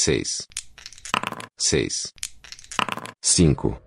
seis, 0.00 0.48
seis, 1.58 2.14
cinco. 3.20 3.78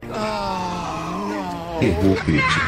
Erro 1.82 2.16
crítico. 2.24 2.60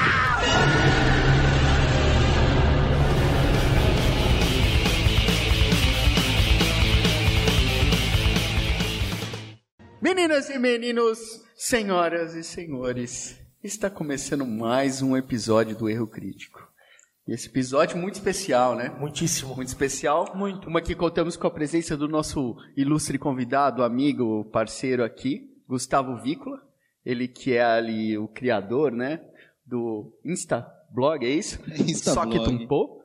Meninas 10.01 10.49
e 10.49 10.57
meninos, 10.57 11.19
senhoras 11.55 12.33
e 12.33 12.43
senhores, 12.43 13.39
está 13.63 13.91
começando 13.91 14.43
mais 14.47 15.03
um 15.03 15.15
episódio 15.15 15.77
do 15.77 15.87
Erro 15.87 16.07
Crítico. 16.07 16.74
E 17.27 17.33
esse 17.33 17.47
episódio 17.47 17.97
muito 17.97 18.15
especial, 18.15 18.75
né? 18.75 18.89
Muitíssimo. 18.99 19.55
Muito 19.55 19.69
especial. 19.69 20.35
Muito. 20.35 20.67
Uma 20.67 20.81
que 20.81 20.93
contamos 20.93 21.35
com 21.35 21.47
a 21.47 21.51
presença 21.51 21.97
do 21.97 22.07
nosso 22.07 22.55
ilustre 22.77 23.17
convidado, 23.17 23.83
amigo, 23.83 24.45
parceiro 24.45 25.03
aqui, 25.03 25.49
Gustavo 25.67 26.21
Vícola. 26.21 26.61
Ele 27.03 27.27
que 27.27 27.53
é 27.53 27.63
ali 27.63 28.17
o 28.17 28.27
criador, 28.27 28.91
né? 28.91 29.21
Do 29.65 30.15
Insta 30.23 30.67
Blog, 30.91 31.25
é 31.25 31.29
isso? 31.29 31.59
Instablog. 31.89 31.97
Só 31.97 32.25
que 32.25 32.43
tumpou. 32.43 33.01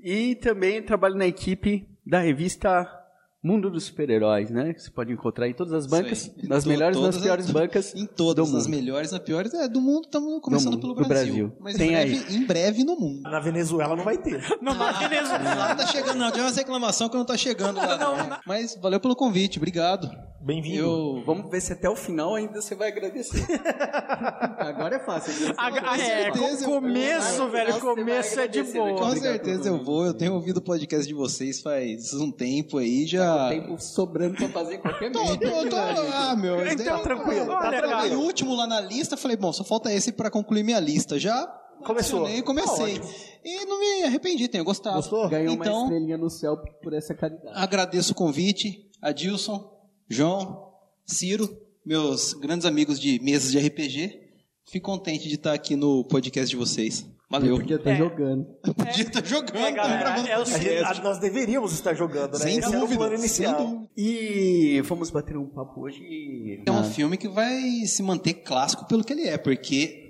E 0.00 0.34
também 0.36 0.82
trabalha 0.82 1.14
na 1.14 1.26
equipe 1.26 1.88
da 2.04 2.18
revista 2.18 3.03
Mundo 3.44 3.68
dos 3.70 3.84
Super-Heróis, 3.84 4.48
né? 4.50 4.72
Que 4.72 4.80
você 4.82 4.90
pode 4.90 5.12
encontrar 5.12 5.46
em 5.46 5.52
todas 5.52 5.74
as 5.74 5.86
bancas, 5.86 6.30
aí. 6.42 6.48
nas 6.48 6.64
To- 6.64 6.70
melhores 6.70 6.96
e 6.96 7.00
nas 7.02 7.18
piores 7.18 7.44
as- 7.44 7.50
bancas 7.52 7.94
Em 7.94 8.06
todas, 8.06 8.48
do 8.48 8.54
nas 8.56 8.66
melhores, 8.66 9.12
nas 9.12 9.20
piores. 9.20 9.52
É, 9.52 9.68
do 9.68 9.82
mundo 9.82 10.04
estamos 10.06 10.40
começando 10.40 10.72
mundo, 10.72 10.80
pelo 10.80 10.94
Brasil. 10.94 11.48
Brasil. 11.48 11.52
Mas 11.60 11.76
Tem 11.76 11.90
em, 11.90 11.92
breve, 11.92 12.34
em 12.36 12.46
breve 12.46 12.84
no 12.84 12.96
mundo. 12.98 13.20
Na 13.22 13.40
Venezuela 13.40 13.94
não 13.94 14.02
vai 14.02 14.16
ter. 14.16 14.42
Não, 14.62 14.72
lá 14.78 15.68
não 15.68 15.76
tá 15.76 15.86
chegando, 15.86 16.16
não. 16.18 16.30
Tem 16.30 16.40
umas 16.40 16.56
reclamação 16.56 17.08
que 17.10 17.16
não 17.16 17.24
tá 17.26 17.36
chegando 17.36 17.76
lá. 17.84 17.98
Não, 17.98 18.38
Mas 18.46 18.76
valeu 18.80 18.98
pelo 18.98 19.14
convite, 19.14 19.58
obrigado. 19.58 20.10
Bem-vindo. 20.44 20.76
Eu. 20.78 21.22
Vamos 21.24 21.50
ver 21.50 21.58
se 21.62 21.72
até 21.72 21.88
o 21.88 21.96
final 21.96 22.34
ainda 22.34 22.60
você 22.60 22.74
vai 22.74 22.88
agradecer. 22.88 23.46
Agora 24.58 24.96
é 24.96 24.98
fácil. 24.98 25.32
Ah, 25.56 25.70
é, 25.96 25.98
certeza, 25.98 26.66
com- 26.66 26.72
eu- 26.74 26.80
começo, 26.82 27.42
eu- 27.42 27.50
velho, 27.50 27.80
começo 27.80 28.40
é 28.40 28.46
de 28.46 28.62
né? 28.62 28.72
boa. 28.74 28.94
Com 28.98 29.16
certeza 29.16 29.68
eu 29.70 29.82
vou. 29.82 30.04
Eu 30.04 30.12
tenho 30.12 30.34
ouvido 30.34 30.58
o 30.58 30.62
podcast 30.62 31.06
de 31.08 31.14
vocês 31.14 31.62
faz 31.62 32.12
um 32.12 32.30
tempo 32.30 32.76
aí 32.76 33.06
já. 33.06 33.48
Tempo 33.48 33.80
sobrando 33.80 34.36
pra 34.36 34.48
fazer 34.50 34.78
qualquer 34.78 35.10
Tô, 35.12 35.24
merda. 35.24 35.50
tô, 35.50 35.68
tô, 35.70 35.76
ah, 35.76 36.36
meu. 36.36 36.66
Então, 36.66 37.02
tranquilo, 37.02 37.46
tá 37.46 37.58
tranquilo. 37.70 37.88
cara, 37.88 38.08
o 38.18 38.20
último 38.20 38.54
lá 38.54 38.66
na 38.66 38.80
lista, 38.82 39.16
falei, 39.16 39.38
bom, 39.38 39.50
só 39.50 39.64
falta 39.64 39.90
esse 39.90 40.12
pra 40.12 40.30
concluir 40.30 40.62
minha 40.62 40.78
lista. 40.78 41.18
Já 41.18 41.46
Começou. 41.86 42.20
adicionei, 42.20 42.42
comecei. 42.42 42.98
Tá 42.98 43.06
e 43.42 43.64
não 43.64 43.80
me 43.80 44.02
arrependi, 44.04 44.46
tenho 44.48 44.62
gostado. 44.64 44.96
Gostou? 44.96 45.26
Ganhou 45.26 45.54
uma 45.54 45.64
então, 45.64 45.84
estrelinha 45.84 46.18
no 46.18 46.28
céu 46.28 46.56
por 46.82 46.92
essa 46.92 47.14
caridade. 47.14 47.50
agradeço 47.58 48.12
o 48.12 48.14
convite, 48.14 48.90
Adilson, 49.00 49.72
João, 50.08 50.68
Ciro, 51.06 51.48
meus 51.84 52.34
grandes 52.34 52.66
amigos 52.66 52.98
de 53.00 53.18
mesas 53.20 53.50
de 53.50 53.58
RPG. 53.58 54.20
Fico 54.66 54.86
contente 54.90 55.28
de 55.28 55.34
estar 55.34 55.52
aqui 55.52 55.76
no 55.76 56.04
podcast 56.04 56.48
de 56.50 56.56
vocês. 56.56 57.06
Valeu. 57.30 57.56
Podia 57.56 57.76
estar 57.76 57.90
É. 57.90 57.96
jogando. 57.96 58.46
Podia 58.76 59.02
estar 59.02 59.24
jogando, 59.24 59.56
É, 59.56 59.72
galera, 59.72 60.10
é 60.28 60.38
o 60.38 60.42
A 60.42 60.44
gente- 60.44 60.58
podcast. 60.58 61.00
a- 61.00 61.04
nós 61.04 61.18
deveríamos 61.18 61.72
estar 61.72 61.94
jogando, 61.94 62.32
né? 62.34 62.38
Sem 62.38 62.58
Esse 62.58 62.68
era 62.68 62.76
o 62.76 62.80
dúvida, 62.80 62.96
plano 62.98 63.10
sem 63.18 63.18
inicial. 63.26 63.66
dúvida. 63.66 63.88
E 63.96 64.80
vamos 64.84 65.10
bater 65.10 65.36
um 65.36 65.46
papo 65.46 65.80
hoje. 65.82 66.62
É 66.64 66.70
um 66.70 66.74
na- 66.76 66.84
filme 66.84 67.16
que 67.16 67.28
vai 67.28 67.60
se 67.86 68.02
manter 68.02 68.34
clássico 68.34 68.86
pelo 68.86 69.02
que 69.02 69.12
ele 69.12 69.24
é, 69.26 69.36
porque 69.36 70.03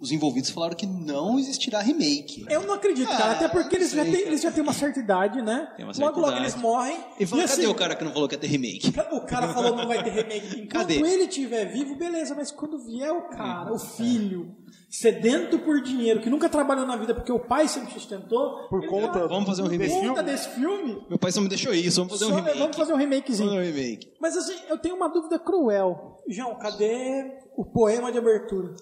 os 0.00 0.10
envolvidos 0.10 0.50
falaram 0.50 0.74
que 0.74 0.86
não 0.86 1.38
existirá 1.38 1.80
remake. 1.80 2.44
Eu 2.48 2.62
não 2.66 2.74
acredito, 2.74 3.08
cara. 3.08 3.24
Ah, 3.24 3.32
Até 3.32 3.48
porque 3.48 3.76
eles 3.76 3.90
já, 3.92 4.02
têm, 4.02 4.12
cara. 4.12 4.24
eles 4.26 4.40
já 4.40 4.50
têm 4.50 4.62
uma 4.62 4.72
certa 4.72 4.98
idade, 4.98 5.42
né? 5.42 5.70
Tem 5.76 5.84
uma 5.84 5.92
certa 5.92 6.08
logo, 6.10 6.20
logo 6.20 6.32
idade. 6.32 6.44
eles 6.46 6.56
morrem. 6.56 6.96
E 7.18 7.26
falou, 7.26 7.44
assim, 7.44 7.56
cadê 7.56 7.66
o 7.68 7.74
cara 7.74 7.94
que 7.94 8.04
não 8.04 8.12
falou 8.12 8.26
que 8.28 8.34
ia 8.34 8.38
ter 8.40 8.46
remake? 8.46 8.92
O 9.12 9.20
cara 9.26 9.48
falou 9.48 9.76
não 9.76 9.86
vai 9.86 10.02
ter 10.02 10.10
remake. 10.10 10.46
Enquanto 10.60 10.68
Cadê? 10.72 10.94
ele 10.94 11.24
estiver 11.24 11.66
vivo, 11.66 11.94
beleza. 11.96 12.34
Mas 12.34 12.50
quando 12.50 12.78
vier 12.78 13.12
o 13.12 13.28
cara, 13.28 13.72
o 13.72 13.78
filho, 13.78 14.56
sedento 14.88 15.58
por 15.58 15.80
dinheiro, 15.82 16.20
que 16.20 16.30
nunca 16.30 16.48
trabalhou 16.48 16.86
na 16.86 16.96
vida 16.96 17.14
porque 17.14 17.30
o 17.32 17.38
pai 17.38 17.68
sempre 17.68 17.92
sustentou. 17.92 18.68
Por 18.68 18.86
conta 18.88 19.12
fala, 19.12 19.28
Vamos 19.28 19.46
fazer 19.48 19.62
um 19.62 19.66
por 19.66 19.72
remake. 19.72 20.06
conta 20.08 20.22
desse 20.22 20.48
filme. 20.50 21.04
Meu 21.08 21.18
pai 21.18 21.30
só 21.30 21.40
me 21.40 21.48
deixou 21.48 21.74
isso, 21.74 21.96
vamos 22.00 22.12
fazer 22.12 22.24
um 22.24 22.28
só- 22.30 22.36
remake. 22.36 22.58
Vamos 22.58 22.76
fazer 22.76 22.92
um 22.92 22.96
remakezinho. 22.96 23.48
Vamos 23.50 23.64
fazer 23.66 23.78
um 23.78 23.82
remake. 23.82 24.12
Mas 24.20 24.36
assim, 24.36 24.54
eu 24.68 24.78
tenho 24.78 24.96
uma 24.96 25.08
dúvida 25.08 25.38
cruel. 25.38 26.18
João, 26.28 26.54
cadê 26.58 27.32
o 27.56 27.64
poema 27.64 28.10
de 28.10 28.18
abertura? 28.18 28.74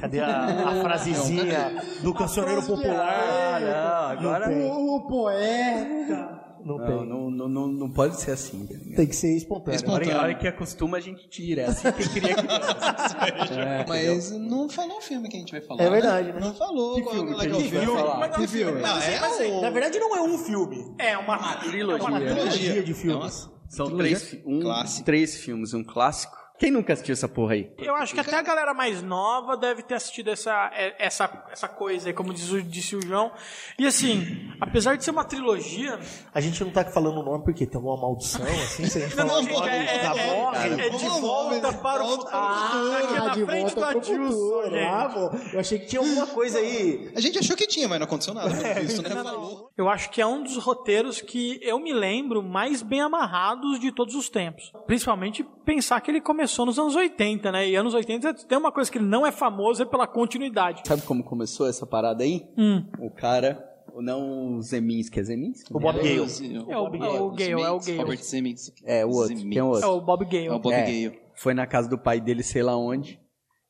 Cadê 0.00 0.20
a, 0.20 0.68
a 0.70 0.80
frasezinha 0.82 1.82
do 2.02 2.14
cancioneiro 2.14 2.62
popular? 2.62 3.60
Não, 3.60 4.08
agora 4.18 4.50
O, 4.50 4.96
o 4.96 5.06
poeta. 5.06 6.42
não 6.64 6.78
Não, 6.78 6.86
tem. 6.86 7.06
não, 7.08 7.30
não, 7.30 7.48
não, 7.48 7.66
não 7.68 7.90
pode 7.90 8.20
ser 8.20 8.32
assim. 8.32 8.66
tá? 8.66 8.74
Tem 8.96 9.06
que 9.06 9.14
ser 9.16 9.36
espontâneo. 9.36 9.80
A 9.88 9.92
hora, 9.92 10.14
a 10.18 10.22
hora 10.22 10.34
que 10.34 10.48
acostuma, 10.48 10.96
a 10.96 11.00
gente 11.00 11.28
tira. 11.28 11.62
É 11.62 11.66
assim 11.66 11.92
que 11.92 12.08
queria 12.10 12.34
criança. 12.34 13.84
Mas 13.88 14.30
não 14.32 14.68
falou 14.68 14.98
o 14.98 15.00
filme 15.00 15.28
que 15.28 15.36
a 15.36 15.40
gente 15.40 15.52
vai 15.52 15.60
falar. 15.60 15.82
É 15.82 15.90
verdade, 15.90 16.32
né? 16.32 16.40
Não 16.40 16.54
falou. 16.54 16.94
Que 16.96 17.02
qual- 17.02 17.14
filme 17.14 17.30
qual 17.32 17.40
é 17.42 17.44
que 17.44 17.50
que 17.50 17.54
é 17.54 17.56
o 17.56 17.58
a 17.58 17.62
gente 17.62 17.74
vai 17.74 17.84
filme? 17.84 18.00
falar? 18.00 18.18
Mas 18.18 18.30
não, 18.30 18.36
Que 18.38 18.46
filme? 18.48 18.80
Ah, 18.84 19.04
é 19.04 19.20
Mas, 19.20 19.62
Na 19.62 19.70
verdade, 19.70 19.98
não 19.98 20.16
é 20.16 20.22
um 20.22 20.38
filme. 20.38 20.94
É 20.98 21.18
uma 21.18 21.38
trilogia. 21.56 22.06
É 22.06 22.10
uma 22.10 22.20
trilogia 22.20 22.82
de 22.82 22.94
filmes. 22.94 23.50
São 23.68 23.86
Trilogia 23.86 24.16
três, 24.18 24.42
um, 24.46 24.60
clássico. 24.60 25.04
três 25.04 25.36
filmes, 25.36 25.74
um 25.74 25.82
clássico. 25.84 26.36
Quem 26.58 26.70
nunca 26.70 26.92
assistiu 26.94 27.12
essa 27.12 27.28
porra 27.28 27.54
aí? 27.54 27.70
Eu 27.78 27.94
acho 27.94 28.14
que 28.14 28.20
até 28.20 28.36
a 28.36 28.42
galera 28.42 28.72
mais 28.72 29.02
nova 29.02 29.56
deve 29.56 29.82
ter 29.82 29.94
assistido 29.94 30.30
essa, 30.30 30.70
é- 30.74 30.94
essa, 30.98 31.44
essa 31.50 31.68
coisa 31.68 32.08
aí, 32.08 32.14
como 32.14 32.32
diz 32.32 32.50
o- 32.50 32.62
disse 32.62 32.96
o 32.96 33.02
João. 33.06 33.30
E 33.78 33.86
assim, 33.86 34.50
apesar 34.60 34.96
de 34.96 35.04
ser 35.04 35.10
uma 35.10 35.24
trilogia, 35.24 35.98
A 36.32 36.40
gente 36.40 36.62
não 36.64 36.70
tá 36.70 36.80
aqui 36.82 36.92
falando 36.92 37.20
o 37.20 37.22
nome 37.22 37.44
porque 37.44 37.66
tem 37.66 37.76
alguma 37.76 37.96
maldição, 38.00 38.44
assim, 38.46 38.86
se 38.86 38.98
a 38.98 39.00
gente 39.02 39.16
Não, 39.16 39.26
falar 39.28 39.42
não, 39.42 39.48
gente, 39.48 39.68
é- 39.68 39.98
tá 39.98 40.16
é- 40.16 40.26
bom? 40.34 40.54
é- 40.54 40.86
é 40.86 40.90
de 40.90 41.08
volta 41.20 41.72
para 41.74 42.04
o 42.04 42.08
futuro. 42.08 42.28
Ah, 42.32 42.98
aqui 43.02 43.14
na 43.14 43.28
de 43.28 43.44
frente 43.44 43.74
volta 43.74 43.92
do 43.92 43.98
Adilson. 43.98 44.62
Ah, 44.90 45.08
pô, 45.12 45.36
eu 45.52 45.60
achei 45.60 45.78
que 45.78 45.86
tinha 45.86 46.00
alguma 46.00 46.26
coisa 46.26 46.58
aí. 46.58 47.10
A 47.14 47.20
gente 47.20 47.38
achou 47.38 47.56
que 47.56 47.66
tinha, 47.66 47.86
mas 47.88 47.98
não 47.98 48.06
aconteceu 48.06 48.32
nada. 48.34 48.48
né? 48.50 48.74
Não, 49.06 49.14
não. 49.16 49.24
Falou. 49.24 49.70
Eu 49.76 49.88
acho 49.88 50.10
que 50.10 50.20
é 50.22 50.26
um 50.26 50.42
dos 50.42 50.56
roteiros 50.56 51.20
que 51.20 51.58
eu 51.62 51.78
me 51.78 51.92
lembro 51.92 52.42
mais 52.42 52.82
bem 52.82 53.00
amarrados 53.00 53.78
de 53.78 53.92
todos 53.92 54.14
os 54.14 54.28
tempos. 54.28 54.72
Principalmente 54.86 55.44
pensar 55.64 56.00
que 56.00 56.10
ele 56.10 56.20
começou 56.20 56.45
nos 56.46 56.78
anos 56.78 56.94
80, 56.94 57.52
né? 57.52 57.68
E 57.68 57.76
anos 57.76 57.94
80 57.94 58.34
tem 58.34 58.58
uma 58.58 58.72
coisa 58.72 58.90
que 58.90 58.98
ele 58.98 59.06
não 59.06 59.26
é 59.26 59.32
famoso 59.32 59.82
é 59.82 59.86
pela 59.86 60.06
continuidade. 60.06 60.82
Sabe 60.86 61.02
como 61.02 61.22
começou 61.22 61.68
essa 61.68 61.86
parada 61.86 62.24
aí? 62.24 62.46
Hum. 62.56 62.84
O 62.98 63.10
cara, 63.10 63.64
não 63.96 64.56
o 64.56 64.62
Zeminski, 64.62 65.20
é 65.20 65.22
Zeminski? 65.22 65.74
O 65.74 65.78
Bob 65.78 65.96
Gale. 65.96 66.18
É 66.18 66.20
o, 66.20 66.72
é 66.72 66.78
o 66.78 66.90
Gale, 67.30 67.62
é 67.62 67.70
o 67.70 67.80
Gale. 67.80 67.98
Robert 67.98 68.22
Zemeckis. 68.22 68.72
É, 68.84 69.04
o 69.04 69.10
outro, 69.10 69.36
tem 69.36 69.62
um 69.62 69.68
outro. 69.68 69.84
É 69.84 69.86
o 69.86 70.00
Bob 70.00 70.24
Gale. 70.24 70.46
É 70.46 70.52
o 70.52 70.58
Bob 70.58 70.74
É, 70.74 70.82
Gale. 70.82 71.18
Foi 71.34 71.54
na 71.54 71.66
casa 71.66 71.88
do 71.88 71.98
pai 71.98 72.20
dele, 72.20 72.42
sei 72.42 72.62
lá 72.62 72.76
onde. 72.76 73.20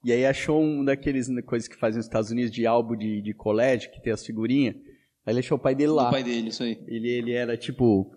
E 0.05 0.13
aí 0.13 0.25
achou 0.25 0.63
um 0.63 0.85
daqueles 0.85 1.29
coisas 1.45 1.69
que 1.69 1.77
fazem 1.77 1.97
nos 1.97 2.07
Estados 2.07 2.31
Unidos 2.31 2.53
de 2.53 2.67
álbum 2.67 2.97
de, 2.97 3.21
de 3.21 3.35
colégio, 3.35 3.91
que 3.91 4.01
tem 4.01 4.13
as 4.13 4.25
figurinhas. 4.25 4.77
Aí 5.27 5.33
ele 5.33 5.41
achou 5.41 5.59
o 5.59 5.61
pai 5.61 5.75
dele 5.75 5.91
lá. 5.91 6.09
O 6.09 6.13
pai 6.13 6.23
dele, 6.23 6.49
isso 6.51 6.63
aí. 6.63 6.81
Ele, 6.87 7.09
ele 7.09 7.33
era 7.33 7.57
tipo 7.57 8.16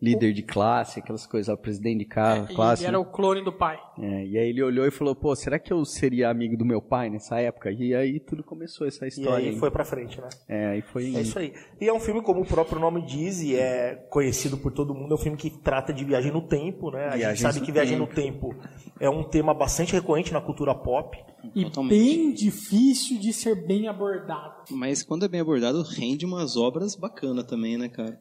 líder 0.00 0.32
de 0.34 0.42
classe, 0.42 1.00
aquelas 1.00 1.26
coisas, 1.26 1.48
ó, 1.48 1.56
presidente 1.56 2.00
de 2.00 2.04
ca- 2.04 2.46
E 2.50 2.54
classe. 2.54 2.82
ele 2.82 2.88
era 2.88 2.98
né? 2.98 3.02
o 3.02 3.10
clone 3.10 3.42
do 3.42 3.52
pai. 3.52 3.78
É, 3.98 4.26
e 4.26 4.36
aí 4.38 4.50
ele 4.50 4.62
olhou 4.62 4.86
e 4.86 4.90
falou, 4.90 5.14
pô, 5.16 5.34
será 5.34 5.58
que 5.58 5.72
eu 5.72 5.82
seria 5.86 6.28
amigo 6.28 6.54
do 6.56 6.66
meu 6.66 6.82
pai 6.82 7.08
nessa 7.08 7.40
época? 7.40 7.70
E 7.70 7.94
aí 7.94 8.20
tudo 8.20 8.44
começou 8.44 8.86
essa 8.86 9.06
E 9.06 9.08
história. 9.08 9.48
aí 9.50 9.58
foi 9.58 9.70
pra 9.70 9.84
frente, 9.84 10.20
né? 10.20 10.28
É, 10.46 10.66
aí 10.66 10.82
foi. 10.82 11.14
É 11.16 11.20
isso 11.22 11.38
aí. 11.38 11.54
E 11.80 11.88
é 11.88 11.92
um 11.92 11.98
filme, 12.00 12.20
como 12.20 12.42
o 12.42 12.46
próprio 12.46 12.78
nome 12.78 13.06
diz, 13.06 13.40
e 13.40 13.56
é 13.56 13.94
conhecido 14.10 14.58
por 14.58 14.70
todo 14.72 14.94
mundo, 14.94 15.12
é 15.12 15.14
um 15.14 15.18
filme 15.18 15.38
que 15.38 15.48
trata 15.50 15.92
de 15.94 16.04
viagem 16.04 16.30
no 16.30 16.42
tempo, 16.46 16.90
né? 16.90 17.06
A 17.06 17.10
gente 17.12 17.18
Viagens 17.20 17.40
sabe 17.54 17.64
que 17.64 17.72
viagem 17.72 17.98
tempo. 17.98 18.08
no 18.10 18.14
tempo 18.14 18.54
é 19.00 19.08
um 19.08 19.22
tema 19.24 19.54
bastante 19.54 19.92
recorrente 19.94 20.32
na 20.32 20.40
cultura 20.42 20.74
pop. 20.74 21.16
E 21.54 21.64
Totalmente. 21.64 21.90
bem 21.96 22.34
difícil 22.34 23.18
de 23.20 23.32
ser 23.32 23.66
bem 23.66 23.86
abordado. 23.88 24.64
Mas 24.72 25.02
quando 25.04 25.24
é 25.24 25.28
bem 25.28 25.40
abordado, 25.40 25.80
rende 25.82 26.26
umas 26.26 26.56
obras 26.56 26.96
bacanas 26.96 27.44
também, 27.46 27.78
né, 27.78 27.88
cara? 27.88 28.18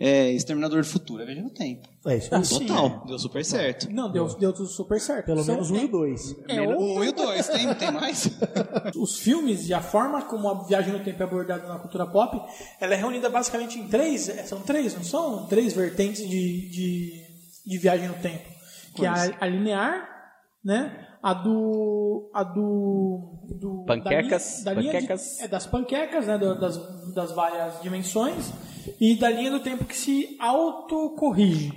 É 0.00 0.30
Exterminador 0.30 0.80
do 0.82 0.86
Futuro, 0.86 1.22
é 1.22 1.26
Viagem 1.26 1.42
no 1.42 1.50
Tempo. 1.50 1.88
É 2.06 2.16
isso 2.18 2.32
aí. 2.32 2.42
Total, 2.66 3.04
deu 3.04 3.18
super 3.18 3.44
certo. 3.44 3.90
Não, 3.92 4.10
deu, 4.12 4.26
deu 4.38 4.52
tudo 4.52 4.68
super 4.68 5.00
certo. 5.00 5.26
Pelo 5.26 5.42
São- 5.42 5.54
menos 5.56 5.70
um 5.72 5.76
e 5.76 5.84
o 5.86 5.88
dois. 5.90 6.36
É, 6.48 6.60
um 6.60 7.02
e 7.02 7.08
o 7.08 7.12
dois, 7.12 7.48
tem, 7.48 7.74
tem 7.74 7.90
mais? 7.90 8.30
os 8.96 9.18
filmes 9.18 9.68
e 9.68 9.74
a 9.74 9.80
forma 9.80 10.22
como 10.22 10.48
a 10.48 10.64
viagem 10.64 10.92
no 10.92 11.00
tempo 11.02 11.20
é 11.20 11.26
abordada 11.26 11.66
na 11.66 11.78
cultura 11.80 12.06
pop, 12.06 12.40
ela 12.80 12.94
é 12.94 12.96
reunida 12.96 13.28
basicamente 13.28 13.78
em 13.78 13.88
três, 13.88 14.28
é, 14.28 14.44
são 14.44 14.60
três, 14.60 14.94
não 14.94 15.02
são? 15.02 15.46
Três 15.46 15.72
vertentes 15.72 16.20
de, 16.28 16.70
de, 16.70 17.12
de 17.66 17.78
viagem 17.78 18.06
no 18.06 18.14
tempo. 18.14 18.48
Que 18.94 19.04
é 19.04 19.08
a, 19.08 19.34
a 19.40 19.46
linear, 19.46 20.08
né? 20.64 21.06
A 21.20 21.34
do. 21.34 22.30
A 22.32 22.44
do. 22.44 23.44
do 23.60 23.84
Panquecas, 23.84 24.62
da 24.62 24.72
linha, 24.74 24.74
da 24.74 24.80
linha 24.80 24.92
panquecas. 24.92 25.36
de- 25.38 25.42
é, 25.44 25.48
das 25.48 25.66
panquecas, 25.66 26.26
né? 26.28 26.38
do- 26.38 26.58
das, 26.60 27.12
das 27.14 27.32
várias 27.32 27.80
dimensões. 27.82 28.52
E 29.00 29.14
da 29.16 29.30
linha 29.30 29.50
do 29.50 29.60
tempo 29.60 29.84
que 29.84 29.96
se 29.96 30.36
autocorrige. 30.38 31.72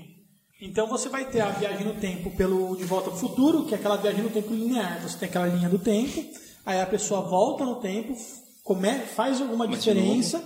Então 0.61 0.87
você 0.87 1.09
vai 1.09 1.25
ter 1.25 1.41
a 1.41 1.49
viagem 1.49 1.85
no 1.85 1.95
tempo 1.95 2.29
pelo 2.31 2.75
De 2.75 2.83
Volta 2.83 3.09
para 3.09 3.17
o 3.17 3.19
Futuro, 3.19 3.65
que 3.65 3.73
é 3.73 3.77
aquela 3.77 3.97
viagem 3.97 4.21
no 4.21 4.29
tempo 4.29 4.53
linear. 4.53 5.01
Você 5.01 5.17
tem 5.17 5.27
aquela 5.27 5.47
linha 5.47 5.67
do 5.67 5.79
tempo, 5.79 6.23
aí 6.65 6.79
a 6.79 6.85
pessoa 6.85 7.21
volta 7.21 7.65
no 7.65 7.75
tempo, 7.77 8.15
come, 8.63 8.91
faz 9.15 9.41
alguma 9.41 9.65
Mas 9.65 9.79
diferença, 9.79 10.43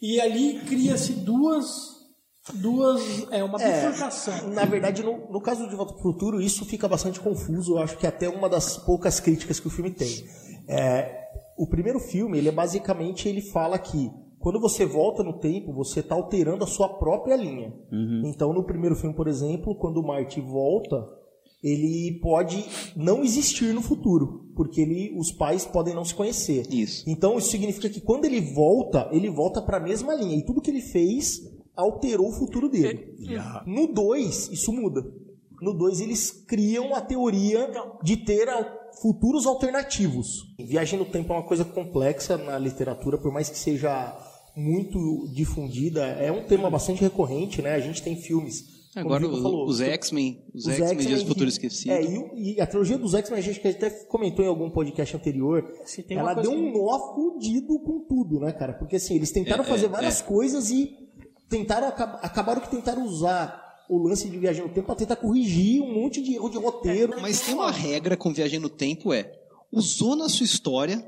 e 0.00 0.18
ali 0.18 0.60
cria-se 0.66 1.12
duas 1.12 2.00
duas. 2.54 3.02
É 3.30 3.44
uma 3.44 3.60
É, 3.60 3.86
bifurcação. 3.86 4.48
Na 4.48 4.64
verdade, 4.64 5.02
no, 5.02 5.30
no 5.30 5.40
caso 5.40 5.68
de 5.68 5.76
Volta 5.76 5.92
para 5.92 6.00
o 6.00 6.02
Futuro, 6.02 6.40
isso 6.40 6.64
fica 6.64 6.88
bastante 6.88 7.20
confuso. 7.20 7.74
Eu 7.74 7.82
acho 7.82 7.98
que 7.98 8.06
é 8.06 8.08
até 8.08 8.28
uma 8.28 8.48
das 8.48 8.78
poucas 8.78 9.20
críticas 9.20 9.60
que 9.60 9.66
o 9.66 9.70
filme 9.70 9.90
tem. 9.90 10.24
É, 10.66 11.28
o 11.58 11.66
primeiro 11.66 12.00
filme, 12.00 12.38
ele 12.38 12.48
é 12.48 12.52
basicamente, 12.52 13.28
ele 13.28 13.42
fala 13.42 13.78
que 13.78 14.10
quando 14.40 14.58
você 14.58 14.86
volta 14.86 15.22
no 15.22 15.34
tempo, 15.34 15.72
você 15.72 16.00
está 16.00 16.14
alterando 16.14 16.64
a 16.64 16.66
sua 16.66 16.88
própria 16.88 17.36
linha. 17.36 17.72
Então, 18.24 18.52
no 18.52 18.64
primeiro 18.64 18.96
filme, 18.96 19.14
por 19.14 19.28
exemplo, 19.28 19.74
quando 19.74 19.98
o 19.98 20.06
Marty 20.06 20.40
volta, 20.40 21.06
ele 21.62 22.18
pode 22.20 22.64
não 22.96 23.22
existir 23.22 23.74
no 23.74 23.82
futuro, 23.82 24.50
porque 24.56 24.80
ele, 24.80 25.14
os 25.16 25.30
pais 25.30 25.66
podem 25.66 25.94
não 25.94 26.04
se 26.04 26.14
conhecer. 26.14 26.66
Isso. 26.72 27.04
Então 27.06 27.36
isso 27.36 27.50
significa 27.50 27.88
que 27.88 28.00
quando 28.00 28.24
ele 28.24 28.40
volta, 28.40 29.08
ele 29.12 29.28
volta 29.28 29.60
para 29.60 29.76
a 29.76 29.80
mesma 29.80 30.14
linha. 30.14 30.36
E 30.36 30.44
tudo 30.44 30.62
que 30.62 30.70
ele 30.70 30.80
fez 30.80 31.42
alterou 31.76 32.28
o 32.28 32.32
futuro 32.32 32.68
dele. 32.68 33.14
No 33.66 33.86
2, 33.86 34.50
isso 34.52 34.72
muda. 34.72 35.04
No 35.60 35.74
2, 35.74 36.00
eles 36.00 36.30
criam 36.30 36.94
a 36.94 37.02
teoria 37.02 37.70
de 38.02 38.16
ter 38.16 38.48
futuros 39.02 39.46
alternativos. 39.46 40.54
Viagem 40.58 40.98
no 40.98 41.04
tempo 41.04 41.32
é 41.32 41.36
uma 41.36 41.46
coisa 41.46 41.64
complexa 41.64 42.38
na 42.38 42.58
literatura, 42.58 43.18
por 43.18 43.30
mais 43.30 43.50
que 43.50 43.58
seja 43.58 44.16
muito 44.56 45.28
difundida, 45.32 46.04
é 46.06 46.30
um 46.30 46.44
tema 46.44 46.68
bastante 46.70 47.00
recorrente, 47.00 47.62
né? 47.62 47.74
A 47.74 47.80
gente 47.80 48.02
tem 48.02 48.16
filmes. 48.16 48.64
como 48.92 49.06
Agora, 49.06 49.26
o 49.28 49.42
falou, 49.42 49.66
os 49.68 49.80
X-Men, 49.80 50.44
os 50.54 50.66
X-Men 50.68 50.96
Dias 51.06 51.22
do 51.22 51.28
Futuro 51.28 51.48
Esquecido. 51.48 51.92
É, 51.92 52.02
e, 52.02 52.54
e 52.56 52.60
a 52.60 52.66
trilogia 52.66 52.98
dos 52.98 53.14
X-Men, 53.14 53.38
a 53.38 53.42
gente 53.42 53.66
até 53.66 53.88
comentou 54.06 54.44
em 54.44 54.48
algum 54.48 54.68
podcast 54.70 55.16
anterior, 55.16 55.64
ela 56.08 56.34
deu 56.34 56.50
um 56.50 56.72
que- 56.72 56.78
nó 56.78 57.14
fudido 57.14 57.78
com 57.80 58.00
tudo, 58.08 58.40
né, 58.40 58.52
cara? 58.52 58.72
Porque 58.74 58.96
assim, 58.96 59.14
eles 59.14 59.30
tentaram 59.30 59.62
É, 59.64 59.66
fazer 59.66 59.86
é, 59.86 59.88
várias 59.88 60.20
é. 60.20 60.24
coisas 60.24 60.70
e 60.70 60.90
tentaram 61.48 61.88
acab- 61.88 62.18
acabaram 62.22 62.60
que 62.60 62.70
tentaram 62.70 63.04
usar 63.04 63.60
o 63.88 63.98
lance 63.98 64.28
de 64.28 64.38
viagem 64.38 64.62
no 64.62 64.68
tempo 64.68 64.86
pra 64.86 64.94
tentar 64.94 65.16
corrigir 65.16 65.80
um 65.82 65.92
monte 65.94 66.22
de 66.22 66.34
erro 66.34 66.48
de 66.48 66.58
roteiro. 66.58 67.20
Mas 67.20 67.40
tem 67.40 67.54
uma 67.54 67.70
regra 67.72 68.16
com 68.16 68.32
viagem 68.32 68.58
no 68.60 68.68
tempo 68.68 69.12
é, 69.12 69.32
usou 69.72 70.14
na 70.16 70.28
sua 70.28 70.44
história, 70.44 71.04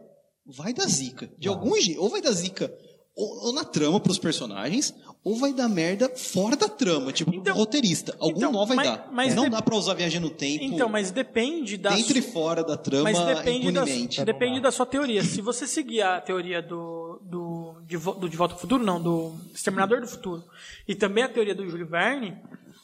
vai 0.47 0.73
dar 0.73 0.89
zica. 0.89 1.31
De 1.39 1.49
algum 1.49 1.77
jeito, 1.81 2.01
ou 2.03 2.09
vai 2.09 2.21
dar 2.21 2.33
zica 2.33 2.73
ou, 3.15 3.47
ou 3.47 3.53
na 3.53 3.65
trama 3.65 4.01
pros 4.01 4.19
personagens, 4.19 4.95
ou 5.25 5.37
vai 5.37 5.53
dar 5.53 5.69
merda 5.69 6.09
fora 6.17 6.57
da 6.57 6.69
trama, 6.69 7.13
tipo 7.13 7.33
Então- 7.35 7.55
roteirista. 7.55 8.17
Algum 8.19 8.39
então, 8.39 8.53
nó 8.53 8.65
vai 8.65 8.77
mas- 8.77 8.89
dar. 8.89 9.09
mas 9.13 9.35
não 9.35 9.45
de- 9.45 9.51
dá 9.51 9.63
pra 9.63 9.77
usar 9.77 9.95
viagem 9.95 10.19
no 10.21 10.31
tempo 10.31 10.65
Então, 10.65 10.89
mas 10.89 11.11
depende 11.11 11.77
da. 11.77 11.91
dentro 11.91 12.17
e 12.19 12.23
fora 12.23 12.65
da 12.65 12.77
trama 12.77 13.05
Mas 13.05 13.19
depende, 13.19 13.71
da, 13.71 13.83
impunemente. 13.83 14.25
depende 14.25 14.61
da 14.61 14.71
sua 14.73 14.87
teoria. 14.87 15.23
Se 15.23 15.41
você 15.41 15.67
seguir 15.67 16.03
a 16.03 16.21
teoria 16.21 16.61
do, 16.63 17.21
do, 17.23 17.75
de, 17.87 17.97
Vo- 17.97 18.15
do 18.15 18.29
De 18.29 18.37
Volta 18.37 18.55
ao 18.55 18.61
Futuro, 18.61 18.83
não, 18.83 19.01
do 19.01 19.35
Exterminador 19.55 20.01
do 20.01 20.09
Futuro, 20.09 20.43
e 20.89 20.95
também 20.95 21.23
a 21.23 21.29
teoria 21.29 21.55
do 21.55 21.69
Júlio 21.69 21.87
Verne, 21.87 22.37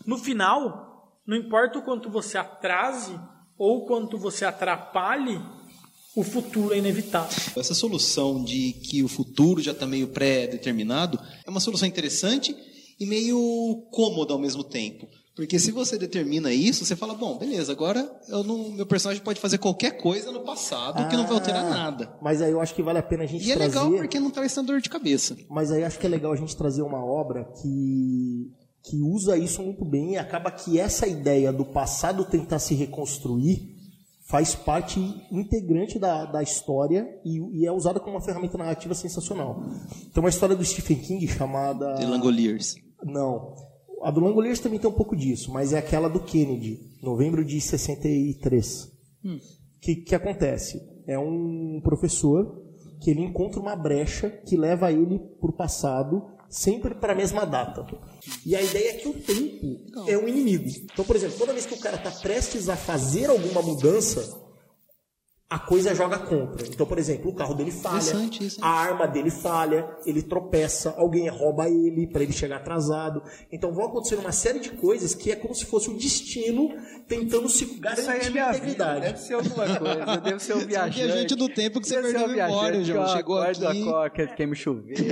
no 0.07 0.17
final, 0.19 1.11
não 1.27 1.37
importa 1.37 1.79
o 1.79 1.83
quanto 1.83 2.09
você 2.09 2.39
atrase 2.39 3.19
ou 3.59 3.79
o 3.79 3.87
quanto 3.87 4.17
você 4.17 4.45
atrapalhe, 4.45 5.41
o 6.19 6.23
futuro 6.25 6.75
é 6.75 6.79
inevitável. 6.79 7.37
Essa 7.57 7.75
solução 7.75 8.43
de 8.43 8.73
que 8.73 9.03
o 9.03 9.09
futuro 9.09 9.61
já 9.63 9.73
está 9.73 9.87
meio 9.87 10.09
pré-determinado 10.09 11.19
é 11.47 11.51
uma 11.51 11.61
solução 11.61 11.87
interessante 11.87 12.55
e 12.99 13.07
meio 13.07 13.87
cômoda 13.91 14.33
ao 14.33 14.39
mesmo 14.39 14.65
tempo. 14.65 15.07
Porque 15.37 15.57
se 15.61 15.71
você 15.71 15.97
determina 15.97 16.53
isso, 16.53 16.85
você 16.85 16.97
fala, 16.97 17.15
bom, 17.15 17.39
beleza, 17.39 17.71
agora 17.71 18.11
eu 18.29 18.43
não, 18.43 18.71
meu 18.73 18.85
personagem 18.85 19.23
pode 19.23 19.39
fazer 19.39 19.59
qualquer 19.59 19.93
coisa 19.93 20.33
no 20.33 20.41
passado 20.41 21.09
que 21.09 21.17
não 21.17 21.25
vai 21.29 21.35
alterar 21.35 21.65
Ah, 21.65 21.71
nada. 21.71 22.19
Mas 22.21 22.43
aí 22.43 22.51
eu 22.51 22.61
acho 22.61 22.75
que 22.75 22.83
vale 22.83 22.99
a 22.99 23.03
pena 23.05 23.23
a 23.23 23.27
gente 23.27 23.47
E 23.47 23.53
é 23.53 23.55
trazer. 23.55 23.79
legal 23.79 23.93
porque 23.93 24.19
não 24.19 24.31
traz 24.33 24.53
dor 24.57 24.81
de 24.81 24.91
cabeça. 24.91 25.37
Mas 25.49 25.71
aí 25.71 25.85
acho 25.85 25.97
que 25.97 26.07
é 26.07 26.09
legal 26.09 26.33
a 26.33 26.37
gente 26.37 26.57
trazer 26.57 26.83
uma 26.83 27.05
obra 27.05 27.45
que, 27.63 28.51
que 28.83 29.01
usa 29.01 29.39
isso 29.39 29.63
muito 29.63 29.85
bem 29.85 30.15
e 30.15 30.17
acaba 30.19 30.51
que 30.51 30.77
essa 30.81 31.07
ideia 31.07 31.53
do 31.53 31.65
passado 31.65 32.25
tentar 32.25 32.59
se 32.59 32.75
reconstruir 32.75 33.78
faz 34.29 34.55
parte 34.55 35.01
integrante 35.33 35.99
da, 35.99 36.27
da 36.27 36.43
história 36.43 37.09
e, 37.25 37.41
e 37.61 37.67
é 37.67 37.73
usada 37.73 37.99
como 37.99 38.15
uma 38.15 38.21
ferramenta 38.21 38.59
narrativa 38.59 38.95
sensacional. 38.95 39.63
Tem 40.13 40.23
uma 40.23 40.29
história 40.29 40.55
do 40.55 40.65
Stephen 40.65 40.99
King 40.99 41.27
chamada... 41.27 41.95
The 41.95 42.07
Langoliers. 42.07 42.75
Não. 43.03 43.55
A 44.03 44.11
do 44.11 44.21
Langoliers 44.21 44.61
também 44.61 44.79
tem 44.79 44.89
um 44.89 44.95
pouco 44.95 45.17
disso, 45.17 45.51
mas 45.51 45.73
é 45.73 45.79
aquela 45.79 46.09
do 46.09 46.21
Kennedy, 46.21 46.79
novembro 47.03 47.43
de 47.43 47.59
63. 47.59 48.85
O 49.25 49.81
que, 49.81 49.97
que 49.97 50.15
acontece? 50.15 50.79
É 51.07 51.19
um 51.19 51.81
professor 51.83 52.63
que 53.01 53.11
ele 53.11 53.23
encontra 53.23 53.61
uma 53.61 53.75
brecha 53.75 54.29
que 54.29 54.57
leva 54.57 54.93
ele 54.93 55.19
para 55.41 55.51
o 55.51 55.57
passado, 55.57 56.23
sempre 56.49 56.95
para 56.95 57.13
a 57.13 57.17
mesma 57.17 57.45
data. 57.45 57.87
E 58.45 58.57
a 58.57 58.63
ideia 58.63 58.91
é 58.91 58.95
que 58.95 59.09
o 59.09 59.15
tempo 59.15 59.81
é 60.09 60.17
um 60.17 60.27
inimigo. 60.27 60.69
Então, 60.93 61.05
por 61.05 61.17
exemplo, 61.17 61.39
toda 61.39 61.53
vez 61.53 61.67
que 61.67 61.75
o 61.75 61.81
cara 61.81 61.97
está 61.97 62.11
prestes 62.11 62.69
a 62.69 62.77
fazer 62.77 63.31
alguma 63.31 63.63
mudança, 63.63 64.48
a 65.51 65.59
coisa 65.59 65.95
joga 65.95 66.19
contra. 66.19 66.67
Então, 66.67 66.85
por 66.87 66.99
exemplo, 66.99 67.31
o 67.31 67.35
carro 67.35 67.55
dele 67.55 67.71
falha, 67.71 67.97
Interessante 67.97 68.59
a 68.61 68.69
arma 68.69 69.07
dele 69.07 69.31
falha, 69.31 69.89
ele 70.05 70.23
tropeça, 70.23 70.95
alguém 70.99 71.27
rouba 71.29 71.69
ele 71.69 72.07
para 72.07 72.23
ele 72.23 72.33
chegar 72.33 72.57
atrasado. 72.57 73.23
Então 73.51 73.73
vão 73.73 73.87
acontecendo 73.87 74.21
uma 74.21 74.33
série 74.33 74.61
de 74.61 74.71
coisas 74.71 75.15
que 75.15 75.33
é 75.33 75.37
como 75.37 75.55
se 75.55 75.65
fosse 75.65 75.89
o 75.91 75.97
destino 75.97 76.69
tentando 77.09 77.49
se 77.49 77.65
Isso 77.65 77.81
aí 78.11 78.19
é 78.19 78.31
garantir 78.31 78.39
a 78.39 78.53
vida. 78.53 78.57
integridade. 78.57 79.01
Deve 79.01 79.19
ser 79.19 79.35
alguma 79.35 79.79
coisa. 79.79 80.17
Deve 80.19 80.39
ser 80.41 80.55
um 80.55 80.59
viajante. 80.67 81.07
viajante 81.07 81.35
do 81.35 81.49
tempo 81.49 81.81
que 81.81 81.89
você 81.89 81.95
Deve 82.03 82.13
perdeu 82.13 82.25
a 82.25 82.29
memória, 82.29 82.71
viajante 82.83 82.85
João. 82.93 83.09
Chegou 83.17 83.39
aqui. 83.39 83.65
acorda, 83.89 84.27
queima 84.35 84.53
o 84.53 84.57
chuveiro. 84.57 85.03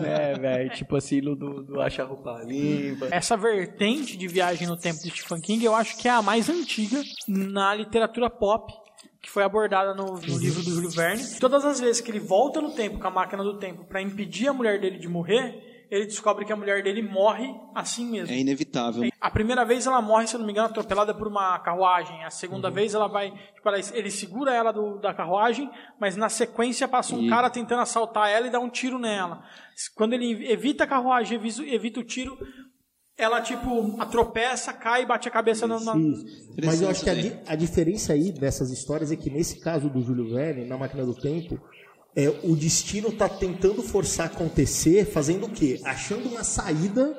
né, 0.00 0.34
velho? 0.40 0.70
Tipo 0.70 0.96
assim, 0.96 1.20
do, 1.20 1.36
do, 1.36 1.62
do 1.62 1.80
acha 1.80 2.04
roupa 2.04 2.42
limpa. 2.42 3.08
Essa 3.10 3.36
vertente 3.36 4.16
de 4.16 4.26
viagem 4.28 4.66
no 4.66 4.76
tempo 4.78 5.02
de 5.02 5.10
Stephen 5.10 5.40
King, 5.42 5.62
eu 5.64 5.74
acho 5.74 5.96
que 5.98 6.08
é 6.08 6.10
a 6.10 6.22
mais 6.22 6.48
antiga 6.48 7.02
na 7.28 7.74
literatura 7.74 8.30
pop, 8.30 8.72
que 9.22 9.30
foi 9.30 9.44
abordada 9.44 9.94
no, 9.94 10.14
no 10.14 10.38
livro 10.38 10.62
do 10.62 10.70
Júlio 10.70 10.90
Verne. 10.90 11.22
Todas 11.38 11.64
as 11.64 11.78
vezes 11.80 12.00
que 12.02 12.10
ele 12.10 12.18
volta 12.18 12.60
no 12.60 12.74
tempo 12.74 12.98
com 12.98 13.06
a 13.06 13.10
máquina 13.10 13.42
do 13.44 13.56
tempo 13.56 13.84
para 13.84 14.02
impedir 14.02 14.48
a 14.48 14.52
mulher 14.52 14.80
dele 14.80 14.98
de 14.98 15.08
morrer, 15.08 15.86
ele 15.88 16.06
descobre 16.06 16.44
que 16.44 16.52
a 16.52 16.56
mulher 16.56 16.82
dele 16.82 17.02
morre 17.02 17.54
assim 17.74 18.10
mesmo. 18.10 18.34
É 18.34 18.38
inevitável. 18.38 19.08
A 19.20 19.30
primeira 19.30 19.64
vez 19.64 19.86
ela 19.86 20.00
morre, 20.02 20.26
se 20.26 20.34
eu 20.34 20.38
não 20.40 20.46
me 20.46 20.52
engano, 20.52 20.68
atropelada 20.68 21.14
por 21.14 21.28
uma 21.28 21.56
carruagem. 21.60 22.24
A 22.24 22.30
segunda 22.30 22.68
Uhum. 22.68 22.74
vez 22.74 22.94
ela 22.94 23.06
vai. 23.06 23.30
Tipo, 23.54 23.68
ela- 23.68 23.78
ele 23.92 24.10
segura 24.10 24.52
ela 24.54 24.72
do- 24.72 24.98
da 24.98 25.12
carruagem, 25.14 25.70
mas 26.00 26.16
na 26.16 26.28
sequência 26.28 26.88
passa 26.88 27.14
um 27.14 27.28
cara 27.28 27.48
tentando 27.50 27.82
assaltar 27.82 28.28
ela 28.30 28.46
e 28.46 28.50
dá 28.50 28.58
um 28.58 28.70
tiro 28.70 28.98
nela. 28.98 29.44
Quando 29.94 30.14
ele 30.14 30.50
evita 30.50 30.82
a 30.84 30.86
carruagem, 30.86 31.38
evita 31.68 32.00
o 32.00 32.04
tiro, 32.04 32.36
ela, 33.22 33.40
tipo, 33.40 33.94
atropeça, 34.00 34.72
cai 34.72 35.02
e 35.02 35.06
bate 35.06 35.28
a 35.28 35.30
cabeça 35.30 35.66
no. 35.66 35.78
na- 35.80 35.96
Isso. 35.96 36.24
Mas 36.64 36.80
eu 36.82 36.88
acho 36.88 37.02
que 37.04 37.10
a, 37.10 37.14
isso 37.14 37.28
di- 37.30 37.36
a 37.46 37.54
diferença 37.54 38.12
aí 38.12 38.30
dessas 38.32 38.70
histórias 38.70 39.10
é 39.12 39.16
que 39.16 39.30
nesse 39.30 39.56
caso 39.60 39.88
do 39.88 40.02
Júlio 40.02 40.34
Verne, 40.34 40.64
na 40.66 40.76
Máquina 40.76 41.04
do 41.04 41.14
Tempo, 41.14 41.58
é, 42.14 42.28
o 42.44 42.54
destino 42.54 43.08
está 43.08 43.28
tentando 43.28 43.82
forçar 43.82 44.26
a 44.28 44.30
acontecer, 44.30 45.06
fazendo 45.06 45.46
o 45.46 45.50
quê? 45.50 45.80
Achando 45.84 46.28
uma 46.28 46.44
saída 46.44 47.16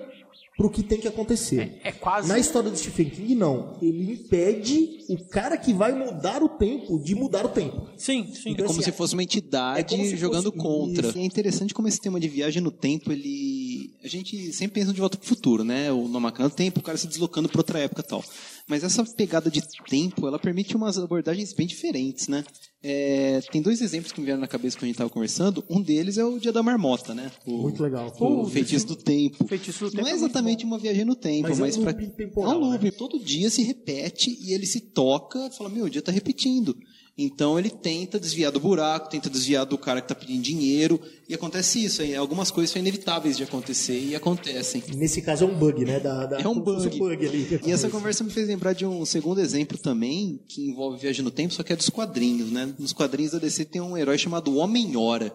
para 0.56 0.68
o 0.68 0.70
que 0.70 0.84
tem 0.84 1.00
que 1.00 1.08
acontecer. 1.08 1.80
É 1.84 1.92
quase. 1.92 2.30
Na 2.30 2.38
história 2.38 2.70
do 2.70 2.78
Stephen 2.78 3.10
King, 3.10 3.34
não. 3.34 3.76
Ele 3.82 4.14
impede 4.14 5.00
o 5.10 5.18
cara 5.30 5.58
que 5.58 5.74
vai 5.74 5.92
mudar 5.94 6.44
o 6.44 6.50
tempo 6.50 7.00
de 7.00 7.16
mudar 7.16 7.44
o 7.44 7.50
tempo. 7.50 7.88
Sim, 7.98 8.32
sim. 8.36 8.52
Então, 8.52 8.68
como 8.68 8.80
assim, 8.80 8.92
se 8.92 8.96
fosse 8.96 9.16
uma 9.16 9.24
entidade 9.24 9.96
é 10.00 10.16
jogando 10.16 10.52
fosse- 10.52 10.58
contra. 10.64 11.08
Isso. 11.08 11.18
E 11.18 11.22
é 11.22 11.26
interessante 11.26 11.74
como 11.74 11.88
esse 11.88 12.00
tema 12.00 12.20
de 12.20 12.28
viagem 12.28 12.62
no 12.62 12.70
tempo, 12.70 13.12
ele. 13.12 13.63
A 14.04 14.08
gente 14.08 14.52
sempre 14.52 14.82
pensa 14.82 14.94
de 14.94 15.00
volta 15.00 15.18
pro 15.18 15.26
futuro, 15.28 15.64
né? 15.64 15.90
O 15.92 16.08
do 16.10 16.50
tempo, 16.50 16.80
o 16.80 16.84
cara 16.84 16.98
se 16.98 17.08
deslocando 17.08 17.48
para 17.48 17.60
outra 17.60 17.80
época 17.80 18.02
e 18.02 18.06
tal. 18.08 18.24
Mas 18.68 18.84
essa 18.84 19.04
pegada 19.06 19.50
de 19.50 19.62
tempo, 19.90 20.28
ela 20.28 20.38
permite 20.38 20.76
umas 20.76 20.98
abordagens 20.98 21.54
bem 21.54 21.66
diferentes, 21.66 22.28
né? 22.28 22.44
É, 22.82 23.40
tem 23.50 23.62
dois 23.62 23.82
exemplos 23.82 24.12
que 24.12 24.20
me 24.20 24.26
vieram 24.26 24.42
na 24.42 24.48
cabeça 24.48 24.76
quando 24.76 24.84
a 24.84 24.88
gente 24.88 24.96
estava 24.96 25.10
conversando. 25.10 25.64
Um 25.70 25.82
deles 25.82 26.18
é 26.18 26.26
o 26.26 26.38
Dia 26.38 26.52
da 26.52 26.62
Marmota, 26.62 27.16
né? 27.16 27.32
O, 27.46 27.62
Muito 27.62 27.82
legal. 27.82 28.14
o 28.20 28.46
feitiço 28.46 28.86
do 28.88 28.96
tempo. 28.98 29.48
Feitiço 29.48 29.80
do 29.80 29.86
Não 29.86 29.92
Tempo 29.92 30.08
é 30.08 30.10
é 30.10 30.14
muito 30.16 30.26
exatamente 30.26 30.66
uma 30.66 30.78
viagem 30.78 31.06
no 31.06 31.16
tempo, 31.16 31.48
Mas 31.48 31.60
mas, 31.60 31.78
é 31.78 31.80
um 31.80 31.84
pra- 31.84 31.94
loop 31.94 32.08
temporal, 32.18 32.52
É 32.52 32.56
um 32.58 32.72
loop. 32.72 32.84
né? 32.84 32.92
Todo 32.92 33.18
dia 33.20 33.50
se 33.50 33.64
repete 33.64 34.38
e 34.42 34.54
ele 34.54 34.66
se 34.66 34.82
toca, 34.82 35.50
fala, 35.52 35.70
meu, 35.70 35.86
o 35.86 35.90
dia 35.90 36.02
tá 36.02 36.12
repetindo. 36.12 36.76
Então 37.16 37.60
ele 37.60 37.70
tenta 37.70 38.20
desviar 38.20 38.52
do 38.52 38.60
buraco, 38.60 39.08
tenta 39.08 39.30
desviar 39.30 39.68
do 39.68 39.78
cara 39.78 40.02
que 40.02 40.08
tá 40.08 40.16
pedindo 40.16 40.42
dinheiro, 40.42 41.00
e 41.30 41.34
acontece 41.36 41.84
isso. 41.86 42.02
aí. 42.02 42.16
Algumas 42.16 42.50
coisas 42.50 42.72
são 42.72 42.82
inevitáveis 42.82 43.38
de 43.38 43.44
acontecer 43.44 44.00
e 44.00 44.16
acontecem. 44.16 44.82
Nesse 44.96 45.22
caso 45.22 45.44
é 45.44 45.48
um 45.48 45.54
bug, 45.54 45.86
né? 45.86 46.00
Da, 46.00 46.26
da- 46.26 46.40
É 46.42 46.48
um 46.48 46.56
fosse 46.66 46.90
bug. 46.98 47.24
ali. 47.28 47.60
E 47.66 47.72
essa 47.72 47.88
conversa 47.88 48.24
me 48.24 48.32
fez 48.32 48.48
lembrar 48.48 48.74
de 48.74 48.84
um 48.84 49.06
segundo 49.06 49.40
exemplo 49.40 49.78
também, 49.78 50.40
que 50.50 50.68
envolve 50.68 51.00
viagem 51.00 51.24
no 51.24 51.30
tempo, 51.30 51.54
só 51.54 51.62
que 51.62 51.72
é 51.72 51.76
dos 51.76 51.90
quadrinhos, 51.90 52.52
né? 52.52 52.74
Nos 52.80 52.94
quadrinhos 52.94 53.34
da 53.34 53.38
DC 53.40 53.66
tem 53.66 53.80
um 53.82 53.96
herói 53.96 54.18
chamado 54.18 54.56
Homem-Hora, 54.58 55.32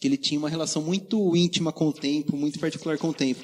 que 0.00 0.08
ele 0.08 0.16
tinha 0.16 0.38
uma 0.38 0.48
relação 0.48 0.82
muito 0.82 1.36
íntima 1.36 1.70
com 1.72 1.86
o 1.88 1.92
tempo, 1.92 2.36
muito 2.36 2.58
particular 2.58 2.98
com 2.98 3.10
o 3.10 3.14
tempo. 3.14 3.40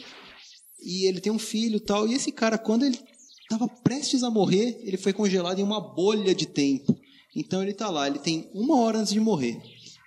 E 0.83 1.07
ele 1.07 1.21
tem 1.21 1.31
um 1.33 1.39
filho 1.39 1.77
e 1.77 1.81
tal, 1.81 2.07
e 2.09 2.15
esse 2.15 2.33
cara, 2.33 2.59
quando 2.59 2.85
ele 2.85 2.99
estava 3.43 3.69
prestes 3.85 4.25
a 4.25 4.31
morrer, 4.31 4.81
ele 4.83 4.97
foi 4.97 5.13
congelado 5.13 5.61
em 5.61 5.63
uma 5.63 5.81
bolha 5.81 6.35
de 6.35 6.47
tempo. 6.47 6.97
Então 7.37 7.63
ele 7.63 7.75
tá 7.75 7.91
lá, 7.91 8.07
ele 8.07 8.19
tem 8.19 8.49
uma 8.55 8.81
hora 8.81 8.99
antes 8.99 9.13
de 9.13 9.21
morrer. 9.21 9.61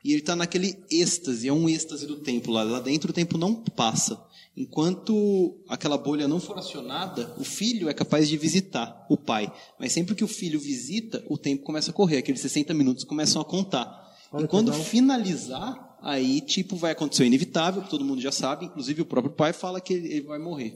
E 0.03 0.13
ele 0.13 0.21
tá 0.21 0.36
naquele 0.36 0.75
êxtase, 0.89 1.48
é 1.48 1.53
um 1.53 1.69
êxtase 1.69 2.07
do 2.07 2.17
tempo 2.17 2.51
lá. 2.51 2.63
Lá 2.63 2.79
dentro 2.79 3.12
o 3.12 3.13
tempo 3.13 3.38
não 3.38 3.53
passa. 3.53 4.19
Enquanto 4.57 5.57
aquela 5.69 5.98
bolha 5.98 6.27
não 6.27 6.39
for 6.39 6.57
acionada, 6.57 7.33
o 7.38 7.43
filho 7.43 7.88
é 7.88 7.93
capaz 7.93 8.27
de 8.27 8.36
visitar 8.36 9.05
o 9.09 9.15
pai. 9.15 9.51
Mas 9.79 9.93
sempre 9.93 10.15
que 10.15 10.24
o 10.24 10.27
filho 10.27 10.59
visita, 10.59 11.24
o 11.29 11.38
tempo 11.38 11.63
começa 11.63 11.91
a 11.91 11.93
correr. 11.93 12.17
Aqueles 12.17 12.41
60 12.41 12.74
minutos 12.74 13.03
começam 13.03 13.41
a 13.41 13.45
contar. 13.45 13.88
Olha 14.31 14.45
e 14.45 14.48
quando 14.48 14.74
finalizar, 14.74 15.98
aí 16.01 16.41
tipo 16.41 16.75
vai 16.75 16.91
acontecer 16.91 17.24
o 17.24 17.25
inevitável, 17.25 17.83
que 17.83 17.89
todo 17.89 18.03
mundo 18.03 18.21
já 18.21 18.31
sabe, 18.31 18.65
inclusive 18.65 19.01
o 19.01 19.05
próprio 19.05 19.33
pai 19.33 19.53
fala 19.53 19.79
que 19.79 19.93
ele, 19.93 20.21
vai 20.21 20.39
morrer. 20.39 20.75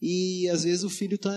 E 0.00 0.48
às 0.48 0.62
vezes 0.62 0.84
o 0.84 0.90
filho 0.90 1.16
está 1.16 1.32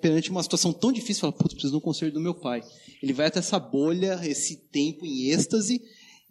perante 0.00 0.30
uma 0.30 0.42
situação 0.42 0.72
tão 0.72 0.92
difícil, 0.92 1.22
fala, 1.22 1.32
putz, 1.32 1.54
preciso 1.54 1.72
de 1.72 1.78
um 1.78 1.80
conselho 1.80 2.12
do 2.12 2.20
meu 2.20 2.34
pai. 2.34 2.62
Ele 3.02 3.12
vai 3.12 3.26
até 3.26 3.40
essa 3.40 3.58
bolha, 3.58 4.20
esse 4.22 4.56
tempo 4.70 5.04
em 5.04 5.30
êxtase 5.30 5.80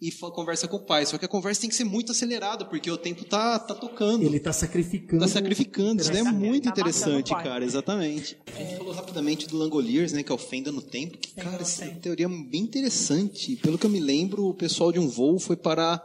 e 0.02 0.10
conversa 0.10 0.66
com 0.66 0.78
o 0.78 0.84
pai. 0.84 1.06
Só 1.06 1.16
que 1.16 1.24
a 1.24 1.28
conversa 1.28 1.60
tem 1.60 1.70
que 1.70 1.76
ser 1.76 1.84
muito 1.84 2.10
acelerada, 2.10 2.64
porque 2.64 2.90
o 2.90 2.96
tempo 2.96 3.24
tá, 3.24 3.56
tá 3.60 3.72
tocando. 3.72 4.24
Ele 4.24 4.40
tá 4.40 4.52
sacrificando. 4.52 5.22
Tá 5.22 5.28
sacrificando, 5.28 6.02
isso 6.02 6.10
daí 6.10 6.22
é 6.22 6.24
muito 6.24 6.68
interessante, 6.68 7.30
cara, 7.30 7.64
exatamente. 7.64 8.36
A 8.52 8.58
gente 8.58 8.76
falou 8.78 8.92
rapidamente 8.92 9.46
do 9.46 9.56
Langoliers, 9.56 10.12
né, 10.12 10.24
que 10.24 10.32
é 10.32 10.34
o 10.34 10.38
Fenda 10.38 10.72
no 10.72 10.82
Tempo, 10.82 11.18
que, 11.18 11.32
cara, 11.36 11.62
essa 11.62 11.84
Tempo. 11.84 12.00
teoria 12.00 12.26
é 12.26 12.28
bem 12.28 12.62
interessante. 12.62 13.54
Pelo 13.56 13.78
que 13.78 13.86
eu 13.86 13.90
me 13.90 14.00
lembro, 14.00 14.46
o 14.46 14.54
pessoal 14.54 14.90
de 14.90 14.98
um 14.98 15.08
voo 15.08 15.38
foi 15.38 15.56
parar 15.56 16.02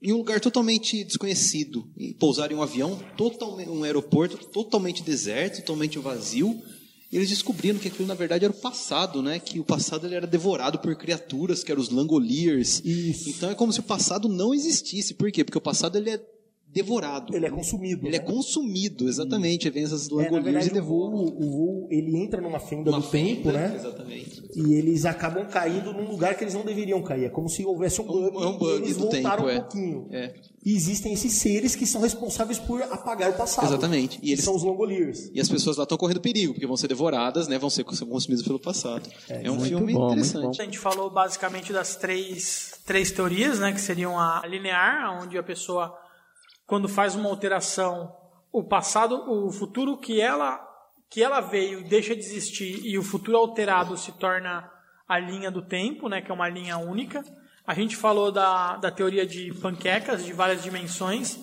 em 0.00 0.12
um 0.12 0.18
lugar 0.18 0.38
totalmente 0.38 1.02
desconhecido, 1.02 1.90
e 1.96 2.14
pousar 2.14 2.52
em 2.52 2.54
um 2.54 2.62
avião, 2.62 2.96
totalmente, 3.16 3.68
um 3.70 3.82
aeroporto 3.82 4.36
totalmente 4.36 5.02
deserto, 5.02 5.56
totalmente 5.56 5.98
vazio, 5.98 6.62
eles 7.12 7.28
descobriram 7.28 7.78
que 7.78 7.88
aquilo 7.88 8.08
na 8.08 8.14
verdade 8.14 8.44
era 8.44 8.52
o 8.52 8.56
passado, 8.56 9.22
né? 9.22 9.38
Que 9.38 9.60
o 9.60 9.64
passado 9.64 10.06
ele 10.06 10.14
era 10.14 10.26
devorado 10.26 10.78
por 10.78 10.94
criaturas, 10.96 11.62
que 11.62 11.70
eram 11.70 11.80
os 11.80 11.90
Langoliers. 11.90 12.82
Isso. 12.84 13.30
Então 13.30 13.50
é 13.50 13.54
como 13.54 13.72
se 13.72 13.80
o 13.80 13.84
passado 13.84 14.28
não 14.28 14.52
existisse. 14.52 15.14
Por 15.14 15.30
quê? 15.30 15.44
Porque 15.44 15.58
o 15.58 15.60
passado 15.60 15.96
ele 15.96 16.10
é 16.10 16.20
devorado. 16.72 17.34
Ele 17.34 17.46
é 17.46 17.50
consumido. 17.50 18.06
Ele 18.06 18.16
é 18.16 18.18
né? 18.18 18.24
consumido, 18.24 19.08
exatamente. 19.08 19.66
Aí 19.66 19.72
vem 19.72 19.84
essas 19.84 20.08
É, 20.08 20.10
na 20.14 20.16
langoliers 20.22 20.44
verdade, 20.44 20.66
e 20.66 20.70
o 20.70 20.74
devoram. 20.74 21.16
voo, 21.16 21.36
o 21.38 21.50
voo, 21.50 21.88
ele 21.90 22.16
entra 22.16 22.40
numa 22.40 22.60
fenda 22.60 22.90
uma 22.90 23.00
do 23.00 23.06
tempo, 23.08 23.44
fenda, 23.44 23.52
né? 23.52 23.74
Exatamente. 23.76 24.42
E 24.54 24.74
eles 24.74 25.04
acabam 25.06 25.46
caindo 25.46 25.92
num 25.92 26.08
lugar 26.10 26.34
que 26.36 26.44
eles 26.44 26.54
não 26.54 26.64
deveriam 26.64 27.02
cair. 27.02 27.24
É 27.24 27.28
como 27.28 27.48
se 27.48 27.64
houvesse 27.64 28.00
um 28.00 28.04
bug, 28.04 28.36
é 28.36 28.46
um 28.46 28.58
bug 28.58 28.80
e 28.80 28.84
eles 28.84 28.96
do 28.96 29.02
voltaram 29.04 29.44
tempo, 29.44 29.46
um 29.46 29.48
é. 29.50 29.60
pouquinho. 29.60 30.08
É. 30.10 30.34
E 30.64 30.74
existem 30.74 31.12
esses 31.12 31.32
seres 31.34 31.76
que 31.76 31.86
são 31.86 32.00
responsáveis 32.00 32.58
por 32.58 32.82
apagar 32.82 33.30
o 33.30 33.34
passado. 33.34 33.66
Exatamente. 33.68 34.18
E 34.18 34.20
Que 34.20 34.32
eles- 34.32 34.44
são 34.44 34.54
os 34.56 34.64
Langoliers. 34.64 35.30
E 35.32 35.40
as 35.40 35.48
pessoas 35.48 35.76
lá 35.76 35.84
estão 35.84 35.96
correndo 35.96 36.20
perigo, 36.20 36.52
porque 36.54 36.66
vão 36.66 36.76
ser 36.76 36.88
devoradas, 36.88 37.46
né? 37.48 37.56
Vão 37.58 37.70
ser 37.70 37.84
consumidas 37.84 38.42
pelo 38.42 38.58
passado. 38.58 39.08
É, 39.28 39.48
um 39.50 39.54
muito 39.54 39.68
filme 39.68 39.92
bom, 39.94 40.08
interessante. 40.08 40.60
A 40.60 40.64
gente 40.64 40.78
falou 40.78 41.08
basicamente 41.08 41.72
das 41.72 41.94
três, 41.96 42.72
três 42.84 43.10
teorias, 43.12 43.60
né? 43.60 43.72
Que 43.72 43.80
seriam 43.80 44.18
a 44.18 44.42
linear, 44.46 45.22
onde 45.22 45.38
a 45.38 45.42
pessoa, 45.42 45.94
quando 46.66 46.88
faz 46.88 47.14
uma 47.14 47.28
alteração, 47.28 48.12
o 48.52 48.64
passado, 48.64 49.30
o 49.30 49.50
futuro 49.52 49.96
que 49.96 50.20
ela, 50.20 50.60
que 51.08 51.22
ela 51.22 51.40
veio 51.40 51.86
deixa 51.88 52.14
de 52.14 52.20
existir 52.20 52.84
e 52.84 52.98
o 52.98 53.02
futuro 53.02 53.36
alterado 53.36 53.96
se 53.96 54.12
torna 54.12 54.70
a 55.08 55.18
linha 55.18 55.50
do 55.50 55.62
tempo, 55.62 56.08
né? 56.08 56.20
Que 56.20 56.30
é 56.30 56.34
uma 56.34 56.48
linha 56.48 56.76
única. 56.78 57.22
A 57.66 57.74
gente 57.74 57.96
falou 57.96 58.32
da, 58.32 58.76
da 58.76 58.90
teoria 58.90 59.26
de 59.26 59.52
panquecas 59.60 60.24
de 60.24 60.32
várias 60.32 60.62
dimensões, 60.62 61.38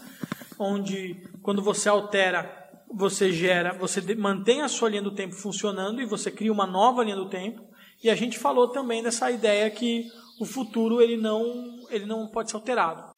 onde 0.60 1.22
quando 1.42 1.62
você 1.62 1.88
altera, 1.88 2.50
você 2.94 3.32
gera, 3.32 3.74
você 3.74 4.02
mantém 4.16 4.62
a 4.62 4.68
sua 4.68 4.90
linha 4.90 5.02
do 5.02 5.16
tempo 5.16 5.36
funcionando 5.36 6.02
e 6.02 6.06
você 6.06 6.30
cria 6.30 6.52
uma 6.52 6.68
nova 6.68 7.04
linha 7.04 7.16
do 7.16 7.30
tempo. 7.30 7.62
E 8.04 8.10
a 8.10 8.16
gente 8.16 8.38
falou 8.38 8.68
também 8.68 9.02
dessa 9.02 9.32
ideia 9.32 9.70
que 9.70 10.08
o 10.40 10.46
futuro 10.46 11.02
ele 11.02 11.16
não, 11.16 11.86
ele 11.90 12.06
não 12.06 12.28
pode 12.28 12.50
ser 12.50 12.58
alterado. 12.58 13.13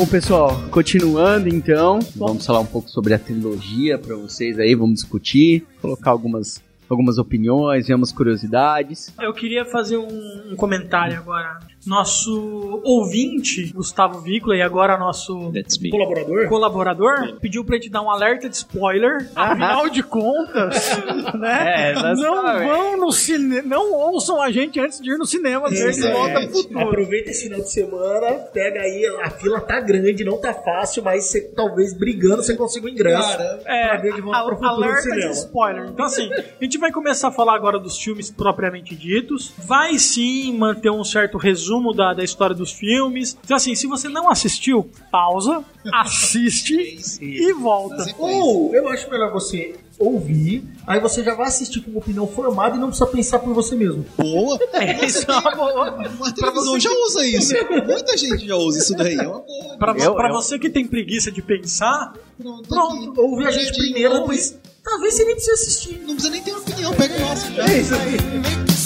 Bom, 0.00 0.06
pessoal, 0.06 0.58
continuando 0.70 1.46
então, 1.46 1.98
vamos 2.16 2.46
falar 2.46 2.60
um 2.60 2.66
pouco 2.66 2.88
sobre 2.88 3.12
a 3.12 3.18
trilogia 3.18 3.98
para 3.98 4.16
vocês 4.16 4.58
aí, 4.58 4.74
vamos 4.74 4.94
discutir, 4.94 5.66
colocar 5.78 6.10
algumas, 6.10 6.64
algumas 6.88 7.18
opiniões 7.18 7.86
e 7.86 7.92
umas 7.92 8.10
curiosidades. 8.10 9.12
Eu 9.20 9.34
queria 9.34 9.66
fazer 9.66 9.98
um, 9.98 10.52
um 10.52 10.56
comentário 10.56 11.18
agora. 11.18 11.58
Nosso 11.86 12.80
ouvinte, 12.84 13.72
Gustavo 13.72 14.20
Vícola, 14.20 14.54
e 14.56 14.62
agora 14.62 14.98
nosso 14.98 15.50
colaborador, 15.90 16.48
colaborador 16.48 17.38
pediu 17.40 17.64
pra 17.64 17.76
gente 17.76 17.88
dar 17.88 18.02
um 18.02 18.10
alerta 18.10 18.48
de 18.48 18.56
spoiler. 18.56 19.30
Afinal 19.34 19.88
de 19.88 20.02
contas, 20.02 20.76
né? 21.38 21.92
É, 21.92 22.14
não 22.14 22.58
vão 22.58 22.96
no 22.98 23.10
cinema, 23.12 23.62
não 23.66 23.92
ouçam 23.92 24.40
a 24.42 24.50
gente 24.50 24.78
antes 24.78 25.00
de 25.00 25.10
ir 25.12 25.16
no 25.16 25.24
cinema 25.24 25.70
ver 25.70 25.90
de 25.92 26.02
volta 26.12 26.40
pro 26.40 26.50
futuro. 26.50 26.80
Aproveita 26.80 27.30
esse 27.30 27.44
final 27.44 27.60
de 27.60 27.70
semana, 27.70 28.32
pega 28.52 28.80
aí, 28.82 29.06
a 29.22 29.30
fila 29.30 29.60
tá 29.60 29.80
grande, 29.80 30.22
não 30.22 30.38
tá 30.38 30.52
fácil, 30.52 31.02
mas 31.02 31.24
você, 31.24 31.40
talvez 31.56 31.94
brigando 31.94 32.42
você 32.42 32.54
consiga 32.56 32.86
o 32.86 32.88
ingresso. 32.90 33.36
Cara, 33.38 33.62
É, 33.64 33.88
pra 33.88 33.96
ver 33.98 34.14
de 34.14 34.20
volta 34.20 34.38
a- 34.38 34.44
pro 34.44 34.56
futuro 34.56 34.74
alerta 34.74 34.96
de 35.02 35.14
cinema. 35.14 35.30
spoiler. 35.32 35.86
Então, 35.88 36.04
assim, 36.04 36.30
a 36.32 36.62
gente 36.64 36.76
vai 36.78 36.92
começar 36.92 37.28
a 37.28 37.32
falar 37.32 37.54
agora 37.54 37.78
dos 37.78 37.96
filmes 37.98 38.30
propriamente 38.30 38.94
ditos. 38.94 39.52
Vai 39.58 39.98
sim 39.98 40.52
manter 40.58 40.90
um 40.90 41.02
certo 41.04 41.38
resumo 41.38 41.69
da, 41.94 42.12
da 42.14 42.24
história 42.24 42.54
dos 42.56 42.72
filmes. 42.72 43.36
Então, 43.44 43.56
assim, 43.56 43.74
se 43.74 43.86
você 43.86 44.08
não 44.08 44.28
assistiu, 44.30 44.88
pausa, 45.12 45.62
assiste 45.92 46.74
e 47.22 47.52
volta. 47.52 48.04
Ou 48.18 48.74
eu 48.74 48.88
acho 48.88 49.08
melhor 49.10 49.32
você 49.32 49.74
ouvir, 49.98 50.64
aí 50.86 50.98
você 50.98 51.22
já 51.22 51.34
vai 51.34 51.46
assistir 51.48 51.80
com 51.82 51.90
uma 51.90 51.98
opinião 52.00 52.26
formada 52.26 52.74
e 52.74 52.78
não 52.80 52.88
precisa 52.88 53.06
pensar 53.06 53.38
por 53.38 53.52
você 53.52 53.74
mesmo. 53.76 54.04
boa. 54.16 54.58
É, 54.72 55.04
isso 55.04 55.30
é 55.30 55.34
uma 55.38 55.50
boa. 55.54 55.90
Uma 56.16 56.32
televisão 56.34 56.80
já 56.80 56.90
usa 56.90 57.26
isso. 57.26 57.52
Muita 57.86 58.16
gente 58.16 58.46
já 58.46 58.56
usa 58.56 58.78
isso 58.78 58.94
daí. 58.96 59.14
É 59.16 59.28
uma 59.28 59.40
boa. 59.40 59.76
Pra, 59.78 59.92
Eu- 59.98 60.14
pra 60.14 60.28
eu- 60.28 60.34
você 60.34 60.58
que 60.58 60.70
tem 60.70 60.86
preguiça 60.86 61.30
de 61.30 61.42
pensar, 61.42 62.14
Pronto. 62.40 62.66
pronto. 62.68 63.10
aqui. 63.10 63.20
Ouve 63.20 63.46
a 63.46 63.50
gente 63.50 63.76
primeiro, 63.76 64.10
ouve. 64.14 64.20
depois 64.22 64.58
talvez 64.82 65.14
você 65.14 65.24
nem 65.24 65.34
precise 65.34 65.52
assistir. 65.52 65.98
Não 66.06 66.14
precisa 66.14 66.30
nem 66.30 66.42
ter 66.42 66.54
opinião, 66.56 66.94
pega 66.94 67.14
o 67.16 67.20
nosso 67.20 67.52
já. 67.52 67.68
É 67.68 67.78
isso 67.78 67.94
aí. 67.94 68.79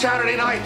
Saturday 0.00 0.36
night, 0.36 0.62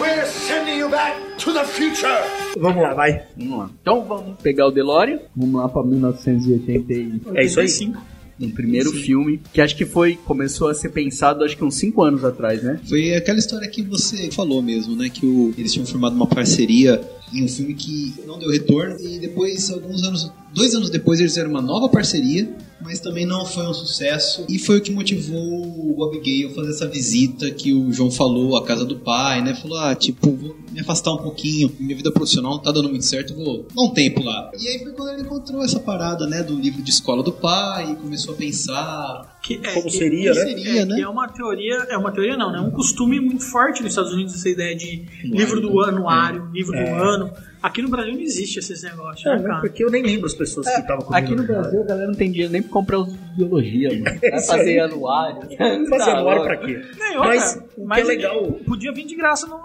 we're 0.00 0.24
sending 0.26 0.78
you 0.78 0.88
back 0.88 1.16
to 1.38 1.52
the 1.52 1.64
future. 1.64 2.08
Vamos 2.56 2.82
lá, 2.82 2.94
vai. 2.94 3.24
Vamos 3.36 3.58
lá. 3.58 3.70
Então 3.80 4.04
vamos 4.04 4.36
pegar 4.42 4.66
o 4.66 4.70
DeLorean, 4.70 5.18
vamos 5.34 5.60
lá 5.60 5.68
para 5.68 5.82
1980 5.82 7.38
É 7.38 7.44
isso 7.44 7.58
aí. 7.60 7.66
85. 7.66 8.14
um 8.40 8.50
primeiro 8.50 8.90
filme, 8.90 9.40
que 9.52 9.60
acho 9.60 9.76
que 9.76 9.86
foi, 9.86 10.16
começou 10.24 10.68
a 10.68 10.74
ser 10.74 10.88
pensado 10.90 11.44
acho 11.44 11.56
que 11.56 11.64
uns 11.64 11.76
5 11.76 12.02
anos 12.02 12.24
atrás, 12.24 12.62
né? 12.62 12.80
Foi 12.88 13.14
aquela 13.14 13.38
história 13.38 13.68
que 13.68 13.80
você 13.82 14.28
falou 14.32 14.60
mesmo, 14.60 14.96
né? 14.96 15.08
Que 15.08 15.24
o- 15.24 15.54
eles 15.56 15.72
tinham 15.72 15.86
formado 15.86 16.14
uma 16.16 16.26
parceria 16.26 17.00
em 17.32 17.44
um 17.44 17.48
filme 17.48 17.74
que 17.74 18.12
não 18.26 18.38
deu 18.38 18.50
retorno 18.50 18.96
e 19.00 19.18
depois, 19.20 19.70
alguns 19.70 20.02
anos, 20.02 20.32
dois 20.52 20.74
anos 20.74 20.90
depois, 20.90 21.20
eles 21.20 21.32
fizeram 21.32 21.50
uma 21.50 21.62
nova 21.62 21.88
parceria, 21.88 22.48
mas 22.84 23.00
também 23.00 23.24
não 23.26 23.44
foi 23.46 23.66
um 23.66 23.74
sucesso 23.74 24.44
e 24.48 24.58
foi 24.58 24.78
o 24.78 24.80
que 24.80 24.92
motivou 24.92 25.38
o 25.40 26.10
Gale 26.10 26.46
a 26.46 26.50
fazer 26.54 26.70
essa 26.70 26.86
visita 26.86 27.50
que 27.50 27.72
o 27.72 27.90
João 27.92 28.10
falou 28.10 28.56
à 28.56 28.64
casa 28.64 28.84
do 28.84 28.96
pai, 28.96 29.42
né? 29.42 29.54
Falou, 29.54 29.78
ah, 29.78 29.94
tipo, 29.94 30.30
vou 30.36 30.54
me 30.70 30.80
afastar 30.80 31.12
um 31.12 31.16
pouquinho, 31.18 31.72
minha 31.80 31.96
vida 31.96 32.10
profissional 32.12 32.52
não 32.52 32.58
tá 32.62 32.70
dando 32.70 32.88
muito 32.90 33.04
certo, 33.04 33.34
vou 33.34 33.66
dar 33.74 33.82
um 33.82 33.90
tempo 33.94 34.22
lá. 34.22 34.50
E 34.58 34.68
aí 34.68 34.78
foi 34.82 34.92
quando 34.92 35.10
ele 35.12 35.22
encontrou 35.22 35.62
essa 35.64 35.80
parada, 35.80 36.26
né? 36.26 36.42
Do 36.42 36.54
livro 36.58 36.82
de 36.82 36.90
escola 36.90 37.22
do 37.22 37.32
pai 37.32 37.92
e 37.92 37.96
começou 37.96 38.34
a 38.34 38.36
pensar 38.36 39.34
Que, 39.42 39.60
é, 39.62 39.72
Como 39.74 39.84
que- 39.90 39.96
seria, 39.98 40.32
que 40.32 40.38
né? 40.38 40.44
seria, 40.46 40.80
É, 40.80 40.84
né? 40.86 40.94
que 40.96 41.02
é 41.02 41.08
uma 41.08 41.28
teoria, 41.28 41.74
é 41.90 41.96
uma 41.98 42.10
teoria 42.10 42.36
não, 42.36 42.50
né? 42.50 42.58
É 42.58 42.60
um 42.62 42.70
costume 42.70 43.20
muito 43.20 43.44
forte 43.44 43.82
nos 43.82 43.90
Estados 43.92 44.12
Unidos 44.12 44.34
essa 44.34 44.48
ideia 44.48 44.74
de 44.74 45.04
livro 45.22 45.60
do 45.60 45.74
né? 45.82 45.88
anuário, 45.88 46.48
livro 46.52 46.74
É. 46.74 46.82
do 46.84 47.02
ano. 47.02 47.30
Aqui 47.64 47.80
no 47.80 47.88
Brasil 47.88 48.12
não 48.12 48.20
existe 48.20 48.58
esses 48.58 48.82
negócios, 48.82 49.24
né, 49.24 49.42
cara? 49.42 49.60
Porque 49.62 49.82
eu 49.82 49.90
nem 49.90 50.02
lembro 50.02 50.26
as 50.26 50.34
pessoas 50.34 50.66
que 50.68 50.80
estavam 50.80 51.02
comigo. 51.06 51.24
Aqui 51.26 51.34
no 51.34 51.44
Brasil 51.46 51.80
a 51.80 51.84
galera 51.86 52.06
não 52.08 52.14
tem 52.14 52.30
dinheiro 52.30 52.52
nem 52.52 52.60
pra 52.62 52.70
comprar 52.70 52.98
os 52.98 53.10
biologia, 53.34 53.88
mano. 53.88 54.04
Vai 54.20 54.36
isso 54.38 54.46
fazer 54.46 54.70
aí. 54.70 54.78
anuário. 54.80 55.40
Fazer 55.88 56.04
Tá 56.12 56.20
louco. 56.20 56.42
pra 56.42 56.56
quê? 56.58 56.82
Nem, 56.98 57.16
Mas 57.18 57.54
outra, 57.56 57.62
o 57.66 57.70
que 57.74 57.80
mas 57.86 57.98
é 58.00 58.04
legal. 58.04 58.52
Podia 58.66 58.92
vir 58.92 59.06
de 59.06 59.14
graça 59.16 59.46
no, 59.46 59.60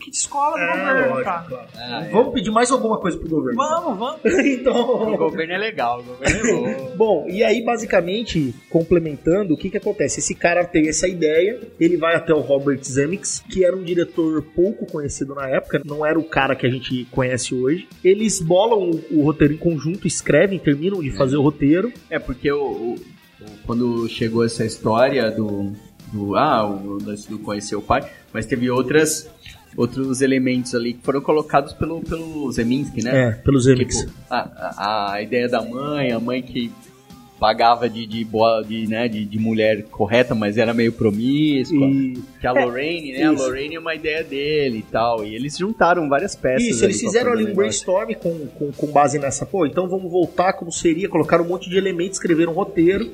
no 0.00 0.04
kit 0.04 0.16
escola 0.16 0.56
do 0.56 0.62
É, 0.62 0.66
governo, 0.70 1.08
lógico, 1.10 1.24
cara. 1.24 1.44
claro. 1.48 1.68
Ah, 1.76 2.04
é. 2.06 2.10
Vamos 2.10 2.32
pedir 2.34 2.50
mais 2.50 2.70
alguma 2.70 2.98
coisa 2.98 3.18
pro 3.18 3.28
governo? 3.28 3.56
Vamos, 3.56 3.98
vamos. 3.98 4.20
O 4.24 4.40
então. 4.40 5.16
governo 5.16 5.52
é 5.52 5.58
legal, 5.58 6.00
o 6.00 6.04
governo 6.04 6.38
é 6.38 6.52
bom. 6.52 6.90
Bom, 7.00 7.26
e 7.28 7.42
aí 7.42 7.64
basicamente, 7.64 8.54
complementando, 8.68 9.54
o 9.54 9.56
que 9.56 9.70
que 9.70 9.76
acontece? 9.76 10.20
Esse 10.20 10.34
cara 10.34 10.64
tem 10.64 10.88
essa 10.88 11.08
ideia, 11.08 11.58
ele 11.78 11.96
vai 11.96 12.14
até 12.14 12.32
o 12.34 12.40
Robert 12.40 12.80
Zemeckis, 12.82 13.42
que 13.48 13.64
era 13.64 13.74
um 13.76 13.82
diretor 13.82 14.42
pouco 14.54 14.84
conhecido 14.86 15.34
na 15.34 15.48
época, 15.48 15.80
não 15.84 16.04
era 16.04 16.18
o 16.18 16.24
cara 16.24 16.54
que 16.56 16.66
a 16.66 16.70
gente 16.70 17.06
conhece 17.10 17.54
hoje. 17.54 17.88
Eles 18.04 18.40
bolam 18.40 18.90
o, 19.10 19.18
o 19.20 19.22
roteiro 19.22 19.54
em 19.54 19.56
conjunto, 19.58 20.06
escrevem, 20.06 20.58
terminam 20.58 21.00
de 21.00 21.10
fazer 21.10 21.36
o 21.36 21.42
roteiro. 21.42 21.92
É 22.10 22.18
porque 22.18 22.50
o, 22.52 22.62
o- 22.62 22.94
o- 22.94 22.98
quando 23.66 24.06
chegou 24.08 24.44
essa 24.44 24.64
história 24.64 25.30
do, 25.30 25.72
do 26.12 26.36
ah, 26.36 26.66
o 26.66 26.98
lance 27.02 27.28
do 27.30 27.38
conhecer 27.38 27.76
o 27.76 27.82
pai, 27.82 28.08
mas 28.32 28.44
teve 28.46 28.70
outras 28.70 29.28
outros 29.76 30.20
elementos 30.20 30.74
ali 30.74 30.94
que 30.94 31.02
foram 31.02 31.20
colocados 31.20 31.72
pelo 31.72 32.00
pelo 32.02 32.50
Zeminski, 32.52 33.02
né? 33.02 33.28
É, 33.28 33.30
pelos 33.32 33.64
Zemeckis. 33.64 34.00
Tipo, 34.00 34.12
a, 34.28 34.38
a, 34.76 35.12
a 35.14 35.22
ideia 35.22 35.48
da 35.48 35.62
mãe, 35.62 36.12
a 36.12 36.20
mãe 36.20 36.42
que 36.42 36.70
pagava 37.40 37.88
de, 37.88 38.06
de 38.06 38.22
boa 38.22 38.62
de, 38.62 38.86
né, 38.86 39.08
de, 39.08 39.24
de 39.24 39.38
mulher 39.38 39.84
correta, 39.84 40.34
mas 40.34 40.58
era 40.58 40.74
meio 40.74 40.92
promíscua. 40.92 41.86
E 41.86 42.18
Que 42.38 42.46
a 42.46 42.52
Lorraine, 42.52 43.12
né? 43.12 43.24
A 43.28 43.32
isso. 43.32 43.42
Lorraine 43.42 43.74
é 43.76 43.80
uma 43.80 43.94
ideia 43.94 44.22
dele 44.22 44.78
e 44.78 44.82
tal. 44.82 45.24
E 45.24 45.34
eles 45.34 45.56
juntaram 45.56 46.06
várias 46.06 46.36
peças. 46.36 46.68
Isso, 46.68 46.84
eles 46.84 47.00
fizeram 47.00 47.32
ali 47.32 47.50
um 47.50 47.54
brainstorm 47.54 48.12
com, 48.12 48.46
com, 48.48 48.70
com 48.70 48.86
base 48.88 49.18
nessa. 49.18 49.46
Pô, 49.46 49.64
então 49.64 49.88
vamos 49.88 50.12
voltar 50.12 50.52
como 50.52 50.70
seria, 50.70 51.08
colocaram 51.08 51.42
um 51.42 51.48
monte 51.48 51.70
de 51.70 51.78
elementos, 51.78 52.18
escreveram 52.18 52.52
um 52.52 52.54
roteiro. 52.54 53.10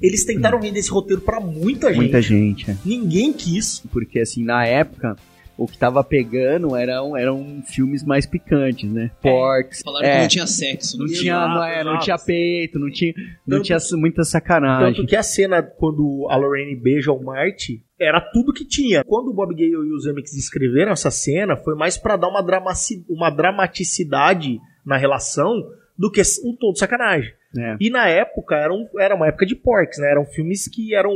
Eles 0.00 0.24
tentaram 0.24 0.60
vender 0.60 0.78
esse 0.78 0.90
roteiro 0.90 1.22
pra 1.22 1.40
muita 1.40 1.88
gente. 1.88 1.96
Muita 1.96 2.22
gente, 2.22 2.70
é. 2.70 2.76
Ninguém 2.84 3.32
quis. 3.32 3.82
Porque, 3.90 4.20
assim, 4.20 4.44
na 4.44 4.64
época, 4.64 5.16
o 5.56 5.66
que 5.68 5.78
tava 5.78 6.02
pegando 6.02 6.74
eram, 6.76 7.16
eram 7.16 7.62
filmes 7.66 8.02
mais 8.04 8.26
picantes, 8.26 8.90
né? 8.90 9.10
Porks. 9.22 9.82
Falaram 9.82 10.06
é, 10.06 10.12
que 10.16 10.20
não 10.22 10.28
tinha 10.28 10.46
sexo. 10.46 10.98
não 10.98 11.06
né? 11.06 11.12
tinha, 11.12 11.32
Exato, 11.34 11.54
não, 11.54 11.64
é, 11.64 11.84
não 11.84 11.98
tinha 12.00 12.18
peito, 12.18 12.78
não 12.78 12.90
tinha, 12.90 13.14
não 13.46 13.58
Tanto- 13.58 13.66
tinha 13.66 13.78
muita 13.98 14.24
sacanagem. 14.24 14.94
Tanto 14.96 15.06
que 15.08 15.16
a 15.16 15.22
cena 15.22 15.62
quando 15.62 16.26
a 16.28 16.36
Lorraine 16.36 16.74
beija 16.74 17.12
o 17.12 17.22
Marty 17.22 17.82
era 18.00 18.20
tudo 18.20 18.52
que 18.52 18.64
tinha. 18.66 19.04
Quando 19.04 19.28
o 19.28 19.32
Bob 19.34 19.54
Gale 19.54 19.70
e 19.70 19.92
os 19.94 20.02
Zemeckis 20.04 20.34
escreveram 20.34 20.92
essa 20.92 21.10
cena, 21.10 21.56
foi 21.56 21.74
mais 21.76 21.96
pra 21.96 22.16
dar 22.16 22.28
uma, 22.28 22.42
dramaci- 22.42 23.04
uma 23.08 23.30
dramaticidade 23.30 24.60
na 24.84 24.96
relação 24.96 25.52
do 25.96 26.10
que 26.10 26.20
um 26.44 26.54
tom 26.56 26.72
de 26.72 26.78
sacanagem. 26.78 27.32
É. 27.56 27.76
E 27.80 27.88
na 27.90 28.08
época 28.08 28.56
era, 28.56 28.72
um- 28.72 28.88
era 28.98 29.14
uma 29.14 29.28
época 29.28 29.46
de 29.46 29.54
porcs, 29.54 29.98
né? 29.98 30.10
Eram 30.10 30.24
filmes 30.24 30.68
que 30.68 30.94
eram 30.94 31.12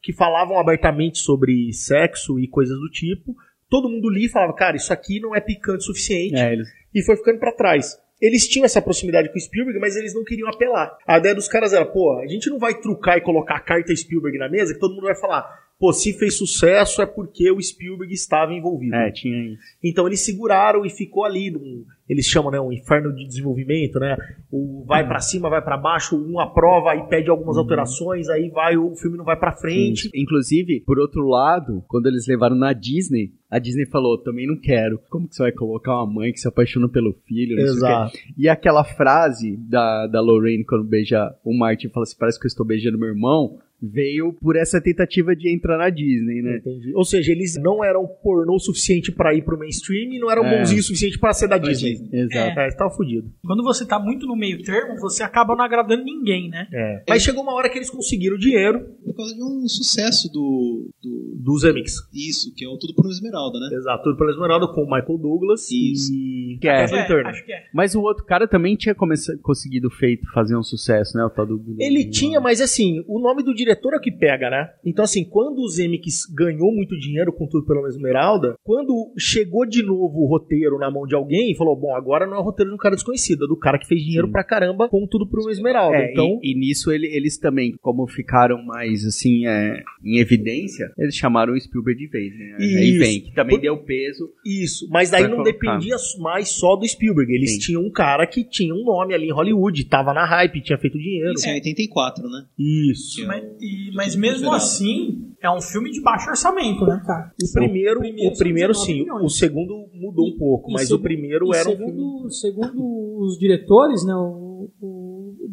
que 0.00 0.12
falavam 0.12 0.58
abertamente 0.58 1.18
sobre 1.18 1.72
sexo 1.72 2.40
e 2.40 2.48
coisas 2.48 2.76
do 2.76 2.88
tipo. 2.88 3.36
Todo 3.72 3.88
mundo 3.88 4.10
lia 4.10 4.26
e 4.26 4.28
falava, 4.28 4.52
cara, 4.52 4.76
isso 4.76 4.92
aqui 4.92 5.18
não 5.18 5.34
é 5.34 5.40
picante 5.40 5.78
o 5.78 5.86
suficiente 5.86 6.36
É, 6.36 6.52
eles, 6.52 6.68
e 6.94 7.02
foi 7.02 7.16
ficando 7.16 7.38
pra 7.38 7.52
trás. 7.52 7.98
Eles 8.20 8.46
tinham 8.46 8.66
essa 8.66 8.82
proximidade 8.82 9.30
com 9.30 9.38
o 9.38 9.40
Spielberg, 9.40 9.80
mas 9.80 9.96
eles 9.96 10.14
não 10.14 10.22
queriam 10.22 10.46
apelar. 10.50 10.94
A 11.06 11.16
ideia 11.16 11.34
dos 11.34 11.48
caras 11.48 11.72
era, 11.72 11.86
pô, 11.86 12.18
a 12.18 12.26
gente 12.26 12.50
não 12.50 12.58
vai 12.58 12.78
trucar 12.78 13.16
e 13.16 13.22
colocar 13.22 13.56
a 13.56 13.60
carta 13.60 13.96
Spielberg 13.96 14.36
na 14.36 14.50
mesa, 14.50 14.74
que 14.74 14.78
todo 14.78 14.94
mundo 14.94 15.04
vai 15.04 15.14
falar, 15.14 15.42
pô, 15.80 15.90
se 15.90 16.12
fez 16.12 16.36
sucesso 16.36 17.00
é 17.00 17.06
porque 17.06 17.50
o 17.50 17.62
Spielberg 17.62 18.12
estava 18.12 18.52
envolvido. 18.52 18.94
é, 18.94 19.10
tinha 19.10 19.54
isso. 19.54 19.62
Então 19.82 20.06
eles 20.06 20.20
seguraram 20.20 20.84
e 20.84 20.90
ficou 20.90 21.24
ali, 21.24 21.50
num, 21.50 21.86
eles 22.08 22.26
chamam, 22.26 22.50
né, 22.50 22.60
um 22.60 22.72
inferno 22.72 23.14
de 23.14 23.26
desenvolvimento, 23.26 23.98
né? 23.98 24.16
O 24.50 24.84
vai 24.86 25.06
pra 25.06 25.20
cima, 25.20 25.48
vai 25.48 25.62
pra 25.62 25.76
baixo, 25.76 26.16
um 26.16 26.38
aprova 26.38 26.94
e 26.96 27.08
pede 27.08 27.30
algumas 27.30 27.56
alterações, 27.56 28.28
aí 28.28 28.48
vai 28.50 28.76
o 28.76 28.94
filme 28.96 29.16
não 29.16 29.24
vai 29.24 29.36
pra 29.36 29.52
frente. 29.56 30.10
Inclusive, 30.14 30.80
por 30.80 30.98
outro 30.98 31.26
lado, 31.26 31.82
quando 31.88 32.06
eles 32.06 32.26
levaram 32.26 32.56
na 32.56 32.72
Disney, 32.72 33.32
a 33.50 33.58
Disney 33.58 33.86
falou, 33.86 34.18
também 34.18 34.46
não 34.46 34.56
quero. 34.56 34.98
Como 35.10 35.28
que 35.28 35.34
você 35.36 35.42
vai 35.44 35.52
colocar 35.52 35.94
uma 35.96 36.06
mãe 36.12 36.32
que 36.32 36.40
se 36.40 36.48
apaixona 36.48 36.88
pelo 36.88 37.12
filho? 37.26 37.56
Não 37.56 37.62
sei 37.66 37.72
o 37.72 37.74
quê. 37.74 37.86
Exato. 37.86 38.18
E 38.36 38.48
aquela 38.48 38.84
frase 38.84 39.56
da, 39.56 40.06
da 40.06 40.20
Lorraine 40.20 40.64
quando 40.64 40.84
beija 40.84 41.34
o 41.44 41.56
Martin 41.56 41.86
e 41.86 41.90
fala 41.90 42.04
assim, 42.04 42.16
parece 42.18 42.38
que 42.40 42.46
eu 42.46 42.48
estou 42.48 42.66
beijando 42.66 42.98
meu 42.98 43.08
irmão, 43.08 43.58
veio 43.84 44.32
por 44.34 44.54
essa 44.54 44.80
tentativa 44.80 45.34
de 45.34 45.52
entrar 45.52 45.76
na 45.76 45.90
Disney, 45.90 46.40
né? 46.40 46.58
Entendi. 46.58 46.92
Ou 46.94 47.04
seja, 47.04 47.32
eles 47.32 47.56
não 47.60 47.82
eram 47.84 48.06
pornô 48.22 48.56
suficiente 48.60 49.10
pra 49.10 49.34
ir 49.34 49.42
pro 49.42 49.58
mainstream 49.58 50.12
e 50.12 50.18
não 50.20 50.30
eram 50.30 50.44
É. 50.44 50.58
bonzinhos 50.58 50.86
suficiente 50.86 51.18
pra 51.18 51.32
ser 51.32 51.48
da 51.48 51.58
Pra 51.58 51.68
Disney. 51.92 52.08
Disney. 52.08 52.38
Exato. 52.38 52.60
É, 52.60 52.70
tava 52.72 52.90
fudido. 52.90 53.30
Quando 53.44 53.62
você 53.62 53.86
tá 53.86 53.98
muito 53.98 54.26
no 54.26 54.36
meio 54.36 54.62
termo, 54.62 54.98
você 55.00 55.22
acaba 55.22 55.54
não 55.54 55.64
agradando 55.64 56.04
ninguém, 56.04 56.48
né? 56.48 56.66
É. 56.72 57.02
Mas 57.08 57.22
chegou 57.22 57.42
uma 57.42 57.54
hora 57.54 57.68
que 57.68 57.78
eles 57.78 57.90
conseguiram 57.90 58.36
dinheiro 58.36 58.80
Por 59.04 59.14
causa 59.14 59.34
de 59.34 59.42
um 59.42 59.66
sucesso 59.68 60.30
do, 60.32 60.90
do. 61.02 61.34
dos 61.36 61.62
Zemeckis. 61.62 61.94
Isso, 62.12 62.52
que 62.54 62.64
é 62.64 62.68
o 62.68 62.76
Tudo 62.78 62.94
por 62.94 63.04
uma 63.06 63.12
Esmeralda, 63.12 63.58
né? 63.58 63.68
Exato, 63.72 64.04
tudo 64.04 64.16
pela 64.16 64.30
Esmeralda 64.30 64.66
com 64.68 64.82
o 64.82 64.84
Michael 64.84 65.18
Douglas 65.18 65.70
Isso. 65.70 66.12
e 66.12 66.58
Que 66.60 66.68
é. 66.68 66.86
Turner. 67.06 67.26
acho 67.26 67.44
que 67.44 67.52
é. 67.52 67.64
Mas 67.72 67.94
o 67.94 68.00
outro 68.00 68.24
cara 68.24 68.46
também 68.46 68.76
tinha 68.76 68.94
conseguido 69.42 69.90
feito 69.90 70.30
fazer 70.32 70.56
um 70.56 70.62
sucesso, 70.62 71.16
né? 71.16 71.24
O 71.24 71.30
tal 71.30 71.46
do. 71.46 71.62
Ele 71.78 72.08
tinha, 72.08 72.40
mas 72.40 72.60
assim, 72.60 73.04
o 73.06 73.18
nome 73.18 73.42
do 73.42 73.54
diretor 73.54 73.94
é 73.94 73.96
o 73.96 74.00
que 74.00 74.10
pega, 74.10 74.50
né? 74.50 74.70
Então, 74.84 75.04
assim, 75.04 75.24
quando 75.24 75.58
o 75.58 75.68
Zemeckis 75.68 76.26
ganhou 76.34 76.72
muito 76.72 76.98
dinheiro 76.98 77.32
com 77.32 77.46
tudo 77.46 77.66
pela 77.66 77.86
Esmeralda, 77.88 78.54
quando 78.62 79.12
chegou 79.18 79.66
de 79.66 79.82
novo 79.82 80.20
o 80.20 80.26
roteiro 80.26 80.78
na 80.78 80.90
mão 80.90 81.06
de 81.06 81.14
alguém, 81.14 81.54
falou: 81.56 81.76
bom, 81.82 81.94
agora 81.96 82.26
não 82.26 82.36
é 82.36 82.38
o 82.38 82.42
roteiro 82.42 82.70
de 82.70 82.74
um 82.74 82.78
cara 82.78 82.94
desconhecido, 82.94 83.44
é 83.44 83.48
do 83.48 83.56
cara 83.56 83.78
que 83.78 83.86
fez 83.86 84.00
dinheiro 84.02 84.26
Sim. 84.28 84.32
pra 84.32 84.44
caramba 84.44 84.88
com 84.88 85.06
tudo 85.06 85.26
por 85.28 85.40
uma 85.40 85.50
Esmeralda. 85.50 85.96
É, 85.96 86.12
então, 86.12 86.38
e, 86.42 86.52
e 86.52 86.54
nisso 86.58 86.90
ele- 86.92 87.08
eles 87.08 87.36
também, 87.38 87.74
como 87.80 88.06
ficaram 88.06 88.62
mais 88.64 89.04
assim 89.04 89.46
é, 89.46 89.82
em 90.04 90.18
evidência, 90.18 90.90
eles 90.98 91.14
chamaram 91.16 91.52
o 91.54 91.60
Spielberg 91.60 91.98
de 92.00 92.08
vez, 92.08 92.32
né? 92.38 92.56
Aí 92.60 92.90
Isso. 92.90 92.98
vem, 92.98 93.20
que 93.20 93.34
também 93.34 93.56
Por- 93.56 93.62
deu 93.62 93.76
peso. 93.78 94.30
isso. 94.46 94.86
Mas 94.90 95.10
daí 95.10 95.24
não 95.24 95.38
colocar. 95.38 95.50
dependia 95.52 95.96
mais 96.20 96.48
só 96.50 96.76
do 96.76 96.86
Spielberg. 96.86 97.32
Eles 97.34 97.54
Sim. 97.54 97.58
tinham 97.58 97.82
um 97.82 97.90
cara 97.90 98.26
que 98.26 98.44
tinha 98.44 98.72
um 98.74 98.84
nome 98.84 99.14
ali 99.14 99.26
em 99.26 99.32
Hollywood, 99.32 99.84
tava 99.86 100.12
na 100.14 100.24
hype, 100.24 100.62
tinha 100.62 100.78
feito 100.78 100.98
dinheiro. 100.98 101.32
Isso 101.32 101.46
é 101.48 101.52
em 101.52 101.54
84, 101.54 102.22
né? 102.28 102.44
Isso. 102.58 103.22
É 103.22 103.26
Mas, 103.26 103.44
e- 103.60 103.90
mas 103.94 104.14
mesmo 104.16 104.52
assim, 104.52 105.31
é 105.42 105.50
um 105.50 105.60
filme 105.60 105.90
de 105.90 106.00
baixo 106.00 106.30
orçamento, 106.30 106.84
né, 106.86 107.02
cara? 107.06 107.32
O 107.42 107.52
primeiro, 107.52 107.98
O 107.98 108.02
primeiro 108.02 108.34
o 108.34 108.38
primeiro 108.38 108.74
sim, 108.74 108.92
19 108.98 109.02
milhões. 109.04 109.24
o 109.24 109.28
segundo 109.36 109.74
mudou 109.94 110.26
um 110.28 110.36
pouco, 110.38 110.70
E 110.70 110.74
mas 110.74 110.88
segu- 110.88 111.00
o 111.00 111.02
primeiro 111.02 111.46
e 111.52 111.56
era 111.56 111.68
um 111.68 111.72
segundo, 111.76 112.30
segundo 112.30 113.18
os 113.20 113.38
diretores, 113.38 114.04
né, 114.06 114.14
o 114.14 114.41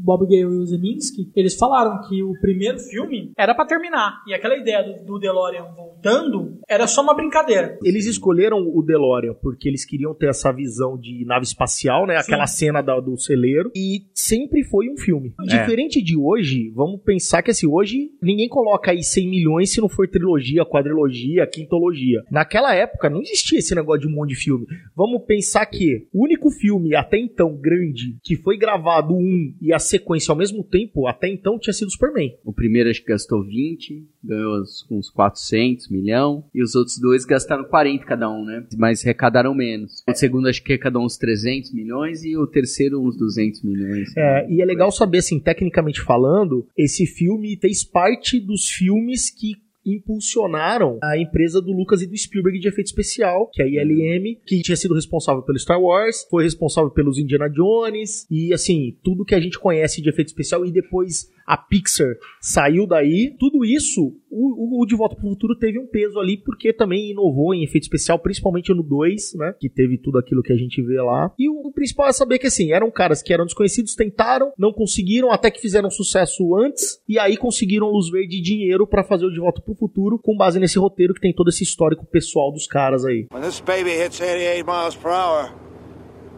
Bob 0.04 0.26
Gale 0.26 0.42
e 0.42 0.46
o 0.46 0.66
Zeminski, 0.66 1.32
Eles 1.36 1.56
falaram 1.56 2.02
que 2.08 2.24
o 2.24 2.34
primeiro 2.42 2.80
filme 2.80 3.32
era 3.38 3.54
pra 3.54 3.66
terminar. 3.66 4.22
E 4.28 4.34
aquela 4.34 4.58
ideia 4.58 4.82
do, 4.84 5.06
do 5.06 5.20
DeLorean 5.20 5.66
voltando 5.76 6.58
era 6.68 6.88
só 6.88 7.02
uma 7.02 7.14
brincadeira. 7.16 7.78
Eles 7.84 8.06
escolheram 8.06 8.58
o 8.60 8.82
DeLorean 8.82 9.34
porque 9.42 9.68
eles 9.68 9.86
queriam 9.86 10.14
ter 10.14 10.30
essa 10.30 10.52
visão 10.52 10.98
de 10.98 11.26
nave 11.26 11.44
espacial, 11.46 12.06
né? 12.08 12.18
Aquela 12.18 12.48
cena 12.48 12.82
da- 12.82 13.00
do 13.00 13.18
celeiro. 13.18 13.72
E 13.76 14.04
sempre 14.14 14.64
foi 14.64 14.90
um 14.90 14.98
filme. 14.98 15.34
Diferente 15.60 16.02
de 16.02 16.18
hoje, 16.18 16.72
vamos 16.76 17.02
pensar 17.04 17.42
que 17.42 17.52
assim, 17.52 17.68
hoje 17.68 18.10
ninguém 18.22 18.48
coloca 18.48 18.92
aí 18.92 19.04
100 19.04 19.30
milhões 19.30 19.72
se 19.72 19.82
não 19.82 19.90
for 19.90 20.08
trilogia, 20.08 20.66
quadrilogia, 20.66 21.46
quintologia. 21.48 22.22
Naquela 22.32 22.74
época 22.74 23.10
não 23.10 23.22
existia 23.22 23.60
esse 23.60 23.76
negócio 23.76 24.02
de 24.02 24.08
um 24.08 24.16
monte 24.16 24.30
de 24.30 24.36
filme. 24.36 24.66
Vamos 24.96 25.24
pensar 25.26 25.66
que 25.66 26.08
o 26.14 26.24
único 26.24 26.50
filme 26.50 26.96
até 26.96 27.18
então 27.18 27.56
grande 27.56 28.18
que 28.24 28.36
foi 28.36 28.58
gravado 28.58 29.14
um 29.14 29.54
e 29.62 29.74
a 29.74 29.80
sequência 29.89 30.32
ao 30.32 30.38
mesmo 30.38 30.63
tempo, 30.63 31.08
até 31.08 31.28
então 31.28 31.60
tinha 31.60 31.73
sido 31.73 31.91
Superman. 31.91 32.36
O 32.43 32.54
primeiro 32.54 32.89
acho 32.89 33.02
que 33.02 33.12
gastou 33.12 33.43
20, 33.43 34.08
ganhou 34.23 34.62
uns, 34.62 34.86
uns 34.89 35.10
400 35.10 35.89
milhão, 35.89 36.45
e 36.54 36.62
os 36.62 36.75
outros 36.75 36.97
dois 36.99 37.25
gastaram 37.25 37.63
40 37.63 38.06
cada 38.06 38.30
um, 38.30 38.45
né? 38.45 38.65
Mas 38.78 39.04
arrecadaram 39.04 39.54
menos. 39.54 40.04
O 40.08 40.13
segundo 40.13 40.47
acho 40.47 40.63
que 40.63 40.73
arrecadou 40.73 41.04
uns 41.04 41.17
300 41.17 41.73
milhões 41.73 42.23
e 42.23 42.38
o 42.38 42.47
terceiro 42.47 43.02
uns 43.02 43.17
200 43.17 43.63
milhões. 43.63 44.15
É, 44.15 44.47
e 44.49 44.62
é 44.62 44.65
legal 44.65 44.91
saber, 44.91 45.19
assim, 45.19 45.39
tecnicamente 45.39 46.02
falando, 46.02 46.67
esse 46.78 47.06
filme 47.06 47.58
fez 47.58 47.84
parte 47.84 48.39
dos 48.39 48.67
filmes 48.69 49.30
que 49.30 49.56
impulsionaram 49.95 50.97
a 51.04 51.17
empresa 51.17 51.62
do 51.62 51.71
Lucas 51.71 52.02
e 52.02 52.08
do 52.08 52.17
Spielberg 52.17 52.60
de 52.60 52.67
efeito 52.67 52.88
especial, 52.88 53.49
que 53.52 53.62
é 53.62 53.65
a 53.65 53.67
ILM, 53.67 54.38
que 54.45 54.62
tinha 54.62 54.75
sido 54.75 54.95
responsável 54.95 55.41
pelo 55.43 55.60
Star 55.60 55.82
Wars, 55.82 56.28
foi 56.30 56.43
responsável 56.43 56.91
pelos 56.91 57.17
Indiana 57.17 57.49
Jones, 57.49 58.25
e 58.30 58.54
assim, 58.54 58.97
tudo 59.04 59.25
que 59.25 59.36
a 59.36 59.39
gente 59.39 59.60
conhece 59.60 60.02
de 60.02 60.10
efeito 60.10 60.28
especial, 60.28 60.65
e 60.65 60.71
depois 60.71 61.30
a 61.50 61.58
Pixar 61.58 62.16
saiu 62.40 62.86
daí. 62.86 63.36
Tudo 63.40 63.66
isso, 63.66 64.14
o, 64.30 64.80
o- 64.80 64.82
o 64.82 64.86
De 64.86 64.96
Volta 64.96 65.16
pro 65.16 65.28
Futuro 65.30 65.58
teve 65.58 65.80
um 65.80 65.88
peso 65.88 66.20
ali, 66.20 66.38
porque 66.38 66.72
também 66.72 67.10
inovou 67.12 67.54
em 67.54 67.64
efeito 67.64 67.84
especial, 67.84 68.20
principalmente 68.20 68.74
no 68.74 68.84
2, 68.84 69.34
né? 69.36 69.54
Que 69.60 69.68
teve 69.70 69.98
tudo 69.98 70.18
aquilo 70.20 70.44
que 70.44 70.54
a 70.54 70.56
gente 70.58 70.82
vê 70.82 71.02
lá. 71.02 71.34
E 71.40 71.50
o, 71.50 71.68
o 71.68 71.72
principal 71.72 72.08
é 72.08 72.14
saber 72.14 72.38
que, 72.40 72.48
assim, 72.48 72.72
eram 72.72 72.92
caras 72.92 73.24
que 73.24 73.34
eram 73.34 73.46
desconhecidos, 73.46 73.96
tentaram, 73.96 74.52
não 74.58 74.72
conseguiram, 74.72 75.32
até 75.32 75.50
que 75.50 75.60
fizeram 75.60 75.90
sucesso 75.90 76.56
antes, 76.56 77.02
e 77.10 77.18
aí 77.18 77.36
conseguiram 77.36 77.88
luz 77.88 78.10
verde 78.12 78.38
e 78.38 78.42
dinheiro 78.42 78.86
pra 78.86 79.04
fazer 79.04 79.26
o 79.26 79.32
De 79.32 79.40
Volta 79.40 79.62
pro 79.62 79.74
Futuro, 79.76 80.20
com 80.20 80.38
base 80.38 80.60
nesse 80.60 80.78
roteiro 80.78 81.14
que 81.14 81.22
tem 81.22 81.34
todo 81.34 81.50
esse 81.50 81.64
histórico 81.64 82.06
pessoal 82.06 82.52
dos 82.52 82.68
caras 82.68 83.04
aí. 83.06 83.26
When 83.34 83.42
this 83.42 83.60
baby 83.60 83.90
hits 83.90 84.20
88 84.22 84.64
miles 84.66 84.96
per 84.96 85.12
hour, 85.12 85.52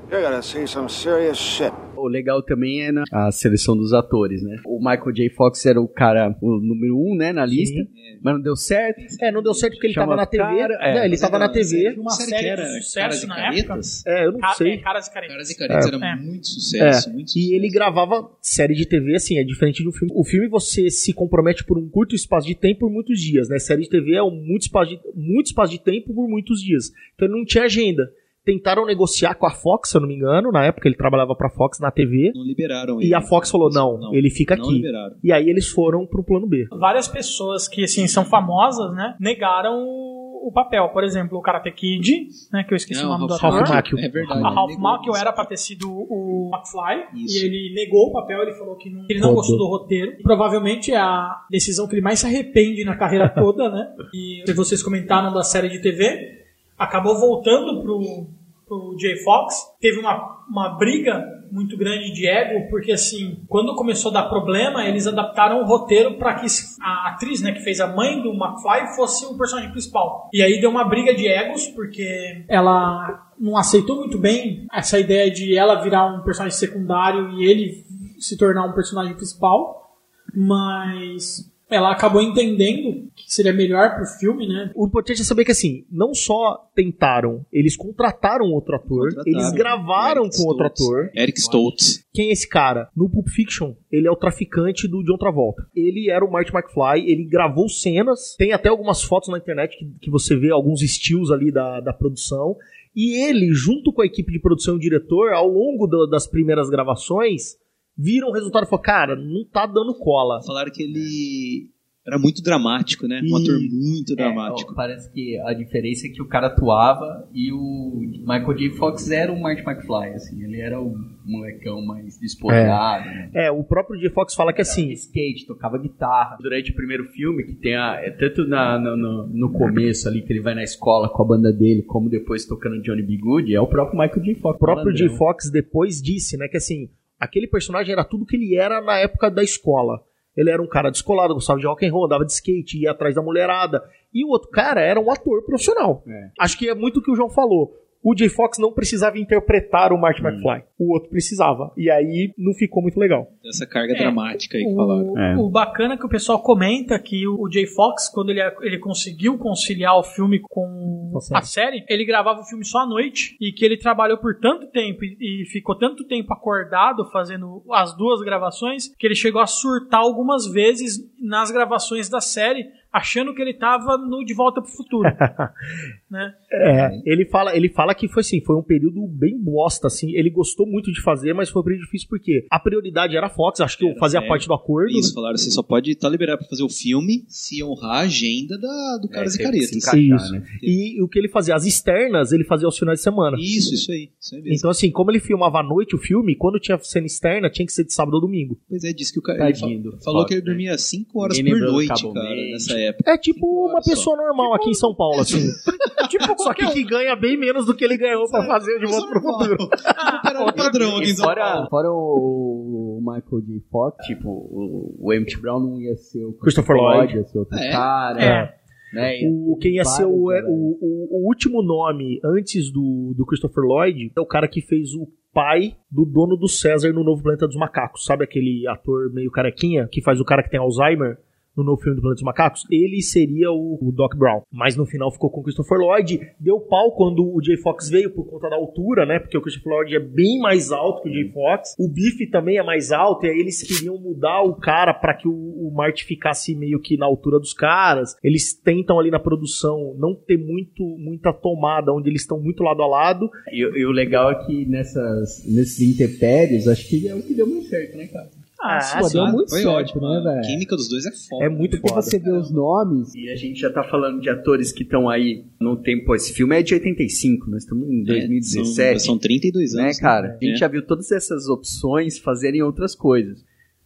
you're 0.10 0.24
gonna 0.24 0.42
see 0.42 0.66
some 0.68 0.90
serious 0.90 1.38
shit. 1.38 1.74
O 2.02 2.08
legal 2.08 2.42
também 2.42 2.82
é 2.84 2.92
na 2.92 3.04
a 3.12 3.32
seleção 3.32 3.76
dos 3.78 3.94
atores, 3.94 4.42
né? 4.44 4.58
O 4.66 4.80
Michael 4.80 5.12
J. 5.14 5.30
Fox 5.30 5.66
era 5.66 5.80
o 5.80 5.88
cara, 5.88 6.36
o 6.42 6.60
número 6.60 6.98
um, 6.98 7.16
né, 7.16 7.32
na 7.32 7.46
lista, 7.46 7.80
mas 8.22 8.34
não 8.36 8.42
deu 8.42 8.56
certo. 8.56 9.02
É, 9.22 9.32
não 9.32 9.42
deu 9.44 9.54
certo 9.54 9.74
porque 9.74 9.88
ele 9.88 9.94
Chama 9.94 10.08
tava 10.08 10.16
na 10.18 10.26
TV. 10.26 10.44
cara, 10.44 10.74
é. 10.82 10.94
né, 10.96 11.06
ele 11.06 11.18
tava 11.18 11.40
na 11.40 11.50
TV. 11.50 11.96
Uma 11.98 12.12
Série 12.12 12.30
série 12.30 12.42
que 12.44 12.48
era 12.50 12.62
de 12.62 12.68
Caras 12.70 12.86
sucesso 12.86 13.28
na 13.28 13.48
época. 13.54 13.80
É, 14.08 14.26
eu 14.26 14.32
não 14.32 14.40
Ca- 14.40 14.54
sei. 14.54 14.72
é, 14.74 14.78
Caras 14.78 15.08
e 15.08 15.14
Caretas. 15.14 15.34
Caras 15.36 15.50
e 15.52 15.58
Caretas 15.58 15.88
era 15.88 15.98
É. 16.06 16.16
muito 16.16 16.48
sucesso, 16.48 17.14
muito 17.14 17.32
E 17.38 17.54
ele 17.56 17.70
gravava 17.70 18.30
série 18.42 18.74
de 18.74 18.86
TV, 18.86 19.16
assim, 19.16 19.38
é 19.38 19.44
diferente 19.44 19.84
do 19.84 19.92
filme. 19.92 20.14
O 20.16 20.24
filme 20.24 20.48
você 20.48 20.90
se 20.90 21.14
compromete 21.14 21.64
por 21.64 21.78
um 21.78 21.88
curto 21.90 22.16
espaço 22.16 22.48
de 22.48 22.56
tempo 22.56 22.82
por 22.82 22.90
muitos 22.92 23.20
dias, 23.20 23.48
né? 23.50 23.60
Série 23.60 23.84
de 23.84 23.90
TV 23.90 24.16
é 24.16 24.24
um 24.24 24.32
muito 24.32 24.64
espaço 24.64 24.90
de, 24.92 25.00
muito 25.16 25.48
espaço 25.48 25.72
de 25.72 25.80
tempo 25.80 26.14
por 26.14 26.28
muitos 26.28 26.62
dias. 26.62 26.92
Então 27.16 27.28
ele 27.28 27.38
não 27.38 27.46
tinha 27.46 27.64
agenda. 27.66 28.12
Tentaram 28.44 28.86
negociar 28.86 29.36
com 29.36 29.46
a 29.46 29.52
Fox, 29.52 29.90
se 29.90 29.98
eu 29.98 30.02
não 30.02 30.08
me 30.08 30.16
engano, 30.16 30.52
na 30.52 30.66
época 30.66 30.88
ele 30.88 30.96
trabalhava 30.98 31.36
pra 31.36 31.50
Fox 31.50 31.80
na 31.80 31.92
TV. 31.92 32.32
Não 32.34 32.44
liberaram 32.44 33.00
E 33.00 33.06
ele. 33.06 33.14
a 33.16 33.22
Fox 33.22 33.52
falou: 33.52 33.70
não, 33.70 34.14
ele 34.14 34.30
fica 34.32 34.56
não 34.56 34.66
aqui. 34.66 34.74
liberaram. 34.76 35.16
E 35.24 35.32
aí 35.32 35.48
eles 35.50 35.68
foram 35.70 36.06
pro 36.08 36.24
plano 36.24 36.48
B. 36.48 36.66
Várias 36.72 37.08
pessoas 37.08 37.68
que, 37.68 37.84
assim, 37.84 38.08
são 38.08 38.26
famosas, 38.26 38.92
né, 38.96 39.16
negaram 39.20 39.78
o, 39.86 40.52
papel. 40.52 40.90
Por 40.90 41.04
exemplo, 41.04 41.38
o 41.38 41.42
Karate 41.42 41.72
Kid, 41.72 42.28
né, 42.52 42.64
que 42.68 42.74
eu 42.74 42.76
esqueci 42.76 43.02
Não, 43.04 43.10
o 43.10 43.14
nome 43.14 43.28
do 43.28 43.36
Ralph 43.36 43.56
ator. 43.62 43.70
Macchio. 43.76 44.00
É 44.00 44.10
verdade. 44.10 44.44
A 44.44 44.50
Ralph. 44.50 44.76
Macchio 44.78 45.16
era 45.16 45.32
pra 45.32 45.46
ter 45.46 45.58
sido 45.58 45.88
o 45.90 46.50
McFly 46.52 47.24
Isso. 47.24 47.38
e 47.38 47.46
ele 47.46 47.74
negou 47.76 48.08
o 48.08 48.12
papel, 48.12 48.42
ele 48.42 48.54
falou 48.54 48.76
que 48.76 48.90
não, 48.90 49.06
ele 49.08 49.20
não 49.20 49.36
gostou 49.36 49.58
do 49.58 49.68
roteiro. 49.68 50.18
Provavelmente 50.24 50.92
é 50.92 50.98
a 50.98 51.46
decisão 51.50 51.88
que 51.88 51.94
ele 51.94 52.02
mais 52.02 52.20
se 52.20 52.26
arrepende 52.26 52.84
na 52.84 52.98
carreira 52.98 53.30
toda, 53.30 53.70
né? 53.70 53.88
E 54.14 54.44
vocês 54.54 54.82
comentaram 54.82 55.32
da 55.32 55.44
série 55.44 55.70
de 55.70 55.80
TV, 55.80 56.42
acabou 56.82 57.16
voltando 57.16 57.80
pro, 57.84 58.28
pro 58.68 58.96
Jay 59.00 59.18
Fox. 59.24 59.54
Teve 59.80 60.00
uma, 60.00 60.44
uma 60.50 60.70
briga 60.70 61.24
muito 61.52 61.78
grande 61.78 62.12
de 62.12 62.28
ego, 62.28 62.70
porque 62.70 62.92
assim, 62.92 63.44
quando 63.48 63.76
começou 63.76 64.10
a 64.10 64.16
dar 64.16 64.30
problema, 64.30 64.86
eles 64.86 65.06
adaptaram 65.06 65.62
o 65.62 65.66
roteiro 65.66 66.18
para 66.18 66.36
que 66.36 66.48
a 66.82 67.10
atriz, 67.10 67.42
né, 67.42 67.52
que 67.52 67.60
fez 67.60 67.80
a 67.80 67.88
mãe 67.88 68.22
do 68.22 68.32
McFly 68.32 68.96
fosse 68.96 69.26
o 69.26 69.38
personagem 69.38 69.70
principal. 69.72 70.30
E 70.34 70.42
aí 70.42 70.60
deu 70.60 70.72
uma 70.72 70.86
briga 70.86 71.14
de 71.14 71.28
egos, 71.28 71.68
porque 71.68 72.44
ela 72.48 73.30
não 73.38 73.58
aceitou 73.58 73.98
muito 73.98 74.18
bem 74.18 74.66
essa 74.74 75.00
ideia 75.00 75.30
de 75.30 75.56
ela 75.56 75.82
virar 75.84 76.06
um 76.08 76.24
personagem 76.24 76.58
secundário 76.58 77.30
e 77.32 77.46
ele 77.46 77.86
se 78.18 78.38
tornar 78.38 78.66
um 78.66 78.74
personagem 78.74 79.14
principal, 79.14 79.98
mas 80.34 81.51
ela 81.72 81.92
acabou 81.92 82.22
entendendo 82.22 83.10
que 83.16 83.24
seria 83.34 83.54
melhor 83.54 83.96
pro 83.96 84.06
filme, 84.06 84.48
né? 84.48 84.72
O 84.76 84.86
importante 84.86 85.22
é 85.22 85.24
saber 85.24 85.46
que, 85.46 85.52
assim, 85.52 85.86
não 85.90 86.14
só 86.14 86.70
tentaram, 86.76 87.46
eles 87.52 87.76
contrataram 87.78 88.46
outro 88.52 88.76
ator, 88.76 89.10
Contrataram. 89.10 89.26
eles 89.40 89.52
gravaram 89.54 90.24
Eric 90.26 90.38
com 90.38 90.44
outro 90.50 90.66
Stoltz. 90.68 90.82
ator. 90.82 91.12
Eric 91.16 91.40
Stoltz. 91.40 92.06
Quem 92.14 92.30
é 92.30 92.32
esse 92.34 92.48
cara? 92.48 92.90
No 92.96 93.10
Pulp 93.10 93.28
Fiction, 93.30 93.74
ele 93.92 94.08
é 94.08 94.12
o 94.12 94.16
traficante 94.18 94.88
do 94.88 95.02
John 95.04 95.18
Travolta. 95.18 95.66
Ele 95.76 96.10
era 96.10 96.26
o 96.26 96.32
Marty 96.32 96.52
McFly, 96.54 97.10
ele 97.10 97.24
gravou 97.24 97.70
cenas, 97.70 98.36
tem 98.38 98.52
até 98.52 98.68
algumas 98.70 99.02
fotos 99.02 99.30
na 99.30 99.38
internet 99.38 99.78
que, 99.78 99.86
que 100.02 100.12
você 100.12 100.36
vê 100.36 100.52
alguns 100.52 100.82
estilos 100.82 101.32
ali 101.32 101.52
da, 101.52 101.80
da 101.80 101.94
produção. 101.94 102.56
E 102.94 103.24
ele, 103.24 103.54
junto 103.54 103.94
com 103.94 104.02
a 104.02 104.06
equipe 104.06 104.30
de 104.34 104.40
produção 104.42 104.74
e 104.74 104.78
o 104.78 104.82
diretor, 104.82 105.32
ao 105.32 105.48
longo 105.48 105.88
do- 105.88 106.06
das 106.08 106.28
primeiras 106.28 106.70
gravações, 106.70 107.56
viram 107.98 108.30
o 108.30 108.34
resultado 108.34 108.64
e 108.66 108.70
falaram, 108.70 108.84
cara, 108.84 109.16
não 109.16 109.46
tá 109.52 109.66
dando 109.66 109.94
cola. 109.98 110.42
Falaram 110.44 110.72
que 110.72 110.84
ele 110.84 111.70
era 112.08 112.18
muito 112.18 112.42
dramático, 112.42 113.08
né? 113.08 113.22
Um 113.24 113.38
E- 113.38 113.42
ator 113.44 113.60
muito 113.72 114.14
É, 114.14 114.16
dramático. 114.16 114.72
ó, 114.72 114.76
parece 114.76 115.12
que 115.14 115.38
a 115.42 115.54
diferença 115.54 116.08
é 116.08 116.10
que 116.10 116.20
o 116.22 116.28
cara 116.28 116.48
atuava 116.48 117.30
e 117.32 117.52
o 117.54 118.00
Michael 118.22 118.56
J. 118.58 118.70
Fox 118.72 119.12
era 119.12 119.32
o 119.32 119.40
Marty 119.40 119.62
McFly, 119.62 120.16
assim, 120.16 120.44
ele 120.44 120.60
era 120.60 120.82
o 120.82 120.96
molecão 121.24 121.86
mais 121.86 122.18
despojado, 122.20 123.06
né? 123.06 123.30
É, 123.36 123.52
o 123.52 123.64
próprio 123.64 124.00
J. 124.00 124.10
Fox 124.10 124.34
fala 124.34 124.52
que 124.52 124.62
assim, 124.62 124.90
skate, 124.94 125.46
tocava 125.46 125.78
guitarra. 125.78 126.38
Durante 126.42 126.72
o 126.72 126.76
primeiro 126.76 127.04
filme, 127.10 127.44
que 127.44 127.54
tem 127.54 127.76
a. 127.76 128.00
É 128.02 128.10
tanto 128.10 128.48
na, 128.48 128.80
no, 128.80 128.98
no, 128.98 129.28
no 129.28 129.52
começo 129.54 130.08
ali, 130.10 130.24
que 130.24 130.34
ele 130.34 130.42
vai 130.42 130.56
na 130.56 130.64
escola 130.64 131.08
com 131.08 131.22
a 131.22 131.26
banda 131.28 131.54
dele, 131.54 131.84
como 131.84 132.10
depois 132.10 132.48
tocando 132.48 132.82
Johnny 132.82 133.04
B. 133.04 133.18
Good, 133.18 133.54
é 133.54 133.62
o 133.62 133.68
próprio 133.68 134.00
Michael 134.00 134.24
J. 134.24 134.36
Fox. 134.42 134.56
O 134.56 134.60
próprio 134.60 134.96
J. 134.96 135.10
Fox 135.10 135.52
depois 135.52 136.02
disse, 136.02 136.36
né, 136.36 136.48
que 136.48 136.58
assim, 136.58 136.90
aquele 137.22 137.48
personagem 137.48 137.94
era 137.94 138.04
tudo 138.04 138.26
que 138.26 138.36
ele 138.36 138.56
era 138.56 138.82
na 138.82 138.98
época 138.98 139.30
da 139.30 139.44
escola. 139.44 140.04
Ele 140.36 140.50
era 140.50 140.62
um 140.62 140.68
cara 140.68 140.90
descolado, 140.90 141.36
gostava 141.36 141.60
de 141.60 141.68
rock 141.68 141.86
and 141.86 141.92
roll, 141.92 142.06
andava 142.06 142.26
de 142.26 142.32
skate, 142.32 142.82
ia 142.82 142.92
atrás 142.92 143.14
da 143.14 143.22
mulherada. 143.22 143.84
E 144.12 144.26
o 144.26 144.30
outro 144.30 144.50
cara 144.50 144.82
era 144.82 145.00
um 145.00 145.12
ator 145.12 145.44
profissional. 145.44 146.04
É. 146.08 146.32
Acho 146.40 146.58
que 146.58 146.68
é 146.68 146.74
muito 146.74 147.00
o 147.00 147.04
que 147.04 147.12
o 147.12 147.16
João 147.16 147.30
falou. 147.30 147.74
O 148.04 148.16
J. 148.16 148.30
Fox 148.30 148.58
não 148.58 148.72
precisava 148.74 149.20
interpretar 149.20 149.94
o 149.94 149.98
Marty 150.00 150.22
Hum. 150.24 150.28
McFly. 150.30 150.64
O 150.80 150.94
outro 150.94 151.10
precisava. 151.10 151.72
E 151.78 151.90
aí 151.90 152.34
não 152.38 152.54
ficou 152.54 152.82
muito 152.82 153.00
legal. 153.00 153.28
Essa 153.46 153.66
carga 153.68 153.94
É, 153.94 153.98
dramática 153.98 154.58
aí 154.58 154.64
que 154.64 154.74
falaram. 154.76 155.12
O, 155.14 155.20
É. 155.20 155.38
o 155.38 155.50
bacana 155.50 155.94
é 155.94 155.98
que 155.98 156.06
o 156.06 156.10
pessoal 156.10 156.42
comenta 156.42 156.98
que 156.98 157.28
o 157.28 157.48
Jay 157.52 157.68
Fox, 157.68 158.10
quando 158.10 158.30
ele, 158.32 158.42
ele 158.62 158.80
conseguiu 158.80 159.38
conciliar 159.38 159.98
o 160.00 160.04
filme 160.04 160.40
com 160.40 161.12
a 161.34 161.42
série, 161.42 161.86
ele 161.88 162.04
gravava 162.06 162.40
o 162.42 162.46
filme 162.46 162.66
só 162.66 162.80
à 162.80 162.86
noite 162.88 163.36
e 163.40 163.52
que 163.52 163.64
ele 163.64 163.78
trabalhou 163.78 164.18
por 164.18 164.40
tanto 164.40 164.68
tempo 164.72 165.04
e, 165.06 165.44
e 165.44 165.46
ficou 165.46 165.76
tanto 165.78 166.04
tempo 166.08 166.34
acordado 166.34 167.06
fazendo 167.12 167.64
as 167.72 167.96
duas 167.96 168.22
gravações 168.22 168.88
que 168.98 169.06
ele 169.06 169.16
chegou 169.16 169.42
a 169.42 169.46
surtar 169.48 170.00
algumas 170.02 170.48
vezes 170.52 171.00
nas 171.22 171.52
gravações 171.52 172.10
da 172.10 172.20
série, 172.20 172.66
achando 172.92 173.34
que 173.34 173.42
ele 173.42 173.54
tava 173.54 173.98
no 173.98 174.24
De 174.24 174.34
Volta 174.34 174.62
pro 174.62 174.70
Futuro. 174.70 175.10
né? 176.10 176.34
É, 176.52 177.02
ele 177.06 177.26
fala, 177.26 177.56
ele 177.56 177.70
fala 177.70 177.96
que 177.96 178.08
foi 178.08 178.22
assim, 178.22 178.42
foi 178.42 178.56
um 178.56 178.64
período 178.64 179.08
bem 179.08 179.40
bosta, 179.42 179.88
assim. 179.88 180.12
Ele 180.12 180.30
gostou 180.30 180.68
muito 180.68 180.92
de 180.92 181.02
fazer, 181.02 181.34
mas 181.34 181.50
foi 181.50 181.62
um 181.62 181.66
período 181.66 181.84
difícil 181.86 182.08
porque 182.10 182.46
a 182.50 182.60
prioridade 182.60 183.16
era 183.16 183.28
a 183.28 183.30
Fox, 183.30 183.62
acho 183.62 183.78
que 183.78 183.88
Era, 183.88 183.98
fazia 184.00 184.20
é. 184.20 184.28
parte 184.28 184.48
do 184.48 184.54
acordo. 184.54 184.92
Isso, 184.92 185.14
falaram, 185.14 185.38
você 185.38 185.50
só 185.50 185.64
pode 185.64 185.92
estar 185.92 186.10
liberado 186.10 186.40
pra 186.40 186.48
fazer 186.50 186.64
o 186.64 186.70
filme 186.70 187.24
se 187.28 187.64
honrar 187.64 187.92
a 187.92 188.00
agenda 188.02 188.58
da, 188.58 188.98
do 189.02 189.10
e 189.10 189.30
se 189.30 189.42
Caretas. 189.42 189.72
encaixar, 189.72 190.00
Isso. 190.00 190.32
né? 190.34 190.44
E 190.62 191.02
o 191.02 191.08
que 191.08 191.18
ele 191.18 191.30
fazia, 191.30 191.56
as 191.56 191.66
externas, 191.66 192.32
ele 192.32 192.44
fazia 192.44 192.66
aos 192.66 192.78
finais 192.78 193.00
de 193.00 193.04
semana. 193.04 193.38
Isso, 193.40 193.74
isso 193.74 193.92
aí. 193.92 194.10
Isso 194.20 194.36
aí 194.36 194.42
mesmo. 194.42 194.56
Então, 194.58 194.70
assim, 194.70 194.92
como 194.92 195.12
ele 195.12 195.20
filmava 195.20 195.60
à 195.60 195.64
noite 195.64 195.96
o 195.96 196.00
filme, 196.00 196.36
quando 196.36 196.60
tinha 196.60 196.78
cena 196.80 197.06
externa, 197.06 197.50
tinha 197.50 197.66
que 197.66 197.72
ser 197.72 197.86
de 197.86 197.94
sábado 197.94 198.16
ou 198.16 198.22
domingo. 198.22 198.60
Pois 198.68 198.84
é, 198.84 198.92
disse 198.92 199.14
que 199.14 199.20
o 199.20 199.22
cara 199.22 199.50
ele 199.50 199.54
Tadinho 199.54 199.98
falou 200.04 200.22
Fox, 200.22 200.28
que 200.28 200.34
ele 200.36 200.42
né? 200.42 200.46
dormia 200.46 200.78
5 200.78 201.20
horas 201.22 201.38
Ninguém 201.38 201.54
por 201.54 201.72
noite, 201.72 202.14
cara, 202.14 202.36
nessa 202.52 202.81
época. 202.90 203.12
É 203.12 203.18
tipo 203.18 203.46
uma 203.70 203.82
pessoa 203.82 204.16
normal 204.18 204.54
aqui 204.54 204.70
em 204.70 204.74
São 204.74 204.94
Paulo, 204.96 205.20
assim. 205.22 205.48
tipo 206.10 206.26
Só 206.42 206.54
que 206.54 206.66
que 206.72 206.84
ganha 206.84 207.16
bem 207.16 207.38
menos 207.38 207.66
do 207.66 207.74
que 207.76 207.84
ele 207.84 207.98
ganhou 207.98 208.30
pra 208.30 208.44
fazer 208.46 208.80
de 208.80 208.86
volta 208.86 209.08
pro 209.08 209.22
futuro. 209.22 209.58
Era 210.28 210.44
o 210.44 210.54
padrão 210.54 210.98
aqui 210.98 211.12
em 211.12 211.16
São 211.16 211.26
fora, 211.26 211.42
Paulo. 211.42 211.68
fora 211.70 211.90
o 211.92 213.00
Michael 213.02 213.42
J. 213.42 213.64
Fox, 213.72 214.06
tipo, 214.06 214.30
o, 214.30 215.14
Emmett 215.14 215.40
Brown 215.40 215.60
não 215.60 215.80
ia 215.82 215.96
ser 215.96 216.24
o 216.26 216.34
Christopher 216.34 216.76
Lloyd. 216.76 217.16
ia 217.16 217.24
ser 217.24 217.40
outro 217.40 217.58
É. 217.58 217.72
cara. 217.72 218.24
É. 218.24 218.62
Né? 218.94 219.20
O, 219.26 219.58
quem 219.62 219.76
ia 219.76 219.86
ser 219.86 220.06
o, 220.06 220.10
o, 220.12 220.78
o, 220.82 221.08
o 221.24 221.28
último 221.28 221.64
nome 221.64 222.20
antes 222.26 222.70
do, 222.72 223.14
do 223.16 223.26
Christopher 223.26 223.64
Lloyd 223.64 224.12
é 224.16 224.20
o 224.20 224.26
cara 224.26 224.50
que 224.50 224.62
fez 224.62 224.94
o 224.94 225.08
pai 225.34 225.78
do 225.90 226.04
dono 226.04 226.36
do 226.36 226.50
César 226.50 226.92
no 226.92 227.02
Novo 227.04 227.24
Planeta 227.24 227.48
dos 227.48 227.56
Macacos. 227.56 228.04
Sabe 228.04 228.26
aquele 228.26 228.68
ator 228.68 229.10
meio 229.14 229.32
carequinha 229.32 229.88
que 229.90 230.02
faz 230.02 230.20
o 230.20 230.26
cara 230.26 230.44
que 230.44 230.50
tem 230.50 230.60
Alzheimer? 230.60 231.18
No 231.56 231.64
novo 231.64 231.82
filme 231.82 231.96
do 231.96 232.02
Planeta 232.02 232.20
dos 232.20 232.24
Macacos, 232.24 232.66
ele 232.72 233.02
seria 233.02 233.52
o, 233.52 233.78
o 233.82 233.92
Doc 233.92 234.16
Brown. 234.16 234.42
Mas 234.52 234.76
no 234.76 234.86
final 234.86 235.12
ficou 235.12 235.30
com 235.30 235.42
o 235.42 235.44
Christopher 235.44 235.78
Lloyd. 235.78 236.20
Deu 236.40 236.60
pau 236.62 236.96
quando 236.96 237.24
o 237.24 237.44
Jay 237.44 237.58
Fox 237.58 237.90
veio 237.90 238.10
por 238.10 238.26
conta 238.26 238.50
da 238.50 238.56
altura, 238.56 239.06
né? 239.06 239.20
Porque 239.20 239.38
o 239.38 239.42
Christopher 239.42 239.74
Lloyd 239.74 239.96
é 239.96 240.00
bem 240.00 240.40
mais 240.40 240.72
alto 240.72 241.04
que 241.04 241.10
o 241.10 241.14
Jay 241.14 241.30
Fox. 241.32 241.76
O 241.78 241.90
Biff 241.90 242.26
também 242.30 242.58
é 242.58 242.64
mais 242.64 242.92
alto. 242.92 243.26
E 243.26 243.30
aí 243.30 243.38
eles 243.38 243.62
queriam 243.62 243.98
mudar 243.98 244.42
o 244.44 244.56
cara 244.56 244.94
para 244.94 245.14
que 245.14 245.28
o, 245.28 245.34
o 245.34 245.74
Marty 245.76 246.06
ficasse 246.06 246.56
meio 246.56 246.80
que 246.80 246.98
na 246.98 247.06
altura 247.06 247.40
dos 247.40 247.54
caras. 247.54 248.16
Eles 248.24 248.54
tentam 248.54 249.00
ali 249.00 249.12
na 249.12 249.20
produção 249.20 249.94
não 249.98 250.16
ter 250.16 250.38
muito 250.38 250.84
muita 250.98 251.34
tomada, 251.34 251.92
onde 251.92 252.10
eles 252.10 252.22
estão 252.22 252.40
muito 252.40 252.64
lado 252.64 252.82
a 252.82 252.88
lado. 252.88 253.30
E, 253.52 253.60
e 253.60 253.86
o 253.86 253.92
legal 253.92 254.32
é 254.32 254.46
que 254.46 254.66
nessas, 254.66 255.46
nesses 255.46 255.82
intempéries, 255.82 256.68
acho 256.68 256.88
que 256.88 257.08
é 257.08 257.16
o 257.16 257.22
que 257.22 257.34
deu 257.34 257.48
muito 257.48 257.68
certo, 257.68 257.98
né, 257.98 258.08
cara? 258.08 258.30
Ah, 258.64 258.78
Ah, 258.94 259.00
Pô, 259.02 259.10
deu 259.10 259.28
muito 259.28 259.50
Foi 259.50 259.62
certo, 259.62 259.76
ótimo. 259.76 260.02
né, 260.10 260.18
A 260.20 260.22
velho? 260.36 260.42
química 260.48 260.76
dos 260.76 260.88
dois 260.88 261.06
é 261.06 261.12
foda. 261.12 261.46
É 261.46 261.50
muito 261.50 261.78
foda. 261.80 262.02
você 262.02 262.20
vê 262.20 262.32
os 262.32 262.52
nomes. 262.52 263.14
E 263.16 263.30
a 263.30 263.36
gente 263.36 263.60
já 263.60 263.72
tá 263.72 263.84
falando 263.84 264.22
de 264.22 264.30
atores 264.30 264.72
que 264.72 264.84
estão 264.84 265.10
aí 265.10 265.46
no 265.60 265.76
tempo. 265.78 266.14
Esse 266.14 266.32
filme 266.34 266.58
é 266.60 266.62
de 266.62 266.74
85, 266.76 267.50
nós 267.50 267.64
estamos 267.64 267.90
em 267.90 268.02
É, 268.02 268.06
2017. 268.06 269.00
São, 269.00 269.14
são 269.14 269.18
32 269.20 269.74
né, 269.74 269.84
anos. 269.86 270.00
cara? 270.00 270.38
A 270.42 270.46
gente 270.46 270.56
É. 270.56 270.58
já 270.58 270.68
viu 270.68 270.86
todas 270.86 271.12
essas 271.12 271.48
opções 271.48 272.20
fazerem 272.20 272.62
outras 272.62 272.94
coisas. 272.96 273.44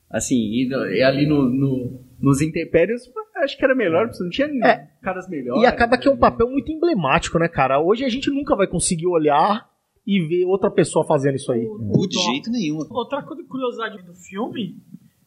Assim, 0.09 0.35
e, 0.35 0.67
e 0.69 1.01
ali 1.03 1.25
no, 1.25 1.49
no- 1.49 1.99
nos 2.21 2.41
intempéries, 2.41 3.01
acho 3.37 3.57
que 3.57 3.65
era 3.65 3.75
melhor, 3.75 4.07
porque 4.07 4.23
não 4.23 4.29
tinha 4.29 4.47
É. 4.63 4.87
caras 5.01 5.27
melhores. 5.29 5.61
E 5.61 5.65
acaba 5.65 5.97
que 5.97 6.07
é 6.07 6.11
um 6.11 6.15
né? 6.15 6.19
papel 6.19 6.49
muito 6.49 6.71
emblemático, 6.71 7.37
né, 7.39 7.47
cara? 7.47 7.79
Hoje 7.81 8.03
a 8.05 8.09
gente 8.09 8.29
nunca 8.29 8.55
vai 8.55 8.67
conseguir 8.67 9.07
olhar 9.07 9.67
e 10.05 10.19
ver 10.21 10.45
outra 10.45 10.69
pessoa 10.69 11.05
fazendo 11.05 11.35
isso 11.35 11.51
aí. 11.51 11.65
Pô, 11.65 12.07
de 12.07 12.17
jeito 12.19 12.49
nenhum. 12.51 12.79
Outra 12.91 13.21
cu- 13.23 13.43
curiosidade 13.47 14.01
do 14.03 14.13
filme 14.13 14.75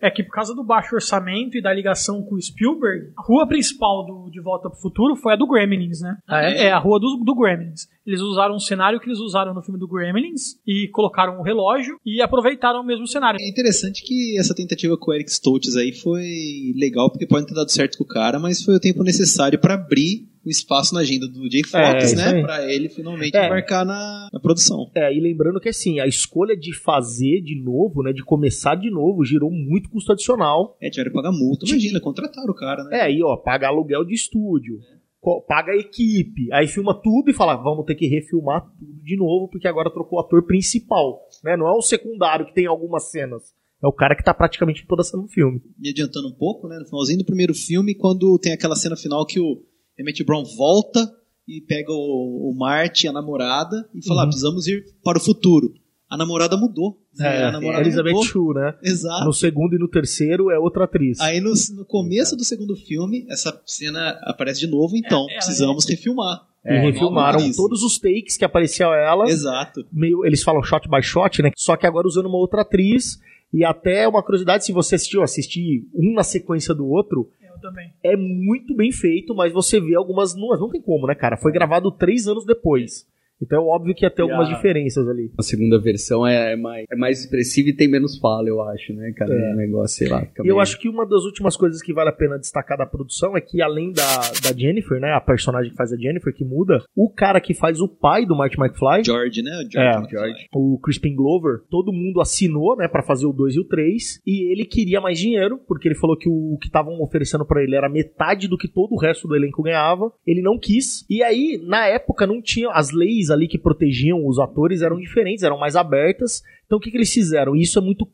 é 0.01 0.09
que 0.09 0.23
por 0.23 0.31
causa 0.31 0.55
do 0.55 0.63
baixo 0.63 0.95
orçamento 0.95 1.57
e 1.57 1.61
da 1.61 1.75
ligação 1.75 2.23
com 2.23 2.37
o 2.37 2.41
Spielberg, 2.41 3.11
a 3.19 3.23
rua 3.23 3.49
principal 3.49 4.07
do 4.07 4.31
De 4.31 4.41
Volta 4.41 4.71
pro 4.71 4.79
Futuro 4.79 5.17
foi 5.17 5.33
a 5.33 5.37
do 5.37 5.45
Gremlins, 5.45 6.01
né? 6.01 6.17
Ah, 6.29 6.41
é? 6.43 6.71
a 6.71 6.79
rua 6.79 7.01
do, 7.01 7.17
do 7.25 7.35
Gremlins. 7.35 7.89
Eles 8.07 8.21
usaram 8.21 8.55
um 8.55 8.61
cenário 8.61 9.01
que 9.01 9.09
eles 9.09 9.19
usaram 9.19 9.53
no 9.53 9.61
filme 9.61 9.79
do 9.81 9.89
Gremlins 9.89 10.55
e 10.65 10.87
colocaram 10.93 11.41
o 11.41 11.43
relógio 11.43 11.99
e 12.07 12.23
aproveitaram 12.23 12.81
o 12.81 12.87
mesmo 12.87 13.09
cenário. 13.09 13.41
É 13.41 13.49
interessante 13.49 14.05
que 14.05 14.39
essa 14.39 14.55
tentativa 14.55 14.97
com 14.97 15.11
o 15.11 15.15
Eric 15.15 15.29
Stoltz 15.33 15.75
aí 15.75 15.93
foi 15.93 16.73
legal, 16.77 17.11
porque 17.11 17.27
pode 17.27 17.47
ter 17.49 17.55
dado 17.55 17.69
certo 17.73 17.99
com 17.99 18.05
o 18.05 18.07
cara, 18.07 18.39
mas 18.39 18.63
foi 18.63 18.77
o 18.77 18.81
tempo 18.81 19.03
necessário 19.03 19.59
pra 19.59 19.75
abrir 19.75 20.28
o 20.45 20.49
espaço 20.49 20.95
na 20.95 21.01
agenda 21.01 21.27
do 21.29 21.51
Jay 21.51 21.61
É, 21.61 21.65
Fox, 21.67 22.05
isso 22.13 22.17
né? 22.17 22.43
Pra 22.43 22.73
ele 22.73 22.89
finalmente 22.89 23.37
É. 23.37 23.47
embarcar 23.47 23.85
na, 23.85 24.29
na 24.33 24.41
produção. 24.41 24.91
É, 24.95 25.15
e 25.15 25.21
lembrando 25.21 25.61
que 25.61 25.69
assim, 25.69 26.01
a 26.01 26.07
escolha 26.07 26.57
de 26.57 26.75
fazer 26.75 27.41
de 27.43 27.61
novo, 27.63 28.03
né, 28.03 28.13
de 28.13 28.23
começar 28.25 28.75
de 28.75 28.91
novo, 28.91 29.25
gerou 29.25 29.51
muito 29.51 29.91
custo 29.91 30.13
adicional. 30.13 30.77
É, 30.81 30.89
tiveram 30.91 31.11
que 31.11 31.17
pagar 31.17 31.33
multa. 31.33 31.67
Imagina, 31.67 32.01
contrataram 32.01 32.51
o 32.51 32.55
cara, 32.55 32.85
né? 32.85 32.99
É, 32.99 33.03
aí 33.03 33.23
ó, 33.23 33.37
paga 33.37 33.69
aluguel 33.69 34.05
de 34.05 34.15
estúdio, 34.15 34.79
co- 35.21 35.43
paga 35.43 35.73
a 35.73 35.77
equipe, 35.77 36.53
aí 36.53 36.67
filma 36.67 36.95
tudo 36.95 37.31
e 37.31 37.35
fala, 37.35 37.57
vamos 37.57 37.85
ter 37.85 37.95
que 37.95 38.07
refilmar 38.07 38.63
tudo 38.79 39.03
de 39.03 39.17
novo, 39.17 39.49
porque 39.49 39.67
agora 39.69 39.91
trocou 39.93 40.19
o 40.19 40.23
ator 40.23 40.45
principal, 40.47 41.21
né? 41.45 41.57
Não 41.57 41.67
é 41.67 41.73
o 41.73 41.83
secundário 41.83 42.47
que 42.47 42.55
tem 42.55 42.67
algumas 42.67 43.11
cenas. 43.11 43.43
É 43.83 43.87
o 43.87 43.93
cara 43.93 44.17
que 44.17 44.25
tá 44.25 44.35
praticamente 44.35 44.83
em 44.83 44.87
toda 44.87 45.05
cena 45.05 45.23
do 45.23 45.29
filme. 45.29 45.61
Me 45.79 45.91
adiantando 45.91 46.27
um 46.29 46.33
pouco, 46.35 46.67
né? 46.67 46.79
No 46.81 46.85
finalzinho 46.87 47.19
do 47.21 47.25
primeiro 47.25 47.55
filme, 47.55 47.95
quando 47.95 48.37
tem 48.39 48.53
aquela 48.53 48.75
cena 48.75 48.97
final 48.97 49.25
que 49.25 49.39
o 49.39 49.63
Emmett 49.99 50.23
Brown 50.25 50.45
volta 50.57 51.11
e 51.47 51.61
pega 51.61 51.93
o, 51.93 52.51
o 52.51 52.55
Marty, 52.57 53.09
a 53.09 53.13
namorada, 53.13 53.89
e 53.95 54.05
fala, 54.07 54.21
Uhum. 54.21 54.25
ah, 54.25 54.29
precisamos 54.29 54.67
ir 54.67 54.85
para 55.03 55.19
o 55.19 55.21
futuro. 55.21 55.73
A 56.11 56.17
namorada 56.17 56.57
mudou. 56.57 56.99
É, 57.21 57.45
a 57.45 57.53
namorada 57.53 57.83
Elizabeth 57.83 58.13
mudou. 58.13 58.25
Shue, 58.25 58.55
né? 58.55 58.75
Exato. 58.83 59.25
No 59.27 59.33
segundo 59.33 59.75
e 59.75 59.79
no 59.79 59.89
terceiro 59.89 60.51
é 60.51 60.59
outra 60.59 60.85
atriz. 60.85 61.21
Aí 61.21 61.41
no, 61.41 61.53
no 61.75 61.85
começo 61.85 62.35
do 62.37 62.45
segundo 62.45 62.75
filme, 62.77 63.27
essa 63.29 63.61
cena 63.67 64.19
aparece 64.23 64.61
de 64.61 64.67
novo, 64.69 64.97
então 64.97 65.27
É, 65.31 65.35
precisamos 65.35 65.85
refilmar. 65.87 66.47
E 66.65 66.79
refilmaram 66.81 67.41
todos 67.53 67.83
os 67.83 67.99
takes 67.99 68.37
que 68.37 68.45
aparecia 68.45 68.87
ela. 68.87 69.25
Exato. 69.29 69.87
meio, 69.93 70.25
eles 70.27 70.43
falam 70.43 70.63
shot 70.63 70.87
by 70.89 71.03
shot, 71.03 71.41
né? 71.43 71.51
Só 71.57 71.77
que 71.77 71.87
agora 71.87 72.07
usando 72.07 72.27
uma 72.27 72.39
outra 72.39 72.61
atriz. 72.63 73.19
E 73.53 73.65
até 73.65 74.07
uma 74.07 74.23
curiosidade, 74.23 74.65
se 74.67 74.73
você 74.73 74.97
assistiu, 74.97 75.23
assistir 75.23 75.87
um 75.95 76.13
na 76.15 76.23
sequência 76.23 76.75
do 76.75 76.87
outro, 76.87 77.31
Também. 77.61 77.93
é 78.03 78.17
muito 78.17 78.75
bem 78.75 78.93
feito, 78.93 79.35
mas 79.35 79.53
você 79.53 79.81
vê 79.81 79.95
algumas 79.95 80.35
nuances. 80.35 80.61
Não 80.61 80.71
tem 80.71 80.81
como, 80.81 81.07
né, 81.07 81.15
cara? 81.15 81.37
Foi 81.37 81.53
gravado 81.53 81.91
três 81.91 82.27
anos 82.27 82.45
depois. 82.45 83.07
Então 83.41 83.59
é 83.63 83.65
óbvio 83.67 83.95
que 83.95 84.05
ia 84.05 84.11
ter 84.11 84.23
E 84.23 84.25
algumas 84.25 84.49
a- 84.49 84.55
diferenças 84.55 85.09
ali. 85.09 85.31
A 85.39 85.43
segunda 85.43 85.81
versão 85.81 86.27
é 86.27 86.57
mais, 86.57 86.85
é 86.91 86.97
mais 86.97 87.21
expressiva 87.21 87.69
e 87.69 87.77
tem 87.77 87.89
menos 87.89 88.19
fala, 88.19 88.49
eu 88.49 88.61
acho, 88.63 88.93
né, 88.95 89.13
cara? 89.17 89.33
É. 89.33 89.53
O 89.53 89.57
negócio, 89.57 89.97
sei 89.99 90.09
lá. 90.09 90.23
E 90.23 90.39
eu 90.39 90.45
meio- 90.45 90.61
acho 90.61 90.79
que 90.79 90.89
uma 90.89 91.07
das 91.07 91.25
últimas 91.25 91.57
coisas 91.57 91.81
que 91.83 91.93
vale 91.93 92.11
a 92.11 92.13
pena 92.13 92.39
destacar 92.39 92.77
da 92.79 92.87
produção 92.87 93.37
é 93.37 93.41
que, 93.41 93.63
além 93.63 93.93
da, 93.93 94.03
da 94.43 94.57
Jennifer, 94.57 95.01
né? 95.01 95.13
A 95.13 95.21
personagem 95.21 95.71
que 95.71 95.77
faz 95.77 95.93
a 95.93 95.97
Jennifer, 95.97 96.35
que 96.35 96.45
muda, 96.45 96.83
o 96.97 97.11
cara 97.11 97.41
que 97.41 97.55
faz 97.55 97.81
o 97.81 97.89
pai 97.89 98.27
do 98.27 98.37
Marty 98.37 98.57
McFly. 98.61 99.05
George, 99.05 99.43
né? 99.43 99.51
O 99.53 99.79
É, 99.79 99.93
George. 99.93 99.99
McFly. 100.15 100.47
o 100.55 100.79
Crispin 100.83 101.15
Glover, 101.15 101.61
todo 101.71 101.93
mundo 101.93 102.21
assinou, 102.21 102.77
né, 102.77 102.89
para 102.89 103.03
fazer 103.03 103.27
o 103.27 103.33
2 103.33 103.55
e 103.55 103.61
o 103.61 103.65
3, 103.65 104.21
e 104.27 104.51
ele 104.53 104.65
queria 104.65 105.01
mais 105.01 105.19
dinheiro, 105.19 105.59
porque 105.67 105.87
ele 105.89 105.95
falou 105.95 106.17
que 106.17 106.29
o 106.29 106.57
que 106.61 106.67
estavam 106.67 107.01
oferecendo 107.01 107.47
pra 107.47 107.63
ele 107.63 107.77
era 107.77 107.89
metade 107.89 108.49
do 108.49 108.57
que 108.59 108.69
todo 108.69 108.93
o 108.95 108.99
resto 108.99 109.29
do 109.29 109.37
elenco 109.37 109.63
ganhava. 109.63 110.13
Ele 110.27 110.43
não 110.43 110.59
quis. 110.59 111.05
E 111.09 111.23
aí, 111.23 111.61
na 111.67 111.87
época 111.87 112.27
não 112.27 112.43
tinha 112.43 112.71
as 112.71 112.91
leis 112.93 113.28
ali 113.31 113.49
que 113.49 113.59
protegiam 113.59 114.27
os 114.27 114.39
atores 114.39 114.83
eram 114.83 114.97
diferentes, 114.99 115.43
eram 115.43 115.59
mais 115.59 115.77
abertas. 115.77 116.43
Então 116.67 116.79
o 116.79 116.81
que, 116.81 116.91
que 116.91 116.97
eles 116.97 117.13
fizeram? 117.13 117.55
E 117.57 117.63
isso 117.63 117.79
é 117.79 117.83
muito, 117.83 118.07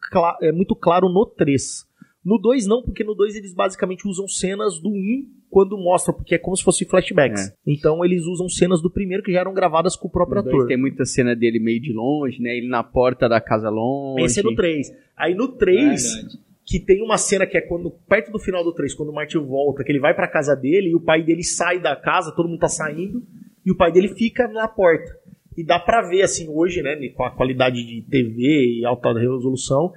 é 0.43 0.53
muito 0.53 0.75
claro 0.75 1.09
no 1.09 1.27
3. 1.27 1.87
No 2.25 2.39
2 2.39 2.67
não, 2.67 2.83
porque 2.83 3.05
no 3.05 3.15
2 3.15 3.37
eles 3.37 3.53
basicamente 3.55 4.09
usam 4.09 4.27
cenas 4.27 4.81
do 4.81 4.89
1 4.89 5.27
quando 5.51 5.77
mostram, 5.77 6.15
porque 6.15 6.35
é 6.35 6.39
como 6.39 6.57
se 6.57 6.65
fossem 6.65 6.89
flashbacks. 6.89 7.49
É. 7.49 7.53
Então 7.67 8.03
eles 8.05 8.25
usam 8.25 8.49
cenas 8.49 8.81
do 8.81 8.91
primeiro 8.91 9.23
que 9.23 9.31
já 9.33 9.41
eram 9.41 9.53
gravadas 9.53 9.95
com 9.95 10.09
o 10.09 10.11
próprio 10.11 10.43
No 10.43 10.49
ator. 10.49 10.67
tem 10.67 10.77
muita 10.79 11.05
cena 11.05 11.37
dele 11.37 11.61
meio 11.61 11.81
de 11.81 11.93
longe, 11.93 12.41
né? 12.41 12.57
Ele 12.57 12.67
na 12.67 12.83
porta 12.83 13.29
da 13.29 13.41
casa 13.41 13.69
longe. 13.69 14.25
Esse 14.25 14.41
é 14.41 14.43
no 14.43 14.55
3. 14.55 14.91
Aí 15.17 15.35
no 15.35 15.49
3, 15.49 16.03
Verdade. 16.15 16.39
que 16.65 16.81
tem 16.81 17.03
uma 17.03 17.19
cena 17.19 17.47
que 17.47 17.59
é 17.59 17.61
quando 17.61 17.91
perto 18.09 18.33
do 18.33 18.39
final 18.39 18.65
do 18.65 18.73
3, 18.73 18.95
quando 18.95 19.11
o 19.11 19.15
Martin 19.15 19.39
volta, 19.41 19.85
que 19.85 19.93
ele 19.93 20.01
vai 20.01 20.15
pra 20.15 20.27
casa 20.27 20.57
dele 20.57 20.89
e 20.89 20.95
o 20.97 21.01
pai 21.01 21.23
dele 21.23 21.45
sai 21.45 21.79
da 21.79 21.95
casa, 21.95 22.33
todo 22.35 22.49
mundo 22.49 22.59
tá 22.59 22.69
saindo, 22.69 23.23
e 23.65 23.71
o 23.71 23.77
pai 23.77 23.91
dele 23.93 24.09
fica 24.09 24.47
na 24.49 24.69
porta. 24.69 25.19
E 25.57 25.65
dá 25.65 25.79
pra 25.79 26.03
ver, 26.03 26.23
assim, 26.23 26.49
hoje, 26.49 26.83
né, 26.83 26.97
com 27.17 27.25
a 27.25 27.31
qualidade 27.31 27.85
de 27.85 28.03
TV 28.03 28.81
e 28.81 28.85
alta 28.85 29.13
resolução, 29.13 29.93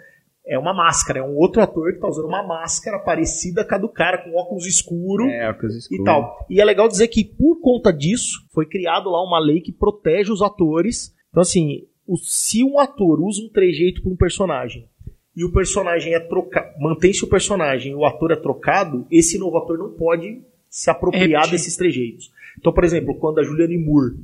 é 0.45 0.58
uma 0.58 0.73
máscara, 0.73 1.19
é 1.19 1.23
um 1.23 1.36
outro 1.36 1.62
ator 1.62 1.91
que 1.93 1.99
tá 1.99 2.08
usando 2.08 2.27
uma 2.27 2.41
máscara 2.45 2.99
parecida 2.99 3.65
com 3.65 3.75
a 3.75 3.77
do 3.77 3.89
cara, 3.89 4.19
com 4.19 4.36
óculos 4.39 4.65
escuros 4.65 5.27
É, 5.30 5.49
óculos 5.49 5.75
e 5.75 5.80
escuros. 5.80 6.06
tal. 6.06 6.45
E 6.49 6.62
é 6.62 6.63
legal 6.65 6.88
dizer 6.88 7.08
que 7.10 7.25
por 7.25 7.60
conta 7.60 7.91
disso 7.91 8.45
foi 8.53 8.65
criado 8.65 9.10
lá 9.10 9.21
uma 9.23 9.39
lei 9.39 9.60
que 9.60 9.71
protege 9.73 10.32
os 10.32 10.41
atores. 10.41 11.13
Então 11.32 11.41
assim, 11.41 11.84
o- 12.08 12.15
se 12.17 12.63
um 12.63 12.80
ator 12.80 13.19
usa 13.19 13.41
um 13.43 13.49
trejeito 13.49 14.01
para 14.01 14.12
um 14.12 14.15
personagem 14.15 14.88
e 15.36 15.43
o 15.43 15.51
personagem 15.51 16.13
é 16.13 16.19
trocado, 16.19 16.80
mantém-se 16.80 17.25
o 17.25 17.27
personagem, 17.27 17.91
e 17.91 17.95
o 17.95 18.06
ator 18.06 18.32
é 18.32 18.36
trocado, 18.38 19.06
esse 19.12 19.38
novo 19.38 19.58
ator 19.58 19.77
não 19.77 19.89
pode 19.91 20.41
se 20.69 20.89
apropriar 20.89 21.27
Repetir. 21.27 21.51
desses 21.51 21.75
trejeitos. 21.75 22.32
Então, 22.57 22.73
por 22.73 22.83
exemplo, 22.83 23.15
quando 23.19 23.39
a 23.39 23.43
Julianne 23.43 23.77
Moore 23.77 24.15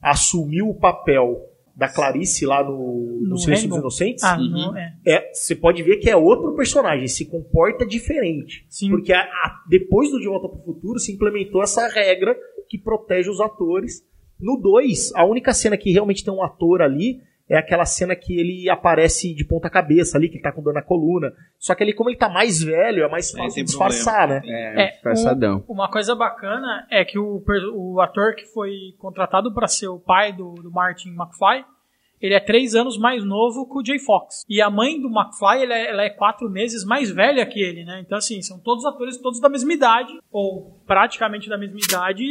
assumiu 0.00 0.68
o 0.68 0.74
papel 0.78 1.46
da 1.76 1.88
Clarice 1.88 2.44
lá 2.44 2.62
no, 2.62 3.20
no, 3.22 3.28
No 3.30 3.38
Silêncio 3.38 3.68
dos? 3.68 3.78
Inocentes, 3.78 4.22
Ah, 4.24 4.36
não, 4.36 4.76
é. 4.76 4.94
é, 5.06 5.30
você 5.32 5.54
pode 5.54 5.82
ver 5.82 5.96
que 5.96 6.10
é 6.10 6.16
outro 6.16 6.54
personagem, 6.54 7.08
se 7.08 7.24
comporta 7.26 7.86
diferente. 7.86 8.66
Sim. 8.68 8.90
Porque 8.90 9.12
a- 9.12 9.20
a- 9.22 9.64
depois 9.68 10.10
do 10.10 10.18
De 10.20 10.26
Volta 10.26 10.48
para 10.48 10.58
o 10.58 10.64
Futuro 10.64 10.98
se 10.98 11.12
implementou 11.12 11.62
essa 11.62 11.88
regra 11.88 12.36
que 12.68 12.76
protege 12.78 13.30
os 13.30 13.40
atores. 13.40 14.02
No 14.38 14.56
2, 14.56 15.12
a 15.14 15.24
única 15.24 15.52
cena 15.54 15.76
que 15.76 15.90
realmente 15.90 16.24
tem 16.24 16.32
um 16.32 16.42
ator 16.42 16.82
ali 16.82 17.20
é 17.50 17.56
aquela 17.58 17.84
cena 17.84 18.14
que 18.14 18.38
ele 18.38 18.70
aparece 18.70 19.34
de 19.34 19.44
ponta 19.44 19.68
cabeça 19.68 20.16
ali, 20.16 20.28
que 20.28 20.36
ele 20.36 20.42
tá 20.42 20.52
com 20.52 20.62
dor 20.62 20.72
na 20.72 20.82
coluna. 20.82 21.32
Só 21.58 21.74
que 21.74 21.82
ali, 21.82 21.92
como 21.92 22.08
ele 22.08 22.16
tá 22.16 22.28
mais 22.28 22.62
velho, 22.62 23.02
é 23.02 23.08
mais 23.10 23.30
fácil 23.32 23.54
tem 23.56 23.64
disfarçar, 23.64 24.28
né? 24.28 24.40
É, 24.44 24.82
É, 24.82 24.90
disfarçadão. 24.92 25.64
um- 25.68 25.72
uma 25.74 25.90
coisa 25.90 26.14
bacana 26.14 26.86
é 26.90 27.04
que 27.04 27.18
o, 27.18 27.42
o 27.74 28.00
ator 28.00 28.34
que 28.36 28.46
foi 28.46 28.72
contratado 28.98 29.52
para 29.52 29.66
ser 29.66 29.88
o 29.88 29.98
pai 29.98 30.32
do, 30.32 30.54
do 30.54 30.70
Martin 30.70 31.08
McFly, 31.08 31.64
ele 32.20 32.34
é 32.34 32.40
três 32.40 32.74
anos 32.74 32.98
mais 32.98 33.24
novo 33.24 33.66
que 33.66 33.78
o 33.78 33.84
Jay 33.84 33.98
Fox. 33.98 34.44
E 34.48 34.60
a 34.60 34.68
mãe 34.70 35.00
do 35.00 35.08
McFly, 35.08 35.64
ela 35.64 35.74
é, 35.74 35.90
ela 35.90 36.02
é 36.04 36.10
quatro 36.10 36.48
meses 36.50 36.84
mais 36.84 37.10
velha 37.10 37.44
que 37.46 37.60
ele, 37.60 37.82
né? 37.84 37.98
Então, 38.04 38.18
assim, 38.18 38.40
são 38.42 38.60
todos 38.60 38.84
atores 38.84 39.16
todos 39.18 39.40
da 39.40 39.48
mesma 39.48 39.72
idade, 39.72 40.12
ou 40.30 40.80
praticamente 40.86 41.48
da 41.48 41.56
mesma 41.58 41.78
idade, 41.78 42.22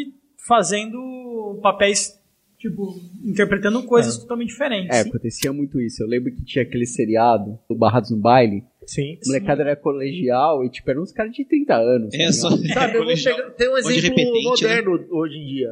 fazendo 0.48 1.60
papéis, 1.62 2.19
tipo, 2.60 2.94
interpretando 3.24 3.82
coisas 3.84 4.18
totalmente 4.18 4.50
diferentes. 4.50 4.96
É, 4.96 5.02
acontecia 5.02 5.54
muito 5.54 5.80
isso. 5.80 6.04
Eu 6.04 6.08
lembro 6.08 6.32
que 6.32 6.44
tinha 6.44 6.64
aquele 6.64 6.86
seriado, 6.86 7.58
o 7.70 7.76
Barrados 7.76 8.12
no 8.12 8.18
Baile. 8.18 8.66
Sim. 8.86 9.18
O 9.24 9.28
molecada 9.28 9.62
era 9.62 9.76
colegial 9.76 10.64
e, 10.64 10.70
tipo, 10.70 10.90
eram 10.92 11.04
uns 11.04 11.12
caras 11.12 11.32
de 11.32 11.46
30 11.46 11.76
anos. 11.76 12.14
É 12.14 12.26
tá 12.26 12.32
só. 12.34 12.50
ligado? 12.50 12.74
Sabe, 12.74 12.98
eu 12.98 13.06
vou 13.06 13.16
pegar, 13.16 13.50
tem 13.52 13.70
um 13.70 13.78
exemplo 13.78 14.16
né? 14.16 14.42
moderno 14.44 15.08
hoje 15.12 15.38
em 15.38 15.46
dia. 15.46 15.70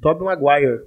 Tobey 0.00 0.24
Maguire. 0.24 0.80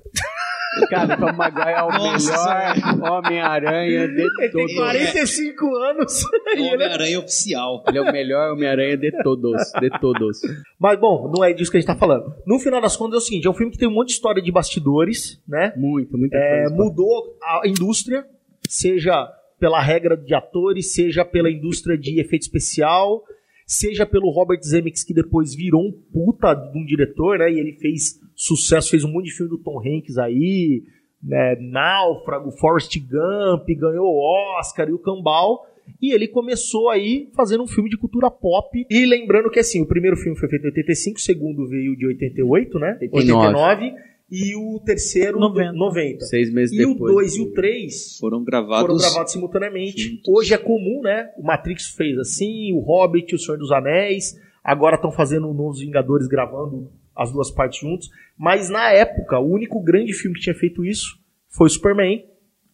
Cara, 0.90 1.18
Tom 1.18 1.34
Maguire 1.34 1.70
é 1.72 1.84
o 1.84 1.90
Nossa, 1.90 2.74
melhor 2.76 3.12
Homem-Aranha 3.12 4.08
de 4.08 4.22
Ele 4.22 4.36
tem 4.38 4.52
todos. 4.52 4.74
45 4.76 5.76
anos. 5.76 6.24
e 6.24 6.60
ele 6.60 6.68
é 6.70 6.74
Homem-Aranha 6.76 7.20
oficial. 7.20 7.84
Ele 7.88 7.98
é 7.98 8.02
o 8.02 8.12
melhor 8.12 8.54
Homem-Aranha 8.54 8.98
de 8.98 9.12
todos. 9.24 9.62
De 9.82 9.90
todos. 10.00 10.40
Mas, 10.80 11.00
bom, 11.00 11.32
não 11.36 11.44
é 11.44 11.52
disso 11.54 11.70
que 11.72 11.78
a 11.78 11.80
gente 11.80 11.88
tá 11.88 11.96
falando. 11.96 12.34
No 12.46 12.58
final 12.60 12.80
das 12.82 12.96
contas 12.96 13.16
é 13.16 13.18
o 13.18 13.22
seguinte, 13.22 13.48
é 13.48 13.50
um 13.50 13.54
filme 13.54 13.72
que 13.72 13.78
tem 13.78 13.88
um 13.88 13.92
monte 13.94 14.08
de 14.10 14.14
história 14.14 14.42
de 14.42 14.52
bastidores, 14.52 15.42
né? 15.48 15.74
Muito, 15.76 16.18
muita 16.18 16.38
É, 16.38 16.62
coisa. 16.64 16.76
mudou 16.76 17.38
a 17.44 17.62
indústria, 17.68 18.26
seja 18.70 19.28
pela 19.60 19.82
regra 19.82 20.16
de 20.18 20.34
atores, 20.34 20.94
seja 20.94 21.24
pela 21.26 21.50
indústria 21.52 21.98
de 21.98 22.20
efeito 22.20 22.44
especial, 22.44 23.24
seja 23.72 24.06
pelo 24.06 24.30
Robert 24.30 24.62
Zemeckis, 24.62 25.02
que 25.02 25.14
depois 25.14 25.56
virou 25.56 25.82
um 25.82 25.92
puta 25.92 26.54
de 26.54 26.78
um 26.78 26.84
diretor, 26.84 27.40
né? 27.40 27.50
E 27.50 27.58
ele 27.58 27.72
fez 27.72 28.20
sucesso, 28.36 28.90
fez 28.90 29.06
um 29.06 29.10
monte 29.10 29.28
de 29.28 29.32
filme 29.32 29.50
do 29.50 29.58
Tom 29.58 29.80
Hanks 29.80 30.18
aí, 30.18 30.84
né? 31.24 31.56
Náufrago, 31.56 32.52
Forrest 32.52 32.94
Gump, 33.00 33.66
ganhou 33.70 34.14
Oscar 34.60 34.90
e 34.90 34.92
o 34.92 35.00
Cambal. 35.00 35.66
E 36.02 36.14
ele 36.14 36.28
começou 36.28 36.90
aí 36.90 37.30
fazendo 37.34 37.64
um 37.64 37.68
filme 37.68 37.90
de 37.90 37.96
cultura 37.96 38.30
pop. 38.30 38.86
E 38.90 39.06
lembrando 39.06 39.50
que 39.50 39.60
assim, 39.60 39.82
o 39.82 39.88
primeiro 39.88 40.18
filme 40.18 40.38
foi 40.38 40.50
feito 40.50 40.64
em 40.64 40.68
85, 40.68 41.18
o 41.18 41.22
segundo 41.22 41.66
veio 41.66 41.96
de 41.96 42.06
88, 42.08 42.78
né? 42.78 42.98
89. 43.02 43.86
89 43.86 44.11
e 44.32 44.56
o 44.56 44.80
terceiro 44.80 45.38
90. 45.39 45.74
90. 45.74 46.26
Seis 46.26 46.52
meses 46.52 46.78
E 46.80 46.86
o 46.86 46.94
depois. 46.94 47.13
2 47.13 47.36
e 47.36 47.41
o 47.41 47.52
3 47.54 48.17
Foram 48.17 48.44
gravados. 48.44 48.82
foram 48.88 48.98
gravados 48.98 49.34
simultaneamente. 49.34 50.22
Hoje 50.26 50.54
é 50.54 50.58
comum, 50.58 51.02
né? 51.04 51.30
O 51.38 51.44
Matrix 51.44 51.89
fez 51.89 52.17
assim, 52.17 52.72
o 52.74 52.80
Hobbit, 52.80 53.36
o 53.36 53.39
Senhor 53.39 53.58
dos 53.58 53.72
Anéis. 53.72 54.39
Agora 54.63 54.96
estão 54.96 55.12
fazendo 55.12 55.50
o 55.50 55.54
Novos 55.54 55.80
Vingadores 55.82 56.28
gravando 56.28 56.89
as 57.13 57.32
duas 57.32 57.52
partes 57.52 57.82
juntos. 57.82 58.10
Mas 58.38 58.70
na 58.70 58.91
época, 58.91 59.38
o 59.38 59.52
único 59.52 59.82
grande 59.84 60.13
filme 60.13 60.36
que 60.38 60.44
tinha 60.44 60.56
feito 60.56 60.86
isso 60.86 61.20
foi 61.50 61.67
o 61.67 61.70
Superman, 61.70 62.26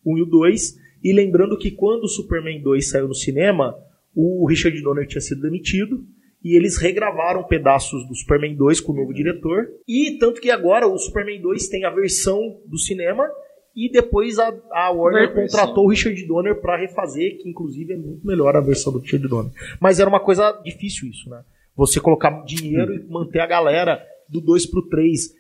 1 0.06 0.18
e 0.18 0.22
o 0.22 0.26
2. 0.26 0.78
E 1.04 1.12
lembrando 1.12 1.58
que 1.58 1.72
quando 1.72 2.04
o 2.04 2.08
Superman 2.08 2.62
2 2.62 2.88
saiu 2.90 3.08
no 3.08 3.16
cinema, 3.16 3.76
o 4.16 4.46
Richard 4.48 4.80
Donner 4.82 5.08
tinha 5.08 5.22
sido 5.22 5.42
demitido. 5.42 6.06
E 6.44 6.56
eles 6.56 6.78
regravaram 6.78 7.44
pedaços 7.44 8.08
do 8.08 8.16
Superman 8.16 8.56
2 8.56 8.80
com 8.82 8.92
o 8.92 8.96
novo 8.96 9.14
diretor. 9.14 9.68
E 9.88 10.18
tanto 10.20 10.40
que 10.40 10.52
agora 10.52 10.88
o 10.88 10.98
Superman 10.98 11.42
2 11.42 11.68
tem 11.68 11.86
a 11.86 11.90
versão 11.90 12.40
do 12.66 12.78
cinema 12.78 13.28
e 13.76 13.92
depois 13.92 14.40
a, 14.40 14.52
a 14.72 14.92
Warner 14.92 15.34
contratou 15.36 15.86
o 15.86 15.90
Richard 15.90 16.26
Donner 16.26 16.60
para 16.60 16.78
refazer, 16.78 17.38
que 17.38 17.48
inclusive 17.48 17.94
é 17.94 17.98
muito 17.98 18.26
melhor 18.26 18.56
a 18.56 18.60
versão 18.60 18.92
do 18.92 19.00
Richard 19.00 19.28
Donner. 19.28 19.52
Mas 19.80 20.00
era 20.00 20.10
uma 20.10 20.20
coisa 20.20 20.52
difícil 20.64 21.08
isso, 21.10 21.30
né? 21.30 21.44
Você 21.76 22.00
colocar 22.00 22.44
dinheiro 22.44 22.96
e 22.96 23.08
manter 23.08 23.40
a 23.40 23.46
galera 23.46 24.04
do 24.28 24.42
2 24.42 24.66
pro 24.66 24.82
3. 24.90 25.36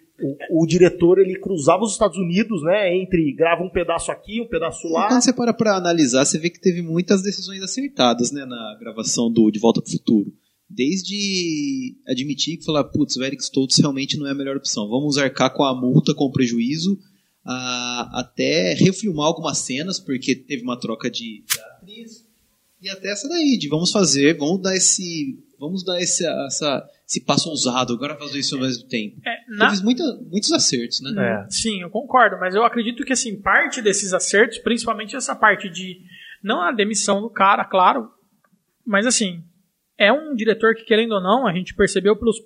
O, 0.51 0.63
o 0.63 0.67
diretor 0.67 1.17
ele 1.17 1.39
cruzava 1.39 1.83
os 1.83 1.93
Estados 1.93 2.17
Unidos, 2.17 2.62
né? 2.62 2.95
Entre 2.95 3.33
grava 3.33 3.63
um 3.63 3.69
pedaço 3.69 4.12
aqui, 4.12 4.39
um 4.39 4.47
pedaço 4.47 4.88
lá. 4.88 5.07
Quando 5.07 5.23
você 5.23 5.33
para 5.33 5.53
pra 5.53 5.75
analisar, 5.75 6.23
você 6.23 6.38
vê 6.38 6.51
que 6.51 6.62
teve 6.62 6.83
muitas 6.83 7.23
decisões 7.23 7.63
acertadas, 7.63 8.31
né, 8.31 8.45
na 8.45 8.77
gravação 8.79 9.31
do 9.31 9.49
De 9.49 9.60
Volta 9.60 9.81
pro 9.81 9.91
Futuro. 9.91 10.31
Desde 10.69 11.95
admitir 12.08 12.58
que 12.58 12.65
falar, 12.65 12.84
putz, 12.86 13.15
o 13.15 13.23
Eric 13.23 13.41
Stoltz 13.41 13.77
realmente 13.77 14.17
não 14.17 14.27
é 14.27 14.32
a 14.32 14.36
melhor 14.36 14.58
opção. 14.58 14.88
Vamos 14.89 15.17
arcar 15.17 15.53
com 15.53 15.63
a 15.63 15.73
multa, 15.73 16.13
com 16.13 16.25
o 16.25 16.32
prejuízo, 16.32 16.99
a- 17.45 18.10
até 18.19 18.73
refilmar 18.73 19.27
algumas 19.27 19.60
cenas, 19.60 19.99
porque 19.99 20.36
teve 20.36 20.63
uma 20.63 20.80
troca 20.80 21.10
de, 21.10 21.43
de 21.47 21.60
atriz. 21.62 22.25
E 22.82 22.89
até 22.89 23.10
essa 23.12 23.27
daí, 23.30 23.58
de 23.58 23.67
vamos 23.69 23.91
fazer, 23.91 24.38
vamos 24.38 24.62
dar 24.62 24.75
esse. 24.75 25.43
Vamos 25.60 25.84
dar 25.84 25.99
esse, 25.99 26.23
essa, 26.45 26.88
esse 27.08 27.19
passo 27.21 27.49
ousado, 27.49 27.91
agora 27.93 28.15
fazer 28.15 28.38
isso 28.38 28.53
ao 28.56 28.62
mesmo 28.62 28.88
tempo. 28.88 29.19
É, 29.25 29.38
na- 29.56 29.71
Teve 29.71 29.84
muita, 29.84 30.03
muitos 30.30 30.51
acertos, 30.51 31.01
né? 31.01 31.12
É. 31.17 31.49
Sim, 31.49 31.82
eu 31.82 31.89
concordo, 31.89 32.38
mas 32.39 32.53
eu 32.53 32.63
acredito 32.63 33.03
que 33.03 33.13
assim, 33.13 33.36
parte 33.41 33.82
desses 33.82 34.13
acertos, 34.13 34.60
principalmente 34.60 35.15
essa 35.15 35.36
parte 35.36 35.67
de 35.67 35.99
não 36.43 36.62
a 36.62 36.71
demissão 36.71 37.21
do 37.21 37.30
cara, 37.32 37.65
claro, 37.65 38.08
mas 38.86 39.08
assim, 39.08 39.41
é 39.97 40.12
um 40.12 40.36
diretor 40.36 40.75
que 40.75 40.83
querendo 40.83 41.13
ou 41.13 41.21
não, 41.21 41.47
a 41.47 41.53
gente 41.53 41.73
percebeu 41.73 42.15
pelos 42.15 42.38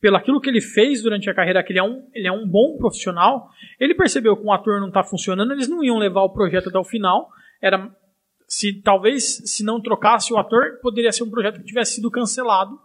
pelo 0.00 0.16
aquilo 0.18 0.38
que 0.38 0.50
ele 0.50 0.60
fez 0.60 1.02
durante 1.02 1.30
a 1.30 1.34
carreira, 1.34 1.62
que 1.62 1.72
ele 1.72 1.78
é 1.78 1.82
um, 1.82 2.06
ele 2.12 2.28
é 2.28 2.32
um 2.32 2.46
bom 2.46 2.76
profissional, 2.76 3.48
ele 3.80 3.94
percebeu 3.94 4.36
que 4.36 4.44
um 4.44 4.52
ator 4.52 4.78
não 4.78 4.88
está 4.88 5.02
funcionando, 5.02 5.52
eles 5.52 5.66
não 5.66 5.82
iam 5.82 5.96
levar 5.96 6.22
o 6.22 6.28
projeto 6.28 6.68
até 6.68 6.78
o 6.78 6.84
final, 6.84 7.30
era 7.62 7.90
se 8.46 8.82
talvez 8.82 9.24
se 9.46 9.64
não 9.64 9.80
trocasse 9.80 10.30
o 10.30 10.36
ator, 10.36 10.78
poderia 10.82 11.10
ser 11.10 11.24
um 11.24 11.30
projeto 11.30 11.58
que 11.58 11.64
tivesse 11.64 11.94
sido 11.94 12.10
cancelado. 12.10 12.78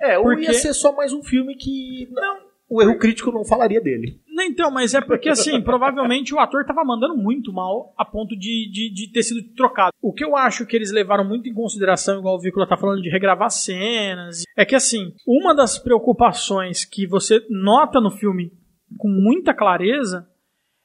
É, 0.00 0.16
ou 0.16 0.24
Porque- 0.24 0.44
ia 0.44 0.54
ser 0.54 0.72
só 0.72 0.92
mais 0.94 1.12
um 1.12 1.24
filme 1.24 1.56
que 1.56 2.08
o 2.70 2.80
erro 2.80 2.96
crítico 2.96 3.32
não 3.32 3.44
falaria 3.44 3.80
dele. 3.80 4.20
Não, 4.28 4.44
então, 4.44 4.70
mas 4.70 4.94
é 4.94 5.00
porque 5.00 5.28
assim, 5.28 5.60
provavelmente 5.60 6.32
o 6.32 6.38
ator 6.38 6.64
tava 6.64 6.84
mandando 6.84 7.16
muito 7.16 7.52
mal 7.52 7.92
a 7.98 8.04
ponto 8.04 8.38
de, 8.38 8.70
de, 8.70 8.94
de 8.94 9.12
ter 9.12 9.24
sido 9.24 9.42
trocado. 9.54 9.92
O 10.00 10.12
que 10.12 10.24
eu 10.24 10.36
acho 10.36 10.64
que 10.64 10.76
eles 10.76 10.92
levaram 10.92 11.24
muito 11.24 11.48
em 11.48 11.52
consideração, 11.52 12.20
igual 12.20 12.36
o 12.36 12.40
Vícola 12.40 12.68
tá 12.68 12.76
falando 12.76 13.02
de 13.02 13.10
regravar 13.10 13.50
cenas, 13.50 14.44
é 14.56 14.64
que 14.64 14.76
assim, 14.76 15.12
uma 15.26 15.52
das 15.52 15.78
preocupações 15.78 16.84
que 16.84 17.08
você 17.08 17.44
nota 17.50 18.00
no 18.00 18.12
filme 18.12 18.52
com 18.96 19.08
muita 19.08 19.52
clareza 19.52 20.28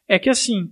é 0.07 0.17
que 0.17 0.29
assim, 0.29 0.71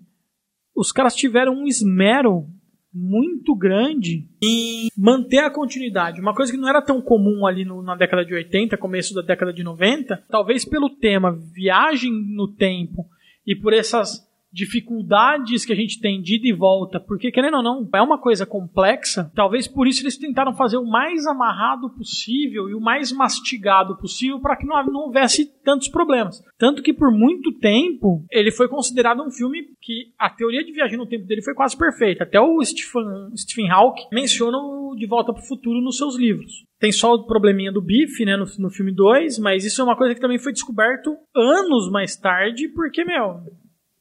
os 0.75 0.91
caras 0.91 1.15
tiveram 1.15 1.53
um 1.53 1.67
esmero 1.67 2.47
muito 2.93 3.55
grande 3.55 4.27
em 4.41 4.87
manter 4.97 5.39
a 5.39 5.49
continuidade. 5.49 6.21
Uma 6.21 6.35
coisa 6.35 6.51
que 6.51 6.57
não 6.57 6.69
era 6.69 6.81
tão 6.81 7.01
comum 7.01 7.45
ali 7.47 7.65
no- 7.65 7.81
na 7.81 7.95
década 7.95 8.23
de 8.23 8.33
80, 8.33 8.77
começo 8.77 9.13
da 9.15 9.21
década 9.21 9.51
de 9.51 9.63
90, 9.63 10.23
talvez 10.29 10.63
pelo 10.63 10.89
tema 10.89 11.31
viagem 11.53 12.11
no 12.11 12.47
tempo 12.47 13.05
e 13.47 13.55
por 13.55 13.73
essas 13.73 14.25
dificuldades 14.53 15.65
que 15.65 15.73
a 15.73 15.75
gente 15.75 15.99
tem 15.99 16.21
de 16.21 16.35
ida 16.35 16.47
e 16.47 16.53
volta, 16.53 16.99
porque 16.99 17.31
querendo 17.31 17.57
ou 17.57 17.63
não, 17.63 17.89
é 17.93 18.01
uma 18.01 18.19
coisa 18.19 18.45
complexa, 18.45 19.31
talvez 19.35 19.67
por 19.67 19.87
isso 19.87 20.03
eles 20.03 20.17
tentaram 20.17 20.55
fazer 20.55 20.77
o 20.77 20.85
mais 20.85 21.25
amarrado 21.25 21.89
possível 21.89 22.69
e 22.69 22.75
o 22.75 22.79
mais 22.79 23.11
mastigado 23.11 23.97
possível 23.97 24.39
para 24.39 24.55
que 24.55 24.67
não, 24.67 24.85
não 24.85 25.01
houvesse 25.07 25.51
tantos 25.63 25.89
problemas. 25.89 26.39
Tanto 26.57 26.83
que 26.83 26.93
por 26.93 27.11
muito 27.11 27.51
tempo 27.57 28.23
ele 28.31 28.51
foi 28.51 28.67
considerado 28.67 29.23
um 29.23 29.31
filme 29.31 29.63
que 29.81 30.13
a 30.19 30.29
teoria 30.29 30.63
de 30.63 30.71
viagem 30.71 30.97
no 30.97 31.07
tempo 31.07 31.25
dele 31.25 31.41
foi 31.41 31.55
quase 31.55 31.75
perfeita. 31.75 32.23
Até 32.23 32.39
o 32.39 32.63
Stephen, 32.63 33.35
Stephen 33.35 33.71
Hawking 33.71 34.07
menciona 34.11 34.57
o 34.57 34.95
De 34.95 35.07
Volta 35.07 35.33
para 35.33 35.41
o 35.41 35.47
Futuro 35.47 35.81
nos 35.81 35.97
seus 35.97 36.15
livros. 36.15 36.63
Tem 36.79 36.91
só 36.91 37.13
o 37.13 37.25
probleminha 37.25 37.71
do 37.71 37.81
bife, 37.81 38.25
né, 38.25 38.35
no, 38.35 38.45
no 38.59 38.69
filme 38.69 38.93
2, 38.93 39.39
mas 39.39 39.65
isso 39.65 39.81
é 39.81 39.83
uma 39.83 39.95
coisa 39.95 40.13
que 40.13 40.21
também 40.21 40.37
foi 40.37 40.51
descoberto 40.51 41.15
anos 41.33 41.89
mais 41.89 42.15
tarde, 42.17 42.67
porque, 42.67 43.05
meu, 43.05 43.41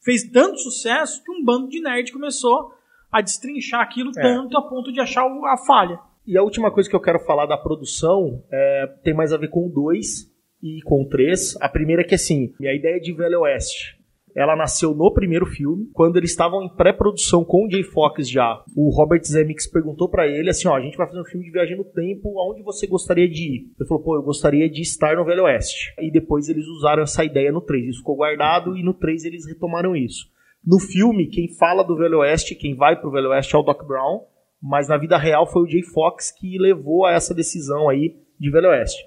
fez 0.05 0.29
tanto 0.31 0.59
sucesso 0.59 1.23
que 1.25 1.31
um 1.31 1.45
bando 1.45 1.69
de 1.69 1.81
nerd 1.81 2.13
começou 2.13 2.73
a 3.11 3.21
destrinchar 3.21 3.81
aquilo 3.81 4.11
É. 4.17 4.23
tanto 4.23 4.57
a 4.57 4.63
ponto 4.63 4.93
de 4.93 5.01
achar 5.01 5.25
a 5.27 5.57
falha. 5.57 5.99
E 6.27 6.37
a 6.39 6.43
última 6.43 6.71
coisa 6.71 6.89
que 6.89 6.95
eu 6.97 7.01
quero 7.01 7.19
falar 7.21 7.47
da 7.47 7.57
produção 7.59 8.43
é, 8.51 8.87
tem 9.03 9.13
mais 9.15 9.33
a 9.33 9.37
ver 9.37 9.49
com 9.49 9.67
o 9.67 9.71
2 9.71 10.31
e 10.63 10.81
com 10.83 11.03
o 11.03 11.09
3. 11.09 11.57
A 11.61 11.69
primeira 11.69 12.03
é 12.03 12.05
que, 12.05 12.15
assim, 12.15 12.55
a 12.61 12.73
ideia 12.75 13.01
de 13.01 13.13
Velho 13.13 13.41
Oeste, 13.41 13.99
ela 14.35 14.57
nasceu 14.57 14.95
no 14.95 15.13
primeiro 15.13 15.47
filme, 15.47 15.89
quando 15.93 16.17
eles 16.17 16.31
estavam 16.31 16.63
em 16.63 16.75
pré-produção 16.75 17.45
com 17.45 17.67
o 17.67 17.71
Jay 17.71 17.83
Fox 17.83 18.29
já. 18.29 18.63
O 18.77 18.91
Robert 18.91 19.23
Zemeckis 19.25 19.67
perguntou 19.67 20.09
pra 20.09 20.27
ele, 20.27 20.51
assim, 20.51 20.69
ó, 20.69 20.77
a 20.77 20.81
gente 20.81 20.97
vai 20.97 21.07
fazer 21.07 21.21
um 21.21 21.25
filme 21.25 21.45
de 21.45 21.53
viagem 21.53 21.77
no 21.77 21.85
tempo, 21.85 22.39
aonde 22.39 22.63
você 22.63 22.87
gostaria 22.87 23.29
de 23.29 23.43
ir? 23.43 23.73
Ele 23.79 23.89
falou, 23.89 24.03
pô, 24.03 24.17
eu 24.17 24.23
gostaria 24.23 24.69
de 24.69 24.81
estar 24.81 25.17
no 25.17 25.25
Velho 25.25 25.45
Oeste. 25.45 25.95
E 26.01 26.11
depois 26.11 26.49
eles 26.49 26.67
usaram 26.67 27.03
essa 27.03 27.25
ideia 27.25 27.53
no 27.53 27.61
3. 27.61 27.89
Isso 27.89 27.99
ficou 27.99 28.17
guardado 28.17 28.77
e 28.77 28.83
no 28.83 28.95
3 28.95 29.25
eles 29.25 29.47
retomaram 29.47 29.95
isso. 29.95 30.31
No 30.65 30.79
filme, 30.79 31.27
quem 31.27 31.55
fala 31.57 31.83
do 31.83 31.97
Velho 31.97 32.19
Oeste, 32.19 32.55
quem 32.55 32.77
vai 32.77 32.99
pro 33.01 33.11
Velho 33.11 33.31
Oeste 33.31 33.55
é 33.55 33.59
o 33.59 33.63
Doc 33.63 33.85
Brown, 33.85 34.21
mas 34.63 34.89
na 34.89 34.97
vida 34.97 35.19
real 35.19 35.45
foi 35.45 35.63
o 35.63 35.69
Jay 35.69 35.83
Fox 35.83 36.31
que 36.31 36.57
levou 36.57 37.05
a 37.05 37.13
essa 37.13 37.35
decisão 37.35 37.89
aí 37.89 38.15
de 38.39 38.51
Velho 38.51 38.69
Oeste. 38.69 39.03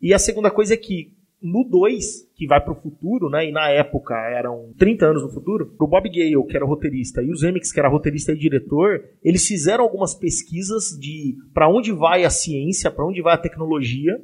E 0.00 0.14
a 0.14 0.18
segunda 0.18 0.50
coisa 0.50 0.74
é 0.74 0.76
que 0.76 1.12
no 1.42 1.64
2, 1.68 2.30
que 2.36 2.46
vai 2.46 2.62
pro 2.62 2.80
futuro, 2.80 3.28
né, 3.28 3.48
e 3.48 3.52
na 3.52 3.68
época 3.68 4.14
eram 4.14 4.72
30 4.78 5.06
anos 5.06 5.22
no 5.22 5.30
futuro, 5.30 5.74
o 5.78 5.86
Bob 5.86 6.08
Gale, 6.08 6.46
que 6.46 6.56
era 6.56 6.64
roteirista, 6.64 7.22
e 7.22 7.30
o 7.30 7.36
Zemeckis, 7.36 7.72
que 7.72 7.80
era 7.80 7.88
roteirista 7.88 8.32
e 8.32 8.38
diretor, 8.38 9.02
eles 9.22 9.46
fizeram 9.46 9.84
algumas 9.84 10.14
pesquisas 10.14 10.96
de 10.98 11.36
para 11.52 11.68
onde 11.68 11.92
vai 11.92 12.24
a 12.24 12.30
ciência, 12.30 12.90
para 12.90 13.06
onde 13.06 13.20
vai 13.20 13.34
a 13.34 13.38
tecnologia, 13.38 14.16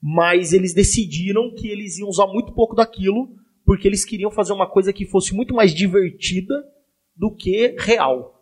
mas 0.00 0.52
eles 0.52 0.72
decidiram 0.72 1.54
que 1.54 1.68
eles 1.68 1.98
iam 1.98 2.08
usar 2.08 2.26
muito 2.26 2.52
pouco 2.52 2.76
daquilo, 2.76 3.28
porque 3.64 3.86
eles 3.86 4.04
queriam 4.04 4.30
fazer 4.30 4.52
uma 4.52 4.68
coisa 4.68 4.92
que 4.92 5.06
fosse 5.06 5.34
muito 5.34 5.54
mais 5.54 5.74
divertida 5.74 6.54
do 7.16 7.34
que 7.34 7.76
real. 7.78 8.40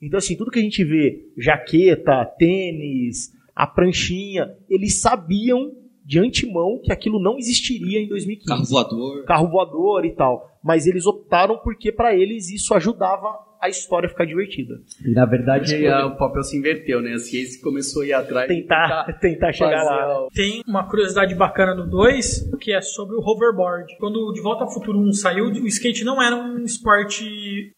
Então, 0.00 0.18
assim, 0.18 0.36
tudo 0.36 0.50
que 0.50 0.58
a 0.58 0.62
gente 0.62 0.84
vê, 0.84 1.32
jaqueta, 1.38 2.24
tênis, 2.38 3.30
a 3.54 3.66
pranchinha, 3.66 4.48
eles 4.68 4.96
sabiam 4.96 5.72
de 6.04 6.18
antemão 6.18 6.80
que 6.82 6.92
aquilo 6.92 7.18
não 7.18 7.38
existiria 7.38 8.00
em 8.00 8.08
2015. 8.08 8.46
Carro 8.46 8.64
voador. 8.64 9.24
Carro 9.24 9.48
voador 9.48 10.04
e 10.04 10.14
tal. 10.14 10.53
Mas 10.64 10.86
eles 10.86 11.04
optaram 11.06 11.58
porque 11.58 11.92
para 11.92 12.14
eles 12.14 12.48
isso 12.50 12.72
ajudava 12.74 13.28
a 13.60 13.68
história 13.68 14.06
a 14.06 14.10
ficar 14.10 14.24
divertida. 14.26 14.74
E 15.06 15.12
na 15.12 15.24
verdade 15.24 15.86
a- 15.86 16.06
o 16.06 16.16
papel 16.18 16.42
se 16.42 16.56
inverteu, 16.56 17.00
né? 17.00 17.12
A 17.14 17.18
ciência 17.18 17.62
começou 17.62 18.02
a 18.02 18.06
ir 18.06 18.12
atrás. 18.12 18.50
e 18.50 18.54
Tentar, 18.60 19.04
tentar 19.20 19.52
chegar 19.52 19.82
lá. 19.82 20.26
Tem 20.34 20.62
uma 20.66 20.86
curiosidade 20.88 21.34
bacana 21.34 21.74
do 21.74 21.88
2, 21.88 22.50
que 22.60 22.72
é 22.72 22.80
sobre 22.82 23.16
o 23.16 23.20
hoverboard. 23.20 23.86
Quando 23.98 24.16
o 24.26 24.32
De 24.32 24.40
Volta 24.42 24.64
ao 24.64 24.70
Futuro 24.72 24.98
1 24.98 25.12
saiu, 25.12 25.46
o 25.46 25.66
skate 25.66 26.04
não 26.04 26.22
era 26.22 26.34
um 26.36 26.62
esporte 26.64 27.24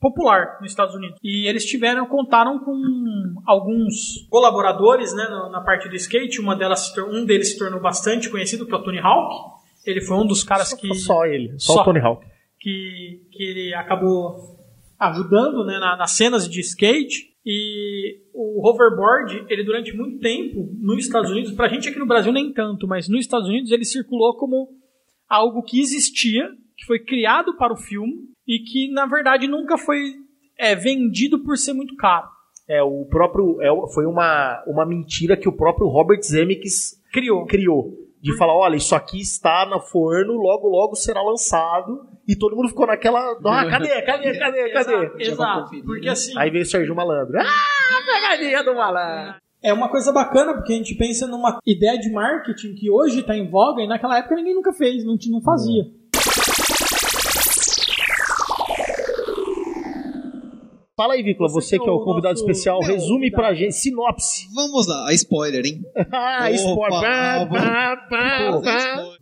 popular 0.01 0.59
nos 0.61 0.71
Estados 0.73 0.95
Unidos. 0.95 1.19
E 1.23 1.49
eles 1.49 1.65
tiveram, 1.65 2.07
contaram 2.07 2.59
com 2.59 2.75
alguns 3.47 4.27
colaboradores 4.31 5.15
né, 5.15 5.25
na, 5.25 5.51
na 5.51 5.61
parte 5.61 5.89
do 5.89 5.95
skate. 5.97 6.41
Uma 6.41 6.57
delas, 6.57 6.93
um 6.99 7.25
deles 7.25 7.51
se 7.53 7.59
tornou 7.59 7.81
bastante 7.81 8.29
conhecido, 8.31 8.67
que 8.67 8.73
é 8.73 8.77
o 8.77 8.83
Tony 8.83 8.99
Hawk. 8.99 9.35
Ele 9.85 10.01
foi 10.01 10.17
um 10.17 10.27
dos 10.27 10.43
caras 10.43 10.73
que 10.75 10.93
Só 10.95 11.25
ele, 11.27 11.53
só, 11.59 11.75
Só. 11.75 11.81
o 11.83 11.85
Tony 11.85 12.01
Hawk. 12.01 12.27
Que, 12.67 13.29
que 13.31 13.43
ele 13.45 13.75
acabou 13.75 14.57
ajudando 14.99 15.65
né, 15.65 15.79
na- 15.79 15.97
nas 15.97 16.13
cenas 16.13 16.49
de 16.49 16.61
skate. 16.61 17.33
E 17.49 18.23
o 18.35 18.67
hoverboard, 18.69 19.47
ele 19.49 19.63
durante 19.63 19.97
muito 19.97 20.19
tempo, 20.19 20.69
nos 20.81 21.05
Estados 21.05 21.31
Unidos, 21.31 21.53
pra 21.53 21.69
gente 21.69 21.89
aqui 21.89 21.97
no 21.99 22.07
Brasil 22.07 22.33
nem 22.33 22.53
tanto, 22.53 22.89
mas 22.89 23.09
nos 23.09 23.21
Estados 23.21 23.49
Unidos 23.49 23.71
ele 23.71 23.85
circulou 23.85 24.35
como 24.37 24.69
algo 25.29 25.63
que 25.63 25.79
existia, 25.81 26.49
que 26.77 26.85
foi 26.85 26.99
criado 26.99 27.57
para 27.57 27.73
o 27.73 27.77
filme 27.77 28.25
e 28.49 28.59
que 28.59 28.91
na 28.91 29.07
verdade 29.07 29.47
nunca 29.47 29.79
foi 29.79 30.15
é, 30.59 30.75
vendido 30.75 31.39
por 31.45 31.57
ser 31.57 31.73
muito 31.73 31.95
caro. 31.95 32.27
É, 32.69 32.83
o 32.83 33.05
próprio. 33.05 33.63
É, 33.63 33.69
foi 33.95 34.07
uma, 34.07 34.65
uma 34.67 34.85
mentira 34.85 35.37
que 35.37 35.49
o 35.49 35.57
próprio 35.57 35.87
Robert 35.87 36.21
Zemeckis 36.23 37.01
Criou. 37.13 37.47
criou. 37.47 37.95
De 38.21 38.37
falar, 38.37 38.57
olha, 38.57 38.75
isso 38.75 38.93
aqui 38.97 39.21
está 39.21 39.65
no 39.71 39.79
forno, 39.79 40.33
logo 40.33 40.67
logo 40.67 40.97
será 40.97 41.23
lançado. 41.23 42.09
E 42.27 42.35
todo 42.37 42.57
mundo 42.57 42.69
ficou 42.69 42.87
naquela. 42.87 43.21
Ah, 43.45 43.67
cadê? 43.71 44.03
Cadê? 44.03 44.39
Cadê? 44.39 44.71
Cadê? 44.71 44.95
Exato, 44.95 45.17
exato. 45.19 45.83
Porque 45.85 46.09
assim. 46.09 46.33
Aí 46.37 46.51
veio 46.51 46.65
o 46.65 46.67
Sérgio 46.67 46.95
Malandro. 46.95 47.39
Ah, 47.39 48.03
pegadinha 48.07 48.63
do 48.65 48.75
malandro. 48.75 49.35
É 49.63 49.73
uma 49.73 49.89
coisa 49.89 50.13
bacana, 50.13 50.55
porque 50.55 50.73
a 50.73 50.77
gente 50.77 50.95
pensa 50.95 51.27
numa 51.27 51.59
ideia 51.67 51.99
de 51.99 52.11
marketing 52.11 52.75
que 52.75 52.91
hoje 52.91 53.21
está 53.21 53.37
em 53.37 53.49
voga 53.49 53.83
e 53.83 53.89
naquela 53.89 54.19
época 54.19 54.37
ninguém 54.37 54.55
nunca 54.55 54.73
fez, 54.73 55.05
não, 55.05 55.17
não 55.29 55.41
fazia. 55.41 55.85
Fala 60.97 61.13
aí, 61.13 61.23
Vícola, 61.23 61.51
você, 61.51 61.77
Você 61.77 61.79
que 61.79 61.87
é 61.87 61.93
o 61.93 61.97
é 61.97 61.99
o 61.99 62.05
convidado 62.05 62.33
nosso- 62.39 62.51
especial, 62.51 62.81
Meu, 62.81 62.89
resume 62.95 63.31
pra 63.31 63.55
gente, 63.55 63.75
sinopse. 63.75 64.47
Vamos 64.55 64.87
lá, 64.87 65.07
a 65.07 65.13
spoiler, 65.13 65.67
hein? 65.67 65.83
ah, 66.11 66.51
spoiler. 66.51 67.03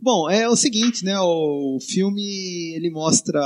Bom, 0.01 0.31
é 0.31 0.49
o 0.49 0.55
seguinte, 0.55 1.05
né? 1.05 1.19
O 1.19 1.79
filme 1.81 2.75
ele 2.77 2.91
mostra 2.91 3.43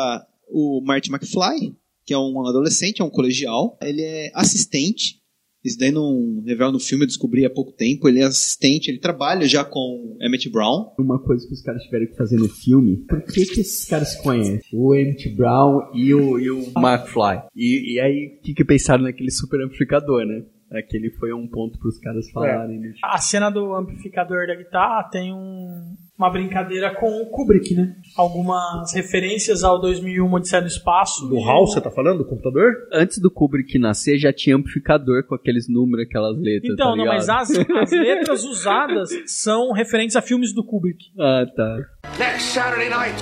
o 0.51 0.83
Marty 0.85 1.11
McFly, 1.11 1.75
que 2.05 2.13
é 2.13 2.19
um 2.19 2.47
adolescente, 2.47 3.01
é 3.01 3.05
um 3.05 3.09
colegial. 3.09 3.79
Ele 3.81 4.03
é 4.03 4.31
assistente. 4.35 5.18
Isso 5.65 5.79
daí 5.79 5.91
não 5.91 6.43
revela 6.47 6.73
no 6.73 6.81
filme, 6.81 7.05
eu 7.05 7.09
descobri 7.09 7.45
há 7.45 7.51
pouco 7.51 7.73
tempo. 7.73 8.09
Ele 8.09 8.21
é 8.21 8.25
assistente, 8.25 8.89
ele 8.89 8.99
trabalha 8.99 9.47
já 9.47 9.65
com 9.65 10.17
Emmett 10.21 10.49
Brown. 10.51 10.93
Uma 10.99 11.19
coisa 11.23 11.47
que 11.47 11.53
os 11.53 11.63
caras 11.63 11.83
tiveram 11.83 12.07
que 12.07 12.17
fazer 12.17 12.37
no 12.37 12.49
filme, 12.49 13.05
por 13.09 13.23
que, 13.23 13.45
que 13.45 13.61
esses 13.61 13.85
caras 13.85 14.13
se 14.13 14.23
conhecem? 14.23 14.61
O 14.73 14.95
Emmett 14.95 15.29
Brown 15.35 15.81
e 15.95 16.15
o, 16.15 16.39
e 16.39 16.51
o 16.51 16.59
McFly. 16.77 17.43
E, 17.55 17.95
e 17.95 18.01
aí, 18.01 18.39
o 18.39 18.43
que, 18.43 18.55
que 18.55 18.65
pensaram 18.65 19.05
naquele 19.05 19.31
super 19.31 19.61
amplificador, 19.61 20.25
né? 20.25 20.45
Aquele 20.73 21.11
foi 21.13 21.33
um 21.33 21.47
ponto 21.49 21.79
pros 21.79 21.99
caras 21.99 22.31
falarem. 22.31 22.79
né? 22.79 22.93
A 23.03 23.19
cena 23.19 23.49
do 23.51 23.75
amplificador 23.75 24.47
da 24.47 24.55
guitarra 24.55 25.05
tem 25.11 25.33
um- 25.33 25.97
uma 26.19 26.31
brincadeira 26.31 26.95
com 26.95 27.23
o 27.23 27.27
Kubrick, 27.31 27.75
né? 27.75 27.95
Algumas 28.17 28.93
referências 28.93 29.63
ao 29.65 29.81
2001 29.81 30.31
Odisseia 30.33 30.61
do 30.61 30.69
Espaço. 30.69 31.27
Do 31.29 31.39
Hall, 31.39 31.67
você 31.67 31.81
tá 31.81 31.91
falando? 31.91 32.19
Do 32.19 32.25
computador? 32.27 32.73
Antes 32.93 33.19
do 33.19 33.31
Kubrick 33.31 33.79
nascer, 33.79 34.19
já 34.19 34.33
tinha 34.33 34.57
amplificador 34.57 35.25
com 35.27 35.35
aqueles 35.35 35.69
números, 35.69 36.07
aquelas 36.07 36.37
letras. 36.37 36.73
Então, 36.75 36.91
tá 36.91 36.97
não, 36.97 37.07
mas 37.07 37.29
as, 37.29 37.51
as 37.51 37.91
letras 37.93 38.45
usadas 38.45 39.09
são 39.27 39.73
referentes 39.73 40.17
a 40.17 40.23
filmes 40.23 40.53
do 40.53 40.63
Kubrick. 40.65 40.99
Ah, 41.19 41.47
tá. 41.57 41.79
Next 42.19 42.43
Saturday 42.53 42.91
night, 42.91 43.17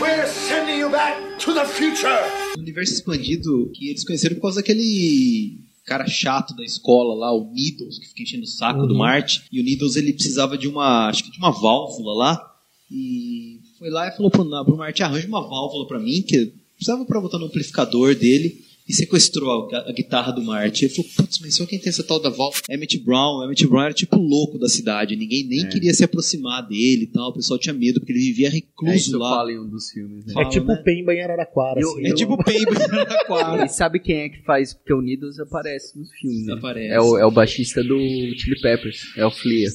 we're 0.00 0.26
sending 0.26 0.78
you 0.80 0.90
back 0.90 1.16
to 1.38 1.52
the 1.54 1.64
future. 1.64 2.12
O 2.56 2.60
universo 2.60 2.92
expandido 2.92 3.70
que 3.74 3.88
eles 3.88 4.04
conheceram 4.04 4.36
por 4.36 4.42
causa 4.42 4.60
daquele 4.60 5.58
cara 5.90 6.06
chato 6.06 6.54
da 6.54 6.64
escola 6.64 7.16
lá, 7.16 7.32
o 7.32 7.50
Needles, 7.52 7.98
que 7.98 8.06
fica 8.06 8.22
enchendo 8.22 8.44
o 8.44 8.46
saco 8.46 8.86
do 8.86 8.94
Marty. 8.94 9.42
E 9.50 9.60
o 9.60 9.64
Needles 9.64 9.96
ele 9.96 10.12
precisava 10.12 10.56
de 10.56 10.68
uma, 10.68 11.08
acho 11.08 11.24
que 11.24 11.32
de 11.32 11.38
uma 11.38 11.50
válvula 11.50 12.14
lá. 12.14 12.54
E 12.88 13.58
foi 13.76 13.90
lá 13.90 14.06
e 14.06 14.12
falou 14.12 14.30
pro, 14.30 14.44
pro 14.64 14.76
Marty, 14.76 15.02
arranja 15.02 15.26
uma 15.26 15.40
válvula 15.42 15.88
pra 15.88 15.98
mim, 15.98 16.22
que 16.22 16.52
precisava 16.76 17.04
pra 17.04 17.20
botar 17.20 17.38
no 17.38 17.46
amplificador 17.46 18.14
dele. 18.14 18.64
E 18.90 18.92
sequestrou 18.92 19.68
a, 19.72 19.88
a 19.88 19.92
guitarra 19.92 20.32
do 20.32 20.42
Marty. 20.42 20.86
Ele 20.86 20.94
falou, 20.94 21.10
putz, 21.16 21.38
mas 21.40 21.54
só 21.54 21.64
quem 21.64 21.78
tem 21.78 21.90
essa 21.90 22.02
tal 22.02 22.18
da 22.18 22.28
válvula? 22.28 22.62
Emmett 22.68 22.98
Brown. 22.98 23.44
Emmett 23.44 23.64
Brown 23.68 23.84
era 23.84 23.94
tipo 23.94 24.16
louco 24.16 24.58
da 24.58 24.68
cidade. 24.68 25.14
Ninguém 25.14 25.46
nem 25.46 25.68
queria 25.68 25.94
se 25.94 26.02
aproximar 26.02 26.66
dele 26.66 27.04
e 27.04 27.06
tal. 27.06 27.30
O 27.30 27.34
pessoal 27.34 27.58
tinha 27.58 27.72
medo, 27.72 28.00
porque 28.00 28.12
ele 28.12 28.18
vivia 28.20 28.48
É 28.48 28.50
recluso 28.50 28.94
isso 28.96 29.18
lá. 29.18 29.30
fala 29.36 29.52
em 29.52 29.58
um 29.60 29.68
dos 29.68 29.90
filmes, 29.90 30.24
né? 30.26 30.32
É 30.32 30.34
Fala, 30.34 30.48
tipo 30.48 30.66
né? 30.66 30.74
o 30.80 30.82
Pemba 30.82 31.14
em 31.14 31.22
Araraquara. 31.22 31.80
Eu- 31.80 31.90
assim, 31.92 32.00
É 32.06 32.08
né? 32.08 32.14
tipo 32.14 32.32
o 32.34 32.44
Pemba 32.44 32.72
na 32.88 33.24
quadra. 33.26 33.64
E 33.66 33.68
sabe 33.68 34.00
quem 34.00 34.22
é 34.22 34.28
que 34.28 34.42
faz? 34.42 34.74
Porque 34.74 34.92
o 34.92 35.00
Needles 35.00 35.38
aparece 35.38 35.96
nos 35.98 36.10
filmes, 36.12 36.46
né? 36.46 36.54
Aparece. 36.54 36.92
É 36.94 37.00
o, 37.00 37.16
é 37.18 37.24
o 37.24 37.30
baixista 37.30 37.84
do 37.84 37.96
Chili 38.36 38.60
Peppers, 38.60 39.02
é 39.16 39.24
o 39.24 39.30
Flea. 39.30 39.68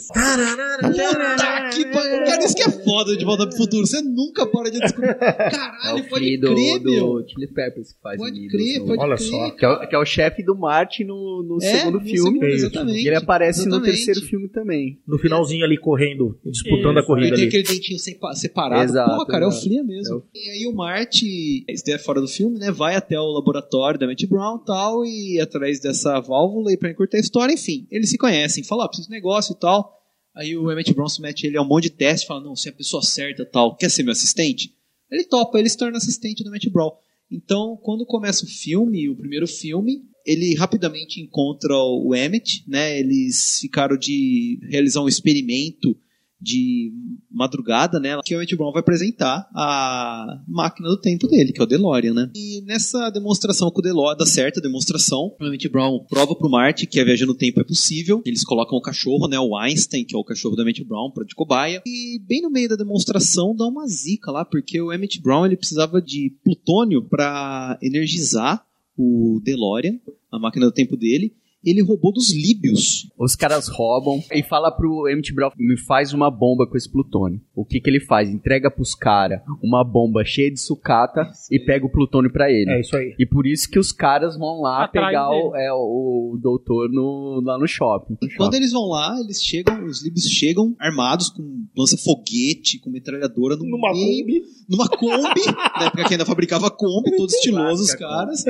Puta 0.81 1.69
que 1.73 1.85
pariu. 1.85 2.25
Cara, 2.25 2.45
isso 2.45 2.55
que 2.55 2.63
é 2.63 2.71
foda 2.71 3.15
de 3.17 3.23
Volta 3.25 3.47
pro 3.47 3.57
Futuro. 3.57 3.85
Você 3.85 4.01
nunca 4.01 4.45
para 4.47 4.69
de 4.71 4.79
descobrir. 4.79 5.15
É 5.25 5.49
Caralho, 5.49 6.03
o 6.03 6.09
pode 6.09 6.25
Flea 6.25 6.39
do, 6.39 6.53
crer, 6.53 6.81
meu. 6.81 7.05
do 7.21 7.25
Chili 7.29 7.47
Peppers 7.47 7.93
que 7.93 8.01
faz 8.01 8.19
o 8.19 8.23
Pode 8.23 8.39
Needles. 8.39 8.51
crer, 8.51 8.79
no- 8.79 8.85
pode 8.87 8.99
Olha 9.05 9.17
só. 9.17 9.51
Que 9.51 9.65
é, 9.65 9.69
o- 9.69 9.87
que 9.87 9.95
é 9.95 9.97
o 9.99 10.05
chefe 10.05 10.43
do 10.43 10.55
Marty 10.55 11.03
no, 11.03 11.43
no 11.43 11.57
É, 11.63 11.77
segundo 11.79 11.99
no 11.99 12.05
filme. 12.05 12.17
segundo, 12.17 12.43
exatamente. 12.45 13.03
E 13.03 13.07
ele 13.07 13.15
aparece 13.15 13.59
no 13.61 13.75
Exatamente. 13.75 13.91
terceiro 14.05 14.21
filme 14.21 14.47
também. 14.49 14.99
No 15.07 15.17
finalzinho 15.17 15.63
ali, 15.63 15.77
correndo, 15.77 16.37
disputando 16.45 16.97
a 16.97 16.99
Isso, 16.99 17.07
corrida 17.07 17.27
Ele 17.27 17.35
tem 17.35 17.43
ali. 17.45 17.57
aquele 17.59 17.63
dentinho 17.79 17.99
sepa- 17.99 18.33
separado. 18.33 18.83
Exato, 18.83 19.11
Porra, 19.11 19.25
cara, 19.27 19.45
é 19.45 19.47
o. 19.47 19.51
Flea 19.51 19.83
mesmo. 19.83 20.23
E 20.33 20.49
aí 20.49 20.67
o 20.67 20.73
Marty, 20.75 21.63
isso 21.69 21.83
é 21.89 21.97
fora 21.97 22.19
do 22.19 22.27
filme, 22.27 22.57
né? 22.59 22.71
Vai 22.71 22.95
até 22.95 23.19
o 23.19 23.31
laboratório 23.31 23.99
da 23.99 24.07
Matt 24.07 24.23
Brown 24.25 24.57
e 24.61 24.65
tal, 24.65 25.05
e 25.05 25.39
atrás 25.39 25.79
dessa 25.79 26.19
válvula, 26.19 26.71
e 26.73 26.77
pra 26.77 26.89
encurtar 26.91 27.17
a 27.17 27.21
história, 27.21 27.53
enfim. 27.53 27.87
Eles 27.91 28.09
se 28.09 28.17
conhecem, 28.17 28.63
falam, 28.63 28.85
ah, 28.85 28.87
preciso 28.87 29.07
de 29.09 29.13
negócio 29.15 29.53
e 29.53 29.59
tal. 29.59 29.93
Aí 30.35 30.57
o 30.57 30.69
Emmett 30.71 30.93
Brown 30.93 31.07
se 31.07 31.21
mete 31.21 31.47
ele 31.47 31.57
a 31.57 31.61
um 31.61 31.65
monte 31.67 31.83
de 31.83 31.91
teste, 31.91 32.27
fala, 32.27 32.41
não, 32.43 32.55
você 32.55 32.69
é 32.69 32.71
a 32.71 32.75
pessoa 32.75 33.01
certa 33.01 33.43
e 33.43 33.45
tal, 33.45 33.75
quer 33.75 33.89
ser 33.89 34.03
meu 34.03 34.11
assistente? 34.11 34.73
Ele 35.09 35.23
topa, 35.23 35.57
ele 35.59 35.69
se 35.69 35.77
torna 35.77 35.97
assistente 35.97 36.43
do 36.43 36.51
Matt 36.51 36.67
Brown. 36.69 36.91
Então, 37.31 37.77
quando 37.81 38.05
começa 38.05 38.45
o 38.45 38.47
filme, 38.47 39.09
o 39.09 39.15
primeiro 39.15 39.47
filme, 39.47 40.03
ele 40.25 40.55
rapidamente 40.55 41.21
encontra 41.21 41.73
o 41.75 42.13
Emmett, 42.15 42.63
né? 42.67 42.99
Eles 42.99 43.59
ficaram 43.59 43.97
de 43.97 44.59
realizar 44.69 45.01
um 45.01 45.07
experimento 45.07 45.97
de 46.39 46.91
madrugada, 47.31 47.99
né? 47.99 48.17
Que 48.23 48.35
o 48.35 48.37
Emmett 48.37 48.55
Brown 48.55 48.71
vai 48.71 48.81
apresentar 48.81 49.47
a 49.53 50.41
máquina 50.47 50.89
do 50.89 50.99
tempo 50.99 51.27
dele, 51.27 51.51
que 51.51 51.59
é 51.59 51.63
o 51.63 51.67
DeLorean, 51.67 52.13
né? 52.13 52.31
E 52.35 52.61
nessa 52.65 53.09
demonstração 53.09 53.71
com 53.71 53.79
o 53.79 53.81
DeLorean, 53.81 54.17
dá 54.17 54.25
certo 54.25 54.59
a 54.59 54.61
demonstração, 54.61 55.35
o 55.39 55.45
Emmett 55.45 55.69
Brown 55.69 56.05
prova 56.09 56.35
pro 56.35 56.49
Marty 56.49 56.85
que 56.85 56.99
a 56.99 57.03
viagem 57.05 57.27
no 57.27 57.35
tempo 57.35 57.59
é 57.59 57.63
possível. 57.63 58.21
Eles 58.25 58.43
colocam 58.43 58.77
o 58.77 58.81
cachorro, 58.81 59.27
né? 59.27 59.39
O 59.39 59.57
Einstein, 59.57 60.05
que 60.05 60.15
é 60.15 60.17
o 60.17 60.23
cachorro 60.23 60.55
do 60.55 60.61
Emmett 60.61 60.83
Brown, 60.83 61.11
pra 61.11 61.25
de 61.25 61.35
cobaia. 61.35 61.81
E 61.85 62.19
bem 62.27 62.41
no 62.41 62.49
meio 62.49 62.69
da 62.69 62.75
demonstração 62.75 63.55
dá 63.55 63.65
uma 63.65 63.87
zica 63.87 64.31
lá, 64.31 64.45
porque 64.45 64.79
o 64.79 64.91
Emmett 64.91 65.21
Brown 65.21 65.45
ele 65.45 65.57
precisava 65.57 66.01
de 66.01 66.33
plutônio 66.43 67.03
para 67.03 67.77
energizar 67.81 68.65
o 68.97 69.41
DeLorean, 69.43 69.99
a 70.31 70.39
máquina 70.39 70.65
do 70.65 70.71
tempo 70.71 70.95
dele. 70.95 71.33
Ele 71.65 71.81
roubou 71.81 72.11
dos 72.13 72.31
líbios. 72.33 73.09
Os 73.17 73.35
caras 73.35 73.67
roubam 73.67 74.21
e 74.33 74.43
fala 74.43 74.71
pro 74.71 75.07
Emmett 75.09 75.33
Brown, 75.33 75.51
me 75.57 75.77
faz 75.77 76.13
uma 76.13 76.29
bomba 76.29 76.67
com 76.67 76.77
esse 76.77 76.91
plutônio. 76.91 77.41
O 77.55 77.65
que 77.65 77.79
que 77.79 77.89
ele 77.89 77.99
faz? 77.99 78.29
Entrega 78.29 78.69
pros 78.69 78.93
caras 78.93 79.39
uma 79.63 79.83
bomba 79.83 80.23
cheia 80.23 80.51
de 80.51 80.59
sucata 80.59 81.29
e 81.51 81.59
pega 81.59 81.85
o 81.85 81.91
plutônio 81.91 82.31
pra 82.31 82.51
ele. 82.51 82.69
É 82.71 82.79
isso 82.81 82.95
aí. 82.95 83.15
E 83.17 83.25
por 83.25 83.47
isso 83.47 83.69
que 83.69 83.79
os 83.79 83.91
caras 83.91 84.37
vão 84.37 84.61
lá 84.61 84.83
Atrás 84.85 85.07
pegar 85.07 85.29
o, 85.29 85.55
é, 85.55 85.71
o 85.73 86.37
doutor 86.41 86.89
no, 86.91 87.41
lá 87.43 87.57
no 87.57 87.67
shopping. 87.67 88.13
No 88.13 88.17
Quando 88.19 88.31
shopping. 88.31 88.57
eles 88.57 88.71
vão 88.71 88.87
lá, 88.89 89.17
eles 89.23 89.43
chegam, 89.43 89.85
os 89.85 90.03
líbios 90.03 90.29
chegam 90.29 90.75
armados 90.79 91.29
com 91.29 91.65
lança-foguete, 91.75 92.79
com 92.79 92.89
metralhadora 92.89 93.55
no 93.55 93.65
Numa 93.65 93.91
meio, 93.91 94.23
Kombi. 94.25 94.41
numa 94.69 94.87
Kombi, 94.89 95.41
na 95.79 95.85
época 95.87 96.03
que 96.05 96.13
ainda 96.13 96.25
fabricava 96.25 96.69
Kombi, 96.69 97.15
todos 97.15 97.33
estilosos 97.33 97.89
os 97.89 97.95
caras. 97.95 98.43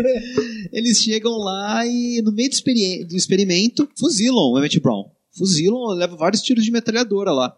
Eles 0.71 0.99
chegam 1.01 1.37
lá 1.37 1.85
e 1.85 2.21
no 2.23 2.31
meio 2.33 2.49
do, 2.49 2.53
experi- 2.53 3.04
do 3.05 3.15
experimento 3.15 3.87
fuzilam 3.97 4.51
o 4.51 4.57
Emmett 4.57 4.79
Brown. 4.79 5.05
Fuzilam, 5.37 5.87
levam 5.95 6.17
vários 6.17 6.41
tiros 6.41 6.63
de 6.63 6.71
metralhadora 6.71 7.31
lá. 7.31 7.55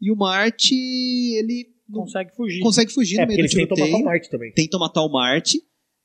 E 0.00 0.10
o 0.10 0.16
Marty, 0.16 0.74
ele 1.36 1.66
Consegue 1.92 2.30
fugir. 2.34 2.60
consegue 2.60 2.92
fugir 2.92 3.18
É, 3.18 3.22
no 3.22 3.26
meio 3.28 3.38
do 3.38 3.40
eles 3.42 3.52
tentam 3.54 3.76
matar 3.76 3.82
o 3.82 3.86
tiroteio. 3.86 4.04
Marte 4.04 4.30
também. 4.30 4.52
Tentam 4.54 4.80
matar 4.80 5.02
o 5.02 5.08
Marty. 5.12 5.58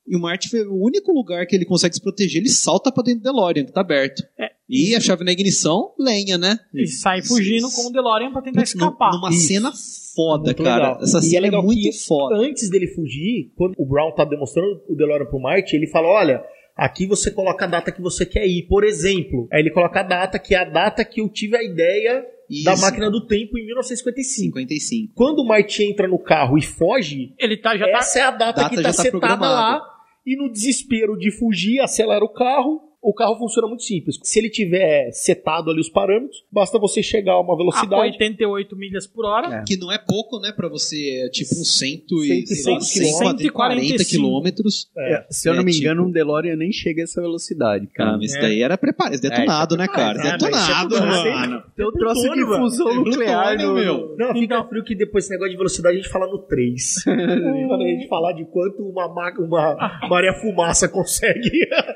E 0.09 0.15
o 0.15 0.19
Marty, 0.19 0.49
foi 0.49 0.65
o 0.65 0.75
único 0.85 1.11
lugar 1.11 1.45
que 1.45 1.53
ele 1.55 1.65
consegue 1.65 1.95
se 1.95 2.01
proteger, 2.01 2.41
ele 2.41 2.49
salta 2.49 2.89
pra 2.91 3.03
dentro 3.03 3.21
do 3.21 3.23
DeLorean, 3.25 3.65
que 3.65 3.73
tá 3.73 3.81
aberto. 3.81 4.23
É. 4.39 4.51
E 4.69 4.95
a 4.95 5.01
chave 5.01 5.23
na 5.25 5.31
ignição, 5.33 5.93
lenha, 5.99 6.37
né? 6.37 6.57
E 6.73 6.87
sai 6.87 7.21
fugindo 7.21 7.69
com 7.71 7.87
o 7.87 7.91
DeLorean 7.91 8.31
pra 8.31 8.41
tentar 8.41 8.61
Putz, 8.61 8.73
escapar. 8.73 9.11
Numa 9.11 9.29
Isso. 9.31 9.47
cena 9.47 9.71
foda, 10.15 10.45
Muito 10.45 10.63
cara. 10.63 10.87
legal. 10.91 11.03
Essa 11.03 11.17
E 11.17 11.19
é 11.19 11.23
cena 11.23 11.37
é, 11.37 11.41
legal 11.41 11.63
muito 11.63 11.81
que 11.81 11.91
foda. 11.93 12.37
Antes 12.37 12.69
dele 12.69 12.87
fugir, 12.87 13.51
quando 13.57 13.73
o 13.77 13.85
Brown 13.85 14.13
tá 14.15 14.23
demonstrando 14.23 14.81
o 14.87 14.95
DeLorean 14.95 15.25
pro 15.25 15.39
Marte, 15.41 15.75
ele 15.75 15.87
fala: 15.87 16.07
olha. 16.07 16.41
Aqui 16.77 17.07
você 17.07 17.31
coloca 17.31 17.65
a 17.65 17.67
data 17.67 17.91
que 17.91 18.01
você 18.01 18.25
quer 18.25 18.45
ir. 18.45 18.67
Por 18.67 18.83
exemplo, 18.83 19.47
aí 19.51 19.61
ele 19.61 19.71
coloca 19.71 19.99
a 19.99 20.03
data 20.03 20.37
que 20.37 20.53
é 20.53 20.59
a 20.59 20.63
data 20.63 21.03
que 21.03 21.19
eu 21.21 21.27
tive 21.27 21.57
a 21.57 21.63
ideia 21.63 22.23
da 22.63 22.73
Isso. 22.73 22.81
máquina 22.81 23.09
do 23.09 23.25
tempo 23.25 23.57
em 23.57 23.65
1955. 23.65 24.57
55. 24.59 25.13
Quando 25.15 25.39
o 25.39 25.45
Marte 25.47 25.83
entra 25.83 26.07
no 26.07 26.19
carro 26.19 26.57
e 26.57 26.61
foge, 26.61 27.33
Ele 27.39 27.57
tá, 27.57 27.75
já 27.75 27.85
tá. 27.85 27.97
essa 27.97 28.19
é 28.19 28.21
a 28.21 28.31
data, 28.31 28.61
data 28.61 28.69
que 28.69 28.75
já 28.77 28.83
tá 28.83 28.87
tá 28.89 28.93
setada 29.03 29.11
programada. 29.11 29.53
lá. 29.53 29.81
E 30.25 30.35
no 30.35 30.51
desespero 30.51 31.17
de 31.17 31.31
fugir, 31.31 31.79
acelera 31.79 32.23
o 32.23 32.29
carro. 32.29 32.81
O 33.01 33.13
carro 33.13 33.37
funciona 33.37 33.67
muito 33.67 33.83
simples. 33.83 34.17
Se 34.23 34.39
ele 34.39 34.49
tiver 34.49 35.11
setado 35.11 35.69
ali 35.69 35.79
os 35.79 35.87
parâmetros, 35.89 36.43
basta 36.51 36.77
você 36.79 37.01
chegar 37.03 37.33
a 37.33 37.39
uma 37.41 37.53
a 37.53 37.57
velocidade. 37.57 37.95
88 37.95 38.75
milhas 38.75 39.05
por 39.07 39.25
hora. 39.25 39.57
É. 39.57 39.63
Que 39.65 39.77
não 39.77 39.91
é 39.91 39.97
pouco, 39.97 40.39
né, 40.39 40.51
pra 40.51 40.67
você, 40.67 41.23
é 41.25 41.29
tipo 41.29 41.53
uns 41.53 41.77
cento 41.77 42.23
e, 42.25 42.45
sei 42.47 42.73
lá, 42.73 42.79
105 42.81 43.17
140 43.17 44.03
quilômetros. 44.05 44.89
É. 44.97 45.25
Se 45.29 45.47
eu 45.47 45.53
não 45.53 45.61
É, 45.61 45.65
me 45.65 45.71
tipo- 45.71 45.83
engano, 45.83 46.07
um 46.07 46.11
DeLorean 46.11 46.55
nem 46.55 46.71
chega 46.71 47.01
a 47.01 47.03
essa 47.03 47.21
velocidade, 47.21 47.87
cara. 47.87 48.11
Ah, 48.11 48.17
mas 48.17 48.31
isso 48.31 48.41
daí 48.41 48.61
era 48.61 48.77
preparado, 48.77 49.13
esse 49.13 49.21
detonado, 49.21 49.77
né, 49.77 49.87
cara? 49.87 50.19
É, 50.19 50.23
mas 50.23 50.31
detonado, 50.33 50.95
isso 50.95 51.03
é 51.03 51.07
tudo- 51.07 51.31
mano. 51.31 51.63
Tem 51.75 51.87
um 51.87 51.91
troço 51.91 52.29
de 52.33 52.45
fusão 52.45 52.95
nuclear 52.95 53.57
no... 53.57 53.73
meu. 53.75 54.15
Não, 54.17 54.27
fica 54.33 54.39
Então- 54.43 54.67
frio 54.69 54.83
que 54.83 54.95
depois 54.95 55.23
esse 55.25 55.31
negócio 55.33 55.51
de 55.51 55.57
velocidade 55.57 55.95
a 55.97 56.01
gente 56.01 56.09
fala 56.11 56.27
no 56.27 56.39
3. 56.39 57.03
Quando 57.05 57.83
a 57.83 57.87
gente 57.87 58.07
falar 58.07 58.33
de 58.33 58.43
quanto 58.45 58.81
uma, 58.83 59.07
ma- 59.13 59.33
uma 59.39 60.07
Maria 60.09 60.33
Fumaça 60.41 60.89
consegue 60.89 61.49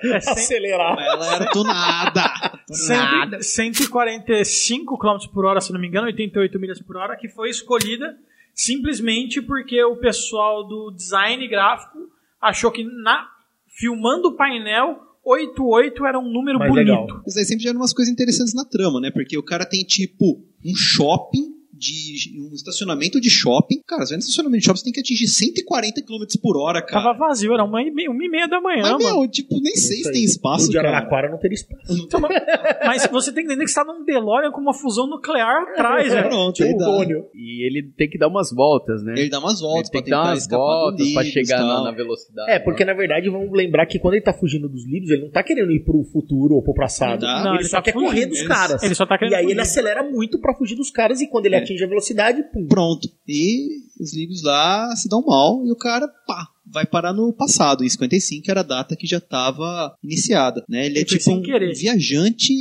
É 0.06 0.16
acelerar. 0.30 0.91
Ela 1.00 1.36
era 1.36 1.50
tunada. 1.52 2.24
tunada. 2.68 3.42
100 3.42 3.74
145 3.74 4.98
km 4.98 5.18
por 5.34 5.46
hora, 5.46 5.62
se 5.62 5.72
não 5.72 5.80
me 5.80 5.88
engano, 5.88 6.08
88 6.08 6.60
milhas 6.60 6.82
por 6.82 6.98
hora, 6.98 7.16
que 7.16 7.30
foi 7.30 7.50
escolhida 7.50 8.18
simplesmente 8.54 9.42
porque 9.42 9.82
o 9.84 9.96
pessoal 9.98 10.68
do 10.68 10.92
design 10.92 11.48
gráfico 11.48 12.00
achou 12.42 12.72
que 12.72 12.84
na 12.84 13.28
filmando 13.68 14.30
o 14.30 14.36
painel 14.36 15.00
88 15.24 16.06
era 16.06 16.20
um 16.20 16.32
número 16.32 16.60
Mais 16.60 16.72
bonito. 16.72 16.88
legal. 16.90 17.22
Mas 17.26 17.38
aí 17.38 17.46
sempre 17.46 17.64
geram 17.64 17.80
umas 17.80 17.94
coisas 17.94 18.12
interessantes 18.12 18.54
na 18.54 18.66
trama, 18.66 19.00
né? 19.00 19.12
Porque 19.12 19.38
o 19.38 19.44
cara 19.44 19.66
tem, 19.66 19.84
tipo, 19.84 20.44
um 20.66 20.76
shopping 20.76 21.61
de 21.82 22.40
um 22.40 22.54
estacionamento 22.54 23.20
de 23.20 23.30
shopping. 23.30 23.82
Cara, 23.88 24.06
você 24.06 24.10
vai 24.14 24.18
no 24.18 24.22
estacionamento 24.22 24.60
de 24.60 24.66
shopping, 24.66 24.78
você 24.80 24.84
tem 24.86 24.94
que 24.94 25.00
atingir 25.00 25.28
140 25.28 26.02
km 26.04 26.24
por 26.42 26.56
hora, 26.58 26.82
cara. 26.86 27.04
Tava 27.04 27.18
vazio, 27.18 27.54
era 27.54 27.64
uma 27.64 27.82
e 27.82 27.90
meia, 27.92 28.12
uma 28.12 28.24
e 28.24 28.30
meia 28.30 28.48
da 28.48 28.62
manhã, 28.62 28.84
Mas, 28.84 29.04
mano. 29.04 29.20
meu, 29.22 29.28
tipo, 29.30 29.60
nem 29.62 29.76
sei 29.76 30.04
se 30.04 30.12
tem 30.12 30.24
espaço, 30.24 30.68
O 30.68 30.70
de 30.70 30.76
cara. 30.76 30.90
Araraquara 30.90 31.30
não 31.32 31.40
teria 31.40 31.56
espaço. 31.56 31.92
Então, 32.06 32.20
mas- 32.20 32.32
mas 32.86 33.08
você 33.12 33.32
tem 33.34 33.44
que 33.46 33.50
entender 33.52 33.66
que 33.66 33.72
você 33.72 33.84
tá 33.84 33.86
num 33.86 34.06
DeLorean 34.06 34.52
com 34.52 34.62
uma 34.62 34.74
fusão 34.74 35.08
nuclear 35.08 35.64
atrás, 35.74 36.14
né? 36.14 36.24
Pronto, 36.24 36.64
aí 36.64 36.78
dá. 36.78 36.86
Plutônio. 36.86 37.26
E 37.34 37.66
ele 37.66 37.92
tem 37.98 38.10
que 38.10 38.18
dar 38.20 38.28
umas 38.28 38.52
voltas, 38.52 39.04
né? 39.04 39.14
Ele 39.18 39.30
dá 39.30 39.40
umas 39.40 39.60
voltas 39.60 39.90
Ele 39.90 39.92
tem 39.92 40.02
pra 40.02 40.04
que 40.04 40.10
dar 40.12 40.18
tentar 40.22 40.34
umas 40.34 40.48
voltas 40.48 41.14
pra 41.14 41.22
Libs, 41.24 41.34
chegar 41.34 41.60
na, 41.64 41.84
na 41.86 41.92
velocidade. 41.92 42.52
É, 42.52 42.60
porque 42.60 42.86
na 42.86 42.94
verdade 42.94 43.30
vamos 43.30 43.52
lembrar 43.52 43.86
que 43.88 43.98
quando 43.98 44.14
ele 44.16 44.24
tá 44.24 44.34
fugindo 44.34 44.70
dos 44.70 44.86
livros, 44.86 45.10
ele 45.10 45.24
não 45.24 45.32
tá 45.32 45.42
querendo 45.42 45.72
ir 45.72 45.84
pro 45.84 46.04
futuro 46.12 46.56
ou 46.56 46.64
pro 46.64 46.74
passado. 46.76 47.22
Não, 47.26 47.44
Não, 47.44 47.52
ele, 47.54 47.62
ele 47.64 47.70
só 47.70 47.78
tá 47.78 47.84
quer 47.84 47.94
fugindo. 47.94 48.10
correr 48.10 48.26
dos 48.28 48.40
Ele- 48.40 48.48
caras. 48.48 48.84
ele 48.84 48.94
só 48.96 49.06
tá 49.06 49.18
querendo 49.18 49.32
e 49.34 49.36
aí 49.36 49.42
fugir. 49.44 49.54
ele 49.54 49.62
acelera 49.62 50.04
muito 50.04 50.40
pra 50.40 50.54
fugir 50.56 50.76
dos 50.76 50.92
caras 50.92 51.22
e 51.22 51.28
quando 51.28 51.46
ele 51.48 51.56
É. 51.56 51.60
atinge 51.72 51.84
a 51.84 51.88
velocidade, 51.88 52.44
pum. 52.52 52.68
Pronto. 52.68 53.10
E 53.28 53.82
os 54.00 54.14
livros 54.14 54.44
lá 54.44 54.94
se 54.96 55.08
dão 55.08 55.24
mal 55.26 55.66
e 55.66 55.72
o 55.72 55.76
cara, 55.76 56.08
pá, 56.28 56.48
vai 56.72 56.86
parar 56.86 57.14
no 57.14 57.34
passado. 57.34 57.84
Em 57.84 57.90
55 57.90 58.50
era 58.50 58.62
a 58.62 58.64
data 58.64 58.96
que 58.96 59.06
já 59.08 59.18
estava 59.18 59.96
iniciada, 60.04 60.64
né? 60.70 60.86
Ele 60.86 61.00
é 61.00 61.04
tipo 61.06 61.32
um 61.32 61.42
querer. 61.42 61.74
viajante 61.74 62.54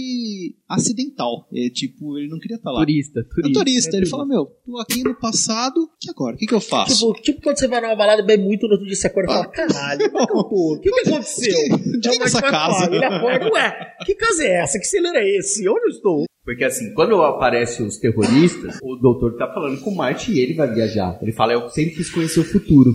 acidental. 0.68 1.48
É 1.54 1.68
tipo, 1.70 2.18
ele 2.18 2.28
não 2.28 2.38
queria 2.38 2.56
estar 2.56 2.70
lá. 2.70 2.80
Turista, 2.80 3.20
É 3.20 3.22
um 3.22 3.26
turista. 3.34 3.58
turista. 3.60 3.96
Ele 3.96 4.06
fala, 4.06 4.26
meu, 4.26 4.46
tô 4.64 4.78
aqui 4.78 5.02
no 5.02 5.14
passado, 5.18 5.88
e 6.04 6.10
agora? 6.10 6.34
O 6.34 6.38
que, 6.38 6.46
que 6.46 6.54
eu 6.54 6.60
faço? 6.60 7.12
Tipo, 7.12 7.22
tipo 7.22 7.42
quando 7.42 7.58
você 7.58 7.68
vai 7.68 7.80
numa 7.80 7.96
balada, 7.96 8.22
bebe 8.22 8.42
muito, 8.44 8.66
no 8.66 8.72
outro 8.72 8.86
dia 8.86 8.96
você 8.96 9.06
acorda 9.06 9.30
e 9.32 9.34
fala, 9.34 9.46
caralho, 9.48 10.00
onde 10.04 10.22
é 10.22 10.26
que? 10.26 10.54
O 10.54 10.80
que, 10.80 10.90
que 10.90 11.08
aconteceu? 11.08 11.58
Onde 11.96 12.08
é 12.08 12.12
É 12.12 12.22
essa 12.22 12.42
casa? 12.42 12.84
McFly. 12.84 12.96
Ele 12.96 13.04
acorda, 13.04 13.52
ué, 13.52 13.94
que 14.04 14.14
casa 14.14 14.44
é 14.44 14.62
essa? 14.62 14.78
Que 14.78 14.86
celeiro 14.86 15.18
é 15.18 15.28
esse? 15.38 15.68
Onde 15.68 15.84
eu 15.84 15.88
estou? 15.90 16.24
Porque 16.44 16.64
assim, 16.64 16.92
quando 16.94 17.20
aparecem 17.22 17.86
os 17.86 17.98
terroristas, 17.98 18.78
o 18.82 18.96
doutor 18.96 19.36
tá 19.36 19.52
falando 19.52 19.80
com 19.80 19.90
o 19.90 19.94
Marte 19.96 20.32
e 20.32 20.40
ele 20.40 20.54
vai 20.54 20.72
viajar. 20.72 21.18
Ele 21.22 21.32
fala, 21.32 21.52
eu 21.52 21.68
sempre 21.68 21.94
quis 21.96 22.10
conhecer 22.10 22.40
o 22.40 22.44
futuro. 22.44 22.94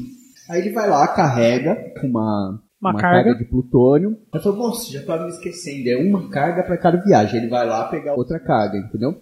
Aí 0.50 0.62
ele 0.62 0.72
vai 0.72 0.90
lá, 0.90 1.08
carrega 1.08 1.76
com 2.00 2.08
uma, 2.08 2.62
Uma 2.82 2.92
uma 2.92 3.00
carga. 3.00 3.24
carga. 3.32 3.40
de 3.40 3.46
plutônio. 3.50 4.18
Aí 4.34 4.40
fala, 4.40 4.56
nossa, 4.56 4.92
já 4.92 5.04
tava 5.04 5.24
me 5.24 5.30
esquecendo. 5.30 5.90
É 5.90 5.98
uma 5.98 6.30
carga 6.30 6.64
para 6.64 6.78
cada 6.78 6.98
viagem. 7.02 7.40
Ele 7.40 7.50
vai 7.50 7.66
lá 7.68 7.86
pegar 7.90 8.16
outra 8.16 8.40
carga, 8.40 8.78
entendeu? 8.78 9.22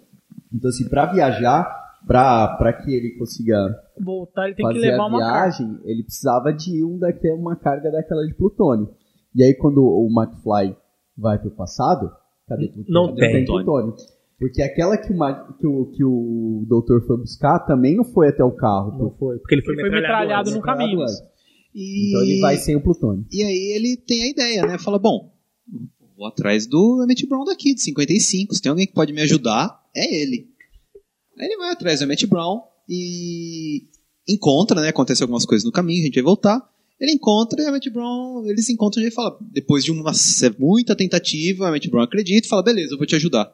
Então 0.52 0.68
assim, 0.68 0.88
para 0.88 1.06
viajar, 1.06 1.66
pra, 2.06 2.48
pra 2.56 2.72
que 2.72 2.94
ele 2.94 3.16
consiga 3.18 3.56
Voltar, 4.00 4.46
ele 4.46 4.54
tem 4.54 4.66
que 4.66 4.74
fazer 4.74 4.90
levar 4.90 5.04
a 5.04 5.06
uma 5.06 5.18
carga. 5.20 5.34
viagem, 5.40 5.80
ele 5.84 6.02
precisava 6.02 6.52
de 6.52 6.84
um 6.84 6.98
daquela, 6.98 7.36
uma 7.36 7.56
carga 7.56 7.90
daquela 7.90 8.26
de 8.26 8.34
plutônio. 8.34 8.90
E 9.34 9.42
aí 9.42 9.54
quando 9.54 9.82
o 9.84 10.08
McFly 10.08 10.76
vai 11.16 11.38
pro 11.38 11.50
passado, 11.50 12.10
cadê 12.48 12.68
plutônio? 12.68 12.92
Não 12.92 13.14
tem. 13.14 13.44
plutônio. 13.44 13.94
Porque 14.44 14.60
aquela 14.60 14.98
que 14.98 15.10
o, 15.10 15.54
que, 15.58 15.66
o, 15.66 15.86
que 15.86 16.04
o 16.04 16.66
doutor 16.68 17.00
foi 17.06 17.16
buscar 17.16 17.60
também 17.60 17.96
não 17.96 18.04
foi 18.04 18.28
até 18.28 18.44
o 18.44 18.52
carro. 18.52 18.92
Não 18.98 19.10
foi, 19.16 19.38
porque 19.38 19.54
ele 19.54 19.62
foi, 19.62 19.72
Ele 19.72 19.88
metralhado 19.88 20.50
antes. 20.50 20.54
no 20.54 20.60
caminho. 20.60 21.00
E... 21.74 22.10
Então 22.10 22.22
ele 22.22 22.40
vai 22.40 22.58
sem 22.58 22.76
o 22.76 22.82
plutônio. 22.82 23.24
E 23.32 23.42
aí 23.42 23.72
ele 23.74 23.96
tem 23.96 24.22
a 24.22 24.28
ideia, 24.28 24.66
né? 24.66 24.76
Fala, 24.76 24.98
bom, 24.98 25.32
vou 26.14 26.26
atrás 26.26 26.66
do 26.66 27.02
Emmett 27.02 27.26
Brown 27.26 27.46
daqui, 27.46 27.74
de 27.74 27.80
55. 27.80 28.54
Se 28.54 28.60
tem 28.60 28.68
alguém 28.68 28.86
que 28.86 28.92
pode 28.92 29.14
me 29.14 29.22
ajudar, 29.22 29.80
é 29.96 30.22
ele. 30.22 30.46
Aí 31.38 31.46
ele 31.46 31.56
vai 31.56 31.70
atrás 31.70 32.00
do 32.00 32.04
Emmett 32.04 32.26
Brown 32.26 32.60
e 32.86 33.84
encontra, 34.28 34.78
né? 34.78 34.88
Acontece 34.88 35.22
algumas 35.22 35.46
coisas 35.46 35.64
no 35.64 35.72
caminho, 35.72 36.02
a 36.02 36.04
gente 36.04 36.16
vai 36.16 36.24
voltar. 36.24 36.60
Ele 37.00 37.12
encontra 37.12 37.62
e 37.62 37.64
o 37.64 37.68
Emmett 37.70 37.88
Brown, 37.88 38.44
eles 38.44 38.66
se 38.66 38.74
encontram 38.74 39.02
e 39.02 39.06
ele 39.06 39.14
fala, 39.14 39.38
depois 39.40 39.82
de 39.82 39.90
uma 39.90 40.12
muita 40.58 40.94
tentativa, 40.94 41.64
o 41.64 41.68
Emmett 41.68 41.88
Brown 41.88 42.02
acredita 42.02 42.46
e 42.46 42.50
fala, 42.50 42.62
beleza, 42.62 42.92
eu 42.92 42.98
vou 42.98 43.06
te 43.06 43.16
ajudar. 43.16 43.50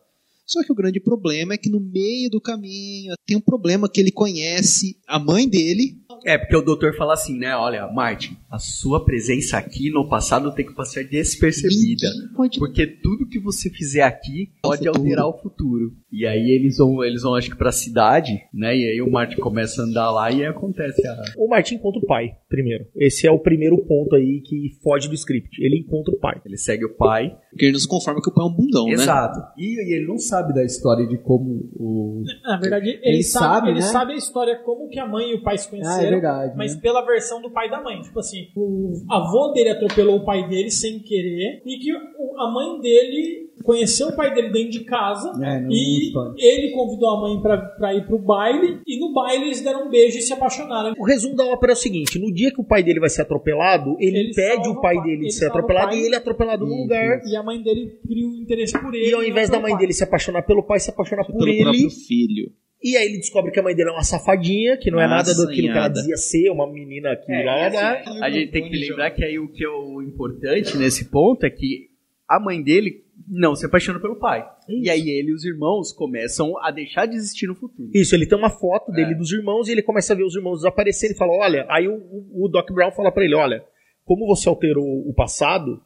Só 0.51 0.65
que 0.65 0.73
o 0.73 0.75
grande 0.75 0.99
problema 0.99 1.55
é 1.55 1.57
que 1.57 1.71
no 1.71 1.79
meio 1.79 2.29
do 2.29 2.41
caminho 2.41 3.15
tem 3.25 3.37
um 3.37 3.41
problema 3.41 3.89
que 3.89 4.01
ele 4.01 4.11
conhece 4.11 4.97
a 5.07 5.17
mãe 5.17 5.49
dele. 5.49 6.01
É, 6.27 6.37
porque 6.37 6.57
o 6.57 6.61
doutor 6.61 6.93
fala 6.97 7.15
assim, 7.15 7.39
né? 7.39 7.55
Olha, 7.55 7.87
Martin, 7.87 8.37
a 8.51 8.59
sua 8.59 9.05
presença 9.05 9.57
aqui 9.57 9.91
no 9.91 10.09
passado 10.09 10.53
tem 10.53 10.67
que 10.67 10.75
passar 10.75 11.05
despercebida. 11.05 12.09
Pode 12.35 12.59
Porque 12.59 12.85
tudo 12.85 13.29
que 13.29 13.39
você 13.39 13.71
fizer 13.71 14.03
aqui 14.03 14.51
pode 14.61 14.85
futuro. 14.85 14.99
alterar 14.99 15.27
o 15.29 15.39
futuro. 15.39 15.93
E 16.11 16.27
aí 16.27 16.51
eles 16.51 16.79
vão, 16.79 17.05
eles 17.05 17.23
vão, 17.23 17.37
acho 17.37 17.49
que 17.49 17.57
pra 17.57 17.71
cidade, 17.71 18.33
né? 18.53 18.77
E 18.77 18.91
aí 18.91 19.01
o 19.01 19.09
Martin 19.09 19.37
começa 19.37 19.81
a 19.81 19.85
andar 19.85 20.11
lá 20.11 20.33
e 20.33 20.43
aí 20.43 20.47
acontece 20.47 21.07
a. 21.07 21.17
O 21.37 21.49
Martin 21.49 21.77
encontra 21.77 22.01
o 22.01 22.07
pai, 22.07 22.33
primeiro. 22.49 22.87
Esse 22.97 23.29
é 23.29 23.31
o 23.31 23.39
primeiro 23.39 23.79
ponto 23.79 24.17
aí 24.17 24.43
que 24.45 24.77
foge 24.83 25.09
do 25.09 25.15
script. 25.15 25.63
Ele 25.63 25.79
encontra 25.79 26.13
o 26.13 26.19
pai. 26.19 26.41
Ele 26.45 26.57
segue 26.57 26.85
o 26.85 26.97
pai. 26.97 27.39
Porque 27.51 27.67
ele 27.67 27.73
nos 27.73 27.87
conforma 27.87 28.21
que 28.21 28.29
o 28.29 28.33
pai 28.33 28.45
é 28.45 28.49
um 28.49 28.53
bundão, 28.53 28.87
né? 28.87 28.95
Exato. 28.95 29.41
E, 29.57 29.77
e 29.81 29.95
ele 29.95 30.07
não 30.07 30.19
sabe 30.19 30.40
da 30.49 30.65
história 30.65 31.07
de 31.07 31.19
como 31.19 31.69
o. 31.77 32.23
Na 32.45 32.57
verdade, 32.59 32.89
ele, 32.91 33.01
Ele 33.03 33.23
sabe, 33.23 33.45
sabe, 33.47 33.69
ele 33.71 33.81
né? 33.81 33.87
sabe 33.87 34.13
a 34.13 34.17
história 34.17 34.57
como 34.65 34.89
que 34.89 34.99
a 34.99 35.07
mãe 35.07 35.31
e 35.31 35.35
o 35.35 35.43
pai 35.43 35.59
se 35.59 35.69
conheceram, 35.69 35.97
Ah, 35.99 36.03
é 36.07 36.11
verdade, 36.11 36.55
mas 36.57 36.75
né? 36.75 36.81
pela 36.81 37.03
versão 37.05 37.41
do 37.41 37.51
pai 37.51 37.69
e 37.69 37.71
da 37.71 37.81
mãe. 37.83 38.01
Tipo 38.03 38.19
assim, 38.21 38.49
o 38.57 38.93
avô 39.11 39.53
dele 39.53 39.71
atropelou 39.71 40.17
o 40.17 40.25
pai 40.25 40.49
dele 40.49 40.71
sem 40.71 40.99
querer 41.01 41.63
e 41.65 41.79
que 41.79 41.91
a 41.93 42.51
mãe 42.51 42.81
dele 42.81 43.51
conheceu 43.65 44.09
o 44.09 44.17
pai 44.17 44.33
dele 44.33 44.49
dentro 44.51 44.71
de 44.71 44.85
casa 44.85 45.33
É, 45.45 45.61
e 45.69 46.11
ele 46.39 46.73
convidou 46.73 47.11
a 47.11 47.21
mãe 47.21 47.41
pra, 47.43 47.59
pra 47.59 47.95
ir 47.95 48.07
pro 48.07 48.19
baile 48.19 48.81
e 48.87 48.99
no 48.99 49.13
baile 49.13 49.45
eles 49.47 49.61
deram 49.61 49.87
um 49.87 49.91
beijo 49.91 50.17
e 50.19 50.23
se 50.23 50.33
apaixonaram. 50.33 50.95
O 50.99 51.05
resumo 51.05 51.37
da 51.37 51.45
ópera 51.45 51.73
é 51.73 51.75
o 51.75 51.77
seguinte: 51.77 52.19
no 52.19 52.33
dia 52.33 52.51
que 52.51 52.61
o 52.61 52.65
pai 52.65 52.83
dele 52.83 53.01
vai 53.01 53.11
ser 53.11 53.21
atropelado, 53.23 53.97
ele, 54.01 54.19
Ele 54.19 54.31
impede 54.31 54.69
o 54.69 54.81
pai 54.81 54.95
o 54.95 54.99
pai- 54.99 55.05
dele 55.05 55.17
de 55.19 55.23
ele 55.25 55.31
ser 55.33 55.47
atropelado 55.47 55.89
pai. 55.89 55.99
e 55.99 56.07
ele 56.07 56.15
é 56.15 56.19
atropelado 56.19 56.65
Isso, 56.67 56.75
lugar. 56.75 57.21
E 57.27 57.37
a 57.37 57.43
mãe 57.43 57.63
dele 57.63 57.99
cria 58.07 58.27
um 58.27 58.35
interesse 58.35 58.79
por 58.81 58.95
ele. 58.95 59.11
E 59.11 59.15
ao 59.15 59.23
invés 59.23 59.51
da 59.51 59.59
mãe 59.59 59.69
pelo 59.73 59.79
dele 59.81 59.93
se 59.93 60.05
apaixonar 60.05 60.20
pelo 60.47 60.63
pai, 60.63 60.79
se 60.81 60.91
apaixonar 60.91 61.25
por 61.25 61.37
Pelo 61.39 61.49
ele. 61.49 61.63
próprio 61.63 61.91
filho. 61.91 62.53
E 62.83 62.97
aí 62.97 63.07
ele 63.09 63.19
descobre 63.19 63.51
que 63.53 63.61
a 63.61 63.63
mãe 63.63 63.75
dele 63.75 63.91
é 63.91 63.93
uma 63.93 64.03
safadinha, 64.03 64.77
que 64.79 64.91
não 64.91 64.99
é 65.01 65.07
nada 65.07 65.35
daquilo 65.35 65.51
que 65.53 65.61
ela 65.69 65.71
Assanhada. 65.89 65.95
dizia 65.95 66.17
ser, 66.17 66.51
uma 66.51 66.67
menina 66.73 67.15
que 67.15 67.31
É, 67.31 67.45
lá, 67.45 67.69
e 67.69 67.73
lá. 67.75 67.93
assim, 68.01 68.23
a 68.23 68.31
gente 68.31 68.51
tem 68.53 68.71
que 68.71 68.77
lembrar 68.77 69.11
que 69.11 69.23
aí 69.23 69.39
o 69.39 69.49
que 69.53 69.63
é 69.65 69.69
o 69.69 70.01
importante 70.01 70.77
nesse 70.79 71.11
ponto 71.11 71.45
é 71.45 71.51
que 71.51 71.91
a 72.27 72.41
mãe 72.41 72.63
dele 72.63 73.05
não 73.29 73.55
se 73.55 73.67
apaixona 73.67 74.01
pelo 74.01 74.17
pai. 74.17 74.49
Isso. 74.67 74.83
E 74.87 74.89
aí 74.89 75.11
ele 75.11 75.29
e 75.31 75.35
os 75.35 75.45
irmãos 75.45 75.93
começam 75.93 76.57
a 76.65 76.71
deixar 76.71 77.05
de 77.05 77.17
existir 77.17 77.47
no 77.47 77.55
futuro. 77.55 77.91
Isso, 77.93 78.15
ele 78.15 78.27
tem 78.27 78.39
uma 78.39 78.49
foto 78.49 78.91
dele 78.93 79.13
É. 79.13 79.15
dos 79.15 79.31
irmãos 79.31 79.69
e 79.69 79.73
ele 79.73 79.83
começa 79.83 80.15
a 80.15 80.17
ver 80.17 80.25
os 80.25 80.35
irmãos 80.35 80.57
desaparecerem 80.61 81.15
e 81.15 81.19
fala: 81.19 81.33
Olha, 81.35 81.67
aí 81.69 81.87
o, 81.87 81.93
o- 81.97 82.47
o 82.47 82.49
Doc 82.49 82.71
Brown 82.73 82.93
fala 82.93 83.13
pra 83.13 83.25
ele: 83.25 83.35
Olha, 83.35 83.63
como 84.11 84.27
você 84.27 84.49
alterou 84.49 84.85
o 85.09 85.15
passado, 85.15 85.81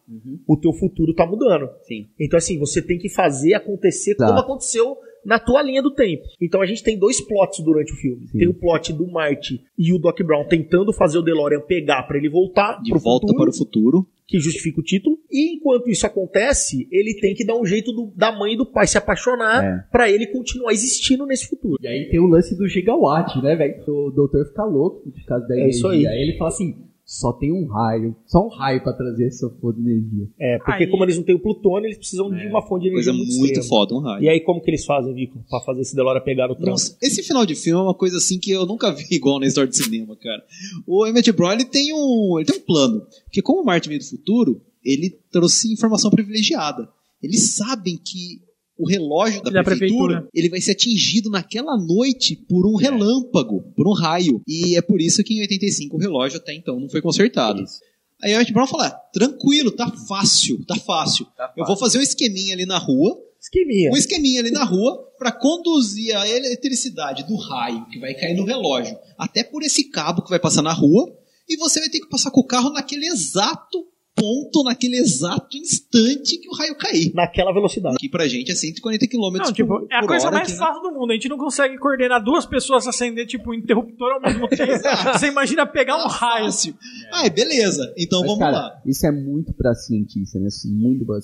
o 0.48 0.56
teu 0.56 0.72
futuro 0.72 1.12
tá 1.12 1.26
mudando. 1.26 1.68
Sim. 1.82 2.06
Então, 2.18 2.38
assim, 2.38 2.58
você 2.58 2.80
tem 2.80 2.96
que 2.96 3.10
fazer 3.10 3.52
acontecer 3.52 4.14
como 4.14 4.30
Exato. 4.30 4.42
aconteceu 4.44 4.96
na 5.26 5.38
tua 5.38 5.62
linha 5.62 5.82
do 5.82 5.90
tempo. 5.90 6.22
Então 6.40 6.62
a 6.62 6.66
gente 6.66 6.82
tem 6.82 6.98
dois 6.98 7.20
plots 7.20 7.62
durante 7.62 7.92
o 7.92 7.96
filme. 7.96 8.26
Sim. 8.28 8.38
Tem 8.38 8.48
o 8.48 8.54
plot 8.54 8.94
do 8.94 9.06
Marty 9.06 9.60
e 9.78 9.92
o 9.92 9.98
Doc 9.98 10.18
Brown 10.22 10.46
tentando 10.48 10.90
fazer 10.92 11.18
o 11.18 11.22
DeLorean 11.22 11.60
pegar 11.60 12.02
pra 12.04 12.16
ele 12.16 12.30
voltar 12.30 12.80
De 12.82 12.90
pro 12.90 12.98
volta 13.00 13.26
futuro, 13.26 13.42
para 13.44 13.50
o 13.50 13.56
futuro. 13.56 14.06
que 14.26 14.38
justifica 14.38 14.80
o 14.80 14.82
título. 14.82 15.18
E 15.30 15.56
enquanto 15.56 15.88
isso 15.90 16.06
acontece, 16.06 16.88
ele 16.90 17.18
tem 17.20 17.34
que 17.34 17.44
dar 17.44 17.56
um 17.58 17.64
jeito 17.66 17.92
do- 17.92 18.10
da 18.16 18.32
mãe 18.32 18.54
e 18.54 18.56
do 18.56 18.64
pai 18.66 18.86
se 18.86 18.96
apaixonar 18.98 19.62
É. 19.64 19.84
pra 19.92 20.10
ele 20.10 20.26
continuar 20.28 20.72
existindo 20.72 21.26
nesse 21.26 21.46
futuro. 21.46 21.76
E 21.82 21.86
aí 21.86 22.08
tem 22.10 22.20
o 22.20 22.26
lance 22.26 22.56
do 22.56 22.66
gigawatt, 22.66 23.38
né, 23.42 23.54
velho? 23.54 23.82
O 23.86 24.10
doutor 24.10 24.46
fica 24.46 24.64
louco 24.64 25.10
por 25.10 25.24
causa 25.26 25.46
da 25.46 25.54
É 25.54 25.58
energia. 25.58 25.76
isso 25.78 25.88
aí. 25.88 26.06
Aí 26.06 26.22
ele 26.22 26.36
fala 26.38 26.48
assim, 26.48 26.74
só 27.04 27.32
tem 27.34 27.52
um 27.52 27.66
raio, 27.66 28.16
só 28.26 28.44
um 28.44 28.48
raio 28.48 28.82
pra 28.82 28.92
trazer 28.94 29.26
essa 29.26 29.48
foda 29.60 29.80
de 29.80 29.90
energia. 29.90 30.26
É, 30.40 30.58
porque 30.58 30.84
Aí- 30.84 30.90
como 30.90 31.04
eles 31.04 31.16
não 31.16 31.22
têm 31.24 31.34
o 31.34 31.38
plutônio, 31.38 31.86
eles 31.86 31.98
precisam 31.98 32.30
de 32.30 32.46
uma 32.46 32.62
fonte 32.62 32.82
de 32.84 32.88
energia 32.88 33.12
Coisa 33.12 33.24
muito, 33.24 33.38
muito 33.38 33.62
foda, 33.68 33.94
um 33.94 34.00
raio. 34.00 34.24
E 34.24 34.28
aí 34.28 34.40
como 34.40 34.62
que 34.62 34.70
eles 34.70 34.84
fazem, 34.86 35.12
Vico, 35.14 35.38
pra 35.48 35.60
fazer 35.60 35.82
esse 35.82 35.94
DeLorean 35.94 36.22
pegar 36.22 36.50
o 36.50 36.54
trânsito? 36.56 36.96
Esse 37.02 37.22
final 37.22 37.44
de 37.44 37.54
filme 37.54 37.78
é 37.78 37.82
uma 37.82 37.94
coisa 37.94 38.16
assim 38.16 38.38
que 38.38 38.50
eu 38.50 38.64
nunca 38.64 38.90
vi 38.90 39.04
igual 39.12 39.38
na 39.38 39.46
história 39.46 39.68
de 39.68 39.76
cinema, 39.76 40.16
cara. 40.16 40.42
O 40.86 41.06
Emmett 41.06 41.30
Brown 41.32 41.52
ele 41.52 41.64
tem 41.66 41.92
um, 41.92 42.38
ele 42.38 42.46
tem 42.46 42.58
um 42.58 42.64
plano, 42.64 43.06
porque 43.24 43.42
como 43.42 43.60
o 43.60 43.64
Martin 43.64 43.90
veio 43.90 44.00
do 44.00 44.06
futuro, 44.06 44.62
ele 44.82 45.10
trouxe 45.30 45.72
informação 45.72 46.10
privilegiada. 46.10 46.88
Eles 47.22 47.54
sabem 47.54 47.96
que 47.96 48.43
o 48.78 48.88
relógio 48.88 49.42
da, 49.42 49.50
Da 49.50 49.62
prefeitura, 49.64 50.06
prefeitura. 50.06 50.28
ele 50.34 50.48
vai 50.48 50.60
ser 50.60 50.72
atingido 50.72 51.30
naquela 51.30 51.76
noite 51.76 52.34
por 52.36 52.66
um 52.66 52.76
relâmpago, 52.76 53.62
por 53.76 53.86
um 53.86 53.92
raio. 53.92 54.42
E 54.48 54.76
é 54.76 54.82
por 54.82 55.00
isso 55.00 55.22
que 55.22 55.34
em 55.34 55.40
85 55.42 55.96
o 55.96 56.00
relógio 56.00 56.38
até 56.38 56.52
então 56.54 56.78
não 56.80 56.88
foi 56.88 57.00
consertado. 57.00 57.62
Isso. 57.62 57.80
Aí 58.22 58.32
o 58.32 58.36
Emmett 58.36 58.52
Brown 58.52 58.66
fala, 58.66 58.86
ah, 58.86 58.90
tranquilo, 59.12 59.70
tá 59.70 59.90
fácil, 60.08 60.64
tá 60.64 60.76
fácil. 60.76 61.26
Tá 61.36 61.52
Eu 61.56 61.66
vou 61.66 61.76
fazer 61.76 61.98
um 61.98 62.02
esqueminha 62.02 62.54
ali 62.54 62.64
na 62.64 62.78
rua, 62.78 63.18
Esqueminha. 63.40 63.90
um 63.92 63.96
esqueminha 63.96 64.40
ali 64.40 64.50
na 64.50 64.64
rua 64.64 64.96
para 65.18 65.30
conduzir 65.30 66.16
a 66.16 66.26
eletricidade 66.28 67.24
do 67.26 67.36
raio 67.36 67.86
que 67.90 67.98
vai 67.98 68.14
cair 68.14 68.34
no 68.34 68.44
relógio 68.44 68.96
até 69.18 69.44
por 69.44 69.62
esse 69.62 69.90
cabo 69.90 70.22
que 70.22 70.30
vai 70.30 70.38
passar 70.40 70.62
na 70.62 70.72
rua 70.72 71.12
e 71.48 71.56
você 71.56 71.78
vai 71.80 71.90
ter 71.90 72.00
que 72.00 72.08
passar 72.08 72.30
com 72.30 72.40
o 72.40 72.46
carro 72.46 72.70
naquele 72.70 73.06
exato 73.06 73.84
ponto, 74.14 74.62
naquele 74.62 74.96
exato 74.96 75.56
instante 75.56 76.38
que 76.38 76.48
o 76.48 76.52
raio 76.54 76.76
cair. 76.76 77.12
Naquela 77.14 77.52
velocidade. 77.52 77.96
Aqui 77.96 78.08
pra 78.08 78.28
gente 78.28 78.52
é 78.52 78.54
140 78.54 79.06
km 79.08 79.18
Não, 79.18 79.30
por, 79.30 79.52
tipo, 79.52 79.86
é 79.90 79.96
a 79.96 80.00
por 80.00 80.08
coisa 80.08 80.30
mais 80.30 80.48
aqui, 80.48 80.52
né? 80.52 80.58
fácil 80.58 80.82
do 80.82 80.92
mundo. 80.92 81.10
A 81.10 81.14
gente 81.14 81.28
não 81.28 81.36
consegue 81.38 81.76
coordenar 81.78 82.22
duas 82.22 82.46
pessoas 82.46 82.86
acender, 82.86 83.26
tipo, 83.26 83.50
um 83.50 83.54
interruptor 83.54 84.12
ao 84.12 84.20
mesmo 84.20 84.48
tempo. 84.48 84.72
Você 85.18 85.26
imagina 85.26 85.66
pegar 85.66 85.96
um 85.96 86.06
Ah, 86.06 86.08
raio. 86.08 86.44
fácil. 86.46 86.74
Ah, 87.12 87.28
beleza. 87.28 87.92
Então 87.96 88.20
Mas, 88.20 88.28
vamos 88.28 88.44
cara, 88.44 88.56
lá. 88.56 88.82
Isso 88.86 89.06
é 89.06 89.10
muito 89.12 89.52
pra 89.52 89.74
cientista, 89.74 90.38
né? 90.38 90.48
Isso 90.48 90.68
é 90.68 90.70
Muito 90.70 91.04
pra... 91.04 91.18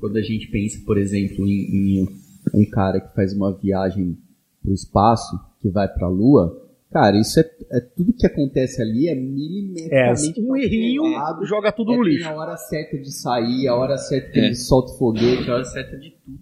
Quando 0.00 0.16
a 0.16 0.22
gente 0.22 0.48
pensa, 0.48 0.80
por 0.84 0.98
exemplo, 0.98 1.46
em, 1.46 2.00
em 2.00 2.08
um 2.54 2.64
cara 2.70 3.00
que 3.00 3.14
faz 3.14 3.32
uma 3.32 3.52
viagem 3.52 4.16
pro 4.62 4.72
espaço, 4.72 5.38
que 5.60 5.66
que 5.66 5.72
vai 5.72 5.88
pra 5.88 6.08
Lua, 6.08 6.65
cara, 6.90 7.18
isso 7.20 7.38
é, 7.40 7.44
é 7.72 7.80
tudo 7.80 8.12
que 8.12 8.26
acontece 8.26 8.80
ali 8.80 9.08
é 9.08 9.12
É, 9.12 9.14
milimetricamente 9.14 10.40
um 10.40 10.56
errinho 10.56 11.02
joga 11.42 11.72
tudo 11.72 11.92
É, 11.92 11.96
no 11.96 12.02
lixo. 12.02 12.28
a 12.28 12.34
hora 12.34 12.56
certa 12.56 12.96
de 12.98 13.12
sair, 13.12 13.68
a 13.68 13.74
hora 13.74 13.96
certa 13.98 14.30
que 14.30 14.38
É. 14.40 14.44
ele 14.46 14.54
solta 14.54 14.92
o 14.92 14.98
foguete, 14.98 15.50
a 15.50 15.54
hora 15.54 15.64
certa 15.64 15.96
de 15.98 16.10
tudo. 16.10 16.38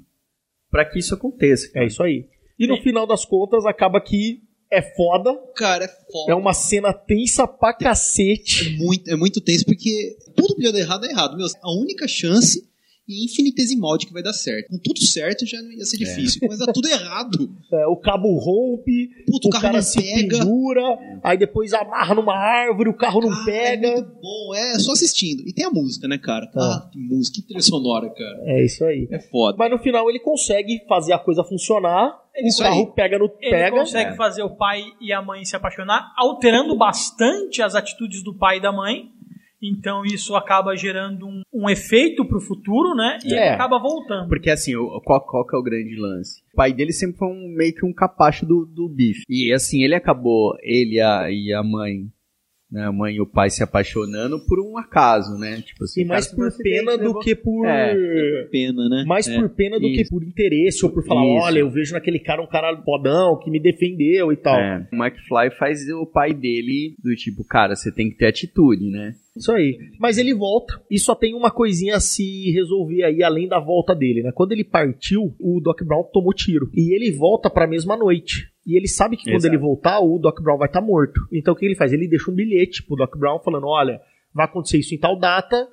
Pra 0.71 0.85
que 0.85 0.99
isso 0.99 1.15
aconteça. 1.15 1.71
É 1.75 1.87
isso 1.87 2.03
aí. 2.03 2.27
E 2.59 2.67
no 2.67 2.77
final 2.83 3.07
das 3.07 3.25
contas, 3.25 3.65
acaba 3.67 4.01
que 4.01 4.43
é 4.71 4.83
foda. 4.83 5.33
Cara, 5.57 5.85
é 5.85 5.89
foda. 5.89 6.33
É 6.33 6.35
uma 6.35 6.53
cena 6.53 6.93
tensa 6.93 7.47
pra 7.47 7.71
É 7.71 7.75
cacete. 7.85 8.77
muito, 8.79 9.09
é 9.11 9.17
muito 9.17 9.41
tenso, 9.41 9.65
porque 9.65 10.17
tudo 10.37 10.55
que 10.57 10.71
dar 10.73 10.79
errado 10.79 11.05
é 11.07 11.11
errado. 11.11 11.37
Meu, 11.37 11.47
a 11.63 11.73
única 11.81 12.07
chance 12.09 12.69
e 13.07 13.25
infinitesimal 13.27 13.99
de 13.99 14.07
que 14.07 14.13
vai 14.13 14.23
dar 14.23 14.33
certo. 14.33 14.69
Com 14.71 14.79
tudo 14.79 15.01
certo 15.05 15.45
já 15.47 15.61
não 15.61 15.71
ia 15.73 15.85
ser 15.85 15.99
difícil, 15.99 16.41
mas 16.49 16.59
dá 16.59 16.73
tudo 16.73 16.89
errado. 16.89 17.51
É, 17.73 17.87
o 17.87 17.97
cabo 17.97 18.29
rompe, 18.39 19.09
Puta, 19.27 19.47
o 19.47 19.49
o 19.49 19.51
carro 19.51 19.63
cara 19.63 19.75
não 19.75 19.83
se 19.83 20.03
pega. 20.03 20.39
pendura, 20.39 20.83
aí 21.23 21.37
depois 21.37 21.73
amarra 21.75 22.15
numa 22.15 22.35
árvore, 22.35 22.89
o 22.89 22.97
carro 22.97 23.21
não 23.21 23.31
Ah, 23.33 23.43
pega. 23.45 23.89
É 23.89 23.95
muito 23.95 24.15
bom, 24.23 24.55
é 24.55 24.79
só 24.79 24.93
assistindo. 24.93 25.43
E 25.47 25.53
tem 25.53 25.65
a 25.67 25.71
música, 25.71 26.09
né, 26.09 26.17
cara? 26.19 26.51
Ah, 26.57 26.89
que 26.91 26.99
música, 26.99 27.37
que 27.37 27.43
trilha 27.47 27.63
sonora, 27.63 28.09
cara. 28.11 28.39
É 28.45 28.65
isso 28.65 28.85
aí. 28.85 29.07
É 29.11 29.19
foda. 29.21 29.57
Mas 29.59 29.71
no 29.71 29.79
final 29.79 30.09
ele 30.09 30.21
consegue 30.21 30.81
fazer 30.89 31.13
a 31.13 31.19
coisa 31.19 31.45
funcionar, 31.45 32.19
Isso 32.37 32.61
o 32.61 32.65
carro 32.65 32.81
aí. 32.81 32.93
pega 32.95 33.19
no 33.19 33.27
Ele 33.41 33.51
pega. 33.51 33.77
consegue 33.77 34.17
fazer 34.17 34.43
o 34.43 34.57
pai 34.57 34.83
e 35.01 35.13
a 35.13 35.21
mãe 35.21 35.45
se 35.45 35.55
apaixonar, 35.55 36.13
alterando 36.17 36.77
bastante 36.77 37.61
as 37.63 37.75
atitudes 37.75 38.23
do 38.25 38.35
pai 38.35 38.57
e 38.59 38.61
da 38.63 38.73
mãe. 38.73 39.11
Então 39.69 40.05
isso 40.05 40.35
acaba 40.37 40.77
gerando 40.77 41.27
um, 41.27 41.43
um 41.53 41.69
efeito 41.71 42.25
pro 42.25 42.41
futuro, 42.41 42.95
né? 42.95 43.19
E 43.25 43.33
É. 43.33 43.37
ele 43.37 43.55
acaba 43.55 43.79
voltando. 43.79 44.29
Porque 44.29 44.51
assim, 44.51 44.75
o- 44.77 45.01
qual, 45.05 45.21
qual 45.21 45.47
que 45.47 45.57
é 45.57 45.59
o 45.59 45.63
grande 45.63 45.97
lance? 45.97 46.43
O 46.53 46.57
pai 46.57 46.73
dele 46.73 46.93
sempre 46.93 47.17
foi 47.19 47.29
um, 47.29 47.49
meio 47.57 47.75
que 47.75 47.85
um 47.85 47.93
capacho 47.93 48.45
do, 48.47 48.65
do 48.67 48.89
bife. 48.89 49.23
E 49.29 49.53
assim, 49.53 49.83
ele 49.83 49.95
acabou, 49.95 50.55
ele 50.63 51.01
a, 51.01 51.31
e 51.31 51.53
a 51.53 51.63
mãe, 51.63 52.07
né, 52.75 52.87
a 52.87 52.91
mãe 52.93 53.15
e 53.15 53.21
o 53.21 53.27
pai 53.27 53.49
se 53.51 53.63
apaixonando 53.63 54.41
por 54.41 54.59
um 54.59 54.77
acaso, 54.77 55.39
né? 55.39 55.63
Tipo 55.65 55.85
assim, 55.85 56.01
E 56.01 56.05
mais 56.05 56.27
por 56.27 56.51
pena 56.59 56.99
do 56.99 57.21
que 57.21 57.33
por. 57.37 57.65
É. 57.67 58.49
Pena, 58.51 58.89
né? 58.89 59.05
Mais 59.07 59.29
É. 59.29 59.39
por 59.39 59.49
pena 59.51 59.79
do 59.79 59.87
Isso. 59.87 60.03
que 60.03 60.11
por 60.11 60.25
interesse, 60.25 60.85
ou 60.85 60.91
por 60.91 61.05
falar, 61.07 61.25
Isso. 61.25 61.45
olha, 61.47 61.59
eu 61.61 61.71
vejo 61.71 61.93
naquele 61.95 62.19
cara 62.19 62.43
um 62.43 62.49
cara 62.49 62.77
fodão 62.83 63.39
que 63.39 63.49
me 63.49 63.61
defendeu 63.61 64.33
e 64.33 64.37
tal. 64.37 64.59
É, 64.59 64.89
o 64.93 64.97
McFly 64.97 65.51
faz 65.57 65.89
o 65.89 66.05
pai 66.05 66.35
dele 66.35 66.97
do 67.03 67.15
tipo, 67.15 67.45
cara, 67.45 67.77
você 67.77 67.93
tem 67.93 68.11
que 68.11 68.17
ter 68.17 68.27
atitude, 68.27 68.91
né? 68.91 69.15
Isso 69.37 69.53
aí. 69.53 69.79
Mas 70.01 70.19
ele 70.19 70.35
volta 70.35 70.81
e 70.91 70.99
só 70.99 71.15
tem 71.15 71.35
uma 71.35 71.51
coisinha 71.53 71.97
a 71.97 72.01
se 72.01 72.51
resolver 72.53 73.03
aí, 73.05 73.23
além 73.23 73.47
da 73.49 73.61
volta 73.61 73.95
dele, 73.95 74.23
né? 74.23 74.33
Quando 74.35 74.53
ele 74.53 74.65
partiu, 74.65 75.35
o 75.41 75.61
Doc 75.61 75.81
Brown 75.85 76.03
tomou 76.13 76.33
tiro. 76.33 76.71
E 76.75 76.93
ele 76.95 77.11
volta 77.13 77.49
pra 77.51 77.67
mesma 77.69 77.97
noite. 77.97 78.49
E 78.67 78.77
ele 78.77 78.89
sabe 78.89 79.17
que 79.17 79.25
quando 79.25 79.35
Exato. 79.37 79.55
ele 79.55 79.61
voltar, 79.61 80.01
o 80.01 80.19
Doc 80.19 80.41
Brown 80.41 80.57
vai 80.59 80.69
estar 80.69 80.81
morto. 80.81 81.21
Então 81.33 81.53
o 81.53 81.57
que 81.57 81.65
ele 81.67 81.75
faz? 81.75 81.93
Ele 81.93 82.09
deixa 82.09 82.31
um 82.31 82.35
bilhete 82.35 82.83
pro 82.83 82.97
Doc 82.97 83.17
Brown 83.17 83.39
falando: 83.41 83.67
olha, 83.67 84.01
vai 84.35 84.47
acontecer 84.47 84.79
isso 84.79 84.95
em 84.95 84.99
tal 84.99 85.19
data, 85.19 85.69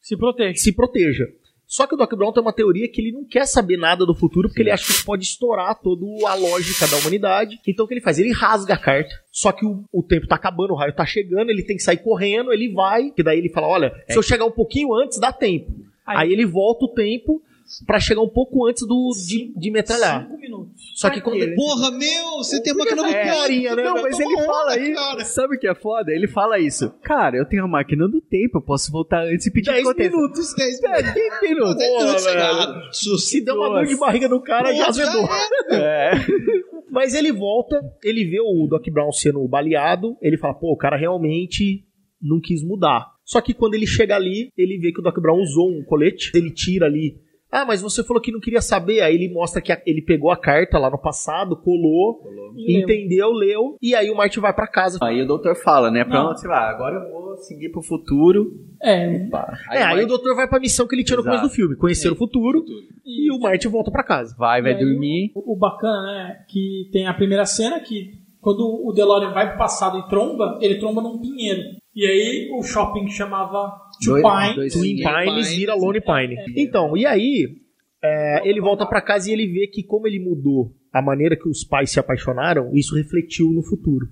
Se 0.00 0.16
protege. 0.16 0.58
se 0.58 0.72
proteja. 0.72 1.26
Só 1.66 1.86
que 1.86 1.94
o 1.94 1.96
Doc 1.96 2.12
Brown 2.14 2.32
tem 2.32 2.42
uma 2.42 2.52
teoria 2.52 2.86
que 2.86 3.00
ele 3.00 3.12
não 3.12 3.24
quer 3.24 3.46
saber 3.46 3.78
nada 3.78 4.04
do 4.04 4.14
futuro, 4.14 4.46
porque 4.48 4.60
ele 4.60 4.70
acha 4.70 4.84
que 4.84 4.92
isso 4.92 5.06
pode 5.06 5.24
estourar 5.24 5.74
toda 5.80 6.04
a 6.28 6.34
lógica 6.34 6.86
da 6.86 6.98
humanidade. 6.98 7.58
Então 7.66 7.84
o 7.86 7.88
que 7.88 7.94
ele 7.94 8.00
faz? 8.02 8.18
Ele 8.18 8.30
rasga 8.30 8.74
a 8.74 8.78
carta. 8.78 9.14
Só 9.30 9.52
que 9.52 9.64
o, 9.64 9.82
o 9.90 10.02
tempo 10.02 10.26
tá 10.26 10.34
acabando, 10.34 10.74
o 10.74 10.76
raio 10.76 10.94
tá 10.94 11.06
chegando, 11.06 11.48
ele 11.50 11.62
tem 11.62 11.76
que 11.76 11.82
sair 11.82 11.96
correndo, 11.98 12.52
ele 12.52 12.70
vai, 12.72 13.10
que 13.10 13.22
daí 13.22 13.38
ele 13.38 13.48
fala: 13.48 13.68
olha, 13.68 13.92
se 14.08 14.18
eu 14.18 14.22
chegar 14.22 14.44
um 14.44 14.50
pouquinho 14.50 14.92
antes, 14.94 15.18
dá 15.18 15.32
tempo. 15.32 15.70
Aí- 16.06 16.26
Aí, 16.26 16.32
ele 16.32 16.44
volta 16.44 16.84
o 16.84 16.88
tempo 16.88 17.40
pra 17.86 17.98
chegar 18.00 18.20
um 18.22 18.28
pouco 18.28 18.66
antes 18.66 18.86
do 18.86 19.10
de, 19.26 19.52
de 19.58 19.70
metralhar. 19.70 20.24
Cinco 20.26 20.40
minutos. 20.40 20.72
Só 20.96 21.10
que 21.10 21.20
quando 21.20 21.36
ele. 21.42 21.54
Porra, 21.54 21.90
meu, 21.90 22.36
você 22.38 22.62
tem 22.62 22.72
a 22.72 22.76
máquina 22.76 23.02
do 23.02 23.08
É, 23.08 23.24
tempo. 23.24 23.36
carinha, 23.36 23.76
né? 23.76 23.82
Não, 23.84 24.02
mas 24.02 24.16
tomar 24.16 24.24
ele 24.30 24.34
onda, 24.36 24.46
fala 24.46 24.72
aí, 24.72 24.94
cara. 24.94 25.24
sabe 25.24 25.56
o 25.56 25.58
que 25.58 25.66
é 25.68 25.74
foda? 25.74 26.12
Ele 26.12 26.26
fala 26.28 26.58
isso. 26.58 26.90
Cara, 27.02 27.36
eu 27.36 27.46
tenho 27.46 27.64
a 27.64 27.68
máquina 27.68 28.06
do 28.08 28.20
tempo, 28.20 28.58
eu 28.58 28.62
posso 28.62 28.90
voltar 28.92 29.24
antes 29.24 29.46
e 29.46 29.50
pedir 29.50 29.70
10 29.72 29.86
aconteça. 29.86 30.16
minutos. 30.16 30.54
10 30.54 30.82
É, 30.82 31.02
10 31.02 31.14
minutos. 31.42 31.76
Dez 31.76 31.92
minutos 31.92 32.24
velho. 32.24 32.34
chegado. 32.34 32.94
Se 33.18 33.44
der 33.44 33.52
uma 33.52 33.68
dor 33.68 33.86
de 33.86 33.96
barriga 33.96 34.28
no 34.28 34.40
cara, 34.42 34.72
já 34.74 34.86
Nossa, 34.86 35.02
azedou. 35.02 35.28
É. 35.70 36.10
Mas 36.90 37.14
ele 37.14 37.32
volta, 37.32 37.80
ele 38.04 38.24
vê 38.26 38.38
o 38.40 38.66
Doc 38.68 38.86
Brown 38.90 39.10
sendo 39.12 39.46
baleado, 39.48 40.14
ele 40.20 40.36
fala, 40.36 40.52
pô, 40.52 40.72
o 40.72 40.76
cara 40.76 40.94
realmente 40.96 41.84
não 42.20 42.38
quis 42.38 42.62
mudar. 42.62 43.06
Só 43.24 43.40
que 43.40 43.54
quando 43.54 43.74
ele 43.74 43.86
chega 43.86 44.14
ali, 44.14 44.50
ele 44.58 44.78
vê 44.78 44.92
que 44.92 45.00
o 45.00 45.02
Doc 45.02 45.18
Brown 45.18 45.40
usou 45.40 45.70
um 45.70 45.82
colete, 45.84 46.30
ele 46.34 46.50
tira 46.52 46.84
ali. 46.86 47.16
Ah, 47.52 47.66
mas 47.66 47.82
você 47.82 48.02
falou 48.02 48.22
que 48.22 48.32
não 48.32 48.40
queria 48.40 48.62
saber. 48.62 49.02
Aí 49.02 49.14
ele 49.14 49.28
mostra 49.32 49.60
que 49.60 49.70
a- 49.70 49.82
ele 49.86 50.00
pegou 50.00 50.30
a 50.30 50.36
carta 50.38 50.78
lá 50.78 50.88
no 50.90 50.96
passado, 50.98 51.54
colou, 51.54 52.22
leu. 52.56 52.80
entendeu, 52.80 53.30
leu, 53.30 53.76
e 53.82 53.94
aí 53.94 54.08
o 54.10 54.16
Marty 54.16 54.40
vai 54.40 54.54
pra 54.54 54.66
casa. 54.66 54.98
Aí 55.02 55.20
o 55.20 55.26
doutor 55.26 55.54
fala, 55.54 55.90
né? 55.90 56.02
Não. 56.02 56.10
Pronto, 56.10 56.40
sei 56.40 56.48
lá, 56.48 56.70
agora 56.70 56.96
eu 56.96 57.10
vou 57.12 57.36
seguir 57.36 57.68
pro 57.70 57.82
futuro. 57.82 58.52
É, 58.82 59.28
Pá. 59.28 59.58
é, 59.70 59.82
aí 59.82 59.94
vai, 59.96 60.04
o 60.04 60.08
doutor 60.08 60.34
vai 60.34 60.48
pra 60.48 60.58
missão 60.58 60.86
que 60.88 60.94
ele 60.94 61.04
tinha 61.04 61.16
no 61.18 61.22
começo 61.24 61.42
do 61.42 61.50
filme, 61.50 61.76
conhecer 61.76 62.10
o 62.10 62.16
futuro, 62.16 62.64
e 63.04 63.30
o 63.30 63.38
Marty 63.38 63.68
volta 63.68 63.90
pra 63.90 64.02
casa. 64.02 64.34
vai, 64.38 64.62
vai 64.62 64.72
aí, 64.74 64.78
dormir. 64.84 65.30
O, 65.34 65.52
o 65.52 65.56
bacana, 65.56 66.02
né? 66.06 66.36
Que 66.48 66.88
tem 66.90 67.06
a 67.06 67.12
primeira 67.14 67.44
cena 67.44 67.78
que 67.80 68.14
quando 68.40 68.60
o 68.84 68.92
DeLorean 68.92 69.32
vai 69.32 69.48
pro 69.50 69.58
passado 69.58 69.98
e 69.98 70.08
tromba, 70.08 70.58
ele 70.60 70.76
tromba 70.80 71.00
num 71.02 71.20
pinheiro. 71.20 71.60
E 71.94 72.06
aí 72.06 72.50
o 72.56 72.62
shopping 72.62 73.04
que 73.04 73.12
chamava 73.12 73.70
Two 74.02 74.14
Dois- 74.20 74.22
Pine. 74.22 74.54
dois- 74.56 74.72
Twin 74.72 74.96
Pines 74.96 75.48
vira 75.54 75.74
Lone 75.74 76.00
Pine. 76.00 76.36
Então, 76.56 76.96
e 76.96 77.04
aí, 77.04 77.56
é, 78.02 78.48
ele 78.48 78.60
volta 78.60 78.86
pra 78.86 79.00
casa 79.02 79.28
e 79.30 79.32
ele 79.32 79.46
vê 79.46 79.66
que 79.66 79.82
como 79.82 80.06
ele 80.06 80.18
mudou 80.18 80.72
a 80.92 81.02
maneira 81.02 81.36
que 81.36 81.48
os 81.48 81.64
pais 81.64 81.90
se 81.90 82.00
apaixonaram, 82.00 82.70
isso 82.74 82.94
refletiu 82.96 83.50
no 83.50 83.62
futuro. 83.62 84.06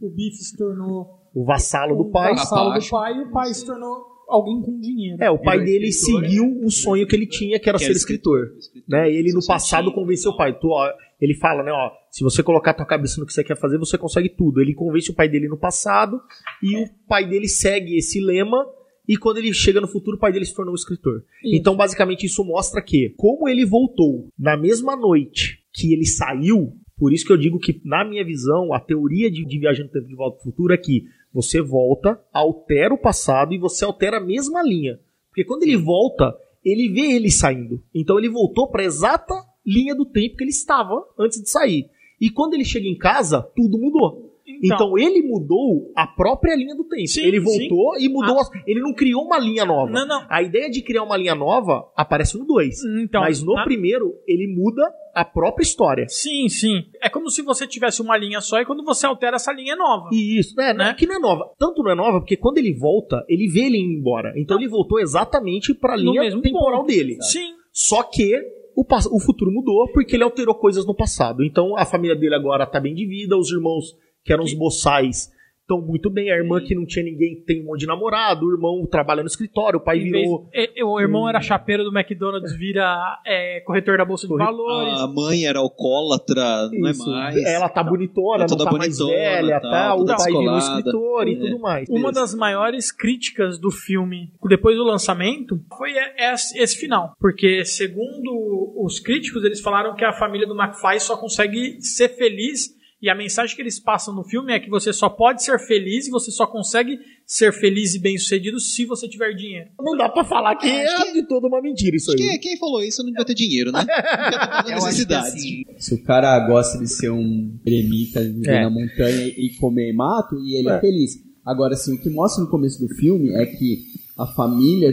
O 0.00 0.10
Biff 0.10 0.36
se 0.36 0.56
tornou 0.56 1.06
O 1.34 1.44
vassalo 1.44 1.96
do 1.96 2.10
pai. 2.10 2.34
vassalo 2.34 2.78
do 2.78 2.88
pai 2.88 3.14
e 3.14 3.20
o 3.22 3.30
pai 3.30 3.52
se 3.52 3.66
tornou 3.66 4.04
alguém 4.28 4.60
com 4.62 4.78
dinheiro. 4.80 5.22
É, 5.22 5.30
o 5.30 5.38
pai 5.38 5.62
dele 5.62 5.88
escritor, 5.88 6.22
seguiu 6.24 6.60
o 6.64 6.70
sonho 6.70 7.06
que 7.06 7.14
ele 7.14 7.26
tinha, 7.26 7.58
que 7.60 7.68
era 7.68 7.78
Que 7.78 7.84
ser 7.84 7.90
era 7.90 7.96
escritor. 7.98 8.50
Né? 8.88 9.10
Ele 9.12 9.32
no 9.32 9.44
passado 9.46 9.92
convenceu 9.92 10.32
o 10.32 10.36
pai. 10.36 10.58
Tu, 10.58 10.68
ó, 10.68 10.90
ele 11.20 11.34
fala, 11.34 11.62
né, 11.62 11.72
ó, 11.72 11.90
se 12.10 12.22
você 12.22 12.42
colocar 12.42 12.74
tua 12.74 12.86
cabeça 12.86 13.20
no 13.20 13.26
que 13.26 13.32
você 13.32 13.42
quer 13.42 13.56
fazer, 13.56 13.78
você 13.78 13.96
consegue 13.96 14.28
tudo. 14.28 14.60
Ele 14.60 14.74
convence 14.74 15.10
o 15.10 15.14
pai 15.14 15.28
dele 15.28 15.48
no 15.48 15.58
passado 15.58 16.20
e 16.62 16.76
o 16.76 16.86
pai 17.08 17.26
dele 17.26 17.48
segue 17.48 17.96
esse 17.96 18.20
lema 18.20 18.66
e 19.08 19.16
quando 19.16 19.38
ele 19.38 19.52
chega 19.52 19.80
no 19.80 19.86
futuro, 19.86 20.16
o 20.16 20.20
pai 20.20 20.32
dele 20.32 20.44
se 20.44 20.54
tornou 20.54 20.72
um 20.72 20.76
escritor. 20.76 21.24
Isso. 21.42 21.54
Então, 21.54 21.76
basicamente, 21.76 22.26
isso 22.26 22.44
mostra 22.44 22.82
que, 22.82 23.14
como 23.16 23.48
ele 23.48 23.64
voltou 23.64 24.28
na 24.38 24.56
mesma 24.56 24.96
noite 24.96 25.62
que 25.72 25.92
ele 25.92 26.04
saiu, 26.04 26.72
por 26.98 27.12
isso 27.12 27.24
que 27.24 27.32
eu 27.32 27.36
digo 27.36 27.58
que, 27.58 27.80
na 27.84 28.04
minha 28.04 28.24
visão, 28.24 28.72
a 28.72 28.80
teoria 28.80 29.30
de, 29.30 29.44
de 29.44 29.58
viagem 29.58 29.84
no 29.84 29.90
tempo 29.90 30.08
de 30.08 30.16
volta 30.16 30.38
ao 30.38 30.42
futuro 30.42 30.74
é 30.74 30.76
que 30.76 31.04
você 31.32 31.60
volta, 31.60 32.20
altera 32.32 32.94
o 32.94 32.98
passado 32.98 33.54
e 33.54 33.58
você 33.58 33.84
altera 33.84 34.16
a 34.16 34.24
mesma 34.24 34.62
linha. 34.62 34.98
Porque 35.28 35.44
quando 35.44 35.62
ele 35.62 35.76
volta, 35.76 36.34
ele 36.64 36.88
vê 36.88 37.12
ele 37.12 37.30
saindo. 37.30 37.82
Então 37.94 38.18
ele 38.18 38.28
voltou 38.28 38.68
para 38.70 38.82
a 38.82 38.86
exata 38.86 39.34
linha 39.66 39.94
do 39.94 40.04
tempo 40.06 40.36
que 40.36 40.44
ele 40.44 40.50
estava 40.50 41.04
antes 41.18 41.40
de 41.42 41.50
sair. 41.50 41.86
E 42.20 42.30
quando 42.30 42.54
ele 42.54 42.64
chega 42.64 42.86
em 42.86 42.96
casa, 42.96 43.42
tudo 43.54 43.76
mudou. 43.78 44.24
Então, 44.62 44.96
ele 44.96 45.20
mudou 45.22 45.92
a 45.94 46.06
própria 46.06 46.54
linha 46.54 46.74
do 46.74 46.84
tempo. 46.84 47.06
Sim, 47.08 47.20
ele 47.22 47.40
voltou 47.40 47.98
e 47.98 48.08
mudou. 48.08 48.38
Ah. 48.38 48.42
as- 48.42 48.50
Ele 48.66 48.80
não 48.80 48.94
criou 48.94 49.24
uma 49.24 49.38
linha 49.38 49.64
nova. 49.66 49.90
Não, 49.90 50.06
não. 50.06 50.24
A 50.30 50.40
ideia 50.40 50.70
de 50.70 50.80
criar 50.82 51.02
uma 51.02 51.16
linha 51.16 51.34
nova 51.34 51.84
aparece 51.96 52.38
no 52.38 52.44
2. 52.46 52.76
Então, 53.02 53.20
mas 53.22 53.42
no 53.42 53.54
primeiro, 53.64 54.14
ele 54.26 54.46
muda 54.46 54.82
a 55.14 55.24
própria 55.24 55.62
história. 55.64 56.06
Sim, 56.08 56.48
sim. 56.48 56.84
É 57.02 57.08
como 57.10 57.28
se 57.28 57.42
você 57.42 57.66
tivesse 57.66 58.00
uma 58.00 58.16
linha 58.16 58.40
só 58.40 58.58
e 58.60 58.64
quando 58.64 58.84
você 58.84 59.04
altera 59.04 59.36
essa 59.36 59.52
linha 59.52 59.72
é 59.74 59.76
nova. 59.76 60.08
E 60.12 60.38
isso, 60.38 60.54
né? 60.56 60.70
É 60.70 60.74
Né? 60.74 60.94
que 60.94 61.06
não 61.06 61.16
é 61.16 61.18
nova. 61.18 61.50
Tanto 61.58 61.82
não 61.82 61.90
é 61.90 61.94
nova, 61.94 62.20
porque 62.20 62.36
quando 62.36 62.56
ele 62.58 62.72
volta, 62.72 63.24
ele 63.28 63.48
vê 63.48 63.66
ele 63.66 63.78
indo 63.78 63.98
embora. 63.98 64.32
Então 64.36 64.56
ele 64.58 64.68
voltou 64.68 65.00
exatamente 65.00 65.74
pra 65.74 65.96
No 65.98 66.12
linha 66.12 66.40
temporal 66.40 66.80
ponto. 66.80 66.86
dele. 66.86 67.18
Sim. 67.20 67.52
Só 67.72 68.02
que 68.04 68.32
o, 68.76 68.84
o 69.16 69.20
futuro 69.20 69.50
mudou 69.50 69.88
porque 69.88 70.14
ele 70.14 70.22
alterou 70.22 70.54
coisas 70.54 70.84
no 70.84 70.94
passado. 70.94 71.42
Então 71.42 71.76
a 71.76 71.86
família 71.86 72.14
dele 72.14 72.34
agora 72.34 72.66
tá 72.66 72.78
bem 72.78 72.94
de 72.94 73.06
vida, 73.06 73.36
os 73.36 73.50
irmãos 73.50 73.96
que 74.22 74.32
eram 74.32 74.44
os 74.44 74.52
boçais 74.52 75.32
estão 75.66 75.80
muito 75.80 76.08
bem, 76.08 76.30
a 76.30 76.36
irmã 76.36 76.60
que 76.64 76.76
não 76.76 76.86
tinha 76.86 77.04
ninguém 77.04 77.42
tem 77.44 77.60
um 77.60 77.66
monte 77.66 77.80
de 77.80 77.86
namorado, 77.86 78.46
o 78.46 78.52
irmão 78.52 78.86
trabalha 78.88 79.20
no 79.22 79.26
escritório, 79.26 79.78
o 79.80 79.82
pai 79.82 79.98
Em 79.98 80.10
vez- 80.10 80.22
virou. 80.22 80.48
e- 80.54 80.84
o 80.84 81.00
irmão 81.00 81.28
era 81.28 81.40
chapeiro 81.40 81.82
do 81.82 81.90
McDonald's, 81.96 82.56
vira 82.56 83.20
é, 83.26 83.60
corretor 83.66 83.98
da 83.98 84.04
Bolsa 84.04 84.26
de 84.28 84.32
Corre- 84.32 84.44
Valores. 84.44 85.00
A 85.00 85.06
mãe 85.08 85.44
era 85.44 85.58
alcoólatra, 85.58 86.68
não 86.72 86.88
é 86.88 86.92
mais. 86.94 87.36
Ela 87.44 87.68
tá 87.68 87.82
bonitona, 87.82 88.46
Tá 88.46 88.54
não 88.54 88.56
toda 88.56 88.70
tá 88.70 88.76
mais 88.76 88.96
bonitona, 88.98 89.18
velha, 89.18 89.60
tal, 89.60 89.70
tá? 89.70 89.94
O 89.94 89.98
toda 89.98 90.16
pai 90.16 90.32
virou 90.32 90.58
escritor 90.58 91.28
e 91.28 91.32
É. 91.32 91.36
tudo 91.38 91.58
mais. 91.58 91.88
Uma 91.88 92.12
das 92.12 92.32
maiores 92.34 92.92
críticas 92.92 93.58
do 93.58 93.70
filme 93.72 94.30
depois 94.48 94.76
do 94.76 94.84
lançamento 94.84 95.60
foi 95.76 95.90
esse 96.16 96.56
esse 96.58 96.76
final. 96.78 97.12
Porque, 97.20 97.64
segundo 97.64 98.74
os 98.84 99.00
críticos, 99.00 99.42
eles 99.44 99.60
falaram 99.60 99.94
que 99.96 100.04
a 100.04 100.12
família 100.12 100.46
do 100.46 100.54
McFly 100.58 101.00
só 101.00 101.16
consegue 101.16 101.80
ser 101.80 102.08
feliz 102.10 102.75
E 103.02 103.10
a 103.10 103.14
mensagem 103.14 103.54
que 103.54 103.60
eles 103.60 103.78
passam 103.78 104.14
no 104.14 104.24
filme 104.24 104.52
é 104.54 104.58
que 104.58 104.70
você 104.70 104.90
só 104.90 105.08
pode 105.10 105.42
ser 105.44 105.58
feliz 105.58 106.06
e 106.08 106.10
você 106.10 106.30
só 106.30 106.46
consegue 106.46 106.98
ser 107.26 107.52
feliz 107.52 107.94
e 107.94 107.98
bem-sucedido 107.98 108.58
se 108.58 108.86
você 108.86 109.06
tiver 109.06 109.34
dinheiro. 109.34 109.68
Não 109.78 109.94
dá 109.96 110.08
pra 110.08 110.24
falar 110.24 110.56
que 110.56 110.66
é 110.66 111.12
de 111.12 111.22
toda 111.28 111.46
uma 111.46 111.60
mentira 111.60 111.94
isso 111.94 112.10
aí. 112.10 112.16
Quem, 112.16 112.40
quem 112.40 112.56
falou 112.58 112.82
isso 112.82 113.02
não 113.02 113.10
devia 113.10 113.24
ter 113.26 113.34
dinheiro, 113.34 113.70
né? 113.70 113.84
Necessidades. 114.66 115.34
assim, 115.34 115.62
se 115.78 115.94
o 115.94 116.02
cara 116.04 116.38
gosta 116.46 116.78
de 116.78 116.88
ser 116.88 117.10
um 117.10 117.58
eremita, 117.66 118.22
viver 118.22 118.50
É. 118.50 118.62
na 118.62 118.70
montanha 118.70 119.26
e 119.26 119.50
comer 119.60 119.92
mato, 119.92 120.36
e 120.44 120.56
ele 120.58 120.68
é. 120.70 120.72
É. 120.76 120.80
feliz. 120.80 121.12
Agora, 121.44 121.74
assim, 121.74 121.94
o 121.94 122.00
que 122.00 122.08
mostra 122.10 122.42
no 122.42 122.50
começo 122.50 122.80
do 122.80 122.88
filme 122.94 123.28
é 123.34 123.44
que 123.46 123.84
a 124.18 124.26
família 124.26 124.92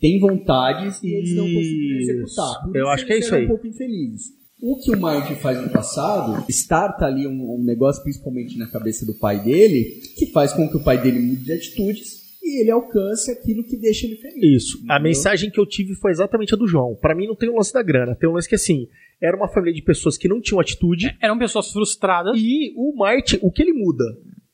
tem 0.00 0.18
vontades 0.20 1.02
e 1.02 1.08
eles 1.14 1.34
não 1.34 1.44
conseguiram 1.44 1.98
Isso. 2.00 2.10
executar. 2.12 2.62
Por 2.64 2.76
Eu 2.76 2.82
isso 2.84 2.90
acho 2.92 3.06
que 3.06 3.12
é 3.12 3.18
isso 3.18 3.34
aí. 3.34 3.44
um 3.44 3.48
pouco 3.48 3.66
infelizes. 3.66 4.39
O 4.62 4.76
que 4.78 4.94
o 4.94 5.00
Martin 5.00 5.34
faz 5.36 5.60
no 5.62 5.70
passado, 5.70 6.44
starta 6.50 7.06
ali 7.06 7.26
um, 7.26 7.54
um 7.54 7.62
negócio, 7.64 8.02
principalmente 8.02 8.58
na 8.58 8.66
cabeça 8.68 9.06
do 9.06 9.14
pai 9.14 9.42
dele, 9.42 10.00
que 10.16 10.26
faz 10.32 10.52
com 10.52 10.68
que 10.68 10.76
o 10.76 10.84
pai 10.84 11.00
dele 11.00 11.18
mude 11.18 11.44
de 11.44 11.52
atitudes 11.52 12.20
e 12.42 12.60
ele 12.60 12.70
alcance 12.70 13.30
aquilo 13.30 13.64
que 13.64 13.76
deixa 13.76 14.06
ele 14.06 14.16
feliz. 14.16 14.62
Isso. 14.62 14.76
A 14.78 14.94
Entendeu? 14.94 15.02
mensagem 15.02 15.50
que 15.50 15.58
eu 15.60 15.66
tive 15.66 15.94
foi 15.94 16.10
exatamente 16.10 16.52
a 16.54 16.56
do 16.58 16.66
João. 16.66 16.94
Pra 17.00 17.14
mim 17.14 17.26
não 17.26 17.36
tem 17.36 17.48
o 17.48 17.56
lance 17.56 17.72
da 17.72 17.82
grana, 17.82 18.14
tem 18.14 18.28
um 18.28 18.32
lance 18.34 18.48
que 18.48 18.54
assim, 18.54 18.86
era 19.20 19.36
uma 19.36 19.48
família 19.48 19.74
de 19.74 19.82
pessoas 19.82 20.16
que 20.18 20.28
não 20.28 20.40
tinham 20.40 20.60
atitude 20.60 21.16
Eram 21.22 21.38
pessoas 21.38 21.70
frustradas. 21.70 22.32
e 22.38 22.72
o 22.76 22.94
Martin, 22.96 23.38
o 23.42 23.50
que 23.50 23.62
ele 23.62 23.72
muda? 23.72 24.04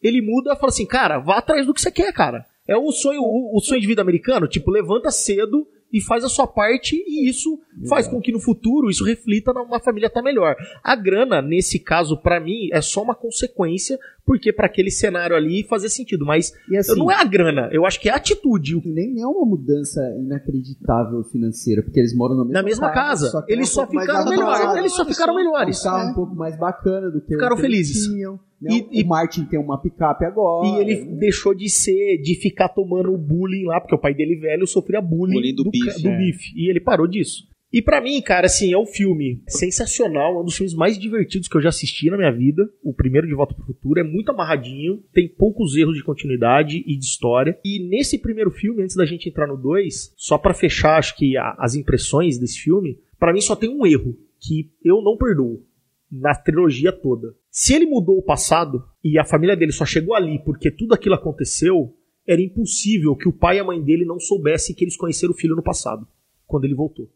Ele 0.02 0.20
muda 0.20 0.52
e 0.52 0.56
fala 0.56 0.68
assim, 0.68 0.86
cara, 0.86 1.18
vá 1.18 1.38
atrás 1.38 1.66
do 1.66 1.74
que 1.74 1.80
você 1.80 1.90
quer, 1.90 2.12
cara. 2.12 2.44
É 2.68 2.76
o 2.76 2.90
sonho, 2.92 3.20
o, 3.22 3.56
o 3.56 3.60
sonho 3.60 3.80
de 3.80 3.86
vida 3.86 4.02
americano, 4.02 4.46
tipo, 4.46 4.70
levanta 4.70 5.10
cedo 5.10 5.66
e 5.92 6.00
faz 6.00 6.24
a 6.24 6.28
sua 6.28 6.46
parte 6.46 6.96
e 6.96 7.28
isso 7.28 7.58
faz 7.88 8.06
com 8.08 8.20
que 8.20 8.32
no 8.32 8.40
futuro 8.40 8.90
isso 8.90 9.04
reflita 9.04 9.52
na 9.52 9.62
uma 9.62 9.80
família 9.80 10.10
tá 10.10 10.22
melhor. 10.22 10.56
A 10.82 10.96
grana, 10.96 11.40
nesse 11.40 11.78
caso, 11.78 12.16
pra 12.16 12.40
mim, 12.40 12.68
é 12.72 12.80
só 12.80 13.02
uma 13.02 13.14
consequência, 13.14 13.98
porque 14.26 14.52
pra 14.52 14.66
aquele 14.66 14.90
cenário 14.90 15.36
ali 15.36 15.62
fazia 15.62 15.88
sentido, 15.88 16.26
mas 16.26 16.52
E 16.70 16.76
assim, 16.76 16.98
não 16.98 17.10
é 17.10 17.14
a 17.14 17.24
grana, 17.24 17.68
eu 17.72 17.86
acho 17.86 18.00
que 18.00 18.08
é 18.08 18.12
a 18.12 18.16
atitude. 18.16 18.74
O- 18.76 18.82
nem 18.84 19.20
é 19.22 19.26
uma 19.26 19.46
mudança 19.46 20.00
inacreditável 20.18 21.22
financeira, 21.24 21.82
porque 21.82 22.00
eles 22.00 22.14
moram 22.14 22.36
na 22.36 22.44
mesma, 22.44 22.60
Na 22.60 22.62
mesma 22.64 22.90
casa. 22.92 23.28
só 23.30 23.42
que 23.42 23.52
Eles 23.52 23.68
é 23.68 23.70
um 23.70 23.74
só 23.74 23.86
ficaram 23.86 24.28
melhores. 24.30 24.76
Eles 24.76 24.92
só 24.92 25.04
ficaram 25.04 25.34
melhores. 25.34 25.84
É 25.84 25.90
um 25.90 26.10
um 26.10 26.14
pouco 26.14 26.34
mais 26.34 26.58
bacana 26.58 27.10
do 27.10 27.20
que 27.20 27.28
Ficaram 27.34 27.56
o 27.56 27.58
que 27.60 27.66
eles 27.66 27.88
felizes. 27.88 28.06
tinham, 28.08 28.38
né? 28.60 28.70
E- 28.92 29.02
o 29.02 29.06
Martin 29.06 29.44
tem 29.44 29.58
uma 29.58 29.80
picape 29.80 30.24
agora. 30.24 30.66
E 30.68 30.80
ele 30.80 31.04
deixou 31.18 31.54
de 31.54 31.68
ser, 31.68 32.18
de 32.18 32.34
ficar 32.34 32.68
tomando 32.70 33.16
bullying 33.16 33.64
lá, 33.66 33.80
porque 33.80 33.94
o 33.94 33.98
pai 33.98 34.14
dele 34.14 34.36
velho 34.36 34.66
sofria 34.66 35.00
bullying, 35.00 35.34
Bullying 35.34 35.54
do 35.54 35.64
ca- 35.64 35.70
bife, 35.70 36.02
do 36.02 36.08
é. 36.08 36.18
bife. 36.18 36.52
E 36.56 36.70
ele 36.70 36.80
parou 36.80 37.06
disso. 37.06 37.44
E 37.72 37.82
pra 37.82 38.00
mim, 38.00 38.20
cara, 38.22 38.46
assim, 38.46 38.72
é 38.72 38.78
um 38.78 38.86
filme 38.86 39.42
sensacional, 39.48 40.40
um 40.40 40.44
dos 40.44 40.56
filmes 40.56 40.72
mais 40.74 40.96
divertidos 40.98 41.48
que 41.48 41.56
eu 41.56 41.60
já 41.60 41.68
assisti 41.68 42.08
na 42.08 42.16
minha 42.16 42.30
vida. 42.30 42.62
O 42.82 42.94
primeiro 42.94 43.26
de 43.26 43.34
Volta 43.34 43.54
pro 43.54 43.66
Futuro 43.66 43.98
é 44.00 44.04
muito 44.04 44.30
amarradinho, 44.30 45.02
tem 45.12 45.28
poucos 45.28 45.76
erros 45.76 45.96
de 45.96 46.04
continuidade 46.04 46.82
e 46.86 46.96
de 46.96 47.04
história. 47.04 47.58
E 47.64 47.80
nesse 47.88 48.18
primeiro 48.18 48.50
filme, 48.50 48.82
antes 48.82 48.94
da 48.96 49.04
gente 49.04 49.28
entrar 49.28 49.46
no 49.48 49.56
2, 49.56 50.12
só 50.16 50.38
pra 50.38 50.54
fechar, 50.54 50.96
acho 50.98 51.16
que 51.16 51.36
a- 51.36 51.56
as 51.58 51.74
impressões 51.74 52.38
desse 52.38 52.60
filme, 52.60 52.98
pra 53.18 53.32
mim 53.32 53.40
só 53.40 53.56
tem 53.56 53.68
um 53.68 53.84
erro 53.84 54.16
que 54.40 54.70
eu 54.84 55.02
não 55.02 55.16
perdoo 55.16 55.62
na 56.10 56.34
trilogia 56.34 56.92
toda. 56.92 57.34
Se 57.50 57.74
ele 57.74 57.84
mudou 57.86 58.16
o 58.16 58.22
passado 58.22 58.84
e 59.02 59.18
a 59.18 59.24
família 59.24 59.56
dele 59.56 59.72
só 59.72 59.84
chegou 59.84 60.14
ali 60.14 60.38
porque 60.44 60.70
tudo 60.70 60.94
aquilo 60.94 61.16
aconteceu, 61.16 61.92
era 62.26 62.40
impossível 62.40 63.16
que 63.16 63.28
o 63.28 63.32
pai 63.32 63.56
e 63.56 63.60
a 63.60 63.64
mãe 63.64 63.82
dele 63.82 64.04
não 64.04 64.20
soubessem 64.20 64.74
que 64.74 64.84
eles 64.84 64.96
conheceram 64.96 65.32
o 65.34 65.36
filho 65.36 65.56
no 65.56 65.62
passado, 65.62 66.06
quando 66.46 66.64
ele 66.64 66.74
voltou. 66.74 67.10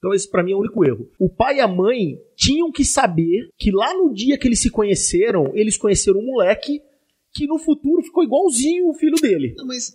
Então 0.00 0.14
esse 0.14 0.28
pra 0.28 0.42
mim 0.42 0.52
é 0.52 0.54
o 0.56 0.60
único 0.60 0.82
erro. 0.84 1.08
O 1.20 1.28
pai 1.28 1.58
e 1.58 1.60
a 1.60 1.68
mãe 1.68 2.18
tinham 2.34 2.72
que 2.72 2.84
saber 2.84 3.50
que 3.58 3.70
lá 3.70 3.92
no 3.94 4.12
dia 4.12 4.36
que 4.38 4.48
eles 4.48 4.58
se 4.58 4.70
conheceram, 4.70 5.52
eles 5.54 5.76
conheceram 5.76 6.18
um 6.20 6.24
moleque 6.26 6.80
que 7.34 7.46
no 7.46 7.58
futuro 7.58 8.02
ficou 8.02 8.24
igualzinho 8.24 8.88
o 8.88 8.94
filho 8.94 9.16
dele. 9.20 9.54
Não, 9.58 9.66
mas, 9.66 9.94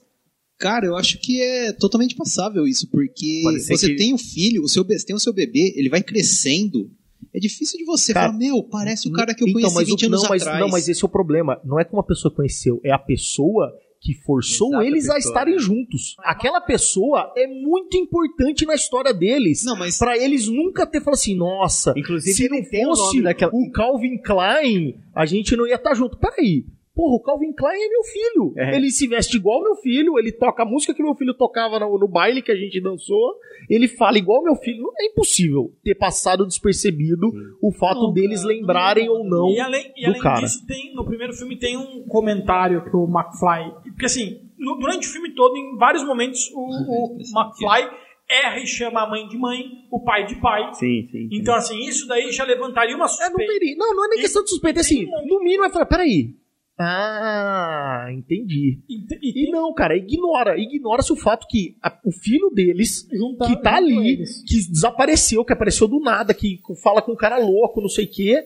cara, 0.59 0.85
eu 0.85 0.95
acho 0.95 1.19
que 1.19 1.41
é 1.41 1.73
totalmente 1.73 2.15
passável 2.15 2.67
isso, 2.67 2.87
porque 2.91 3.41
você 3.67 3.89
que- 3.89 3.95
tem 3.95 4.13
um 4.13 4.17
filho, 4.17 4.61
o 4.63 4.69
seu, 4.69 4.85
tem 4.85 5.15
o 5.15 5.19
seu 5.19 5.33
bebê, 5.33 5.73
ele 5.75 5.89
vai 5.89 6.03
crescendo. 6.03 6.89
É 7.33 7.39
difícil 7.39 7.77
de 7.79 7.83
você 7.85 8.13
Cara, 8.13 8.27
falar, 8.27 8.37
meu, 8.39 8.63
parece 8.63 9.09
o 9.09 9.11
cara 9.11 9.33
que 9.33 9.43
eu 9.43 9.47
Então, 9.47 9.59
conheci 9.59 9.75
mas 9.75 9.87
20 9.89 10.03
o- 10.03 10.05
anos 10.07 10.21
não, 10.21 10.29
mas, 10.29 10.41
atrás. 10.43 10.59
Não, 10.61 10.69
mas 10.69 10.87
esse 10.87 11.03
é 11.03 11.05
o 11.05 11.09
problema. 11.09 11.59
Não 11.65 11.79
é 11.79 11.83
que 11.83 11.91
uma 11.91 12.03
pessoa 12.05 12.33
conheceu, 12.33 12.79
é 12.83 12.91
a 12.91 12.99
pessoa 12.99 13.73
que 14.05 14.13
forçou 14.23 14.69
Exata 14.69 14.85
eles 14.85 15.09
a 15.09 15.13
pessoa, 15.15 15.29
estarem 15.31 15.53
né? 15.55 15.59
juntos. 15.59 16.15
Aquela 16.19 16.61
pessoa 16.61 17.33
é 17.35 17.47
muito 17.47 17.97
importante 17.97 18.63
na 18.65 18.75
história 18.75 19.11
deles. 19.11 19.63
Não, 19.65 19.75
mas 19.75 19.97
Pra 19.97 20.15
eles 20.15 20.47
nunca 20.47 20.85
ter 20.85 20.99
falado 21.01 21.15
assim, 21.15 21.35
nossa, 21.35 21.91
Inclusive, 21.97 22.35
se 22.35 22.47
não 22.47 22.59
o 22.59 22.63
fosse 22.95 23.01
nome 23.17 23.21
daquela- 23.23 23.51
o 23.51 23.71
Calvin 23.71 24.17
Klein, 24.21 24.95
a 25.15 25.25
gente 25.25 25.55
não 25.55 25.65
ia 25.65 25.75
estar 25.75 25.95
junto. 25.95 26.17
Peraí. 26.17 26.65
Porra, 26.95 27.15
o 27.15 27.19
Calvin 27.19 27.51
Klein 27.51 27.77
é 27.81 27.89
meu 27.89 28.03
filho. 28.03 28.53
É. 28.55 28.75
Ele 28.77 28.89
se 28.89 29.05
veste 29.07 29.35
igual 29.35 29.61
meu 29.61 29.75
filho, 29.75 30.17
ele 30.17 30.31
toca 30.31 30.63
a 30.63 30.65
música 30.65 30.93
que 30.93 31.03
meu 31.03 31.13
filho 31.13 31.33
tocava 31.33 31.77
no, 31.77 31.99
no 31.99 32.07
baile 32.07 32.41
que 32.41 32.51
a 32.51 32.55
gente 32.55 32.79
dançou, 32.79 33.35
ele 33.69 33.87
fala 33.87 34.17
igual 34.17 34.41
meu 34.41 34.55
filho. 34.55 34.81
Não 34.83 34.93
é 34.97 35.05
impossível 35.07 35.73
ter 35.83 35.95
passado 35.95 36.45
despercebido 36.45 37.31
o 37.61 37.71
fato 37.73 37.99
Não, 38.03 38.13
deles 38.13 38.41
cara, 38.43 38.53
lembrarem 38.53 39.09
ou 39.09 39.23
não 39.25 39.49
E 39.49 39.59
além, 39.59 39.91
e 39.95 40.03
do 40.05 40.09
além 40.11 40.21
cara. 40.21 40.39
disso, 40.41 40.65
tem, 40.65 40.93
no 40.95 41.05
primeiro 41.05 41.33
filme 41.33 41.57
tem 41.59 41.75
um 41.75 42.05
comentário 42.07 42.81
que 42.89 42.95
o 42.95 43.05
McFly. 43.05 43.71
Porque 43.91 44.05
assim, 44.05 44.39
no- 44.57 44.77
durante 44.77 45.07
o 45.07 45.11
filme 45.11 45.35
todo, 45.35 45.57
em 45.57 45.75
vários 45.77 46.03
momentos, 46.05 46.49
o, 46.53 46.61
o 47.11 47.17
McFly 47.19 47.89
erra 48.29 48.57
e 48.59 48.65
chama 48.65 49.01
a 49.03 49.09
mãe 49.09 49.27
de 49.27 49.37
mãe, 49.37 49.65
o 49.91 49.99
pai 50.03 50.25
de 50.25 50.35
pai. 50.41 50.73
Sim, 50.75 51.05
sim. 51.11 51.27
Então, 51.31 51.53
assim, 51.55 51.77
isso 51.81 52.07
daí 52.07 52.31
já 52.31 52.43
levantaria 52.45 52.95
uma 52.95 53.05
É, 53.05 53.07
não, 53.07 53.15
suspeita. 53.15 53.51
teria, 53.53 53.75
não, 53.75 53.93
não 53.95 54.05
é 54.05 54.07
nem 54.07 54.19
E- 54.19 54.21
questão 54.21 54.43
de 54.43 54.49
suspeita, 54.49 54.79
é 54.79 54.81
assim, 54.81 55.05
um- 55.05 55.27
no 55.27 55.43
mínimo 55.43 55.65
é 55.65 55.69
falar, 55.69 55.85
peraí. 55.85 56.33
Ah, 56.77 58.07
entendi. 58.11 58.79
E, 58.89 58.95
e 59.21 59.47
E 59.47 59.51
não, 59.51 59.73
cara, 59.73 59.95
ignora. 59.95 60.57
Ignora-se 60.59 61.11
o 61.11 61.15
fato 61.15 61.47
que 61.49 61.77
a- 61.81 61.97
o 62.03 62.11
filho 62.11 62.49
deles, 62.49 63.07
juntar- 63.11 63.47
que 63.47 63.61
tá 63.61 63.75
ali, 63.77 64.13
eles. 64.13 64.43
que 64.45 64.55
desapareceu, 64.71 65.43
que 65.45 65.53
apareceu 65.53 65.87
do 65.87 65.99
nada, 65.99 66.33
que 66.33 66.59
fala 66.83 67.01
com 67.01 67.13
um 67.13 67.15
cara 67.17 67.37
louco, 67.37 67.81
não 67.81 67.89
sei 67.89 68.05
o 68.05 68.11
quê. 68.11 68.43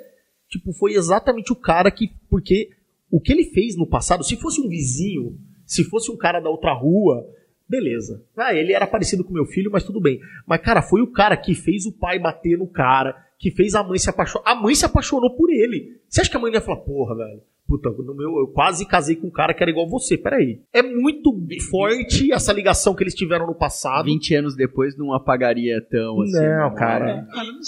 Tipo, 0.47 0.71
foi 0.73 0.93
exatamente 0.93 1.51
o 1.51 1.55
cara 1.55 1.89
que. 1.91 2.11
Porque 2.29 2.69
o 3.11 3.19
que 3.19 3.31
ele 3.33 3.45
fez 3.45 3.75
no 3.75 3.87
passado, 3.87 4.23
se 4.23 4.35
fosse 4.35 4.61
um 4.61 4.67
vizinho, 4.69 5.37
se 5.65 5.83
fosse 5.83 6.11
um 6.11 6.17
cara 6.17 6.39
da 6.39 6.49
outra 6.49 6.73
rua, 6.73 7.25
beleza. 7.67 8.23
Ah, 8.37 8.53
ele 8.53 8.73
era 8.73 8.87
parecido 8.87 9.23
com 9.23 9.33
meu 9.33 9.45
filho, 9.45 9.71
mas 9.71 9.83
tudo 9.83 9.99
bem. 10.01 10.19
Mas, 10.47 10.61
cara, 10.61 10.81
foi 10.81 11.01
o 11.01 11.11
cara 11.11 11.35
que 11.37 11.53
fez 11.55 11.85
o 11.85 11.91
pai 11.91 12.19
bater 12.19 12.57
no 12.57 12.67
cara, 12.67 13.15
que 13.37 13.51
fez 13.51 13.73
a 13.75 13.83
mãe 13.83 13.97
se 13.99 14.09
apaixonar. 14.09 14.51
A 14.51 14.55
mãe 14.55 14.73
se 14.75 14.85
apaixonou 14.85 15.35
por 15.35 15.49
ele. 15.51 15.99
Você 16.07 16.21
acha 16.21 16.29
que 16.29 16.37
a 16.37 16.39
mãe 16.39 16.51
ia 16.53 16.61
falar, 16.61 16.77
porra, 16.81 17.15
velho? 17.15 17.41
Puta, 17.69 17.89
no 17.91 18.15
meu, 18.15 18.39
eu 18.39 18.47
quase 18.47 18.85
casei 18.87 19.15
com 19.15 19.27
um 19.27 19.31
cara 19.31 19.53
que 19.53 19.61
era 19.63 19.69
igual 19.69 19.87
você. 19.87 20.17
Peraí. 20.17 20.59
É 20.73 20.81
muito 20.81 21.31
forte 21.69 22.31
essa 22.33 22.51
ligação 22.51 22.95
que 22.95 23.03
eles 23.03 23.13
tiveram 23.13 23.45
no 23.45 23.53
passado. 23.55 24.05
20 24.05 24.35
anos 24.35 24.55
depois 24.55 24.97
não 24.97 25.13
apagaria 25.13 25.79
tão 25.89 26.19
assim. 26.21 26.41
Não, 26.41 26.73
cara. 26.73 27.27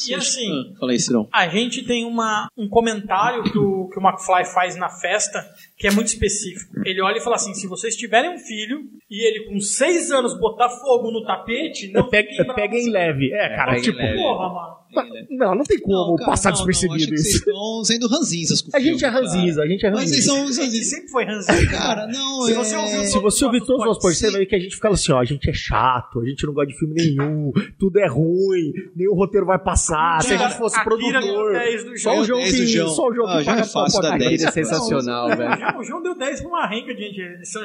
E 0.10 0.16
assim, 0.16 0.74
Falei 0.80 0.98
isso 0.98 1.14
não. 1.14 1.30
a 1.32 1.48
gente 1.48 1.86
tem 1.86 2.04
uma, 2.06 2.48
um 2.58 2.68
comentário 2.68 3.44
que 3.44 3.58
o, 3.58 3.88
que 3.90 4.00
o 4.00 4.02
McFly 4.02 4.46
faz 4.46 4.76
na 4.76 4.90
festa 4.90 5.40
que 5.78 5.88
é 5.88 5.92
muito 5.92 6.08
específico. 6.08 6.74
Ele 6.86 7.02
olha 7.02 7.18
e 7.18 7.22
fala 7.22 7.36
assim: 7.36 7.54
se 7.54 7.68
vocês 7.68 7.96
tiverem 7.96 8.34
um 8.34 8.40
filho 8.40 8.80
e 9.10 9.28
ele 9.28 9.46
com 9.52 9.60
seis 9.60 10.10
anos 10.12 10.38
botar 10.40 10.70
fogo 10.70 11.12
no 11.12 11.24
tapete, 11.26 11.92
não 11.92 12.10
Pega, 12.10 12.28
fiquem 12.30 12.46
bravos. 12.46 12.56
pega 12.64 12.76
em 12.78 12.90
leve. 12.90 13.32
É, 13.34 13.50
cara, 13.56 13.72
Pega 13.74 13.78
em 13.80 13.84
tipo. 13.84 13.98
leve. 13.98 14.18
Porra, 14.18 14.54
mano. 14.54 14.81
Não, 15.30 15.56
não 15.56 15.64
tem 15.64 15.80
como 15.80 16.16
cara, 16.18 16.30
passar 16.32 16.52
não, 16.52 16.60
não, 16.60 16.66
despercebido 16.66 16.96
acho 17.04 17.08
que 17.12 17.18
vocês 17.18 17.36
isso. 17.36 17.50
estão 17.50 17.84
sendo 17.84 18.08
ranzinzas 18.08 18.62
com 18.62 18.68
o 18.72 18.76
A 18.76 18.80
gente 18.80 19.00
filme, 19.00 19.04
é 19.04 19.20
ranzinza, 19.20 19.56
cara. 19.56 19.66
a 19.68 19.72
gente 19.72 19.86
é 19.86 19.92
Mas 19.92 20.10
vocês 20.10 20.28
ranzinza. 20.28 20.32
são 20.32 20.36
A 20.36 20.46
gente 20.48 20.60
ranzinzas. 20.62 20.90
sempre 20.90 21.08
foi 21.10 21.26
ranzinho. 21.26 21.72
Cara, 21.72 22.08
não, 22.08 22.42
Se 22.44 22.52
é... 22.52 22.56
você 22.56 22.76
ouviu 22.76 23.04
Se 23.06 23.20
você 23.20 23.46
ouvir 23.46 23.60
todos 23.62 23.80
os 23.82 23.86
nossos 23.88 24.02
podcasts, 24.02 24.20
você 24.28 24.32
vai 24.32 24.40
ver 24.42 24.46
que 24.48 24.56
a 24.56 24.60
gente 24.60 24.76
fala 24.78 24.94
assim, 24.96 25.12
ó, 25.12 25.20
a 25.20 25.26
gente 25.26 25.50
é 25.50 25.54
chato, 25.54 26.20
a 26.20 26.26
gente 26.26 26.46
não 26.46 26.54
gosta 26.54 26.72
de 26.72 26.78
filme 26.78 26.94
nenhum, 26.96 27.52
tudo 27.80 28.00
é 28.00 28.08
ruim, 28.08 28.74
nenhum 28.96 29.14
roteiro 29.16 29.46
vai 29.46 29.60
passar, 29.60 30.22
se 30.24 30.34
a 30.34 30.38
gente 30.38 30.58
fosse 30.58 30.76
deu 30.76 30.84
produtor. 30.84 31.54
10 31.54 31.84
do 31.86 31.98
Só 32.00 32.12
o 32.12 32.14
João. 32.24 32.26
João 32.26 32.40
10 32.42 32.52
do 32.52 32.58
que, 32.60 32.68
João. 32.68 32.90
só 32.90 33.08
o 33.08 33.14
João 33.14 33.28
Ah, 33.30 33.38
que 33.40 33.44
já 33.46 33.52
é 33.52 33.56
paga 33.56 33.68
fácil 33.68 34.02
dar 34.02 34.10
nós. 34.12 34.20
10 34.20 34.44
é 34.44 34.52
sensacional, 34.52 35.28
velho. 35.30 35.80
O 35.80 35.84
João- 35.84 36.02
deu 36.02 36.18
10 36.18 36.42
pra 36.42 36.50
uma 36.50 36.68
renca 36.68 36.94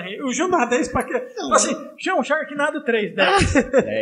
Rei. 0.03 0.23
O 0.23 0.33
João 0.33 0.51
dá 0.51 0.65
10 0.67 0.89
pra. 0.89 1.07
Falou 1.37 1.55
assim: 1.55 1.75
João, 1.99 2.23
Sharknado 2.23 2.85
3, 2.85 3.15
10. 3.15 3.53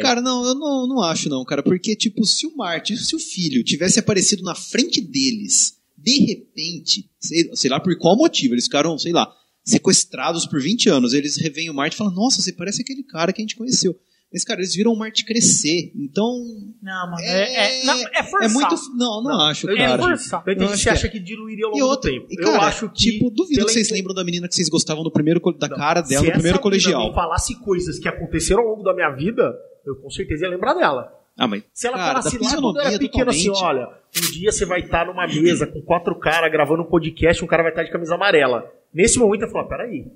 Cara, 0.03 0.21
não, 0.21 0.45
eu 0.47 0.55
não, 0.55 0.87
não 0.87 1.03
acho 1.03 1.29
não, 1.29 1.45
cara, 1.45 1.63
porque, 1.63 1.95
tipo, 1.95 2.25
se 2.25 2.47
o 2.47 2.57
Martin, 2.57 2.97
se 2.97 3.14
o 3.15 3.19
filho 3.19 3.63
tivesse 3.65 3.99
aparecido 3.99 4.43
na 4.43 4.55
frente 4.55 5.01
deles, 5.01 5.75
de 5.97 6.19
repente, 6.27 7.09
sei, 7.21 7.51
sei 7.55 7.71
lá 7.71 7.81
por 7.81 7.97
qual 7.99 8.17
motivo, 8.17 8.55
eles 8.55 8.65
ficaram, 8.65 8.99
sei 8.99 9.13
lá, 9.13 9.31
sequestrados 9.65 10.47
por 10.47 10.61
20 10.61 10.89
anos, 10.91 11.15
eles 11.15 11.37
revêem 11.37 11.71
o 11.71 11.75
Martin 11.75 11.95
e 11.95 11.99
falam, 11.99 12.15
nossa, 12.15 12.43
você 12.43 12.53
parece 12.53 12.83
aquele 12.83 13.03
cara 13.03 13.33
que 13.33 13.41
a 13.41 13.45
gente 13.45 13.57
conheceu. 13.57 13.95
Mas, 14.33 14.43
cara, 14.43 14.59
eles 14.61 14.75
viram 14.75 14.93
o 14.93 14.99
Martin 14.99 15.25
crescer, 15.25 15.93
então... 15.95 16.27
Não, 16.83 17.07
mano. 17.11 17.21
É, 17.21 17.81
é, 17.81 17.85
não, 17.85 17.95
é 17.95 18.23
forçado. 18.25 18.45
É 18.45 18.49
muito... 18.49 18.75
Não, 18.97 19.23
não, 19.23 19.41
acho, 19.43 19.71
eu 19.71 19.77
É 19.77 19.87
cara. 19.87 20.03
forçado. 20.03 20.43
Eu 20.51 20.53
entendi 20.55 20.67
Eu 20.69 20.73
acho 20.75 20.83
você 20.83 20.89
que 20.89 20.89
acha 20.97 21.09
que 21.09 21.21
diluiria 21.21 21.67
ao 21.67 21.71
E 21.71 21.81
longo 21.81 21.87
outra, 21.93 22.11
do 22.11 22.15
tempo. 22.19 22.27
e, 22.33 22.37
eu 22.41 22.51
cara, 22.53 22.67
acho 22.67 22.89
que. 22.89 22.95
tipo, 23.13 23.31
duvido 23.31 23.65
que 23.65 23.73
vocês 23.73 23.91
lembram 23.91 24.13
da 24.13 24.25
menina 24.25 24.49
que 24.49 24.55
vocês 24.57 24.69
gostavam 24.69 25.05
do 25.05 25.11
primeiro, 25.13 25.41
da 25.57 25.69
Não, 25.69 25.77
cara 25.77 26.01
dela 26.01 26.21
Se 26.23 26.27
no 26.27 26.33
primeiro 26.33 26.59
colegial. 26.59 26.95
menina 27.03 27.11
me 27.17 27.23
falasse 27.23 27.55
coisas 27.61 27.97
que 28.01 28.09
aconteceram 28.09 28.63
ao 28.65 28.71
longo 28.71 28.83
da 28.83 28.93
minha 28.93 29.11
vida, 29.11 29.55
eu 29.87 29.95
com 30.03 30.11
certeza 30.11 30.47
ia 30.47 30.51
lembrar 30.51 30.75
dela. 30.75 31.13
Ah, 31.37 31.49
mas... 31.49 31.65
Se 31.73 31.87
ela 31.87 31.97
Cara, 31.97 32.23
falasse 32.23 32.39
lá 32.39 32.61
quando 32.61 32.81
era 32.81 32.99
pequeno 32.99 33.31
assim, 33.31 33.51
olha, 33.51 33.89
Um 34.17 34.31
dia 34.33 34.53
você 34.53 34.65
vai 34.65 34.81
estar 34.81 35.07
numa 35.07 35.27
mesa 35.27 35.67
com 35.67 35.83
quatro 35.83 36.15
caras 36.19 36.51
gravando 36.53 36.83
um 36.83 36.87
podcast, 36.87 37.43
um 37.45 37.49
cara 37.49 37.63
vai 37.65 37.73
estar 37.73 37.83
de 37.83 37.91
camisa 37.91 38.15
amarela. 38.15 38.71
Nesse 38.93 39.19
momento 39.19 39.43
eu 39.43 39.49
falo, 39.51 39.67
peraí. 39.69 40.07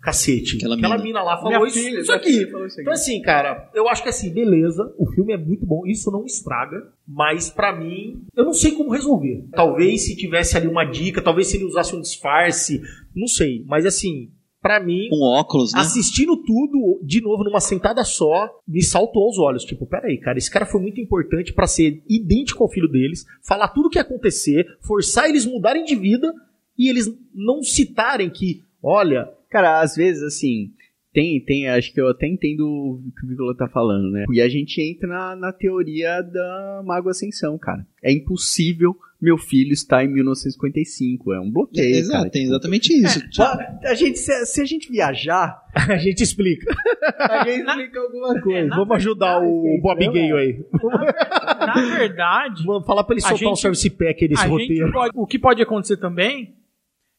Cacete. 0.00 0.56
Aquela 0.56 0.76
Aquela, 0.76 0.94
mina. 0.98 1.04
mina. 1.04 1.22
lá 1.22 1.36
falou 1.36 1.50
Minha 1.58 1.66
isso, 1.66 1.78
filha, 1.80 1.98
isso 2.00 2.12
aqui. 2.12 2.46
falou 2.46 2.66
isso 2.66 2.74
aqui. 2.74 2.82
Então, 2.82 2.92
assim, 2.92 3.20
cara, 3.22 3.68
eu 3.74 3.88
acho 3.88 4.04
que 4.04 4.08
assim, 4.08 4.32
beleza, 4.32 4.94
o 4.96 5.10
filme 5.10 5.32
é 5.32 5.36
muito 5.36 5.66
bom, 5.66 5.84
isso 5.84 6.12
não 6.12 6.24
estraga, 6.24 6.80
mas 7.08 7.50
pra 7.50 7.74
mim, 7.74 8.22
eu 8.36 8.44
não 8.44 8.52
sei 8.52 8.70
como 8.70 8.92
resolver. 8.92 9.44
Talvez 9.52 10.04
se 10.04 10.16
tivesse 10.16 10.56
ali 10.56 10.68
uma 10.68 10.84
dica, 10.84 11.20
talvez 11.20 11.48
se 11.48 11.56
ele 11.56 11.64
usasse 11.64 11.96
um 11.96 12.00
disfarce, 12.00 12.80
não 13.16 13.26
sei, 13.26 13.64
mas 13.66 13.84
assim, 13.84 14.30
pra 14.66 14.80
mim, 14.80 15.08
Com 15.10 15.22
óculos, 15.22 15.72
né? 15.72 15.80
assistindo 15.80 16.36
tudo 16.36 17.00
de 17.02 17.20
novo 17.20 17.44
numa 17.44 17.60
sentada 17.60 18.02
só, 18.04 18.48
me 18.66 18.82
saltou 18.82 19.24
aos 19.24 19.38
olhos. 19.38 19.64
Tipo, 19.64 19.86
peraí, 19.86 20.18
cara, 20.18 20.38
esse 20.38 20.50
cara 20.50 20.66
foi 20.66 20.80
muito 20.80 21.00
importante 21.00 21.52
pra 21.52 21.66
ser 21.66 22.02
idêntico 22.08 22.62
ao 22.62 22.70
filho 22.70 22.88
deles, 22.88 23.24
falar 23.42 23.68
tudo 23.68 23.86
o 23.86 23.90
que 23.90 23.98
ia 23.98 24.02
acontecer, 24.02 24.66
forçar 24.80 25.28
eles 25.28 25.46
mudarem 25.46 25.84
de 25.84 25.94
vida 25.94 26.32
e 26.78 26.88
eles 26.88 27.06
não 27.34 27.62
citarem 27.62 28.28
que, 28.30 28.62
olha, 28.82 29.28
Cara, 29.56 29.80
às 29.80 29.96
vezes, 29.96 30.22
assim, 30.22 30.72
tem, 31.12 31.40
tem, 31.40 31.68
acho 31.68 31.92
que 31.92 32.00
eu 32.00 32.08
até 32.08 32.26
entendo 32.26 32.66
o 32.66 33.12
que 33.18 33.24
o 33.24 33.28
Nicola 33.30 33.56
tá 33.56 33.68
falando, 33.68 34.10
né? 34.10 34.24
E 34.30 34.40
a 34.40 34.48
gente 34.48 34.80
entra 34.82 35.08
na, 35.08 35.36
na 35.36 35.52
teoria 35.52 36.20
da 36.20 36.82
Mago 36.84 37.08
Ascensão, 37.08 37.56
cara. 37.56 37.86
É 38.02 38.12
impossível 38.12 38.94
meu 39.20 39.38
filho 39.38 39.72
estar 39.72 40.04
em 40.04 40.08
1955, 40.12 41.32
é 41.32 41.40
um 41.40 41.50
bloqueio, 41.50 41.96
Exato, 41.96 42.18
cara. 42.18 42.30
tem 42.30 42.44
exatamente 42.44 42.92
isso. 42.92 43.18
A 43.84 43.94
gente, 43.94 44.18
se, 44.18 44.46
se 44.46 44.60
a 44.60 44.64
gente 44.64 44.90
viajar, 44.90 45.58
a 45.74 45.96
gente 45.96 46.22
explica. 46.22 46.74
a 47.18 47.44
gente 47.48 47.66
explica 47.66 48.00
alguma 48.00 48.40
coisa. 48.40 48.58
É, 48.58 48.64
na 48.66 48.76
Vamos 48.76 48.96
ajudar 48.96 49.40
o 49.40 49.78
Bob 49.80 50.04
Gale 50.04 50.32
aí. 50.32 50.64
Na 51.58 51.96
verdade, 51.98 52.64
Vamos 52.64 52.86
falar 52.86 53.04
pra 53.04 53.14
ele 53.16 53.24
A 53.24 53.28
soltar 53.28 53.46
um 53.46 53.54
gente- 53.54 53.60
service 53.62 53.90
pack 53.90 54.28
desse 54.28 54.44
a 54.44 54.46
roteiro. 54.46 54.92
pode- 54.92 55.12
o 55.14 55.26
que 55.26 55.38
pode 55.38 55.62
acontecer 55.62 55.96
também 55.96 56.54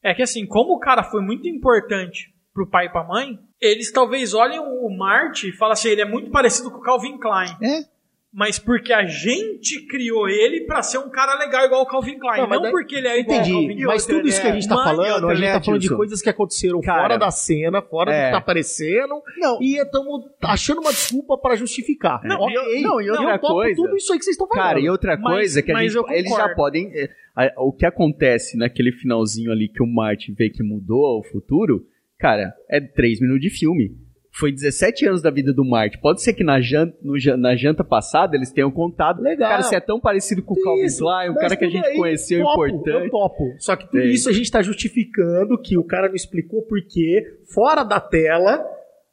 é 0.04 0.14
que 0.14 0.22
assim, 0.22 0.45
como 0.45 0.74
o 0.74 0.80
cara 0.80 1.04
foi 1.04 1.22
muito 1.22 1.48
importante 1.48 2.34
pro 2.54 2.70
pai 2.70 2.86
e 2.88 2.89
pra 2.89 3.04
mãe, 3.04 3.38
eles 3.62 3.91
talvez 3.91 4.34
olhem 4.34 4.60
o 4.60 4.89
Marty 4.95 5.50
e 5.50 5.52
falem 5.52 5.74
assim, 5.74 5.89
ele 5.89 6.02
é 6.02 6.06
muito 6.06 6.30
parecido 6.32 6.72
com 6.72 6.78
o 6.78 6.82
Calvin 6.82 7.18
Klein. 7.20 7.56
É. 7.62 7.97
Mas 8.34 8.59
porque 8.59 8.91
a 8.93 9.05
gente 9.05 9.88
criou 9.88 10.28
ele 10.28 10.61
pra 10.65 10.84
ser 10.84 10.97
um 10.99 11.09
cara 11.09 11.39
legal 11.39 11.65
igual 11.65 11.82
o 11.82 11.86
Calvin 11.86 12.19
Klein. 12.19 12.38
Não, 12.38 12.43
Não, 12.43 12.49
mas 12.49 12.61
daí- 12.61 12.71
porque 12.71 12.95
ele 12.95 13.07
é 13.07 13.19
igual 13.21 13.39
Calvin 13.39 13.67
Klein. 13.67 13.84
mas 13.86 14.05
tudo 14.05 14.28
isso 14.28 14.41
que 14.41 14.47
a 14.47 14.53
gente 14.53 14.67
tá 14.67 14.75
falando, 14.75 15.28
Mas 15.28 15.38
a 15.38 15.41
gente 15.41 15.51
tá 15.53 15.61
falando 15.63 15.82
de 15.82 15.95
coisas 15.95 16.21
que 16.21 16.30
aconteceram 16.30 16.82
Cara, 16.82 17.01
fora 17.03 17.17
da 17.17 17.32
cena, 17.32 17.82
fora 17.82 18.11
do 18.11 18.15
é. 18.15 18.25
que 18.25 18.32
tá 18.32 18.38
aparecendo, 18.38 19.23
Não. 19.38 19.59
e 19.61 19.78
estamos 19.82 20.25
achando 20.43 20.82
uma 20.82 20.91
desculpa 20.91 21.38
pra 21.38 21.55
justificar. 21.55 22.21
Não, 22.25 22.36
Ok, 22.41 22.55
e- 22.78 22.82
não, 22.82 23.01
e 23.01 23.09
outra 23.09 23.34
eu 23.36 23.39
coisa- 23.39 23.75
tudo 23.75 23.95
isso 23.95 24.11
aí 24.13 24.19
que 24.19 24.25
vocês 24.25 24.34
estão 24.36 24.47
falando. 24.47 24.63
Cara, 24.67 24.80
e 24.82 24.89
outra 24.89 25.17
Mas- 25.17 25.34
coisa 25.34 25.61
que 25.63 25.71
a 25.71 25.73
mas 25.73 25.93
gente, 25.93 25.95
eu 26.05 26.13
eles 26.13 26.30
já 26.30 26.49
podem. 26.53 26.91
é, 26.93 27.09
a- 27.36 27.53
o 27.57 27.71
que 27.71 27.86
acontece 27.86 28.57
naquele 28.57 28.91
finalzinho 28.91 29.51
ali 29.51 29.69
que 29.69 29.82
o 29.82 29.88
Martin 29.88 30.34
vê 30.34 30.49
que 30.49 30.61
mudou 30.61 31.19
o 31.19 31.23
futuro, 31.23 31.86
cara, 32.19 32.53
é 32.69 32.82
3 32.82 33.19
minutos 33.21 33.41
de 33.41 33.49
filme. 33.49 33.95
Foi 34.39 34.51
17 34.51 35.07
anos 35.07 35.21
da 35.21 35.31
vida 35.31 35.51
do 35.51 35.65
Martin. 35.65 35.97
Pode 35.99 36.21
ser 36.21 36.33
que 36.33 36.43
na 36.43 36.61
janta, 36.61 36.95
no 37.01 37.13
na 37.38 37.55
janta 37.55 37.83
passada 37.83 38.35
eles 38.35 38.51
tenham 38.51 38.69
contado. 38.69 39.21
Legal. 39.21 39.49
Cara, 39.49 39.63
você 39.63 39.75
é 39.75 39.79
tão 39.79 39.99
parecido 39.99 40.43
com 40.43 40.53
o 40.53 40.61
Calvin 40.61 40.88
Klein, 40.97 41.29
um 41.29 41.33
mas 41.33 41.41
cara 41.41 41.55
que 41.55 41.65
a 41.65 41.69
gente 41.69 41.85
aí, 41.88 41.97
conheceu 41.97 42.43
topo, 42.43 42.67
importante. 42.67 43.05
Eu 43.05 43.09
topo. 43.09 43.43
Só 43.59 43.75
que 43.75 43.85
tudo 43.89 43.99
isso 44.03 44.29
a 44.29 44.33
gente 44.33 44.51
tá 44.51 44.61
justificando 44.61 45.57
que 45.59 45.77
o 45.77 45.83
cara 45.83 46.07
não 46.07 46.15
explicou 46.15 46.61
porque, 46.63 47.23
fora 47.53 47.83
da 47.83 47.99
tela, 47.99 48.63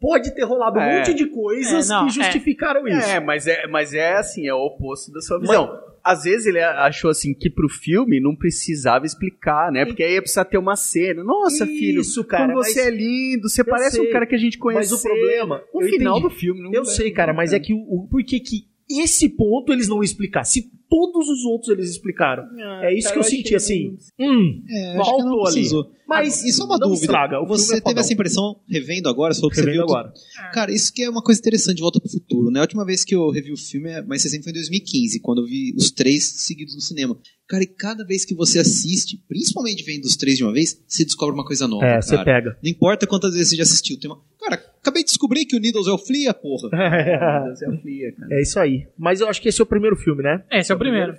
pode 0.00 0.34
ter 0.34 0.42
rolado 0.44 0.78
um 0.78 0.82
É. 0.82 0.98
monte 0.98 1.14
de 1.14 1.26
coisas 1.26 1.88
É, 1.88 1.92
não, 1.94 2.06
que 2.06 2.12
justificaram 2.14 2.86
isso. 2.86 3.08
É, 3.10 3.18
mas 3.20 3.46
é, 3.46 3.66
mas 3.66 3.94
é 3.94 4.14
assim, 4.16 4.46
é 4.46 4.52
o 4.54 4.58
oposto 4.58 5.10
da 5.12 5.20
sua 5.20 5.40
visão. 5.40 5.70
Às 6.04 6.24
vezes 6.24 6.46
ele 6.46 6.60
achou 6.60 7.10
assim 7.10 7.32
que 7.32 7.48
pro 7.48 7.68
filme 7.68 8.20
não 8.20 8.36
precisava 8.36 9.06
explicar, 9.06 9.72
né? 9.72 9.86
Porque 9.86 10.02
aí 10.02 10.14
ia 10.14 10.20
precisar 10.20 10.44
ter 10.44 10.58
uma 10.58 10.76
cena. 10.76 11.24
Nossa, 11.24 11.66
filho, 11.66 12.02
Isso, 12.02 12.22
cara, 12.22 12.52
como 12.52 12.62
você 12.62 12.80
é 12.80 12.90
lindo, 12.90 13.48
você 13.48 13.64
parece 13.64 13.96
sei, 13.96 14.06
um 14.06 14.12
cara 14.12 14.26
que 14.26 14.34
a 14.34 14.38
gente 14.38 14.58
conhece. 14.58 14.92
Mas 14.92 15.00
o 15.00 15.02
problema. 15.02 15.62
Eu 15.72 15.80
final 15.80 16.18
entendi. 16.18 16.34
do 16.34 16.38
filme, 16.38 16.62
não 16.62 16.72
Eu 16.72 16.84
sei, 16.84 17.10
cara, 17.10 17.32
mas 17.32 17.54
é 17.54 17.58
que 17.58 17.72
o, 17.72 17.78
o 17.78 18.06
por 18.06 18.22
que 18.22 18.38
que 18.38 18.66
esse 18.90 19.30
ponto 19.30 19.72
eles 19.72 19.88
não 19.88 20.02
explicar? 20.02 20.44
Se 20.44 20.70
todos 20.94 21.28
os 21.28 21.44
outros 21.44 21.70
eles 21.70 21.90
explicaram. 21.90 22.44
é 22.82 22.94
isso 22.96 23.08
cara, 23.08 23.14
que 23.14 23.18
eu, 23.18 23.22
eu 23.22 23.36
senti, 23.36 23.54
assim. 23.56 23.96
Hum, 24.18 24.62
É, 24.70 24.96
faltou 24.96 25.46
ali. 25.48 25.68
Mas 26.06 26.44
isso 26.44 26.62
é 26.62 26.64
uma 26.66 26.78
dúvida. 26.78 27.00
estraga, 27.00 27.40
o 27.40 27.46
você 27.46 27.64
é 27.64 27.76
teve 27.76 27.82
fodão. 27.82 28.00
essa 28.00 28.12
impressão 28.12 28.60
revendo 28.68 29.08
agora, 29.08 29.32
você 29.34 29.40
falou 29.40 29.50
que 29.50 29.56
você 29.56 29.64
Revendo 29.64 29.82
agora. 29.84 30.12
É. 30.38 30.50
Cara, 30.52 30.70
isso 30.70 30.92
que 30.92 31.02
é 31.02 31.08
uma 31.10 31.22
coisa 31.22 31.40
interessante 31.40 31.76
de 31.76 31.82
Volta 31.82 31.98
pro 31.98 32.10
Futuro, 32.10 32.50
né? 32.50 32.60
A 32.60 32.62
última 32.62 32.84
vez 32.84 33.04
que 33.04 33.14
eu 33.14 33.30
revi 33.30 33.50
o 33.52 33.56
filme, 33.56 33.90
é- 33.90 34.02
mais 34.02 34.22
recente, 34.22 34.44
foi 34.44 34.50
em 34.50 34.54
2015, 34.54 35.18
quando 35.20 35.40
eu 35.40 35.46
vi 35.46 35.74
os 35.76 35.90
três 35.90 36.42
seguidos 36.46 36.74
no 36.74 36.80
cinema. 36.82 37.18
Cara, 37.48 37.64
e 37.64 37.66
cada 37.66 38.04
vez 38.04 38.24
que 38.24 38.34
você 38.34 38.58
assiste, 38.58 39.18
principalmente 39.26 39.82
vendo 39.82 40.04
os 40.04 40.16
três 40.16 40.36
de 40.36 40.44
uma 40.44 40.52
vez, 40.52 40.78
você 40.86 41.04
descobre 41.04 41.34
uma 41.34 41.44
coisa 41.44 41.66
nova. 41.66 41.84
É, 41.86 42.00
você 42.00 42.16
cara. 42.16 42.24
pega. 42.24 42.58
Não 42.62 42.70
importa 42.70 43.06
quantas 43.06 43.32
vezes 43.34 43.50
você 43.50 43.56
já 43.56 43.62
assistiu. 43.64 43.98
Tem 43.98 44.10
uma... 44.10 44.20
Cara, 44.44 44.62
acabei 44.82 45.02
de 45.02 45.08
descobrir 45.08 45.46
que 45.46 45.56
o 45.56 45.58
Needles 45.58 45.86
é 45.86 45.90
o 45.90 45.96
Flea, 45.96 46.34
porra. 46.34 46.68
Você 47.48 47.66
é 47.66 47.76
fria, 47.78 48.12
cara. 48.12 48.28
É 48.30 48.42
isso 48.42 48.60
aí. 48.60 48.86
Mas 48.98 49.20
eu 49.20 49.28
acho 49.28 49.40
que 49.40 49.48
esse 49.48 49.60
é 49.60 49.64
o 49.64 49.66
primeiro 49.66 49.96
filme, 49.96 50.22
né? 50.22 50.42
Esse 50.52 50.70
é 50.70 50.74
o 50.74 50.78
primeiro. 50.78 51.14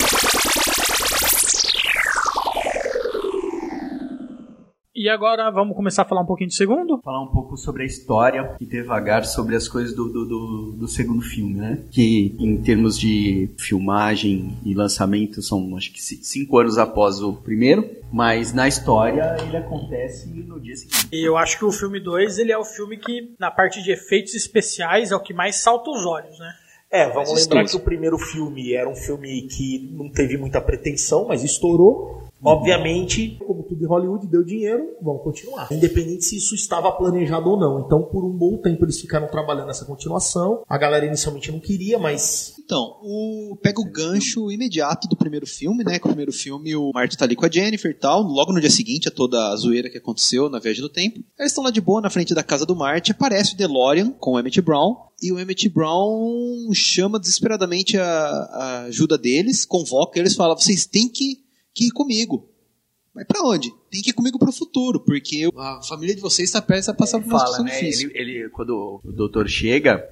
E 4.95 5.09
agora 5.09 5.51
vamos 5.51 5.75
começar 5.75 6.03
a 6.03 6.05
falar 6.05 6.21
um 6.21 6.25
pouquinho 6.25 6.49
do 6.49 6.53
segundo? 6.53 7.01
falar 7.03 7.21
um 7.21 7.27
pouco 7.27 7.57
sobre 7.57 7.83
a 7.83 7.85
história 7.85 8.55
e 8.61 8.65
devagar 8.65 9.25
sobre 9.25 9.53
as 9.53 9.67
coisas 9.67 9.93
do, 9.93 10.07
do, 10.07 10.25
do, 10.25 10.71
do 10.71 10.87
segundo 10.87 11.21
filme, 11.21 11.55
né? 11.55 11.83
Que 11.91 12.33
em 12.39 12.55
termos 12.61 12.97
de 12.97 13.49
filmagem 13.57 14.57
e 14.63 14.73
lançamento 14.73 15.41
são 15.41 15.75
acho 15.75 15.91
que 15.91 16.01
ci- 16.01 16.23
cinco 16.23 16.57
anos 16.59 16.77
após 16.77 17.21
o 17.21 17.33
primeiro, 17.33 17.89
mas 18.09 18.53
na 18.53 18.69
história 18.69 19.35
ele 19.45 19.57
acontece 19.57 20.29
no 20.29 20.61
dia 20.61 20.77
seguinte. 20.77 21.09
E 21.11 21.27
eu 21.27 21.35
acho 21.35 21.57
que 21.59 21.65
o 21.65 21.71
filme 21.73 21.99
2, 21.99 22.39
ele 22.39 22.53
é 22.53 22.57
o 22.57 22.63
filme 22.63 22.95
que, 22.97 23.35
na 23.37 23.51
parte 23.51 23.83
de 23.83 23.91
efeitos 23.91 24.33
especiais, 24.33 25.11
é 25.11 25.15
o 25.15 25.19
que 25.19 25.33
mais 25.33 25.57
salta 25.57 25.89
os 25.91 26.05
olhos, 26.05 26.39
né? 26.39 26.53
É, 26.89 27.09
vamos 27.09 27.31
Mas 27.31 27.41
lembrar 27.43 27.65
que 27.65 27.75
o 27.75 27.79
primeiro 27.81 28.17
filme 28.17 28.73
era 28.73 28.87
um 28.89 28.95
filme 28.95 29.41
que 29.49 29.89
não 29.91 30.09
teve 30.09 30.37
muita 30.37 30.61
pretensão, 30.61 31.25
mas 31.27 31.43
estourou. 31.43 32.23
Obviamente, 32.45 33.37
como 33.45 33.63
tudo 33.63 33.83
em 33.83 33.87
Hollywood, 33.87 34.27
deu 34.27 34.43
dinheiro, 34.43 34.95
vão 35.01 35.17
continuar. 35.17 35.67
Independente 35.71 36.25
se 36.25 36.37
isso 36.37 36.55
estava 36.55 36.91
planejado 36.91 37.49
ou 37.49 37.59
não. 37.59 37.85
Então, 37.85 38.03
por 38.03 38.23
um 38.23 38.31
bom 38.31 38.57
tempo, 38.57 38.85
eles 38.85 38.99
ficaram 38.99 39.27
trabalhando 39.27 39.67
nessa 39.67 39.85
continuação. 39.85 40.63
A 40.67 40.77
galera 40.77 41.05
inicialmente 41.05 41.51
não 41.51 41.59
queria, 41.59 41.97
mas 41.97 42.53
Então, 42.63 42.97
o... 43.01 43.57
pega 43.61 43.81
o 43.81 43.91
gancho 43.91 44.51
imediato 44.51 45.07
do 45.07 45.15
primeiro 45.15 45.47
filme, 45.47 45.83
né? 45.83 45.99
Que 45.99 46.05
o 46.05 46.09
primeiro 46.09 46.31
filme, 46.31 46.75
o 46.75 46.91
Marty 46.93 47.17
tá 47.17 47.25
ali 47.25 47.35
com 47.35 47.45
a 47.45 47.51
Jennifer 47.51 47.91
e 47.91 47.95
tal. 47.99 48.21
Logo 48.21 48.53
no 48.53 48.61
dia 48.61 48.69
seguinte, 48.69 49.07
a 49.07 49.11
toda 49.11 49.51
a 49.51 49.55
zoeira 49.55 49.89
que 49.89 49.97
aconteceu 49.97 50.49
na 50.49 50.59
viagem 50.59 50.81
do 50.81 50.89
tempo. 50.89 51.19
Eles 51.37 51.51
estão 51.51 51.63
lá 51.63 51.71
de 51.71 51.81
boa 51.81 52.01
na 52.01 52.09
frente 52.09 52.33
da 52.33 52.43
casa 52.43 52.65
do 52.65 52.75
Marty. 52.75 53.11
Aparece 53.11 53.53
o 53.53 53.57
DeLorean 53.57 54.11
com 54.11 54.33
o 54.33 54.39
Emmett 54.39 54.61
Brown. 54.61 54.95
E 55.21 55.31
o 55.31 55.39
Emmett 55.39 55.69
Brown 55.69 56.73
chama 56.73 57.19
desesperadamente 57.19 57.97
a, 57.97 58.03
a 58.05 58.81
ajuda 58.87 59.17
deles, 59.17 59.63
convoca 59.65 60.19
eles, 60.19 60.35
fala: 60.35 60.55
vocês 60.55 60.85
têm 60.85 61.07
que, 61.07 61.37
que 61.75 61.85
ir 61.87 61.91
comigo. 61.91 62.49
Mas 63.13 63.25
pra 63.27 63.41
onde? 63.43 63.71
Tem 63.91 64.01
que 64.01 64.09
ir 64.09 64.13
comigo 64.13 64.39
pro 64.39 64.51
futuro, 64.51 64.99
porque 64.99 65.47
a 65.55 65.81
família 65.83 66.15
de 66.15 66.21
vocês 66.21 66.49
está 66.49 66.61
prestes 66.61 66.89
a 66.89 66.93
passar 66.93 67.19
por 67.19 67.27
uma 67.27 67.39
Fala, 67.39 67.51
situação 67.51 67.65
né? 67.65 67.79
difícil. 67.79 68.09
Ele, 68.13 68.31
ele- 68.39 68.49
quando 68.49 68.99
o 69.03 69.11
doutor 69.11 69.47
chega 69.47 70.03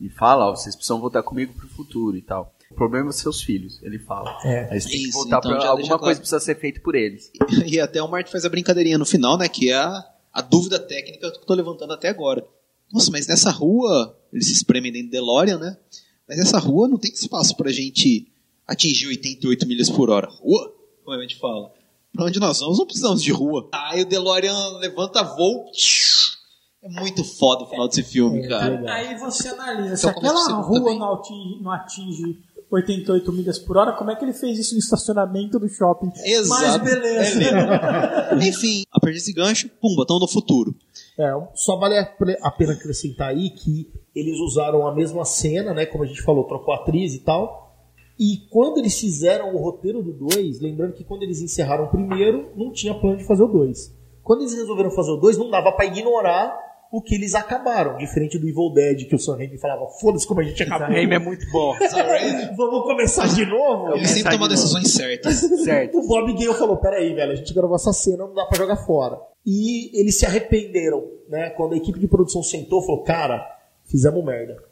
e 0.00 0.08
fala, 0.08 0.48
ó, 0.48 0.56
vocês 0.56 0.74
precisam 0.74 1.00
voltar 1.00 1.22
comigo 1.22 1.52
pro 1.52 1.68
futuro 1.68 2.16
e 2.16 2.22
tal. 2.22 2.54
O 2.70 2.74
problema 2.74 3.06
é 3.06 3.10
os 3.10 3.16
seus 3.16 3.42
filhos, 3.42 3.80
ele 3.82 3.98
fala. 3.98 4.38
É. 4.44 4.68
Aí 4.72 4.80
você 4.80 4.88
tem 4.88 4.98
que 4.98 5.08
Isso, 5.08 5.18
voltar 5.18 5.38
então 5.38 5.50
pra 5.52 5.60
já 5.60 5.68
alguma 5.68 5.88
coisa 5.98 5.98
claro. 5.98 6.18
precisa 6.18 6.40
ser 6.40 6.58
feita 6.58 6.80
por 6.80 6.94
eles. 6.94 7.30
E 7.66 7.78
até 7.80 8.02
o 8.02 8.08
Marty 8.10 8.30
faz 8.30 8.44
a 8.44 8.48
brincadeirinha 8.48 8.98
no 8.98 9.06
final, 9.06 9.38
né? 9.38 9.48
Que 9.48 9.70
é 9.70 9.74
a, 9.76 10.04
a 10.32 10.42
dúvida 10.42 10.78
técnica 10.78 11.18
que 11.30 11.38
eu 11.38 11.44
tô 11.46 11.54
levantando 11.54 11.92
até 11.92 12.08
agora. 12.08 12.44
Nossa, 12.92 13.10
mas 13.10 13.26
nessa 13.26 13.50
rua, 13.50 14.16
eles 14.32 14.46
se 14.46 14.52
espremem 14.52 14.90
dentro 14.92 15.08
do 15.08 15.12
DeLorean, 15.12 15.58
né? 15.58 15.76
Mas 16.28 16.38
nessa 16.38 16.58
rua 16.58 16.88
não 16.88 16.98
tem 16.98 17.10
espaço 17.12 17.56
pra 17.56 17.70
gente 17.70 18.26
atingir 18.66 19.06
88 19.06 19.66
milhas 19.66 19.88
por 19.88 20.10
hora. 20.10 20.28
Rua? 20.28 20.74
Como 21.08 21.18
a 21.18 21.22
gente 21.22 21.38
fala. 21.38 21.72
Pra 22.12 22.26
onde 22.26 22.38
nós 22.38 22.60
vamos, 22.60 22.78
não 22.78 22.84
precisamos 22.84 23.22
de 23.22 23.32
rua. 23.32 23.66
Aí 23.72 24.02
o 24.02 24.06
DeLorean 24.06 24.76
levanta 24.76 25.22
voo. 25.22 25.64
É 26.82 26.88
muito 27.00 27.24
foda 27.24 27.64
o 27.64 27.66
final 27.66 27.88
desse 27.88 28.02
filme, 28.02 28.46
cara. 28.46 28.82
Aí 28.92 29.16
você 29.16 29.48
analisa, 29.48 29.96
se 29.96 30.06
Então, 30.06 30.14
o 30.14 30.26
aquela 30.26 30.60
rua 30.60 30.80
também. 30.80 30.98
não 30.98 31.14
atinge, 31.14 31.62
não 31.62 31.72
atinge 31.72 32.38
88 32.70 33.32
milhas 33.32 33.58
por 33.58 33.78
hora, 33.78 33.94
como 33.94 34.10
é 34.10 34.16
que 34.16 34.22
ele 34.22 34.34
fez 34.34 34.58
isso 34.58 34.74
no 34.74 34.80
estacionamento 34.80 35.58
do 35.58 35.66
shopping? 35.66 36.12
Exato. 36.24 36.62
Mas 36.62 36.76
beleza. 36.76 37.42
É 37.42 38.34
Enfim, 38.46 38.82
a 38.92 39.00
partir 39.00 39.14
desse 39.14 39.32
gancho, 39.32 39.70
pum, 39.80 39.96
botão 39.96 40.18
no 40.18 40.28
futuro. 40.28 40.74
É, 41.18 41.32
só 41.54 41.76
vale 41.76 41.96
a 41.98 42.50
pena 42.50 42.74
acrescentar 42.74 43.30
aí 43.30 43.48
que 43.48 43.90
eles 44.14 44.38
usaram 44.40 44.86
a 44.86 44.94
mesma 44.94 45.24
cena, 45.24 45.72
né? 45.72 45.86
Como 45.86 46.04
a 46.04 46.06
gente 46.06 46.20
falou, 46.20 46.44
trocou 46.44 46.74
a 46.74 46.76
atriz 46.76 47.14
e 47.14 47.20
tal. 47.20 47.67
E 48.18 48.48
quando 48.50 48.78
eles 48.78 48.98
fizeram 48.98 49.54
o 49.54 49.58
roteiro 49.58 50.02
do 50.02 50.12
2, 50.12 50.60
lembrando 50.60 50.94
que 50.94 51.04
quando 51.04 51.22
eles 51.22 51.40
encerraram 51.40 51.84
o 51.84 51.90
primeiro, 51.90 52.50
não 52.56 52.72
tinha 52.72 52.92
plano 52.94 53.16
de 53.16 53.24
fazer 53.24 53.44
o 53.44 53.48
2. 53.48 53.96
Quando 54.24 54.40
eles 54.40 54.54
resolveram 54.54 54.90
fazer 54.90 55.12
o 55.12 55.16
2, 55.16 55.38
não 55.38 55.50
dava 55.50 55.72
pra 55.72 55.86
ignorar 55.86 56.68
o 56.90 57.02
que 57.02 57.14
eles 57.14 57.34
acabaram. 57.34 57.96
Diferente 57.96 58.38
do 58.38 58.48
Evil 58.48 58.72
Dead, 58.72 59.06
que 59.08 59.14
o 59.14 59.18
Sam 59.18 59.36
Raimi 59.36 59.58
falava, 59.58 59.86
foda-se 60.00 60.26
como 60.26 60.40
a 60.40 60.42
gente 60.42 60.62
acabou. 60.62 60.88
Raimi 60.88 61.14
é 61.14 61.18
muito 61.18 61.50
bom. 61.50 61.74
Vamos 62.56 62.82
começar 62.82 63.26
de 63.28 63.46
novo? 63.46 63.94
Ele 63.94 64.06
sempre 64.08 64.32
toma 64.32 64.48
decisões 64.48 64.90
certas. 64.90 65.36
certo. 65.62 65.98
O 65.98 66.06
Bob 66.06 66.32
Gale 66.32 66.54
falou: 66.54 66.76
peraí, 66.76 67.14
velho, 67.14 67.32
a 67.32 67.36
gente 67.36 67.54
gravou 67.54 67.76
essa 67.76 67.92
cena, 67.92 68.26
não 68.26 68.34
dá 68.34 68.46
pra 68.46 68.58
jogar 68.58 68.76
fora. 68.76 69.18
E 69.46 69.98
eles 69.98 70.18
se 70.18 70.26
arrependeram, 70.26 71.04
né? 71.28 71.50
Quando 71.50 71.74
a 71.74 71.76
equipe 71.76 71.98
de 71.98 72.08
produção 72.08 72.42
sentou, 72.42 72.82
falou: 72.82 73.02
cara, 73.02 73.46
fizemos 73.86 74.24
merda. 74.24 74.67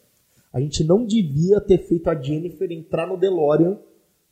A 0.57 0.61
gente 0.61 0.83
não 0.85 1.05
devia 1.05 1.61
ter 1.61 1.77
feito 1.87 2.09
a 2.09 2.15
Jennifer 2.15 2.67
entrar 2.73 3.07
no 3.07 3.19
DeLorean 3.19 3.79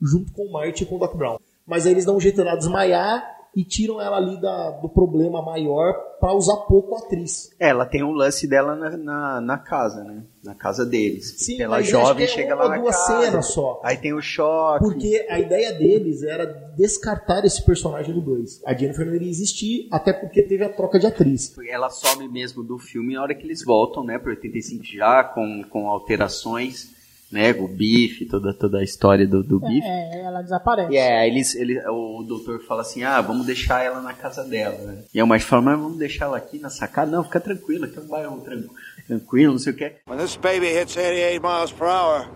junto 0.01 0.33
com 0.33 0.47
o 0.47 0.51
Marty 0.51 0.83
e 0.83 0.87
com 0.87 0.97
o 0.97 0.99
Doc 0.99 1.15
Brown. 1.15 1.37
Mas 1.67 1.85
aí 1.85 1.93
eles 1.93 2.07
dão 2.07 2.17
um 2.17 2.21
jeito 2.21 2.39
dela 2.39 2.57
desmaiar 2.57 3.34
e 3.57 3.65
tiram 3.65 4.01
ela 4.01 4.17
ali 4.17 4.41
da- 4.41 4.71
do 4.73 4.89
problema 4.89 5.41
maior 5.43 5.93
pra 6.21 6.33
usar 6.33 6.57
pouco 6.67 6.95
a 6.95 6.99
atriz. 6.99 7.51
Ela 7.61 7.85
tem 7.85 8.03
um 8.03 8.13
lance 8.13 8.49
dela 8.49 8.75
na, 8.75 8.97
na, 8.97 9.41
na 9.41 9.59
casa, 9.59 10.03
né? 10.03 10.25
Na 10.43 10.55
casa 10.55 10.85
deles. 10.87 11.35
Sim, 11.39 11.61
ela 11.63 11.83
jovem 11.83 12.25
é 12.25 12.29
chega 12.29 12.55
lá 12.55 12.69
na 12.69 12.79
duas 12.79 12.97
casa. 12.97 13.23
cenas 13.23 13.47
só. 13.47 13.81
Aí 13.85 13.97
tem 13.97 14.13
o 14.15 14.21
choque. 14.23 14.85
Porque 14.85 15.27
a 15.29 15.39
ideia 15.39 15.73
deles 15.73 16.23
era 16.23 16.47
descartar 16.77 17.45
esse 17.45 17.65
personagem 17.65 18.15
do 18.15 18.21
2. 18.21 18.63
A 18.65 18.75
Jennifer 18.75 19.07
não 19.07 19.15
iria 19.15 19.31
existir, 19.31 19.89
até 19.93 20.13
porque 20.13 20.43
teve 20.43 20.65
a 20.65 20.69
troca 20.73 20.99
de 20.99 21.07
atriz. 21.07 21.55
Ela 21.69 21.91
some 21.91 22.27
mesmo 22.29 22.63
do 22.63 22.79
filme 22.79 23.15
na 23.15 23.23
hora 23.23 23.35
que 23.35 23.45
eles 23.47 23.65
voltam, 23.65 24.03
né? 24.05 24.19
Pro 24.19 24.31
85 24.31 24.83
já, 24.85 25.23
com, 25.25 25.63
com 25.71 25.89
alterações, 25.89 26.94
né? 27.35 27.51
O 27.53 27.67
bife, 27.67 28.25
toda, 28.27 28.55
toda 28.55 28.79
a 28.79 28.85
história 28.85 29.27
do, 29.27 29.43
do 29.43 29.59
bife. 29.59 29.85
É, 29.85 30.21
ela 30.23 30.41
desaparece. 30.41 30.93
E 30.93 30.97
é, 30.97 31.19
aí 31.19 31.29
eles, 31.31 31.55
ele, 31.57 31.79
o 31.89 32.23
doutor 32.23 32.61
fala 32.65 32.83
assim, 32.83 33.03
ah, 33.03 33.21
vamos 33.21 33.45
deixar 33.45 33.83
ela 33.83 34.01
na 34.01 34.13
casa 34.15 34.45
dela, 34.45 34.79
né? 34.79 35.03
E 35.13 35.19
a 35.19 35.27
Marge 35.27 35.45
fala, 35.45 35.63
mas 35.63 35.79
vamos 35.79 35.99
deixar 35.99 36.27
ela 36.27 36.37
aqui 36.37 36.61
na 36.61 36.71
sacada? 36.71 37.11
Não, 37.11 37.25
fica 37.25 37.41
tranquila, 37.41 37.87
aqui 37.87 37.99
é 37.99 38.03
um 38.03 38.07
bairro 38.07 38.41
tran- 38.41 38.63
tranquilo, 39.09 39.53
não 39.53 39.59
sei 39.59 39.73
o 39.73 39.77
que. 39.77 39.93
When 40.09 40.19
this 40.19 40.37
baby 40.37 40.67
hits 40.67 40.97
88 40.97 41.43
miles 41.43 41.73
per 41.73 41.89
hour, 41.89 42.31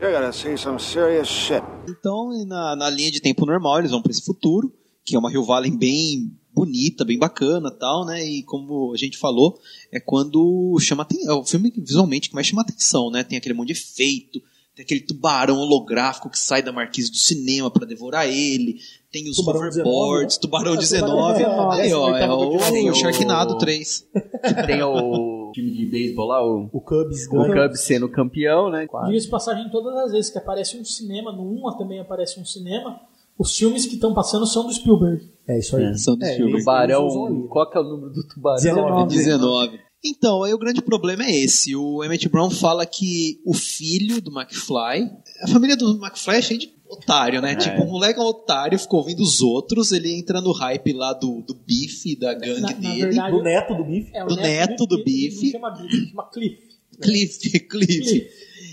you're 0.00 0.12
gonna 0.12 0.32
see 0.32 0.58
some 0.58 0.80
serious 0.80 1.28
shit. 1.28 1.62
Então, 1.88 2.30
na, 2.46 2.74
na 2.74 2.90
linha 2.90 3.12
de 3.12 3.20
tempo 3.20 3.46
normal, 3.46 3.78
eles 3.78 3.92
vão 3.92 4.02
para 4.02 4.10
esse 4.10 4.24
futuro, 4.24 4.72
que 5.04 5.14
é 5.14 5.18
uma 5.18 5.30
Rio 5.30 5.44
Valley 5.44 5.70
bem 5.70 6.32
bonita, 6.54 7.04
bem 7.04 7.18
bacana 7.18 7.70
tal, 7.70 8.04
né? 8.04 8.24
E 8.24 8.42
como 8.42 8.92
a 8.92 8.96
gente 8.96 9.16
falou, 9.18 9.58
é 9.92 10.00
quando 10.00 10.76
chama 10.80 11.06
é 11.26 11.32
o 11.32 11.44
filme 11.44 11.72
visualmente 11.76 12.28
que 12.28 12.34
mais 12.34 12.46
chama 12.46 12.62
atenção, 12.62 13.10
né? 13.10 13.22
Tem 13.24 13.38
aquele 13.38 13.54
monte 13.54 13.68
de 13.68 13.74
efeito, 13.74 14.40
tem 14.74 14.84
aquele 14.84 15.00
tubarão 15.00 15.58
holográfico 15.58 16.30
que 16.30 16.38
sai 16.38 16.62
da 16.62 16.72
marquise 16.72 17.10
do 17.10 17.16
cinema 17.16 17.70
para 17.70 17.86
devorar 17.86 18.28
ele, 18.28 18.78
tem 19.12 19.28
os 19.28 19.36
Tubarão 19.36 19.66
hoverboards, 19.66 20.38
19, 20.38 20.40
Tubarão 20.40 20.74
É, 20.74 20.76
19, 20.78 21.38
Tubarão 21.40 21.70
19. 21.70 21.82
aí 21.82 21.92
ó, 21.92 22.16
é 22.16 22.30
o, 22.30 22.90
o 22.90 22.94
Sharknado 22.94 23.58
3. 23.58 24.06
Tem 24.66 24.82
o 24.82 25.50
time 25.52 25.72
de 25.72 25.86
beisebol 25.86 26.26
lá, 26.26 26.46
o, 26.46 26.68
O 26.72 26.80
Cubs 26.80 27.26
o 27.26 27.30
ganha. 27.32 27.68
Cubs 27.68 27.80
sendo 27.80 28.08
campeão, 28.08 28.70
né? 28.70 28.86
Diga-se 29.06 29.24
de 29.24 29.30
passagem, 29.30 29.68
todas 29.70 29.96
as 29.96 30.12
vezes 30.12 30.30
que 30.30 30.38
aparece 30.38 30.78
um 30.78 30.84
cinema, 30.84 31.32
no 31.32 31.42
1 31.42 31.76
também 31.76 31.98
aparece 31.98 32.38
um 32.38 32.44
cinema, 32.44 33.00
os 33.40 33.56
filmes 33.56 33.86
que 33.86 33.94
estão 33.94 34.12
passando 34.14 34.46
são 34.46 34.66
do 34.66 34.72
Spielberg. 34.72 35.28
É 35.48 35.58
isso 35.58 35.76
aí. 35.76 35.98
São 35.98 36.16
do 36.16 36.24
É, 36.24 36.36
eles- 36.38 36.58
Tubarão, 36.60 37.46
qual 37.48 37.68
que 37.70 37.76
é 37.76 37.80
o 37.80 37.84
número 37.84 38.12
do 38.12 38.22
tubarão? 38.28 38.62
19. 38.62 39.14
19. 39.16 39.80
Então, 40.04 40.42
aí 40.42 40.54
o 40.54 40.58
grande 40.58 40.80
problema 40.80 41.24
é 41.24 41.30
esse. 41.36 41.76
O 41.76 42.02
Emmett 42.02 42.26
Brown 42.28 42.48
fala 42.50 42.86
que 42.86 43.38
o 43.44 43.52
filho 43.52 44.20
do 44.20 44.30
McFly. 44.30 45.10
A 45.42 45.48
família 45.48 45.76
do 45.76 45.90
McFly 46.02 46.36
é 46.36 46.42
cheia 46.42 46.58
de 46.60 46.70
otário, 46.88 47.40
né? 47.42 47.54
Tipo, 47.54 47.82
o 47.82 47.86
moleque 47.90 48.18
é 48.18 48.22
um 48.22 48.26
otário, 48.26 48.78
ficou 48.78 49.00
ouvindo 49.00 49.20
os 49.22 49.40
outros, 49.42 49.92
ele 49.92 50.10
entra 50.12 50.40
no 50.40 50.52
hype 50.52 50.92
lá 50.94 51.12
do, 51.12 51.42
do 51.42 51.54
bife, 51.54 52.16
da 52.16 52.32
gangue 52.34 52.60
Na- 52.60 52.68
na 52.68 52.74
dele. 52.74 53.00
verdade, 53.02 53.36
Do 53.36 53.42
neto 53.42 53.74
do 53.74 53.84
Biff. 53.84 54.10
É, 54.14 54.24
do 54.24 54.36
neto 54.36 54.86
do 54.86 54.94
ele 54.96 55.04
Bife. 55.04 55.44
Não 55.44 55.50
chama 55.52 55.70
Bife, 55.70 56.08
chama 56.08 56.22
Cliff. 56.32 56.58
Cliff, 57.00 57.60
Cliff. 57.68 58.26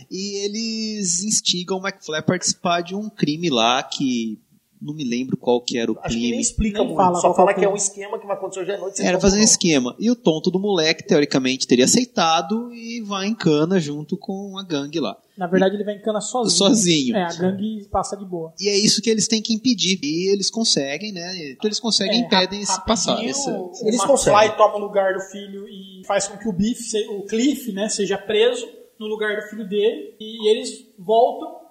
E 0.10 0.46
eles 0.46 1.24
instigam 1.24 1.78
o 1.80 1.86
McFly 1.86 2.16
a 2.18 2.22
participar 2.24 2.82
de 2.82 2.96
um 2.96 3.10
crime 3.10 3.50
lá 3.50 3.84
que. 3.84 4.40
Não 4.82 4.94
me 4.94 5.04
lembro 5.04 5.36
qual 5.38 5.60
que 5.60 5.78
era 5.78 5.92
o 5.92 5.98
Acho 6.00 6.10
que 6.10 6.22
nem 6.22 6.28
crime. 6.30 6.42
explica 6.42 6.78
Nem 6.80 6.88
muito. 6.90 6.98
fala 6.98 7.16
só 7.16 7.22
qual 7.22 7.36
fala 7.36 7.54
que 7.54 7.62
é 7.62 7.64
é 7.66 7.70
um 7.70 7.76
esquema 7.76 8.20
que 8.20 8.28
vai 8.28 8.36
acontecer 8.36 8.62
hoje 8.62 8.72
à 8.74 8.78
noite. 8.78 9.02
Era 9.02 9.20
fazer 9.20 9.40
um 9.40 9.44
esquema. 9.44 9.96
E 9.98 10.12
o 10.12 10.16
tonto 10.16 10.52
do 10.52 10.60
moleque, 10.60 11.04
teoricamente, 11.04 11.66
teria 11.68 11.86
aceitado 11.86 12.72
e 12.74 13.02
vai 13.02 13.28
em 13.28 13.34
cana 13.36 13.80
junto 13.80 14.16
com 14.18 14.58
a 14.58 14.64
gangue 14.64 15.00
lá. 15.00 15.18
Na 15.38 15.46
verdade, 15.48 15.76
ele 15.76 15.84
vai 15.84 15.96
em 15.96 16.02
cana 16.02 16.22
sozinho. 16.22 16.58
Sozinho. 16.58 17.16
É, 17.16 17.24
a 17.24 17.34
gangue 17.34 17.88
passa 17.92 18.16
de 18.18 18.26
boa. 18.26 18.54
E 18.60 18.70
é 18.70 18.78
isso 18.78 19.02
que 19.02 19.10
eles 19.10 19.28
têm 19.28 19.42
que 19.42 19.54
impedir. 19.54 20.00
E 20.04 20.32
eles 20.32 20.50
conseguem, 20.50 21.12
né? 21.12 21.52
Então 21.52 21.68
eles 21.68 21.80
conseguem, 21.80 22.22
É, 22.22 22.26
impedem 22.26 22.62
esse 22.62 22.84
passar. 22.86 23.24
Esse- 23.24 23.50
Eles 23.84 24.04
conseguem. 24.04 24.56
toma 24.58 24.76
o 24.76 24.80
lugar 24.80 25.14
do 25.14 25.20
filho 25.22 25.68
e 25.68 26.06
faz 26.06 26.28
com 26.28 26.38
que 26.38 26.48
o 26.48 26.54
Biff, 26.54 26.82
o 27.10 27.24
Cliff, 27.24 27.72
né, 27.72 27.90
seja 27.90 28.18
preso 28.18 28.68
no 29.00 29.06
lugar 29.08 29.36
do 29.42 29.48
filho 29.50 29.68
dele 29.68 30.16
e 30.20 30.50
eles 30.50 30.70
voltam. 30.98 31.67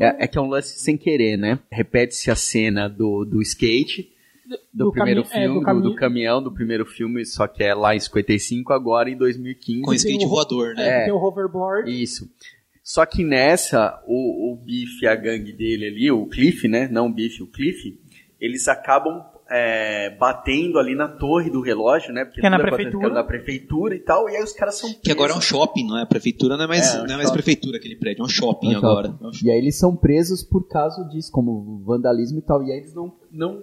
É, 0.00 0.24
é 0.24 0.26
que 0.26 0.38
é 0.38 0.40
um 0.40 0.48
lance 0.48 0.78
sem 0.80 0.96
querer, 0.96 1.36
né? 1.36 1.58
Repete-se 1.70 2.30
a 2.30 2.36
cena 2.36 2.88
do, 2.88 3.24
do 3.24 3.40
skate, 3.42 4.10
do, 4.72 4.86
do 4.86 4.92
primeiro 4.92 5.22
cami- 5.24 5.34
é, 5.34 5.40
filme, 5.42 5.54
do 5.54 5.60
do, 5.60 5.64
cami- 5.66 5.82
do 5.82 5.94
caminhão, 5.94 6.42
do 6.42 6.52
primeiro 6.52 6.86
filme, 6.86 7.24
só 7.26 7.46
que 7.46 7.62
é 7.62 7.74
lá 7.74 7.94
em 7.94 8.00
55, 8.00 8.72
agora 8.72 9.10
em 9.10 9.16
2015. 9.16 9.82
com 9.82 9.92
skate 9.94 10.24
o- 10.24 10.28
voador, 10.28 10.74
né? 10.74 10.82
É, 10.88 11.02
É. 11.02 11.04
tem 11.04 11.12
o 11.12 11.16
hoverboard. 11.18 11.90
Isso. 11.90 12.28
Só 12.82 13.04
que 13.04 13.22
nessa, 13.22 14.02
o, 14.06 14.52
o 14.52 14.56
Biff 14.56 15.04
e 15.04 15.06
a 15.06 15.14
gangue 15.14 15.52
dele 15.52 15.86
ali, 15.88 16.10
o 16.10 16.24
Cliff, 16.26 16.66
né? 16.66 16.88
Não 16.90 17.06
o 17.06 17.12
Biff, 17.12 17.42
o 17.42 17.46
Cliff, 17.46 17.98
eles 18.40 18.66
acabam 18.66 19.22
é, 19.50 20.10
batendo 20.18 20.78
ali 20.78 20.94
na 20.94 21.08
torre 21.08 21.48
do 21.50 21.60
relógio, 21.62 22.12
né? 22.12 22.24
Porque 22.24 22.40
Que 22.40 22.46
é 22.46 22.50
na 22.50 22.58
prefeitura. 22.58 23.08
na 23.08 23.24
prefeitura 23.24 23.94
e 23.94 24.00
tal, 24.00 24.28
e 24.28 24.36
aí 24.36 24.42
os 24.42 24.52
caras 24.52 24.74
são 24.76 24.92
Que 25.02 25.10
agora 25.10 25.32
é 25.32 25.34
um 25.34 25.38
presos. 25.38 25.48
shopping, 25.58 25.86
não 25.86 25.98
é? 25.98 26.02
A 26.02 26.06
prefeitura 26.06 26.56
não 26.56 26.64
é 26.64 26.66
mais, 26.68 26.86
É, 26.86 26.98
é 26.98 27.00
um 27.02 27.06
não 27.06 27.14
é 27.14 27.16
mais 27.16 27.28
shopping. 27.28 27.32
prefeitura 27.42 27.78
aquele 27.78 27.96
prédio, 27.96 28.22
é 28.22 28.24
um 28.24 28.28
shopping 28.28 28.68
Então, 28.74 28.78
agora. 28.90 29.18
E 29.42 29.50
aí 29.50 29.56
eles 29.58 29.78
são 29.78 29.96
presos 29.96 30.42
por 30.42 30.68
causa 30.68 31.02
disso, 31.04 31.32
como 31.32 31.82
vandalismo 31.84 32.38
e 32.38 32.42
tal. 32.42 32.62
E 32.62 32.70
aí 32.72 32.78
eles 32.78 32.94
não, 32.94 33.12
não. 33.32 33.62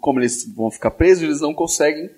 Como 0.00 0.20
eles 0.20 0.50
vão 0.54 0.70
ficar 0.70 0.90
presos, 0.92 1.22
eles 1.24 1.40
não 1.40 1.52
conseguem 1.52 2.08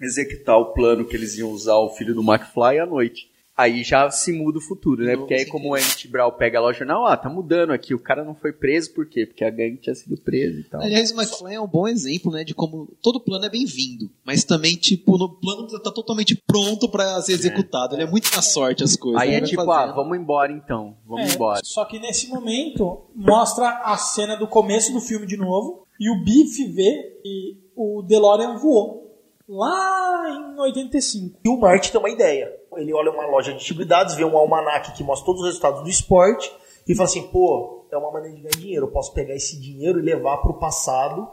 executar 0.00 0.56
o 0.58 0.72
plano 0.72 1.04
que 1.04 1.16
eles 1.16 1.36
iam 1.36 1.50
usar 1.50 1.76
o 1.76 1.90
filho 1.90 2.14
do 2.14 2.22
McFly 2.22 2.78
à 2.78 2.86
noite. 2.86 3.28
Aí 3.58 3.82
já 3.82 4.08
se 4.08 4.32
muda 4.32 4.58
o 4.58 4.60
futuro, 4.60 5.02
né? 5.02 5.14
Não 5.14 5.22
Porque 5.22 5.34
aí 5.34 5.44
como 5.44 5.70
o 5.70 5.76
Emmett 5.76 6.06
Brown 6.06 6.30
pega 6.30 6.60
lá 6.60 6.68
o 6.68 6.72
jornal, 6.72 7.04
ah, 7.06 7.16
tá 7.16 7.28
mudando 7.28 7.72
aqui, 7.72 7.92
o 7.92 7.98
cara 7.98 8.22
não 8.22 8.32
foi 8.32 8.52
preso, 8.52 8.94
por 8.94 9.04
quê? 9.04 9.26
Porque 9.26 9.44
a 9.44 9.50
gangue 9.50 9.78
tinha 9.78 9.96
sido 9.96 10.16
presa 10.16 10.60
e 10.60 10.62
tal. 10.62 10.80
Aliás, 10.80 11.10
o 11.10 11.20
McFly 11.20 11.54
é 11.54 11.60
um 11.60 11.66
bom 11.66 11.88
exemplo, 11.88 12.30
né, 12.30 12.44
de 12.44 12.54
como 12.54 12.88
todo 13.02 13.18
plano 13.18 13.44
é 13.44 13.48
bem-vindo, 13.48 14.08
mas 14.24 14.44
também, 14.44 14.76
tipo, 14.76 15.18
no 15.18 15.28
plano 15.28 15.66
tá 15.66 15.90
totalmente 15.90 16.36
pronto 16.46 16.88
pra 16.88 17.20
ser 17.20 17.32
executado. 17.32 17.96
Ele 17.96 18.04
é 18.04 18.06
muito 18.06 18.30
na 18.32 18.42
sorte 18.42 18.84
as 18.84 18.94
coisas. 18.94 19.20
Aí 19.20 19.30
Ele 19.30 19.36
é 19.38 19.40
tipo, 19.40 19.64
fazendo. 19.64 19.90
ah, 19.90 19.92
vamos 19.92 20.16
embora 20.16 20.52
então, 20.52 20.96
vamos 21.04 21.28
É, 21.28 21.34
embora. 21.34 21.60
Só 21.64 21.84
que 21.84 21.98
nesse 21.98 22.28
momento 22.28 23.00
mostra 23.12 23.68
a 23.84 23.96
cena 23.96 24.36
do 24.36 24.46
começo 24.46 24.92
do 24.92 25.00
filme 25.00 25.26
de 25.26 25.36
novo 25.36 25.84
e 25.98 26.08
o 26.08 26.22
Biff 26.22 26.64
vê 26.68 27.18
que 27.24 27.58
o 27.74 28.02
DeLorean 28.02 28.56
voou 28.56 29.08
lá 29.48 30.54
em 30.54 30.60
85. 30.60 31.40
E 31.44 31.48
o 31.48 31.58
Marty 31.58 31.90
tem 31.90 32.00
uma 32.00 32.10
ideia. 32.10 32.52
Ele 32.78 32.94
olha 32.94 33.10
uma 33.10 33.26
loja 33.26 33.52
de 33.52 33.58
antiguidades, 33.58 34.14
vê 34.14 34.24
um 34.24 34.36
almanac 34.36 34.92
que 34.92 35.02
mostra 35.02 35.26
todos 35.26 35.42
os 35.42 35.48
resultados 35.48 35.82
do 35.82 35.88
esporte 35.88 36.50
e 36.86 36.94
fala 36.94 37.08
assim: 37.08 37.28
pô, 37.28 37.86
é 37.90 37.96
uma 37.96 38.10
maneira 38.10 38.36
de 38.36 38.42
ganhar 38.42 38.56
dinheiro. 38.56 38.86
Eu 38.86 38.90
posso 38.90 39.12
pegar 39.12 39.34
esse 39.34 39.60
dinheiro 39.60 39.98
e 39.98 40.02
levar 40.02 40.38
pro 40.38 40.58
passado 40.58 41.28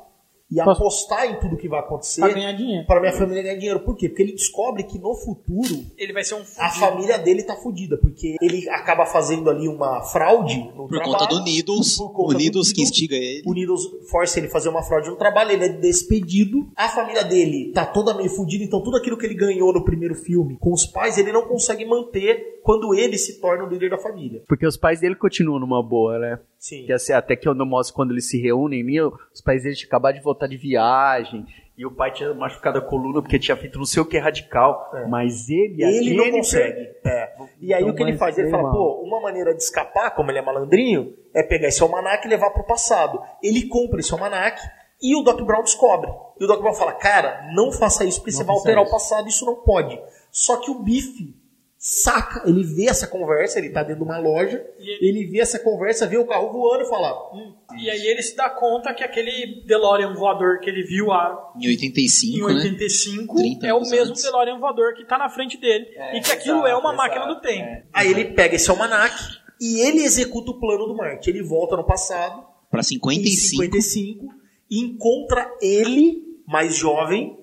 e 0.55 0.63
Posso- 0.63 0.81
apostar 0.81 1.25
em 1.25 1.39
tudo 1.39 1.57
que 1.57 1.67
vai 1.67 1.79
acontecer 1.79 2.21
Pra 2.21 2.31
ganhar 2.31 2.51
dinheiro. 2.53 2.85
para 2.87 2.99
minha 3.01 3.11
família 3.13 3.43
ganhar 3.43 3.55
dinheiro. 3.57 3.79
Por 3.81 3.95
quê? 3.95 4.07
Porque 4.09 4.23
ele 4.23 4.31
descobre 4.33 4.83
que 4.83 4.97
no 4.97 5.13
futuro 5.15 5.85
Ele 5.97 6.13
vai 6.13 6.23
ser 6.23 6.35
um 6.35 6.41
a 6.41 6.43
fudido. 6.45 6.79
família 6.79 7.17
dele 7.17 7.43
tá 7.43 7.55
fudida, 7.55 7.97
porque 7.97 8.35
ele 8.41 8.69
acaba 8.69 9.05
fazendo 9.05 9.49
ali 9.49 9.67
uma 9.67 10.01
fraude 10.03 10.57
no 10.75 10.87
Por 10.87 10.89
trabalho. 10.89 11.11
conta 11.11 11.25
do 11.27 11.43
Needles, 11.43 11.97
por 11.97 12.05
o 12.05 12.09
conta 12.09 12.33
do 12.33 12.39
Needles 12.39 12.71
que 12.71 12.81
instiga 12.81 13.15
ele. 13.15 13.43
O 13.45 13.53
Needles 13.53 13.81
força 14.09 14.39
ele 14.39 14.47
a 14.47 14.51
fazer 14.51 14.69
uma 14.69 14.81
fraude 14.83 15.09
no 15.09 15.15
trabalho, 15.15 15.51
ele 15.51 15.65
é 15.65 15.69
despedido. 15.69 16.67
A 16.75 16.87
família 16.89 17.23
dele 17.23 17.71
tá 17.73 17.85
toda 17.85 18.13
meio 18.13 18.29
fudida, 18.29 18.63
então 18.63 18.81
tudo 18.81 18.97
aquilo 18.97 19.17
que 19.17 19.25
ele 19.25 19.35
ganhou 19.35 19.73
no 19.73 19.83
primeiro 19.83 20.15
filme 20.15 20.57
com 20.59 20.71
os 20.73 20.85
pais, 20.85 21.17
ele 21.17 21.31
não 21.31 21.43
consegue 21.47 21.85
manter 21.85 22.55
quando 22.63 22.95
ele 22.95 23.17
se 23.17 23.39
torna 23.39 23.63
o 23.63 23.67
líder 23.69 23.91
da 23.91 23.97
família. 23.97 24.41
Porque 24.47 24.65
os 24.65 24.75
pais 24.75 24.99
dele 24.99 25.15
continuam 25.15 25.59
numa 25.59 25.83
boa, 25.83 26.17
né? 26.17 26.39
Sim. 26.57 26.83
Que 26.85 26.93
assim, 26.93 27.13
até 27.13 27.35
que 27.35 27.47
eu 27.47 27.53
não 27.53 27.65
mostro 27.65 27.93
quando 27.95 28.09
eles 28.11 28.27
se 28.27 28.41
reúnem, 28.41 28.83
os 29.31 29.41
pais 29.41 29.61
deles 29.61 29.77
tinham 29.77 29.87
acabado 29.87 30.15
de 30.15 30.21
voltar 30.21 30.44
de 30.47 30.57
viagem, 30.57 31.45
e 31.77 31.85
o 31.85 31.91
pai 31.91 32.11
tinha 32.11 32.33
machucado 32.33 32.77
a 32.77 32.81
coluna 32.81 33.21
porque 33.21 33.37
tinha 33.37 33.57
feito 33.57 33.77
não 33.77 33.85
sei 33.85 34.01
o 34.01 34.05
que 34.05 34.17
radical. 34.17 34.89
É. 34.93 35.07
Mas 35.07 35.49
ele, 35.49 35.83
a 35.83 35.89
Ele 35.89 36.15
não 36.15 36.31
consegue. 36.31 36.89
É. 37.05 37.33
E 37.59 37.73
aí 37.73 37.81
Então, 37.81 37.93
o 37.93 37.95
que 37.95 38.03
ele 38.03 38.17
faz? 38.17 38.37
Ele 38.37 38.47
é 38.47 38.51
fala, 38.51 38.63
mal. 38.63 38.71
pô, 38.73 39.01
uma 39.05 39.19
maneira 39.19 39.53
de 39.53 39.61
escapar, 39.61 40.11
como 40.11 40.31
ele 40.31 40.39
é 40.39 40.41
malandrinho, 40.41 41.13
é 41.33 41.43
pegar 41.43 41.67
esse 41.67 41.81
almanac 41.83 42.25
e 42.25 42.29
levar 42.29 42.51
pro 42.51 42.63
passado. 42.63 43.21
Ele 43.43 43.67
compra 43.67 43.99
esse 43.99 44.13
almanac 44.13 44.61
e 45.01 45.15
o 45.17 45.21
Doc 45.21 45.41
Brown 45.41 45.63
descobre. 45.63 46.09
E 46.39 46.45
o 46.45 46.47
Doc 46.47 46.61
Brown 46.61 46.73
fala, 46.73 46.93
cara, 46.93 47.45
não 47.53 47.71
faça 47.73 48.05
isso 48.05 48.19
porque 48.21 48.31
Não 48.31 48.37
você 48.37 48.43
vai 48.45 48.55
alterar 48.55 48.83
isso. 48.83 48.89
o 48.89 48.93
passado, 48.93 49.27
isso 49.27 49.45
não 49.45 49.55
pode. 49.55 49.99
Só 50.31 50.57
que 50.57 50.71
o 50.71 50.75
Biff 50.81 51.35
saca, 51.88 52.41
ele 52.49 52.63
vê 52.63 52.86
essa 52.89 53.05
conversa, 53.05 53.59
ele 53.59 53.69
tá 53.69 53.83
dentro 53.83 54.03
de 54.03 54.09
uma 54.09 54.17
loja, 54.17 54.65
E- 54.79 55.07
ele 55.07 55.23
vê 55.27 55.39
essa 55.39 55.59
conversa, 55.59 56.07
vê 56.07 56.17
o 56.17 56.25
carro 56.25 56.51
voando 56.51 56.83
e 56.83 56.89
fala, 56.89 57.31
hum, 57.31 57.53
E 57.79 57.88
aí 57.91 58.07
ele 58.07 58.23
se 58.23 58.36
dá 58.36 58.49
conta 58.49 58.91
que 58.91 59.03
aquele 59.03 59.61
DeLorean 59.67 60.15
voador 60.15 60.59
que 60.61 60.67
ele 60.69 60.81
viu 60.81 61.11
a, 61.11 61.53
Em 61.61 61.67
85, 61.67 62.38
em 62.49 62.53
né? 62.55 62.59
85 62.63 63.36
30 63.36 63.67
é 63.67 63.73
o 63.73 63.81
mesmo 63.81 64.09
antes. 64.11 64.23
DeLorean 64.23 64.57
voador 64.59 64.95
que 64.95 65.05
tá 65.05 65.15
na 65.19 65.29
frente 65.29 65.57
dele. 65.57 65.86
e 66.15 66.21
que 66.21 66.31
aquilo 66.31 66.65
é 66.65 66.75
uma 66.75 66.91
máquina 66.91 67.27
do 67.27 67.39
tempo. 67.39 67.86
Aí 67.93 68.09
ele 68.09 68.25
pega 68.33 68.55
esse 68.55 68.67
almanac 68.71 69.13
e 69.61 69.79
ele 69.81 70.03
executa 70.03 70.51
o 70.51 70.59
plano 70.59 70.88
do 70.88 70.95
Marte. 70.95 71.29
Ele 71.29 71.43
volta 71.43 71.77
no 71.77 71.83
passado, 71.86 72.43
Pra 72.71 72.79
em 72.79 72.83
55. 72.83 73.61
55, 73.63 74.25
e 74.71 74.79
encontra 74.79 75.49
ele, 75.61 76.23
mais 76.47 76.75
jovem, 76.75 77.38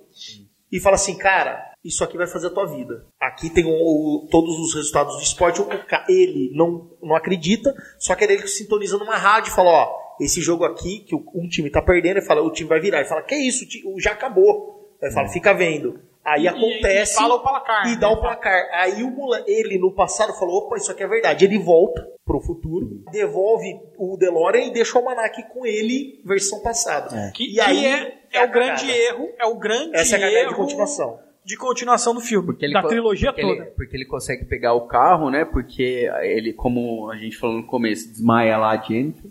e 0.70 0.80
fala 0.80 0.96
assim, 0.96 1.16
cara, 1.16 1.71
isso 1.84 2.02
aqui 2.04 2.16
vai 2.16 2.26
fazer 2.26 2.48
a 2.48 2.50
tua 2.50 2.66
vida. 2.66 3.04
Aqui 3.20 3.50
tem 3.50 3.64
o- 3.64 3.70
o- 3.70 4.28
todos 4.30 4.58
os 4.58 4.74
resultados 4.74 5.16
do 5.16 5.22
esporte. 5.22 5.60
O 5.60 5.68
ele 6.08 6.50
não, 6.54 6.90
não 7.02 7.14
acredita, 7.16 7.74
só 7.98 8.14
que 8.14 8.24
ele 8.24 8.36
que 8.42 8.48
sintoniza 8.48 8.96
numa 8.98 9.16
rádio 9.16 9.50
e 9.50 9.54
fala, 9.54 9.70
ó, 9.70 9.92
esse 10.20 10.40
jogo 10.40 10.64
aqui, 10.64 11.00
que 11.00 11.14
o- 11.14 11.24
um 11.34 11.48
time 11.48 11.70
tá 11.70 11.82
perdendo, 11.82 12.18
ele 12.18 12.26
fala, 12.26 12.42
o 12.42 12.52
time 12.52 12.68
vai 12.68 12.80
virar. 12.80 12.98
Ele 13.00 13.08
fala, 13.08 13.22
que 13.22 13.34
isso, 13.34 13.64
já 13.98 14.12
acabou. 14.12 14.96
Aí 15.02 15.10
fala, 15.12 15.28
fica 15.28 15.52
vendo. 15.52 15.98
Aí 16.24 16.44
E- 16.44 16.48
acontece 16.48 17.14
e 17.14 17.16
fala 17.16 17.34
o 17.34 17.40
placar, 17.42 17.86
e 17.88 17.94
né? 17.94 17.96
dá 17.96 18.08
o 18.08 18.20
placar. 18.20 18.68
Aí 18.74 19.02
o 19.02 19.12
ele 19.44 19.76
no 19.76 19.90
passado 19.92 20.32
falou: 20.34 20.58
opa, 20.58 20.76
isso 20.76 20.92
aqui 20.92 21.02
é 21.02 21.08
verdade. 21.08 21.44
Ele 21.44 21.58
volta 21.58 22.06
pro 22.24 22.40
futuro, 22.40 23.02
devolve 23.10 23.80
o 23.98 24.16
DeLorean 24.16 24.66
e 24.66 24.70
deixa 24.72 24.94
o 24.96 24.98
almanac 24.98 25.42
com 25.52 25.66
ele, 25.66 26.22
versão 26.24 26.60
passada. 26.60 27.32
Que, 27.34 27.52
E 27.52 27.60
aí 27.60 27.84
é, 27.84 28.14
é 28.34 28.38
a 28.38 28.44
o 28.44 28.50
grande 28.52 28.88
erro, 28.88 29.28
é 29.36 29.46
o 29.46 29.56
grande 29.56 29.96
Essa 29.96 30.16
é 30.16 30.22
a 30.22 30.32
erro 30.32 30.50
de 30.50 30.54
continuação. 30.54 31.18
De 31.44 31.56
continuação 31.56 32.14
do 32.14 32.20
filme, 32.20 32.46
Porque 32.46 32.64
ele 32.64 32.74
da 32.74 32.82
trilogia 32.82 33.32
porque 33.32 33.42
toda. 33.42 33.62
Ele, 33.62 33.70
porque 33.72 33.96
ele 33.96 34.04
consegue 34.06 34.44
pegar 34.44 34.74
o 34.74 34.86
carro, 34.86 35.30
né? 35.30 35.44
Porque 35.44 36.08
ele, 36.22 36.52
como 36.52 37.10
a 37.10 37.16
gente 37.16 37.36
falou 37.36 37.56
no 37.56 37.66
começo, 37.66 38.08
desmaia 38.10 38.56
lá 38.56 38.70
a 38.70 38.76
Jennifer. 38.82 39.30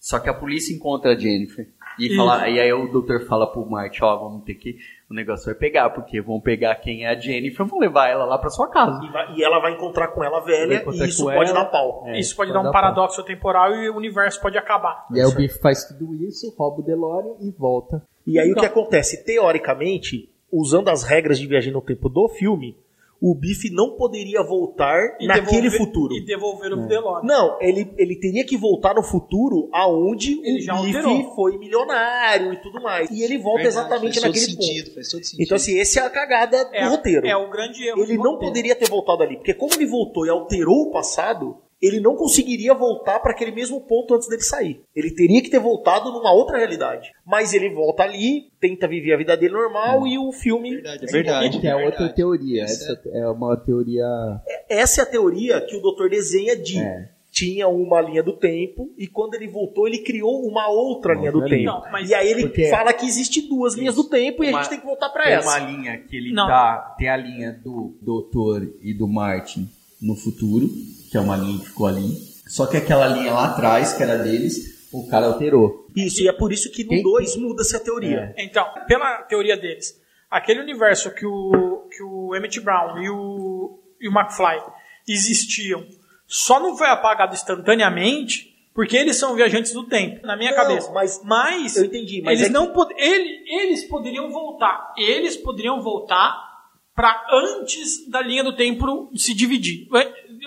Só 0.00 0.18
que 0.18 0.28
a 0.28 0.34
polícia 0.34 0.74
encontra 0.74 1.12
a 1.12 1.18
Jennifer. 1.18 1.68
E, 1.98 2.14
fala, 2.14 2.48
e 2.48 2.60
aí 2.60 2.72
o 2.72 2.86
doutor 2.86 3.26
fala 3.26 3.50
pro 3.50 3.68
Marty, 3.68 4.04
ó, 4.04 4.16
vamos 4.16 4.44
ter 4.44 4.54
que. 4.54 4.76
O 5.10 5.14
negócio 5.14 5.46
vai 5.46 5.54
pegar, 5.56 5.90
porque 5.90 6.20
vão 6.20 6.40
pegar 6.40 6.76
quem 6.76 7.04
é 7.04 7.08
a 7.08 7.18
Jennifer 7.18 7.66
e 7.66 7.68
vão 7.68 7.80
levar 7.80 8.08
ela 8.08 8.24
lá 8.24 8.38
pra 8.38 8.50
sua 8.50 8.68
casa. 8.68 9.04
E, 9.04 9.10
vai- 9.10 9.34
e 9.34 9.42
ela 9.42 9.58
vai 9.58 9.72
encontrar 9.72 10.08
com 10.08 10.22
ela 10.22 10.38
velha 10.40 10.74
e 10.86 11.04
isso 11.06 11.24
pode 11.24 11.50
ela. 11.50 11.60
dar 11.60 11.64
pau. 11.64 12.04
É, 12.06 12.20
Isso 12.20 12.36
pode 12.36 12.52
pode 12.52 12.62
dar 12.62 12.68
um 12.68 12.72
paradoxo 12.72 13.24
temporal 13.24 13.74
e 13.74 13.88
o 13.90 13.96
universo 13.96 14.40
pode 14.40 14.56
acabar. 14.56 15.06
E 15.12 15.18
aí 15.20 15.26
o 15.26 15.34
Biff 15.34 15.58
faz 15.60 15.84
tudo 15.88 16.14
isso, 16.14 16.54
rouba 16.56 16.82
o 16.82 16.84
DeLorean 16.84 17.34
e 17.40 17.50
volta. 17.50 18.00
E 18.24 18.38
aí 18.38 18.48
Então- 18.50 18.58
o 18.58 18.60
que 18.60 18.66
acontece? 18.70 19.24
Teoricamente, 19.24 20.30
usando 20.52 20.88
as 20.88 21.02
regras 21.02 21.38
de 21.38 21.46
viagem 21.46 21.72
no 21.72 21.80
tempo 21.82 22.08
do 22.08 22.28
filme, 22.28 22.76
o 23.20 23.34
Biff 23.34 23.68
não 23.70 23.96
poderia 23.96 24.44
voltar 24.44 25.16
E 25.18 25.26
naquele 25.26 25.62
devolver- 25.62 25.78
futuro. 25.78 26.14
E 26.14 26.24
devolver 26.24 26.72
o 26.72 26.86
DeLorean. 26.86 27.22
Não, 27.24 27.56
ele, 27.60 27.90
ele 27.98 28.14
teria 28.14 28.44
que 28.44 28.56
voltar 28.56 28.94
no 28.94 29.02
futuro 29.02 29.68
aonde 29.72 30.34
Ele 30.44 30.70
o 30.70 30.82
Biff 30.82 30.96
alterou. 30.96 31.34
foi 31.34 31.58
milionário 31.58 32.52
e 32.52 32.62
tudo 32.62 32.80
mais. 32.80 33.10
E 33.10 33.22
ele 33.24 33.36
volta 33.36 33.62
Verdade, 33.64 33.86
exatamente 33.88 34.20
naquele 34.20 34.38
sentido, 34.38 34.84
ponto. 34.84 34.94
Faz 34.94 35.08
todo 35.10 35.24
sentido. 35.24 35.42
Então, 35.42 35.56
assim, 35.56 35.78
esse 35.80 35.98
é 35.98 36.02
a 36.02 36.08
cagada 36.10 36.70
É, 36.72 36.84
do 36.84 36.90
roteiro. 36.90 37.26
é 37.26 37.36
o 37.36 37.50
grande 37.50 37.88
erro. 37.88 38.00
ele 38.00 38.16
não 38.16 38.32
roteiro. 38.34 38.38
poderia 38.52 38.76
ter 38.76 38.88
voltado 38.88 39.22
ali, 39.24 39.36
porque 39.36 39.52
como 39.54 39.74
ele 39.74 39.86
voltou 39.86 40.24
e 40.24 40.30
alterou 40.30 40.82
o 40.82 40.90
passado, 40.92 41.56
ele 41.80 42.00
não 42.00 42.16
conseguiria 42.16 42.74
voltar 42.74 43.20
para 43.20 43.30
aquele 43.32 43.52
mesmo 43.52 43.80
ponto 43.80 44.14
antes 44.14 44.28
dele 44.28 44.42
sair. 44.42 44.80
Ele 44.94 45.10
teria 45.12 45.40
que 45.42 45.48
ter 45.50 45.60
voltado 45.60 46.10
numa 46.12 46.32
outra 46.32 46.58
realidade. 46.58 47.10
Mas 47.24 47.52
ele 47.54 47.70
volta 47.70 48.02
ali, 48.02 48.50
tenta 48.60 48.88
viver 48.88 49.14
a 49.14 49.16
vida 49.18 49.36
dele 49.36 49.54
normal 49.54 50.06
e 50.06 50.18
o 50.18 50.32
filme. 50.32 50.70
Verdade, 50.76 51.04
é 51.04 51.12
verdade. 51.12 51.60
Que 51.60 51.66
é 51.68 51.76
outra 51.76 52.08
teoria. 52.08 52.64
Essa- 52.64 53.00
é 53.12 53.28
uma 53.28 53.56
teoria. 53.56 54.04
Essa 54.68 55.00
é 55.00 55.04
a 55.04 55.06
teoria 55.06 55.60
que 55.60 55.76
o 55.76 55.80
doutor 55.80 56.10
desenha 56.10 56.56
de. 56.56 56.78
É. 56.78 57.10
Tinha 57.30 57.68
uma 57.68 58.00
linha 58.00 58.22
do 58.22 58.32
tempo 58.32 58.90
e 58.98 59.06
quando 59.06 59.34
ele 59.34 59.46
voltou, 59.46 59.86
ele 59.86 59.98
criou 59.98 60.44
uma 60.48 60.68
outra 60.68 61.14
linha 61.14 61.30
do 61.30 61.40
Outra 61.40 61.50
tempo. 61.56 61.66
Não, 61.70 61.82
mas- 61.92 62.08
e 62.10 62.14
aí 62.14 62.28
ele 62.30 62.42
Porque- 62.48 62.68
fala 62.68 62.92
que 62.92 63.06
existe 63.06 63.42
duas 63.42 63.74
linhas 63.74 63.94
do 63.94 64.02
tempo 64.08 64.42
e 64.42 64.48
a 64.48 64.52
gente 64.52 64.70
tem 64.70 64.80
que 64.80 64.86
voltar 64.86 65.10
pra 65.10 65.24
Tem 65.24 65.34
essa. 65.34 65.46
uma 65.46 65.70
linha 65.70 65.98
que 65.98 66.16
ele 66.16 66.32
Não. 66.32 66.48
tá. 66.48 66.96
Tem 66.98 67.08
a 67.08 67.16
linha 67.16 67.52
do 67.62 67.94
doutor 68.00 68.66
e 68.82 68.92
do 68.94 69.06
Martin 69.06 69.68
no 70.02 70.16
futuro, 70.16 70.68
que 71.10 71.16
é 71.16 71.20
uma 71.20 71.36
linha 71.36 71.58
que 71.60 71.66
ficou 71.66 71.86
ali. 71.86 72.16
Só 72.46 72.66
que 72.66 72.76
aquela 72.76 73.06
linha 73.06 73.32
lá 73.32 73.46
atrás, 73.46 73.92
que 73.92 74.02
era 74.02 74.16
deles, 74.18 74.88
o 74.92 75.06
cara 75.08 75.26
alterou. 75.26 75.86
Isso, 75.94 76.22
e 76.22 76.28
é 76.28 76.32
por 76.32 76.52
isso 76.52 76.70
que 76.70 76.82
no 76.84 76.90
Quem- 76.90 77.02
2 77.02 77.36
muda-se 77.36 77.76
a 77.76 77.80
teoria. 77.80 78.32
Então, 78.38 78.66
pela 78.86 79.22
teoria 79.22 79.56
deles, 79.56 80.00
aquele 80.30 80.60
universo 80.60 81.10
que 81.14 81.26
o, 81.26 81.86
que 81.94 82.02
o 82.02 82.34
Emmett 82.34 82.60
Brown 82.60 83.02
e 83.02 83.10
o, 83.10 83.78
e 84.00 84.08
o 84.08 84.12
McFly 84.12 84.60
existiam 85.06 85.84
só 86.26 86.60
não 86.60 86.76
foi 86.76 86.88
apagado 86.88 87.34
instantaneamente 87.34 88.54
porque 88.74 88.96
eles 88.96 89.16
são 89.16 89.34
viajantes 89.34 89.72
do 89.72 89.84
tempo, 89.88 90.24
na 90.24 90.36
minha 90.36 90.50
Não, 90.52 90.56
cabeça. 90.56 90.90
mas- 90.92 91.20
mas 91.24 91.76
eu 91.76 91.86
entendi, 91.86 92.22
mas 92.22 92.38
eles 92.38 92.42
é 92.44 92.46
que- 92.46 92.52
não 92.52 92.72
pod 92.72 92.94
ele, 92.96 93.42
eles 93.48 93.84
poderiam 93.84 94.30
voltar. 94.30 94.94
Eles 94.96 95.36
poderiam 95.36 95.82
voltar 95.82 96.46
para 96.94 97.26
antes 97.32 98.08
da 98.08 98.20
linha 98.22 98.44
do 98.44 98.54
tempo 98.54 99.10
se 99.16 99.34
dividir. 99.34 99.88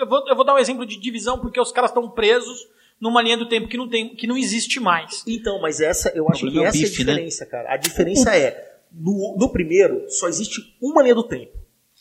Eu 0.02 0.08
vou, 0.08 0.28
eu 0.28 0.36
vou 0.36 0.44
dar 0.44 0.54
um 0.54 0.58
exemplo 0.58 0.84
de 0.84 0.98
divisão 0.98 1.38
porque 1.38 1.60
os 1.60 1.70
caras 1.72 1.90
estão 1.90 2.10
presos 2.10 2.58
numa 3.00 3.22
linha 3.22 3.36
do 3.36 3.48
tempo 3.48 3.68
que 3.68 3.76
não 3.76 3.88
tem, 3.88 4.14
que 4.14 4.26
não 4.26 4.36
existe 4.36 4.78
mais. 4.80 5.22
Então, 5.26 5.60
mas 5.60 5.80
essa, 5.80 6.10
eu 6.14 6.28
acho 6.28 6.48
que 6.50 6.58
é 6.58 6.64
essa 6.64 6.76
é 6.76 6.80
a 6.80 6.82
bife, 6.82 7.04
né? 7.04 7.12
diferença, 7.12 7.46
cara. 7.46 7.72
A 7.72 7.76
diferença 7.76 8.36
é, 8.36 8.78
no, 8.92 9.36
no 9.38 9.48
primeiro, 9.50 10.04
só 10.08 10.28
existe 10.28 10.60
uma 10.80 11.02
linha 11.02 11.14
do 11.14 11.26
tempo. 11.26 11.52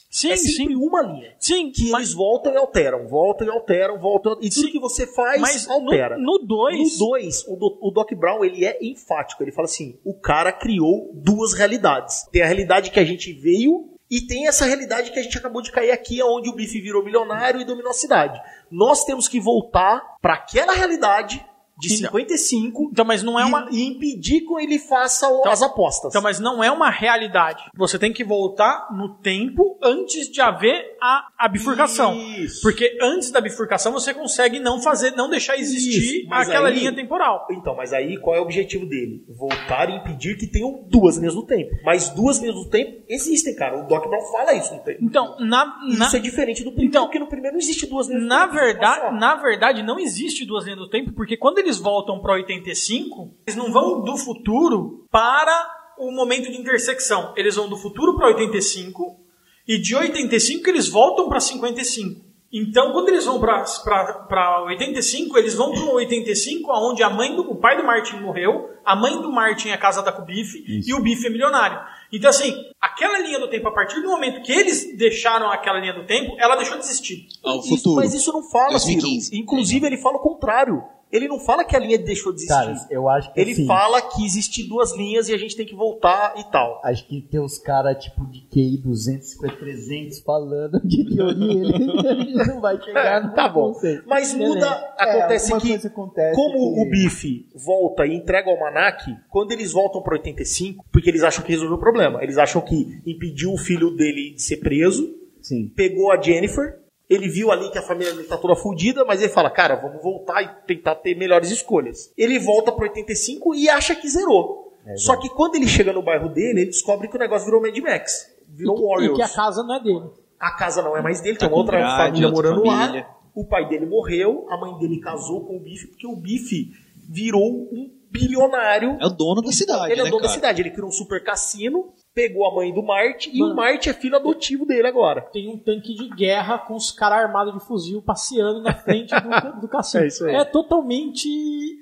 Sim, 0.10 0.30
é 0.32 0.36
sempre 0.36 0.74
sim, 0.74 0.76
uma 0.76 1.02
linha. 1.02 1.34
sim. 1.40 1.72
Que 1.72 1.90
mas- 1.90 2.02
eles 2.02 2.14
voltam 2.14 2.52
e 2.54 2.58
alteram, 2.58 3.08
voltam 3.08 3.48
e 3.48 3.50
alteram, 3.50 3.98
voltam. 3.98 4.34
E 4.42 4.50
tudo 4.50 4.66
Sim, 4.66 4.72
que 4.72 4.80
você 4.80 5.08
faz, 5.08 5.40
Mas 5.40 5.70
altera. 5.70 6.18
no 6.18 6.38
2, 6.40 7.00
No 7.00 7.08
2, 7.12 7.46
o, 7.48 7.56
Do- 7.56 7.80
o 7.82 7.92
Doc 7.92 8.12
Brown 8.14 8.44
ele 8.44 8.66
é 8.66 8.78
enfático. 8.84 9.42
Ele 9.42 9.54
fala 9.54 9.66
assim: 9.68 9.98
o 10.04 10.14
cara 10.14 10.52
criou 10.52 11.12
duas 11.14 11.54
realidades. 11.54 12.28
Tem 12.30 12.42
a 12.42 12.46
realidade 12.46 12.92
que 12.92 13.00
a 13.00 13.06
gente 13.06 13.32
veio 13.32 13.91
e 14.12 14.20
tem 14.20 14.46
essa 14.46 14.66
realidade 14.66 15.10
que 15.10 15.18
a 15.18 15.24
gente 15.24 15.38
acabou 15.38 15.62
de 15.62 15.72
cair 15.72 15.92
aqui, 15.92 16.22
onde 16.22 16.50
o 16.50 16.54
Biff 16.54 16.78
virou 16.82 17.02
milionário 17.02 17.62
e 17.62 17.66
dominou 17.66 17.92
a 17.92 17.94
cidade. 17.94 18.38
Nós 18.70 19.06
temos 19.06 19.30
que 19.30 19.40
voltar 19.40 20.02
para 20.22 20.34
aquela 20.34 20.74
realidade 20.74 21.44
de 21.80 21.88
Então- 21.96 22.12
55 22.12 22.90
então, 22.92 23.06
mas 23.06 23.24
não 23.24 23.40
é 23.40 23.44
e, 23.44 23.46
uma. 23.46 23.68
e 23.72 23.82
impedir 23.88 24.42
que 24.42 24.54
ele 24.62 24.78
faça 24.80 25.28
o- 25.28 25.48
as 25.48 25.62
apostas. 25.62 26.12
Então, 26.12 26.22
mas 26.22 26.40
não 26.40 26.64
é 26.64 26.72
uma 26.72 26.90
realidade. 26.90 27.64
Você 27.76 27.98
tem 27.98 28.14
que 28.14 28.24
voltar 28.24 28.88
no 28.96 29.16
tempo 29.16 29.78
antes 29.82 30.28
de 30.30 30.40
haver 30.42 30.96
a, 31.02 31.28
a 31.38 31.48
bifurcação. 31.48 32.16
Isso. 32.16 32.62
Porque 32.62 32.98
antes 33.02 33.32
da 33.32 33.42
bifurcação 33.42 33.92
você 33.92 34.14
consegue 34.14 34.60
não 34.60 34.82
fazer, 34.82 35.12
não 35.12 35.30
deixar 35.30 35.58
existir 35.58 36.22
Isso, 36.24 36.28
aquela 36.34 36.68
aí- 36.70 36.76
linha 36.80 36.94
temporal. 36.94 37.48
Então, 37.52 37.76
mas 37.76 37.94
aí 37.94 38.18
qual 38.18 38.36
é 38.36 38.40
o 38.40 38.44
objetivo 38.44 38.86
dele? 38.86 39.24
Voltar 39.30 39.90
e 39.90 39.96
impedir 39.96 40.38
que 40.38 40.48
tenham 40.48 40.86
duas 40.88 41.18
linhas 41.18 41.34
do 41.34 41.46
tempo. 41.46 41.72
Mas 41.84 42.10
duas 42.10 42.38
linhas 42.40 42.56
do 42.56 42.70
tempo 42.70 43.04
existem, 43.10 43.56
cara. 43.56 43.84
O 43.84 43.88
Doc 43.88 44.08
Brown 44.08 44.22
fala 44.32 44.54
isso 44.54 44.74
no 44.74 44.82
tempo. 44.82 45.00
Então, 45.02 45.36
na, 45.40 45.66
na, 45.98 46.06
Isso 46.08 46.18
é 46.18 46.20
diferente 46.20 46.64
do 46.64 46.72
primeiro, 46.72 46.90
Então, 46.90 47.04
porque 47.06 47.20
no 47.20 47.28
primeiro 47.28 47.56
não 47.56 47.62
existe 47.62 47.86
duas 47.88 48.08
linhas 48.08 48.24
na 48.24 48.46
do 48.46 48.52
tempo. 48.52 48.64
Verdade, 48.64 49.20
na 49.20 49.36
verdade, 49.36 49.84
não 49.84 50.00
existe 50.00 50.46
duas 50.46 50.64
linhas 50.66 50.80
do 50.80 50.90
tempo, 50.90 51.12
porque 51.14 51.36
quando 51.38 51.58
eles 51.72 51.80
voltam 51.80 52.20
para 52.20 52.34
85, 52.34 53.34
eles 53.48 53.56
não 53.56 53.72
vão 53.72 54.04
do 54.04 54.18
futuro 54.18 55.06
para 55.10 55.70
o 55.98 56.12
momento 56.12 56.52
de 56.52 56.58
intersecção. 56.60 57.34
Eles 57.38 57.56
vão 57.56 57.70
do 57.70 57.78
futuro 57.78 58.18
para 58.18 58.28
85 58.28 59.18
e 59.66 59.78
de 59.78 59.96
85 59.96 60.70
eles 60.70 60.90
voltam 60.90 61.30
para 61.30 61.40
55. 61.40 62.30
Então, 62.54 62.92
quando 62.92 63.08
eles 63.08 63.24
vão 63.24 63.40
para 63.40 64.64
85, 64.66 65.38
eles 65.38 65.54
vão 65.54 65.72
para 65.72 65.86
85, 65.86 66.70
onde 66.90 67.02
a 67.02 67.10
mãe 67.10 67.34
do, 67.34 67.44
o 67.50 67.56
pai 67.56 67.78
do 67.78 67.84
Martin 67.86 68.18
morreu, 68.18 68.70
a 68.84 68.94
mãe 68.94 69.22
do 69.22 69.32
Martin 69.32 69.70
é 69.70 69.78
casada 69.78 70.12
com 70.12 70.24
o 70.24 70.26
Biff 70.26 70.62
e 70.68 70.94
o 70.94 71.02
Biff 71.02 71.26
é 71.26 71.30
milionário. 71.30 71.80
Então, 72.12 72.30
assim, 72.30 72.54
aquela 72.82 73.20
linha 73.20 73.40
do 73.40 73.50
tempo, 73.50 73.70
a 73.70 73.74
partir 73.74 74.02
do 74.02 74.10
momento 74.10 74.42
que 74.42 74.52
eles 74.52 74.98
deixaram 74.98 75.50
aquela 75.50 75.80
linha 75.80 75.94
do 75.94 76.06
tempo, 76.06 76.36
ela 76.38 76.58
deixou 76.58 76.78
de 76.78 76.84
existir. 76.84 77.26
Ao 77.42 77.60
Isso- 77.60 77.70
futuro. 77.70 77.96
mas 77.96 78.14
isso 78.14 78.34
não 78.34 78.44
fala, 78.44 78.72
2015. 78.72 79.28
Ciro. 79.28 79.42
Inclusive, 79.42 79.88
ele 79.88 79.98
fala 79.98 80.18
o 80.18 80.22
contrário. 80.22 80.84
Ele 81.12 81.28
não 81.28 81.40
fala 81.40 81.64
que 81.66 81.76
a 81.76 81.80
linha 81.80 81.98
deixou 81.98 82.32
de 82.32 82.38
existir. 82.44 82.54
Cara, 82.54 82.88
eu 82.90 83.10
acho 83.10 83.34
que 83.34 83.40
ele 83.42 83.52
assim, 83.52 83.68
fala 83.68 84.02
que 84.02 84.26
existem 84.26 84.68
duas 84.68 84.96
linhas 84.96 85.28
e 85.30 85.34
a 85.34 85.38
gente 85.38 85.56
tem 85.56 85.66
que 85.66 85.76
voltar 85.76 86.34
e 86.38 86.44
tal. 86.52 86.80
Acho 86.84 87.06
que 87.08 87.22
tem 87.22 87.40
uns 87.40 87.58
caras 87.58 88.02
tipo 88.04 88.26
de 88.28 88.42
QI 88.50 88.78
250, 88.78 89.56
300 89.58 90.20
falando 90.22 90.80
de 90.86 91.16
teoria 91.16 91.52
ele, 91.52 91.74
ele 92.08 92.34
não 92.46 92.62
vai 92.62 92.82
chegar 92.82 93.24
no 93.24 93.34
Tá 93.34 93.50
bom. 93.50 93.74
conceito. 93.74 94.04
Mas 94.08 94.34
muda, 94.34 94.68
acontece 94.98 95.52
É, 95.52 95.56
uma 95.56 95.62
que, 95.62 95.74
acontece 95.88 96.36
como 96.36 96.54
que- 96.76 96.82
o 96.82 96.90
Biff 96.90 97.46
volta 97.56 98.06
e 98.06 98.14
entrega 98.16 98.50
o 98.50 98.54
almanac, 98.54 99.04
quando 99.30 99.52
eles 99.52 99.72
voltam 99.72 100.02
para 100.02 100.14
85, 100.14 100.86
porque 100.92 101.10
eles 101.10 101.24
acham 101.24 101.44
que 101.44 101.52
resolveu 101.52 101.76
o 101.76 101.80
problema, 101.80 102.24
eles 102.24 102.38
acham 102.38 102.62
que 102.62 103.02
impediu 103.06 103.52
o 103.54 103.58
filho 103.58 103.92
dele 103.92 104.34
de 104.36 104.42
ser 104.42 104.58
preso, 104.58 105.14
Sim. 105.42 105.68
pegou 105.76 106.12
a 106.12 106.22
Jennifer, 106.22 106.80
ele 107.12 107.28
viu 107.28 107.52
ali 107.52 107.70
que 107.70 107.78
a 107.78 107.82
família 107.82 108.14
dele 108.14 108.26
tá 108.26 108.38
toda 108.38 108.56
fodida, 108.56 109.04
mas 109.04 109.22
ele 109.22 109.30
fala, 109.32 109.50
cara, 109.50 109.76
vamos 109.76 110.02
voltar 110.02 110.42
e 110.42 110.48
tentar 110.66 110.96
ter 110.96 111.14
melhores 111.14 111.52
escolhas. 111.52 112.14
Ele 112.18 112.40
volta 112.40 112.72
para 112.72 112.84
85 112.84 113.54
e 113.54 113.70
acha 113.70 113.94
que 113.94 114.08
zerou. 114.08 114.74
Só 114.96 115.18
que 115.18 115.30
quando 115.30 115.56
ele 115.56 115.68
chega 115.68 115.92
no 115.92 116.02
bairro 116.02 116.30
dele, 116.30 116.62
ele 116.62 116.66
descobre 116.68 117.10
que 117.10 117.16
o 117.18 117.20
negócio 117.20 117.46
virou 117.46 117.62
Mad 117.62 117.78
Max. 117.80 118.32
Virou 118.48 118.76
e, 118.76 118.80
que, 118.80 118.86
Warriors. 118.88 119.14
e 119.14 119.16
que 119.16 119.22
a 119.22 119.30
casa 119.30 119.62
não 119.62 119.76
é 119.76 119.84
dele. 119.84 120.10
A 120.40 120.52
casa 120.52 120.82
não 120.82 120.96
é 120.96 121.02
mais 121.02 121.20
dele, 121.20 121.38
tem 121.38 121.48
uma 121.50 121.58
outra 121.58 121.80
família 121.98 122.28
outra 122.30 122.50
morando 122.50 122.66
família. 122.66 123.02
lá. 123.02 123.18
O 123.36 123.46
pai 123.46 123.68
dele 123.68 123.86
morreu, 123.86 124.48
a 124.50 124.58
mãe 124.58 124.74
dele 124.78 125.00
casou 125.00 125.46
com 125.46 125.58
o 125.58 125.60
Bife, 125.60 125.88
porque 125.88 126.08
o 126.08 126.16
Bife 126.16 126.72
virou 127.10 127.46
um 127.46 127.92
bilionário. 128.10 128.98
É 129.00 129.06
o 129.06 129.10
dono 129.10 129.42
da 129.42 129.52
cidade, 129.52 129.92
Ele 129.92 130.02
é 130.02 130.04
né, 130.04 130.10
o 130.10 130.12
dono 130.12 130.22
da 130.22 130.28
cara? 130.28 130.34
cidade. 130.34 130.62
Ele 130.62 130.72
criou 130.72 130.88
um 130.88 130.92
super 130.92 131.24
cassino, 131.24 131.94
pegou 132.14 132.46
a 132.46 132.54
mãe 132.56 132.74
do 132.74 132.84
Marte 132.84 133.30
e 133.34 133.40
Mano. 133.40 133.54
o 133.54 133.56
Marte 133.56 133.90
é 133.90 133.94
filho 133.94 134.16
adotivo 134.16 134.66
dele 134.66 134.88
agora. 134.88 135.22
Tem 135.22 135.48
um 135.48 135.58
tanque 135.58 135.96
de 135.96 136.10
guerra 136.10 136.58
com 136.60 136.76
os 136.76 136.92
caras 136.92 137.20
armados 137.20 137.54
de 137.54 137.66
fuzil 137.66 138.02
passeando 138.02 138.62
na 138.62 138.74
frente 138.74 139.14
do, 139.16 139.62
do 139.62 139.68
cassino. 139.68 140.04
É 140.04 140.08
isso 140.08 140.26
aí. 140.26 140.36
É 140.36 140.44
totalmente 140.46 141.28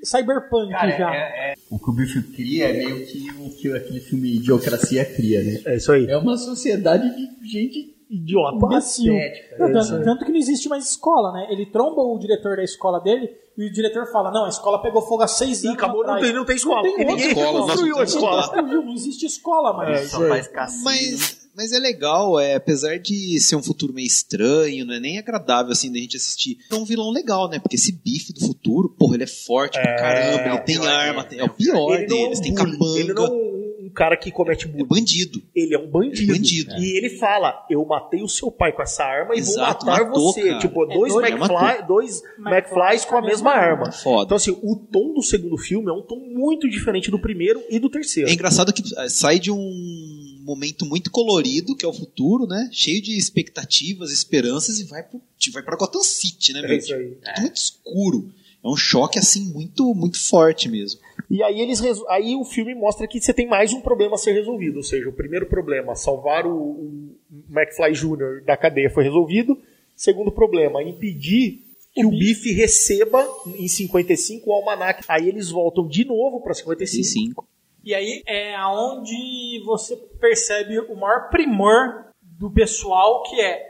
cyberpunk 0.04 0.72
Cara, 0.72 0.98
já. 0.98 1.14
é- 1.16 1.52
é- 1.52 1.54
o 1.70 1.78
que 1.80 1.90
o 1.90 1.94
bicho 1.94 2.24
cria 2.34 2.70
é 2.70 2.74
meio 2.74 3.06
que 3.06 3.30
o 3.40 3.50
que 3.58 3.74
aquele 3.74 4.00
filme 4.00 4.36
Idiocracia 4.38 5.06
cria, 5.06 5.44
né? 5.44 5.62
É 5.66 5.76
isso 5.78 5.92
aí. 5.92 6.06
É 6.08 6.18
uma 6.18 6.38
sociedade 6.38 7.08
de 7.16 7.48
gente 7.50 7.96
Idiota. 8.10 8.56
Imbecil. 8.66 9.14
patética. 9.14 9.58
Não, 9.60 9.68
É 9.68 9.72
tanto, 9.74 10.04
tanto 10.04 10.26
que 10.26 10.32
não 10.32 10.40
existe 10.40 10.68
mais 10.68 10.90
escola, 10.90 11.32
né? 11.32 11.48
Ele 11.52 11.66
tromba 11.68 12.02
o 12.02 12.18
diretor 12.18 12.56
da 12.58 12.64
escola 12.64 13.00
dele 13.00 13.30
e 13.58 13.66
o 13.68 13.72
diretor 13.72 14.08
fala: 14.12 14.32
Não, 14.32 14.46
a 14.46 14.50
escola 14.50 14.82
pegou 14.82 15.02
fogo 15.02 15.22
há 15.22 15.28
seis 15.28 15.64
E 15.64 15.68
anos. 15.68 15.78
acabou, 15.78 16.04
não 16.04 16.14
atrás." 16.14 16.26
tem, 16.26 16.34
não 16.36 16.46
tem 16.46 16.56
escola. 16.56 16.76
Não 16.78 16.96
tem 16.96 17.02
e 17.02 17.06
ninguém 17.06 17.28
escola, 17.30 17.62
construiu 17.68 18.00
a 18.00 18.04
escola. 18.04 18.62
Não 18.64 18.94
existe 18.94 19.26
escola 19.26 19.74
mais. 19.74 20.00
É, 20.02 20.08
Só 20.08 20.28
faz 20.28 20.48
cassino. 20.48 20.84
Mas, 20.86 21.50
mas 21.56 21.72
é 21.72 21.78
legal, 21.78 22.40
é, 22.40 22.56
apesar 22.56 22.98
de 22.98 23.40
ser 23.40 23.56
um 23.56 23.62
futuro 23.62 23.94
meio 23.94 24.08
estranho, 24.08 24.86
não 24.86 24.94
é 24.96 25.00
nem 25.00 25.20
agradável 25.20 25.72
assim 25.72 25.92
da 25.92 26.00
gente 26.00 26.18
assistir. 26.18 26.58
É 26.72 26.76
um 26.76 26.86
vilão 26.86 27.12
legal, 27.12 27.48
né? 27.48 27.60
Porque 27.60 27.76
esse 27.76 27.92
bife 27.92 28.34
do 28.34 28.40
futuro, 28.40 28.90
porra, 28.90 29.16
ele 29.16 29.24
é 29.26 29.28
forte 29.28 29.74
pra 29.80 29.96
caramba, 29.98 30.48
ele 30.50 30.60
tem 30.62 30.78
arma, 30.88 31.24
tem- 31.26 31.40
é 31.40 31.44
o 31.44 31.50
pior 31.50 31.94
Ele 31.94 32.08
não 32.08 32.16
é 32.18 32.24
um 32.24 32.24
deles, 32.24 32.40
tem 32.40 32.56
capanga. 32.56 33.00
Ele 33.00 33.14
não 33.14 33.26
é 33.26 33.59
um 33.90 33.94
cara 33.94 34.16
que 34.16 34.32
comete 34.32 34.66
É 34.66 34.68
bullying. 34.68 34.86
bandido. 34.88 35.42
Ele 35.56 35.74
é 35.74 35.80
um 35.80 35.88
bandido. 35.90 36.32
É 36.32 36.36
bandido. 36.36 36.72
E 36.78 36.98
ele 36.98 37.10
fala: 37.10 37.66
Eu 37.70 37.84
matei 37.86 38.22
o 38.22 38.28
seu 38.28 38.52
pai 38.52 38.72
com 38.72 38.82
essa 38.82 39.04
arma 39.04 39.36
e 39.36 39.40
Exato, 39.40 39.86
vou 39.86 39.94
matar 39.96 40.08
matou, 40.08 40.34
você. 40.34 40.44
cara. 40.44 40.60
Tipo, 40.60 40.84
É 40.84 40.94
dois, 40.96 41.14
doido, 41.14 41.28
McFly, 41.28 41.88
dois 41.88 42.22
McFlys 42.38 43.06
com 43.06 43.18
a 43.18 43.22
mesma 43.22 43.52
arma. 43.52 43.92
Foda. 43.92 44.24
Então, 44.26 44.38
assim, 44.38 44.52
o 44.62 44.76
tom 44.76 45.14
do 45.14 45.22
segundo 45.24 45.58
filme 45.58 45.90
é 45.90 45.94
um 45.94 46.02
tom 46.02 46.18
muito 46.20 46.70
diferente 46.70 47.10
do 47.12 47.20
primeiro 47.20 47.62
e 47.70 47.80
do 47.80 47.90
terceiro. 47.90 48.30
É 48.30 48.34
engraçado 48.34 48.72
que 48.72 48.84
eh, 48.98 49.10
sai 49.10 49.40
de 49.40 49.52
um 49.52 50.40
momento 50.44 50.86
muito 50.86 51.12
colorido, 51.12 51.76
que 51.76 51.86
é 51.86 51.88
o 51.88 51.94
futuro, 51.94 52.48
né? 52.48 52.70
Cheio 52.72 53.02
de 53.02 53.18
expectativas, 53.18 54.12
esperanças, 54.12 54.80
e 54.80 54.84
vai, 54.86 55.04
pro, 55.04 55.22
vai 55.54 55.64
pra 55.64 55.76
Gotham 55.76 56.02
City, 56.02 56.54
né, 56.54 56.60
É 56.64 56.68
meu? 56.68 56.78
isso 56.78 56.94
aí. 56.94 57.18
Tudo 57.24 57.42
muito 57.42 57.56
escuro. 57.56 58.32
É 58.64 58.68
um 58.68 58.76
choque, 58.76 59.18
assim, 59.18 59.52
muito, 59.54 59.94
muito 59.96 60.20
forte 60.28 60.68
mesmo. 60.68 61.00
E 61.30 61.42
aí 61.44 61.62
eles 61.62 61.82
aí 62.10 62.36
o 62.36 62.44
filme 62.44 62.76
mostra 62.76 63.08
que 63.08 63.22
você 63.22 63.34
tem 63.34 63.48
mais 63.48 63.72
um 63.72 63.82
problema 63.82 64.16
a 64.16 64.18
ser 64.18 64.34
resolvido. 64.34 64.78
Ou 64.78 64.84
seja, 64.84 65.08
o 65.08 65.14
primeiro 65.14 65.46
problema, 65.46 65.96
salvar 65.96 66.46
o, 66.46 66.52
o 66.52 67.16
McFly 67.50 67.94
Jr. 67.94 68.44
da 68.46 68.58
cadeia 68.58 68.90
foi 68.90 69.04
resolvido. 69.04 69.58
Segundo 69.96 70.32
problema, 70.32 70.84
impedir 70.84 71.64
que 71.94 72.06
o 72.06 72.10
Biff 72.10 72.52
receba 72.52 73.26
em 73.58 73.68
55 73.68 74.50
o 74.50 74.54
almanac. 74.54 75.04
Aí 75.08 75.28
eles 75.28 75.50
voltam 75.50 75.88
de 75.88 76.06
novo 76.06 76.42
pra 76.42 76.54
55. 76.54 77.04
55. 77.04 77.48
E 77.84 77.94
aí 77.94 78.22
é 78.28 78.56
aonde 78.56 79.64
você 79.66 79.96
percebe 79.96 80.80
o 80.80 80.96
maior 80.96 81.30
primor 81.30 82.06
do 82.22 82.52
pessoal, 82.52 83.24
que 83.24 83.40
é 83.40 83.69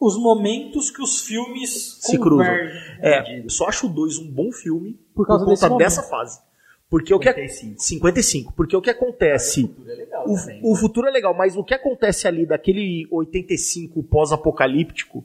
os 0.00 0.16
momentos 0.16 0.90
que 0.90 1.02
os 1.02 1.22
filmes 1.22 1.98
Se 2.00 2.18
cruzam. 2.18 2.46
É, 3.00 3.40
eu 3.44 3.50
só 3.50 3.66
acho 3.68 3.86
o 3.86 3.90
2 3.90 4.18
um 4.18 4.30
bom 4.30 4.52
filme 4.52 4.98
Por 5.14 5.26
causa 5.26 5.44
conta 5.44 5.54
desse 5.54 5.64
momento. 5.68 5.78
dessa 5.84 6.02
fase. 6.02 6.40
Porque 6.90 7.12
o 7.12 7.18
que 7.18 7.26
55. 7.30 7.80
55. 7.82 8.52
Porque 8.54 8.74
o 8.76 8.80
que 8.80 8.88
acontece 8.90 9.70
É 9.86 9.94
legal 9.94 10.24
O, 10.26 10.34
também. 10.36 10.60
o 10.62 10.74
futuro 10.76 11.06
é 11.06 11.10
legal, 11.10 11.34
mas 11.34 11.56
o 11.56 11.62
que 11.64 11.74
acontece 11.74 12.26
ali 12.26 12.46
daquele 12.46 13.06
85 13.10 14.02
pós-apocalíptico 14.04 15.24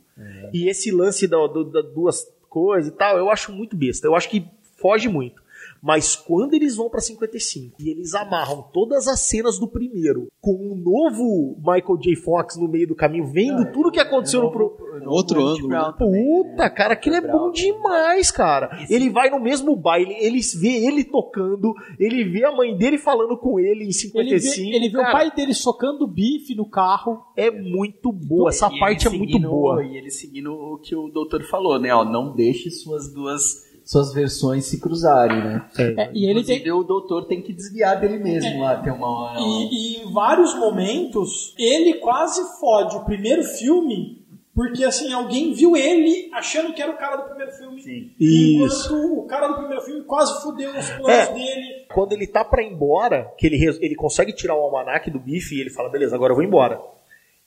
e 0.54 0.68
esse 0.70 0.91
lance 0.91 1.28
da, 1.28 1.38
do- 1.48 1.64
da 1.66 1.82
duas 1.82 2.26
coisas 2.50 2.91
e 2.91 2.95
tal, 2.95 3.18
eu 3.18 3.30
acho 3.30 3.52
muito 3.52 3.76
besta. 3.76 4.08
Eu 4.08 4.16
acho 4.16 4.30
que 4.30 4.45
foge 4.78 5.08
muito. 5.08 5.43
Mas 5.85 6.15
quando 6.15 6.53
eles 6.53 6.77
vão 6.77 6.89
pra 6.89 7.01
55 7.01 7.76
e 7.77 7.89
eles 7.89 8.14
amarram 8.14 8.61
todas 8.73 9.05
as 9.05 9.19
cenas 9.19 9.60
do 9.60 9.68
primeiro 9.68 10.27
com 10.39 10.53
um 10.53 10.76
novo 10.76 11.57
Michael 11.57 11.97
J. 11.99 12.15
Fox 12.15 12.55
no 12.57 12.69
meio 12.69 12.88
do 12.88 12.95
caminho, 12.95 13.26
vendo 13.27 13.69
tudo 13.73 13.91
que 13.91 13.99
aconteceu 13.99 14.41
no, 14.41 14.49
pro, 14.51 14.77
Outro 15.07 15.45
ângulo. 15.45 15.68
Puta, 15.97 16.69
cara, 16.69 16.93
aquilo 16.93 17.18
é 17.18 17.22
bom 17.22 17.51
demais, 17.51 18.31
cara. 18.31 18.85
Ele 18.89 19.10
vai 19.10 19.30
no 19.30 19.39
mesmo 19.41 19.76
baile, 19.76 20.15
ele 20.19 20.39
vê 20.60 20.85
ele 20.85 21.03
tocando, 21.03 21.73
ele 21.99 22.23
vê 22.23 22.45
a 22.45 22.51
mãe 22.55 22.77
dele 22.77 22.97
falando 22.97 23.38
com 23.38 23.60
ele 23.60 23.81
em 23.81 23.88
Ele 23.88 23.93
55. 23.93 24.69
vê, 24.69 24.76
ele 24.77 24.89
vê 24.89 24.97
o 24.97 25.11
pai 25.11 25.31
dele 25.31 25.53
socando 25.53 26.07
bife 26.07 26.55
no 26.55 26.65
carro. 26.69 27.22
É 27.35 27.51
muito 27.51 28.11
boa, 28.11 28.49
essa 28.49 28.68
E 28.73 28.80
parte 28.80 29.05
é 29.05 29.10
ele 29.10 29.18
muito 29.18 29.31
seguindo- 29.34 29.49
boa. 29.49 29.84
E 29.84 29.97
ele 29.97 30.10
seguindo 30.10 30.53
o 30.53 30.77
que 30.77 30.95
o 30.95 31.10
doutor 31.10 31.43
falou, 31.43 31.77
né? 31.77 31.93
Ó, 31.93 32.05
não 32.05 32.34
deixe 32.34 32.72
suas 32.72 33.14
duas 33.14 33.73
suas 33.94 34.14
versões 34.14 34.65
se 34.65 34.82
cruzarem, 34.82 35.38
né? 35.38 35.65
É, 35.78 36.11
e 36.14 36.30
ele 36.30 36.44
tem, 36.44 36.70
o 36.72 36.84
doutor 36.84 37.26
tem 37.26 37.41
que 37.41 37.53
desviar 37.53 37.99
dele 38.02 38.18
mesmo 38.18 38.60
lá, 38.60 38.82
tem 38.82 38.91
uma. 38.91 39.36
E, 39.40 39.70
e 39.72 40.03
em 40.03 40.11
vários 40.11 40.53
momentos, 40.56 41.56
ele 41.57 41.94
quase 41.95 42.41
fode 42.60 42.98
o 42.98 43.06
primeiro 43.06 43.44
filme, 43.44 44.22
porque 44.53 44.84
assim, 44.84 45.14
alguém 45.14 45.53
viu 45.53 45.76
ele 45.78 46.30
achando 46.34 46.74
que 46.74 46.82
era 46.82 46.91
o 46.91 46.98
cara 46.98 47.18
do 47.18 47.30
primeiro 47.30 47.52
filme. 47.53 47.82
Sim. 47.82 48.11
Isso. 48.20 48.94
Enquanto 48.94 49.20
o 49.20 49.26
cara 49.26 49.48
do 49.48 49.56
primeiro 49.56 49.82
filme 49.82 50.03
quase 50.03 50.44
fudeu 50.44 50.70
os 50.72 50.90
planos 50.90 51.30
É. 51.30 51.34
dele. 51.34 51.86
Quando 51.94 52.14
ele 52.14 52.28
tá 52.28 52.44
pra 52.44 52.61
ir 52.61 52.72
embora, 52.72 53.32
que 53.38 53.48
ele, 53.48 53.57
ele 53.82 53.95
consegue 53.95 54.34
tirar 54.34 54.56
o 54.56 54.60
almanac 54.61 55.10
do 55.10 55.20
bife 55.20 55.56
e 55.56 55.61
ele 55.61 55.70
fala, 55.70 55.90
beleza, 55.90 56.15
agora 56.15 56.32
eu 56.34 56.36
vou 56.36 56.44
embora. 56.45 56.80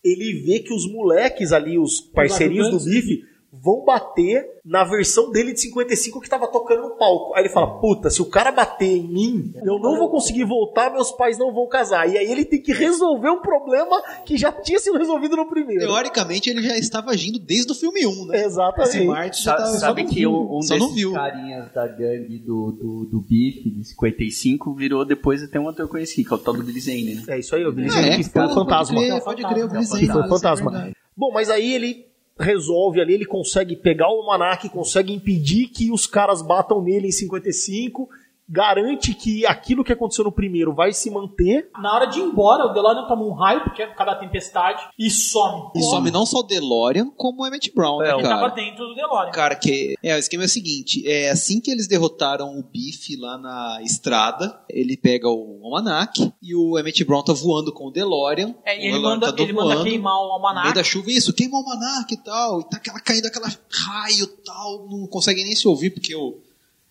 Ele 0.05 0.33
vê 0.45 0.61
que 0.61 0.73
os 0.73 0.91
moleques 0.91 1.53
ali, 1.53 1.79
os 1.79 2.01
parceirinhos 2.01 2.71
do 2.71 2.79
bife, 2.79 3.25
vão 3.63 3.85
bater 3.85 4.57
na 4.65 4.83
versão 4.85 5.31
dele 5.31 5.53
de 5.53 5.61
55 5.61 6.21
que 6.21 6.29
tava 6.29 6.49
tocando 6.49 6.83
no 6.83 6.97
palco. 6.97 7.35
Aí 7.35 7.43
ele 7.43 7.49
fala, 7.49 7.79
puta, 7.79 8.11
se 8.11 8.21
o 8.21 8.27
cara 8.27 8.51
bater 8.51 8.97
em 8.97 9.07
mim, 9.07 9.53
eu 9.65 9.79
não 9.79 9.97
vou 9.97 10.11
conseguir 10.11 10.45
voltar, 10.45 10.91
meus 10.93 11.13
pais 11.13 11.39
não 11.39 11.53
vão 11.55 11.69
casar. 11.69 12.09
E 12.09 12.19
aí 12.19 12.31
ele 12.31 12.45
tem 12.45 12.61
que 12.61 12.73
resolver 12.73 13.31
um 13.31 13.41
problema 13.41 14.03
que 14.25 14.37
já 14.37 14.51
tinha 14.51 14.79
sido 14.79 14.99
resolvido 14.99 15.37
no 15.37 15.49
primeiro. 15.49 15.87
Teoricamente, 15.87 16.51
ele 16.51 16.63
já 16.63 16.77
estava 16.77 17.11
agindo 17.11 17.39
desde 17.39 17.71
o 17.71 17.75
filme 17.75 18.07
1, 18.07 18.27
né? 18.27 18.37
Esse 18.39 18.47
Exatamente. 18.47 19.05
Martin 19.05 19.43
já 19.43 19.55
tava... 19.57 19.69
sabe 19.69 19.81
só 19.81 20.05
não 20.05 20.09
que 20.09 20.15
viu. 20.17 20.33
um, 20.33 20.63
Só 20.63 20.75
não 20.77 20.87
desses 20.87 20.95
viu. 20.97 21.13
carinhas 21.13 21.73
da 21.73 21.87
gangue 21.87 22.39
do, 22.39 22.73
do, 22.73 23.05
do 23.05 23.21
Biff, 23.21 23.71
de 23.71 23.85
55, 23.85 24.75
virou 24.75 25.05
depois 25.05 25.43
até 25.43 25.61
um 25.61 25.69
ator 25.69 25.87
conhecido, 25.89 26.27
que 26.27 26.35
é 26.35 26.37
o 26.37 26.41
tal 26.41 26.55
do 26.55 26.63
Billy 26.63 26.81
Zane, 26.81 27.15
né? 27.15 27.23
É 27.29 27.39
isso 27.39 27.55
aí, 27.55 27.65
o 27.65 27.73
Billy 27.73 27.91
Zane 27.91 28.09
é, 28.09 28.17
que 28.17 28.25
foi 28.25 28.43
o 28.43 28.45
pode 28.45 28.55
fantasma. 28.55 29.01
crer, 29.01 29.23
Pode 29.23 29.43
crer, 29.43 29.65
o 29.65 29.69
Billy 29.69 29.85
que 29.85 29.91
foi 29.91 30.03
isso 30.03 30.19
é 30.19 30.29
fantasma. 30.29 30.93
Bom, 31.17 31.33
mas 31.33 31.49
aí 31.49 31.73
ele 31.73 32.07
resolve 32.39 33.01
ali, 33.01 33.15
ele 33.15 33.25
consegue 33.25 33.77
pegar 33.77 34.09
o 34.09 34.21
almanac, 34.21 34.69
consegue 34.69 35.13
impedir 35.13 35.69
que 35.69 35.91
os 35.91 36.07
caras 36.07 36.43
batam 36.43 36.83
nele 36.83 37.09
em 37.09 37.13
55, 37.13 38.09
garante 38.49 39.15
que 39.15 39.45
aquilo 39.47 39.83
que 39.85 39.93
aconteceu 39.93 40.25
no 40.25 40.33
primeiro 40.33 40.75
vai 40.75 40.93
se 40.93 41.11
manter. 41.11 41.69
Na 41.81 41.95
hora 41.95 42.07
de 42.07 42.19
ir 42.19 42.23
embora, 42.23 42.67
o 42.67 42.73
DeLorean 42.73 43.07
toma 43.07 43.25
um 43.25 43.33
raio, 43.33 43.63
porque 43.65 43.83
é 43.83 43.87
por 43.87 43.97
causa 43.97 44.13
da 44.13 44.19
tempestade, 44.19 44.83
e 44.99 45.11
some. 45.11 45.71
E 45.75 45.83
some 45.83 46.11
não 46.11 46.25
só 46.25 46.39
o 46.41 46.43
DeLorean, 46.43 47.11
como 47.17 47.43
o 47.43 47.47
Emmett 47.47 47.73
Brown, 47.75 47.99
né, 47.99 48.11
É, 48.11 48.15
Ele 48.15 48.23
tava 48.23 48.51
cara? 48.51 48.55
dentro 48.55 48.87
do 48.87 48.95
DeLorean. 48.95 49.31
Cara, 49.33 49.55
que 49.57 49.95
é, 50.03 50.15
o 50.15 50.19
esquema 50.19 50.45
é 50.45 50.47
o 50.47 50.49
seguinte, 50.49 51.07
é 51.07 51.31
assim 51.31 51.61
que 51.61 51.71
eles 51.71 51.87
derrotaram 51.89 52.59
o 52.59 52.63
Biff 52.63 53.17
lá 53.17 53.37
na 53.39 53.79
estrada, 53.83 54.61
ele 54.71 54.97
pega 54.97 55.29
o 55.29 55.61
almanac 55.65 56.33
e 56.43 56.55
o 56.55 56.79
Emmett 56.79 57.05
Brown 57.05 57.23
tá 57.23 57.33
voando 57.33 57.73
com 57.73 57.87
o 57.89 57.91
DeLorean. 57.91 58.55
É, 58.65 58.77
e 58.77 58.91
o 58.93 58.95
ele 58.95 58.99
manda, 59.03 59.33
tá 59.33 59.43
ele 59.43 59.53
manda 59.53 59.83
queimar 59.83 60.15
o 60.15 60.23
No 60.23 60.23
meio 60.29 60.33
almanac. 60.35 60.75
da 60.75 60.85
chuva, 60.85 61.11
isso, 61.11 61.33
queima 61.33 61.55
o 61.59 61.63
almanac 61.63 62.13
e 62.13 62.17
tal, 62.17 62.61
e 62.61 62.65
tá 62.69 62.77
aquela, 62.77 63.01
caindo 63.01 63.27
aquela 63.27 63.49
raio 63.71 64.25
e 64.25 64.45
tal, 64.45 64.87
não 64.89 65.07
consegue 65.09 65.43
nem 65.43 65.55
se 65.55 65.67
ouvir 65.67 65.91
porque 65.91 66.15
o 66.15 66.39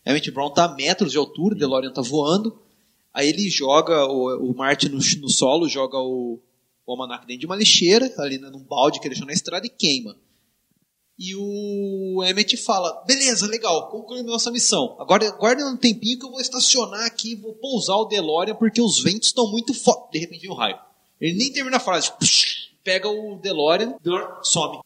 Emmett 0.06 0.30
Brown 0.32 0.52
tá 0.52 0.66
a 0.66 0.76
metros 0.76 1.12
de 1.12 1.18
altura, 1.18 1.56
DeLorean 1.56 1.92
tá 1.92 2.02
voando. 2.02 2.60
Aí 3.14 3.30
ele 3.30 3.50
joga, 3.50 4.06
o, 4.06 4.52
o 4.52 4.54
no, 4.54 5.22
no 5.22 5.30
solo, 5.30 5.68
joga 5.68 5.98
o, 5.98 6.40
o 6.86 6.92
almanac 6.92 7.26
dentro 7.26 7.40
de 7.42 7.46
uma 7.46 7.56
lixeira, 7.56 8.14
ali 8.20 8.38
num 8.38 8.64
balde 8.64 9.00
que 9.00 9.08
ele 9.08 9.16
deixou 9.16 9.28
na 9.28 9.34
estrada 9.34 9.66
e 9.66 9.70
queima. 9.70 10.16
E 11.18 11.34
o 11.34 12.22
Emmett 12.26 12.58
fala: 12.58 13.04
beleza, 13.08 13.48
legal, 13.48 13.90
concluímos 13.90 14.32
nossa 14.32 14.52
missão. 14.52 14.98
Agora 15.00 15.32
guarda 15.32 15.66
um 15.66 15.78
tempinho 15.78 16.20
que 16.20 16.26
eu 16.26 16.32
vou 16.32 16.42
estacionar 16.42 17.06
aqui, 17.06 17.36
vou 17.36 17.54
pousar 17.54 17.96
o 17.96 18.06
DeLorean 18.06 18.56
porque 18.56 18.82
os 18.82 19.02
ventos 19.02 19.30
estão 19.30 19.50
muito 19.50 19.74
fortes. 19.74 20.12
De 20.12 20.20
repente 20.20 20.42
vem 20.42 20.52
um 20.52 20.56
raio. 20.56 20.78
Ele 21.20 21.38
nem 21.38 21.54
termina 21.54 21.78
a 21.78 21.80
frase, 21.80 22.12
psh, 22.20 22.72
pega 22.84 23.08
o 23.08 23.38
DeLorean, 23.38 23.96
DeLorean 24.04 24.44
some. 24.44 24.80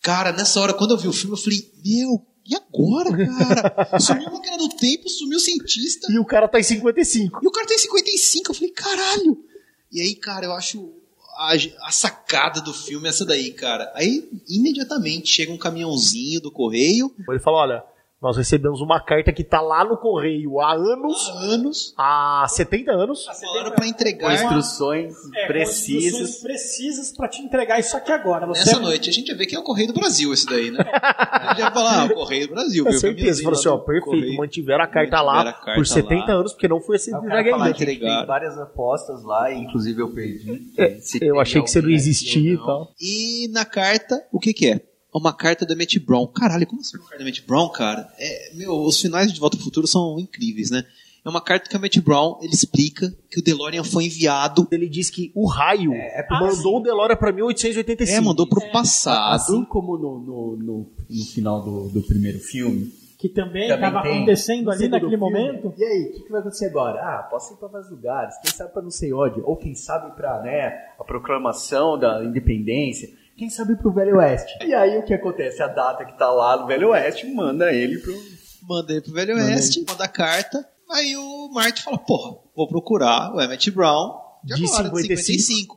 Cara, 0.00 0.30
nessa 0.30 0.60
hora, 0.60 0.72
quando 0.72 0.92
eu 0.92 0.98
vi 0.98 1.08
o 1.08 1.12
filme, 1.12 1.34
eu 1.34 1.42
falei: 1.42 1.68
meu, 1.84 2.24
e 2.48 2.54
agora, 2.54 3.10
cara? 3.10 3.98
Sumiu 3.98 4.28
a 4.28 4.30
máquina 4.30 4.58
do 4.58 4.68
tempo, 4.68 5.08
sumiu 5.08 5.38
o 5.38 5.40
cientista. 5.40 6.06
E 6.10 6.18
o 6.18 6.24
cara 6.24 6.48
tá 6.48 6.58
em 6.60 6.62
55. 6.62 7.40
E 7.42 7.46
o 7.46 7.50
cara 7.50 7.66
tem 7.66 7.78
55. 7.78 8.50
Eu 8.50 8.54
falei, 8.54 8.70
caralho. 8.70 9.44
E 9.92 10.00
aí, 10.00 10.14
cara, 10.14 10.46
eu 10.46 10.52
acho 10.52 10.92
a, 11.36 11.52
a 11.86 11.90
sacada 11.90 12.60
do 12.60 12.72
filme 12.72 13.06
é 13.06 13.10
essa 13.10 13.24
daí, 13.24 13.52
cara. 13.52 13.92
Aí, 13.94 14.28
imediatamente, 14.48 15.28
chega 15.28 15.52
um 15.52 15.58
caminhãozinho 15.58 16.40
do 16.40 16.50
correio. 16.50 17.14
Ele 17.28 17.38
fala: 17.38 17.58
olha, 17.58 17.84
Nós 18.20 18.34
recebemos 18.38 18.80
uma 18.80 18.98
carta 18.98 19.30
que 19.30 19.44
tá 19.44 19.60
lá 19.60 19.84
no 19.84 19.98
correio 19.98 20.58
há 20.58 20.72
anos, 20.72 21.28
Anos. 21.52 21.94
há 21.98 22.46
70 22.48 22.90
anos. 22.90 23.26
Pra 23.26 23.70
Com 23.72 23.84
entregar 23.84 24.32
instruções 24.34 25.12
É, 25.34 25.42
com 25.42 25.46
precisas. 25.48 26.04
instruções 26.20 26.40
precisas 26.42 27.12
pra 27.14 27.28
te 27.28 27.42
entregar 27.42 27.78
isso 27.78 27.94
aqui 27.94 28.10
agora. 28.10 28.46
Você 28.46 28.64
nessa 28.64 28.80
noite. 28.80 29.10
A 29.10 29.12
gente 29.12 29.28
ia 29.28 29.36
ver 29.36 29.44
que 29.44 29.54
é 29.54 29.58
o 29.58 29.62
Correio 29.62 29.88
do 29.88 30.00
Brasil 30.00 30.32
esse 30.32 30.46
daí, 30.46 30.70
né? 30.70 30.78
A 30.90 31.48
gente 31.50 31.58
ia 31.60 31.70
falar, 31.70 32.00
ah, 32.00 32.04
o 32.06 32.14
Correio 32.14 32.48
do 32.48 32.54
Brasil. 32.54 32.84
Com 32.86 32.92
certeza, 32.92 33.42
falou 33.42 33.58
assim, 33.58 33.68
ó, 33.68 33.76
perfeito, 33.78 34.04
Correio. 34.06 34.36
mantiveram 34.38 34.84
a 34.84 34.86
carta 34.86 35.16
Mantiveram 35.18 35.26
lá 35.26 35.40
a 35.50 35.52
carta 35.52 35.74
por 35.74 35.86
70 35.86 36.32
lá. 36.32 36.38
anos, 36.40 36.52
porque 36.54 36.68
não 36.68 36.80
foi 36.80 36.96
Aí 36.96 37.00
esse 37.02 37.10
cara 37.10 37.68
entregue 37.70 38.04
ainda. 38.06 38.18
tem 38.18 38.26
várias 38.26 38.58
apostas 38.58 39.22
lá, 39.24 39.52
inclusive 39.52 40.00
eu 40.00 40.10
perdi. 40.14 40.72
É, 40.78 40.98
Eu 41.20 41.38
achei 41.38 41.60
que 41.62 41.70
você 41.70 41.82
não 41.82 41.90
existia 41.90 42.54
e 42.54 42.56
tal. 42.56 42.90
E 42.98 43.48
na 43.52 43.66
carta, 43.66 44.26
o 44.32 44.40
que 44.40 44.54
que 44.54 44.70
é? 44.72 44.80
Uma 45.18 45.32
carta 45.32 45.64
da 45.64 45.74
Matt 45.74 45.98
Brown. 45.98 46.26
Caralho, 46.26 46.66
como 46.66 46.80
assim 46.80 46.96
uma 46.98 47.04
carta 47.08 47.18
da 47.18 47.24
Matt 47.24 47.40
Brown, 47.46 47.68
cara? 47.70 48.08
É, 48.18 48.54
meu, 48.54 48.72
os 48.82 49.00
finais 49.00 49.32
de 49.32 49.40
Volta 49.40 49.56
ao 49.56 49.62
Futuro 49.62 49.86
são 49.86 50.18
incríveis, 50.18 50.70
né? 50.70 50.84
É 51.24 51.28
uma 51.28 51.40
carta 51.40 51.68
que 51.68 51.74
a 51.74 51.78
Matt 51.80 51.98
Brown, 51.98 52.38
ele 52.40 52.54
explica 52.54 53.12
que 53.28 53.40
o 53.40 53.42
DeLorean 53.42 53.82
foi 53.82 54.04
enviado, 54.04 54.68
Ele 54.70 54.88
diz 54.88 55.10
que 55.10 55.32
o 55.34 55.46
raio 55.48 55.90
mandou 56.30 56.76
o 56.76 56.80
DeLorean 56.80 57.16
pra 57.16 57.32
1885. 57.32 58.16
é, 58.16 58.20
mandou 58.20 58.46
pro 58.46 58.60
passado. 58.70 59.34
Assim 59.34 59.64
como 59.64 59.96
no, 59.98 60.20
no, 60.20 60.56
no, 60.56 60.86
no 61.10 61.24
final 61.24 61.62
do, 61.64 61.88
do 61.88 62.02
primeiro 62.02 62.38
filme. 62.38 62.92
que 63.18 63.28
também 63.28 63.68
estava 63.68 63.98
acontecendo 64.00 64.70
ali 64.70 64.86
naquele 64.86 65.16
filme. 65.16 65.32
momento. 65.32 65.74
E 65.76 65.82
aí, 65.84 66.10
o 66.10 66.12
que, 66.12 66.22
que 66.24 66.30
vai 66.30 66.40
acontecer 66.40 66.66
agora? 66.66 67.00
Ah, 67.00 67.22
posso 67.28 67.54
ir 67.54 67.56
pra 67.56 67.66
vários 67.66 67.90
lugares. 67.90 68.36
Quem 68.44 68.52
sabe 68.54 68.72
pra 68.72 68.82
não 68.82 68.90
sei 68.92 69.12
onde. 69.12 69.40
Ou 69.40 69.56
quem 69.56 69.74
sabe 69.74 70.14
pra, 70.14 70.40
né, 70.42 70.78
a 70.96 71.02
proclamação 71.02 71.98
da 71.98 72.24
independência. 72.24 73.08
Quem 73.36 73.50
sabe 73.50 73.76
pro 73.76 73.92
Velho 73.92 74.16
Oeste. 74.16 74.64
E 74.64 74.72
aí, 74.74 74.96
o 74.98 75.04
que 75.04 75.12
acontece? 75.12 75.62
A 75.62 75.68
data 75.68 76.04
que 76.04 76.16
tá 76.18 76.30
lá 76.30 76.56
no 76.56 76.66
Velho 76.66 76.88
Oeste 76.88 77.26
manda 77.26 77.72
ele 77.72 77.98
pro... 77.98 78.14
Mandei 78.62 79.00
pro 79.00 79.12
Velho 79.12 79.36
Oeste, 79.36 79.84
manda 79.86 80.04
a 80.04 80.08
carta. 80.08 80.66
Aí 80.90 81.16
o 81.16 81.48
Marty 81.52 81.82
fala, 81.82 81.98
porra, 81.98 82.38
vou 82.54 82.68
procurar 82.68 83.34
o 83.34 83.40
Emmett 83.40 83.70
Brown 83.70 84.18
de, 84.42 84.54
De 84.54 84.64
agora, 84.64 84.84
de 84.84 84.88
55. 84.88 85.76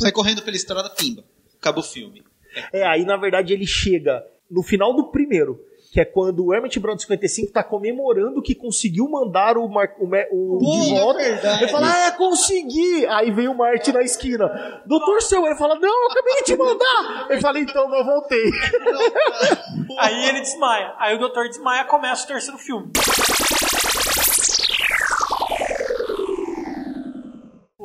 Sai 0.00 0.12
correndo 0.12 0.42
pela 0.42 0.56
estrada, 0.56 0.90
pimba. 0.90 1.24
Acaba 1.58 1.80
o 1.80 1.82
filme. 1.82 2.22
É, 2.72 2.86
aí 2.86 3.04
na 3.04 3.16
verdade 3.16 3.52
ele 3.52 3.66
chega 3.66 4.24
no 4.50 4.62
final 4.62 4.94
do 4.94 5.10
primeiro, 5.10 5.60
que 5.94 6.00
é 6.00 6.04
quando 6.04 6.44
o 6.44 6.52
Emmett 6.52 6.80
Brown 6.80 6.96
de 6.96 7.02
55 7.02 7.52
tá 7.52 7.62
comemorando 7.62 8.42
que 8.42 8.52
conseguiu 8.52 9.08
mandar 9.08 9.56
o, 9.56 9.68
Mar 9.68 9.94
o, 10.00 10.06
o 10.56 10.58
Pô, 10.58 10.80
de 10.82 10.92
é 10.92 11.00
volta. 11.00 11.22
ele 11.22 11.68
fala, 11.68 11.86
ah, 11.88 12.06
é, 12.08 12.10
consegui! 12.10 13.06
Aí 13.06 13.30
vem 13.30 13.46
o 13.46 13.54
Marty 13.54 13.92
na 13.92 14.02
esquina. 14.02 14.82
Doutor 14.84 15.22
Seu, 15.22 15.46
ele 15.46 15.54
fala, 15.54 15.76
não, 15.76 15.88
eu 15.88 16.10
acabei 16.10 16.34
de 16.38 16.42
te 16.42 16.56
mandar! 16.56 17.28
Ele 17.30 17.40
fala, 17.40 17.60
então, 17.60 17.94
eu 17.94 18.04
voltei. 18.04 18.50
Aí 20.00 20.30
ele 20.30 20.40
desmaia. 20.40 20.94
Aí 20.98 21.14
o 21.14 21.18
doutor 21.20 21.46
desmaia 21.46 21.84
começa 21.84 22.24
o 22.24 22.26
terceiro 22.26 22.58
filme. 22.58 22.90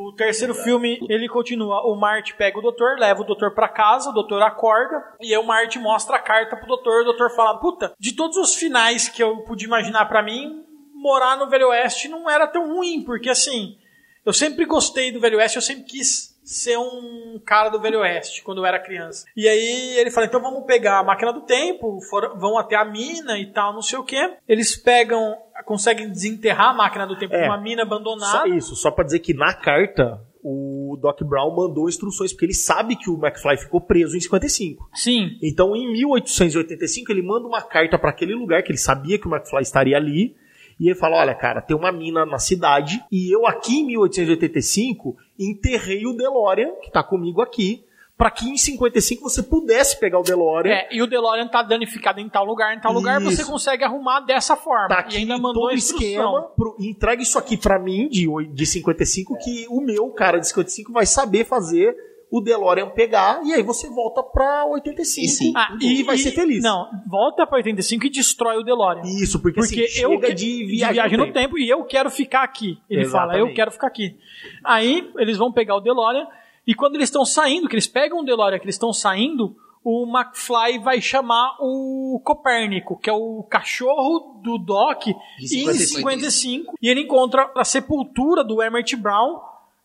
O 0.09 0.15
terceiro 0.15 0.55
filme, 0.55 0.99
ele 1.07 1.29
continua. 1.29 1.85
O 1.85 1.95
Marty 1.95 2.33
pega 2.33 2.57
o 2.57 2.61
doutor, 2.61 2.97
leva 2.97 3.21
o 3.21 3.23
doutor 3.23 3.53
pra 3.53 3.67
casa, 3.69 4.09
o 4.09 4.13
doutor 4.13 4.41
acorda, 4.41 5.03
e 5.21 5.33
aí 5.33 5.37
o 5.37 5.45
Marty 5.45 5.77
mostra 5.77 6.15
a 6.15 6.19
carta 6.19 6.57
pro 6.57 6.67
doutor, 6.67 7.01
o 7.01 7.05
doutor 7.05 7.29
fala, 7.35 7.59
puta, 7.59 7.93
de 7.99 8.13
todos 8.13 8.35
os 8.37 8.55
finais 8.55 9.07
que 9.07 9.21
eu 9.21 9.37
pude 9.43 9.65
imaginar 9.65 10.05
pra 10.05 10.23
mim, 10.23 10.65
morar 10.95 11.37
no 11.37 11.47
Velho 11.47 11.67
Oeste 11.69 12.07
não 12.07 12.27
era 12.27 12.47
tão 12.47 12.73
ruim, 12.75 13.03
porque 13.03 13.29
assim, 13.29 13.77
eu 14.25 14.33
sempre 14.33 14.65
gostei 14.65 15.11
do 15.11 15.19
Velho 15.19 15.37
Oeste, 15.37 15.57
eu 15.57 15.61
sempre 15.61 15.83
quis 15.83 16.38
ser 16.51 16.77
um 16.77 17.39
cara 17.45 17.69
do 17.69 17.79
Velho 17.79 17.99
Oeste 17.99 18.43
quando 18.43 18.57
eu 18.59 18.65
era 18.65 18.79
criança. 18.79 19.25
E 19.37 19.47
aí 19.47 19.97
ele 19.97 20.09
fala: 20.11 20.25
então 20.25 20.41
vamos 20.41 20.65
pegar 20.65 20.99
a 20.99 21.03
máquina 21.03 21.31
do 21.31 21.41
tempo, 21.41 21.99
for- 22.09 22.37
vão 22.39 22.57
até 22.57 22.75
a 22.75 22.83
mina 22.85 23.37
e 23.37 23.51
tal, 23.51 23.73
não 23.73 23.81
sei 23.81 23.99
o 23.99 24.03
que. 24.03 24.17
Eles 24.47 24.75
pegam, 24.75 25.35
conseguem 25.65 26.09
desenterrar 26.09 26.69
a 26.69 26.73
máquina 26.73 27.05
do 27.05 27.17
tempo 27.17 27.35
É. 27.35 27.41
numa 27.45 27.57
mina 27.61 27.83
Só 27.83 27.87
abandonada. 27.87 28.49
isso, 28.49 28.75
só 28.75 28.89
pra 28.89 29.03
dizer 29.05 29.19
que 29.19 29.33
na 29.33 29.53
carta 29.53 30.19
o 30.43 30.97
Doc 31.01 31.21
Brown 31.21 31.53
mandou 31.53 31.89
instruções, 31.89 32.31
porque 32.31 32.45
ele 32.45 32.53
sabe 32.53 32.95
que 32.95 33.09
o 33.09 33.19
McFly 33.21 33.57
ficou 33.57 33.81
preso 33.81 34.15
em 34.15 34.21
55. 34.21 34.89
Sim. 34.93 35.37
Então, 35.43 35.75
em 35.75 35.91
1885, 35.91 37.11
ele 37.11 37.21
manda 37.21 37.45
uma 37.47 37.61
carta 37.61 37.97
para 37.99 38.09
aquele 38.09 38.33
lugar 38.33 38.63
que 38.63 38.71
ele 38.71 38.77
sabia 38.77 39.19
que 39.19 39.27
o 39.27 39.31
McFly 39.35 39.61
estaria 39.61 39.97
ali. 39.97 40.35
E 40.79 40.87
ele 40.87 40.95
fala: 40.95 41.17
Olha, 41.17 41.35
cara, 41.35 41.61
tem 41.61 41.75
uma 41.75 41.91
mina 41.91 42.25
na 42.25 42.39
cidade. 42.39 43.03
E 43.11 43.33
eu 43.33 43.45
aqui 43.45 43.79
em 43.79 43.87
1885 43.87 45.17
enterrei 45.37 46.05
o 46.05 46.13
DeLorean, 46.13 46.71
que 46.81 46.91
tá 46.91 47.03
comigo 47.03 47.41
aqui, 47.41 47.83
para 48.17 48.29
que 48.31 48.49
em 48.49 48.57
55 48.57 49.23
você 49.23 49.41
pudesse 49.41 49.99
pegar 49.99 50.19
o 50.19 50.23
DeLorean. 50.23 50.73
É, 50.73 50.89
e 50.91 51.01
o 51.01 51.07
DeLorean 51.07 51.47
tá 51.47 51.61
danificado 51.61 52.19
em 52.19 52.27
tal 52.27 52.45
lugar, 52.45 52.75
em 52.75 52.79
tal 52.79 52.91
lugar, 52.91 53.21
Isso. 53.21 53.31
você 53.31 53.45
consegue 53.45 53.83
arrumar 53.83 54.19
dessa 54.19 54.55
forma. 54.57 54.89
Tá 54.89 54.95
e 54.95 54.99
aqui 54.99 55.17
ainda 55.17 55.35
em 55.35 55.41
mandou 55.41 55.69
todo 55.69 55.75
esquema. 55.77 56.43
Pro, 56.55 56.75
entrega 56.79 57.21
isso 57.21 57.39
aqui 57.39 57.55
pra 57.55 57.79
mim, 57.79 58.09
de, 58.09 58.27
de 58.47 58.65
55, 58.65 59.37
que 59.37 59.65
o 59.69 59.79
meu 59.79 60.09
cara 60.09 60.37
de 60.37 60.47
55 60.47 60.91
vai 60.91 61.05
saber 61.05 61.45
fazer 61.45 61.95
o 62.31 62.41
DeLorean 62.41 62.89
pegar. 62.89 63.41
E 63.43 63.53
aí 63.53 63.63
você 63.63 63.89
volta 63.89 64.21
pra 64.21 64.65
85 64.65 65.25
E 65.25 65.29
sim. 65.29 65.53
Ah, 65.55 65.75
e, 65.81 66.03
vai 66.03 66.17
ser 66.17 66.31
feliz. 66.31 66.61
Não, 66.63 66.87
volta 67.07 67.45
pra 67.47 67.57
85 67.57 68.05
e 68.05 68.09
destrói 68.09 68.57
o 68.57 68.63
DeLorean. 68.63 69.01
Isso, 69.05 69.39
porque, 69.41 69.59
Porque 69.59 69.83
assim, 69.85 70.01
eu 70.01 70.11
chega 70.11 70.27
que- 70.27 70.33
de 70.35 70.65
de 70.67 70.75
viagem, 70.75 71.17
no 71.17 71.31
tempo. 71.33 71.57
e 71.57 71.67
eu 71.69 71.83
quero 71.85 72.09
ficar 72.11 72.43
aqui. 72.43 72.77
Ele 72.89 73.05
fala, 73.05 73.31
eu 73.33 73.37
Exatamente. 73.37 73.55
quero 73.55 73.71
ficar 73.71 73.87
aqui. 73.87 74.15
Aí 74.63 75.09
eles 75.17 75.37
vão 75.37 75.51
pegar 75.51 75.75
o 75.75 75.79
DeLorean 75.81 76.27
e 76.67 76.75
quando 76.75 76.95
eles 76.95 77.09
estão 77.09 77.25
saindo, 77.25 77.67
que 77.67 77.73
eles 77.75 77.87
pegam 77.87 78.19
o 78.19 78.23
DeLorean, 78.23 78.59
que 78.59 78.65
eles 78.65 78.75
estão 78.75 78.93
saindo, 78.93 79.55
o 79.83 80.05
McFly 80.05 80.77
vai 80.83 81.01
chamar 81.01 81.55
o 81.59 82.21
Copérnico, 82.23 82.99
que 82.99 83.09
é 83.09 83.13
o 83.13 83.41
cachorro 83.49 84.39
do 84.43 84.57
Doc, 84.57 85.07
em 85.07 85.47
55. 85.47 85.97
55, 86.09 86.73
e 86.81 86.89
ele 86.89 87.01
encontra 87.01 87.49
a 87.55 87.63
sepultura 87.63 88.43
do 88.43 88.61
Emmett 88.61 88.95
Brown, 88.95 89.39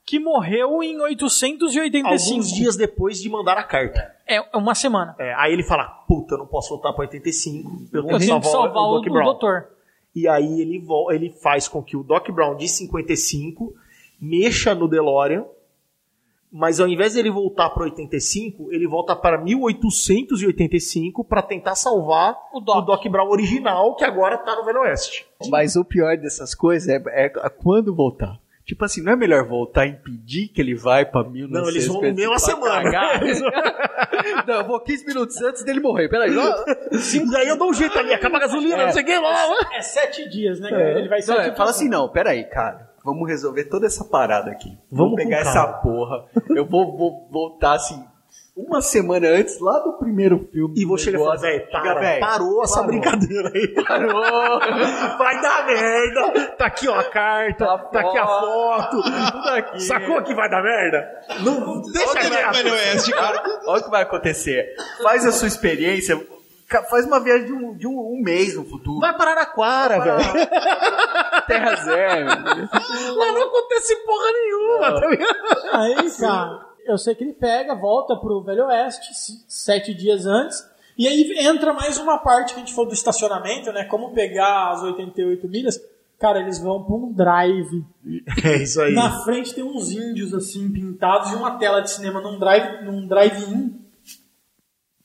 que 0.05 0.19
morreu 0.19 0.83
em 0.83 1.01
885. 1.01 2.07
Alguns 2.09 2.53
dias 2.53 2.77
depois 2.77 3.21
de 3.21 3.29
mandar 3.29 3.57
a 3.57 3.63
carta. 3.63 4.15
É 4.27 4.41
uma 4.57 4.75
semana. 4.75 5.15
É, 5.19 5.35
aí 5.35 5.53
ele 5.53 5.63
fala, 5.63 5.85
puta, 6.07 6.35
eu 6.35 6.39
não 6.39 6.47
posso 6.47 6.71
voltar 6.71 6.93
pra 6.93 7.03
85, 7.03 7.69
eu 7.93 8.01
Eu 8.03 8.07
tenho 8.07 8.19
que 8.19 8.27
tenho 8.27 8.41
que 8.41 8.47
salvar, 8.47 8.73
salvar 8.73 8.83
o, 8.83 8.89
o 8.89 8.95
Doc 8.97 9.07
o 9.07 9.13
Brown. 9.13 9.25
doutor. 9.25 9.69
E 10.15 10.29
aí 10.29 10.61
ele, 10.61 10.85
ele 11.11 11.31
faz 11.43 11.67
com 11.67 11.83
que 11.83 11.97
o 11.97 12.03
Doc 12.03 12.29
Brown 12.31 12.57
de 12.57 12.69
55 12.69 13.75
mexa 14.21 14.75
no 14.75 14.87
DeLorean, 14.89 15.45
mas 16.53 16.79
ao 16.79 16.87
invés 16.87 17.15
dele 17.15 17.31
voltar 17.31 17.71
para 17.71 17.83
85, 17.85 18.73
ele 18.73 18.87
volta 18.87 19.17
para 19.17 19.39
1885 19.39 21.25
para 21.25 21.43
tentar 21.43 21.75
salvar 21.75 22.37
O 22.53 22.61
Doc. 22.61 22.87
Doc 22.87 23.07
Brown 23.09 23.29
original, 23.29 23.97
que 23.97 24.05
agora 24.05 24.39
tá 24.39 24.55
no 24.55 24.65
Velho 24.65 24.81
Oeste. 24.83 25.27
Mas 25.51 25.75
o 25.75 25.85
pior 25.85 26.17
dessas 26.17 26.55
coisas 26.55 26.89
é, 26.89 27.03
é 27.09 27.29
quando 27.49 27.95
voltar. 27.95 28.39
Tipo 28.65 28.85
assim, 28.87 29.03
não 29.03 29.13
é 29.13 29.17
melhor 29.17 29.47
voltar 29.47 29.85
e 29.85 29.91
impedir 29.91 30.49
que 30.49 30.59
ele 30.61 30.75
vai 30.75 31.05
pra 31.05 31.23
1955? 31.23 31.53
Não, 31.53 31.69
eles 31.69 31.87
vão 31.87 32.01
no 32.01 32.15
meio 32.15 32.31
uma 32.31 32.39
semana. 32.39 32.91
não, 34.47 34.55
eu 34.55 34.67
vou 34.67 34.81
15 34.81 35.07
minutos 35.07 35.41
antes 35.43 35.63
dele 35.65 35.81
morrer. 35.81 36.09
Peraí. 36.09 36.35
ó. 36.37 36.65
E 36.91 37.37
aí 37.37 37.49
eu 37.49 37.59
dou 37.59 37.71
um 37.71 37.75
jeito 37.75 37.99
ali, 37.99 38.15
acaba 38.15 38.39
a 38.39 38.41
gasolina, 38.41 38.87
não 38.87 38.93
sei 38.93 39.03
o 39.03 39.07
que 39.07 39.19
lá. 39.19 39.69
É 39.75 39.83
sete 39.83 40.29
dias, 40.31 40.61
né? 40.61 40.71
cara? 40.71 40.99
Ele 40.99 41.09
vai 41.09 41.19
Não, 41.19 41.27
sete 41.27 41.51
é, 41.51 41.55
fala 41.55 41.71
assim, 41.71 41.89
não, 41.91 42.09
peraí, 42.09 42.45
cara. 42.45 42.91
Vamos 43.05 43.29
resolver 43.29 43.65
toda 43.65 43.85
essa 43.85 44.03
parada 44.03 44.51
aqui. 44.51 44.79
Vamos 44.91 45.13
Vamos 45.13 45.17
pegar 45.17 45.41
essa 45.41 45.67
porra. 45.67 46.25
Eu 46.49 46.65
vou, 46.65 46.97
vou 46.97 47.29
voltar 47.31 47.75
assim, 47.75 48.03
uma 48.57 48.81
semana 48.81 49.27
antes, 49.29 49.59
lá 49.61 49.81
do 49.81 49.95
primeiro 49.95 50.49
filme. 50.53 50.75
E 50.81 50.85
vou 50.85 50.97
chegar 50.97 51.19
e 51.19 51.23
falar, 51.23 51.37
velho, 51.37 51.71
para, 51.71 51.95
"Véi, 51.95 52.21
parou 52.21 52.63
essa 52.63 52.75
parou." 52.75 52.87
brincadeira 52.89 53.51
aí. 53.53 53.69
Parou. 53.85 54.61
Vai 55.19 55.41
dar 55.43 55.67
merda. 55.67 56.49
Tá 56.57 56.67
aqui 56.67 56.89
ó 56.89 56.95
a 56.99 57.05
carta, 57.05 57.67
Tá 57.67 57.79
tá 57.79 58.01
aqui 58.01 58.19
a 58.19 58.27
foto. 58.27 59.03
Tudo 59.03 59.49
aqui. 59.51 59.81
Sacou 59.81 60.23
que 60.23 60.35
vai 60.35 60.49
dar 60.49 60.63
merda? 60.63 61.21
Não, 61.41 61.83
deixa 61.83 62.11
Olha 62.11 62.21
quieto. 62.21 62.51
o 62.51 62.53
Velho 62.53 62.73
Oeste, 62.73 63.13
cara. 63.13 63.43
Olha 63.67 63.81
o 63.81 63.85
que 63.85 63.91
vai 63.91 64.03
acontecer. 64.03 64.75
Faz 65.03 65.27
a 65.27 65.33
sua 65.33 65.49
experiência, 65.49 66.17
faz 66.91 67.07
uma 67.07 67.19
viagem 67.21 67.47
de 67.47 67.53
um, 67.53 67.77
de 67.77 67.87
um, 67.89 67.99
um 67.99 68.23
mês 68.23 68.55
no 68.57 68.65
futuro. 68.65 69.01
Vai 69.01 69.17
para 69.17 69.33
Araraquara, 69.33 70.01
velho. 70.01 70.49
Terra 71.47 71.75
zero. 71.77 72.27
Lá 72.27 73.33
não 73.33 73.43
acontece 73.49 73.97
porra 74.07 74.33
nenhuma, 74.33 75.01
tá 75.01 75.07
ligado? 75.09 75.37
Aí, 75.73 76.11
cara, 76.19 76.67
eu 76.87 76.99
sei 76.99 77.15
que 77.15 77.25
ele 77.25 77.33
pega, 77.33 77.75
volta 77.75 78.17
pro 78.17 78.43
Velho 78.43 78.67
Oeste, 78.67 79.13
sete 79.49 79.95
dias 79.95 80.27
antes, 80.27 80.65
e 80.97 81.09
aí 81.09 81.35
entra 81.39 81.73
mais 81.73 81.99
uma 81.99 82.19
parte 82.19 82.55
que 82.55 82.61
a 82.61 82.65
gente 82.65 82.75
falou 82.75 82.89
do 82.89 82.95
estacionamento, 82.95 83.73
né? 83.73 83.85
Como 83.85 84.13
pegar 84.13 84.71
as 84.71 84.83
88 84.83 85.49
milhas. 85.49 85.81
Cara, 86.19 86.41
eles 86.41 86.61
vão 86.61 86.85
pra 86.85 86.95
um 86.95 87.13
drive. 87.13 87.85
É 88.45 88.63
isso 88.63 88.81
aí. 88.81 88.95
Na 88.95 89.25
frente 89.25 89.53
tem 89.53 89.65
uns 89.65 89.91
índios 89.91 90.33
assim 90.33 90.71
pintados 90.71 91.33
e 91.33 91.35
uma 91.35 91.59
tela 91.59 91.81
de 91.81 91.91
cinema 91.91 92.21
num 92.21 92.39
drive, 92.39 92.85
num 92.85 93.07
drive-in. 93.07 93.84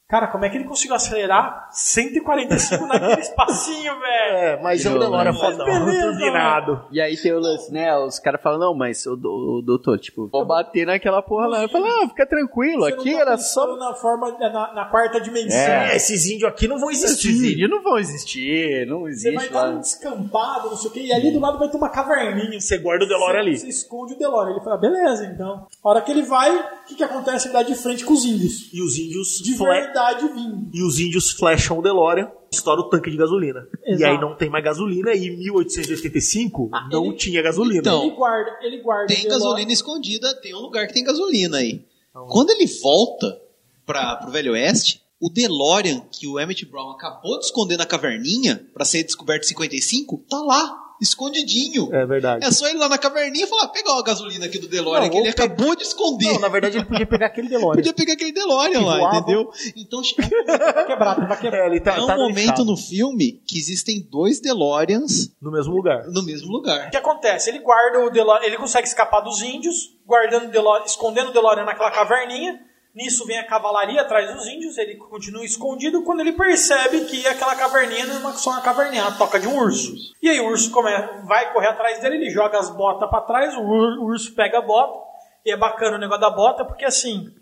Cara, 0.10 0.26
como 0.28 0.44
é 0.44 0.50
que 0.50 0.58
ele 0.58 0.64
conseguiu 0.66 0.96
acelerar 0.96 1.70
145 1.72 2.88
naquele 2.88 3.22
espacinho, 3.22 3.94
velho? 4.02 4.38
É, 4.38 4.60
mas 4.62 4.84
é 4.84 4.90
o 4.90 4.98
DeLorean 4.98 5.34
fodão, 5.36 5.66
turbinado. 5.68 6.82
E 6.92 7.00
aí 7.00 7.16
tem 7.16 7.32
o 7.32 7.40
lance, 7.40 7.72
né? 7.72 7.96
Os 7.96 8.18
caras 8.18 8.42
falam, 8.42 8.58
não, 8.60 8.74
mas 8.74 9.06
o, 9.06 9.14
o 9.14 9.62
doutor, 9.62 10.00
tipo, 10.00 10.28
vou 10.28 10.46
bater 10.46 10.88
naquela 10.88 11.22
porra 11.22 11.46
lá. 11.48 11.62
Eu 11.62 11.70
falo, 11.70 11.86
ah, 11.86 12.08
fica 12.10 12.26
tranquilo, 12.26 12.82
Você 12.86 12.92
não 12.92 13.00
aqui 13.02 13.14
tá 13.14 13.20
era 13.20 13.38
só. 13.38 13.78
na 13.78 13.94
forma 13.94 14.32
na, 14.40 14.74
na 14.74 14.86
quarta 14.86 15.22
dimensão. 15.22 15.60
É, 15.60 15.96
esses 15.96 16.26
índios 16.26 16.50
aqui 16.52 16.68
não 16.68 16.80
vão 16.80 16.90
Esses 16.90 17.04
existir. 17.04 17.54
índios 17.54 17.70
não 17.70 17.84
vão 17.84 17.98
existir, 18.00 18.88
não 18.88 19.02
Você 19.02 19.32
vai 19.32 19.46
existe 19.46 19.46
estar 19.46 19.68
num 19.68 19.74
lá. 19.76 19.80
descampado, 19.82 20.70
não 20.72 20.78
sei 20.78 20.90
o 20.90 20.94
quê, 20.94 21.00
e 21.02 21.14
ali 21.14 21.32
do 21.32 21.40
lado 21.40 21.60
vai 21.60 21.70
ter 21.70 21.78
uma 21.78 21.90
caverninha. 21.90 22.60
Você 22.60 22.80
guarda 22.80 23.06
o 23.06 23.08
DeLorean 23.08 23.40
ali. 23.42 23.58
Você 23.60 23.68
esconde 23.70 24.14
o 24.16 24.18
DeLorean. 24.18 24.56
Ele 24.56 24.64
fala, 24.64 24.78
beleza, 24.78 25.26
então. 25.28 25.68
A 25.84 25.90
hora 25.90 26.02
que 26.02 26.10
ele 26.12 26.24
vai, 26.24 26.50
o 26.56 26.64
que, 26.88 26.96
que 26.96 27.04
acontece? 27.04 27.46
Ele 27.48 27.54
dá 27.54 27.62
de 27.62 27.76
frente 27.76 28.04
com 28.04 28.14
os 28.14 28.26
índios. 28.26 28.70
E 28.74 28.82
os 28.82 28.98
índios 28.98 29.38
De 29.44 29.56
fle- 29.56 29.68
verdade 30.00 30.70
e 30.74 30.84
os 30.84 31.00
índios 31.00 31.32
flasham 31.32 31.80
o 31.80 31.82
DeLorean, 31.82 32.32
estoura 32.52 32.82
o 32.82 32.90
tanque 32.90 33.10
de 33.12 33.18
gasolina. 33.18 33.68
E 33.86 33.94
Exato. 33.94 34.12
aí 34.12 34.20
não 34.22 34.36
tem 34.36 34.50
mais 34.50 34.64
gasolina 34.64 35.14
e 35.14 35.28
em 35.28 35.38
1885 35.38 36.70
não 36.92 37.06
ele- 37.08 37.16
tinha 37.16 37.42
gasolina. 37.42 37.80
Então, 37.80 38.04
Ele 38.04 38.12
guarda, 38.16 38.52
ele 38.62 38.78
guarda 38.82 39.12
o 39.14 39.16
Tem 39.16 39.28
gasolina 39.28 39.72
escondida, 39.72 40.34
tem 40.36 40.56
um 40.56 40.60
lugar 40.60 40.88
que 40.88 40.94
tem 40.94 41.04
gasolina 41.04 41.58
aí. 41.58 41.84
Quando 42.30 42.50
ele 42.50 42.66
volta 42.82 43.40
pra, 43.86 44.16
pro 44.18 44.32
Velho 44.32 44.54
Oeste, 44.54 45.02
o 45.22 45.30
DeLorean 45.30 46.02
que 46.12 46.28
o 46.28 46.40
Emmett 46.40 46.66
Brown 46.66 46.92
acabou 46.92 47.38
de 47.40 47.46
esconder 47.46 47.78
na 47.78 47.86
caverninha 47.86 48.66
pra 48.74 48.86
ser 48.86 49.04
descoberto 49.04 49.44
em 49.44 49.48
55, 49.48 50.24
tá 50.30 50.38
lá, 50.42 50.89
escondidinho. 51.02 51.94
É 51.94 52.06
verdade. 52.06 52.46
É 52.46 52.52
só 52.52 52.68
ele 52.68 52.78
lá 52.80 52.90
na 52.90 52.98
caverninha 52.98 53.46
e 53.46 53.48
falar, 53.48 53.68
pegar 53.70 53.98
a 53.98 54.02
gasolina 54.04 54.46
aqui 54.46 54.58
do 54.60 54.68
DeLorean 54.68 55.02
Não, 55.04 55.10
que 55.10 55.18
ele 55.18 55.34
pe- 55.34 55.44
acabou 55.44 55.76
de 55.76 55.84
esconder. 55.84 56.34
Não, 56.34 56.40
na 56.40 56.48
verdade 56.48 56.78
ele 56.78 56.86
podia 56.86 57.06
pegar 57.06 57.28
aquele 57.28 57.48
DeLorean. 57.48 57.76
Podia 57.76 57.94
pegar 57.94 58.14
aquele 58.14 58.32
DeLorean 58.32 58.80
Que 58.80 58.86
lá, 58.86 58.98
voava. 58.98 59.18
entendeu? 59.18 59.52
Então 59.76 60.02
Vai 60.46 60.86
quebrar, 60.86 61.28
vai 61.28 61.40
quebrar. 61.40 61.64
É, 61.64 61.66
ele 61.68 61.80
tá, 61.80 61.96
é 61.98 62.02
um 62.02 62.08
tá 62.08 62.16
momento 62.18 62.36
deixado 62.36 62.66
no 62.66 62.78
filme 62.78 63.42
que 63.48 63.58
existem 63.58 64.08
dois 64.10 64.40
DeLoreans 64.40 65.32
no 65.42 65.52
mesmo 65.52 65.74
lugar. 65.76 66.04
no 66.08 66.24
mesmo 66.24 66.52
lugar. 66.52 66.88
O 66.88 66.92
que 66.92 66.98
acontece? 66.98 67.50
Ele 67.50 67.60
guarda 67.60 68.00
o 68.06 68.10
DeLorean, 68.10 68.46
ele 68.46 68.58
consegue 68.58 68.88
escapar 68.88 69.22
dos 69.22 69.42
índios, 69.42 69.96
guardando 70.06 70.48
o 70.48 70.52
DeLorean, 70.52 70.86
escondendo 70.86 71.30
o 71.30 71.34
DeLorean 71.34 71.66
naquela 71.66 71.92
caverninha. 71.92 72.60
Nisso 73.00 73.26
vem 73.26 73.40
a 73.40 73.48
cavalaria 73.48 74.02
atrás 74.02 74.30
dos 74.36 74.46
índios, 74.46 74.78
ele 74.78 74.96
continua 74.96 75.46
escondido 75.46 76.04
quando 76.04 76.20
ele 76.20 76.34
percebe 76.34 77.06
que 77.06 77.26
aquela 77.26 77.56
caverninha 77.56 78.06
não 78.06 78.30
é 78.30 78.34
só 78.34 78.50
uma 78.50 78.62
caverninha, 78.62 79.04
é 79.04 79.06
uma 79.06 79.18
toca 79.18 79.40
de 79.40 79.48
um 79.48 79.58
urso. 79.58 79.94
E 80.22 80.28
aí 80.28 80.38
o 80.42 80.50
urso 80.50 80.70
come, 80.70 80.92
vai 81.24 81.54
correr 81.54 81.68
atrás 81.68 82.02
dele, 82.02 82.18
ele 82.18 82.30
joga 82.30 82.60
as 82.60 82.70
botas 82.70 83.10
pra 83.10 83.22
trás, 83.22 83.56
o 83.56 83.62
urso 84.04 84.36
pega 84.36 84.58
a 84.58 84.62
bota, 84.62 85.00
e 85.46 85.52
é 85.52 85.56
bacana 85.56 85.96
o 85.96 86.00
negócio 86.00 86.20
da 86.20 86.30
bota, 86.30 86.66
porque 86.66 86.84
assim, 86.84 87.34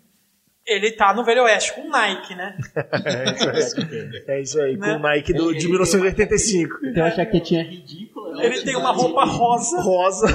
ele 0.68 0.92
tá 0.92 1.14
no 1.14 1.24
Velho 1.24 1.42
Oeste 1.44 1.72
com 1.74 1.88
Nike, 1.88 2.34
né? 2.34 2.56
É 3.04 3.58
isso 3.60 3.80
aí. 3.80 4.22
É 4.28 4.40
isso 4.40 4.60
aí, 4.60 4.74
com 4.76 4.80
Né? 4.82 4.96
o 4.96 4.98
Nike 4.98 5.32
do, 5.32 5.54
de 5.54 5.66
1985. 5.68 6.80
Tem 6.80 7.02
uma 7.02 7.10
jaquetinha 7.10 7.62
ridícula. 7.62 8.36
né? 8.36 8.46
Ele 8.46 8.62
tem 8.62 8.76
uma 8.76 8.92
roupa 8.92 9.24
rosa, 9.24 9.80
Rosa. 9.80 10.26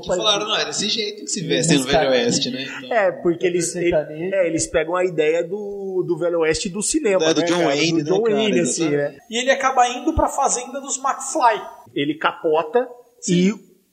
Que 0.00 0.06
falaram, 0.06 0.46
não, 0.48 0.56
é 0.56 0.64
desse 0.64 0.88
jeito 0.88 1.22
que 1.24 1.30
se 1.30 1.46
vestem 1.46 1.78
no 1.78 1.84
Velho 1.84 2.10
Oeste, 2.10 2.50
né? 2.50 2.62
Então, 2.78 2.92
É, 2.96 3.12
porque 3.12 3.46
eles, 3.46 3.74
ele- 3.76 3.94
é, 4.34 4.46
eles 4.46 4.66
pegam 4.66 4.96
a 4.96 5.04
ideia 5.04 5.42
do, 5.44 6.04
do 6.06 6.16
Velho 6.18 6.40
Oeste 6.40 6.68
do 6.68 6.82
cinema. 6.82 7.24
É, 7.24 7.34
do 7.34 7.40
né, 7.40 7.46
John 7.46 7.54
cara? 7.58 7.66
Wayne, 7.68 8.02
do 8.02 8.08
John 8.14 8.22
né? 8.28 8.34
Wayne, 8.34 8.60
assim, 8.60 8.90
né? 8.90 9.16
e 9.30 9.38
ele 9.38 9.50
acaba 9.50 9.86
indo 9.88 10.14
pra 10.14 10.28
fazenda 10.28 10.80
dos 10.80 10.96
McFly. 10.96 11.62
Ele 11.94 12.14
capota 12.14 12.88
e 13.28 13.52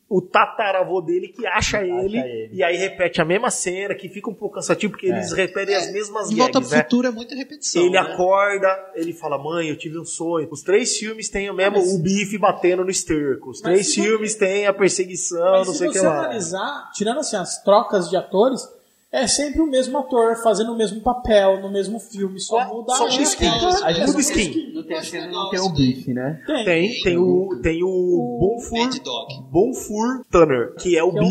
o 0.10 0.22
tataravô 0.22 1.02
dele 1.02 1.27
que 1.27 1.45
acha 1.45 1.84
ele, 1.84 2.18
ele. 2.18 2.49
e 2.52 2.64
aí 2.64 2.76
repete 2.76 3.22
a 3.22 3.26
mesma 3.26 3.52
cena, 3.52 3.94
que 3.94 4.10
fica 4.10 4.27
um 4.27 4.34
pouco 4.34 4.56
cansativo, 4.56 4.94
porque 4.94 5.06
eles 5.06 5.31
repetem 5.31 5.76
as 5.76 5.91
mesmas 5.91 6.30
De 6.30 6.36
Volta 6.36 6.53
gags, 6.53 6.69
pro 6.69 6.77
né? 6.77 6.84
Futuro 6.84 7.07
é 7.07 7.11
muita 7.11 7.36
repetição. 7.36 7.81
Ele 7.84 7.91
né? 7.91 7.99
acorda, 7.99 8.91
ele 8.95 9.14
fala, 9.14 9.38
mãe, 9.38 9.69
eu 9.69 9.77
tive 9.77 9.99
um 9.99 10.06
sonho. 10.06 10.48
Os 10.52 10.64
três 10.64 10.98
filmes 10.98 11.30
têm 11.30 11.49
o 11.49 11.53
mesmo, 11.53 11.77
o 11.77 11.99
bife 11.99 12.38
batendo 12.40 12.84
no 12.84 12.90
esterco. 12.90 13.52
Os 13.52 13.61
três 13.61 13.94
se 13.94 14.02
filmes 14.02 14.34
têm 14.34 14.65
a 14.65 14.73
perseguição, 14.73 15.52
Mas 15.52 15.68
não 15.68 15.73
se 15.73 15.80
sei 15.80 15.88
o 15.90 15.91
que 15.91 15.99
você 15.99 16.07
lá. 16.07 16.19
analisar, 16.19 16.91
tirando 16.94 17.19
assim 17.19 17.36
as 17.38 17.61
trocas 17.64 18.10
de 18.10 18.18
atores, 18.18 18.68
é 19.11 19.27
sempre 19.27 19.61
o 19.61 19.68
mesmo 19.68 19.98
ator 19.98 20.36
fazendo 20.44 20.72
o 20.72 20.77
mesmo 20.77 21.02
papel 21.02 21.61
no 21.61 21.72
mesmo 21.72 21.99
filme, 21.99 22.40
só 22.40 22.68
muda 22.68 22.94
só 22.94 23.06
a 23.07 23.10
skin. 23.10 23.45
A 23.48 23.91
é 23.91 23.94
gente 23.94 24.06
Muda 24.06 24.14
não 24.14 24.19
skin. 24.19 24.53
tem, 24.53 24.73
no 24.73 24.84
terceiro 24.84 25.31
não 25.31 25.49
tem 25.49 25.60
o 25.60 25.69
bife, 25.69 26.14
né? 26.14 26.41
Tem. 26.45 26.65
Tem, 26.65 27.02
tem 27.02 27.18
o, 27.18 27.60
tem 27.61 27.84
o 27.84 28.38
Bonfur, 28.40 28.80
Mad 28.80 28.98
Dog. 28.99 29.44
Bonfur 29.52 30.26
Tanner, 30.30 30.76
que 30.76 30.98
é 30.98 31.03
o 31.03 31.11
Que 31.11 31.18
é 31.18 31.22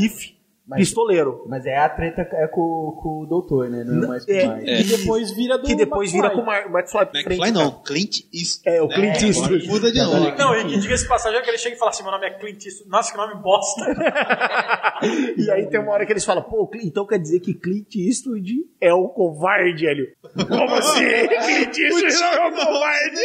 bife 0.68 0.80
pistoleiro. 0.80 1.44
Mas 1.48 1.66
é 1.66 1.76
a 1.76 1.88
treta 1.88 2.22
é 2.32 2.46
com, 2.46 2.98
com 3.02 3.20
o 3.22 3.26
doutor, 3.26 3.68
né? 3.70 3.82
Não 3.84 4.04
é 4.04 4.06
mais 4.08 4.24
com 4.24 4.32
É, 4.32 4.44
o 4.46 4.56
Mike. 4.56 4.70
E 4.70 4.84
depois 4.98 5.30
vira 5.32 5.58
do 5.58 5.66
Que 5.66 5.74
depois 5.74 6.12
vira 6.12 6.30
com 6.30 6.40
o 6.40 6.44
McFly. 6.44 6.70
Mar- 6.72 6.80
McFly. 6.82 7.34
McFly 7.34 7.50
não, 7.52 7.82
Clint 7.82 8.20
Eastwood. 8.32 8.76
É, 8.76 8.82
o 8.82 8.88
Clint 8.88 9.14
agora 9.16 9.26
Eastwood. 9.26 9.68
Muda 9.68 9.92
de 9.92 9.98
nome. 10.02 10.34
Não, 10.38 10.54
e 10.54 10.64
que 10.66 10.78
diga-se 10.78 11.02
de 11.04 11.08
passagem 11.08 11.38
é 11.38 11.42
que 11.42 11.50
ele 11.50 11.58
chega 11.58 11.74
e 11.76 11.78
fala 11.78 11.90
assim: 11.90 12.02
meu 12.02 12.12
nome 12.12 12.26
é 12.26 12.30
Clint 12.38 12.64
Eastwood. 12.64 12.90
Nossa, 12.90 13.10
que 13.12 13.16
nome 13.18 13.34
bosta. 13.42 13.84
E 15.36 15.48
aí 15.50 15.66
tem 15.68 15.78
uma 15.80 15.92
hora 15.92 16.04
que 16.04 16.12
eles 16.12 16.24
falam, 16.24 16.42
pô, 16.42 16.68
então 16.82 17.06
quer 17.06 17.18
dizer 17.18 17.38
que 17.40 17.54
Clint 17.54 17.94
Eastwood 17.94 18.52
é 18.80 18.92
o 18.92 19.08
covarde, 19.08 19.86
Hélio. 19.86 20.08
Como 20.34 20.74
assim? 20.74 21.04
Clint 21.06 21.78
Eastwood 21.78 22.14
não 22.20 22.32
é 22.32 22.48
o 22.48 22.52
covarde? 22.52 23.20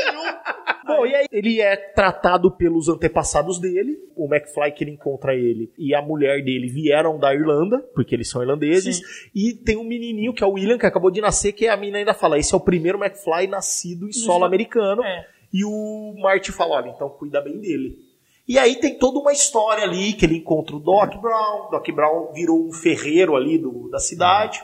Bom, 0.85 1.05
e 1.05 1.15
aí 1.15 1.25
ele 1.31 1.61
é 1.61 1.75
tratado 1.75 2.51
pelos 2.51 2.89
antepassados 2.89 3.59
dele, 3.59 3.97
o 4.15 4.25
McFly 4.31 4.71
que 4.73 4.83
ele 4.83 4.91
encontra 4.91 5.33
ele 5.33 5.71
e 5.77 5.95
a 5.95 6.01
mulher 6.01 6.43
dele 6.43 6.67
vieram 6.67 7.17
da 7.33 7.39
Irlanda, 7.39 7.79
porque 7.93 8.13
eles 8.15 8.29
são 8.29 8.41
irlandeses, 8.41 9.01
e 9.33 9.53
tem 9.53 9.77
um 9.77 9.83
menininho 9.83 10.33
que 10.33 10.43
é 10.43 10.47
o 10.47 10.51
William, 10.51 10.77
que 10.77 10.85
acabou 10.85 11.09
de 11.11 11.21
nascer, 11.21 11.53
que 11.53 11.67
a 11.67 11.75
mina 11.77 11.97
ainda 11.97 12.13
fala, 12.13 12.37
esse 12.37 12.53
é 12.53 12.57
o 12.57 12.59
primeiro 12.59 12.97
McFly 13.03 13.47
nascido 13.47 14.07
em 14.07 14.11
solo 14.13 14.45
americano, 14.45 15.03
É. 15.03 15.25
e 15.51 15.63
o 15.65 16.15
Marty 16.19 16.51
fala, 16.51 16.75
olha, 16.75 16.89
então 16.89 17.09
cuida 17.09 17.41
bem 17.41 17.59
dele. 17.59 17.97
E 18.47 18.59
aí 18.59 18.75
tem 18.75 18.97
toda 18.97 19.19
uma 19.19 19.31
história 19.31 19.83
ali 19.85 20.11
que 20.13 20.25
ele 20.25 20.37
encontra 20.37 20.75
o 20.75 20.79
Doc 20.79 21.15
Brown. 21.21 21.69
Doc 21.71 21.87
Brown 21.91 22.33
virou 22.33 22.67
um 22.67 22.73
ferreiro 22.73 23.37
ali 23.37 23.57
do, 23.57 23.89
da 23.89 23.99
cidade. 23.99 24.61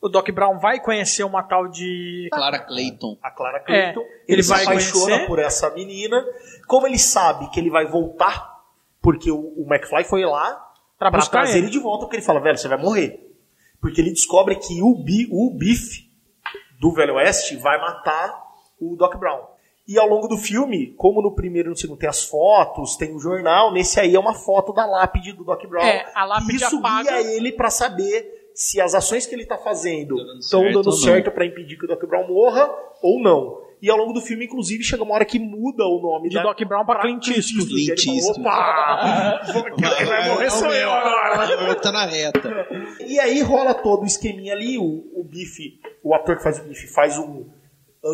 O 0.00 0.08
Doc 0.08 0.30
Brown 0.30 0.60
vai 0.60 0.78
conhecer 0.80 1.24
uma 1.24 1.42
tal 1.42 1.66
de. 1.66 2.28
Clara 2.32 2.60
Clayton. 2.60 3.18
A 3.20 3.30
Clara 3.32 3.58
Clayton. 3.58 4.00
É, 4.00 4.04
ele 4.04 4.14
ele 4.28 4.42
se 4.44 4.48
vai 4.48 4.62
apaixona 4.62 5.04
conhecer. 5.06 5.26
por 5.26 5.38
essa 5.40 5.70
menina. 5.70 6.24
Como 6.68 6.86
ele 6.86 7.00
sabe 7.00 7.50
que 7.50 7.58
ele 7.58 7.68
vai 7.68 7.84
voltar, 7.86 8.48
porque 9.02 9.28
o, 9.28 9.40
o 9.56 9.66
McFly 9.68 10.04
foi 10.04 10.24
lá 10.24 10.64
Pra 10.98 11.10
pra 11.10 11.20
buscar 11.20 11.42
trazer 11.42 11.58
ele. 11.58 11.66
ele 11.66 11.72
de 11.72 11.78
volta, 11.78 12.04
porque 12.06 12.16
ele 12.16 12.24
fala, 12.24 12.40
velho, 12.40 12.56
você 12.56 12.68
vai 12.68 12.78
morrer. 12.78 13.20
Porque 13.80 14.00
ele 14.00 14.10
descobre 14.10 14.56
que 14.56 14.82
o, 14.82 14.94
Bi, 14.94 15.28
o 15.30 15.50
Biff 15.50 16.10
do 16.80 16.92
Velho 16.92 17.14
Oeste 17.14 17.56
vai 17.56 17.78
matar 17.80 18.42
o 18.80 18.96
Doc 18.96 19.16
Brown. 19.16 19.40
E 19.86 19.98
ao 19.98 20.08
longo 20.08 20.26
do 20.26 20.36
filme, 20.36 20.94
como 20.96 21.22
no 21.22 21.34
primeiro 21.34 21.68
e 21.68 21.70
no 21.70 21.76
segundo 21.76 21.98
tem 21.98 22.08
as 22.08 22.24
fotos, 22.24 22.96
tem 22.96 23.14
o 23.14 23.20
jornal, 23.20 23.72
nesse 23.72 24.00
aí 24.00 24.14
é 24.16 24.18
uma 24.18 24.34
foto 24.34 24.72
da 24.72 24.84
lápide 24.84 25.32
do 25.32 25.44
Doc 25.44 25.64
Brown. 25.66 25.84
É, 25.84 26.10
a 26.14 26.24
lápide 26.24 26.56
Isso 26.56 26.78
apaga. 26.78 27.22
guia 27.22 27.36
ele 27.36 27.52
pra 27.52 27.70
saber 27.70 28.50
se 28.52 28.80
as 28.80 28.94
ações 28.94 29.26
que 29.26 29.34
ele 29.34 29.46
tá 29.46 29.56
fazendo 29.58 30.16
estão 30.40 30.62
certo 30.62 30.74
dando 30.74 30.86
não. 30.86 30.92
certo 30.92 31.30
pra 31.30 31.46
impedir 31.46 31.78
que 31.78 31.84
o 31.84 31.88
Doc 31.88 32.02
Brown 32.04 32.26
morra 32.26 32.68
ou 33.00 33.22
não. 33.22 33.65
E 33.80 33.90
ao 33.90 33.96
longo 33.96 34.12
do 34.12 34.20
filme, 34.20 34.46
inclusive, 34.46 34.82
chega 34.82 35.02
uma 35.02 35.14
hora 35.14 35.24
que 35.24 35.38
muda 35.38 35.84
o 35.84 36.00
nome 36.00 36.28
De 36.28 36.36
da, 36.36 36.42
Doc 36.42 36.58
Brown 36.64 36.84
pra 36.84 37.00
Clint 37.00 37.28
Eastwood. 37.28 37.74
E 37.74 37.94
Clint 37.94 38.06
Eastwood. 38.06 38.40
Opa! 38.46 39.40
Quem 39.96 40.06
vai 40.06 40.28
morrer 40.28 40.50
sou 40.50 40.72
eu 40.72 40.90
agora! 40.90 41.74
Tá 41.76 41.92
na 41.92 42.06
reta. 42.06 42.66
E 43.06 43.20
aí 43.20 43.42
rola 43.42 43.74
todo 43.74 44.02
o 44.02 44.06
esqueminha 44.06 44.54
ali, 44.54 44.78
o, 44.78 45.04
o 45.14 45.24
Bife, 45.24 45.78
o 46.02 46.14
ator 46.14 46.36
que 46.36 46.42
faz 46.42 46.58
o 46.58 46.64
Bife 46.64 46.86
faz 46.86 47.18
um 47.18 47.46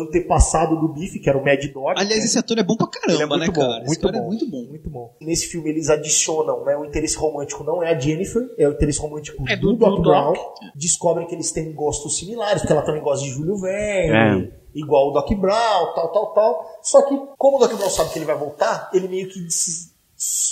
antepassado 0.01 0.79
do 0.79 0.87
Bife, 0.89 1.19
que 1.19 1.29
era 1.29 1.37
o 1.37 1.43
Mad 1.43 1.63
Dog. 1.71 1.93
Aliás, 1.97 2.23
esse 2.23 2.37
ator 2.37 2.57
é 2.57 2.63
bom 2.63 2.75
pra 2.75 2.87
caramba, 2.87 3.13
Ele 3.13 3.23
é 3.23 3.25
muito 3.25 3.39
né, 3.39 3.47
bom, 3.47 3.61
cara? 3.61 3.83
Muito 3.85 4.01
cara 4.01 4.13
bom. 4.13 4.19
é 4.19 4.27
muito 4.27 4.49
bom. 4.49 4.63
Muito 4.69 4.89
bom. 4.89 5.15
Nesse 5.21 5.47
filme 5.47 5.69
eles 5.69 5.89
adicionam, 5.89 6.63
né, 6.65 6.75
o 6.77 6.85
interesse 6.85 7.15
romântico 7.17 7.63
não 7.63 7.81
é 7.83 7.93
a 7.93 7.99
Jennifer, 7.99 8.43
é 8.57 8.67
o 8.67 8.71
interesse 8.73 8.99
romântico 8.99 9.43
É 9.47 9.55
do, 9.55 9.73
do- 9.73 9.77
Doc 9.77 9.95
do 9.97 10.01
Brown. 10.01 10.33
Descobrem 10.75 11.27
que 11.27 11.35
eles 11.35 11.51
têm 11.51 11.71
gostos 11.73 12.17
similares, 12.17 12.61
porque 12.61 12.73
ela 12.73 12.81
também 12.81 13.01
gosta 13.01 13.23
de 13.25 13.31
Júlio 13.31 13.57
Verne, 13.57 14.51
igual 14.73 15.09
o 15.09 15.11
Doc 15.11 15.29
Brown, 15.33 15.93
tal, 15.93 16.11
tal, 16.11 16.33
tal. 16.33 16.79
Só 16.81 17.01
que, 17.03 17.15
como 17.37 17.57
o 17.57 17.59
Doc 17.59 17.73
Brown 17.75 17.89
sabe 17.89 18.11
que 18.11 18.19
ele 18.19 18.25
vai 18.25 18.37
voltar, 18.37 18.89
ele 18.93 19.07
meio 19.07 19.29
que 19.29 19.39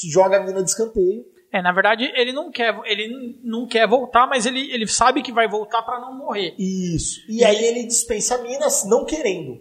joga 0.09 0.37
a 0.37 0.43
mina 0.45 0.63
de 0.63 0.69
escanteio. 0.69 1.25
É, 1.53 1.61
na 1.61 1.73
verdade, 1.73 2.09
ele 2.15 2.31
não 2.31 2.49
quer, 2.49 2.79
ele 2.85 3.39
não 3.43 3.67
quer 3.67 3.87
voltar, 3.87 4.25
mas 4.25 4.45
ele, 4.45 4.71
ele 4.71 4.87
sabe 4.87 5.21
que 5.21 5.33
vai 5.33 5.49
voltar 5.49 5.81
pra 5.81 5.99
não 5.99 6.17
morrer. 6.17 6.55
Isso. 6.57 7.19
E 7.27 7.43
aí 7.43 7.63
ele 7.65 7.83
dispensa 7.83 8.35
a 8.35 8.37
mina 8.37 8.67
não 8.85 9.03
querendo. 9.03 9.59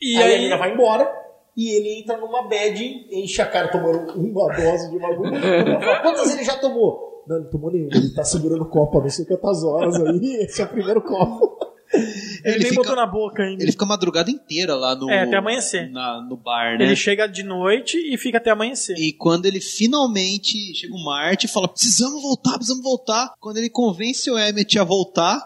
E 0.00 0.16
aí, 0.16 0.22
aí, 0.22 0.36
a 0.36 0.40
mina 0.40 0.56
vai 0.58 0.74
embora 0.74 1.10
e 1.56 1.70
ele 1.70 2.00
entra 2.00 2.18
numa 2.18 2.48
bad, 2.48 2.84
enche 3.10 3.40
a 3.40 3.46
cara 3.46 3.68
tomando 3.68 4.12
uma 4.12 4.54
dose 4.54 4.90
de 4.90 4.98
bagulho. 4.98 5.32
Quantas 6.02 6.34
ele 6.34 6.44
já 6.44 6.56
tomou? 6.56 7.24
Não, 7.26 7.40
não 7.40 7.50
tomou 7.50 7.70
nenhuma. 7.70 7.94
Ele 7.94 8.14
tá 8.14 8.24
segurando 8.24 8.66
copo 8.66 8.98
há 8.98 9.02
não 9.02 9.08
sei 9.08 9.24
quantas 9.24 9.62
horas 9.64 9.94
aí. 10.02 10.36
Esse 10.42 10.60
é 10.60 10.64
o 10.64 10.68
primeiro 10.68 11.00
copo. 11.00 11.71
Ele, 11.94 12.58
nem 12.58 12.68
fica- 12.68 12.74
botou 12.76 12.96
na 12.96 13.06
boca 13.06 13.42
ainda. 13.42 13.62
Ele 13.62 13.72
fica 13.72 13.84
a 13.84 13.88
madrugada 13.88 14.30
inteira 14.30 14.74
lá 14.74 14.94
no. 14.94 15.10
É, 15.10 15.22
até 15.22 15.36
amanhecer. 15.36 15.90
na- 15.90 16.20
no 16.22 16.36
bar, 16.36 16.78
né? 16.78 16.84
Ele 16.86 16.96
chega 16.96 17.26
de 17.26 17.42
noite 17.42 17.96
e 17.98 18.16
fica 18.16 18.38
até 18.38 18.50
amanhecer. 18.50 18.96
E 18.98 19.12
quando 19.12 19.46
ele 19.46 19.60
finalmente 19.60 20.74
chega 20.74 20.94
o 20.94 21.04
Marte 21.04 21.46
e 21.46 21.48
fala: 21.48 21.68
precisamos 21.68 22.22
voltar, 22.22 22.54
precisamos 22.54 22.82
voltar. 22.82 23.34
Quando 23.40 23.58
ele 23.58 23.68
convence 23.70 24.30
o 24.30 24.38
Emmett 24.38 24.78
a 24.78 24.84
voltar, 24.84 25.42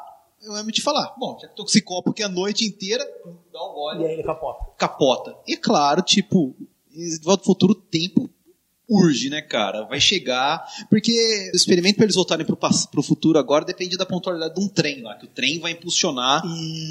o 0.48 0.56
Emmett 0.56 0.80
fala: 0.82 1.14
bom, 1.18 1.38
já 1.40 1.48
que 1.48 1.56
tô 1.56 1.62
com 1.64 1.68
esse 1.68 1.82
copo 1.82 2.10
aqui 2.10 2.22
a 2.22 2.28
noite 2.28 2.64
inteira, 2.64 3.04
dá 3.52 3.60
o 3.60 3.72
gole. 3.74 4.02
E 4.02 4.06
aí 4.06 4.12
ele 4.14 4.22
capota. 4.22 4.64
capota. 4.78 5.36
E 5.46 5.56
claro, 5.56 6.02
tipo, 6.02 6.54
volta 7.22 7.42
ao 7.42 7.46
futuro, 7.46 7.72
o 7.72 7.76
tempo 7.76 8.30
urge, 8.88 9.28
né, 9.30 9.42
cara? 9.42 9.84
Vai 9.84 10.00
chegar. 10.00 10.64
Porque 10.88 11.12
o 11.52 11.56
experimento 11.56 11.96
para 11.96 12.04
eles 12.04 12.14
voltarem 12.14 12.46
pro, 12.46 12.56
pro 12.56 13.02
futuro 13.02 13.38
agora 13.38 13.64
depende 13.64 13.96
da 13.96 14.06
pontualidade 14.06 14.54
de 14.54 14.60
um 14.60 14.68
trem 14.68 15.02
lá, 15.02 15.14
que 15.16 15.26
o 15.26 15.28
trem 15.28 15.58
vai 15.58 15.72
impulsionar. 15.72 16.42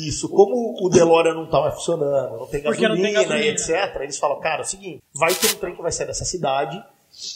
Isso, 0.07 0.27
como 0.29 0.75
o 0.85 0.89
DeLorean 0.89 1.33
não 1.33 1.49
tá 1.49 1.61
mais 1.61 1.75
funcionando, 1.75 2.37
não 2.37 2.47
tem 2.47 2.61
gasolina, 2.61 2.89
não 2.89 3.01
tem 3.01 3.13
gasolina. 3.13 3.45
e 3.45 3.49
etc., 3.49 3.69
eles 4.01 4.17
falam, 4.17 4.39
cara, 4.39 4.61
é 4.61 4.65
o 4.65 4.67
seguinte, 4.67 5.01
vai 5.13 5.33
ter 5.33 5.47
um 5.53 5.59
trem 5.59 5.75
que 5.75 5.81
vai 5.81 5.91
sair 5.91 6.07
dessa 6.07 6.25
cidade 6.25 6.83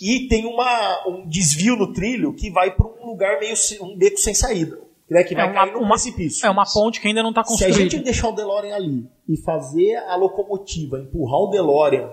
e 0.02 0.28
tem 0.28 0.46
uma, 0.46 1.08
um 1.08 1.28
desvio 1.28 1.76
no 1.78 1.94
trilho 1.94 2.34
que 2.34 2.50
vai 2.52 2.76
para 2.76 2.86
um 2.86 3.06
lugar 3.12 3.40
meio, 3.40 3.56
um 3.82 3.98
beco 3.98 4.18
sem 4.18 4.34
saída, 4.34 4.78
né, 5.10 5.24
que 5.24 5.34
É 5.34 5.38
vai 5.38 5.46
uma, 5.48 5.54
cair 5.54 5.74
num 5.74 5.80
uma, 5.80 5.90
precipício. 5.92 6.46
é 6.46 6.50
uma 6.50 6.66
ponte 6.66 7.00
que 7.00 7.08
ainda 7.08 7.24
não 7.24 7.30
está 7.30 7.46
Se 7.46 7.64
a 7.64 7.68
gente 7.70 7.82
construída. 7.84 8.04
deixar 8.04 8.28
o 8.28 8.32
DeLorean 8.34 8.76
ali 8.76 9.08
e 9.28 9.38
fazer 9.38 9.96
a 10.10 10.18
locomotiva 10.18 11.00
empurrar 11.00 11.40
o 11.40 11.48
DeLorean 11.50 12.10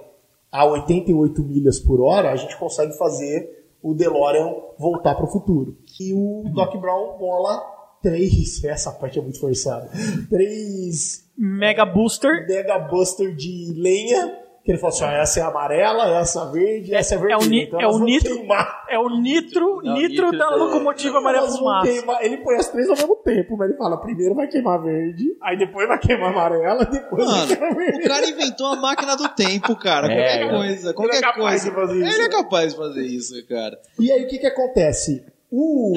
a 0.57 0.65
88 0.65 1.43
milhas 1.43 1.79
por 1.79 2.01
hora, 2.01 2.33
a 2.33 2.37
gente 2.37 2.57
consegue 2.57 2.97
fazer 2.97 3.77
o 3.83 3.93
DeLorean 3.93 4.55
voltar 4.79 5.15
para 5.15 5.27
o 5.27 5.29
futuro. 5.29 5.77
E 6.01 6.15
o 6.15 6.45
Doc 6.55 6.75
Brown 6.81 7.19
bola 7.19 7.63
três. 8.03 8.63
Essa 8.65 8.91
parte 8.91 9.19
é 9.19 9.23
muito 9.23 9.39
forçada. 9.39 9.91
Três 10.31 11.29
Mega 11.37 11.85
Booster. 11.85 12.47
Mega 12.49 12.79
Buster 12.79 13.35
de 13.37 13.75
lenha. 13.77 14.46
Que 14.67 14.73
ele 14.73 14.79
falou 14.79 14.95
assim: 14.97 15.05
ó, 15.05 15.09
essa 15.11 15.39
é 15.39 15.43
amarela, 15.45 16.19
essa 16.19 16.41
é 16.43 16.51
verde, 16.53 16.93
essa 16.93 17.15
é 17.15 17.19
É 17.19 17.21
vermelha. 17.21 17.39
o, 17.39 17.49
ni- 17.49 17.63
então 17.63 17.81
é 17.81 17.87
o 17.87 17.99
nitro. 18.01 18.35
queimar. 18.37 18.85
É 18.89 18.99
o 18.99 19.09
nitro, 19.09 19.81
Não, 19.81 19.95
nitro 19.95 20.27
nitro 20.27 20.39
da 20.39 20.51
do- 20.51 20.59
locomotiva 20.59 21.21
vão 21.21 21.49
Fumaça. 21.57 21.87
queimar- 21.89 22.19
Ele 22.25 22.39
põe 22.39 22.57
as 22.57 22.69
três 22.69 22.89
ao 22.91 22.97
mesmo 22.97 23.15
tempo, 23.17 23.57
mas 23.57 23.69
ele 23.71 23.79
fala: 23.79 23.97
primeiro 23.97 24.35
vai 24.35 24.49
queimar 24.49 24.83
verde, 24.83 25.25
aí 25.41 25.57
depois 25.57 25.87
vai 25.87 25.99
queimar 26.01 26.31
amarela, 26.33 26.85
depois 26.85 27.25
vai 27.25 27.35
Mano, 27.35 27.47
queimar 27.47 27.73
o 27.73 27.77
verde. 27.77 28.09
cara 28.09 28.29
inventou 28.29 28.67
a 28.67 28.75
máquina 28.77 29.17
do 29.17 29.29
tempo, 29.29 29.77
cara. 29.77 30.13
É, 30.13 30.17
Qualquer 30.41 30.57
coisa, 30.57 30.87
Ele 30.89 30.95
qualquer 30.95 31.17
é 31.17 31.21
capaz 31.21 31.37
coisa. 31.39 31.65
de 31.71 31.75
fazer 31.77 32.05
isso. 32.05 32.17
Ele 32.17 32.25
é 32.25 32.29
capaz 32.29 32.73
de 32.73 32.77
fazer 32.79 33.07
isso, 33.07 33.47
cara. 33.49 33.79
E 34.01 34.11
aí 34.11 34.25
o 34.25 34.27
que 34.29 34.39
que 34.39 34.47
acontece? 34.49 35.25
O, 35.51 35.93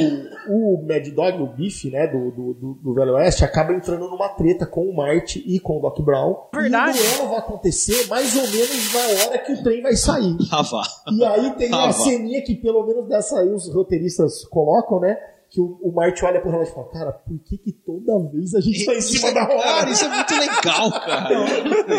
o 0.47 0.85
Mad 0.87 1.07
Dog, 1.07 1.41
o 1.41 1.47
Biff, 1.47 1.89
né, 1.89 2.05
do, 2.07 2.29
do, 2.31 2.53
do, 2.53 2.73
do 2.75 2.93
Velho 2.93 3.13
Oeste, 3.15 3.43
acaba 3.43 3.73
entrando 3.73 4.07
numa 4.07 4.29
treta 4.29 4.65
com 4.67 4.81
o 4.81 4.95
Marty 4.95 5.43
e 5.45 5.59
com 5.59 5.79
o 5.79 5.81
Doc 5.81 5.99
Brown. 6.01 6.35
Verdade. 6.53 6.97
E 6.97 7.01
o 7.01 7.03
duelo 7.15 7.29
vai 7.29 7.39
acontecer 7.39 8.07
mais 8.07 8.35
ou 8.35 8.43
menos 8.43 8.93
na 8.93 9.25
hora 9.27 9.37
que 9.39 9.53
o 9.53 9.63
trem 9.63 9.81
vai 9.81 9.95
sair. 9.95 10.35
Ah, 10.51 10.61
vá. 10.61 10.83
E 11.11 11.25
aí 11.25 11.51
tem 11.55 11.69
Ah, 11.73 11.77
uma 11.77 11.85
vá. 11.87 11.93
ceninha 11.93 12.41
que 12.43 12.55
pelo 12.55 12.85
menos 12.85 13.07
dessa 13.07 13.39
aí 13.39 13.49
os 13.49 13.73
roteiristas 13.73 14.45
colocam, 14.45 14.99
né? 14.99 15.17
Que 15.49 15.59
o, 15.59 15.79
o 15.81 15.91
Marty 15.91 16.23
olha 16.25 16.39
pro 16.39 16.51
relógio 16.51 16.71
e 16.71 16.75
fala, 16.75 16.87
cara, 16.89 17.11
por 17.11 17.39
que 17.39 17.57
que 17.57 17.71
toda 17.71 18.19
vez 18.29 18.53
a 18.53 18.61
gente 18.61 18.85
tá 18.85 18.93
em 18.93 19.01
cima 19.01 19.31
da 19.33 19.41
hora? 19.43 19.61
Cara, 19.63 19.89
isso 19.89 20.05
é 20.05 20.09
muito 20.09 20.35
legal, 20.35 20.91
cara. 20.91 21.29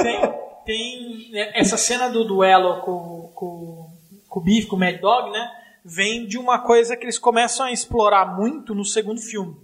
Tem, 0.02 0.20
tem 0.64 1.30
né, 1.32 1.50
essa 1.56 1.76
cena 1.76 2.08
do 2.08 2.24
duelo 2.24 2.80
com, 2.82 3.32
com, 3.34 3.86
com 4.28 4.40
o 4.40 4.42
Biff, 4.42 4.68
com 4.68 4.76
o 4.76 4.78
Mad 4.78 5.00
Dog, 5.00 5.30
né? 5.30 5.48
Vem 5.84 6.26
de 6.26 6.38
uma 6.38 6.58
coisa 6.58 6.96
que 6.96 7.04
eles 7.04 7.18
começam 7.18 7.66
a 7.66 7.72
explorar 7.72 8.36
muito 8.36 8.74
no 8.74 8.84
segundo 8.84 9.20
filme. 9.20 9.56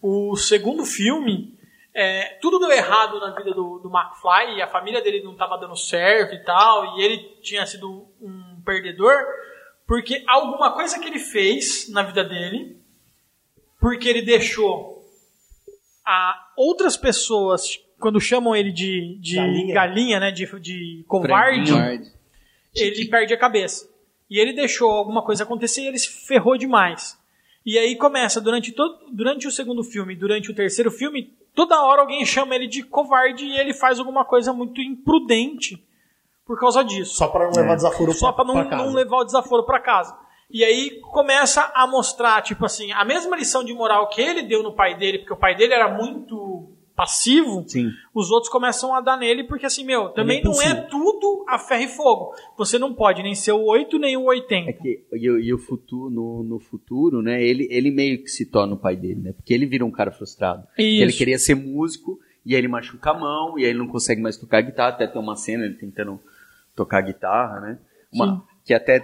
O 0.00 0.36
segundo 0.36 0.84
filme, 0.84 1.58
é, 1.94 2.38
tudo 2.40 2.58
deu 2.58 2.70
errado 2.70 3.20
na 3.20 3.34
vida 3.34 3.52
do, 3.52 3.78
do 3.78 3.90
McFly, 3.90 4.56
e 4.56 4.62
a 4.62 4.68
família 4.68 5.02
dele 5.02 5.22
não 5.22 5.32
estava 5.32 5.58
dando 5.58 5.76
certo 5.76 6.34
e 6.34 6.44
tal, 6.44 6.96
e 6.96 7.02
ele 7.02 7.18
tinha 7.42 7.66
sido 7.66 8.06
um 8.20 8.60
perdedor, 8.64 9.12
porque 9.86 10.24
alguma 10.26 10.72
coisa 10.72 10.98
que 10.98 11.06
ele 11.06 11.18
fez 11.18 11.88
na 11.88 12.02
vida 12.02 12.24
dele, 12.24 12.80
porque 13.80 14.08
ele 14.08 14.22
deixou 14.22 15.04
a 16.04 16.52
outras 16.56 16.96
pessoas, 16.96 17.78
quando 17.98 18.20
chamam 18.20 18.56
ele 18.56 18.72
de, 18.72 19.18
de 19.20 19.36
Galinha. 19.36 19.74
galinha, 19.74 20.20
né, 20.20 20.30
de, 20.30 20.46
de 20.60 21.04
covarde, 21.06 21.72
ele 22.74 23.08
perde 23.08 23.34
a 23.34 23.38
cabeça. 23.38 23.91
E 24.32 24.40
ele 24.40 24.54
deixou 24.54 24.90
alguma 24.90 25.20
coisa 25.20 25.44
acontecer 25.44 25.82
e 25.82 25.88
ele 25.88 25.98
se 25.98 26.08
ferrou 26.08 26.56
demais. 26.56 27.18
E 27.66 27.78
aí 27.78 27.94
começa, 27.96 28.40
durante, 28.40 28.72
todo, 28.72 28.98
durante 29.12 29.46
o 29.46 29.50
segundo 29.50 29.84
filme, 29.84 30.16
durante 30.16 30.50
o 30.50 30.54
terceiro 30.54 30.90
filme, 30.90 31.34
toda 31.54 31.82
hora 31.82 32.00
alguém 32.00 32.24
chama 32.24 32.54
ele 32.54 32.66
de 32.66 32.82
covarde 32.82 33.44
e 33.44 33.58
ele 33.58 33.74
faz 33.74 33.98
alguma 33.98 34.24
coisa 34.24 34.50
muito 34.50 34.80
imprudente 34.80 35.86
por 36.46 36.58
causa 36.58 36.82
disso. 36.82 37.14
Só 37.14 37.28
pra 37.28 37.44
não 37.44 37.52
levar 37.52 37.74
desaforo 37.74 38.12
Só 38.14 38.32
pra 38.32 38.42
não, 38.42 38.54
não 38.64 38.94
levar 38.94 39.18
o 39.18 39.24
desaforo 39.24 39.64
pra 39.64 39.78
casa. 39.78 40.16
E 40.50 40.64
aí 40.64 40.98
começa 41.12 41.70
a 41.74 41.86
mostrar, 41.86 42.40
tipo 42.40 42.64
assim, 42.64 42.90
a 42.90 43.04
mesma 43.04 43.36
lição 43.36 43.62
de 43.62 43.74
moral 43.74 44.08
que 44.08 44.22
ele 44.22 44.44
deu 44.44 44.62
no 44.62 44.72
pai 44.72 44.96
dele, 44.96 45.18
porque 45.18 45.34
o 45.34 45.38
pai 45.38 45.54
dele 45.54 45.74
era 45.74 45.92
muito 45.92 46.72
passivo, 46.94 47.64
Sim. 47.66 47.90
os 48.14 48.30
outros 48.30 48.50
começam 48.50 48.94
a 48.94 49.00
dar 49.00 49.16
nele, 49.16 49.44
porque 49.44 49.66
assim, 49.66 49.84
meu, 49.84 50.10
também 50.10 50.40
é 50.40 50.44
não 50.44 50.60
é 50.62 50.74
tudo 50.74 51.44
a 51.48 51.58
ferro 51.58 51.82
e 51.84 51.88
fogo. 51.88 52.34
Você 52.56 52.78
não 52.78 52.92
pode 52.94 53.22
nem 53.22 53.34
ser 53.34 53.52
o 53.52 53.62
8 53.64 53.98
nem 53.98 54.16
o 54.16 54.24
80. 54.24 54.70
É 54.70 54.72
que, 54.72 55.04
e, 55.12 55.30
o- 55.30 55.40
e 55.40 55.52
o 55.54 55.58
futuro, 55.58 56.10
no, 56.10 56.42
no 56.42 56.58
futuro, 56.58 57.22
né, 57.22 57.42
ele, 57.42 57.66
ele 57.70 57.90
meio 57.90 58.22
que 58.22 58.28
se 58.28 58.46
torna 58.46 58.74
o 58.74 58.78
pai 58.78 58.94
dele, 58.96 59.20
né? 59.20 59.32
Porque 59.32 59.52
ele 59.54 59.66
vira 59.66 59.84
um 59.84 59.90
cara 59.90 60.10
frustrado. 60.12 60.66
Isso. 60.78 61.02
Ele 61.02 61.12
queria 61.12 61.38
ser 61.38 61.54
músico, 61.54 62.18
e 62.44 62.54
aí 62.54 62.60
ele 62.60 62.68
machuca 62.68 63.10
a 63.10 63.14
mão, 63.18 63.58
e 63.58 63.64
aí 63.64 63.70
ele 63.70 63.78
não 63.78 63.88
consegue 63.88 64.20
mais 64.20 64.36
tocar 64.36 64.60
guitarra, 64.60 64.90
até 64.90 65.06
tem 65.06 65.20
uma 65.20 65.36
cena 65.36 65.64
ele 65.64 65.74
tentando 65.74 66.20
tocar 66.76 67.00
guitarra, 67.00 67.60
né? 67.60 67.78
Uma, 68.12 68.44
que 68.64 68.74
até 68.74 69.00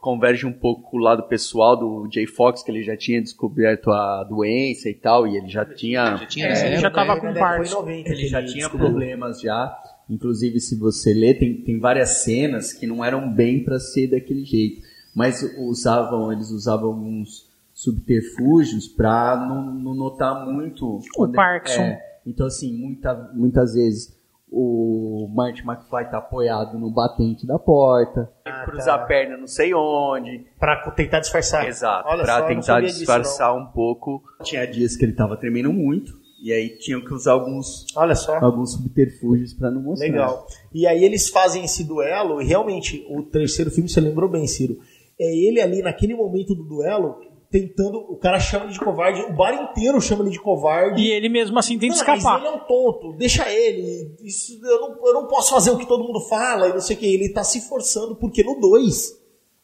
converge 0.00 0.46
um 0.46 0.52
pouco 0.52 0.90
com 0.90 0.96
o 0.96 1.00
lado 1.00 1.24
pessoal 1.24 1.76
do 1.76 2.08
Jay 2.12 2.26
Fox, 2.26 2.62
que 2.62 2.70
ele 2.70 2.82
já 2.82 2.96
tinha 2.96 3.20
descoberto 3.20 3.90
a 3.90 4.24
doença 4.24 4.88
e 4.88 4.94
tal, 4.94 5.26
e 5.26 5.36
ele 5.36 5.48
já 5.48 5.64
tinha... 5.64 6.16
Já 6.16 6.26
tinha 6.26 6.46
É, 6.48 6.66
ele 6.66 6.76
já 6.78 6.90
tava 6.90 7.18
com 7.20 7.32
parte. 7.34 7.72
90 7.72 8.08
Ele 8.08 8.26
já 8.26 8.40
tinha 8.42 8.54
descobriu. 8.64 8.88
problemas 8.90 9.40
já. 9.40 9.76
Inclusive, 10.08 10.60
se 10.60 10.78
você 10.78 11.12
ler, 11.12 11.38
tem, 11.38 11.54
tem 11.62 11.78
várias 11.80 12.22
cenas 12.22 12.72
que 12.72 12.86
não 12.86 13.04
eram 13.04 13.28
bem 13.32 13.64
para 13.64 13.78
ser 13.78 14.08
daquele 14.08 14.44
jeito. 14.44 14.82
Mas 15.14 15.42
usavam, 15.58 16.32
eles 16.32 16.50
usavam 16.50 16.92
uns 16.92 17.46
subterfúgios 17.74 18.88
para 18.88 19.36
não, 19.48 19.74
não 19.74 19.94
notar 19.94 20.46
muito 20.46 21.00
O 21.16 21.28
Parkinson. 21.28 21.82
É, 21.82 22.02
então, 22.26 22.46
assim, 22.46 22.72
muita, 22.72 23.30
muitas 23.34 23.74
vezes 23.74 24.15
o 24.50 25.28
Martin 25.34 25.62
McFly 25.62 26.10
tá 26.10 26.18
apoiado 26.18 26.78
no 26.78 26.90
batente 26.90 27.46
da 27.46 27.58
porta, 27.58 28.30
Ah, 28.44 28.64
cruzar 28.64 28.98
tá. 28.98 29.04
a 29.04 29.06
perna 29.06 29.36
não 29.36 29.46
sei 29.46 29.74
onde, 29.74 30.46
Pra 30.58 30.76
tentar 30.92 31.20
disfarçar. 31.20 31.66
Exato, 31.66 32.08
Olha 32.08 32.22
pra 32.22 32.40
só, 32.40 32.46
tentar 32.46 32.62
sabia 32.62 32.86
disso, 32.88 32.98
disfarçar 33.00 33.54
um 33.56 33.66
pouco. 33.66 34.22
Tinha 34.42 34.66
dias 34.66 34.96
que 34.96 35.04
ele 35.04 35.12
tava 35.14 35.36
tremendo 35.36 35.72
muito, 35.72 36.12
e 36.42 36.52
aí 36.52 36.78
tinham 36.78 37.00
que 37.00 37.12
usar 37.12 37.32
alguns. 37.32 37.86
Olha 37.96 38.14
só. 38.14 38.36
alguns 38.36 38.72
subterfúgios 38.74 39.52
pra 39.52 39.70
não 39.70 39.82
mostrar. 39.82 40.06
Legal. 40.06 40.46
E 40.72 40.86
aí 40.86 41.04
eles 41.04 41.28
fazem 41.28 41.64
esse 41.64 41.82
duelo, 41.84 42.40
e 42.40 42.44
realmente, 42.46 43.04
o 43.10 43.22
terceiro 43.22 43.70
filme, 43.70 43.88
você 43.88 44.00
lembrou 44.00 44.28
bem, 44.30 44.46
Ciro. 44.46 44.78
É 45.18 45.34
ele 45.34 45.60
ali, 45.62 45.80
naquele 45.80 46.14
momento 46.14 46.54
do 46.54 46.62
duelo, 46.62 47.16
tentando. 47.50 47.98
O 47.98 48.16
cara 48.16 48.38
chama 48.38 48.64
ele 48.64 48.72
de 48.72 48.78
covarde, 48.80 49.20
o 49.22 49.32
bar 49.32 49.52
inteiro 49.54 50.00
chama 50.00 50.22
ele 50.22 50.30
de 50.30 50.40
covarde. 50.40 51.02
E 51.02 51.10
ele 51.10 51.28
mesmo 51.28 51.58
assim 51.58 51.78
tenta 51.78 51.94
Não, 51.96 52.06
mas 52.06 52.18
escapar. 52.18 52.38
ele 52.38 52.48
é 52.48 52.50
um 52.50 52.58
tonto, 52.60 53.12
deixa 53.14 53.50
ele. 53.50 54.14
Isso, 54.22 54.58
eu, 54.64 54.80
não, 54.80 55.06
eu 55.06 55.14
não 55.14 55.26
posso 55.26 55.50
fazer 55.50 55.70
o 55.70 55.78
que 55.78 55.86
todo 55.86 56.04
mundo 56.04 56.20
fala 56.20 56.68
e 56.68 56.72
não 56.72 56.80
sei 56.80 56.96
o 56.96 56.98
que. 56.98 57.06
Ele 57.06 57.28
tá 57.30 57.44
se 57.44 57.60
forçando, 57.68 58.16
porque 58.16 58.42
no 58.42 58.58
2, 58.60 59.16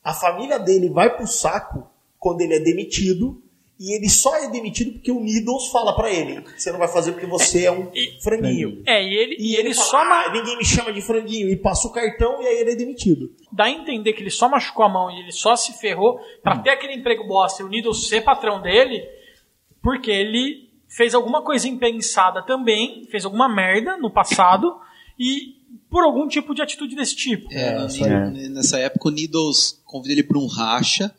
a 0.03 0.13
família 0.15 0.59
dele 0.59 0.89
vai 0.89 1.15
pro 1.17 1.27
saco 1.27 1.87
quando 2.19 2.41
ele 2.41 2.55
é 2.55 2.61
demitido. 2.61 3.43
E 3.81 3.97
ele 3.97 4.09
só 4.09 4.37
é 4.37 4.49
demitido 4.49 4.93
porque 4.93 5.11
o 5.11 5.19
Needles 5.19 5.67
fala 5.73 5.95
pra 5.97 6.11
ele: 6.11 6.45
você 6.57 6.71
não 6.71 6.79
vai 6.79 6.87
fazer 6.89 7.13
porque 7.13 7.27
você 7.27 7.65
é 7.65 7.73
um 7.73 7.91
franguinho. 8.23 8.83
É, 8.87 9.03
e 9.03 9.15
ele, 9.15 9.37
e 9.39 9.57
ele 9.57 9.75
fala, 9.75 9.87
só 9.87 9.97
"Ah, 9.99 10.33
ninguém 10.33 10.57
me 10.57 10.65
chama 10.65 10.93
de 10.93 11.03
franguinho 11.03 11.49
e 11.49 11.57
passa 11.57 11.89
o 11.89 11.93
cartão 11.93 12.41
e 12.43 12.47
aí 12.47 12.61
ele 12.61 12.73
é 12.73 12.77
demitido. 12.77 13.33
dá 13.51 13.65
a 13.65 13.71
entender 13.71 14.13
que 14.13 14.23
ele 14.23 14.31
só 14.31 14.49
machucou 14.49 14.85
a 14.85 14.89
mão 14.89 15.11
e 15.11 15.21
ele 15.21 15.33
só 15.33 15.57
se 15.57 15.73
ferrou 15.81 16.21
pra 16.43 16.59
ter 16.59 16.71
aquele 16.71 16.95
emprego 16.95 17.27
bosta 17.27 17.63
e 17.63 17.67
o 17.67 17.69
Needle 17.69 17.93
ser 17.95 18.21
patrão 18.23 18.63
dele, 18.63 19.03
porque 19.83 20.11
ele 20.11 20.71
fez 20.89 21.15
alguma 21.15 21.43
coisa 21.43 21.67
impensada 21.67 22.43
também, 22.43 23.07
fez 23.11 23.25
alguma 23.25 23.49
merda 23.49 23.97
no 23.97 24.11
passado 24.13 24.77
e 25.19 25.57
por 25.91 26.05
algum 26.05 26.29
tipo 26.29 26.55
de 26.55 26.63
atitude 26.63 26.95
desse 26.95 27.17
tipo. 27.17 27.53
É, 27.53 27.77
aí. 27.79 28.49
Nessa 28.49 28.79
época, 28.79 29.09
o 29.09 29.11
Needles 29.11 29.83
convida 29.85 30.13
ele 30.15 30.23
pra 30.23 30.39
um 30.39 30.47
racha. 30.47 31.13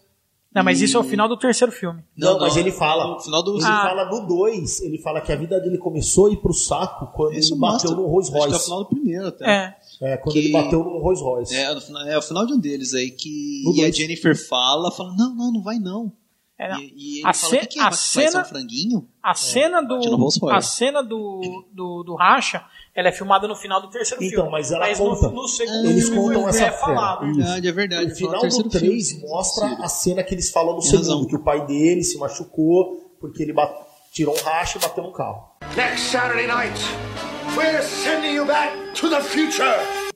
Não, 0.53 0.63
mas 0.63 0.81
isso 0.81 0.95
é 0.95 0.99
o 0.99 1.03
final 1.03 1.27
do 1.27 1.35
terceiro 1.38 1.71
filme. 1.71 2.03
Não, 2.15 2.38
mas 2.39 2.55
ele 2.55 2.71
fala. 2.71 3.07
No 3.15 3.19
final 3.19 3.41
do. 3.41 3.55
Ele 3.55 3.65
Ah. 3.65 3.81
fala 3.88 4.05
no 4.05 4.27
2, 4.27 4.81
ele 4.81 4.97
fala 4.99 5.19
que 5.21 5.31
a 5.31 5.35
vida 5.35 5.59
dele 5.59 5.77
começou 5.77 6.27
a 6.27 6.31
ir 6.31 6.38
pro 6.38 6.53
saco 6.53 7.07
quando 7.13 7.34
Isso 7.34 7.53
ele 7.53 7.59
bateu 7.61 7.89
mostra. 7.89 7.95
no 7.95 8.07
Rolls 8.07 8.30
Acho 8.30 8.31
que 8.31 8.38
é 8.38 8.47
o 8.47 8.51
Royce. 8.51 8.63
final 8.65 8.80
do 8.84 8.85
primeiro 8.89 9.27
até. 9.27 9.45
É. 9.45 9.75
É, 10.13 10.17
quando 10.17 10.34
Que- 10.34 10.39
ele 10.39 10.51
bateu 10.51 10.84
no 10.84 10.99
Rolls 10.99 11.23
Royce. 11.23 11.55
É, 11.55 11.73
no 11.73 11.81
final- 11.81 12.07
é 12.07 12.17
o 12.17 12.21
final 12.21 12.45
de 12.45 12.53
um 12.53 12.59
deles 12.59 12.93
aí 12.93 13.09
que. 13.09 13.63
No 13.65 13.71
E 13.75 13.80
a 13.80 13.84
dois. 13.85 13.95
Jennifer 13.97 14.47
fala, 14.47 14.91
fala, 14.91 15.13
não, 15.15 15.34
não, 15.35 15.51
não 15.53 15.61
vai 15.63 15.80
não. 15.80 16.11
É, 16.59 16.71
não. 16.71 16.80
E, 16.80 16.93
e 16.95 17.17
ele 17.19 17.27
A 17.27 17.34
fala, 17.34 17.49
ce- 17.51 17.57
o 17.57 17.59
que, 17.61 17.65
que 17.67 17.80
é? 17.80 17.81
a 17.81 17.85
Vai 17.85 17.93
ser 17.93 18.30
cena- 18.30 18.41
um 18.41 18.45
franguinho? 18.45 19.07
A 19.23 19.34
cena 19.34 19.81
do 19.81 19.95
Rolls 20.15 20.39
Royce. 20.39 20.55
a 20.57 20.61
cena 20.61 21.01
do, 21.01 21.65
do, 21.73 22.03
do 22.03 22.15
racha, 22.15 22.63
ela 22.95 23.10
é 23.10 23.11
filmada 23.11 23.48
no 23.48 23.56
final 23.56 23.82
do 23.82 23.90
terceiro 23.90 24.24
Então, 24.24 24.36
filme. 24.38 24.52
mas 24.52 24.72
ela 24.72 24.88
no, 24.90 24.98
conta. 24.98 25.30
no 25.30 25.48
segundo 25.48 25.90
Eles 25.90 26.10
filme 26.10 26.22
contam 26.36 26.45
é 26.48 26.49
essa 26.49 26.72
falado. 26.74 27.20
cena. 27.22 27.34
Verdade, 27.36 27.68
é 27.68 27.72
verdade. 27.72 28.11
O 28.11 28.15
final 28.15 28.41
terceiro 28.41 28.70
do 28.70 28.80
3 28.80 29.10
filme. 29.11 29.28
mostra 29.28 29.65
a 29.84 29.88
cena 29.90 30.24
que 30.24 30.34
eles 30.36 30.52
falam 30.52 30.76
no 30.76 30.80
Tem 30.82 30.90
segundo, 30.91 31.06
razão. 31.07 31.26
que 31.28 31.36
o 31.36 31.44
pai 31.44 31.65
dele 31.65 32.03
se 32.03 32.18
machucou 32.18 32.98
porque 33.20 33.41
ele 33.44 33.53
bat- 33.53 33.76
tirou 34.14 34.36
um 34.36 34.44
racha 34.44 34.78
e 34.78 34.82
bateu 34.82 35.03
no 35.03 35.11
carro. 35.11 35.41
Next 35.76 36.07
Saturday 36.11 36.45
night, 36.48 36.80
We're 37.57 37.84
sending 37.84 38.34
you 38.36 38.45
back 38.45 38.76
to 38.99 39.10
the 39.10 39.22
future. 39.22 39.68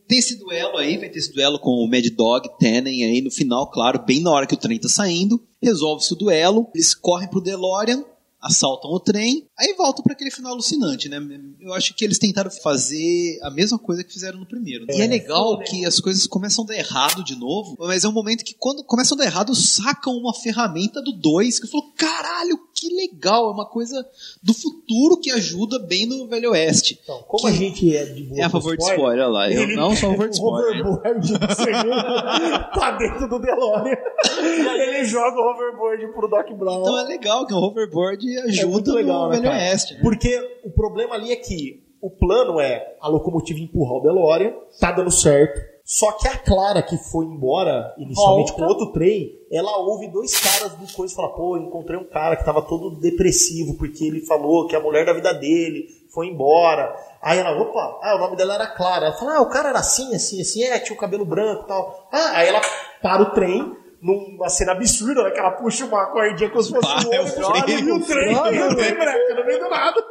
Tem 0.07 0.17
esse 0.19 0.37
duelo 0.39 0.77
aí, 0.77 0.97
vai 0.97 1.09
ter 1.09 1.19
esse 1.19 1.33
duelo 1.33 1.59
com 1.59 1.71
o 1.71 1.87
Mad 1.89 2.05
Dog, 2.15 2.47
Tenen 2.57 3.03
aí 3.03 3.21
no 3.21 3.29
final, 3.29 3.69
claro, 3.69 4.03
bem 4.05 4.21
na 4.21 4.31
hora 4.31 4.47
que 4.47 4.53
o 4.53 4.57
trem 4.57 4.79
tá 4.79 4.87
saindo. 4.87 5.39
Resolve-se 5.61 6.13
o 6.13 6.15
duelo, 6.15 6.69
eles 6.73 6.95
correm 6.95 7.27
pro 7.29 7.41
DeLorean, 7.41 8.03
assaltam 8.41 8.91
o 8.91 8.99
trem, 8.99 9.47
aí 9.57 9.73
voltam 9.75 10.03
para 10.03 10.13
aquele 10.13 10.31
final 10.31 10.53
alucinante, 10.53 11.09
né? 11.09 11.19
Eu 11.59 11.73
acho 11.73 11.93
que 11.93 12.05
eles 12.05 12.19
tentaram 12.19 12.51
fazer 12.51 13.39
a 13.43 13.49
mesma 13.49 13.79
coisa 13.79 14.03
que 14.03 14.13
fizeram 14.13 14.39
no 14.39 14.45
primeiro. 14.45 14.85
E 14.89 15.01
é 15.01 15.07
legal 15.07 15.59
que 15.59 15.85
as 15.85 15.99
coisas 15.99 16.27
começam 16.27 16.63
a 16.63 16.67
dar 16.67 16.77
errado 16.77 17.23
de 17.23 17.35
novo, 17.35 17.75
mas 17.79 18.03
é 18.03 18.07
um 18.07 18.13
momento 18.13 18.43
que 18.43 18.55
quando 18.57 18.83
começam 18.83 19.17
a 19.17 19.19
dar 19.19 19.25
errado, 19.25 19.55
sacam 19.55 20.13
uma 20.13 20.33
ferramenta 20.33 21.01
do 21.01 21.11
2 21.11 21.59
que 21.59 21.65
eu 21.65 21.69
falo, 21.69 21.91
caralho, 21.95 22.59
que 22.79 22.93
legal, 22.95 23.49
é 23.49 23.51
uma 23.53 23.65
coisa 23.65 24.05
do 24.43 24.53
futuro 24.53 25.17
que 25.17 25.31
ajuda 25.31 25.79
bem 25.79 26.05
no 26.05 26.27
Velho 26.27 26.51
Oeste. 26.51 26.99
Então, 27.03 27.23
como 27.27 27.47
a 27.47 27.51
gente 27.51 27.95
é 27.95 28.05
de 28.05 28.21
boa 28.23 28.39
É 28.39 28.43
a 28.43 28.49
favor 28.51 28.77
de 28.77 28.83
spoiler, 28.83 29.25
olha 29.25 29.27
lá. 29.27 29.51
Eu 29.51 29.67
não 29.75 29.95
sou 29.95 30.09
a 30.09 30.11
favor 30.13 30.29
de 30.29 30.37
o 30.39 30.43
spoiler. 30.45 30.85
hoverboard 30.87 31.33
do 31.33 31.37
segundo, 31.55 32.69
tá 32.79 32.91
dentro 32.99 33.27
do 33.27 33.39
DeLorean. 33.39 33.97
Ele 34.77 35.05
joga 35.05 35.35
o 35.41 35.51
hoverboard 35.51 36.07
pro 36.13 36.27
Doc 36.27 36.49
Brown. 36.51 36.81
Então 36.81 36.99
é 36.99 37.03
legal 37.05 37.47
que 37.47 37.53
o 37.53 37.57
hoverboard 37.57 38.37
É 38.37 38.41
ajuda 38.43 38.67
muito 38.67 38.91
legal, 38.93 39.23
no 39.23 39.29
né, 39.29 39.35
Velho 39.37 39.49
cara? 39.49 39.63
Oeste. 39.63 39.93
né? 39.95 39.99
Porque 40.03 40.59
o 40.63 40.69
problema 40.69 41.15
ali 41.15 41.31
é 41.31 41.35
que 41.35 41.83
o 41.99 42.11
plano 42.11 42.59
é 42.59 42.95
a 43.01 43.07
locomotiva 43.07 43.59
empurrar 43.59 43.95
o 43.97 44.01
DeLorean, 44.01 44.53
tá 44.79 44.91
dando 44.91 45.09
certo. 45.09 45.76
Só 45.87 46.11
que 46.11 46.27
a 46.27 46.37
Clara, 46.37 46.83
que 46.83 46.97
foi 46.97 47.23
embora 47.23 47.95
inicialmente 47.97 48.51
Volta. 48.51 48.61
com 48.61 48.69
outro 48.69 48.91
trem, 48.91 49.39
ela 49.49 49.77
ouve 49.77 50.09
dois 50.09 50.37
caras 50.37 50.73
do 50.73 50.93
coisa 50.93 51.13
e 51.13 51.15
fala: 51.15 51.29
pô, 51.29 51.55
encontrei 51.57 51.97
um 51.97 52.03
cara 52.03 52.35
que 52.35 52.43
tava 52.43 52.61
todo 52.61 52.99
depressivo 52.99 53.77
porque 53.77 54.03
ele 54.03 54.19
falou 54.25 54.67
que 54.67 54.75
a 54.75 54.81
mulher 54.81 55.05
da 55.05 55.13
vida 55.13 55.33
dele 55.33 55.87
foi 56.13 56.27
embora. 56.27 56.93
Aí 57.21 57.39
ela, 57.39 57.57
opa, 57.57 57.99
ah, 58.03 58.17
o 58.17 58.19
nome 58.19 58.35
dela 58.35 58.55
era 58.55 58.67
Clara. 58.67 59.05
Ela 59.05 59.15
fala: 59.15 59.37
ah, 59.37 59.41
o 59.41 59.49
cara 59.49 59.69
era 59.69 59.79
assim, 59.79 60.13
assim, 60.13 60.41
assim, 60.41 60.61
é, 60.65 60.77
tinha 60.77 60.93
o 60.93 60.99
cabelo 60.99 61.23
branco 61.23 61.63
e 61.63 61.67
tal. 61.69 62.09
Ah, 62.11 62.31
aí 62.33 62.49
ela 62.49 62.59
para 63.01 63.21
o 63.21 63.31
trem. 63.31 63.77
Numa 63.99 64.47
cena 64.47 64.73
absurda, 64.73 65.23
né? 65.23 65.31
Que 65.31 65.39
ela 65.39 65.51
puxa 65.51 65.83
uma 65.83 66.05
cordinha 66.11 66.51
como 66.51 66.61
se 66.61 66.69
fosse 66.69 67.07
um 67.07 67.13
é 67.13 67.19
o 67.19 67.25
trem, 67.25 67.79
e 67.79 67.91
o 67.91 68.05
trem, 68.05 68.35
trem. 68.35 68.55
e 68.55 68.61
o 68.61 68.75
trem, 68.75 68.95
moleque, 68.95 69.33
no 69.33 69.43
meio 69.43 69.59
do 69.59 69.69
nada. 69.69 70.03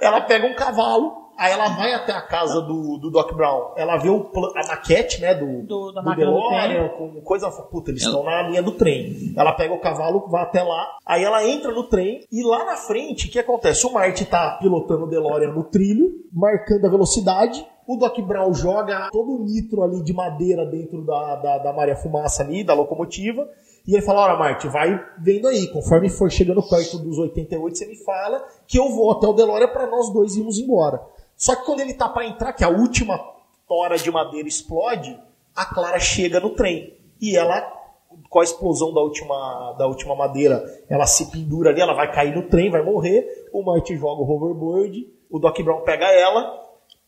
ela 0.00 0.20
pega 0.20 0.46
um 0.46 0.54
cavalo, 0.54 1.23
aí 1.38 1.52
ela 1.52 1.68
vai 1.70 1.92
até 1.92 2.12
a 2.12 2.20
casa 2.22 2.60
do, 2.60 2.98
do 2.98 3.10
Doc 3.10 3.32
Brown. 3.34 3.72
Ela 3.76 3.96
vê 3.96 4.08
o 4.08 4.30
a 4.56 4.66
maquete, 4.68 5.20
né, 5.20 5.34
do, 5.34 5.62
Do- 5.66 5.92
da 5.92 6.00
do 6.00 6.14
DeLorean, 6.16 6.88
com 6.90 7.20
coisa. 7.22 7.46
ela 7.46 7.54
fala, 7.54 7.68
Puta, 7.68 7.90
eles 7.90 8.02
estão 8.02 8.22
na 8.24 8.42
linha 8.42 8.62
do 8.62 8.72
trem. 8.72 9.32
Ela 9.36 9.52
pega 9.52 9.72
o 9.74 9.80
cavalo, 9.80 10.26
vai 10.28 10.42
até 10.42 10.62
lá, 10.62 10.86
aí 11.06 11.22
ela 11.24 11.46
entra 11.46 11.72
no 11.72 11.84
trem, 11.84 12.20
e 12.30 12.42
lá 12.42 12.64
na 12.64 12.76
frente, 12.76 13.28
o 13.28 13.30
que 13.30 13.38
acontece? 13.38 13.86
O 13.86 13.92
Marty 13.92 14.24
tá 14.26 14.58
pilotando 14.60 15.04
o 15.04 15.08
DeLorean 15.08 15.52
no 15.52 15.64
trilho, 15.64 16.10
marcando 16.32 16.86
a 16.86 16.90
velocidade. 16.90 17.66
O 17.86 17.96
Doc 17.98 18.18
Brown 18.20 18.54
joga 18.54 19.10
todo 19.12 19.32
o 19.36 19.44
nitro 19.44 19.82
ali 19.82 20.02
de 20.02 20.14
madeira 20.14 20.64
dentro 20.64 21.04
da, 21.04 21.36
da, 21.36 21.58
da 21.58 21.72
Maria 21.74 21.94
Fumaça 21.94 22.42
ali, 22.42 22.64
da 22.64 22.72
locomotiva. 22.72 23.46
E 23.86 23.92
ele 23.94 24.00
fala, 24.00 24.22
olha, 24.24 24.38
Marty, 24.38 24.66
vai 24.68 24.98
vendo 25.20 25.46
aí. 25.46 25.66
Conforme 25.70 26.08
for 26.08 26.30
chegando 26.30 26.62
perto 26.62 26.96
dos 26.98 27.18
88, 27.18 27.76
você 27.76 27.84
me 27.86 27.96
fala 28.02 28.42
que 28.66 28.78
eu 28.78 28.88
vou 28.88 29.12
até 29.12 29.26
o 29.26 29.34
DeLorean 29.34 29.68
para 29.68 29.86
nós 29.86 30.10
dois 30.10 30.34
irmos 30.34 30.58
embora. 30.58 30.98
Só 31.36 31.56
que 31.56 31.64
quando 31.64 31.80
ele 31.80 31.94
tá 31.94 32.08
para 32.08 32.26
entrar, 32.26 32.52
que 32.52 32.64
a 32.64 32.68
última 32.68 33.18
tora 33.66 33.96
de 33.96 34.10
madeira 34.10 34.48
explode, 34.48 35.18
a 35.54 35.64
Clara 35.64 35.98
chega 35.98 36.40
no 36.40 36.50
trem. 36.50 36.94
E 37.20 37.36
ela, 37.36 37.60
com 38.28 38.40
a 38.40 38.44
explosão 38.44 38.92
da 38.92 39.00
última, 39.00 39.72
da 39.78 39.86
última 39.86 40.14
madeira, 40.14 40.62
ela 40.88 41.06
se 41.06 41.30
pendura 41.30 41.70
ali, 41.70 41.80
ela 41.80 41.94
vai 41.94 42.10
cair 42.12 42.34
no 42.34 42.48
trem, 42.48 42.70
vai 42.70 42.82
morrer. 42.82 43.48
O 43.52 43.62
Marty 43.62 43.96
joga 43.96 44.22
o 44.22 44.30
hoverboard, 44.30 45.08
o 45.30 45.38
Doc 45.38 45.58
Brown 45.60 45.80
pega 45.82 46.06
ela 46.06 46.62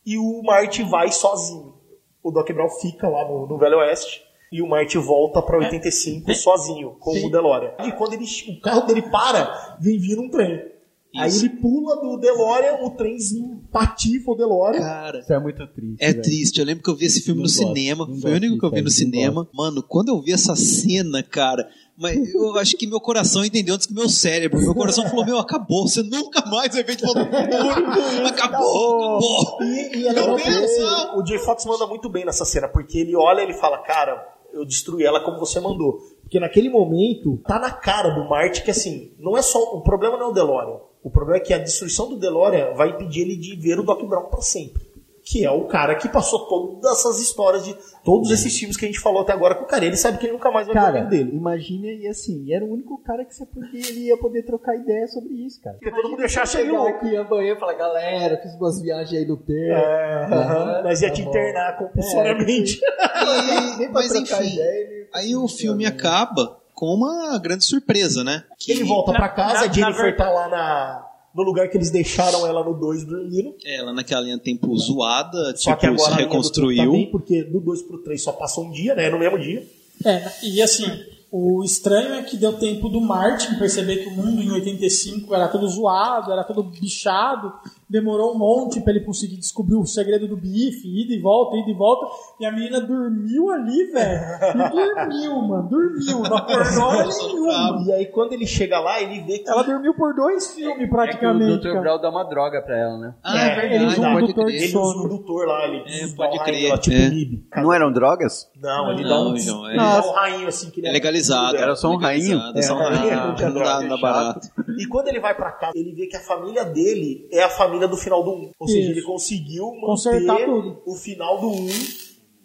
e 0.04 0.16
o 0.18 0.42
Marty 0.42 0.82
vai 0.82 1.10
sozinho. 1.12 1.74
O 2.22 2.30
Doc 2.30 2.50
Brown 2.50 2.68
fica 2.70 3.08
lá 3.08 3.24
no, 3.26 3.46
no 3.46 3.58
Velho 3.58 3.78
Oeste 3.78 4.24
e 4.50 4.62
o 4.62 4.68
Marty 4.68 4.98
volta 4.98 5.42
pra 5.42 5.58
85 5.58 6.32
sozinho, 6.34 6.96
com 6.98 7.10
o 7.26 7.30
DeLorean. 7.30 7.74
E 7.84 7.92
quando 7.92 8.14
ele, 8.14 8.24
o 8.24 8.60
carro 8.60 8.82
dele 8.82 9.02
para, 9.02 9.76
vem 9.80 9.98
vir 9.98 10.18
um 10.18 10.28
trem. 10.30 10.75
Aí 11.18 11.28
Isso. 11.28 11.44
ele 11.46 11.56
pula 11.56 11.96
do 12.00 12.16
DeLorean, 12.18 12.84
o 12.84 12.90
trenzinho 12.90 13.62
patifa 13.72 14.30
o 14.30 14.34
DeLorean. 14.34 14.80
Cara, 14.80 15.18
Isso 15.20 15.32
é 15.32 15.38
muito 15.38 15.66
triste. 15.66 15.96
é 16.00 16.10
velho. 16.10 16.22
triste. 16.22 16.58
Eu 16.60 16.66
lembro 16.66 16.82
que 16.82 16.90
eu 16.90 16.96
vi 16.96 17.06
esse 17.06 17.20
filme 17.22 17.40
Não 17.42 17.48
no 17.48 17.52
gosto, 17.54 17.66
cinema. 17.74 18.06
não 18.06 18.20
Foi 18.20 18.30
o 18.30 18.34
gosto 18.34 18.36
único 18.44 18.58
que 18.58 18.66
eu 18.66 18.70
vi 18.70 18.80
no 18.82 18.88
aí, 18.88 18.92
cinema. 18.92 19.48
Mano, 19.52 19.82
quando 19.82 20.08
eu 20.08 20.20
vi 20.20 20.32
essa 20.32 20.54
cena, 20.56 21.22
cara. 21.22 21.68
Mas 21.98 22.34
eu 22.34 22.58
acho 22.58 22.76
que 22.76 22.86
meu 22.86 23.00
coração 23.00 23.42
entendeu 23.42 23.74
antes 23.74 23.86
que 23.86 23.94
meu 23.94 24.08
cérebro. 24.08 24.60
Meu 24.60 24.74
coração 24.74 25.08
falou: 25.08 25.24
Meu, 25.24 25.38
acabou. 25.38 25.88
Você 25.88 26.02
nunca 26.02 26.44
mais 26.44 26.74
vai 26.74 26.84
ver 26.84 26.96
de 26.96 27.02
volta 27.04 27.24
pro 27.24 27.38
futuro. 27.38 28.26
Acabou, 28.26 29.16
acabou. 29.16 29.62
E, 29.62 29.96
e 29.98 30.06
é 30.06 30.12
legal 30.12 31.16
o 31.16 31.26
Jay 31.26 31.38
Fox 31.38 31.64
manda 31.64 31.86
muito 31.86 32.08
bem 32.10 32.24
nessa 32.26 32.44
cena, 32.44 32.68
porque 32.68 32.98
ele 32.98 33.16
olha 33.16 33.40
e 33.40 33.44
ele 33.44 33.54
fala, 33.54 33.78
cara, 33.78 34.22
eu 34.52 34.64
destruí 34.66 35.04
ela 35.04 35.20
como 35.20 35.38
você 35.38 35.58
mandou. 35.60 35.98
Porque 36.22 36.40
naquele 36.40 36.68
momento, 36.68 37.38
tá 37.46 37.58
na 37.58 37.70
cara 37.70 38.10
do 38.10 38.28
Marty 38.28 38.62
que 38.62 38.70
assim, 38.70 39.12
não 39.18 39.36
é 39.36 39.42
só. 39.42 39.58
O 39.76 39.80
problema 39.82 40.16
não 40.16 40.26
é 40.26 40.30
o 40.30 40.32
DeLorean. 40.32 40.78
O 41.06 41.10
problema 41.10 41.36
é 41.36 41.40
que 41.40 41.54
a 41.54 41.58
destruição 41.58 42.08
do 42.08 42.16
DeLorean 42.18 42.74
vai 42.74 42.88
impedir 42.90 43.20
ele 43.22 43.36
de 43.36 43.54
ver 43.54 43.78
o 43.78 43.84
Doc 43.84 44.02
Brown 44.04 44.24
pra 44.28 44.40
sempre. 44.40 44.84
Que 45.28 45.44
é 45.44 45.50
o 45.50 45.64
cara 45.66 45.94
que 45.96 46.08
passou 46.08 46.46
todas 46.46 46.98
essas 46.98 47.20
histórias 47.20 47.64
de 47.64 47.76
todos 48.04 48.30
esses 48.30 48.56
filmes 48.56 48.76
que 48.76 48.84
a 48.84 48.88
gente 48.88 49.00
falou 49.00 49.22
até 49.22 49.32
agora 49.32 49.56
com 49.56 49.64
o 49.64 49.66
cara. 49.66 49.84
Ele 49.84 49.96
sabe 49.96 50.18
que 50.18 50.26
ele 50.26 50.32
nunca 50.34 50.52
mais 50.52 50.66
vai 50.68 50.74
ver 50.74 50.80
o 50.80 50.84
Cara, 50.84 50.94
filme 51.08 51.10
dele. 51.10 51.36
imagina 51.36 51.86
e 51.88 52.06
assim, 52.06 52.52
era 52.52 52.64
o 52.64 52.72
único 52.72 52.96
cara 53.02 53.24
que 53.24 53.34
você 53.34 53.44
podia, 53.44 53.88
ele 53.88 54.06
ia 54.06 54.16
poder 54.16 54.42
trocar 54.44 54.76
ideia 54.76 55.06
sobre 55.08 55.34
isso, 55.44 55.60
cara. 55.62 55.76
Porque 55.80 55.90
todo 55.94 56.10
mundo 56.10 56.20
ia 56.20 56.26
achar 56.26 56.42
ele 56.60 56.68
Chegar 56.70 56.78
louco. 56.80 56.96
aqui 57.06 57.16
amanhã 57.16 57.52
e 57.54 57.58
falar, 57.58 57.74
galera, 57.74 58.36
fiz 58.42 58.54
umas 58.54 58.80
viagens 58.80 59.20
aí 59.20 59.26
no 59.26 59.36
tempo. 59.36 59.52
É, 59.72 60.24
aham, 60.32 60.82
nós 60.84 61.02
ia 61.02 61.10
te 61.10 61.18
tá 61.18 61.24
bom. 61.24 61.30
internar 61.30 61.76
compulsoriamente. 61.78 62.80
E- 62.80 63.76
Nem 63.78 63.90
pra 63.90 64.00
mas 64.02 64.14
enfim, 64.14 64.54
ideia, 64.54 64.80
ele- 64.80 65.08
aí 65.12 65.34
o 65.36 65.46
filme 65.48 65.86
acaba 65.86 66.55
com 66.76 66.94
uma 66.94 67.38
grande 67.38 67.64
surpresa, 67.64 68.22
né? 68.22 68.44
Que 68.58 68.70
Ele 68.70 68.84
volta 68.84 69.12
pra 69.12 69.28
casa, 69.30 69.54
na- 69.54 69.60
a 69.60 69.72
Jennifer 69.72 69.96
na 69.96 70.02
ver- 70.02 70.16
tá 70.16 70.30
lá 70.30 70.48
na, 70.48 71.06
no 71.34 71.42
lugar 71.42 71.68
que 71.70 71.76
eles 71.78 71.90
deixaram 71.90 72.46
ela 72.46 72.62
no 72.62 72.74
2 72.74 73.04
dormindo. 73.04 73.54
ela 73.64 73.92
naquela 73.94 74.20
linha 74.20 74.38
tempo 74.38 74.76
zoada, 74.76 75.56
Só 75.56 75.70
tipo, 75.70 75.76
que 75.78 75.86
agora 75.86 76.12
se 76.14 76.18
reconstruiu. 76.18 76.76
tempo 76.78 76.92
também, 76.92 77.10
porque 77.10 77.42
do 77.44 77.60
2 77.60 77.82
pro 77.82 77.98
3 78.04 78.22
só 78.22 78.30
passa 78.32 78.60
um 78.60 78.70
dia, 78.70 78.94
né? 78.94 79.08
No 79.10 79.18
mesmo 79.18 79.38
dia. 79.38 79.66
É, 80.04 80.30
e 80.42 80.60
assim, 80.60 80.84
o 81.32 81.64
estranho 81.64 82.12
é 82.14 82.22
que 82.22 82.36
deu 82.36 82.52
tempo 82.52 82.90
do 82.90 83.00
Martin 83.00 83.54
perceber 83.58 83.96
que 84.04 84.08
o 84.08 84.12
mundo 84.12 84.42
em 84.42 84.50
85 84.50 85.34
era 85.34 85.48
todo 85.48 85.66
zoado, 85.66 86.30
era 86.30 86.44
todo 86.44 86.62
bichado, 86.62 87.52
demorou 87.88 88.34
um 88.34 88.38
monte 88.38 88.80
pra 88.80 88.92
ele 88.92 89.04
conseguir 89.04 89.36
descobrir 89.36 89.76
o 89.76 89.86
segredo 89.86 90.26
do 90.26 90.36
bife, 90.36 90.86
ida 90.88 91.14
e 91.14 91.20
volta, 91.20 91.56
ida 91.56 91.70
e 91.70 91.74
volta, 91.74 92.06
e 92.40 92.46
a 92.46 92.52
menina 92.52 92.80
dormiu 92.80 93.50
ali, 93.50 93.84
velho. 93.92 94.20
E 94.54 94.70
dormiu, 94.70 95.42
mano, 95.42 95.68
dormiu, 95.68 96.18
não 96.20 96.36
acordou 96.36 96.84
hora 96.84 97.08
nenhuma. 97.08 97.84
E 97.86 97.92
aí 97.92 98.06
quando 98.06 98.32
ele 98.32 98.46
chega 98.46 98.78
lá, 98.80 99.00
ele 99.00 99.20
vê 99.20 99.38
que 99.38 99.48
Ela 99.48 99.62
dormiu 99.62 99.94
por 99.94 100.14
dois 100.14 100.52
filmes, 100.54 100.74
É 100.76 100.78
que 100.78 100.84
o 100.86 100.90
praticamente. 100.90 101.58
Dr. 101.58 101.68
cara. 101.68 101.80
Brown 101.80 102.00
dá 102.00 102.10
uma 102.10 102.24
droga 102.24 102.60
pra 102.62 102.76
ela, 102.78 102.98
né? 102.98 103.14
Ah, 103.22 103.38
É, 103.38 103.42
é, 103.42 103.54
verdade, 103.54 103.74
ele 103.74 103.86
usa 103.86 104.00
um 104.00 104.12
pode 104.12 104.24
indutor 104.24 104.44
crer. 104.46 104.58
de 104.58 104.64
ele 104.64 104.76
usa 104.76 104.78
sono. 104.92 105.02
um 105.02 105.06
indutor 105.06 105.46
lá, 105.46 105.64
ele 105.68 105.76
É, 105.86 106.08
pode 106.16 106.36
um 106.38 106.42
crer, 106.44 106.70
lá, 106.70 106.78
tipo 106.78 106.96
é. 106.96 107.62
Não 107.62 107.72
eram 107.72 107.92
drogas? 107.92 108.50
Não, 108.60 108.92
ele 108.92 109.02
Não, 109.02 109.08
dá 109.10 109.30
um, 109.30 109.36
João, 109.36 109.66
é- 109.68 109.70
ele 109.70 109.76
dá 109.78 110.02
um 110.06 110.12
rainho 110.12 110.48
assim 110.48 110.70
que 110.70 110.80
ele 110.80 110.88
É 110.88 110.92
legalizado. 110.92 111.56
Era 111.56 111.76
só 111.76 111.88
um 111.90 111.96
rainho? 111.96 112.40
É 112.54 112.62
só 112.62 112.74
um 112.76 112.82
É, 112.82 112.88
rainho. 112.88 113.12
é, 113.12 113.46
Não 113.50 113.88
dá, 113.88 113.96
barato. 113.96 114.48
E 114.78 114.86
quando 114.86 115.08
ele 115.08 115.20
vai 115.20 115.34
pra 115.34 115.52
casa, 115.52 115.72
ele 115.76 115.92
vê 115.92 116.06
que 116.06 116.16
a 116.16 116.20
família 116.20 116.64
dele 116.64 117.28
é 117.32 117.42
a 117.42 117.48
família 117.48 117.75
do 117.86 117.96
final 117.96 118.22
do 118.24 118.30
1. 118.30 118.50
Ou 118.58 118.66
seja, 118.68 118.80
Isso. 118.80 118.90
ele 118.92 119.02
conseguiu 119.02 119.66
manter 119.72 119.86
Consertar 119.86 120.44
tudo. 120.44 120.82
o 120.86 120.94
final 120.94 121.38
do 121.40 121.48
1. 121.50 121.68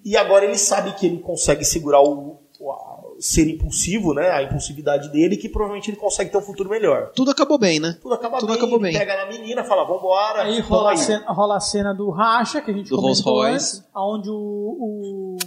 E 0.04 0.18
agora 0.18 0.46
ele 0.46 0.58
sabe 0.58 0.94
que 0.96 1.06
ele 1.06 1.20
consegue 1.20 1.64
segurar 1.64 2.02
o, 2.02 2.40
o 2.60 2.72
a- 2.72 3.02
ser 3.20 3.48
impulsivo, 3.48 4.14
né? 4.16 4.32
A 4.32 4.42
impulsividade 4.42 5.10
dele, 5.10 5.38
que 5.38 5.48
provavelmente 5.48 5.92
ele 5.92 5.98
consegue 5.98 6.32
ter 6.32 6.38
um 6.38 6.42
futuro 6.42 6.68
melhor. 6.70 7.12
Tudo 7.16 7.30
acabou 7.30 7.60
bem, 7.60 7.80
né? 7.80 7.96
Tudo 8.02 8.16
acaba 8.16 8.40
Tudo 8.40 8.48
bem, 8.50 8.58
acabou 8.58 8.78
ele 8.78 8.84
bem. 8.90 8.94
pega 8.98 9.16
na 9.16 9.28
menina, 9.28 9.64
fala, 9.64 9.84
vambora. 9.86 10.42
Aí 10.42 10.54
vamos 10.56 10.68
rola 10.68 10.90
a, 10.90 10.92
aí. 10.94 10.98
cena, 10.98 11.26
rola 11.32 11.56
a 11.58 11.60
cena 11.60 11.94
do 11.94 12.10
racha, 12.10 12.62
que 12.62 12.72
a 12.72 12.74
gente 12.74 12.90
Do 12.90 12.96
comentou 12.96 13.24
Rolls 13.34 13.50
Royce. 13.52 13.78
antes, 13.78 13.90
onde 13.96 14.30
o, 14.30 14.34
o 14.34 15.38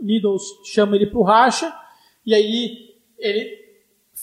Needles 0.00 0.42
chama 0.64 0.96
ele 0.96 1.06
pro 1.06 1.22
racha, 1.22 1.72
e 2.26 2.34
aí 2.34 2.76
ele 3.16 3.48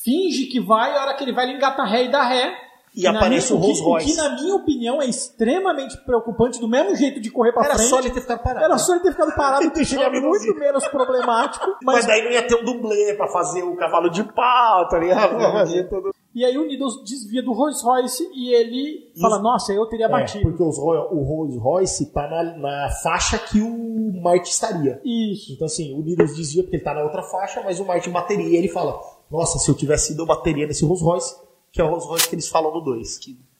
finge 0.03 0.45
que 0.47 0.59
vai, 0.59 0.97
a 0.97 1.01
hora 1.01 1.13
que 1.15 1.23
ele 1.23 1.31
vai, 1.31 1.45
ele 1.45 1.55
engata 1.57 1.83
ré 1.85 2.03
e 2.05 2.11
dá 2.11 2.23
ré. 2.27 2.53
E 2.97 3.03
na 3.03 3.11
aparece 3.11 3.51
minha- 3.53 3.59
o 3.59 3.63
Rolls 3.63 3.81
que- 3.81 3.87
Royce. 3.87 4.05
O 4.05 4.09
que, 4.09 4.17
na 4.21 4.29
minha 4.41 4.55
opinião, 4.55 5.01
é 5.01 5.05
extremamente 5.05 5.97
preocupante, 5.97 6.59
do 6.59 6.67
mesmo 6.67 6.95
jeito 6.95 7.21
de 7.21 7.29
correr 7.29 7.51
pra 7.53 7.63
Era 7.65 7.75
frente. 7.75 7.89
só 7.89 7.99
ele 7.99 8.09
ter 8.09 8.21
ficado 8.21 8.41
parado. 8.43 8.65
Era 8.65 8.77
só 8.77 8.93
ele 8.93 9.03
ter 9.03 9.11
ficado 9.11 9.35
parado, 9.35 9.71
que 9.71 9.85
seria 9.85 10.09
muito 10.09 10.55
menos- 10.55 10.87
problemático. 10.87 11.65
Mas 11.83 11.97
Mas, 11.97 12.05
daí 12.07 12.23
não 12.23 12.31
ia 12.31 12.41
ter 12.47 12.55
um 12.55 12.63
dublê 12.65 13.13
pra 13.15 13.27
fazer 13.27 13.63
o 13.63 13.75
cavalo 13.75 14.09
de 14.09 14.23
pau, 14.33 14.87
tá 14.87 14.97
ligado? 14.99 15.37
E 16.35 16.45
aí 16.45 16.55
o 16.55 16.67
Needles 16.67 17.03
desvia 17.03 17.41
do 17.41 17.51
Rolls 17.51 17.83
Royce 17.83 18.23
e 18.31 18.53
ele 18.53 19.11
fala, 19.19 19.39
nossa, 19.39 19.73
eu 19.73 19.87
teria 19.87 20.05
É, 20.05 20.09
batido. 20.09 20.43
porque 20.43 20.61
os 20.61 20.77
Roy- 20.77 21.07
o 21.11 21.23
Rolls 21.23 21.57
Royce 21.57 22.13
tá 22.13 22.27
na, 22.29 22.43
na 22.57 22.89
faixa 23.01 23.39
que 23.39 23.59
o 23.59 24.21
Marty 24.21 24.49
estaria. 24.51 25.01
Isso. 25.03 25.53
Então, 25.53 25.65
assim, 25.65 25.95
o 25.99 26.03
Needles 26.03 26.35
desvia 26.35 26.61
porque 26.61 26.75
ele 26.75 26.83
tá 26.83 26.93
na 26.93 27.01
outra 27.03 27.23
faixa, 27.23 27.63
mas 27.65 27.79
o 27.79 27.85
Martin 27.85 28.11
bateria. 28.11 28.45
E 28.49 28.55
ele 28.55 28.67
fala: 28.67 28.99
Nossa, 29.31 29.57
se 29.57 29.67
eu 29.71 29.73
tivesse 29.73 30.13
ido, 30.13 30.21
eu 30.21 30.27
bateria 30.27 30.67
nesse 30.67 30.85
Rolls 30.85 31.03
Royce, 31.03 31.35
que 31.77 31.81
é 31.81 31.85
o 31.85 31.87
Rolls 31.89 32.07
Royce 32.07 32.27
que 32.27 32.35
eles 32.35 32.49
falam 32.49 32.73
no 32.73 32.81
2. 32.81 33.19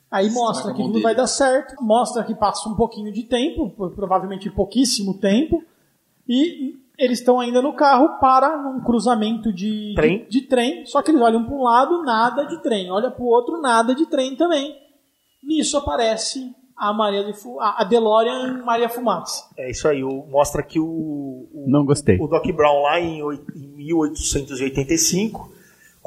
Aí 0.09 0.29
mostra 0.31 0.73
que 0.73 0.81
dele. 0.87 1.01
vai 1.01 1.13
dar 1.15 1.27
certo, 1.27 1.75
mostra 1.83 2.23
que 2.23 2.33
passa 2.33 2.67
um 2.67 2.75
pouquinho 2.75 3.11
de 3.11 3.23
tempo, 3.23 3.69
pro- 3.69 3.91
provavelmente 3.91 4.49
pouquíssimo 4.49 5.19
tempo, 5.19 5.63
e 6.27 6.75
eles 6.97 7.19
estão 7.19 7.39
ainda 7.39 7.61
no 7.61 7.73
carro 7.73 8.17
para 8.19 8.57
um 8.57 8.79
cruzamento 8.81 9.53
de 9.53 9.93
Trem. 9.95 10.23
de, 10.29 10.29
de 10.29 10.41
trem, 10.47 10.85
só 10.85 11.01
que 11.01 11.11
eles 11.11 11.21
olham 11.21 11.43
para 11.45 11.53
um 11.55 11.61
lado, 11.63 12.01
nada 12.03 12.43
de 12.45 12.61
trem, 12.63 12.89
olha 12.89 13.11
para 13.11 13.23
o 13.23 13.27
outro, 13.27 13.61
nada 13.61 13.93
de 13.93 14.05
trem 14.07 14.35
também. 14.35 14.75
Nisso 15.43 15.77
aparece 15.77 16.55
a 16.75 16.91
Maria 16.93 17.23
de 17.23 17.33
Fu- 17.33 17.59
a 17.59 17.83
DeLorean 17.83 18.63
Maria 18.63 18.87
Fumaça. 18.89 19.47
É 19.57 19.69
isso 19.69 19.87
aí, 19.87 20.03
o- 20.03 20.25
mostra 20.29 20.63
que 20.63 20.79
o, 20.79 20.85
o, 20.85 21.65
Não 21.67 21.85
gostei. 21.85 22.17
o 22.19 22.27
Doc 22.27 22.45
Brown 22.55 22.81
lá 22.81 22.99
em, 22.99 23.19
em 23.55 23.67
1885 23.75 25.51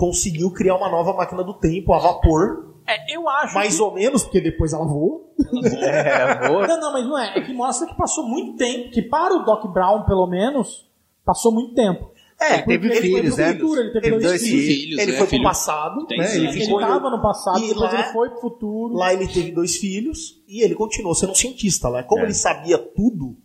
conseguiu 0.01 0.51
criar 0.51 0.77
uma 0.77 0.89
nova 0.89 1.13
máquina 1.13 1.45
do 1.45 1.53
tempo 1.53 1.93
a 1.93 1.99
vapor, 1.99 2.75
É, 2.89 3.15
eu 3.15 3.29
acho 3.29 3.55
mais 3.55 3.77
que... 3.77 3.83
ou 3.83 3.93
menos, 3.93 4.23
porque 4.25 4.41
depois 4.41 4.73
ela 4.73 4.87
voou. 4.87 5.35
É, 5.83 6.49
vou- 6.49 6.67
Não, 6.67 6.81
não, 6.81 6.93
mas 6.93 7.05
não 7.07 7.19
é. 7.19 7.39
É 7.39 7.41
que 7.43 7.53
mostra 7.53 7.87
que 7.87 7.95
passou 7.95 8.27
muito 8.27 8.57
tempo, 8.57 8.91
que 8.91 9.03
para 9.03 9.35
o 9.35 9.45
Doc 9.45 9.67
Brown, 9.73 10.05
pelo 10.05 10.27
menos, 10.27 10.89
passou 11.25 11.53
muito 11.53 11.75
tempo. 11.75 12.11
É, 12.41 12.57
Porque 12.63 12.79
teve 12.79 12.87
ele 12.87 12.95
foi 12.97 13.03
filhos, 13.21 13.35
pro 13.35 13.45
né? 13.45 13.53
futuro, 13.53 13.81
ele 13.81 13.89
teve, 13.91 14.01
Teve 14.01 14.11
dois, 14.13 14.25
dois 14.25 14.43
filhos. 14.43 14.65
filhos, 14.65 14.99
ele 14.99 15.11
é, 15.13 15.15
foi 15.17 15.27
pro 15.27 15.31
filho. 15.31 15.43
passado, 15.45 16.07
Tem 16.07 16.19
né? 16.19 16.25
sim. 16.27 16.47
Ele 16.47 16.59
estava 16.59 17.11
no 17.11 17.21
passado, 17.21 17.59
E 17.59 17.69
depois 17.69 17.93
lá- 17.93 18.01
ele 18.01 18.13
foi 18.13 18.31
pro 18.31 18.41
futuro. 18.41 18.95
Lá 18.95 19.13
ele 19.13 19.29
teve 19.29 19.51
dois 19.53 19.77
filhos 19.77 20.41
e 20.49 20.63
ele 20.63 20.75
continuou 20.75 21.15
sendo 21.15 21.33
um 21.33 21.35
cientista. 21.35 21.91
Né? 21.91 22.03
Como 22.03 22.23
É. 22.23 22.25
ele 22.25 22.33
sabia 22.35 22.79
tudo, 22.79 23.37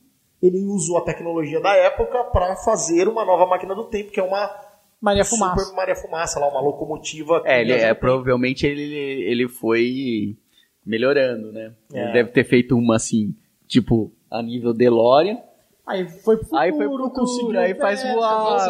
ele 0.41 0.63
usou 0.63 0.97
a 0.97 1.01
tecnologia 1.01 1.59
da 1.59 1.75
época 1.75 2.23
para 2.31 2.55
fazer 2.55 3.09
uma 3.09 3.25
nova 3.25 3.45
máquina 3.45 3.75
do 3.75 3.83
tempo, 3.83 4.11
que 4.13 4.19
é 4.19 4.23
uma 4.23 4.49
Maria 5.05 5.23
Fumaça. 5.23 5.63
Super 5.63 5.75
Maria 5.75 5.95
Fumaça, 5.95 6.39
lá, 6.39 6.49
uma 6.49 6.61
locomotiva. 6.61 7.43
É, 7.45 7.61
ele, 7.61 7.73
é, 7.73 7.93
provavelmente 7.93 8.65
ele, 8.65 8.81
ele 8.81 9.47
foi 9.47 10.35
melhorando, 10.83 11.51
né? 11.51 11.73
É. 11.93 12.03
Ele 12.03 12.11
deve 12.13 12.31
ter 12.31 12.43
feito 12.43 12.75
uma 12.75 12.95
assim, 12.95 13.35
tipo, 13.67 14.11
a 14.31 14.41
nível 14.41 14.73
DeLorean. 14.73 15.37
Aí 15.85 16.09
foi 16.09 16.37
pro 16.37 16.45
futuro, 16.45 16.59
Aí 16.63 16.71
foi 16.71 16.87
pro 16.87 16.97
futuro, 16.97 17.11
conseguiu 17.11 17.59
aí 17.59 17.75
faz 17.75 18.01
peça, 18.01 18.13
voar. 18.15 18.67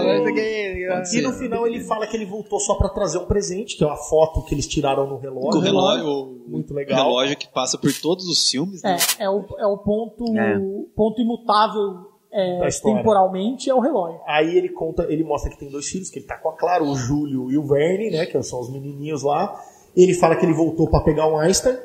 E 1.14 1.22
no 1.22 1.32
final 1.32 1.66
ele 1.66 1.80
fala 1.80 2.06
que 2.06 2.18
ele 2.18 2.26
voltou 2.26 2.60
só 2.60 2.76
para 2.76 2.90
trazer 2.90 3.18
um 3.20 3.26
presente, 3.26 3.78
que 3.78 3.84
é 3.86 3.88
uma 3.88 3.96
foto 3.96 4.44
que 4.44 4.54
eles 4.54 4.68
tiraram 4.68 5.08
no 5.08 5.18
relógio. 5.18 5.58
O 5.62 5.64
relógio, 5.64 6.06
o 6.06 6.50
Muito 6.50 6.74
o 6.74 6.76
legal. 6.76 6.98
relógio 7.06 7.38
que 7.38 7.48
passa 7.48 7.78
por 7.78 7.94
todos 8.02 8.28
os 8.28 8.50
filmes, 8.50 8.84
né? 8.84 8.98
É, 9.18 9.24
é 9.24 9.30
o, 9.30 9.46
é 9.58 9.66
o 9.66 9.78
ponto, 9.78 10.26
É. 10.38 10.60
ponto 10.94 11.22
imutável 11.22 12.15
é, 12.36 12.70
temporalmente, 12.84 13.70
é 13.70 13.74
o 13.74 13.80
relógio. 13.80 14.20
Aí 14.28 14.58
ele 14.58 14.68
conta, 14.70 15.04
ele 15.04 15.24
mostra 15.24 15.50
que 15.50 15.58
tem 15.58 15.70
dois 15.70 15.88
filhos, 15.88 16.10
que 16.10 16.20
ele 16.20 16.26
tá 16.26 16.38
com 16.38 16.50
a 16.50 16.54
Clara, 16.54 16.84
o 16.84 16.94
Júlio 16.94 17.50
e 17.50 17.58
o 17.58 17.64
Verne, 17.64 18.12
né? 18.12 18.26
Que 18.26 18.42
são 18.44 18.60
os 18.60 18.70
menininhos 18.70 19.24
lá. 19.24 19.64
Ele 19.96 20.14
fala 20.14 20.36
que 20.36 20.46
ele 20.46 20.54
voltou 20.54 20.90
para 20.90 21.00
pegar 21.02 21.28
um 21.28 21.38
Einstein, 21.38 21.78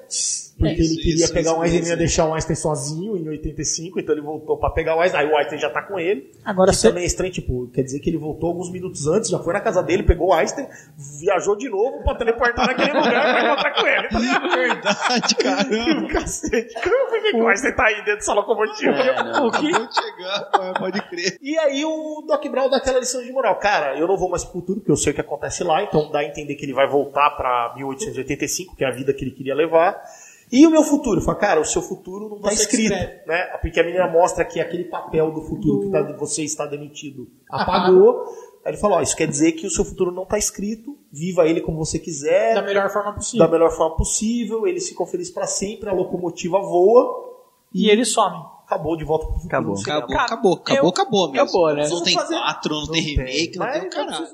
porque 0.61 0.75
Isso, 0.83 0.93
ele 0.95 1.03
queria 1.03 1.25
isso, 1.25 1.33
pegar 1.33 1.51
isso 1.51 1.59
um 1.59 1.63
Einstein, 1.63 1.79
mesmo. 1.81 1.93
ia 1.93 1.97
deixar 1.97 2.27
o 2.29 2.35
Einstein 2.35 2.55
sozinho 2.57 3.17
em 3.17 3.29
85, 3.31 3.99
então 3.99 4.15
ele 4.15 4.23
voltou 4.23 4.59
para 4.59 4.71
pegar 4.71 4.95
o 4.97 5.01
Einstein. 5.01 5.23
Aí 5.23 5.33
o 5.33 5.37
Einstein 5.37 5.59
já 5.59 5.71
tá 5.71 5.83
com 5.83 5.99
ele. 5.99 6.31
Agora, 6.45 6.73
cê- 6.73 6.89
também 6.89 7.03
é 7.03 7.07
estranho, 7.07 7.33
tipo, 7.33 7.69
quer 7.73 7.83
dizer 7.83 7.99
que 8.01 8.11
ele 8.11 8.19
voltou 8.19 8.51
alguns 8.51 8.71
minutos 8.71 9.07
antes, 9.09 9.31
já 9.31 9.39
foi 9.39 9.53
na 9.55 9.61
casa 9.61 9.83
dele, 9.83 10.03
pegou 10.03 10.29
o 10.29 10.33
Einstein, 10.35 10.67
viajou 11.21 11.57
de 11.57 11.69
novo 11.69 12.05
pra 12.05 12.15
teleportar 12.15 12.67
naquele 12.67 12.93
lugar 12.93 13.23
pra 13.23 13.45
encontrar 13.45 13.75
com 13.75 13.87
ele. 13.87 14.09
Tá? 14.09 14.19
Verdade, 14.55 15.35
caramba. 15.37 16.09
Cacete, 16.09 16.75
como 16.75 17.09
foi 17.09 17.21
que 17.21 17.37
o 17.37 17.49
Einstein 17.49 17.75
tá 17.75 17.87
aí 17.87 17.97
dentro 17.97 18.17
dessa 18.17 18.33
locomotiva? 18.35 18.93
É, 18.93 19.23
não. 19.23 19.47
O 19.47 19.51
que? 19.51 19.67
Acabou 19.69 19.87
de 19.87 19.95
chegar, 19.95 20.75
pode 20.79 21.03
crer. 21.09 21.39
E 21.41 21.59
aí 21.59 21.85
o 21.85 22.23
Doc 22.27 22.45
Brown 22.49 22.69
dá 22.69 22.77
aquela 22.77 22.99
lição 23.01 23.23
de 23.23 23.33
moral. 23.33 23.59
Cara, 23.59 23.99
eu 23.99 24.07
não 24.07 24.17
vou 24.17 24.29
mais 24.29 24.45
pro 24.45 24.53
futuro, 24.61 24.81
porque 24.81 24.93
eu 24.93 24.97
sei 24.97 25.13
o 25.13 25.15
que 25.15 25.21
acontece 25.21 25.65
lá, 25.65 25.83
então 25.83 26.11
dá 26.11 26.19
a 26.21 26.25
entender 26.25 26.55
que 26.57 26.65
ele 26.65 26.75
vai 26.75 26.87
voltar 26.89 27.31
pra 27.31 27.73
1885, 27.77 28.77
que 28.77 28.85
é 28.85 28.89
a 28.89 28.91
vida 28.91 29.13
que 29.15 29.25
ele 29.25 29.31
queria 29.31 29.55
levar. 29.55 30.01
E 30.53 30.67
o 30.67 30.71
meu 30.71 30.83
futuro? 30.83 31.21
Fala, 31.21 31.39
cara, 31.39 31.61
o 31.61 31.65
seu 31.65 31.81
futuro 31.81 32.29
não 32.29 32.41
tá 32.41 32.49
que 32.49 32.55
escrito, 32.57 32.93
escreve. 32.93 33.21
né? 33.27 33.43
Porque 33.63 33.79
a 33.79 33.85
menina 33.85 34.09
mostra 34.09 34.45
que 34.45 34.59
aquele 34.61 34.85
papel 34.85 35.31
do 35.31 35.43
futuro 35.43 35.81
que 35.83 35.91
tá- 35.91 36.03
você 36.19 36.43
está 36.43 36.67
demitido 36.67 37.29
apagou. 37.49 38.25
Aí 38.65 38.73
ele 38.73 38.77
fala, 38.77 38.97
ó, 38.97 39.01
isso 39.01 39.17
quer 39.17 39.27
dizer 39.27 39.53
que 39.53 39.67
o 39.67 39.71
seu 39.71 39.85
futuro 39.85 40.11
não 40.11 40.27
tá 40.27 40.37
escrito, 40.37 40.95
viva 41.11 41.47
ele 41.47 41.61
como 41.63 41.79
você 41.79 41.99
quiser, 41.99 42.55
da 42.55 42.61
melhor 42.63 42.91
forma 42.91 43.15
possível. 43.15 43.47
da 43.47 43.51
melhor 43.53 43.71
forma 43.71 43.97
possível, 43.97 44.67
eles 44.67 44.87
ficam 44.87 45.07
felizes 45.07 45.33
pra 45.33 45.47
sempre, 45.47 45.89
a 45.89 45.93
locomotiva 45.95 46.59
voa, 46.59 47.31
E 47.75 47.89
eles 47.89 48.13
somem. 48.13 48.39
acabou 48.67 48.97
de 48.99 49.05
volta 49.05 49.25
pro 49.27 49.37
futuro. 49.37 49.49
Acabou. 49.57 49.75
Acabou, 49.81 50.17
acabou, 50.17 50.53
acabou, 50.55 50.83
eu- 50.85 50.89
acabou 50.91 51.31
mesmo. 51.31 51.43
acabou, 51.45 51.75
né? 51.75 51.89
Não 51.89 52.03
tem 52.03 52.13
Fazer- 52.15 52.35
quatro, 52.39 52.75
não, 52.75 52.87
tem 52.89 53.03
tem. 53.03 53.17
remake, 53.17 53.59
não 53.59 53.67
tem 53.71 53.81
um 53.81 53.85
eu 53.85 53.91
caralho. 53.91 54.27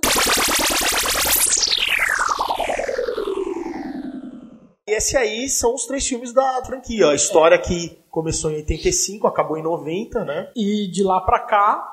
E 4.88 4.92
esse 4.92 5.16
aí 5.16 5.48
são 5.48 5.74
os 5.74 5.84
três 5.86 6.06
filmes 6.06 6.32
da 6.32 6.62
franquia. 6.64 7.08
A 7.08 7.14
história 7.14 7.58
que 7.58 7.98
começou 8.10 8.50
em 8.52 8.56
85, 8.56 9.26
acabou 9.26 9.58
em 9.58 9.62
90, 9.62 10.24
né? 10.24 10.50
E 10.54 10.86
de 10.88 11.02
lá 11.02 11.20
pra 11.20 11.40
cá, 11.40 11.84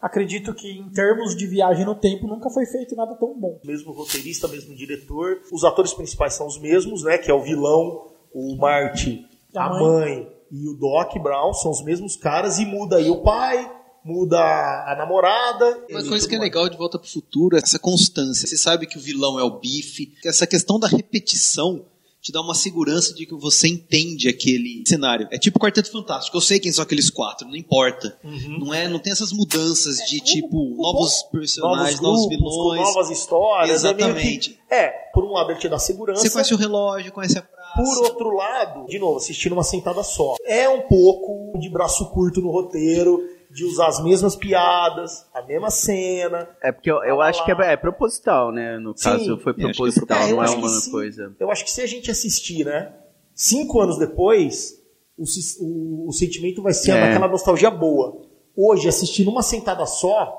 acredito 0.00 0.54
que 0.54 0.70
em 0.70 0.88
termos 0.90 1.36
de 1.36 1.46
viagem 1.46 1.84
no 1.84 1.96
tempo, 1.96 2.28
nunca 2.28 2.48
foi 2.48 2.64
feito 2.64 2.94
nada 2.94 3.14
tão 3.16 3.38
bom. 3.38 3.58
Mesmo 3.64 3.92
roteirista, 3.92 4.46
mesmo 4.46 4.74
diretor. 4.74 5.40
Os 5.52 5.64
atores 5.64 5.92
principais 5.92 6.34
são 6.34 6.46
os 6.46 6.58
mesmos, 6.58 7.02
né? 7.02 7.18
Que 7.18 7.28
é 7.30 7.34
o 7.34 7.42
vilão, 7.42 8.06
o 8.32 8.56
Marty, 8.56 9.26
A 9.54 9.64
a 9.66 9.70
mãe. 9.70 9.82
mãe 9.82 10.32
e 10.52 10.68
o 10.68 10.74
Doc 10.74 11.14
Brown. 11.20 11.52
São 11.52 11.72
os 11.72 11.82
mesmos 11.82 12.14
caras. 12.14 12.58
E 12.60 12.64
muda 12.64 12.98
aí 12.98 13.10
o 13.10 13.20
pai, 13.22 13.68
muda 14.04 14.38
a 14.38 14.94
namorada. 14.96 15.84
Uma 15.90 16.04
coisa 16.08 16.28
que 16.28 16.36
é 16.36 16.38
legal 16.38 16.68
de 16.68 16.76
Volta 16.76 17.00
pro 17.00 17.08
Futuro 17.10 17.56
é 17.56 17.60
essa 17.60 17.80
constância. 17.80 18.46
Você 18.46 18.56
sabe 18.56 18.86
que 18.86 18.96
o 18.96 19.00
vilão 19.00 19.40
é 19.40 19.42
o 19.42 19.58
bife. 19.58 20.06
que 20.06 20.28
Essa 20.28 20.46
questão 20.46 20.78
da 20.78 20.86
repetição 20.86 21.84
te 22.20 22.32
dá 22.32 22.40
uma 22.40 22.54
segurança 22.54 23.14
de 23.14 23.24
que 23.26 23.34
você 23.34 23.68
entende 23.68 24.28
aquele 24.28 24.82
cenário. 24.86 25.28
É 25.30 25.38
tipo 25.38 25.58
o 25.58 25.60
Quarteto 25.60 25.90
Fantástico. 25.90 26.36
Eu 26.36 26.40
sei 26.40 26.58
quem 26.58 26.72
são 26.72 26.82
aqueles 26.82 27.10
quatro, 27.10 27.46
não 27.46 27.54
importa. 27.56 28.18
Uhum. 28.24 28.58
Não, 28.60 28.74
é, 28.74 28.88
não 28.88 28.98
tem 28.98 29.12
essas 29.12 29.32
mudanças 29.32 29.98
de 30.08 30.20
tipo 30.20 30.56
novos 30.76 30.98
Novos 30.98 31.22
personagens, 31.30 32.00
novos, 32.00 32.26
grupos, 32.26 32.54
com 32.54 32.70
vilões. 32.72 32.80
novas 32.94 33.10
histórias. 33.10 33.70
É, 33.70 33.88
Exatamente. 33.88 34.50
que- 34.50 34.58
é, 34.74 34.88
por 35.14 35.24
um 35.24 35.32
lado 35.32 35.50
ele 35.52 35.58
te 35.60 35.68
dá 35.68 35.78
segurança. 35.78 36.20
Você 36.22 36.30
conhece 36.30 36.52
o 36.54 36.56
relógio, 36.56 37.12
conhece 37.12 37.38
a 37.38 37.42
praça. 37.42 37.58
Por 37.76 37.98
outro 38.04 38.34
lado, 38.34 38.86
de 38.86 38.98
novo, 38.98 39.16
assistindo 39.18 39.52
uma 39.52 39.62
sentada 39.62 40.02
só. 40.02 40.34
É 40.44 40.68
um 40.68 40.82
pouco 40.82 41.58
de 41.58 41.68
braço 41.70 42.06
curto 42.10 42.40
no 42.40 42.50
roteiro, 42.50 43.20
de 43.50 43.64
usar 43.64 43.86
as 43.88 44.02
mesmas 44.02 44.36
piadas, 44.36 45.26
a 45.34 45.42
mesma 45.42 45.70
cena. 45.70 46.48
É 46.62 46.70
porque 46.70 46.90
eu, 46.90 47.02
eu 47.04 47.20
acho 47.20 47.44
que 47.44 47.50
é, 47.52 47.72
é 47.72 47.76
proposital, 47.76 48.52
né? 48.52 48.78
No 48.78 48.96
Sim, 48.96 49.04
caso, 49.04 49.38
foi 49.38 49.52
é 49.52 49.54
proposital, 49.56 50.18
É, 50.18 50.30
não 50.32 50.42
é 50.44 50.50
uma 50.50 50.90
coisa. 50.90 51.34
Eu 51.40 51.50
acho 51.50 51.64
que 51.64 51.70
se 51.70 51.80
a 51.80 51.86
gente 51.86 52.10
assistir, 52.10 52.64
né? 52.64 52.92
Cinco 53.34 53.80
anos 53.80 53.98
depois, 53.98 54.74
o, 55.16 55.24
o- 55.60 56.08
o 56.08 56.12
sentimento 56.12 56.62
vai 56.62 56.72
ser 56.74 56.90
É. 56.92 57.02
aquela 57.10 57.28
nostalgia 57.28 57.70
boa. 57.70 58.20
Hoje, 58.56 58.88
assistir 58.88 59.24
numa 59.24 59.42
sentada 59.42 59.86
só, 59.86 60.36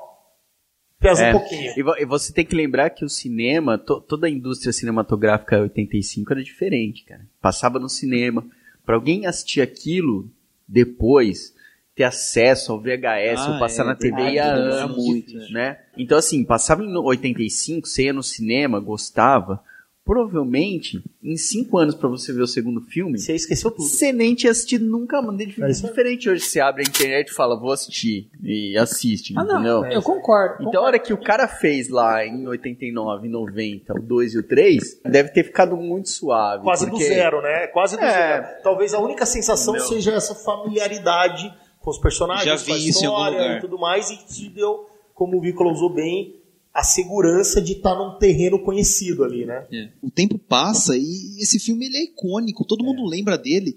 pesa 1.00 1.24
É, 1.24 1.34
um 1.34 1.38
pouquinho. 1.38 1.72
E, 1.76 1.82
vo- 1.82 1.96
e 1.98 2.04
você 2.04 2.32
tem 2.32 2.44
que 2.44 2.54
lembrar 2.54 2.90
que 2.90 3.04
o 3.04 3.08
cinema, 3.08 3.78
to- 3.78 4.00
toda 4.02 4.26
a 4.26 4.30
indústria 4.30 4.72
cinematográfica 4.72 5.58
85 5.60 6.32
era 6.32 6.42
diferente, 6.44 7.04
cara. 7.04 7.26
Passava 7.40 7.78
no 7.78 7.88
cinema. 7.88 8.46
Pra 8.84 8.94
alguém 8.96 9.24
assistir 9.26 9.60
aquilo 9.62 10.30
depois, 10.68 11.54
ter 12.00 12.04
acesso 12.04 12.72
ao 12.72 12.80
VHS 12.80 13.40
Ah, 13.40 13.52
ou 13.52 13.58
passar 13.58 13.82
é 13.82 13.86
na 13.88 13.94
TV 13.94 14.14
verdade, 14.16 14.36
ia 14.36 14.54
demorava 14.54 14.84
anos, 14.84 14.96
muito, 15.04 15.36
é. 15.38 15.50
né? 15.50 15.78
Então 15.98 16.16
assim, 16.16 16.42
passava 16.44 16.82
em 16.82 16.96
85, 16.96 17.86
você 17.86 18.04
ia 18.04 18.12
no 18.14 18.22
cinema, 18.22 18.80
gostava, 18.80 19.62
provavelmente 20.02 21.02
em 21.22 21.36
cinco 21.36 21.76
anos 21.78 21.94
pra 21.94 22.08
você 22.08 22.32
ver 22.32 22.40
o 22.42 22.46
segundo 22.46 22.80
filme, 22.80 23.18
Você 23.18 23.34
esqueceu 23.34 23.70
tudo. 23.70 23.82
você 23.84 24.12
nem 24.12 24.34
tinha 24.34 24.50
assistido 24.50 24.84
nunca, 24.86 25.20
mano. 25.20 25.38
É 25.40 25.44
É 25.44 25.72
diferente 25.72 26.28
hoje, 26.28 26.42
você 26.42 26.58
abre 26.58 26.82
a 26.82 26.88
internet 26.88 27.28
e 27.28 27.34
fala, 27.34 27.54
vou 27.60 27.70
assistir, 27.70 28.28
e 28.42 28.76
assiste, 28.78 29.34
Ah, 29.36 29.44
não, 29.44 29.54
entendeu? 29.80 29.84
eu 29.92 30.02
concordo. 30.02 30.54
Então, 30.54 30.62
a 30.62 30.64
concordo. 30.72 30.86
hora 30.86 30.98
que 30.98 31.12
o 31.12 31.18
cara 31.18 31.46
fez 31.46 31.88
lá 31.90 32.24
em 32.26 32.46
89, 32.48 33.28
90, 33.28 33.92
o 33.92 34.02
2 34.02 34.34
e 34.34 34.38
o 34.38 34.42
3, 34.42 35.00
deve 35.04 35.28
ter 35.28 35.44
ficado 35.44 35.76
muito 35.76 36.08
suave. 36.08 36.64
Quase 36.64 36.88
porque- 36.88 37.04
do 37.04 37.08
zero, 37.08 37.42
né? 37.42 37.66
Quase 37.68 37.96
do 37.96 38.02
É. 38.02 38.10
zero. 38.10 38.46
Talvez 38.62 38.94
a 38.94 38.98
única 39.00 39.26
sensação 39.26 39.74
Meu. 39.74 39.82
seja 39.82 40.12
essa 40.12 40.34
familiaridade 40.34 41.52
com 41.80 41.90
os 41.90 41.98
personagens, 41.98 42.44
Já 42.44 42.66
com 42.66 42.72
a 42.72 42.76
vi 42.76 42.82
em 42.82 42.86
algum 42.86 42.88
história 42.90 43.56
e 43.56 43.60
tudo 43.60 43.78
mais, 43.78 44.10
e 44.10 44.16
te 44.18 44.48
deu, 44.50 44.86
como 45.14 45.38
o 45.38 45.40
Vícola 45.40 45.72
usou 45.72 45.92
bem, 45.92 46.36
a 46.72 46.84
segurança 46.84 47.60
de 47.60 47.72
estar 47.72 47.96
num 47.96 48.16
terreno 48.18 48.58
conhecido 48.62 49.24
ali, 49.24 49.44
né? 49.44 49.66
É. 49.72 49.88
O 50.00 50.10
tempo 50.10 50.38
passa 50.38 50.96
e 50.96 51.36
esse 51.40 51.58
filme 51.58 51.86
ele 51.86 51.96
é 51.96 52.04
icônico, 52.04 52.64
todo 52.64 52.84
mundo 52.84 53.04
lembra 53.04 53.36
dele. 53.36 53.76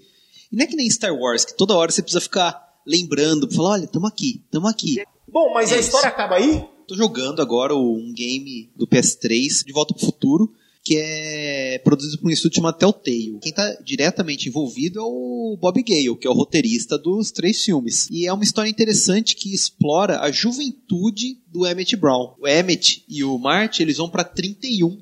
E 0.52 0.56
não 0.56 0.64
é 0.64 0.66
que 0.66 0.76
nem 0.76 0.88
Star 0.88 1.12
Wars, 1.12 1.44
que 1.44 1.56
toda 1.56 1.74
hora 1.74 1.90
você 1.90 2.02
precisa 2.02 2.20
ficar 2.20 2.62
lembrando, 2.86 3.50
falar, 3.52 3.70
olha, 3.70 3.86
tamo 3.88 4.06
aqui, 4.06 4.42
tamo 4.50 4.68
aqui. 4.68 5.02
Bom, 5.26 5.52
mas 5.52 5.72
a 5.72 5.76
É 5.76 5.80
história 5.80 6.08
acaba 6.08 6.36
aí? 6.36 6.64
Tô 6.86 6.94
jogando 6.94 7.40
agora 7.40 7.74
um 7.74 8.12
game 8.14 8.70
do 8.76 8.86
PS3, 8.86 9.64
De 9.64 9.72
Volta 9.72 9.94
pro 9.94 10.04
Futuro, 10.04 10.52
que 10.84 10.98
é 10.98 11.78
produzido 11.78 12.18
por 12.18 12.28
um 12.28 12.30
estúdio 12.30 12.56
chamado 12.56 12.76
Telltale. 12.76 13.38
Quem 13.40 13.52
tá 13.52 13.74
diretamente 13.82 14.48
envolvido 14.48 15.00
é 15.00 15.02
o 15.02 15.56
Bob 15.58 15.82
Gale, 15.82 16.16
que 16.18 16.26
é 16.26 16.30
o 16.30 16.34
roteirista 16.34 16.98
dos 16.98 17.32
três 17.32 17.64
filmes. 17.64 18.06
E 18.10 18.26
é 18.26 18.32
uma 18.32 18.44
história 18.44 18.68
interessante 18.68 19.34
que 19.34 19.54
explora 19.54 20.20
a 20.20 20.30
juventude 20.30 21.38
do 21.48 21.66
Emmett 21.66 21.96
Brown. 21.96 22.34
O 22.38 22.46
Emmett 22.46 23.02
e 23.08 23.24
o 23.24 23.38
Marty, 23.38 23.82
eles 23.82 23.96
vão 23.96 24.10
pra 24.10 24.22
31, 24.22 25.00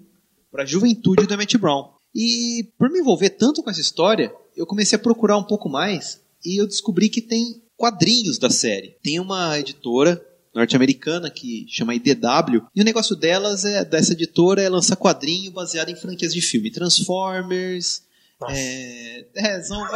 pra 0.53 0.65
juventude 0.65 1.27
do 1.27 1.35
Emmett 1.35 1.59
Brown. 1.59 1.91
E 2.15 2.69
por 2.79 2.89
me 2.89 3.01
envolver 3.01 3.31
tanto 3.31 3.63
com 3.63 3.71
essa 3.71 3.81
história, 3.81 4.33
eu 4.57 4.67
comecei 4.67 4.97
a 4.97 5.03
procurar 5.03 5.37
um 5.37 5.45
pouco 5.45 5.69
mais 5.69 6.21
e 6.45 6.61
eu 6.61 6.67
descobri 6.67 7.09
que 7.09 7.21
tem 7.21 7.61
quadrinhos 7.77 8.39
da 8.39 8.51
série. 8.51 8.97
Tem 9.03 9.19
uma 9.19 9.59
editora 9.59 10.25
norte-americana 10.55 11.31
que 11.31 11.67
chama 11.69 11.95
IDW, 11.95 12.67
e 12.75 12.81
o 12.81 12.85
negócio 12.85 13.17
delas 13.17 13.65
é 13.65 13.85
dessa 13.85 14.13
editora 14.13 14.63
é 14.63 14.69
lançar 14.69 14.97
quadrinho 14.97 15.51
baseado 15.51 15.89
em 15.89 15.97
franquias 15.97 16.33
de 16.33 16.41
filme, 16.41 16.71
Transformers, 16.71 18.03
é, 18.51 19.25
é, 19.35 19.63
são, 19.63 19.87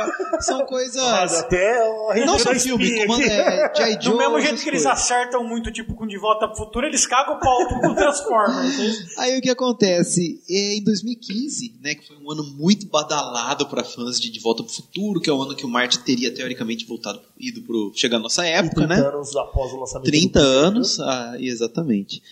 são 0.41 0.67
coisas 0.67 1.03
até 1.39 1.83
o 1.89 2.15
não 2.25 2.39
só 2.39 2.51
Regina 2.53 2.79
filme, 2.79 2.85
Espinha 2.85 3.07
como 3.07 3.23
é, 3.23 3.73
G.I. 3.77 3.97
Do 3.97 4.05
Joe, 4.05 4.19
mesmo 4.19 4.41
jeito 4.41 4.63
que 4.63 4.69
eles 4.69 4.83
coisas. 4.83 4.87
acertam 4.87 5.45
muito, 5.45 5.71
tipo, 5.71 5.95
com 5.95 6.07
De 6.07 6.19
Volta 6.19 6.49
pro 6.49 6.57
Futuro, 6.57 6.87
eles 6.87 7.07
cagam 7.07 7.37
o 7.37 7.41
pau 7.41 7.69
com 7.69 7.89
o 7.89 7.95
Transformers. 7.95 9.17
Aí 9.19 9.39
o 9.39 9.43
que 9.43 9.51
acontece? 9.51 10.41
É, 10.49 10.77
Em 10.77 10.85
2015, 10.85 11.75
né, 11.83 11.95
que 11.95 12.07
foi 12.07 12.17
um 12.17 12.31
ano 12.31 12.45
muito 12.45 12.87
badalado 12.87 13.67
para 13.67 13.85
fãs 13.85 14.21
de 14.21 14.31
De 14.31 14.41
Volta 14.41 14.63
pro 14.63 14.73
Futuro, 14.73 15.21
que 15.21 15.29
é 15.29 15.33
o 15.33 15.43
ano 15.43 15.55
que 15.55 15.67
o 15.67 15.69
Marty 15.69 15.99
teria 16.01 16.33
teoricamente 16.33 16.87
voltado 16.87 17.21
ido 17.39 17.63
pro 17.63 17.93
chegar 17.95 18.17
à 18.17 18.21
nossa 18.21 18.47
época, 18.47 18.87
30 18.87 18.89
né? 18.89 19.09
anos 19.09 19.37
após 19.37 19.73
o 19.73 19.81
lançamento 19.81 20.07
30 20.07 20.41
do 20.41 20.47
anos, 20.47 21.01
ah, 21.01 21.35
exatamente. 21.39 22.23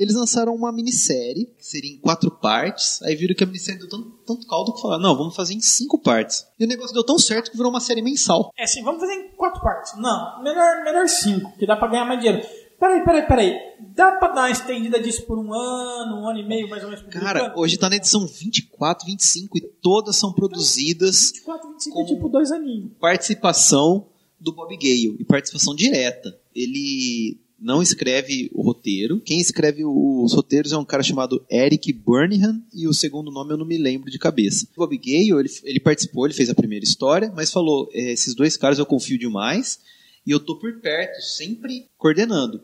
Eles 0.00 0.14
lançaram 0.14 0.54
uma 0.54 0.72
minissérie, 0.72 1.52
que 1.58 1.66
seria 1.66 1.92
em 1.92 1.98
quatro 1.98 2.30
partes. 2.30 3.02
Aí 3.02 3.14
viram 3.14 3.34
que 3.34 3.44
a 3.44 3.46
minissérie 3.46 3.78
deu 3.78 3.88
tanto, 3.90 4.10
tanto 4.26 4.46
caldo 4.46 4.72
que 4.72 4.80
falaram, 4.80 5.02
não, 5.02 5.14
vamos 5.14 5.36
fazer 5.36 5.52
em 5.52 5.60
cinco 5.60 5.98
partes. 5.98 6.46
E 6.58 6.64
o 6.64 6.66
negócio 6.66 6.94
deu 6.94 7.04
tão 7.04 7.18
certo 7.18 7.50
que 7.50 7.56
virou 7.58 7.70
uma 7.70 7.80
série 7.80 8.00
mensal. 8.00 8.50
É 8.58 8.64
assim, 8.64 8.82
vamos 8.82 8.98
fazer 8.98 9.12
em 9.12 9.28
quatro 9.36 9.60
partes. 9.60 9.92
Não, 9.98 10.42
melhor, 10.42 10.84
melhor 10.84 11.06
cinco, 11.06 11.52
que 11.58 11.66
dá 11.66 11.76
pra 11.76 11.88
ganhar 11.88 12.06
mais 12.06 12.18
dinheiro. 12.18 12.42
Peraí, 12.78 13.04
peraí, 13.04 13.26
peraí. 13.26 13.58
Dá 13.94 14.12
pra 14.12 14.28
dar 14.28 14.40
uma 14.40 14.50
estendida 14.50 14.98
disso 14.98 15.26
por 15.26 15.38
um 15.38 15.52
ano, 15.52 16.22
um 16.22 16.28
ano 16.30 16.38
e 16.38 16.48
meio, 16.48 16.66
mais 16.66 16.82
ou 16.82 16.88
menos? 16.88 17.04
Cara, 17.12 17.52
hoje 17.54 17.76
tá 17.76 17.90
na 17.90 17.96
edição 17.96 18.26
24, 18.26 19.04
25 19.04 19.58
e 19.58 19.60
todas 19.60 20.16
são 20.16 20.32
produzidas 20.32 21.32
24, 21.34 21.68
25 21.72 22.00
é 22.00 22.04
tipo 22.06 22.28
dois 22.30 22.50
aninhos. 22.50 22.92
participação 22.98 24.06
do 24.40 24.54
Bob 24.54 24.74
Gale 24.78 25.16
e 25.20 25.24
participação 25.26 25.74
direta. 25.74 26.34
Ele 26.54 27.38
não 27.60 27.82
escreve 27.82 28.50
o 28.54 28.62
roteiro. 28.62 29.20
Quem 29.20 29.38
escreve 29.38 29.84
os 29.84 30.32
roteiros 30.32 30.72
é 30.72 30.78
um 30.78 30.84
cara 30.84 31.02
chamado 31.02 31.44
Eric 31.50 31.92
Burnham 31.92 32.62
e 32.72 32.88
o 32.88 32.94
segundo 32.94 33.30
nome 33.30 33.52
eu 33.52 33.58
não 33.58 33.66
me 33.66 33.76
lembro 33.76 34.10
de 34.10 34.18
cabeça. 34.18 34.66
O 34.74 34.80
Bob 34.80 34.96
Gale, 34.96 35.40
ele, 35.40 35.50
ele 35.64 35.80
participou, 35.80 36.26
ele 36.26 36.34
fez 36.34 36.48
a 36.48 36.54
primeira 36.54 36.84
história, 36.84 37.32
mas 37.36 37.50
falou, 37.50 37.88
"É, 37.92 38.12
esses 38.12 38.34
dois 38.34 38.56
caras 38.56 38.78
eu 38.78 38.86
confio 38.86 39.18
demais 39.18 39.78
e 40.26 40.30
eu 40.30 40.40
tô 40.40 40.58
por 40.58 40.80
perto, 40.80 41.20
sempre 41.20 41.88
coordenando. 41.98 42.62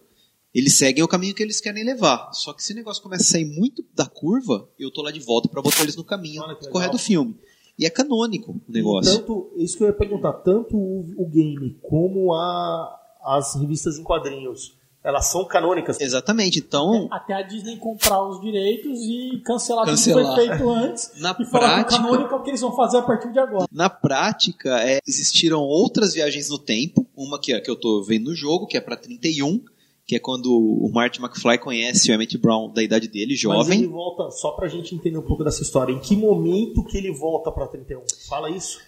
Eles 0.54 0.74
seguem 0.74 1.04
o 1.04 1.08
caminho 1.08 1.34
que 1.34 1.42
eles 1.42 1.60
querem 1.60 1.84
levar. 1.84 2.32
Só 2.32 2.54
que 2.54 2.62
se 2.62 2.72
o 2.72 2.76
negócio 2.76 3.02
começa 3.02 3.24
a 3.24 3.26
sair 3.26 3.44
muito 3.44 3.84
da 3.94 4.06
curva, 4.06 4.66
eu 4.78 4.90
tô 4.90 5.02
lá 5.02 5.10
de 5.10 5.20
volta 5.20 5.48
pra 5.50 5.60
botar 5.60 5.82
eles 5.82 5.96
no 5.96 6.04
caminho 6.04 6.42
correto 6.70 6.92
do 6.92 6.98
filme. 6.98 7.36
E 7.78 7.84
é 7.84 7.90
canônico 7.90 8.58
o 8.66 8.72
negócio. 8.72 9.18
Tanto, 9.18 9.52
isso 9.58 9.76
que 9.76 9.82
eu 9.82 9.88
ia 9.88 9.92
perguntar, 9.92 10.32
tanto 10.32 10.74
o, 10.74 11.12
o 11.18 11.28
game 11.28 11.76
como 11.82 12.32
a, 12.32 12.98
as 13.22 13.54
revistas 13.56 13.98
em 13.98 14.02
quadrinhos, 14.02 14.78
elas 15.06 15.26
são 15.26 15.44
canônicas. 15.44 16.00
Exatamente. 16.00 16.58
Então, 16.58 17.06
Até 17.10 17.32
a 17.34 17.42
Disney 17.42 17.76
comprar 17.76 18.22
os 18.28 18.40
direitos 18.40 18.98
e 19.02 19.40
cancelar, 19.44 19.84
tudo 19.86 19.96
que 19.96 20.04
Cancelar. 20.04 20.34
foi 20.34 20.46
feito 20.48 20.68
antes. 20.70 21.12
Na 21.20 21.36
e 21.38 21.44
falar 21.46 21.84
que 21.84 21.90
prática- 21.90 21.94
o 21.94 22.02
canônico 22.02 22.34
é 22.34 22.36
o 22.36 22.42
que 22.42 22.50
eles 22.50 22.60
vão 22.60 22.74
fazer 22.74 22.98
a 22.98 23.02
partir 23.02 23.32
de 23.32 23.38
agora. 23.38 23.66
Na 23.70 23.88
prática, 23.88 24.80
é, 24.82 24.98
existiram 25.06 25.62
outras 25.62 26.14
viagens 26.14 26.48
no 26.50 26.58
tempo. 26.58 27.06
Uma 27.16 27.38
que, 27.40 27.58
que 27.60 27.70
eu 27.70 27.76
tô 27.76 28.02
vendo 28.02 28.30
no 28.30 28.34
jogo, 28.34 28.66
que 28.66 28.76
é 28.76 28.80
pra 28.80 28.96
31, 28.96 29.60
que 30.04 30.16
é 30.16 30.18
quando 30.18 30.52
o 30.56 30.90
Marty 30.92 31.20
McFly 31.20 31.58
conhece 31.58 32.10
o 32.10 32.14
Emmett 32.14 32.36
Brown 32.38 32.72
da 32.72 32.82
idade 32.82 33.08
dele, 33.08 33.30
Mas 33.32 33.40
jovem. 33.40 33.78
ele 33.80 33.88
volta, 33.88 34.30
só 34.30 34.50
pra 34.52 34.68
gente 34.68 34.94
entender 34.94 35.18
um 35.18 35.22
pouco 35.22 35.42
dessa 35.44 35.62
história, 35.62 35.92
em 35.92 35.98
que 36.00 36.16
momento 36.16 36.84
que 36.84 36.96
ele 36.96 37.12
volta 37.12 37.50
pra 37.52 37.66
31? 37.66 38.02
Fala 38.28 38.50
isso. 38.50 38.78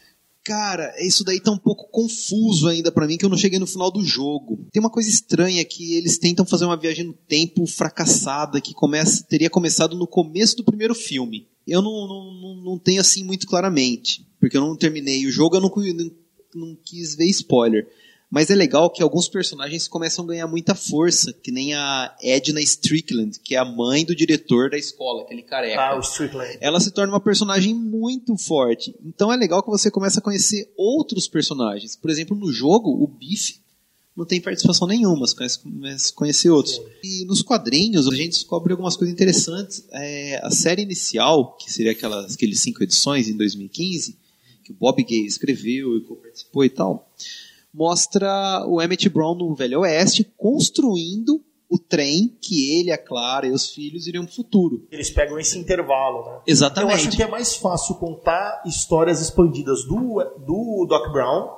Cara, 0.49 0.95
isso 0.99 1.23
daí 1.25 1.39
tá 1.39 1.51
um 1.51 1.59
pouco 1.59 1.91
confuso 1.91 2.69
ainda 2.69 2.91
pra 2.91 3.07
mim, 3.07 3.19
que 3.19 3.25
eu 3.27 3.29
não 3.29 3.37
cheguei 3.37 3.59
no 3.59 3.67
final 3.67 3.91
do 3.91 4.03
jogo. 4.03 4.67
Tem 4.73 4.81
uma 4.81 4.89
coisa 4.89 5.07
estranha 5.07 5.63
que 5.63 5.93
eles 5.93 6.17
tentam 6.17 6.47
fazer 6.47 6.65
uma 6.65 6.75
viagem 6.75 7.05
no 7.05 7.13
tempo 7.13 7.67
fracassada 7.67 8.59
que 8.59 8.73
começa, 8.73 9.23
teria 9.29 9.51
começado 9.51 9.95
no 9.95 10.07
começo 10.07 10.57
do 10.57 10.65
primeiro 10.65 10.95
filme. 10.95 11.47
Eu 11.67 11.83
não, 11.83 12.09
não, 12.09 12.63
não, 12.65 12.79
tenho 12.79 12.99
assim 12.99 13.23
muito 13.25 13.47
claramente, 13.47 14.27
porque 14.41 14.57
eu 14.57 14.63
não 14.63 14.75
terminei 14.75 15.27
o 15.27 15.31
jogo, 15.31 15.57
eu 15.57 15.61
não, 15.61 15.69
não, 15.69 16.11
não 16.55 16.79
quis 16.83 17.15
ver 17.15 17.27
spoiler. 17.27 17.87
Mas 18.31 18.51
é 18.51 18.55
legal 18.55 18.91
que 18.91 19.03
alguns 19.03 19.27
personagens 19.27 19.89
começam 19.89 20.23
a 20.25 20.29
ganhar 20.29 20.47
muita 20.47 20.75
força, 20.75 21.33
que 21.33 21.51
nem 21.51 21.73
a 21.73 22.15
Edna 22.23 22.61
Strickland, 22.61 23.39
que 23.41 23.55
é 23.55 23.59
a 23.59 23.65
mãe 23.65 24.05
do 24.05 24.15
diretor 24.15 24.69
da 24.69 24.77
escola, 24.77 25.23
aquele 25.23 25.43
careca 25.43 25.81
Ah, 25.81 25.97
o 25.97 26.01
Strickland. 26.01 26.59
ela 26.61 26.79
se 26.79 26.91
torna 26.91 27.13
uma 27.15 27.21
personagem 27.21 27.75
muito 27.75 28.37
forte. 28.37 28.95
Então 29.03 29.33
é 29.33 29.37
legal 29.37 29.63
que 29.63 29.71
você 29.71 29.91
começa 29.91 30.19
a 30.21 30.23
conhecer 30.23 30.71
outros 30.77 31.27
personagens. 31.27 31.97
Por 31.97 32.11
exemplo, 32.11 32.37
no 32.37 32.53
jogo, 32.53 32.91
o 33.03 33.07
Biff 33.07 33.61
não 34.15 34.27
tem 34.27 34.41
participação 34.43 34.87
nenhuma, 34.87 35.27
você 35.27 35.35
conhece- 35.35 35.59
começa 35.61 36.11
a 36.11 36.15
conhecer 36.15 36.51
outros. 36.51 36.79
E 37.03 37.25
nos 37.25 37.41
quadrinhos, 37.41 38.07
a 38.09 38.15
gente 38.15 38.33
descobre 38.33 38.73
algumas 38.73 38.95
coisas 38.97 39.15
interessantes. 39.15 39.85
É, 39.91 40.39
a 40.45 40.51
série 40.51 40.83
inicial, 40.83 41.57
que 41.57 41.73
seria 41.73 41.93
aquelas, 41.93 42.35
aqueles 42.35 42.61
cinco 42.61 42.83
edições 42.83 43.27
em 43.29 43.37
2015, 43.39 44.19
que 44.65 44.73
o 44.73 44.75
Bob 44.75 45.03
Gay 45.03 45.25
escreveu 45.25 45.97
e 45.97 46.01
participou 46.01 46.63
e 46.65 46.69
tal, 46.69 47.09
mostra 47.79 48.65
o 48.67 48.83
Emmett 48.83 49.09
Brown 49.09 49.37
no 49.37 49.55
Velho 49.55 49.81
Oeste 49.81 50.25
construindo 50.37 51.41
o 51.71 51.79
trem 51.79 52.37
que 52.41 52.81
ele, 52.81 52.91
a 52.91 52.99
Clara 52.99 53.47
e 53.47 53.53
os 53.53 53.71
filhos 53.71 54.09
iriam 54.09 54.25
pro 54.25 54.35
futuro. 54.35 54.89
Eles 54.91 55.11
pegam 55.11 55.39
esse 55.39 55.57
intervalo, 55.57 56.25
né? 56.25 56.41
Exatamente. 56.45 56.91
Eu 56.91 57.09
acho 57.09 57.17
que 57.17 57.23
é 57.23 57.29
mais 57.29 57.55
fácil 57.55 57.95
contar 57.95 58.63
histórias 58.67 59.21
expandidas 59.21 59.85
do, 59.85 60.25
do 60.45 60.87
Doc 60.89 61.13
Brown 61.13 61.57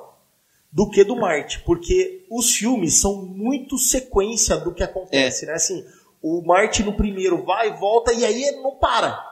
do 0.71 0.89
que 0.89 1.03
do 1.03 1.15
Marty, 1.15 1.63
porque 1.65 2.25
os 2.29 2.51
filmes 2.51 3.01
são 3.01 3.25
muito 3.25 3.77
sequência 3.77 4.55
do 4.57 4.73
que 4.73 4.83
acontece, 4.83 5.45
né? 5.45 5.53
Assim, 5.53 5.83
o 6.21 6.41
Marty 6.45 6.83
no 6.83 6.93
primeiro 6.93 7.43
vai, 7.43 7.75
volta 7.77 8.13
e 8.13 8.23
aí 8.23 8.51
não 8.61 8.75
para. 8.77 9.30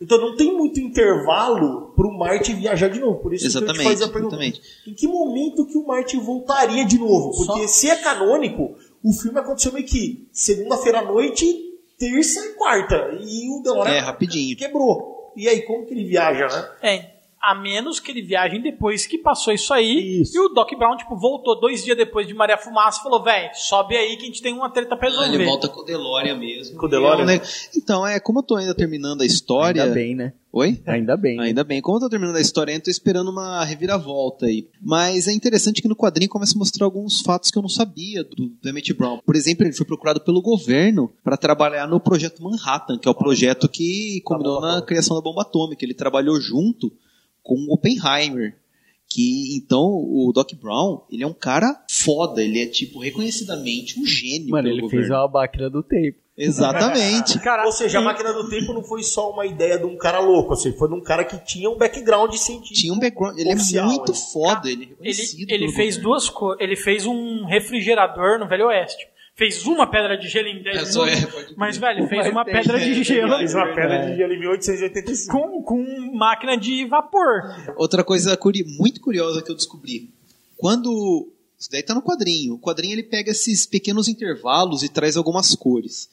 Então 0.00 0.18
não 0.18 0.36
tem 0.36 0.56
muito 0.56 0.78
intervalo 0.80 1.92
pro 1.96 2.12
Marty 2.16 2.52
viajar 2.54 2.88
de 2.88 3.00
novo. 3.00 3.18
Por 3.20 3.34
isso 3.34 3.50
que 3.50 3.56
eu 3.56 3.60
te 3.60 3.64
Exatamente, 3.72 4.02
a 4.04 4.08
pergunta. 4.08 4.36
exatamente. 4.36 4.60
Em 4.86 4.94
que 4.94 5.08
momento 5.08 5.66
que 5.66 5.76
o 5.76 5.84
Marty 5.86 6.16
voltaria 6.18 6.84
de 6.84 6.98
novo? 6.98 7.32
Porque 7.36 7.66
se 7.66 7.90
é 7.90 7.96
canônico, 7.96 8.76
o 9.02 9.12
filme 9.12 9.40
aconteceu 9.40 9.72
meio 9.72 9.84
que 9.86 10.28
segunda-feira 10.32 11.00
à 11.00 11.04
noite, 11.04 11.44
terça 11.98 12.40
e 12.46 12.50
quarta. 12.54 13.18
E 13.20 13.48
o 13.50 13.60
DeLorean 13.62 13.92
É, 13.94 13.98
rapidinho. 13.98 14.56
quebrou. 14.56 15.32
E 15.36 15.48
aí, 15.48 15.62
como 15.62 15.84
que 15.84 15.94
ele 15.94 16.04
viaja, 16.04 16.46
né? 16.46 16.68
É, 16.82 17.10
a 17.40 17.54
menos 17.54 18.00
que 18.00 18.10
ele 18.10 18.22
viaje 18.22 18.58
depois 18.58 19.06
que 19.06 19.18
passou 19.18 19.52
isso 19.52 19.72
aí. 19.72 20.20
Isso. 20.22 20.36
E 20.36 20.40
o 20.40 20.48
Doc 20.48 20.70
Brown, 20.76 20.96
tipo, 20.96 21.16
voltou 21.16 21.58
dois 21.60 21.84
dias 21.84 21.96
depois 21.96 22.26
de 22.26 22.34
Maria 22.34 22.58
Fumaça 22.58 23.00
e 23.00 23.02
falou, 23.02 23.22
velho, 23.22 23.50
sobe 23.54 23.96
aí 23.96 24.16
que 24.16 24.24
a 24.24 24.26
gente 24.26 24.42
tem 24.42 24.52
uma 24.54 24.70
treta 24.70 24.96
pra 24.96 25.08
resolver. 25.08 25.34
Ele 25.34 25.44
volta 25.44 25.68
com 25.68 25.80
o 25.80 25.84
DeLorean 25.84 26.36
mesmo. 26.36 26.76
Com 26.78 26.86
o 26.86 26.88
DeLorean? 26.88 27.22
É 27.22 27.36
ne- 27.38 27.40
Então, 27.76 28.06
é, 28.06 28.18
como 28.20 28.40
eu 28.40 28.42
tô 28.42 28.56
ainda 28.56 28.74
terminando 28.74 29.22
a 29.22 29.26
história. 29.26 29.82
Ainda 29.84 29.94
bem, 29.94 30.14
né? 30.14 30.32
Oi? 30.50 30.80
Ainda 30.86 31.16
bem. 31.16 31.36
né? 31.36 31.44
Ainda 31.44 31.62
bem. 31.62 31.80
Como 31.82 31.98
eu 31.98 32.00
tô 32.00 32.08
terminando 32.08 32.36
a 32.36 32.40
história, 32.40 32.72
eu 32.72 32.80
tô 32.82 32.90
esperando 32.90 33.30
uma 33.30 33.62
reviravolta 33.64 34.46
aí. 34.46 34.66
Mas 34.82 35.28
é 35.28 35.32
interessante 35.32 35.80
que 35.82 35.86
no 35.88 35.94
quadrinho 35.94 36.30
começa 36.30 36.54
a 36.54 36.58
mostrar 36.58 36.86
alguns 36.86 37.20
fatos 37.20 37.50
que 37.50 37.58
eu 37.58 37.62
não 37.62 37.68
sabia 37.68 38.24
do, 38.24 38.46
do 38.60 38.68
Emmett 38.68 38.92
Brown. 38.94 39.20
Por 39.24 39.36
exemplo, 39.36 39.64
ele 39.66 39.74
foi 39.74 39.84
procurado 39.86 40.20
pelo 40.20 40.40
governo 40.42 41.12
para 41.22 41.36
trabalhar 41.36 41.86
no 41.86 42.00
projeto 42.00 42.42
Manhattan, 42.42 42.98
que 42.98 43.06
é 43.06 43.10
o 43.10 43.14
projeto 43.14 43.68
que 43.68 44.20
combinou 44.24 44.54
bomba 44.54 44.66
na 44.66 44.72
atômica. 44.72 44.86
criação 44.88 45.16
da 45.16 45.22
bomba 45.22 45.42
atômica. 45.42 45.84
Ele 45.84 45.94
trabalhou 45.94 46.40
junto 46.40 46.90
com 47.48 47.66
Oppenheimer. 47.72 48.54
Que 49.10 49.56
então 49.56 49.80
o 49.80 50.30
Doc 50.34 50.52
Brown, 50.60 51.00
ele 51.10 51.22
é 51.22 51.26
um 51.26 51.32
cara 51.32 51.82
foda, 51.90 52.42
ele 52.44 52.60
é 52.62 52.66
tipo 52.66 52.98
reconhecidamente 53.00 53.98
um 53.98 54.04
gênio. 54.04 54.50
Mano, 54.50 54.68
ele 54.68 54.82
governo. 54.82 55.06
fez 55.06 55.10
uma 55.10 55.26
máquina 55.26 55.70
do 55.70 55.82
tempo. 55.82 56.18
Exatamente. 56.36 57.38
Cara, 57.42 57.64
Ou 57.64 57.72
seja, 57.72 57.98
a 57.98 58.02
máquina 58.02 58.32
do 58.34 58.48
tempo 58.50 58.72
não 58.74 58.84
foi 58.84 59.02
só 59.02 59.30
uma 59.32 59.46
ideia 59.46 59.78
de 59.78 59.86
um 59.86 59.96
cara 59.96 60.20
louco, 60.20 60.52
assim, 60.52 60.72
foi 60.72 60.88
de 60.88 60.94
um 60.94 61.00
cara 61.00 61.24
que 61.24 61.36
tinha 61.44 61.68
um 61.70 61.76
background 61.78 62.32
científico. 62.34 62.74
Tinha 62.78 62.92
um 62.92 62.98
background, 62.98 63.38
ele 63.38 63.52
oficial, 63.54 63.86
é 63.86 63.88
muito 63.88 64.12
né? 64.12 64.18
foda, 64.32 64.70
ele 64.70 64.82
é 64.82 64.84
Ele, 64.84 64.90
reconhecido 64.90 65.50
ele 65.50 65.72
fez 65.72 65.96
governo. 65.96 66.02
duas 66.10 66.28
coisas. 66.28 66.60
Ele 66.60 66.76
fez 66.76 67.06
um 67.06 67.44
refrigerador 67.46 68.38
no 68.38 68.46
Velho 68.46 68.66
Oeste. 68.66 69.08
Fez 69.38 69.64
uma 69.66 69.86
pedra 69.88 70.18
de 70.18 70.26
gelo 70.28 70.48
em 70.48 70.60
10 70.62 70.76
É, 70.96 71.00
minutos. 71.06 71.50
é, 71.50 71.54
mas, 71.56 71.76
velho, 71.78 72.08
fez 72.08 72.28
uma 72.28 72.44
pedra 72.44 72.76
de 72.76 73.04
gelo 73.04 73.38
Fez 73.38 73.54
uma 73.54 73.72
pedra 73.72 74.10
de 74.10 74.16
gelo 74.16 74.32
em 74.32 74.40
1885. 74.40 75.32
com, 75.32 75.62
com 75.62 76.12
máquina 76.16 76.56
de 76.58 76.84
vapor. 76.86 77.42
Outra 77.76 78.02
coisa 78.02 78.36
curi- 78.36 78.64
muito 78.64 79.00
curiosa 79.00 79.40
que 79.40 79.50
eu 79.50 79.54
descobri. 79.54 80.10
Quando. 80.56 81.32
Isso 81.56 81.70
daí 81.70 81.82
tá 81.84 81.94
no 81.94 82.02
quadrinho. 82.02 82.54
O 82.54 82.58
quadrinho 82.58 82.94
ele 82.94 83.02
pega 83.04 83.30
esses 83.30 83.64
pequenos 83.64 84.08
intervalos 84.08 84.82
e 84.82 84.88
traz 84.88 85.16
algumas 85.16 85.54
cores. 85.54 86.08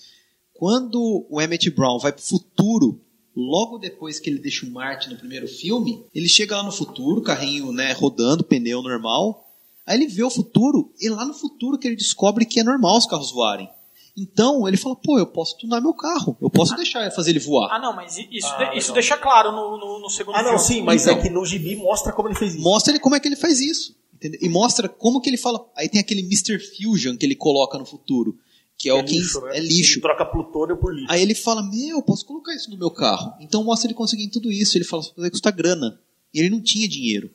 Quando 0.54 1.26
o 1.30 1.42
Emmett 1.42 1.70
Brown 1.72 2.00
vai 2.00 2.12
pro 2.12 2.22
futuro, 2.24 3.00
logo 3.36 3.78
depois 3.78 4.20
que 4.20 4.30
ele 4.30 4.40
deixa 4.40 4.66
o 4.66 4.70
Marte 4.72 5.10
no 5.10 5.18
primeiro 5.18 5.48
filme, 5.48 6.04
ele 6.14 6.28
chega 6.30 6.56
lá 6.58 6.64
no 6.64 6.72
futuro, 6.72 7.22
carrinho 7.22 7.72
né, 7.72 7.92
rodando, 7.92 8.44
pneu 8.44 8.82
normal. 8.82 9.45
Aí 9.86 9.98
ele 9.98 10.08
vê 10.08 10.24
o 10.24 10.30
futuro, 10.30 10.92
e 11.00 11.10
lá 11.10 11.26
no 11.26 11.34
futuro 11.34 11.78
que 11.78 11.88
ele 11.88 11.96
descobre 11.96 12.46
que 12.46 12.60
é 12.60 12.64
normal 12.64 12.98
os 12.98 13.06
carros 13.06 13.32
voarem. 13.32 13.70
Então 14.18 14.66
ele 14.68 14.78
fala, 14.78 14.96
pô, 14.96 15.20
eu 15.20 15.28
posso 15.28 15.58
tunar 15.58 15.82
meu 15.82 15.94
carro, 15.94 16.38
eu 16.42 16.50
posso 16.50 16.74
deixar 16.76 17.12
fazer 17.12 17.32
ele 17.32 17.40
voar. 17.40 17.70
Ah, 17.76 17.80
não, 17.80 17.94
mas 17.94 18.18
isso, 18.18 18.48
Ah, 18.48 18.72
de- 18.72 18.78
isso 18.80 18.94
deixa 18.94 19.18
claro 19.18 19.52
no, 19.52 19.78
no, 19.78 20.00
no 20.00 20.10
segundo 20.10 20.36
Ah, 20.36 20.42
não, 20.42 20.58
filme. 20.58 20.66
sim, 20.66 20.82
mas 20.82 21.04
Então. 21.06 21.18
é 21.18 21.22
que 21.22 21.30
no 21.30 21.46
gibi 21.46 21.76
mostra 21.76 22.14
como 22.14 22.30
ele 22.30 22.36
fez 22.36 22.54
isso. 22.56 22.64
Mostra 22.64 22.94
ele 22.94 23.00
como 23.00 23.14
é 23.16 23.20
que 23.20 23.28
ele 23.28 23.36
faz 23.36 23.60
isso. 23.60 23.94
entendeu? 24.14 24.40
E 24.42 24.48
mostra 24.48 24.88
como 24.88 25.20
que 25.20 25.30
ele 25.30 25.36
fala. 25.38 25.70
Aí 25.76 25.90
tem 25.90 26.00
aquele 26.00 26.22
Mr. 26.22 26.58
Fusion 26.58 27.18
que 27.18 27.26
ele 27.26 27.36
coloca 27.36 27.78
no 27.78 27.86
futuro, 27.86 28.40
que 28.78 28.88
é, 28.88 28.94
o 28.94 29.04
que 29.04 29.18
lixo, 29.20 29.42
né? 29.42 29.58
é 29.58 29.60
lixo. 29.60 29.96
Ele 29.96 30.02
troca 30.02 30.26
plutônio 30.26 30.78
por 30.78 30.96
lixo. 30.96 31.12
Aí 31.12 31.22
ele 31.22 31.36
fala, 31.36 31.62
meu, 31.62 31.98
eu 31.98 32.02
posso 32.02 32.26
colocar 32.26 32.56
isso 32.56 32.72
no 32.72 32.78
meu 32.78 32.90
carro. 32.90 33.34
Então 33.42 33.62
mostra 33.66 33.88
ele 33.88 33.94
conseguindo 33.94 34.32
tudo 34.32 34.50
isso. 34.50 34.78
Ele 34.78 34.86
fala, 34.86 35.04
vai 35.18 35.30
custar 35.30 35.52
grana. 35.52 36.00
E 36.34 36.40
ele 36.40 36.50
não 36.50 36.62
tinha 36.62 36.88
dinheiro. 36.88 37.30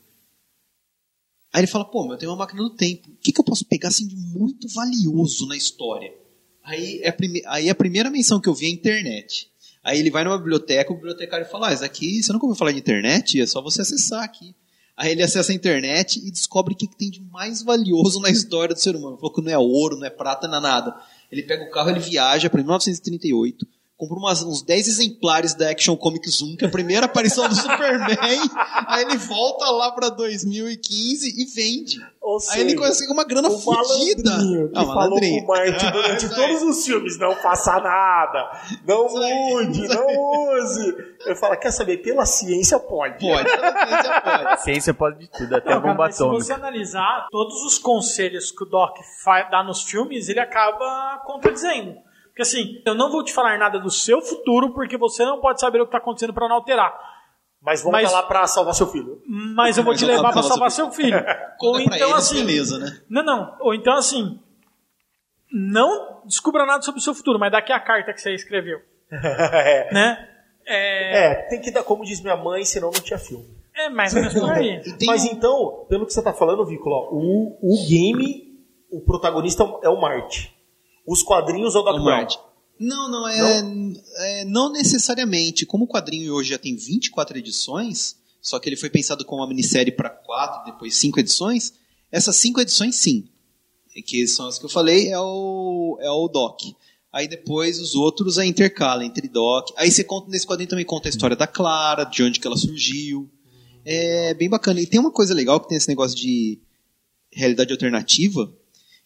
Aí 1.52 1.60
ele 1.60 1.66
fala, 1.66 1.84
pô, 1.84 2.02
mas 2.02 2.12
eu 2.12 2.18
tenho 2.18 2.30
uma 2.32 2.38
máquina 2.38 2.62
do 2.62 2.70
tempo. 2.70 3.08
O 3.08 3.16
que, 3.16 3.32
que 3.32 3.40
eu 3.40 3.44
posso 3.44 3.64
pegar 3.64 3.88
assim 3.88 4.06
de 4.06 4.16
muito 4.16 4.68
valioso 4.68 5.46
na 5.46 5.56
história? 5.56 6.12
Aí 6.62 7.00
é. 7.02 7.14
Aí 7.46 7.68
a 7.68 7.74
primeira 7.74 8.10
menção 8.10 8.40
que 8.40 8.48
eu 8.48 8.54
vi 8.54 8.66
é 8.66 8.68
a 8.68 8.72
internet. 8.72 9.50
Aí 9.82 9.98
ele 9.98 10.10
vai 10.10 10.24
numa 10.24 10.38
biblioteca, 10.38 10.92
o 10.92 10.96
bibliotecário 10.96 11.46
fala, 11.46 11.68
ah, 11.68 11.74
isso 11.74 11.84
aqui, 11.84 12.22
você 12.22 12.32
nunca 12.32 12.44
ouviu 12.44 12.58
falar 12.58 12.72
de 12.72 12.78
internet? 12.78 13.40
É 13.40 13.46
só 13.46 13.62
você 13.62 13.80
acessar 13.80 14.22
aqui. 14.22 14.54
Aí 14.96 15.12
ele 15.12 15.22
acessa 15.22 15.50
a 15.50 15.54
internet 15.54 16.18
e 16.18 16.30
descobre 16.30 16.74
o 16.74 16.76
que, 16.76 16.86
que 16.86 16.96
tem 16.96 17.10
de 17.10 17.22
mais 17.22 17.62
valioso 17.62 18.20
na 18.20 18.28
história 18.28 18.74
do 18.74 18.80
ser 18.80 18.94
humano. 18.94 19.14
Ele 19.14 19.20
falou 19.20 19.34
que 19.34 19.40
não 19.40 19.50
é 19.50 19.56
ouro, 19.56 19.96
não 19.96 20.06
é 20.06 20.10
prata, 20.10 20.46
não 20.46 20.58
é 20.58 20.60
nada. 20.60 20.94
Ele 21.32 21.42
pega 21.42 21.64
o 21.64 21.70
carro, 21.70 21.88
ele 21.88 22.00
viaja 22.00 22.50
para 22.50 22.60
1938, 22.60 23.66
compra 24.00 24.16
umas- 24.16 24.42
uns 24.42 24.62
10 24.62 24.88
exemplares 24.88 25.54
da 25.54 25.70
Action 25.70 25.94
Comics 25.96 26.40
1, 26.40 26.56
que 26.56 26.64
é 26.64 26.68
a 26.68 26.70
primeira 26.70 27.06
aparição 27.06 27.46
do 27.48 27.54
Superman. 27.54 28.16
Aí 28.86 29.02
ele 29.02 29.16
volta 29.18 29.70
lá 29.70 29.92
para 29.92 30.08
2015 30.08 31.28
e 31.40 31.44
vende. 31.54 32.00
Ou 32.22 32.38
Aí 32.50 32.60
ele 32.60 32.70
seja, 32.70 32.82
consegue 32.82 33.12
uma 33.12 33.24
grana 33.24 33.50
fodida. 33.50 34.30
que 34.38 34.70
Ah, 34.78 34.84
falou 34.84 35.18
com 35.18 35.26
o 35.26 35.46
Martin 35.46 35.86
durante 35.92 36.26
Isso 36.26 36.34
todos 36.34 36.62
os 36.62 36.84
filmes, 36.84 37.18
não 37.18 37.34
faça 37.36 37.78
nada, 37.80 38.50
não 38.86 39.08
mude, 39.08 39.88
não 39.88 40.06
use. 40.58 40.94
Eu 41.26 41.34
falo, 41.36 41.56
quer 41.56 41.70
saber, 41.70 41.98
pela 41.98 42.24
ciência 42.26 42.78
pode. 42.78 43.18
Pode, 43.26 43.48
você 43.48 44.20
pode. 44.22 44.46
A 44.46 44.56
ciência 44.58 44.94
pode 44.94 45.18
de 45.18 45.28
tudo, 45.30 45.54
até 45.56 45.70
Não, 45.74 45.80
cara, 45.80 45.92
bomba 45.92 46.04
mas 46.06 46.16
se 46.16 46.22
você 46.24 46.52
analisar 46.52 47.26
todos 47.30 47.62
os 47.64 47.78
conselhos 47.78 48.50
que 48.50 48.64
o 48.64 48.66
Doc 48.66 48.96
dá 49.50 49.62
nos 49.64 49.82
filmes, 49.82 50.28
ele 50.28 50.40
acaba 50.40 51.22
contradizendo. 51.26 51.96
Porque 52.30 52.42
assim, 52.42 52.80
eu 52.86 52.94
não 52.94 53.10
vou 53.10 53.22
te 53.22 53.32
falar 53.32 53.58
nada 53.58 53.78
do 53.78 53.90
seu 53.90 54.20
futuro, 54.22 54.72
porque 54.72 54.96
você 54.96 55.24
não 55.24 55.40
pode 55.40 55.60
saber 55.60 55.80
o 55.80 55.84
que 55.84 55.88
está 55.88 55.98
acontecendo 55.98 56.32
para 56.32 56.48
não 56.48 56.56
alterar. 56.56 56.92
Mas 57.62 57.82
volta 57.82 58.00
Mas- 58.00 58.12
lá 58.12 58.22
pra 58.22 58.46
salvar 58.46 58.74
seu 58.74 58.86
filho. 58.86 59.20
Mas 59.28 59.76
eu 59.76 59.84
vou 59.84 59.94
te 59.94 60.06
Mas 60.06 60.16
levar 60.16 60.32
para 60.32 60.42
salvar 60.42 60.70
seu 60.70 60.90
filho. 60.90 61.18
Quando 61.58 61.74
Ou 61.74 61.80
é 61.80 61.84
então 61.84 61.96
eles, 62.10 62.14
assim, 62.14 62.36
beleza, 62.46 62.78
né? 62.78 63.00
não, 63.08 63.22
não. 63.22 63.56
Ou 63.60 63.74
então 63.74 63.92
assim, 63.94 64.40
não 65.52 66.22
descubra 66.24 66.64
nada 66.64 66.82
sobre 66.82 67.00
o 67.00 67.02
seu 67.02 67.14
futuro, 67.14 67.38
mas 67.38 67.52
daqui 67.52 67.72
a 67.72 67.80
carta 67.80 68.12
que 68.12 68.20
você 68.20 68.32
escreveu, 68.34 68.78
é. 69.12 69.92
né? 69.92 70.26
É, 70.66 71.24
É, 71.26 71.34
tem 71.48 71.60
que 71.60 71.70
dar, 71.70 71.82
como 71.82 72.04
diz 72.04 72.20
minha 72.22 72.36
mãe, 72.36 72.64
senão 72.64 72.90
não 72.94 73.00
tinha 73.02 73.18
filme. 73.18 73.46
é 73.74 73.88
mais 73.88 74.14
ou 74.14 74.20
menos 74.20 74.34
por 74.38 74.50
aí. 74.52 74.80
Mas 75.06 75.24
então, 75.24 75.84
pelo 75.88 76.06
que 76.06 76.12
você 76.12 76.22
tá 76.22 76.32
falando, 76.32 76.64
Vícola, 76.64 76.96
ó, 76.96 77.08
o, 77.12 77.58
o 77.60 77.88
game, 77.88 78.56
o 78.90 79.00
protagonista 79.00 79.64
é 79.82 79.88
o 79.88 80.00
Marte. 80.00 80.54
Os 81.06 81.22
quadrinhos 81.22 81.74
é 81.74 81.78
o 81.78 81.82
Doc 81.82 81.96
O 81.96 82.04
Brown. 82.04 82.16
Marty. 82.16 82.38
Não, 82.78 83.10
não, 83.10 83.28
é, 83.28 83.62
é, 84.16 84.44
não 84.46 84.72
necessariamente. 84.72 85.66
Como 85.66 85.84
o 85.84 85.88
quadrinho 85.88 86.32
hoje 86.32 86.50
já 86.50 86.58
tem 86.58 86.74
24 86.74 87.36
edições, 87.36 88.16
só 88.40 88.58
que 88.58 88.68
ele 88.68 88.76
foi 88.76 88.88
pensado 88.88 89.24
como 89.24 89.42
uma 89.42 89.48
minissérie 89.48 89.92
para 89.92 90.08
quatro, 90.08 90.64
depois 90.72 90.96
cinco 90.96 91.20
edições, 91.20 91.74
essas 92.10 92.36
cinco 92.36 92.60
edições 92.60 92.96
sim. 92.96 93.28
Que 94.06 94.26
são 94.26 94.46
as 94.46 94.58
que 94.58 94.64
eu 94.64 94.70
falei, 94.70 95.08
é 95.08 95.18
o, 95.18 95.98
é 96.00 96.10
o 96.10 96.26
Doc. 96.28 96.60
Aí 97.12 97.28
depois 97.28 97.78
os 97.80 97.94
outros 97.94 98.38
é 98.38 98.46
intercala 98.46 99.04
entre 99.04 99.28
Doc. 99.28 99.68
Aí 99.76 99.90
você 99.90 100.02
conta, 100.02 100.30
nesse 100.30 100.46
quadrinho 100.46 100.70
também 100.70 100.84
conta 100.84 101.08
a 101.08 101.10
história 101.10 101.36
da 101.36 101.46
Clara, 101.46 102.04
de 102.04 102.22
onde 102.22 102.40
que 102.40 102.46
ela 102.46 102.56
surgiu. 102.56 103.28
É 103.84 104.32
bem 104.34 104.48
bacana. 104.48 104.80
E 104.80 104.86
tem 104.86 105.00
uma 105.00 105.10
coisa 105.10 105.34
legal 105.34 105.60
que 105.60 105.68
tem 105.68 105.76
esse 105.76 105.88
negócio 105.88 106.16
de 106.16 106.60
realidade 107.32 107.72
alternativa, 107.72 108.52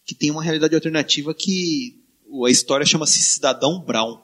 que 0.05 0.15
tem 0.15 0.31
uma 0.31 0.43
realidade 0.43 0.75
alternativa 0.75 1.33
que 1.33 1.99
a 2.45 2.49
história 2.49 2.85
chama-se 2.85 3.19
Cidadão 3.19 3.79
Brown. 3.79 4.19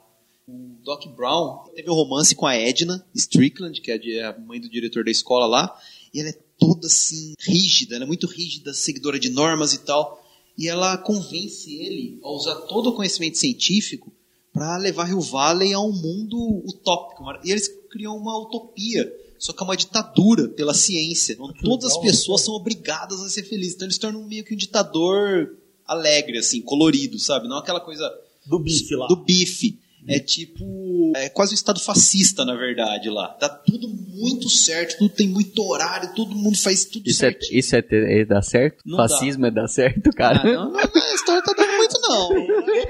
O 0.46 0.76
Doc 0.84 1.06
Brown 1.16 1.64
teve 1.74 1.90
um 1.90 1.94
romance 1.94 2.34
com 2.34 2.46
a 2.46 2.54
Edna 2.54 3.04
Strickland, 3.14 3.80
que 3.80 3.90
é 3.90 3.94
a 3.94 3.98
di- 3.98 4.18
a 4.20 4.38
mãe 4.38 4.60
do 4.60 4.68
diretor 4.68 5.04
da 5.04 5.10
escola 5.10 5.46
lá, 5.46 5.80
e 6.12 6.20
ela 6.20 6.28
é 6.28 6.38
toda 6.58 6.86
assim, 6.86 7.34
rígida, 7.38 7.96
ela 7.96 8.04
é 8.04 8.06
muito 8.06 8.26
rígida, 8.26 8.74
seguidora 8.74 9.18
de 9.18 9.30
normas 9.30 9.72
e 9.72 9.78
tal, 9.78 10.24
e 10.58 10.68
ela 10.68 10.98
convence 10.98 11.72
ele 11.74 12.18
a 12.22 12.30
usar 12.30 12.54
todo 12.62 12.90
o 12.90 12.94
conhecimento 12.94 13.38
científico 13.38 14.12
para 14.52 14.76
levar 14.76 15.04
Rio 15.04 15.20
Valley 15.20 15.72
a 15.72 15.80
um 15.80 15.92
mundo 15.92 16.62
utópico. 16.66 17.24
E 17.42 17.50
eles 17.50 17.68
criam 17.90 18.16
uma 18.16 18.36
utopia, 18.38 19.10
só 19.38 19.52
que 19.52 19.62
é 19.62 19.64
uma 19.64 19.76
ditadura 19.76 20.48
pela 20.48 20.74
ciência, 20.74 21.36
onde 21.40 21.60
todas 21.60 21.92
as 21.92 21.96
pessoas 21.98 22.42
são 22.42 22.52
obrigadas 22.54 23.20
a 23.20 23.30
ser 23.30 23.44
felizes. 23.44 23.74
Então 23.74 23.86
eles 23.86 23.96
tornam 23.96 24.22
meio 24.24 24.44
que 24.44 24.52
um 24.52 24.58
ditador 24.58 25.56
alegre, 25.92 26.38
assim, 26.38 26.60
colorido, 26.60 27.18
sabe? 27.18 27.46
Não 27.48 27.58
aquela 27.58 27.80
coisa 27.80 28.10
Do 28.46 28.58
bife 28.58 28.94
lá. 28.96 29.06
do 29.06 29.16
bife. 29.16 29.78
É 30.08 30.18
tipo. 30.18 31.12
É 31.14 31.28
quase 31.28 31.52
um 31.52 31.54
estado 31.54 31.78
fascista, 31.78 32.44
na 32.44 32.56
verdade, 32.56 33.08
lá. 33.08 33.28
Tá 33.28 33.48
tudo 33.48 33.86
muito 33.88 34.48
certo, 34.50 34.98
tudo 34.98 35.14
tem 35.14 35.28
muito 35.28 35.62
horário, 35.62 36.12
todo 36.12 36.34
mundo 36.34 36.58
faz 36.58 36.84
tudo 36.84 37.08
Isso 37.08 37.24
é, 37.24 37.30
certinho. 37.30 37.58
isso 37.60 37.76
é, 37.76 37.82
ter- 37.82 38.10
é 38.20 38.24
dar 38.24 38.42
certo? 38.42 38.78
Não 38.84 38.96
Fascismo 38.96 39.46
é 39.46 39.50
dar 39.52 39.68
certo, 39.68 40.10
cara? 40.10 40.40
Ah, 40.40 40.44
não, 40.52 40.72
não, 40.72 40.80
a 40.80 41.14
história 41.14 41.40
tá 41.42 41.52
dando 41.56 41.76
muito, 41.76 42.00
não. 42.00 42.30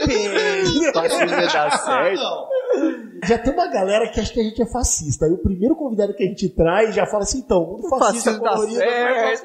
Fascismo 0.94 1.34
é 1.34 1.46
dar 1.52 1.70
certo? 1.84 2.16
Não. 2.22 2.48
Já 3.24 3.38
tem 3.38 3.52
uma 3.52 3.68
galera 3.68 4.08
que 4.10 4.18
acha 4.18 4.32
que 4.32 4.40
a 4.40 4.42
gente 4.42 4.60
é 4.60 4.66
fascista. 4.66 5.26
Aí 5.26 5.32
o 5.32 5.38
primeiro 5.38 5.76
convidado 5.76 6.12
que 6.12 6.24
a 6.24 6.26
gente 6.26 6.48
traz 6.48 6.92
já 6.94 7.06
fala 7.06 7.22
assim, 7.22 7.38
então, 7.38 7.62
o 7.62 7.76
mundo 7.76 7.88
fascista 7.88 8.32
fascismo 8.32 8.44
dá 8.44 8.50
colorido. 8.50 8.78
certo. 8.78 9.42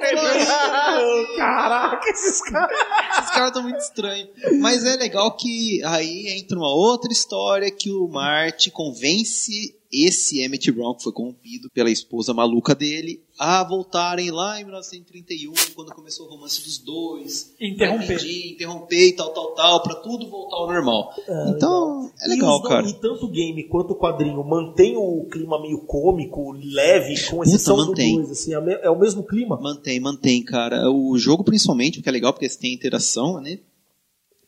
Caraca, 1.38 2.10
esses 2.10 2.42
caras. 2.42 2.78
Esses 3.20 3.30
caras 3.30 3.48
estão 3.48 3.64
muito 3.64 3.80
estranhos. 3.80 4.30
Mas 4.60 4.84
é 4.84 4.96
legal 4.96 5.36
que 5.38 5.84
aí 5.84 6.40
entra 6.40 6.58
uma 6.58 6.74
outra 6.74 7.12
história 7.12 7.70
que 7.70 7.92
o 7.92 8.08
Marty 8.08 8.72
convence 8.72 9.77
esse 9.92 10.42
Emmett 10.42 10.72
Brown, 10.72 10.94
que 10.96 11.04
foi 11.04 11.14
corrompido 11.14 11.70
pela 11.70 11.90
esposa 11.90 12.34
maluca 12.34 12.76
dele, 12.76 13.22
a 13.40 13.64
voltarem 13.64 14.32
lá 14.32 14.60
em 14.60 14.64
1931, 14.66 15.54
quando 15.76 15.94
começou 15.94 16.26
o 16.26 16.30
romance 16.30 16.62
dos 16.62 16.78
dois. 16.80 17.54
Interromper. 17.62 18.20
Interromper 18.52 19.08
e 19.08 19.14
tal, 19.14 19.34
tal, 19.34 19.54
tal, 19.54 19.84
pra 19.84 19.96
tudo 19.96 20.28
voltar 20.30 20.56
ao 20.58 20.68
normal. 20.68 21.14
então, 21.56 22.12
é 22.22 22.26
E 22.26 22.30
legal, 22.30 22.56
os 22.58 22.62
do- 22.64 22.68
cara. 22.68 22.88
E 22.88 22.94
tanto 22.94 23.26
o 23.26 23.30
game 23.30 23.64
quanto 23.66 23.92
o 23.92 23.96
quadrinho 23.96 24.44
mantém 24.44 24.98
o 24.98 25.26
clima 25.32 25.62
meio 25.62 25.80
cômico, 25.86 26.52
leve, 26.52 27.14
com 27.30 27.44
exceção 27.44 27.78
do 27.78 27.88
mantém. 27.88 28.16
2. 28.16 28.32
Assim, 28.32 28.54
é 28.54 28.80
é 28.84 28.90
o 28.90 29.00
mesmo 29.00 29.24
clima? 29.24 29.58
Mantém, 29.62 30.00
mantém, 30.00 30.44
cara. 30.44 30.90
O 30.92 31.18
jogo, 31.18 31.44
principalmente, 31.44 32.00
porque 32.00 32.10
é 32.10 32.12
legal, 32.12 32.34
porque 32.34 32.50
você 32.50 32.60
tem 32.60 32.74
interação, 32.74 33.40
né? 33.40 33.60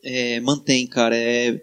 É, 0.02 0.40
mantém, 0.40 0.86
cara. 0.86 1.16
É, 1.16 1.62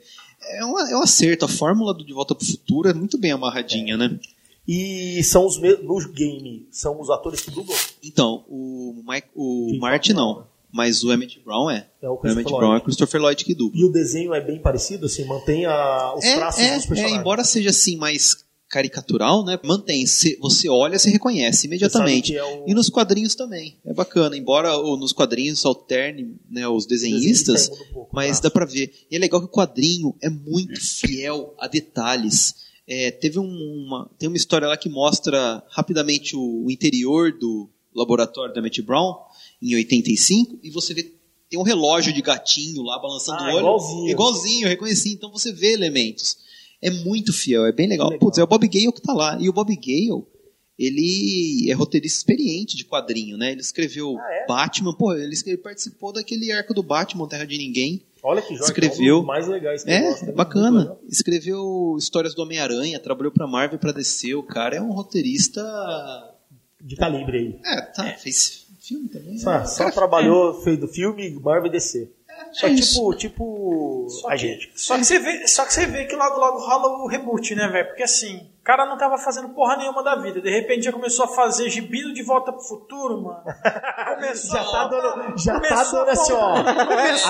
é, 0.49 0.65
um, 0.65 0.79
é 0.79 0.97
um 0.97 1.03
acerto. 1.03 1.45
A 1.45 1.47
fórmula 1.47 1.93
do 1.93 2.05
De 2.05 2.13
Volta 2.13 2.33
pro 2.35 2.45
Futuro 2.45 2.89
é 2.89 2.93
muito 2.93 3.17
bem 3.17 3.31
amarradinha, 3.31 3.97
né? 3.97 4.19
E 4.67 5.23
são 5.23 5.45
os 5.45 5.57
mesmos. 5.59 6.05
No 6.05 6.11
game, 6.11 6.67
são 6.71 6.99
os 6.99 7.09
atores 7.09 7.39
que 7.41 7.51
dublam? 7.51 7.77
Então, 8.03 8.43
o, 8.49 9.01
Mike, 9.07 9.27
o 9.33 9.77
fala? 9.79 9.99
não. 10.13 10.45
Mas 10.69 11.03
o 11.03 11.11
Emmett 11.13 11.39
Brown 11.39 11.71
é. 11.71 11.87
É 12.01 12.09
o 12.09 12.19
O 12.21 12.27
Emmett 12.27 12.43
Lloyd. 12.51 12.57
Brown 12.57 12.73
é 12.73 12.77
o 12.77 12.81
Christopher 12.81 13.21
Lloyd 13.21 13.45
que 13.45 13.55
dubla. 13.55 13.79
E 13.79 13.85
o 13.85 13.91
desenho 13.91 14.33
é 14.33 14.41
bem 14.41 14.59
parecido, 14.59 15.05
assim, 15.05 15.23
mantém 15.25 15.65
a, 15.65 16.13
os 16.13 16.25
É, 16.25 16.35
traços 16.35 16.61
é, 16.61 16.75
dos 16.75 16.83
é, 16.83 16.87
personagens. 16.87 17.19
embora 17.19 17.43
seja 17.45 17.69
assim 17.69 17.95
mais 17.95 18.45
caricatural, 18.69 19.43
né? 19.45 19.59
Mantém. 19.63 20.05
Se, 20.05 20.37
você 20.39 20.67
olha, 20.69 20.99
você 20.99 21.09
reconhece 21.09 21.67
imediatamente. 21.67 22.33
Você 22.33 22.37
é 22.39 22.43
o- 22.43 22.65
E 22.67 22.73
nos 22.73 22.89
quadrinhos 22.89 23.33
também. 23.35 23.77
É 23.85 23.93
bacana. 23.93 24.35
Embora 24.37 24.75
nos 24.97 25.13
quadrinhos 25.13 25.65
alterne 25.65 26.35
né, 26.49 26.67
os 26.67 26.85
desenhista 26.85 27.51
desenhistas, 27.53 27.69
um 27.89 27.93
pouco, 27.93 28.09
mas 28.15 28.39
tá? 28.39 28.43
dá 28.43 28.51
pra 28.51 28.65
ver. 28.65 28.91
E 29.09 29.15
é 29.15 29.19
legal 29.19 29.39
que 29.39 29.47
o 29.47 29.51
quadrinho 29.51 30.15
é 30.21 30.29
muito 30.29 30.79
fiel 30.81 31.53
a 31.59 31.67
detalhes. 31.67 32.55
É, 32.87 33.11
teve 33.11 33.39
um- 33.39 33.85
uma, 33.85 34.09
tem 34.17 34.27
uma 34.29 34.37
história 34.37 34.67
lá 34.67 34.77
que 34.77 34.89
mostra 34.89 35.63
rapidamente 35.69 36.35
o, 36.35 36.65
o 36.65 36.71
interior 36.71 37.31
do 37.37 37.69
laboratório 37.95 38.53
da 38.53 38.61
Matt 38.61 38.79
Brown, 38.81 39.15
em 39.61 39.75
85, 39.75 40.59
e 40.63 40.69
você 40.69 40.93
vê. 40.93 41.13
Tem 41.49 41.57
um 41.57 41.63
relógio 41.63 42.11
de 42.13 42.21
gatinho 42.21 42.81
lá 42.83 42.99
balançando 42.99 43.39
Ah, 43.41 43.45
o 43.45 43.47
olho. 43.51 43.59
igualzinho. 43.59 44.09
Igualzinho, 44.09 44.65
eu 44.65 44.69
reconheci. 44.69 45.13
Então 45.13 45.31
você 45.31 45.51
vê 45.53 45.71
elementos. 45.71 46.37
É 46.81 46.89
muito 46.91 47.33
fiel, 47.33 47.65
é 47.65 47.71
bem 47.71 47.87
legal. 47.87 48.07
Legal. 48.09 48.19
Putz, 48.19 48.37
é 48.37 48.43
o 48.43 48.47
Bob 48.47 48.67
Gale 48.67 48.91
que 48.91 49.01
tá 49.01 49.13
lá. 49.13 49.37
E 49.39 49.49
o 49.49 49.53
Bob 49.53 49.75
Gale, 49.75 50.23
ele 50.77 51.65
é 51.69 51.73
roteirista 51.73 52.19
experiente 52.19 52.77
de 52.77 52.85
quadrinho, 52.85 53.35
né? 53.37 53.51
Ele 53.51 53.61
escreveu 53.61 54.15
Ah, 54.19 54.33
é? 54.33 54.45
Batman, 54.47 54.93
pô, 54.93 55.13
ele, 55.13 55.35
ele 55.45 55.57
participou 55.57 56.13
daquele 56.13 56.51
arco 56.51 56.73
do 56.73 56.83
Batman, 56.83 57.27
Terra 57.27 57.45
de 57.45 57.57
Ninguém. 57.57 58.03
Olha 58.23 58.41
que 58.41 58.55
joia, 58.55 58.65
Escreveu. 58.67 59.17
é 59.17 59.19
um 59.21 59.23
mais 59.25 59.47
legais 59.47 59.83
que 59.83 59.89
É, 59.91 60.01
gosto, 60.01 60.25
né? 60.25 60.31
Bacana. 60.33 60.79
legal. 60.79 61.01
Escreveu 61.09 61.95
histórias 61.97 62.35
do 62.35 62.41
Homem-Aranha, 62.43 62.99
trabalhou 62.99 63.31
pra 63.31 63.47
Marvel 63.47 63.77
e 63.77 63.79
pra 63.79 63.91
DC. 63.91 64.35
O 64.35 64.43
cara 64.43 64.75
é 64.75 64.81
um 64.81 64.91
roteirista. 64.91 65.63
De 66.81 66.95
calibre 66.95 67.37
aí. 67.37 67.59
É, 67.65 67.81
tá, 67.81 68.03
fez 68.17 68.65
filme 68.81 69.09
também. 69.09 69.33
né? 69.33 69.37
Só, 69.39 69.65
só 69.65 69.91
trabalhou, 69.91 70.61
fez 70.61 70.79
do 70.79 70.87
filme 70.87 71.29
Marvel 71.39 71.67
e 71.67 71.71
DC. 71.71 72.09
Só 72.51 72.67
É 72.67 72.69
tipo, 72.69 72.79
isso. 72.79 73.13
tipo 73.15 74.07
Só 74.09 74.27
a 74.27 74.31
que, 74.31 74.37
gente. 74.37 74.71
Só 74.75 74.97
que, 74.97 75.05
você 75.05 75.19
vê, 75.19 75.47
só 75.47 75.65
que 75.65 75.73
você 75.73 75.85
vê 75.85 76.05
que 76.05 76.15
logo 76.15 76.39
logo 76.39 76.59
rola 76.59 77.03
o 77.03 77.07
reboot, 77.07 77.53
né, 77.55 77.67
velho? 77.67 77.87
Porque 77.87 78.03
assim, 78.03 78.49
cara 78.67 78.85
não 78.85 78.97
tava 78.97 79.17
fazendo 79.17 79.49
porra 79.49 79.77
nenhuma 79.77 80.03
da 80.03 80.15
vida. 80.17 80.41
De 80.41 80.49
repente 80.49 80.83
já 80.83 80.91
começou 80.91 81.23
a 81.25 81.27
fazer 81.29 81.69
gibido 81.69 82.13
de 82.13 82.21
volta 82.21 82.51
pro 82.51 82.61
futuro, 82.61 83.21
mano. 83.21 83.39
Começou 84.17 84.57
Já 84.57 84.63
tá 84.65 84.81
a- 84.81 84.87
dando, 84.87 85.37
já 85.37 85.59
tá 85.59 85.83
dando 85.83 86.09
assim, 86.09 86.33
ó. 86.33 86.53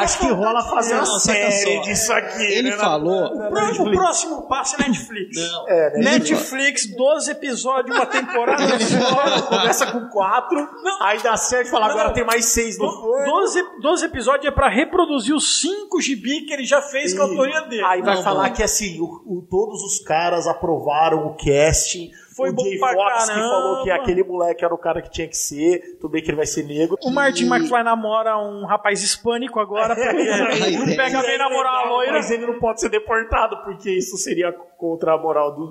Acho 0.02 0.20
que 0.20 0.28
rola 0.28 0.64
fazer 0.64 0.94
uma 0.96 1.04
Não, 1.04 1.20
série 1.20 1.82
disso 1.82 2.14
aqui. 2.14 2.42
Ele 2.44 2.70
né, 2.72 2.78
falou. 2.78 3.36
na 3.36 3.50
O 3.50 3.92
próximo 3.92 4.48
passo 4.48 4.76
é 4.82 4.88
Netflix. 4.88 5.38
É, 5.68 5.98
né? 6.00 6.12
Netflix, 6.12 6.88
12 6.96 7.32
episódios, 7.32 7.96
uma 7.96 8.06
temporada 8.06 8.80
só. 8.80 9.42
Começa 9.48 9.92
com 9.92 10.08
quatro, 10.10 10.58
Não. 10.84 11.04
aí 11.04 11.22
dá 11.22 11.36
certo 11.38 11.68
e 11.68 11.72
fala, 11.72 11.86
Não. 11.88 11.92
agora 11.94 12.14
tem 12.14 12.24
mais 12.26 12.46
seis 12.46 12.78
no 12.80 12.90
forno. 12.92 13.26
12, 13.26 13.64
12 13.82 14.06
episódios 14.06 14.46
é 14.46 14.52
pra 14.52 14.70
reproduzir 14.70 15.36
os 15.36 15.62
5 15.62 16.00
gibi 16.02 16.46
que 16.46 16.54
ele 16.54 16.64
já 16.66 16.82
fez 16.82 17.14
com 17.14 17.22
a 17.22 17.26
autoria 17.26 17.62
dele. 17.62 17.84
Aí 17.86 18.02
vai 18.02 18.16
Não, 18.16 18.24
falar 18.24 18.44
mano. 18.44 18.56
que 18.56 18.64
assim, 18.64 19.00
o, 19.02 19.06
o- 19.26 19.48
todos 19.50 19.84
os 19.84 20.00
caras 20.00 20.48
aprovaram 20.48 21.27
o 21.28 21.36
casting. 21.36 22.12
Foi 22.36 22.52
o 22.52 22.54
bom 22.54 22.64
Jay 22.66 22.78
pra 22.78 22.94
Fox 22.94 23.22
que 23.24 23.28
caramba. 23.30 23.49
falou 23.49 23.84
que 23.84 23.90
aquele 23.90 24.24
moleque 24.24 24.64
era 24.64 24.72
o 24.72 24.78
cara 24.78 25.02
que 25.02 25.10
tinha 25.10 25.28
que 25.28 25.36
ser. 25.36 25.98
Tudo 25.99 26.12
bem 26.12 26.22
que 26.22 26.30
ele 26.30 26.38
vai 26.38 26.45
ser 26.45 26.64
negro. 26.64 26.95
O 27.02 27.10
Martin 27.10 27.45
E- 27.45 27.48
McFly 27.48 27.84
namora 27.84 28.38
um 28.38 28.64
rapaz 28.64 29.02
hispânico 29.02 29.60
agora, 29.60 29.95
porque 29.98 30.14
não 30.14 30.84
ideia. 30.84 30.95
pega 30.95 31.22
bem 31.24 31.38
namorar 31.40 31.88
a 31.88 31.90
loira. 31.90 32.12
Mas 32.14 32.30
ele 32.30 32.45
não 32.45 32.60
pode 32.60 32.80
ser 32.80 32.90
deportado, 32.90 33.58
porque 33.64 33.90
isso 33.90 34.16
seria 34.18 34.52
contra 34.78 35.16
a 35.16 35.18
moral 35.18 35.56
do, 35.56 35.66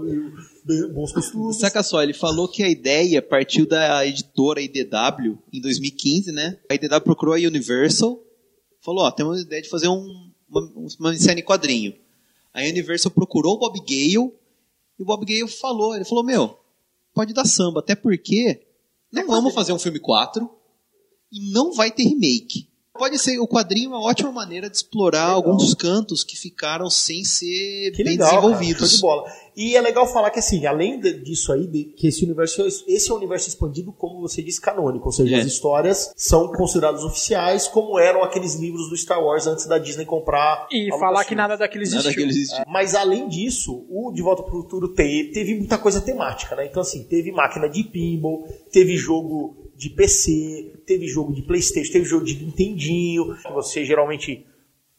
do, 0.65 0.89
do 0.89 0.93
bons 0.93 1.13
costumes. 1.13 1.57
Saca 1.61 1.85
só, 1.85 2.03
ele 2.03 2.13
falou 2.15 2.49
que 2.49 2.65
a 2.65 2.69
ideia 2.69 3.23
partiu 3.23 3.65
da 3.65 4.05
editora 4.05 4.61
IDW 4.61 5.39
em 5.53 5.61
2015, 5.61 6.33
né? 6.33 6.59
A 6.69 6.75
IDW 6.75 7.01
procurou 7.01 7.35
a 7.35 7.39
Universal, 7.39 8.19
falou, 8.81 9.05
ó, 9.05 9.11
temos 9.13 9.39
a 9.39 9.43
ideia 9.43 9.63
de 9.63 9.69
fazer 9.69 9.87
um, 9.87 10.05
uma, 10.51 10.61
uma 10.99 11.11
minissérie 11.11 11.43
em 11.43 11.45
quadrinho. 11.47 11.95
A 12.53 12.61
Universal 12.63 13.13
procurou 13.13 13.55
o 13.55 13.59
Bob 13.61 13.79
Gale, 13.81 14.33
e 14.99 15.03
o 15.03 15.07
Bob 15.07 15.25
Gale 15.27 15.49
falou, 15.49 15.95
ele 15.95 16.05
falou, 16.05 16.25
meu, 16.25 16.59
pode 17.13 17.33
dar 17.33 17.45
samba, 17.45 17.81
até 17.81 17.95
porque 17.95 18.67
não 19.13 19.27
vamos 19.27 19.55
fazer 19.55 19.73
um 19.73 19.79
filme 19.79 19.99
4 19.99 20.49
e 21.33 21.53
não 21.53 21.73
vai 21.73 21.91
ter 21.91 22.05
remake. 22.05 22.71
Pode 22.97 23.19
ser, 23.19 23.39
o 23.39 23.47
quadrinho 23.47 23.93
é 23.93 23.97
uma 23.97 24.03
ótima 24.05 24.33
maneira 24.33 24.69
de 24.71 24.77
explorar 24.77 25.29
alguns 25.29 25.65
dos 25.65 25.75
cantos 25.75 26.25
que 26.25 26.37
ficaram 26.37 26.89
sem 26.91 27.25
ser 27.25 27.93
Que 27.93 28.03
bem 28.03 28.13
legal, 28.15 28.29
cara, 28.29 28.41
show 28.41 28.51
desenvolvidos. 28.51 28.91
de 28.93 29.01
bola. 29.01 29.25
E 29.57 29.75
é 29.75 29.81
legal 29.81 30.07
falar 30.07 30.31
que 30.31 30.39
assim, 30.39 30.67
além 30.67 31.01
de- 31.01 31.15
disso 31.23 31.51
aí, 31.51 31.67
de- 31.67 31.85
que 31.85 32.09
esse 32.09 32.23
universo, 32.25 32.63
esse 32.87 33.11
é 33.11 33.15
um 33.15 33.17
universo 33.17 33.49
expandido, 33.49 33.91
como 33.93 34.21
você 34.21 34.43
disse, 34.43 34.61
canônico. 34.61 35.07
Ou 35.07 35.13
seja, 35.13 35.35
É. 35.37 35.41
as 35.41 35.47
histórias 35.47 36.13
são 36.15 36.49
consideradas 36.53 37.03
oficiais, 37.05 37.67
como 37.67 37.99
eram 37.99 38.23
aqueles 38.23 38.55
livros 38.57 38.91
do 38.91 38.97
Star 38.97 39.23
Wars 39.23 39.47
antes 39.47 39.67
da 39.67 39.79
Disney 39.79 40.05
comprar. 40.05 40.67
E 40.71 40.89
falar 40.91 41.09
Lucasfilm. 41.11 41.29
que 41.29 41.35
nada 41.35 41.57
daquilo 41.57 41.85
Nada 41.85 41.97
existiu. 41.99 42.27
existe. 42.27 42.63
Mas 42.67 42.95
além 42.95 43.29
disso, 43.29 43.87
o 43.89 44.13
De 44.13 44.21
Volta 44.21 44.43
para 44.43 44.55
o 44.55 44.61
Futuro 44.63 44.89
te- 44.89 45.31
teve 45.33 45.55
muita 45.55 45.79
coisa 45.79 46.01
temática, 46.03 46.55
né? 46.55 46.67
Então 46.67 46.83
assim, 46.83 47.05
teve 47.05 47.33
máquina 47.33 47.67
de 47.69 47.83
pinball, 47.85 48.47
teve 48.71 48.95
jogo 48.97 49.66
de 49.77 49.91
PC, 49.91 50.83
teve 50.87 51.07
jogo 51.07 51.33
de 51.35 51.43
Playstation, 51.43 51.93
teve 51.93 52.05
jogo 52.05 52.25
de 52.25 52.43
Nintendinho, 52.43 53.37
que 53.37 53.53
você 53.53 53.85
geralmente 53.85 54.47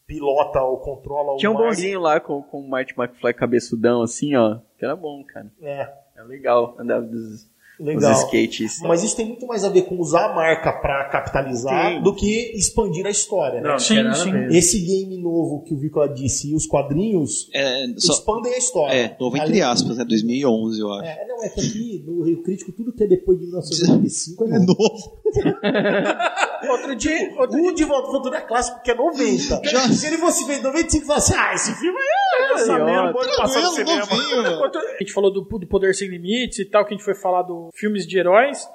pilota 0.06 0.62
ou 0.62 0.78
controla 0.78 1.32
o 1.34 1.36
Tinha 1.36 1.50
um 1.50 1.54
Marty. 1.54 1.68
bonzinho 1.68 2.00
lá 2.00 2.20
com, 2.20 2.42
com 2.42 2.60
o 2.60 2.68
Marty 2.68 2.94
McFly 2.96 3.34
cabeçudão, 3.34 4.02
assim, 4.02 4.34
ó. 4.36 4.58
Que 4.78 4.84
era 4.84 4.96
bom, 4.96 5.22
cara. 5.24 5.50
É, 5.60 5.92
É 6.16 6.22
legal. 6.22 6.76
Andava 6.78 7.04
dos, 7.04 7.47
legal. 7.80 8.12
dos 8.12 8.22
skates. 8.24 8.80
Mas 8.82 9.02
isso 9.02 9.16
tem 9.16 9.26
muito 9.26 9.46
mais 9.46 9.64
a 9.64 9.68
ver 9.68 9.82
com 9.82 9.98
usar 10.00 10.30
a 10.30 10.34
marca 10.34 10.72
pra 10.72 11.04
capitalizar 11.08 11.94
Sim. 11.94 12.02
do 12.02 12.14
que 12.14 12.52
expandir 12.56 13.06
a 13.06 13.10
história, 13.10 13.60
né? 13.60 13.68
Não, 13.70 13.78
Sim, 13.78 13.98
a 13.98 14.14
sim. 14.14 14.30
Esse 14.50 14.80
game 14.80 15.16
novo 15.18 15.62
que 15.64 15.74
o 15.74 15.78
Vicola 15.78 16.08
disse 16.08 16.50
e 16.50 16.54
os 16.54 16.66
quadrinhos 16.66 17.48
É, 17.54 17.86
só, 17.96 18.12
expandem 18.14 18.52
a 18.54 18.58
história. 18.58 18.94
é, 18.94 19.16
novo 19.18 19.36
entre 19.36 19.60
aspas, 19.62 19.96
né? 19.96 20.04
2011, 20.04 20.80
eu 20.80 20.92
acho. 20.92 21.08
É, 21.08 21.26
não, 21.26 21.42
é 21.44 21.48
que 21.48 21.60
aqui 21.60 22.04
no 22.06 22.22
Rio 22.22 22.42
Crítico 22.42 22.72
tudo 22.72 22.92
que 22.92 23.04
é 23.04 23.06
depois 23.06 23.38
de 23.38 23.44
1995 23.46 24.44
é 24.44 24.48
É 24.48 24.58
novo. 24.58 25.18
Outro 26.68 26.94
dia, 26.96 27.34
outro 27.38 27.60
dia 27.60 27.72
de 27.74 27.84
Volta 27.84 28.06
ao 28.08 28.12
Futuro 28.12 28.34
é 28.34 28.40
clássico 28.40 28.76
porque 28.78 28.90
é 28.90 28.94
90. 28.94 29.60
Já- 29.64 29.80
Se 29.88 30.06
ele 30.06 30.18
fosse 30.18 30.44
ver 30.46 30.58
em 30.58 30.62
95 30.62 31.04
e 31.04 31.06
falasse, 31.06 31.34
ah, 31.34 31.54
esse 31.54 31.74
filme 31.78 31.98
é 31.98 32.52
lançamento, 32.52 33.12
pode 33.12 33.36
passar 33.36 33.60
no 33.60 33.70
cinema. 33.70 33.98
novinho, 34.00 34.64
A 34.64 34.98
gente 34.98 35.12
falou 35.12 35.32
do, 35.32 35.40
do 35.42 35.66
Poder 35.66 35.94
Sem 35.94 36.08
Limites 36.08 36.58
e 36.58 36.64
tal, 36.64 36.84
que 36.84 36.94
a 36.94 36.96
gente 36.96 37.04
foi 37.04 37.14
falar 37.14 37.42
do 37.42 37.70
filmes 37.74 38.06
de 38.06 38.18
heróis. 38.18 38.66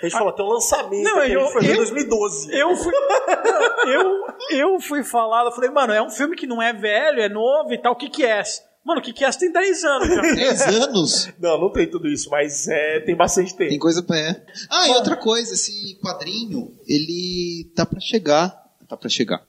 A 0.00 0.06
gente 0.06 0.12
falou, 0.18 0.32
tem 0.32 0.44
um 0.44 0.48
lançamento 0.48 1.02
Não, 1.04 1.18
a 1.18 1.28
eu- 1.28 1.46
foi 1.48 1.62
em 1.64 1.68
eu- 1.70 1.76
2012. 1.76 2.56
Eu 2.58 2.76
fui, 2.76 2.92
eu, 3.86 4.26
eu 4.50 4.80
fui 4.80 5.02
falar, 5.02 5.44
eu 5.44 5.52
falei, 5.52 5.70
mano, 5.70 5.92
é 5.92 6.02
um 6.02 6.10
filme 6.10 6.36
que 6.36 6.46
não 6.46 6.60
é 6.62 6.72
velho, 6.72 7.20
é 7.20 7.28
novo 7.28 7.72
e 7.72 7.78
tal, 7.78 7.92
o 7.92 7.96
que 7.96 8.08
que 8.08 8.24
é? 8.24 8.42
Mano, 8.84 9.00
o 9.00 9.04
que 9.04 9.12
que 9.12 9.24
é? 9.24 9.30
Tem 9.30 9.52
10 9.52 9.84
anos 9.84 10.08
já. 10.08 10.20
10 10.34 10.60
anos. 10.62 11.28
Não, 11.38 11.60
não 11.60 11.70
tem 11.72 11.88
tudo 11.88 12.08
isso, 12.08 12.30
mas 12.30 12.66
é, 12.68 13.00
tem 13.00 13.14
bastante 13.14 13.54
tempo. 13.54 13.70
Tem 13.70 13.78
coisa 13.78 14.02
pra. 14.02 14.18
É. 14.18 14.42
Ah, 14.70 14.88
e 14.88 14.92
outra 14.92 15.16
coisa, 15.16 15.54
esse 15.54 15.98
quadrinho, 16.02 16.72
ele 16.86 17.70
tá 17.74 17.84
pra 17.84 18.00
chegar. 18.00 18.48
Tá 18.88 18.96
pra 18.96 19.08
chegar. 19.08 19.42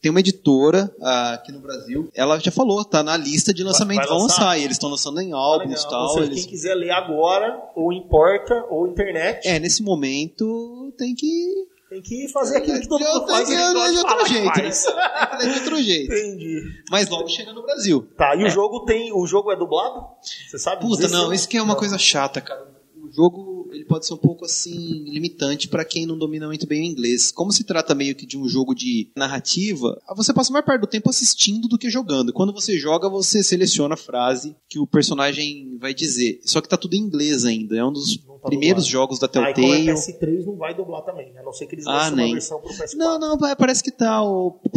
Tem 0.00 0.10
uma 0.10 0.18
editora 0.18 0.92
ah, 1.00 1.34
aqui 1.34 1.52
no 1.52 1.60
Brasil, 1.60 2.10
ela 2.12 2.36
já 2.40 2.50
falou, 2.50 2.84
tá 2.84 3.04
na 3.04 3.16
lista 3.16 3.54
de 3.54 3.62
lançamento, 3.62 3.98
vai 3.98 4.08
vão 4.08 4.18
lançar? 4.22 4.40
lançar. 4.46 4.58
E 4.58 4.64
eles 4.64 4.74
estão 4.76 4.90
lançando 4.90 5.20
em 5.20 5.32
álbuns 5.32 5.80
e 5.80 5.88
tal. 5.88 6.08
Seja, 6.14 6.26
eles- 6.26 6.40
quem 6.40 6.50
quiser 6.50 6.74
ler 6.74 6.90
agora, 6.90 7.56
ou 7.76 7.92
importa, 7.92 8.64
ou 8.68 8.88
internet, 8.88 9.46
É, 9.46 9.60
nesse 9.60 9.80
momento 9.80 10.92
tem 10.98 11.14
que. 11.14 11.68
Tem 11.92 12.00
que 12.00 12.28
fazer 12.28 12.56
aquilo 12.56 12.80
que 12.80 12.88
todo 12.88 13.04
Eu 13.04 13.12
mundo 13.14 13.26
faz. 13.26 13.50
e 13.50 13.52
que 13.52 13.58
não 13.58 13.92
de 13.92 13.98
outro 13.98 14.26
jeito. 14.26 14.52
Tem 14.54 14.70
que 14.70 15.48
de 15.52 15.58
outro 15.58 15.82
jeito. 15.82 16.12
Entendi. 16.12 16.62
Mas 16.90 17.08
logo 17.10 17.28
chega 17.28 17.52
no 17.52 17.62
Brasil. 17.62 18.08
Tá, 18.16 18.34
e 18.34 18.44
o 18.44 18.48
jogo 18.48 18.84
tem. 18.86 19.12
O 19.12 19.26
jogo 19.26 19.52
é 19.52 19.56
dublado? 19.56 20.06
Você 20.22 20.58
sabe? 20.58 20.80
Puta, 20.80 21.06
não, 21.08 21.32
isso 21.34 21.46
que 21.46 21.58
é 21.58 21.62
uma 21.62 21.76
coisa 21.76 21.98
chata, 21.98 22.40
cara. 22.40 22.66
O 22.96 23.10
jogo, 23.12 23.51
ele 23.72 23.84
pode 23.84 24.06
ser 24.06 24.14
um 24.14 24.18
pouco 24.18 24.44
assim 24.44 25.04
limitante 25.08 25.68
pra 25.68 25.84
quem 25.84 26.06
não 26.06 26.16
domina 26.18 26.46
muito 26.46 26.66
bem 26.66 26.80
o 26.82 26.84
inglês. 26.84 27.30
Como 27.32 27.52
se 27.52 27.64
trata 27.64 27.94
meio 27.94 28.14
que 28.14 28.26
de 28.26 28.38
um 28.38 28.48
jogo 28.48 28.74
de 28.74 29.08
narrativa, 29.16 30.00
você 30.16 30.32
passa 30.32 30.50
a 30.50 30.54
maior 30.54 30.64
parte 30.64 30.80
do 30.82 30.86
tempo 30.86 31.08
assistindo 31.10 31.68
do 31.68 31.78
que 31.78 31.90
jogando. 31.90 32.32
Quando 32.32 32.52
você 32.52 32.78
joga, 32.78 33.08
você 33.08 33.42
seleciona 33.42 33.94
a 33.94 33.96
frase 33.96 34.54
que 34.68 34.78
o 34.78 34.86
personagem 34.86 35.76
vai 35.78 35.92
dizer. 35.94 36.40
Só 36.44 36.60
que 36.60 36.68
tá 36.68 36.76
tudo 36.76 36.94
em 36.94 36.98
inglês 37.00 37.44
ainda. 37.44 37.76
É 37.76 37.84
um 37.84 37.92
dos 37.92 38.16
tá 38.18 38.48
primeiros 38.48 38.84
dublado. 38.84 38.90
jogos 38.90 39.18
da 39.18 39.26
Ah, 39.26 39.50
e 39.50 39.54
como 39.54 39.66
é 39.74 39.84
Telltale. 39.84 39.98
PS3 39.98 40.46
não 40.46 40.56
vai 40.56 40.74
dublar 40.74 41.02
também, 41.02 41.36
a 41.38 41.42
não 41.42 41.52
ser 41.52 41.66
que 41.66 41.74
eles 41.74 41.86
Ah, 41.86 41.92
lancem 41.92 42.10
uma 42.12 42.16
nem. 42.22 42.32
versão 42.32 42.60
pro 42.60 42.70
PS4. 42.72 42.94
Não, 42.96 43.18
não, 43.18 43.38
parece 43.56 43.82
que 43.82 43.90
tá. 43.90 44.20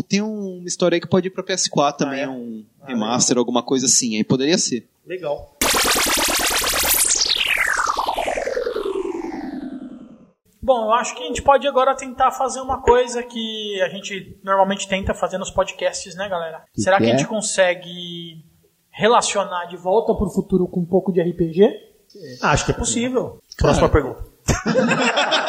Tem 0.07 0.21
uma 0.21 0.67
história 0.67 0.95
aí 0.95 1.01
que 1.01 1.07
pode 1.07 1.27
ir 1.27 1.31
pra 1.31 1.43
PS4 1.43 1.97
também, 1.97 2.21
é? 2.21 2.29
um 2.29 2.63
remaster, 2.85 3.37
alguma 3.37 3.63
coisa 3.63 3.85
assim. 3.87 4.15
Aí 4.17 4.23
poderia 4.23 4.57
ser. 4.57 4.87
Legal. 5.05 5.55
Bom, 10.65 10.85
eu 10.85 10.93
acho 10.93 11.13
que 11.15 11.21
a 11.23 11.27
gente 11.27 11.43
pode 11.43 11.67
agora 11.67 11.95
tentar 11.95 12.31
fazer 12.31 12.59
uma 12.59 12.81
coisa 12.81 13.21
que 13.21 13.79
a 13.83 13.89
gente 13.89 14.39
normalmente 14.43 14.87
tenta 14.87 15.13
fazer 15.13 15.37
nos 15.37 15.51
podcasts, 15.51 16.15
né, 16.15 16.27
galera? 16.27 16.63
Será 16.75 16.97
que, 16.97 17.03
que 17.03 17.11
a 17.11 17.13
é? 17.13 17.17
gente 17.19 17.27
consegue 17.27 18.43
relacionar 18.89 19.65
de 19.65 19.77
volta 19.77 20.15
pro 20.15 20.27
futuro 20.27 20.67
com 20.67 20.79
um 20.79 20.85
pouco 20.85 21.11
de 21.13 21.21
RPG? 21.21 21.69
Ah, 22.41 22.49
acho 22.49 22.65
que 22.65 22.71
é 22.71 22.73
possível. 22.73 23.39
Próxima 23.55 23.89
pergunta. 23.89 24.25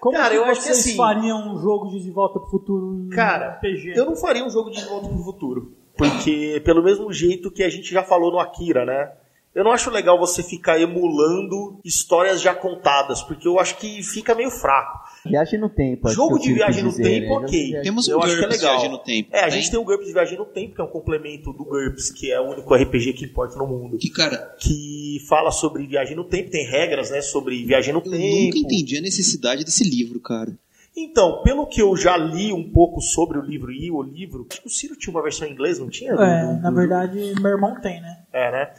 Como 0.00 0.16
Cara, 0.16 0.30
que 0.30 0.36
eu 0.36 0.44
acho 0.44 0.60
que 0.60 0.66
vocês 0.68 0.78
assim- 0.80 0.96
fariam 0.96 1.38
um 1.52 1.58
jogo 1.60 1.88
de 1.88 2.00
De 2.00 2.10
Volta 2.12 2.38
pro 2.38 2.48
Futuro 2.48 2.94
em 3.06 3.08
Cara, 3.08 3.54
RPG? 3.56 3.94
eu 3.96 4.06
não 4.06 4.14
faria 4.14 4.44
um 4.44 4.50
jogo 4.50 4.70
de 4.70 4.84
Volta 4.84 5.08
pro 5.08 5.18
Futuro. 5.24 5.72
Porque, 5.96 6.62
pelo 6.64 6.84
mesmo 6.84 7.12
jeito 7.12 7.50
que 7.50 7.64
a 7.64 7.68
gente 7.68 7.92
já 7.92 8.04
falou 8.04 8.30
no 8.30 8.38
Akira, 8.38 8.84
né? 8.84 9.10
Eu 9.58 9.64
não 9.64 9.72
acho 9.72 9.90
legal 9.90 10.18
você 10.18 10.42
ficar 10.42 10.80
emulando 10.80 11.80
histórias 11.84 12.40
já 12.40 12.54
contadas, 12.54 13.22
porque 13.22 13.48
eu 13.48 13.58
acho 13.58 13.76
que 13.78 14.02
fica 14.02 14.34
meio 14.34 14.50
fraco. 14.50 15.00
Viagem 15.26 15.58
no 15.58 15.68
tempo. 15.68 16.06
acho 16.06 16.14
Jogo 16.16 16.36
eu 16.36 16.38
de 16.38 16.52
viagem 16.54 16.82
no 16.84 16.90
dizer, 16.90 17.02
tempo, 17.02 17.40
né? 17.40 17.46
ok. 17.46 17.80
Temos 17.82 18.06
um 18.08 18.12
eu 18.12 18.22
acho 18.22 18.38
que 18.38 18.44
é 18.44 18.46
GURPS 18.46 18.60
legal. 18.60 18.74
Viagem 18.76 18.90
no 18.90 18.98
Tempo, 18.98 19.28
É, 19.32 19.38
a 19.40 19.42
tem? 19.42 19.50
gente 19.50 19.70
tem 19.70 19.80
o 19.80 19.84
GURPS 19.84 20.12
Viagem 20.12 20.38
no 20.38 20.44
Tempo, 20.46 20.74
que 20.76 20.80
é 20.80 20.84
um 20.84 20.88
complemento 20.88 21.52
do 21.52 21.64
GURPS, 21.64 22.10
que 22.12 22.30
é 22.30 22.40
o 22.40 22.50
único 22.52 22.72
RPG 22.74 23.12
que 23.14 23.24
importa 23.24 23.58
no 23.58 23.66
mundo. 23.66 23.98
Que, 23.98 24.10
cara, 24.10 24.54
Que 24.60 25.18
fala 25.28 25.50
sobre 25.50 25.86
viagem 25.86 26.14
no 26.16 26.24
tempo, 26.24 26.50
tem 26.50 26.64
regras, 26.64 27.10
né, 27.10 27.20
sobre 27.20 27.64
viagem 27.64 27.92
no 27.92 27.98
eu 27.98 28.04
tempo. 28.10 28.16
nunca 28.44 28.58
entendi 28.58 28.96
a 28.96 29.00
necessidade 29.00 29.64
desse 29.64 29.82
livro, 29.82 30.20
cara. 30.20 30.52
Então, 30.96 31.42
pelo 31.42 31.66
que 31.66 31.80
eu 31.82 31.96
já 31.96 32.16
li 32.16 32.52
um 32.52 32.70
pouco 32.72 33.00
sobre 33.00 33.38
o 33.38 33.42
livro 33.42 33.70
e 33.70 33.90
o 33.90 34.02
livro, 34.02 34.46
acho 34.50 34.60
que 34.62 34.66
o 34.66 34.70
Ciro 34.70 34.96
tinha 34.96 35.12
uma 35.12 35.22
versão 35.22 35.46
em 35.46 35.52
inglês, 35.52 35.78
não 35.78 35.88
tinha? 35.88 36.12
É, 36.12 36.14
Do- 36.16 36.56
do- 36.56 36.62
na 36.62 36.70
do- 36.70 36.76
verdade, 36.76 37.34
meu 37.40 37.50
irmão 37.52 37.80
tem, 37.80 38.00
né? 38.00 38.18
É, 38.32 38.50
né? 38.50 38.70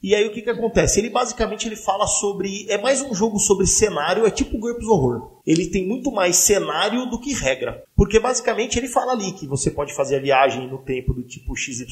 E 0.00 0.14
aí 0.14 0.24
o 0.28 0.32
que 0.32 0.42
que 0.42 0.50
acontece? 0.50 1.00
Ele 1.00 1.10
basicamente 1.10 1.66
ele 1.66 1.74
fala 1.74 2.06
sobre. 2.06 2.66
É 2.68 2.78
mais 2.78 3.02
um 3.02 3.12
jogo 3.12 3.38
sobre 3.38 3.66
cenário, 3.66 4.24
é 4.24 4.30
tipo 4.30 4.56
GURPS 4.56 4.86
Horror. 4.86 5.40
Ele 5.44 5.66
tem 5.66 5.86
muito 5.86 6.12
mais 6.12 6.36
cenário 6.36 7.06
do 7.06 7.20
que 7.20 7.32
regra. 7.32 7.82
Porque 7.96 8.20
basicamente 8.20 8.78
ele 8.78 8.86
fala 8.86 9.12
ali 9.12 9.32
que 9.32 9.46
você 9.46 9.72
pode 9.72 9.92
fazer 9.92 10.16
a 10.16 10.20
viagem 10.20 10.68
no 10.68 10.78
tempo 10.78 11.12
do 11.12 11.24
tipo 11.24 11.56
XYZ, 11.56 11.88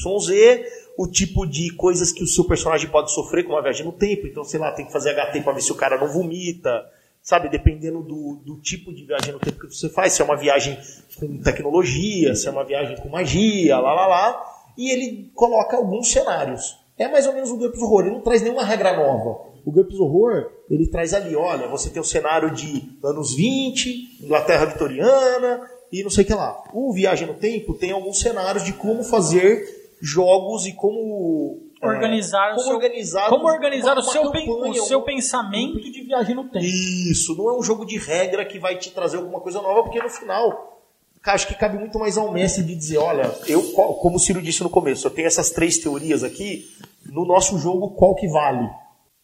o 0.97 1.05
tipo 1.05 1.45
de 1.45 1.69
coisas 1.73 2.11
que 2.13 2.23
o 2.23 2.27
seu 2.27 2.45
personagem 2.45 2.89
pode 2.89 3.11
sofrer 3.11 3.43
com 3.43 3.51
uma 3.51 3.61
viagem 3.61 3.85
no 3.85 3.91
tempo. 3.91 4.25
Então, 4.25 4.43
sei 4.45 4.59
lá, 4.59 4.71
tem 4.71 4.85
que 4.85 4.93
fazer 4.93 5.13
HT 5.13 5.41
pra 5.41 5.51
ver 5.51 5.61
se 5.61 5.71
o 5.73 5.75
cara 5.75 5.99
não 5.99 6.07
vomita. 6.07 6.85
sabe? 7.21 7.49
Dependendo 7.49 8.01
do, 8.03 8.41
do 8.45 8.55
tipo 8.61 8.93
de 8.93 9.03
viagem 9.03 9.33
no 9.33 9.39
tempo 9.39 9.59
que 9.59 9.75
você 9.75 9.89
faz, 9.89 10.13
se 10.13 10.21
é 10.21 10.25
uma 10.25 10.37
viagem 10.37 10.77
com 11.19 11.41
tecnologia, 11.41 12.33
se 12.35 12.47
é 12.47 12.51
uma 12.51 12.63
viagem 12.63 12.95
com 12.95 13.09
magia, 13.09 13.77
lá 13.77 13.93
lá 13.93 14.07
lá. 14.07 14.45
E 14.77 14.91
ele 14.91 15.29
coloca 15.35 15.75
alguns 15.75 16.09
cenários. 16.09 16.86
É 16.97 17.07
mais 17.07 17.27
ou 17.27 17.33
menos 17.33 17.51
o 17.51 17.57
GURPS 17.57 17.81
Horror, 17.81 18.01
ele 18.05 18.15
não 18.15 18.21
traz 18.21 18.41
nenhuma 18.41 18.63
regra 18.63 18.95
nova. 18.95 19.41
O 19.65 19.71
GURPS 19.71 19.99
Horror, 19.99 20.49
ele 20.69 20.87
traz 20.87 21.13
ali, 21.13 21.35
olha, 21.35 21.67
você 21.67 21.89
tem 21.89 22.01
o 22.01 22.05
cenário 22.05 22.51
de 22.51 22.83
anos 23.03 23.35
20, 23.35 24.23
Inglaterra 24.23 24.65
vitoriana 24.65 25.61
e 25.91 26.01
não 26.03 26.09
sei 26.09 26.23
o 26.23 26.27
que 26.27 26.33
lá. 26.33 26.63
O 26.73 26.91
Viagem 26.93 27.27
no 27.27 27.35
Tempo 27.35 27.73
tem 27.75 27.91
alguns 27.91 28.19
cenários 28.19 28.63
de 28.63 28.73
como 28.73 29.03
fazer 29.03 29.63
jogos 30.01 30.65
e 30.65 30.73
como 30.73 31.59
é, 31.81 31.87
Organizar 31.87 32.53
o 32.53 32.55
como 32.55 32.65
seu, 32.65 32.75
organizar, 32.75 33.29
como 33.29 33.45
organizar 33.47 33.91
uma- 33.93 33.99
o, 33.99 34.03
seu, 34.03 34.23
campanha, 34.23 34.71
o 34.71 34.85
seu 34.85 34.99
um- 34.99 35.03
pensamento 35.03 35.79
de 35.79 36.01
viagem 36.01 36.33
no 36.35 36.45
tempo. 36.45 36.65
Isso, 36.65 37.35
não 37.35 37.49
é 37.49 37.57
um 37.57 37.61
jogo 37.61 37.85
de 37.85 37.97
regra 37.99 38.43
que 38.45 38.57
vai 38.57 38.77
te 38.77 38.89
trazer 38.91 39.17
alguma 39.17 39.39
coisa 39.39 39.61
nova, 39.61 39.83
porque 39.83 40.01
no 40.01 40.09
final, 40.09 40.76
acho 41.25 41.47
que 41.47 41.55
cabe 41.55 41.77
muito 41.77 41.99
mais 41.99 42.17
ao 42.17 42.31
mestre 42.31 42.63
de 42.63 42.73
dizer, 42.75 42.97
olha, 42.97 43.29
eu, 43.47 43.61
como 43.73 44.15
o 44.15 44.19
Ciro 44.19 44.41
disse 44.41 44.63
no 44.63 44.69
começo, 44.69 45.05
eu 45.07 45.11
tenho 45.11 45.27
essas 45.27 45.49
três 45.49 45.77
teorias 45.77 46.23
aqui, 46.23 46.65
no 47.05 47.25
nosso 47.25 47.57
jogo, 47.57 47.91
qual 47.91 48.15
que 48.15 48.27
vale? 48.27 48.69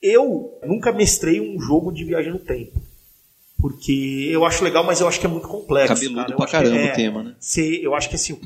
Eu 0.01 0.59
nunca 0.65 0.91
mestrei 0.91 1.39
um 1.39 1.59
jogo 1.59 1.91
de 1.91 2.03
viagem 2.03 2.31
no 2.33 2.39
tempo. 2.39 2.81
Porque 3.57 4.27
eu 4.29 4.43
acho 4.45 4.63
legal, 4.63 4.83
mas 4.83 4.99
eu 4.99 5.07
acho 5.07 5.19
que 5.19 5.25
é 5.25 5.29
muito 5.29 5.47
complexo. 5.47 5.93
Cabeludo 5.93 6.25
cara. 6.25 6.35
Pra 6.35 6.47
caramba 6.47 6.75
é- 6.75 6.91
o 6.91 6.95
tema, 6.95 7.23
né? 7.23 7.35
Cê- 7.39 7.79
eu 7.81 7.95
acho 7.95 8.09
que 8.09 8.15
assim, 8.15 8.37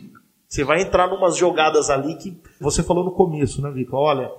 você 0.47 0.63
vai 0.63 0.81
entrar 0.81 1.07
numas 1.07 1.35
jogadas 1.35 1.89
ali 1.89 2.15
que 2.15 2.39
você 2.61 2.83
falou 2.83 3.03
no 3.03 3.11
começo, 3.11 3.59
né, 3.61 3.71
Vico? 3.71 3.95
Olha, 3.95 4.29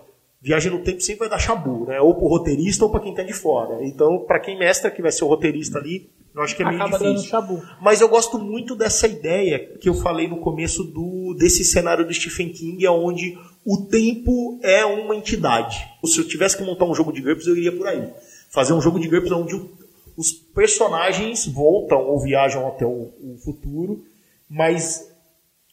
viagem 0.40 0.70
no 0.70 0.82
tempo 0.82 1.00
sempre 1.00 1.20
vai 1.20 1.28
dar 1.28 1.38
chabu, 1.38 1.86
né? 1.86 2.00
Ou 2.00 2.14
pro 2.14 2.26
roteirista 2.28 2.84
ou 2.84 2.90
pra 2.90 3.00
quem 3.00 3.14
tá 3.14 3.22
de 3.22 3.32
fora. 3.32 3.84
Então, 3.84 4.20
pra 4.26 4.38
quem 4.40 4.58
mestra, 4.58 4.90
que 4.90 5.02
vai 5.02 5.10
ser 5.12 5.24
o 5.24 5.28
roteirista 5.28 5.78
ali, 5.78 6.10
eu 6.34 6.42
acho 6.42 6.54
que 6.54 6.62
é 6.62 6.66
meio 6.66 6.76
Acaba 6.80 6.98
dando 6.98 7.08
difícil. 7.14 7.30
chabu. 7.30 7.62
Mas 7.80 8.00
eu 8.00 8.08
gosto 8.08 8.38
muito 8.38 8.76
dessa 8.76 9.06
ideia 9.08 9.58
que 9.78 9.88
eu 9.88 9.94
falei 9.94 10.28
no 10.28 10.38
começo 10.38 10.84
do 10.84 11.34
desse 11.38 11.64
cenário 11.64 12.06
do 12.06 12.14
Stephen 12.14 12.50
King, 12.50 12.86
onde 12.88 13.36
o 13.64 13.78
tempo 13.86 14.58
é 14.62 14.84
uma 14.84 15.16
entidade. 15.16 15.84
Se 16.04 16.18
eu 16.20 16.26
tivesse 16.28 16.56
que 16.56 16.62
montar 16.62 16.84
um 16.84 16.94
jogo 16.94 17.12
de 17.12 17.20
GURPS, 17.20 17.46
eu 17.46 17.56
iria 17.56 17.72
por 17.76 17.86
aí. 17.88 18.08
Fazer 18.50 18.72
um 18.72 18.80
jogo 18.80 19.00
de 19.00 19.08
GURPS 19.08 19.32
onde 19.32 19.54
o- 19.56 19.70
os 20.16 20.32
personagens 20.32 21.46
voltam 21.46 21.98
ou 22.06 22.18
viajam 22.20 22.66
até 22.68 22.86
o, 22.86 23.10
o 23.20 23.36
futuro, 23.44 24.04
mas 24.48 25.10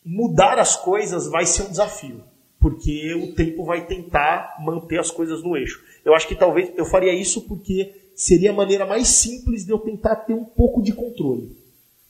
mudar 0.04 0.58
as 0.60 0.76
coisas 0.76 1.28
vai 1.28 1.46
ser 1.46 1.64
um 1.64 1.70
desafio. 1.70 2.22
Porque 2.66 3.14
o 3.14 3.36
tempo 3.36 3.64
vai 3.64 3.86
tentar 3.86 4.56
manter 4.60 5.00
as 5.00 5.12
coisas 5.12 5.44
no 5.44 5.56
eixo. 5.56 5.84
Eu 6.04 6.16
acho 6.16 6.28
que 6.28 6.34
talvez 6.34 6.72
eu 6.76 6.84
faria 6.84 7.14
isso 7.14 7.42
porque 7.42 7.94
seria 8.16 8.50
a 8.50 8.56
maneira 8.56 8.88
mais 8.88 9.08
simples 9.08 9.64
de 9.64 9.72
eu 9.72 9.78
tentar 9.78 10.16
ter 10.16 10.34
um 10.34 10.44
pouco 10.44 10.82
de 10.82 10.92
controle. 10.92 11.56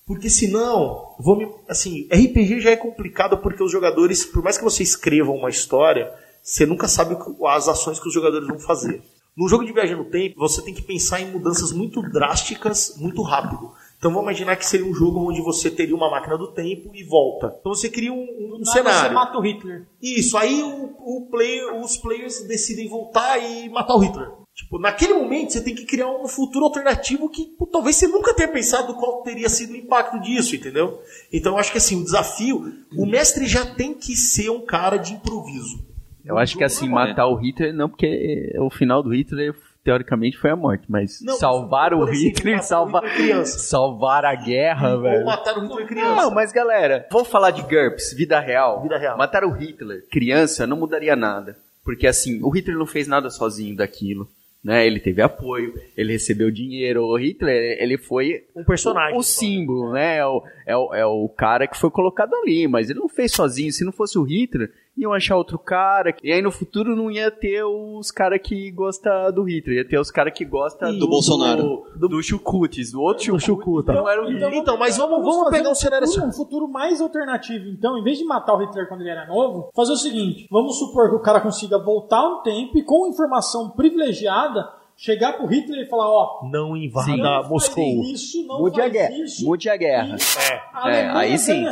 Porque 0.05 0.29
senão, 0.29 1.13
vou 1.19 1.37
me, 1.37 1.45
assim, 1.67 2.07
RPG 2.09 2.61
já 2.61 2.69
é 2.69 2.77
complicado 2.77 3.39
porque 3.39 3.61
os 3.61 3.69
jogadores, 3.69 4.23
por 4.23 4.41
mais 4.41 4.57
que 4.57 4.63
você 4.63 4.81
escreva 4.81 5.29
uma 5.29 5.49
história, 5.49 6.09
você 6.41 6.65
nunca 6.65 6.87
sabe 6.87 7.17
as 7.47 7.67
ações 7.67 7.99
que 7.99 8.07
os 8.07 8.13
jogadores 8.13 8.47
vão 8.47 8.57
fazer. 8.57 9.03
No 9.35 9.49
jogo 9.49 9.65
de 9.65 9.73
viagem 9.73 9.97
no 9.97 10.05
tempo, 10.05 10.39
você 10.39 10.61
tem 10.61 10.73
que 10.73 10.83
pensar 10.83 11.19
em 11.19 11.33
mudanças 11.33 11.73
muito 11.73 12.01
drásticas, 12.01 12.95
muito 12.95 13.21
rápido. 13.21 13.73
Então 13.97 14.11
vamos 14.11 14.23
imaginar 14.23 14.55
que 14.55 14.65
seria 14.65 14.85
um 14.85 14.93
jogo 14.93 15.29
onde 15.29 15.41
você 15.41 15.71
teria 15.71 15.95
uma 15.95 16.09
máquina 16.09 16.37
do 16.37 16.51
tempo 16.51 16.91
e 16.93 17.03
volta. 17.03 17.55
Então 17.59 17.73
você 17.73 17.89
cria 17.89 18.11
um, 18.11 18.21
um 18.21 18.51
Nada, 18.59 18.65
cenário. 18.71 19.09
Você 19.09 19.13
mata 19.13 19.37
o 19.37 19.41
Hitler. 19.41 19.87
Isso, 20.01 20.37
aí 20.37 20.61
o, 20.61 20.95
o 20.99 21.27
player, 21.31 21.75
os 21.81 21.97
players 21.97 22.41
decidem 22.47 22.87
voltar 22.87 23.37
e 23.39 23.69
matar 23.69 23.95
o 23.95 23.99
Hitler. 23.99 24.29
Tipo, 24.53 24.79
naquele 24.79 25.13
momento 25.13 25.51
você 25.51 25.61
tem 25.61 25.75
que 25.75 25.85
criar 25.85 26.07
um 26.07 26.29
futuro 26.29 26.63
alternativo 26.63 27.29
que 27.29 27.45
pô, 27.57 27.65
talvez 27.65 27.97
você 27.97 28.07
nunca 28.07 28.33
tenha 28.33 28.47
pensado 28.47 28.93
qual 28.93 29.21
teria 29.21 29.49
sido 29.49 29.73
o 29.73 29.75
impacto 29.75 30.17
disso, 30.21 30.55
entendeu? 30.55 31.01
Então 31.31 31.53
eu 31.53 31.59
acho 31.59 31.73
que 31.73 31.77
assim, 31.77 31.99
o 31.99 32.03
desafio, 32.05 32.73
o 32.97 33.05
mestre 33.05 33.45
já 33.47 33.65
tem 33.65 33.93
que 33.93 34.15
ser 34.15 34.49
um 34.49 34.61
cara 34.61 34.95
de 34.95 35.13
improviso. 35.13 35.85
Eu 36.23 36.37
acho 36.37 36.57
que 36.57 36.63
assim, 36.63 36.89
matar 36.89 37.27
o 37.27 37.35
Hitler, 37.35 37.73
não, 37.73 37.87
porque 37.87 38.51
o 38.59 38.69
final 38.69 39.03
do 39.03 39.13
Hitler, 39.13 39.53
teoricamente, 39.85 40.35
foi 40.37 40.49
a 40.49 40.55
morte, 40.55 40.83
mas 40.89 41.21
Não, 41.21 41.35
salvar 41.37 41.93
o 41.93 42.03
Hitler, 42.05 42.59
o 42.59 42.63
salvar, 42.63 43.03
salvar 43.45 44.25
a 44.25 44.33
guerra, 44.33 44.95
Ou 44.95 45.01
velho. 45.01 45.25
matar 45.25 45.57
o 45.57 45.61
Hitler 45.61 45.87
criança. 45.87 46.15
Não, 46.23 46.31
mas 46.31 46.51
galera, 46.51 47.07
vamos 47.11 47.27
falar 47.29 47.51
de 47.51 47.61
GURPS, 47.61 48.13
vida 48.13 48.39
real. 48.39 48.81
Vida 48.81 48.97
real. 48.97 49.15
Matar 49.17 49.45
o 49.45 49.51
Hitler, 49.51 50.03
criança, 50.11 50.65
não 50.65 50.75
mudaria 50.75 51.15
nada. 51.15 51.55
Porque 51.83 52.07
assim, 52.07 52.41
o 52.43 52.49
Hitler 52.49 52.75
não 52.77 52.87
fez 52.87 53.07
nada 53.07 53.29
sozinho 53.29 53.75
daquilo. 53.75 54.27
Né? 54.63 54.87
Ele 54.87 54.99
teve 54.99 55.21
apoio, 55.21 55.75
ele 55.95 56.13
recebeu 56.13 56.49
dinheiro. 56.49 57.03
O 57.03 57.15
Hitler, 57.19 57.77
ele 57.79 57.99
foi 57.99 58.45
Um 58.55 58.63
personagem. 58.63 59.15
o 59.15 59.21
símbolo, 59.21 59.93
né? 59.93 60.17
É 60.17 60.25
o, 60.25 60.43
é, 60.65 60.75
o, 60.75 60.95
é 60.95 61.05
o 61.05 61.29
cara 61.29 61.67
que 61.67 61.77
foi 61.77 61.91
colocado 61.91 62.33
ali, 62.33 62.67
mas 62.67 62.89
ele 62.89 62.97
não 62.97 63.07
fez 63.07 63.31
sozinho. 63.31 63.71
Se 63.71 63.85
não 63.85 63.91
fosse 63.91 64.17
o 64.17 64.23
Hitler, 64.23 64.71
iam 64.97 65.13
achar 65.13 65.35
outro 65.35 65.59
cara. 65.59 66.15
E 66.23 66.31
aí 66.31 66.41
no 66.41 66.51
futuro 66.51 66.95
não 66.95 67.11
ia 67.11 67.29
ter 67.29 67.63
os 67.63 68.11
caras 68.11 68.39
que 68.41 68.71
gostam 68.71 69.31
do 69.31 69.43
Hitler, 69.43 69.77
ia 69.77 69.87
ter 69.87 69.99
os 69.99 70.09
caras 70.09 70.33
que 70.33 70.45
gostam 70.45 70.97
Do 70.97 71.07
Bolsonaro. 71.07 71.85
Do, 71.95 72.07
do 72.07 72.23
Chucutis, 72.23 72.91
do 72.91 73.01
outro 73.01 73.33
Do 73.33 73.39
Chucuta. 73.39 73.93
Não 73.93 74.07
era 74.09 74.23
o 74.23 74.29
Hitler. 74.29 74.53
Então, 74.53 74.77
mas 74.77 74.97
vamos, 74.97 75.19
vamos 75.23 75.43
fazer 75.45 75.57
pegar 75.57 75.69
um 75.69 75.75
cenário 75.75 76.07
futuro, 76.07 76.27
assim. 76.27 76.29
um 76.29 76.43
futuro 76.43 76.67
mais 76.67 77.01
alternativo. 77.01 77.67
Então, 77.67 77.97
em 77.97 78.03
vez 78.03 78.17
de 78.17 78.25
matar 78.25 78.53
o 78.53 78.57
Hitler 78.57 78.87
quando 78.87 79.01
ele 79.01 79.09
era 79.09 79.27
novo, 79.27 79.69
fazer 79.75 79.91
o 79.91 79.97
seguinte: 79.97 80.47
vamos 80.49 80.77
supor 80.79 81.09
que 81.09 81.15
o 81.15 81.21
cara 81.21 81.41
consiga 81.41 81.77
voltar 81.77 82.21
um 82.27 82.41
tempo 82.41 82.77
e 82.77 82.83
com 82.83 83.07
informação 83.07 83.69
privilegiada 83.71 84.67
chegar 84.97 85.33
pro 85.33 85.45
Hitler 85.45 85.85
e 85.85 85.89
falar, 85.89 86.07
ó, 86.09 86.47
Não 86.51 86.75
invada 86.75 87.05
Sim. 87.11 87.17
não 87.17 87.49
Moscou. 87.49 88.03
isso, 88.05 88.45
não 88.47 88.59
Mude 88.59 88.81
a 88.81 88.87
guerra. 88.87 89.13
isso. 89.17 89.45
Mude 89.45 89.69
a 89.69 89.75
guerra. 89.75 90.15
É. 90.15 90.61
A 90.73 90.91
É, 90.91 91.09
aí 91.09 91.37
sim. 91.37 91.65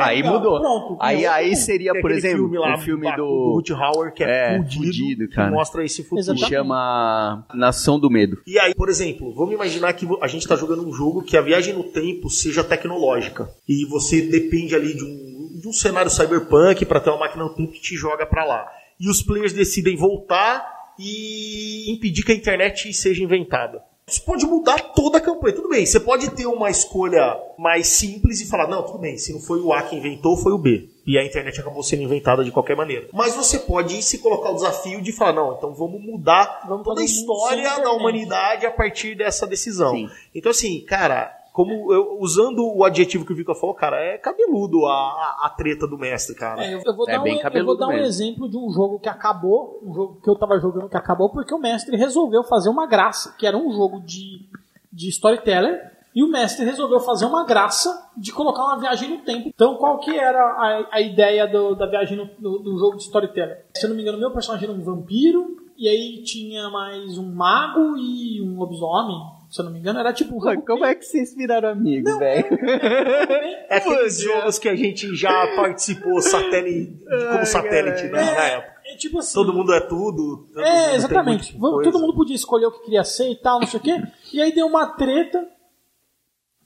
Aí 0.00 0.22
Mundial. 0.22 0.34
mudou. 0.34 0.60
Pronto. 0.60 0.96
Aí, 1.00 1.26
aí 1.26 1.54
seria, 1.54 1.92
por 2.00 2.10
exemplo, 2.10 2.38
filme 2.38 2.58
lá, 2.58 2.74
o 2.74 2.78
filme 2.78 3.16
do. 3.16 3.52
Ruth 3.56 3.70
Hauer, 3.72 4.12
que 4.14 4.24
é, 4.24 4.54
É, 4.54 4.56
fudido, 4.56 4.84
fudido, 4.86 5.28
que 5.28 5.34
cara. 5.34 5.50
mostra 5.50 5.84
esse 5.84 6.02
futuro. 6.02 6.16
que 6.16 6.30
Exatamente. 6.30 6.50
chama 6.50 7.46
Nação 7.54 7.98
do 7.98 8.08
Medo. 8.10 8.38
E 8.46 8.58
aí, 8.58 8.74
por 8.74 8.88
exemplo, 8.88 9.34
vamos 9.34 9.54
imaginar 9.54 9.92
que 9.92 10.08
a 10.20 10.26
gente 10.26 10.42
está 10.42 10.56
jogando 10.56 10.86
um 10.86 10.92
jogo 10.92 11.22
que 11.22 11.36
a 11.36 11.40
viagem 11.42 11.74
no 11.74 11.84
tempo 11.84 12.30
seja 12.30 12.64
tecnológica. 12.64 13.50
E 13.68 13.84
você 13.86 14.22
depende 14.22 14.74
ali 14.74 14.94
de 14.96 15.04
um, 15.04 15.60
de 15.60 15.68
um 15.68 15.72
cenário 15.72 16.10
cyberpunk 16.10 16.84
para 16.86 17.00
ter 17.00 17.10
uma 17.10 17.18
máquina 17.20 17.44
no 17.44 17.50
tempo 17.54 17.72
que 17.72 17.80
te 17.80 17.94
joga 17.96 18.24
para 18.26 18.44
lá. 18.44 18.66
E 18.98 19.08
os 19.10 19.22
players 19.22 19.52
decidem 19.52 19.96
voltar 19.96 20.81
e 20.98 21.92
impedir 21.92 22.24
que 22.24 22.32
a 22.32 22.36
internet 22.36 22.92
seja 22.92 23.22
inventada. 23.22 23.82
Isso 24.06 24.24
pode 24.24 24.44
mudar 24.44 24.78
toda 24.94 25.18
a 25.18 25.20
campanha. 25.20 25.54
Tudo 25.54 25.68
bem, 25.68 25.86
você 25.86 26.00
pode 26.00 26.30
ter 26.32 26.46
uma 26.46 26.68
escolha 26.68 27.38
mais 27.56 27.86
simples 27.86 28.40
e 28.40 28.48
falar: 28.48 28.68
não, 28.68 28.82
tudo 28.82 28.98
bem, 28.98 29.16
se 29.16 29.32
não 29.32 29.40
foi 29.40 29.60
o 29.60 29.72
A 29.72 29.82
que 29.82 29.96
inventou, 29.96 30.36
foi 30.36 30.52
o 30.52 30.58
B. 30.58 30.88
E 31.06 31.18
a 31.18 31.24
internet 31.24 31.60
acabou 31.60 31.82
sendo 31.82 32.02
inventada 32.02 32.44
de 32.44 32.50
qualquer 32.50 32.76
maneira. 32.76 33.08
Mas 33.12 33.34
você 33.34 33.58
pode 33.60 34.02
se 34.02 34.18
colocar 34.18 34.50
o 34.50 34.54
desafio 34.54 35.00
de 35.00 35.12
falar: 35.12 35.32
não, 35.32 35.56
então 35.56 35.72
vamos 35.72 36.02
mudar 36.02 36.64
Vamos 36.68 36.84
toda 36.84 37.00
a 37.00 37.04
história 37.04 37.80
da 37.80 37.92
humanidade 37.92 38.66
a 38.66 38.70
partir 38.70 39.14
dessa 39.14 39.46
decisão. 39.46 39.94
Sim. 39.94 40.10
Então, 40.34 40.50
assim, 40.50 40.84
cara, 40.84 41.32
como 41.52 41.92
eu- 41.92 42.16
usando 42.18 42.64
o 42.64 42.82
adjetivo 42.84 43.26
que 43.26 43.32
o 43.32 43.36
Vitor 43.36 43.54
falou, 43.54 43.74
cara, 43.74 43.96
é 44.00 44.16
cabeludo 44.18 44.86
a, 44.86 44.92
a, 44.92 45.40
a 45.46 45.50
treta 45.50 45.86
do 45.86 45.98
mestre, 45.98 46.34
cara. 46.34 46.64
É, 46.64 46.74
eu, 46.74 46.80
eu 46.84 46.96
vou 46.96 47.06
É 47.08 47.12
dar, 47.12 47.22
bem 47.22 47.34
um, 47.36 47.48
eu 47.58 47.64
vou 47.66 47.76
dar 47.76 47.88
um 47.88 47.92
exemplo 48.04 48.48
de 48.48 48.56
um 48.56 48.70
jogo 48.72 48.98
que 48.98 49.08
acabou, 49.08 49.78
um 49.84 49.92
jogo 49.94 50.20
que 50.22 50.30
eu 50.30 50.34
tava 50.36 50.58
jogando 50.58 50.88
que 50.88 50.96
acabou, 50.96 51.28
porque 51.30 51.54
o 51.54 51.58
mestre 51.58 51.96
resolveu 51.96 52.42
fazer 52.44 52.68
uma 52.70 52.86
graça, 52.86 53.34
que 53.38 53.46
era 53.46 53.56
um 53.56 53.70
jogo 53.72 54.00
de, 54.00 54.48
de 54.92 55.08
storyteller, 55.10 55.92
e 56.14 56.22
o 56.22 56.28
mestre 56.30 56.64
resolveu 56.64 57.00
fazer 57.00 57.24
uma 57.24 57.44
graça 57.46 58.10
de 58.16 58.32
colocar 58.32 58.64
uma 58.64 58.78
viagem 58.78 59.08
no 59.08 59.18
tempo. 59.24 59.48
Então, 59.48 59.76
qual 59.76 59.98
que 59.98 60.14
era 60.18 60.38
a, 60.42 60.88
a 60.96 61.00
ideia 61.00 61.46
do- 61.46 61.74
da 61.74 61.86
viagem 61.86 62.16
no, 62.18 62.26
do, 62.38 62.58
do 62.58 62.78
jogo 62.78 62.96
de 62.96 63.04
storyteller? 63.04 63.64
Se 63.74 63.84
eu 63.86 63.88
não 63.90 63.96
me 63.96 64.02
engano, 64.02 64.18
meu 64.18 64.30
personagem 64.30 64.68
era 64.68 64.78
um 64.78 64.82
vampiro, 64.82 65.56
e 65.76 65.88
aí 65.88 66.22
tinha 66.22 66.68
mais 66.68 67.16
um 67.16 67.32
mago 67.34 67.96
e 67.96 68.42
um 68.42 68.58
lobisomem. 68.58 69.16
Se 69.52 69.60
eu 69.60 69.66
não 69.66 69.72
me 69.72 69.80
engano, 69.80 70.00
era 70.00 70.14
tipo 70.14 70.34
um 70.34 70.40
jogo 70.40 70.62
Como 70.64 70.82
é 70.82 70.94
que 70.94 71.04
vocês 71.04 71.36
viraram 71.36 71.68
amigos, 71.68 72.18
velho? 72.18 72.48
É 73.68 73.76
aqueles 73.76 74.20
jogos 74.20 74.58
que 74.58 74.68
a 74.68 74.74
gente 74.74 75.14
já 75.14 75.46
participou 75.54 76.20
satélite, 76.22 76.98
como 77.30 77.46
satélite 77.46 78.04
né, 78.04 78.24
na 78.24 78.44
época. 78.44 78.80
É 78.86 78.96
tipo 78.96 79.18
assim. 79.18 79.34
Todo 79.34 79.52
mundo 79.52 79.72
é 79.74 79.80
tudo. 79.80 80.46
todo 80.52 80.60
É, 80.60 80.94
exatamente. 80.94 81.56
Vamos-. 81.58 81.84
Todo 81.84 81.98
mundo 81.98 82.14
podia 82.14 82.34
escolher 82.34 82.66
o 82.66 82.72
que 82.72 82.84
queria 82.84 83.04
ser 83.04 83.30
e 83.30 83.36
tal, 83.36 83.60
não 83.60 83.66
sei 83.66 83.78
o 83.78 83.82
quê. 83.82 84.02
E 84.32 84.40
aí 84.40 84.54
deu 84.54 84.66
uma 84.66 84.86
treta 84.94 85.46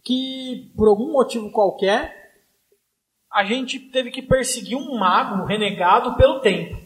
que, 0.02 0.70
por 0.76 0.88
algum 0.88 1.12
motivo 1.12 1.50
qualquer, 1.50 2.34
a 3.32 3.44
gente 3.44 3.78
teve 3.78 4.12
que 4.12 4.22
perseguir 4.22 4.76
um 4.76 4.96
mago 4.96 5.44
renegado 5.44 6.16
pelo 6.16 6.40
tempo. 6.40 6.85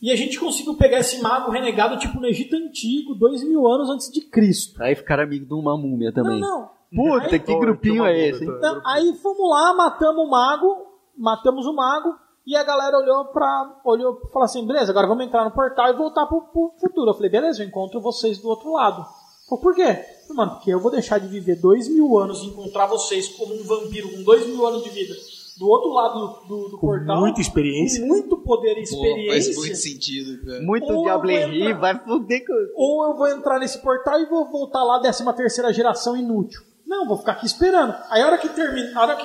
E 0.00 0.10
a 0.10 0.16
gente 0.16 0.40
conseguiu 0.40 0.74
pegar 0.76 0.98
esse 1.00 1.20
mago 1.20 1.50
renegado, 1.50 1.98
tipo, 1.98 2.18
no 2.18 2.26
Egito 2.26 2.56
Antigo, 2.56 3.14
dois 3.14 3.42
mil 3.42 3.66
anos 3.68 3.90
antes 3.90 4.10
de 4.10 4.22
Cristo. 4.22 4.82
Aí 4.82 4.94
ficaram 4.94 5.24
amigos 5.24 5.46
de 5.46 5.54
uma 5.54 5.76
múmia 5.76 6.10
também. 6.12 6.40
Não, 6.40 6.70
não. 6.92 7.04
Puta, 7.04 7.34
Aí- 7.34 7.38
que 7.38 7.56
grupinho 7.58 8.04
é 8.04 8.28
esse? 8.28 8.42
hein? 8.44 8.50
Então, 8.56 8.80
aí 8.84 9.14
fomos 9.16 9.48
lá, 9.50 9.74
matamos 9.74 10.26
o 10.26 10.28
mago, 10.30 10.86
matamos 11.16 11.66
o 11.66 11.72
mago, 11.74 12.14
e 12.46 12.56
a 12.56 12.64
galera 12.64 12.96
olhou 12.98 13.26
pra. 13.26 13.80
olhou 13.84 14.20
e 14.24 14.32
falou 14.32 14.44
assim: 14.46 14.66
beleza, 14.66 14.90
agora 14.90 15.06
vamos 15.06 15.24
entrar 15.24 15.44
no 15.44 15.50
portal 15.52 15.88
e 15.90 15.96
voltar 15.96 16.26
pro, 16.26 16.40
pro 16.42 16.72
futuro. 16.80 17.10
Eu 17.10 17.14
falei, 17.14 17.30
beleza, 17.30 17.62
eu 17.62 17.68
encontro 17.68 18.00
vocês 18.00 18.38
do 18.38 18.48
outro 18.48 18.72
lado. 18.72 19.04
Falei, 19.48 19.62
por 19.62 19.74
quê? 19.74 19.84
Falei, 19.84 20.36
Mano, 20.36 20.52
porque 20.52 20.70
eu 20.72 20.80
vou 20.80 20.90
deixar 20.90 21.18
de 21.18 21.28
viver 21.28 21.56
dois 21.60 21.86
mil 21.88 22.16
anos 22.18 22.42
e 22.42 22.46
encontrar 22.46 22.86
vocês 22.86 23.28
como 23.28 23.54
um 23.54 23.62
vampiro 23.64 24.08
com 24.10 24.22
dois 24.22 24.46
mil 24.46 24.66
anos 24.66 24.82
de 24.82 24.88
vida 24.90 25.14
do 25.60 25.68
outro 25.68 25.90
lado 25.90 26.46
do, 26.48 26.68
do 26.70 26.78
Com 26.78 26.86
portal. 26.86 27.20
muita 27.20 27.40
experiência. 27.40 28.00
Com 28.00 28.08
muito 28.08 28.36
poder 28.38 28.72
e 28.72 28.74
Pô, 28.76 28.80
experiência. 28.80 29.52
faz 29.52 29.56
muito 29.58 29.76
sentido, 29.76 30.44
cara. 30.46 30.62
Muito 30.62 30.86
entrar- 30.92 31.80
vai 31.80 31.98
foder 32.02 32.44
com. 32.46 32.52
Ou 32.74 33.04
eu 33.04 33.16
vou 33.16 33.28
entrar 33.28 33.58
nesse 33.60 33.78
portal 33.78 34.18
e 34.18 34.24
vou 34.26 34.50
voltar 34.50 34.82
lá, 34.82 34.98
13 35.00 35.32
terceira 35.36 35.72
geração 35.72 36.16
inútil. 36.16 36.62
Não, 36.86 37.06
vou 37.06 37.18
ficar 37.18 37.32
aqui 37.32 37.46
esperando. 37.46 37.94
Aí 38.08 38.22
a 38.22 38.26
hora 38.26 38.38
que, 38.38 38.48
termina, 38.48 38.98
a 38.98 39.02
hora 39.02 39.16
que 39.16 39.24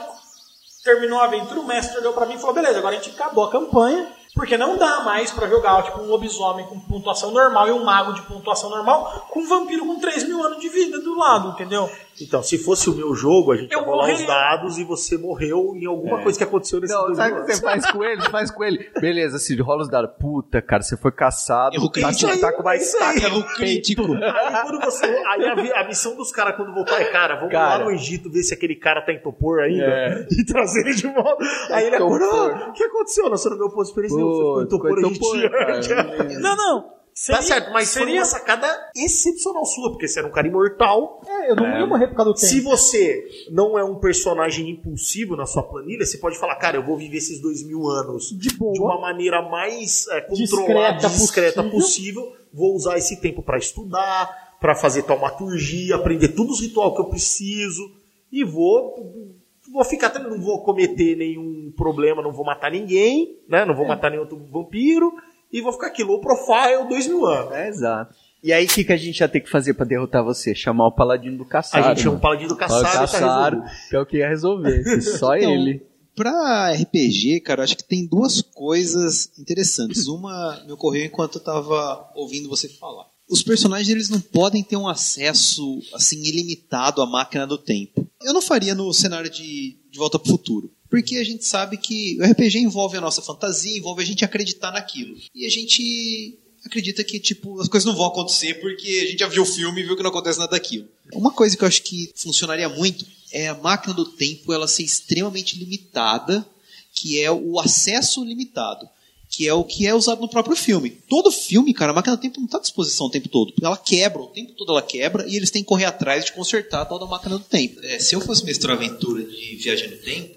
terminou 0.83 1.17
a 1.19 1.25
aventura, 1.25 1.59
o 1.61 1.65
mestre 1.65 1.97
olhou 1.99 2.13
pra 2.13 2.25
mim 2.27 2.35
e 2.35 2.37
falou, 2.37 2.53
beleza, 2.53 2.77
agora 2.77 2.95
a 2.95 3.01
gente 3.01 3.15
acabou 3.15 3.45
a 3.45 3.49
campanha, 3.51 4.07
porque 4.35 4.57
não 4.57 4.77
dá 4.77 5.01
mais 5.03 5.31
pra 5.31 5.47
jogar 5.47 5.81
tipo 5.83 6.01
um 6.01 6.07
lobisomem 6.07 6.65
com 6.67 6.79
pontuação 6.79 7.31
normal 7.31 7.67
e 7.67 7.71
um 7.71 7.83
mago 7.83 8.13
de 8.13 8.21
pontuação 8.23 8.69
normal 8.69 9.25
com 9.31 9.39
um 9.39 9.47
vampiro 9.47 9.85
com 9.85 9.99
3 9.99 10.27
mil 10.27 10.43
anos 10.43 10.59
de 10.59 10.69
vida 10.69 10.99
do 10.99 11.17
lado, 11.17 11.49
entendeu? 11.49 11.89
Então, 12.21 12.41
se 12.41 12.57
fosse 12.57 12.89
o 12.89 12.93
meu 12.95 13.13
jogo, 13.13 13.51
a 13.51 13.57
gente 13.57 13.73
Eu 13.73 13.81
ia 13.81 13.85
rolar 13.85 14.13
os 14.13 14.25
dados 14.25 14.77
e 14.77 14.85
você 14.85 15.17
morreu 15.17 15.73
em 15.75 15.85
alguma 15.85 16.21
coisa 16.21 16.37
que 16.37 16.45
aconteceu 16.45 16.79
nesse 16.79 16.93
Não, 16.93 17.07
dois 17.07 17.17
sabe 17.17 17.33
o 17.33 17.45
que 17.45 17.53
você 17.53 17.61
faz 17.61 17.91
com 17.91 18.03
ele? 18.05 18.21
Você 18.21 18.29
faz 18.29 18.51
com 18.51 18.63
ele. 18.63 18.89
Beleza, 19.01 19.37
Cid, 19.37 19.61
rola 19.61 19.81
os 19.81 19.89
dados. 19.89 20.11
Puta, 20.17 20.61
cara, 20.61 20.81
você 20.81 20.95
foi 20.95 21.11
caçado. 21.11 21.75
Erro 21.75 21.89
tá, 21.89 21.99
crítico. 22.07 22.39
tá 22.39 22.53
com 22.53 22.61
uma 22.61 22.75
Isso 22.77 22.95
aí, 23.03 23.15
estaca 23.17 23.27
Erro 23.27 23.39
no 23.39 23.45
crítico. 23.55 24.13
Aí, 24.13 24.61
quando 24.63 24.79
você, 24.85 25.05
aí 25.05 25.45
a, 25.73 25.81
a 25.81 25.87
missão 25.87 26.15
dos 26.15 26.31
caras 26.31 26.55
quando 26.55 26.73
voltar 26.73 27.01
é, 27.01 27.05
cara, 27.11 27.35
vamos 27.35 27.51
Cara. 27.51 27.79
lá 27.79 27.83
no 27.83 27.91
Egito 27.91 28.31
ver 28.31 28.43
se 28.43 28.53
aquele 28.53 28.75
cara 28.77 29.01
tá 29.01 29.11
em 29.11 29.19
Topor 29.21 29.59
ainda 29.59 29.83
É. 29.83 30.25
e 30.31 30.45
trazer 30.45 30.85
ele 30.87 30.95
de 30.95 31.07
volta. 31.07 31.43
Aí 31.71 31.87
ele 31.87 31.97
Topor. 31.97 32.15
acordou, 32.15 32.45
"Ah, 32.63 32.69
o 32.69 32.71
que 32.71 32.83
aconteceu? 32.85 33.29
Você 33.29 33.49
não 33.49 33.57
ganhou 33.57 33.71
ponto 33.71 33.83
de 33.83 33.89
experiência 33.89 34.17
você 34.25 34.99
egípcio. 35.07 36.39
Não, 36.41 36.55
não. 36.55 36.95
Seria, 37.17 37.39
Tá 37.39 37.47
certo, 37.47 37.71
mas 37.71 37.87
seria 37.87 38.19
uma 38.19 38.25
sacada 38.25 38.67
excepcional 38.93 39.65
sua, 39.65 39.89
porque 39.91 40.05
você 40.05 40.19
era 40.19 40.27
um 40.27 40.31
cara 40.31 40.47
imortal. 40.47 41.21
É, 41.25 41.49
eu 41.51 41.55
não 41.55 41.79
ia 41.79 41.85
morrer 41.87 42.07
por 42.07 42.15
causa 42.17 42.31
do 42.33 42.35
tempo. 42.35 42.45
Se 42.45 42.59
você 42.59 43.25
não 43.49 43.79
é 43.79 43.85
um 43.85 43.95
personagem 43.95 44.69
impulsivo 44.69 45.33
na 45.37 45.45
sua 45.45 45.63
planilha, 45.63 46.05
você 46.05 46.17
pode 46.17 46.37
falar, 46.37 46.57
cara, 46.57 46.75
eu 46.75 46.85
vou 46.85 46.97
viver 46.97 47.15
esses 47.15 47.39
dois 47.39 47.63
mil 47.63 47.87
anos 47.87 48.37
De 48.37 48.53
boa. 48.57 48.73
de 48.73 48.81
uma 48.81 48.99
maneira 48.99 49.41
mais 49.41 50.05
é, 50.09 50.27
Discreta 50.29 50.57
controlada, 50.57 51.07
discreta 51.07 51.63
possível. 51.63 52.23
possível. 52.23 52.45
Vou 52.53 52.75
usar 52.75 52.97
esse 52.97 53.21
tempo 53.21 53.41
para 53.41 53.57
estudar, 53.57 54.57
para 54.59 54.75
fazer 54.75 55.03
taumaturgia, 55.03 55.95
aprender 55.95 56.29
todos 56.29 56.55
os 56.55 56.61
rituais 56.61 56.93
que 56.95 56.99
eu 56.99 57.05
preciso 57.05 57.81
e 58.29 58.43
vou 58.43 59.33
vou 59.75 59.83
ficar 59.85 60.09
também 60.09 60.31
não 60.31 60.41
vou 60.41 60.63
cometer 60.63 61.15
nenhum 61.15 61.71
problema, 61.75 62.21
não 62.21 62.31
vou 62.31 62.45
matar 62.45 62.71
ninguém, 62.71 63.37
né? 63.47 63.65
Não 63.65 63.75
vou 63.75 63.85
matar 63.87 64.09
nenhum 64.09 64.23
outro 64.23 64.37
vampiro 64.51 65.13
e 65.51 65.61
vou 65.61 65.71
ficar 65.71 65.87
aqui 65.87 66.03
low 66.03 66.19
profile 66.21 66.87
dois 66.89 67.07
mil 67.07 67.25
anos. 67.25 67.53
É, 67.53 67.67
exato. 67.67 68.15
E 68.43 68.53
aí, 68.53 68.65
o 68.65 68.69
que, 68.69 68.83
que 68.83 68.93
a 68.93 68.97
gente 68.97 69.19
ia 69.19 69.27
ter 69.27 69.39
que 69.39 69.49
fazer 69.49 69.73
pra 69.73 69.85
derrotar 69.85 70.23
você? 70.23 70.53
Chamar 70.53 70.87
o 70.87 70.91
paladino 70.91 71.37
do 71.37 71.45
caçado. 71.45 71.83
A 71.83 71.93
gente 71.95 72.05
é 72.05 72.09
um 72.09 72.13
mano. 72.13 72.21
paladino 72.21 72.49
do 72.49 72.55
caçado, 72.55 72.81
o 72.81 72.83
tá 72.83 72.99
caçado, 72.99 73.55
resolvido. 73.55 73.89
que 73.89 73.95
é 73.95 73.99
o 73.99 74.05
que 74.05 74.17
ia 74.17 74.29
resolver. 74.29 75.01
Só 75.01 75.35
Então, 75.35 75.51
ele. 75.51 75.81
Pra 76.15 76.71
RPG, 76.71 77.41
cara, 77.41 77.61
eu 77.61 77.63
acho 77.63 77.75
que 77.75 77.83
tem 77.83 78.07
duas 78.07 78.41
coisas 78.41 79.31
interessantes. 79.37 80.07
Uma 80.07 80.63
me 80.65 80.71
ocorreu 80.71 81.05
enquanto 81.05 81.39
eu 81.39 81.43
tava 81.43 82.09
ouvindo 82.15 82.47
você 82.47 82.69
falar. 82.69 83.07
Os 83.29 83.41
personagens 83.41 83.89
eles 83.89 84.09
não 84.09 84.21
podem 84.21 84.63
ter 84.63 84.77
um 84.77 84.87
acesso 84.87 85.81
assim 85.93 86.21
ilimitado 86.23 87.01
à 87.01 87.05
máquina 87.05 87.47
do 87.47 87.57
tempo. 87.57 88.07
Eu 88.21 88.33
não 88.33 88.41
faria 88.41 88.75
no 88.75 88.93
cenário 88.93 89.29
de, 89.29 89.77
de 89.89 89.97
Volta 89.97 90.19
pro 90.19 90.31
Futuro. 90.31 90.71
Porque 90.89 91.17
a 91.17 91.23
gente 91.23 91.43
sabe 91.43 91.77
que 91.77 92.17
o 92.19 92.23
RPG 92.23 92.59
envolve 92.59 92.97
a 92.97 93.01
nossa 93.01 93.21
fantasia, 93.21 93.77
envolve 93.77 94.01
a 94.01 94.05
gente 94.05 94.23
acreditar 94.23 94.71
naquilo. 94.71 95.17
E 95.33 95.45
a 95.45 95.49
gente 95.49 96.37
acredita 96.65 97.03
que 97.03 97.19
tipo 97.19 97.59
as 97.59 97.67
coisas 97.67 97.85
não 97.85 97.95
vão 97.95 98.07
acontecer 98.07 98.55
porque 98.55 98.87
a 99.03 99.07
gente 99.11 99.19
já 99.19 99.27
viu 99.27 99.43
o 99.43 99.45
filme 99.45 99.81
e 99.81 99.83
viu 99.83 99.95
que 99.95 100.03
não 100.03 100.09
acontece 100.09 100.39
nada 100.39 100.51
daquilo. 100.51 100.87
Uma 101.13 101.31
coisa 101.31 101.55
que 101.55 101.63
eu 101.63 101.67
acho 101.67 101.83
que 101.83 102.11
funcionaria 102.15 102.69
muito 102.69 103.05
é 103.31 103.47
a 103.47 103.55
máquina 103.55 103.93
do 103.93 104.05
tempo 104.05 104.53
ela 104.53 104.67
ser 104.67 104.83
extremamente 104.83 105.57
limitada, 105.57 106.47
que 106.93 107.19
é 107.19 107.31
o 107.31 107.59
acesso 107.59 108.23
limitado, 108.23 108.87
que 109.29 109.47
é 109.47 109.53
o 109.53 109.63
que 109.63 109.87
é 109.87 109.93
usado 109.93 110.21
no 110.21 110.29
próprio 110.29 110.55
filme. 110.55 110.89
Todo 111.09 111.31
filme, 111.31 111.73
cara, 111.73 111.91
a 111.91 111.95
máquina 111.95 112.15
do 112.15 112.21
tempo 112.21 112.39
não 112.39 112.45
está 112.45 112.57
à 112.57 112.61
disposição 112.61 113.07
o 113.07 113.11
tempo 113.11 113.29
todo, 113.29 113.53
ela 113.61 113.77
quebra, 113.77 114.21
o 114.21 114.27
tempo 114.27 114.53
todo 114.53 114.71
ela 114.71 114.81
quebra 114.81 115.27
e 115.27 115.35
eles 115.35 115.51
têm 115.51 115.61
que 115.61 115.67
correr 115.67 115.85
atrás 115.85 116.25
de 116.25 116.33
consertar 116.33 116.81
a 116.81 116.85
tal 116.85 116.99
da 116.99 117.05
máquina 117.05 117.37
do 117.37 117.43
tempo. 117.43 117.79
É, 117.83 117.99
se 117.99 118.15
eu 118.15 118.21
fosse 118.21 118.45
mestrar 118.45 118.75
aventura 118.75 119.23
de 119.23 119.55
viagem 119.55 119.89
no 119.89 119.97
tempo, 119.97 120.35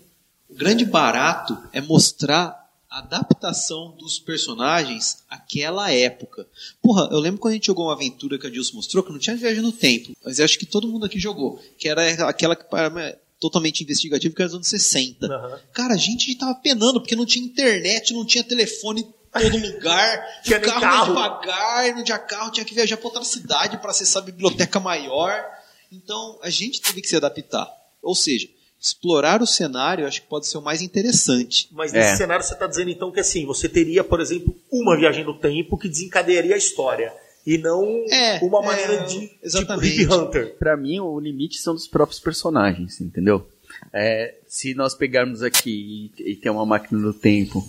o 0.48 0.54
grande 0.54 0.84
barato 0.84 1.56
é 1.72 1.80
mostrar 1.80 2.68
a 2.90 2.98
adaptação 2.98 3.94
dos 3.98 4.18
personagens 4.18 5.18
àquela 5.28 5.92
época. 5.92 6.46
Porra, 6.82 7.08
eu 7.12 7.18
lembro 7.18 7.38
quando 7.38 7.52
a 7.52 7.54
gente 7.54 7.66
jogou 7.66 7.86
uma 7.86 7.92
aventura 7.92 8.38
que 8.38 8.46
a 8.46 8.50
Dilson 8.50 8.76
mostrou, 8.76 9.04
que 9.04 9.12
não 9.12 9.18
tinha 9.18 9.36
viagem 9.36 9.62
no 9.62 9.72
tempo, 9.72 10.16
mas 10.24 10.38
eu 10.38 10.44
acho 10.44 10.58
que 10.58 10.64
todo 10.64 10.88
mundo 10.88 11.04
aqui 11.04 11.18
jogou, 11.18 11.60
que 11.78 11.88
era 11.88 12.28
aquela 12.28 12.56
que 12.56 12.64
para 12.64 13.18
totalmente 13.40 13.82
investigativa, 13.82 14.34
que 14.34 14.42
era 14.42 14.48
dos 14.48 14.56
anos 14.56 14.68
60. 14.68 15.26
Aham. 15.26 15.60
Cara, 15.72 15.94
a 15.94 15.98
gente 15.98 16.34
tava 16.36 16.54
penando, 16.56 17.00
porque 17.00 17.14
não 17.16 17.24
tinha 17.26 17.44
internet, 17.44 18.12
não 18.12 18.24
tinha 18.26 18.42
telefone 18.44 19.02
em 19.02 19.40
todo 19.40 19.58
lugar, 19.72 20.42
Tinha 20.42 20.58
o 20.58 20.62
carro, 20.62 20.80
carro. 20.80 21.06
devagar, 21.14 21.94
não 21.96 22.02
tinha 22.04 22.18
carro, 22.18 22.50
tinha 22.50 22.64
que 22.64 22.74
viajar 22.74 22.96
para 22.96 23.06
outra 23.06 23.24
cidade 23.24 23.76
para 23.78 23.90
acessar 23.90 24.22
a 24.22 24.26
biblioteca 24.26 24.80
maior. 24.80 25.44
Então, 25.92 26.38
a 26.42 26.50
gente 26.50 26.80
teve 26.82 27.00
que 27.00 27.08
se 27.08 27.16
adaptar. 27.16 27.70
Ou 28.02 28.14
seja, 28.14 28.48
explorar 28.80 29.42
o 29.42 29.46
cenário 29.46 30.06
acho 30.06 30.20
que 30.22 30.28
pode 30.28 30.46
ser 30.46 30.58
o 30.58 30.62
mais 30.62 30.82
interessante. 30.82 31.68
Mas 31.72 31.92
É. 31.94 31.98
nesse 32.00 32.16
cenário 32.18 32.44
você 32.44 32.54
está 32.54 32.66
dizendo 32.66 32.90
então 32.90 33.10
que 33.10 33.20
assim, 33.20 33.44
você 33.46 33.68
teria, 33.68 34.04
por 34.04 34.20
exemplo, 34.20 34.54
uma 34.70 34.96
viagem 34.96 35.24
no 35.24 35.38
tempo 35.38 35.76
que 35.78 35.88
desencadearia 35.88 36.54
a 36.54 36.58
história. 36.58 37.12
E 37.46 37.56
não 37.58 38.04
É, 38.10 38.38
uma 38.42 38.60
é, 38.62 38.66
maneira 38.66 39.04
de 39.06 39.30
exatamente. 39.42 39.96
tipo 39.96 40.12
Hip 40.12 40.20
Hunter. 40.20 40.56
Pra 40.58 40.76
mim, 40.76 41.00
o 41.00 41.18
limite 41.18 41.58
são 41.58 41.74
dos 41.74 41.88
próprios 41.88 42.20
personagens, 42.20 43.00
entendeu? 43.00 43.46
É, 43.92 44.34
se 44.46 44.74
nós 44.74 44.94
pegarmos 44.94 45.42
aqui 45.42 46.10
e, 46.18 46.32
e 46.32 46.36
ter 46.36 46.50
uma 46.50 46.66
máquina 46.66 47.00
do 47.00 47.12
tempo, 47.12 47.66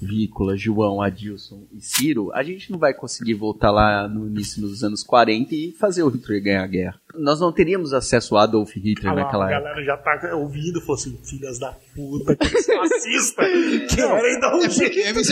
Vícola, 0.00 0.56
João, 0.56 1.00
Adilson 1.00 1.62
e 1.72 1.80
Ciro, 1.80 2.30
a 2.34 2.42
gente 2.42 2.70
não 2.70 2.78
vai 2.78 2.92
conseguir 2.92 3.34
voltar 3.34 3.70
lá 3.70 4.06
no 4.06 4.26
início 4.26 4.60
dos 4.60 4.84
anos 4.84 5.02
40 5.02 5.54
e 5.54 5.72
fazer 5.72 6.02
o 6.02 6.08
Hitler 6.08 6.42
ganhar 6.42 6.64
a 6.64 6.66
guerra. 6.66 7.00
Nós 7.14 7.40
não 7.40 7.50
teríamos 7.50 7.94
acesso 7.94 8.36
a 8.36 8.42
Adolf 8.42 8.70
Hitler 8.76 9.12
Ah 9.12 9.14
naquela 9.14 9.46
a 9.46 9.50
época. 9.50 9.62
galera 9.70 9.84
já 9.84 9.96
tá 9.96 10.34
ouvindo 10.36 10.78
e 10.78 10.80
falou 10.82 10.94
assim, 10.96 11.18
filhas 11.24 11.58
da 11.58 11.72
puta, 11.94 12.36
que 12.36 12.44
racista, 12.76 13.42
querem 13.42 14.40
dar 14.40 14.54
um 14.54 14.64
É 14.64 14.68
jeito. 14.70 14.98
é 14.98 15.08
Eles 15.10 15.26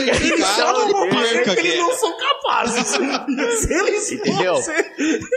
só 0.47 0.73
não 0.73 0.91
vão 0.91 1.11
fazer 1.11 1.45
porque 1.45 1.61
eles 1.61 1.79
não 1.79 1.93
são 1.93 2.17
capazes. 2.17 2.87
Se 2.89 3.73
eles 3.75 4.13
Entendeu? 4.13 4.55
fossem- 4.55 4.85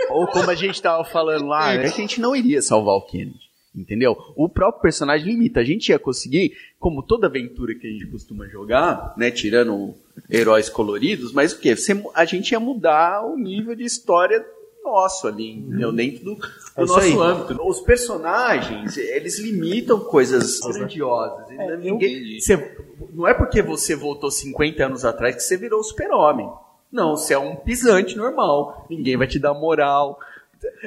Ou 0.10 0.28
como 0.28 0.50
a 0.50 0.56
gente 0.56 0.82
tava 0.82 1.04
falando 1.04 1.48
lá, 1.48 1.66
a 1.66 1.88
gente 1.88 2.22
não 2.22 2.34
iria 2.36 2.62
salvar 2.62 2.96
o 2.96 3.02
Kennedy. 3.02 3.47
Entendeu? 3.78 4.18
O 4.36 4.50
próprio 4.50 4.82
personagem 4.82 5.28
limita. 5.28 5.60
A 5.60 5.64
gente 5.64 5.90
ia 5.90 6.00
conseguir, 6.00 6.54
como 6.80 7.04
toda 7.04 7.28
aventura 7.28 7.76
que 7.76 7.86
a 7.86 7.92
gente 7.92 8.08
costuma 8.08 8.48
jogar, 8.48 9.14
né? 9.16 9.30
Tirando 9.30 9.94
heróis 10.30 10.68
coloridos, 10.68 11.32
mas 11.32 11.54
o 11.54 11.60
quê? 11.60 11.76
Você- 11.76 12.04
a 12.16 12.26
gente 12.26 12.52
ia 12.52 12.60
mudar 12.60 13.24
o 13.24 13.38
nível 13.38 13.76
de 13.76 13.84
história 13.84 14.44
nosso 14.84 15.28
ali, 15.28 15.52
entendeu? 15.52 15.92
Dentro 15.92 16.24
do, 16.26 16.36
do 16.36 16.42
É 16.76 16.82
nosso 16.86 17.00
aí. 17.00 17.14
âmbito. 17.18 17.62
Os 17.68 17.82
personagens, 17.82 18.98
eles 18.98 19.38
limitam 19.40 20.00
coisas 20.00 20.60
grandiosas. 20.62 21.46
Ninguém- 21.80 22.40
você- 22.40 22.76
não 23.14 23.28
é 23.28 23.34
porque 23.34 23.62
você 23.62 23.96
voltou 23.96 24.32
50 24.32 24.86
anos 24.86 25.04
atrás 25.06 25.36
que 25.36 25.42
você 25.44 25.56
virou 25.58 25.84
super-homem. 25.84 26.50
Não, 26.92 27.18
você 27.18 27.34
é 27.34 27.38
um 27.38 27.56
pisante 27.58 28.16
normal. 28.16 28.86
Ninguém 28.90 29.18
vai 29.18 29.28
te 29.28 29.38
dar 29.40 29.54
moral. 29.54 30.18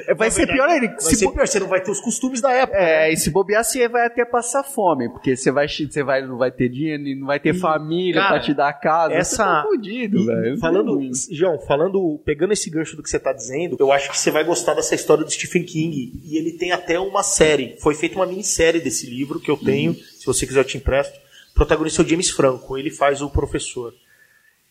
É, 0.07 0.13
Vai 0.13 0.27
Na 0.27 0.31
ser 0.31 0.45
verdade, 0.45 0.57
pior 0.57 0.69
ainda. 0.69 0.87
Vai 0.87 0.99
Se 1.01 1.15
ser 1.15 1.25
bo- 1.25 1.31
pior, 1.33 1.47
você 1.47 1.59
não 1.59 1.67
vai 1.67 1.81
ter 1.81 1.91
os 1.91 1.99
costumes 2.01 2.41
da 2.41 2.51
época. 2.51 2.77
é, 2.77 3.11
e 3.11 3.17
se 3.17 3.29
bobear, 3.29 3.63
você 3.63 3.87
vai 3.87 4.05
até 4.07 4.25
passar 4.25 4.63
fome, 4.63 5.09
porque 5.09 5.35
você 5.35 5.51
vai, 5.51 5.67
você 5.67 6.03
vai, 6.03 6.25
não 6.25 6.37
vai 6.37 6.51
ter 6.51 6.69
dinheiro, 6.69 7.03
não 7.19 7.27
vai 7.27 7.39
ter 7.39 7.55
E, 7.55 7.59
família 7.59 8.21
cara, 8.21 8.33
pra 8.33 8.39
te 8.41 8.53
dar 8.53 8.73
casa. 8.73 9.13
essa- 9.13 9.43
tá 9.43 9.63
fudido, 9.67 10.17
E 10.19 10.25
velho. 10.25 10.57
falando, 10.59 10.95
Ruim. 10.95 11.11
João, 11.31 11.59
falando, 11.59 12.19
pegando 12.25 12.53
esse 12.53 12.69
gancho 12.69 12.95
do 12.95 13.03
que 13.03 13.09
você 13.09 13.19
tá 13.19 13.31
dizendo, 13.33 13.77
eu 13.79 13.91
acho 13.91 14.09
que 14.09 14.17
você 14.17 14.31
vai 14.31 14.43
gostar 14.43 14.73
dessa 14.73 14.95
história 14.95 15.23
do 15.23 15.31
Stephen 15.31 15.63
King. 15.63 16.21
E 16.23 16.37
ele 16.37 16.53
tem 16.53 16.71
até 16.71 16.99
uma 16.99 17.23
série. 17.23 17.75
Foi 17.79 17.95
feita 17.95 18.15
uma 18.15 18.25
minissérie 18.25 18.81
desse 18.81 19.09
livro 19.09 19.39
que 19.39 19.49
eu 19.51 19.57
tenho. 19.57 19.93
Se 19.93 20.25
você 20.25 20.45
quiser, 20.45 20.59
eu 20.61 20.65
te 20.65 20.77
empresto. 20.77 21.17
O 21.51 21.53
protagonista 21.53 22.01
é 22.01 22.05
o 22.05 22.07
James 22.07 22.29
Franco. 22.29 22.77
Ele 22.77 22.89
faz 22.91 23.21
o 23.21 23.29
professor. 23.29 23.93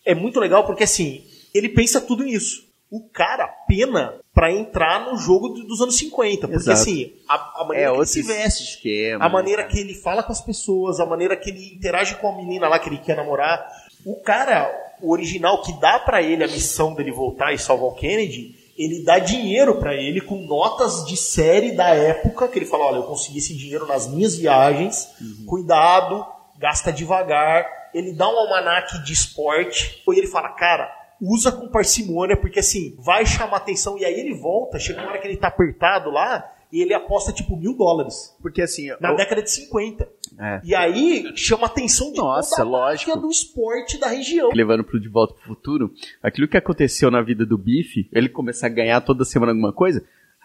É 0.04 0.14
muito 0.14 0.40
legal 0.40 0.64
porque, 0.64 0.84
assim, 0.84 1.22
ele 1.54 1.68
pensa 1.68 2.00
tudo 2.00 2.24
nisso. 2.24 2.69
O 2.90 3.08
cara 3.08 3.46
pena 3.68 4.14
pra 4.34 4.50
entrar 4.50 5.04
no 5.10 5.16
jogo 5.16 5.48
do- 5.50 5.64
dos 5.64 5.80
anos 5.80 5.96
50. 5.96 6.48
Porque, 6.48 6.56
Exato. 6.62 6.80
assim, 6.80 7.12
a, 7.28 7.34
a 7.34 7.62
É 7.62 7.64
maneira 7.66 7.92
que 7.92 7.98
ele 7.98 8.06
se 8.06 8.22
veste, 8.22 8.64
esquema. 8.64 9.24
a 9.24 9.28
maneira 9.28 9.64
que 9.64 9.78
ele 9.78 9.94
fala 9.94 10.22
com 10.24 10.32
as 10.32 10.40
pessoas, 10.40 10.98
a 10.98 11.06
maneira 11.06 11.36
que 11.36 11.50
ele 11.50 11.74
interage 11.74 12.16
com 12.16 12.28
a 12.32 12.36
menina 12.36 12.68
lá 12.68 12.78
que 12.78 12.88
ele 12.88 12.98
quer 12.98 13.16
namorar. 13.16 13.64
O 14.04 14.16
cara, 14.22 14.68
o 15.00 15.12
original 15.12 15.62
que 15.62 15.72
dá 15.80 15.98
pra 16.00 16.20
ele 16.22 16.42
a 16.42 16.48
missão 16.48 16.94
dele 16.94 17.12
voltar 17.12 17.52
e 17.52 17.58
salvar 17.58 17.90
o 17.90 17.94
Kennedy, 17.94 18.56
ele 18.76 19.04
dá 19.04 19.18
dinheiro 19.18 19.78
pra 19.78 19.94
ele 19.94 20.20
com 20.22 20.36
notas 20.46 21.04
de 21.04 21.16
série 21.16 21.72
da 21.72 21.90
época, 21.94 22.48
que 22.48 22.58
ele 22.58 22.66
fala, 22.66 22.86
olha, 22.86 22.96
eu 22.96 23.02
consegui 23.04 23.38
esse 23.38 23.54
dinheiro 23.54 23.86
nas 23.86 24.08
minhas 24.08 24.34
viagens, 24.36 25.06
cuidado, 25.46 26.26
gasta 26.58 26.92
devagar. 26.92 27.66
Ele 27.92 28.12
dá 28.12 28.26
um 28.28 28.38
almanaque 28.38 29.02
de 29.04 29.12
esporte, 29.12 30.02
e 30.08 30.18
ele 30.18 30.28
fala, 30.28 30.48
cara, 30.50 30.90
usa 31.20 31.52
com 31.52 31.68
parcimônia, 31.68 32.36
porque 32.36 32.60
assim, 32.60 32.96
vai 32.98 33.24
chamar 33.26 33.58
atenção. 33.58 33.98
E 33.98 34.04
aí 34.04 34.14
ele 34.18 34.34
volta, 34.34 34.78
chega 34.78 35.00
uma 35.00 35.10
hora 35.10 35.18
que 35.20 35.28
ele 35.28 35.36
tá 35.36 35.48
apertado 35.48 36.10
lá, 36.10 36.44
e 36.72 36.80
ele 36.80 36.94
aposta 36.94 37.32
tipo 37.32 37.56
mil 37.56 37.76
dólares. 37.76 38.36
Porque 38.40 38.62
assim. 38.62 38.88
Na 39.00 39.12
década 39.14 39.42
de 39.42 39.50
50. 39.50 40.08
É. 40.38 40.60
E 40.64 40.74
aí 40.74 41.32
chama 41.34 41.64
a 41.64 41.66
atenção 41.66 42.12
de 42.12 42.18
Nossa, 42.18 42.56
toda 42.56 42.68
lógico. 42.70 43.18
do 43.18 43.28
esporte 43.28 43.98
da 43.98 44.06
região. 44.08 44.50
levando 44.54 44.84
pro 44.84 45.00
De 45.00 45.08
Volta 45.08 45.34
pro 45.34 45.42
Futuro, 45.42 45.92
aquilo 46.22 46.46
que 46.48 46.56
aconteceu 46.56 47.10
na 47.10 47.20
vida 47.22 47.44
do 47.44 47.58
Bife, 47.58 48.08
ele 48.12 48.28
começar 48.28 48.68
a 48.68 48.70
ganhar 48.70 49.00
toda 49.00 49.24
semana 49.24 49.52
alguma 49.52 49.72
coisa. 49.72 50.04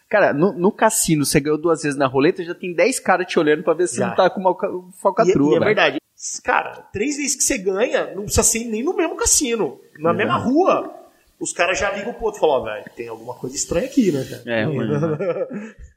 Cara, 0.09 0.33
no, 0.33 0.53
no 0.53 0.71
cassino, 0.71 1.25
você 1.25 1.39
ganhou 1.39 1.57
duas 1.59 1.81
vezes 1.81 1.97
na 1.97 2.05
roleta, 2.07 2.43
já 2.43 2.53
tem 2.53 2.73
10 2.75 2.99
caras 2.99 3.25
te 3.27 3.39
olhando 3.39 3.63
pra 3.63 3.73
ver 3.73 3.87
se 3.87 3.97
Já. 3.97 4.07
não 4.07 4.15
tá 4.15 4.29
com 4.29 4.39
uma 4.39 4.55
ca- 4.55 4.67
E, 4.67 4.71
e 4.71 5.01
falcatrua. 5.01 5.47
é 5.49 5.59
velho. 5.59 5.65
verdade. 5.65 5.97
Cara, 6.43 6.87
três 6.91 7.17
vezes 7.17 7.35
que 7.35 7.43
você 7.43 7.57
ganha, 7.57 8.13
não 8.15 8.23
precisa 8.23 8.43
ser 8.43 8.65
nem 8.65 8.83
no 8.83 8.95
mesmo 8.95 9.15
cassino. 9.15 9.79
Na 9.99 10.13
mesma 10.13 10.37
rua. 10.37 10.93
Os 11.39 11.51
caras 11.51 11.77
já 11.77 11.91
ligam 11.91 12.13
pro 12.13 12.25
outro 12.25 12.39
e 12.39 12.41
falam, 12.41 12.61
ó, 12.61 12.63
velho, 12.63 12.85
tem 12.95 13.07
alguma 13.09 13.35
coisa 13.35 13.55
estranha 13.55 13.85
aqui, 13.85 14.11
né, 14.11 14.23
cara? 14.23 14.43
É, 14.45 14.65
mano. 14.65 15.17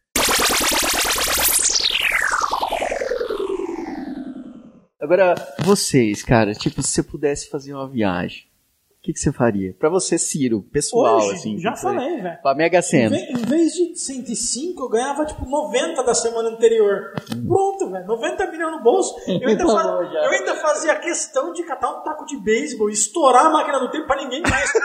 Agora, 5.01 5.37
vocês, 5.61 6.25
cara, 6.25 6.53
tipo, 6.55 6.83
se 6.83 6.91
você 6.91 7.03
pudesse 7.05 7.49
fazer 7.49 7.73
uma 7.73 7.89
viagem, 7.89 8.48
que, 9.09 9.15
que 9.15 9.21
você 9.21 9.33
faria? 9.33 9.73
Pra 9.79 9.89
você, 9.89 10.19
Ciro, 10.19 10.61
pessoal, 10.71 11.17
Hoje, 11.19 11.33
assim. 11.37 11.59
já 11.59 11.71
tipo, 11.73 11.81
você- 11.81 11.95
falei, 11.97 12.21
velho. 12.21 12.39
Pra 12.43 12.55
Mega 12.55 12.79
Em 12.79 12.83
Sena. 12.83 13.11
vez, 13.17 13.31
em 13.31 13.43
vez 13.47 13.73
de 13.73 13.97
105, 13.99 14.83
eu 14.85 14.89
ganhava 14.91 15.25
tipo 15.25 15.49
90 15.49 16.03
da 16.03 16.13
semana 16.15 16.51
anterior. 16.51 17.15
Pronto, 17.47 17.91
velho. 17.91 18.07
90 18.07 18.47
milhões 18.51 18.73
no 18.77 18.83
bolso. 18.83 19.15
Eu 19.27 19.49
ainda, 19.49 19.65
fa- 19.67 19.83
eu 20.25 20.31
ainda 20.31 20.55
fazia 20.57 20.95
questão 20.97 21.53
de 21.53 21.63
catar 21.65 21.91
um 21.91 22.03
taco 22.03 22.27
de 22.27 22.37
beisebol 22.39 22.91
e 22.91 22.93
estourar 22.93 23.47
a 23.47 23.51
máquina 23.51 23.79
do 23.81 23.91
tempo 23.91 24.07
pra 24.07 24.17
ninguém 24.23 24.43
mais. 24.43 24.71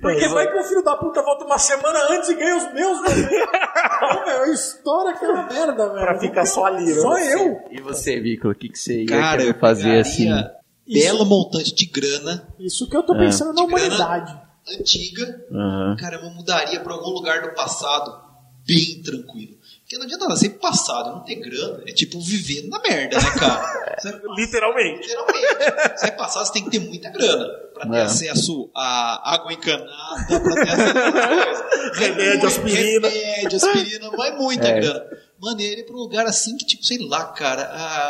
Porque 0.00 0.28
vai 0.28 0.50
que 0.50 0.58
o 0.58 0.64
filho 0.64 0.82
da 0.82 0.96
puta 0.96 1.22
volta 1.22 1.44
uma 1.44 1.58
semana 1.58 1.98
antes 2.10 2.28
e 2.28 2.34
ganha 2.34 2.56
os 2.56 2.72
meus 2.72 2.98
também. 3.00 3.40
Não, 4.00 4.24
velho, 4.24 4.52
estoura 4.52 5.10
aquela 5.10 5.42
merda, 5.46 5.88
velho. 5.88 6.00
Pra 6.06 6.18
ficar 6.18 6.46
só 6.46 6.64
ali, 6.66 6.84
né? 6.86 7.00
Só 7.00 7.18
eu. 7.18 7.60
E 7.70 7.80
você, 7.80 8.20
Vícola, 8.20 8.52
o 8.52 8.56
que, 8.56 8.68
que 8.68 8.78
você 8.78 9.00
ia 9.02 9.06
Cara, 9.08 9.42
eu 9.42 9.46
querer 9.48 9.58
fazer 9.60 9.82
pegaria 9.82 10.00
assim? 10.02 10.30
Belo 10.88 11.24
montante 11.24 11.74
de 11.74 11.86
grana 11.86 12.46
Isso 12.60 12.88
que 12.88 12.96
eu 12.96 13.02
tô 13.02 13.14
pensando 13.16 13.52
na 13.52 13.62
De 13.66 13.72
grana. 13.72 13.86
humanidade. 13.94 14.40
antiga. 14.80 15.44
Aham. 15.52 15.96
Cara, 15.98 16.16
eu 16.16 16.30
mudaria 16.30 16.80
pra 16.80 16.92
algum 16.94 17.10
lugar 17.10 17.42
do 17.42 17.54
passado 17.54 18.24
bem 18.66 19.00
tranquilo. 19.02 19.56
Porque 19.82 19.96
não 19.98 20.04
adianta 20.04 20.24
nada, 20.24 20.36
sempre 20.36 20.58
passado, 20.58 21.10
não 21.12 21.20
ter 21.20 21.36
grana. 21.36 21.80
É 21.86 21.92
tipo 21.92 22.20
viver 22.20 22.66
na 22.68 22.80
merda, 22.80 23.16
né, 23.16 23.30
cara? 23.38 23.96
Você- 24.00 24.20
Literalmente. 24.36 25.02
Literalmente. 25.06 26.00
Se 26.00 26.06
é 26.06 26.10
passado, 26.10 26.46
você 26.46 26.52
tem 26.54 26.64
que 26.64 26.70
ter 26.70 26.80
muita 26.80 27.08
grana. 27.10 27.46
Pra 27.72 27.86
ter 27.88 27.96
É. 27.96 28.02
acesso 28.02 28.68
a 28.74 29.34
água 29.34 29.52
encanada, 29.52 30.40
pra 30.40 30.54
ter 30.54 30.68
acesso 30.70 30.98
a 30.98 31.02
coisas. 31.44 31.98
Remédio, 31.98 32.48
aspirina. 32.48 33.08
Remédio, 33.08 33.56
aspirina, 33.56 34.06
é 34.24 34.30
muita 34.36 34.66
É. 34.66 34.80
grana. 34.80 35.04
Ir 35.58 35.84
pra 35.84 35.94
um 35.94 35.98
lugar 35.98 36.24
assim 36.26 36.56
que, 36.56 36.64
tipo, 36.64 36.84
sei 36.84 36.98
lá, 36.98 37.24
cara, 37.26 37.62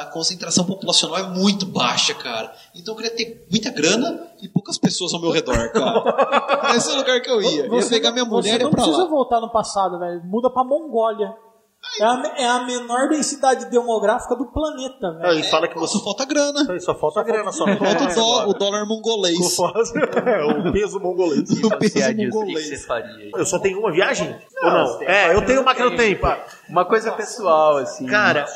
a 0.02 0.06
concentração 0.06 0.64
populacional 0.64 1.18
é 1.18 1.22
muito 1.24 1.66
baixa, 1.66 2.14
cara. 2.14 2.54
Então 2.74 2.94
eu 2.94 2.96
queria 2.96 3.10
ter 3.14 3.46
muita 3.50 3.70
grana 3.70 4.28
e 4.40 4.48
poucas 4.48 4.78
pessoas 4.78 5.12
ao 5.12 5.20
meu 5.20 5.30
redor, 5.32 5.72
cara. 5.72 6.76
Esse 6.76 6.90
é 6.90 6.94
o 6.94 6.96
lugar 6.98 7.20
que 7.20 7.30
eu 7.30 7.42
ia. 7.42 7.66
Eu 7.66 7.80
ia 7.80 7.88
pegar 7.88 8.12
minha 8.12 8.24
mulher 8.24 8.52
você 8.52 8.60
e 8.60 8.62
não 8.62 8.70
pra 8.70 8.82
precisa 8.82 9.04
lá. 9.04 9.10
voltar 9.10 9.40
no 9.40 9.50
passado, 9.50 9.98
velho. 9.98 10.22
Muda 10.24 10.48
pra 10.50 10.62
Mongólia. 10.64 11.34
É 11.98 12.04
a, 12.04 12.34
é 12.36 12.46
a 12.46 12.64
menor 12.66 13.08
densidade 13.08 13.70
demográfica 13.70 14.36
do 14.36 14.46
planeta, 14.46 15.12
velho. 15.12 15.26
Aí 15.26 15.42
fala 15.44 15.66
que 15.66 15.74
você. 15.78 15.96
Só 15.96 16.04
falta 16.04 16.24
grana. 16.26 16.66
Aí 16.70 16.80
Só 16.80 16.94
falta 16.94 17.22
grana, 17.22 17.52
só 17.52 17.64
Falta 17.64 18.04
o, 18.04 18.08
É, 18.08 18.14
dó- 18.14 18.46
o 18.48 18.52
dólar 18.54 18.86
mongolês. 18.86 19.36
o 19.38 20.72
peso 20.72 21.00
mongolês. 21.00 21.50
O 21.62 21.78
peso 21.78 22.02
Adilson, 22.04 22.06
o 22.06 22.08
que, 22.08 22.14
que 22.14 22.26
mongolês. 22.26 22.86
Eu 23.34 23.46
só 23.46 23.58
tenho 23.58 23.78
uma 23.80 23.92
viagem? 23.92 24.36
Ou 24.62 24.70
não? 24.70 25.02
É, 25.02 25.34
eu 25.34 25.44
tenho 25.46 25.60
do 25.60 25.64
máquina 25.64 25.90
do 25.90 25.96
tempo. 25.96 26.26
Uma 26.68 26.84
coisa 26.84 27.12
pessoal, 27.12 27.78
assim. 27.78 28.06
Cara, 28.06 28.46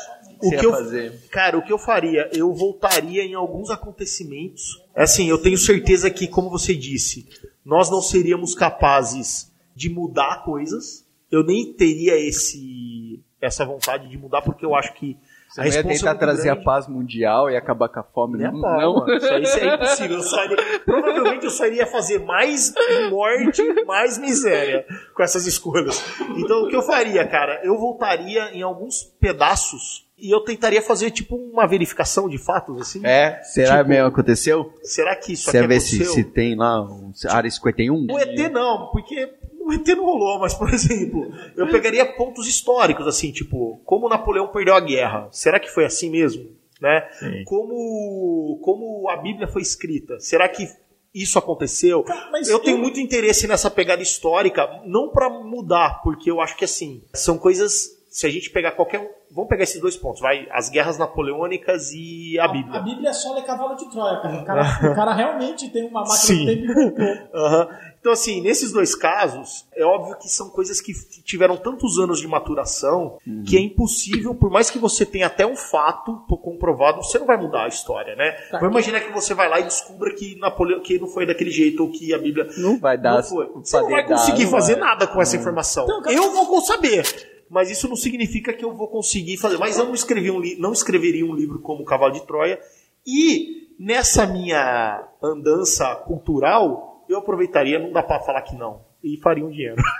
o 0.43 0.49
que 0.49 0.65
eu 0.65 0.71
fazer? 0.71 1.19
Cara, 1.31 1.57
o 1.57 1.61
que 1.63 1.73
eu 1.73 1.77
faria? 1.79 2.29
Eu 2.33 2.53
voltaria 2.53 3.23
em 3.23 3.33
alguns 3.33 3.69
acontecimentos. 3.69 4.81
Assim, 4.95 5.27
eu 5.29 5.37
tenho 5.41 5.57
certeza 5.57 6.09
que, 6.11 6.27
como 6.27 6.49
você 6.49 6.75
disse, 6.75 7.27
nós 7.65 7.89
não 7.89 8.01
seríamos 8.01 8.53
capazes 8.53 9.51
de 9.75 9.89
mudar 9.89 10.43
coisas. 10.43 11.05
Eu 11.31 11.43
nem 11.43 11.73
teria 11.73 12.17
esse 12.17 13.23
essa 13.41 13.65
vontade 13.65 14.07
de 14.07 14.17
mudar, 14.17 14.41
porque 14.41 14.63
eu 14.65 14.75
acho 14.75 14.93
que 14.93 15.17
Você 15.49 15.61
a 15.61 15.63
não 15.65 15.71
ia 15.71 15.79
é 15.79 15.83
tentar 15.83 16.15
trazer 16.15 16.43
grande. 16.43 16.61
a 16.61 16.63
paz 16.63 16.87
mundial 16.87 17.49
e 17.49 17.57
acabar 17.57 17.89
com 17.89 17.99
a 17.99 18.03
fome? 18.03 18.43
A 18.45 18.51
não? 18.51 18.61
pau, 18.61 18.79
não? 18.79 18.93
mano. 18.95 19.15
Isso, 19.17 19.27
aí, 19.33 19.43
isso 19.43 19.59
é 19.59 19.75
impossível. 19.75 20.17
Eu 20.17 20.23
só 20.23 20.45
iria- 20.45 20.79
provavelmente 20.85 21.43
eu 21.45 21.49
só 21.51 21.65
iria 21.65 21.87
fazer 21.87 22.19
mais 22.19 22.73
morte, 23.09 23.61
mais 23.85 24.17
miséria 24.17 24.85
com 25.15 25.23
essas 25.23 25.45
escolhas. 25.47 26.01
Então 26.37 26.63
o 26.63 26.67
que 26.69 26.75
eu 26.75 26.81
faria, 26.83 27.27
cara? 27.27 27.59
Eu 27.63 27.77
voltaria 27.77 28.51
em 28.53 28.61
alguns 28.61 29.03
pedaços 29.19 30.07
e 30.17 30.29
eu 30.29 30.39
tentaria 30.41 30.83
fazer 30.83 31.09
tipo 31.09 31.35
uma 31.35 31.65
verificação 31.67 32.29
de 32.29 32.37
fatos, 32.37 32.79
assim. 32.79 33.01
É? 33.03 33.41
Será 33.41 33.77
Tipo, 33.77 33.89
mesmo 33.89 34.07
aconteceu? 34.07 34.71
Será 34.83 35.15
que 35.15 35.33
isso 35.33 35.49
Você 35.49 35.57
aqui 35.57 35.67
ver 35.67 35.79
se, 35.79 36.05
se 36.05 36.23
tem 36.23 36.55
lá 36.55 36.79
um 36.83 37.11
área 37.27 37.49
51? 37.49 38.05
O 38.07 38.19
ET 38.19 38.51
não, 38.51 38.91
porque 38.91 39.27
o 39.65 39.73
ET 39.73 39.87
não 39.89 40.05
rolou, 40.05 40.39
mas, 40.39 40.53
por 40.53 40.69
exemplo, 40.73 41.31
eu 41.55 41.67
pegaria 41.69 42.05
pontos 42.05 42.47
históricos, 42.47 43.07
assim, 43.07 43.31
tipo, 43.31 43.81
como 43.85 44.09
Napoleão 44.09 44.47
perdeu 44.47 44.75
a 44.75 44.79
guerra. 44.79 45.27
Será 45.31 45.59
que 45.59 45.69
foi 45.69 45.85
assim 45.85 46.09
mesmo? 46.09 46.49
Né? 46.79 47.07
Sim. 47.11 47.43
Como, 47.45 48.59
como 48.63 49.09
a 49.09 49.17
Bíblia 49.17 49.47
foi 49.47 49.61
escrita. 49.61 50.19
Será 50.19 50.49
que 50.49 50.67
isso 51.13 51.37
aconteceu? 51.37 52.03
Mas 52.31 52.49
eu 52.49 52.59
tenho 52.59 52.77
muito 52.77 52.99
interesse 52.99 53.47
nessa 53.47 53.69
pegada 53.69 54.01
histórica, 54.01 54.81
não 54.85 55.09
pra 55.09 55.29
mudar, 55.29 56.01
porque 56.03 56.31
eu 56.31 56.41
acho 56.41 56.55
que 56.55 56.65
assim, 56.65 57.03
são 57.13 57.37
coisas. 57.37 57.99
Se 58.09 58.25
a 58.25 58.29
gente 58.29 58.49
pegar 58.49 58.71
qualquer. 58.71 59.20
Vamos 59.33 59.49
pegar 59.49 59.63
esses 59.63 59.79
dois 59.79 59.95
pontos, 59.95 60.19
vai. 60.21 60.47
As 60.51 60.69
guerras 60.69 60.97
napoleônicas 60.97 61.91
e 61.93 62.37
a 62.39 62.47
Bíblia. 62.47 62.79
A 62.79 62.81
Bíblia 62.83 63.09
é 63.09 63.13
só 63.13 63.33
ler 63.33 63.43
cavalo 63.43 63.75
de 63.75 63.89
Troia, 63.89 64.19
cara. 64.21 64.41
O 64.41 64.45
cara, 64.45 64.61
o 64.91 64.95
cara 64.95 65.13
realmente 65.13 65.69
tem 65.69 65.87
uma 65.87 66.01
máquina 66.01 66.17
Sim. 66.17 66.45
do 66.45 66.73
tempo 66.73 67.01
e. 67.01 67.29
Aham. 67.37 67.69
Então, 68.01 68.11
assim, 68.11 68.41
nesses 68.41 68.71
dois 68.71 68.95
casos, 68.95 69.67
é 69.75 69.85
óbvio 69.85 70.17
que 70.17 70.27
são 70.27 70.49
coisas 70.49 70.81
que 70.81 70.91
tiveram 71.23 71.55
tantos 71.55 71.99
anos 71.99 72.19
de 72.19 72.27
maturação 72.27 73.19
que 73.45 73.55
é 73.55 73.59
impossível, 73.59 74.33
por 74.33 74.49
mais 74.49 74.71
que 74.71 74.79
você 74.79 75.05
tenha 75.05 75.27
até 75.27 75.45
um 75.45 75.55
fato 75.55 76.17
comprovado, 76.41 77.03
você 77.03 77.19
não 77.19 77.27
vai 77.27 77.37
mudar 77.37 77.65
a 77.65 77.67
história, 77.67 78.15
né? 78.15 78.31
Tá. 78.49 78.57
Vamos 78.57 78.73
imaginar 78.73 79.01
que 79.01 79.13
você 79.13 79.35
vai 79.35 79.47
lá 79.47 79.59
e 79.59 79.63
descubra 79.65 80.11
que 80.15 80.35
Napoleão 80.39 80.81
que 80.81 80.97
não 80.97 81.07
foi 81.07 81.27
daquele 81.27 81.51
jeito, 81.51 81.83
ou 81.83 81.91
que 81.91 82.11
a 82.11 82.17
Bíblia 82.17 82.47
Não 82.57 82.79
vai 82.79 82.97
dar. 82.97 83.17
não 83.17 83.23
foi. 83.23 83.47
Você 83.53 83.79
não 83.79 83.89
vai 83.91 84.01
dar, 84.01 84.15
conseguir 84.15 84.45
não 84.45 84.51
fazer 84.51 84.79
vai. 84.79 84.83
nada 84.89 85.05
com 85.05 85.21
essa 85.21 85.37
informação. 85.37 85.83
Então, 85.83 86.01
cara- 86.01 86.15
eu 86.15 86.31
vou 86.31 86.59
saber. 86.61 87.03
Mas 87.51 87.69
isso 87.69 87.89
não 87.89 87.97
significa 87.97 88.53
que 88.53 88.63
eu 88.63 88.73
vou 88.73 88.87
conseguir 88.87 89.35
fazer. 89.35 89.57
Mas 89.57 89.77
eu 89.77 89.85
não, 89.85 89.93
escrevi 89.93 90.31
um 90.31 90.41
não 90.57 90.71
escreveria 90.71 91.25
um 91.25 91.35
livro 91.35 91.59
como 91.59 91.83
Cavalo 91.83 92.13
de 92.13 92.25
Troia. 92.25 92.57
E 93.05 93.75
nessa 93.77 94.25
minha 94.25 95.05
andança 95.21 95.93
cultural, 96.07 97.05
eu 97.09 97.17
aproveitaria, 97.17 97.77
não 97.77 97.91
dá 97.91 98.01
pra 98.01 98.21
falar 98.21 98.41
que 98.43 98.55
não. 98.55 98.85
E 99.03 99.17
faria 99.17 99.45
um 99.45 99.49
dinheiro. 99.49 99.81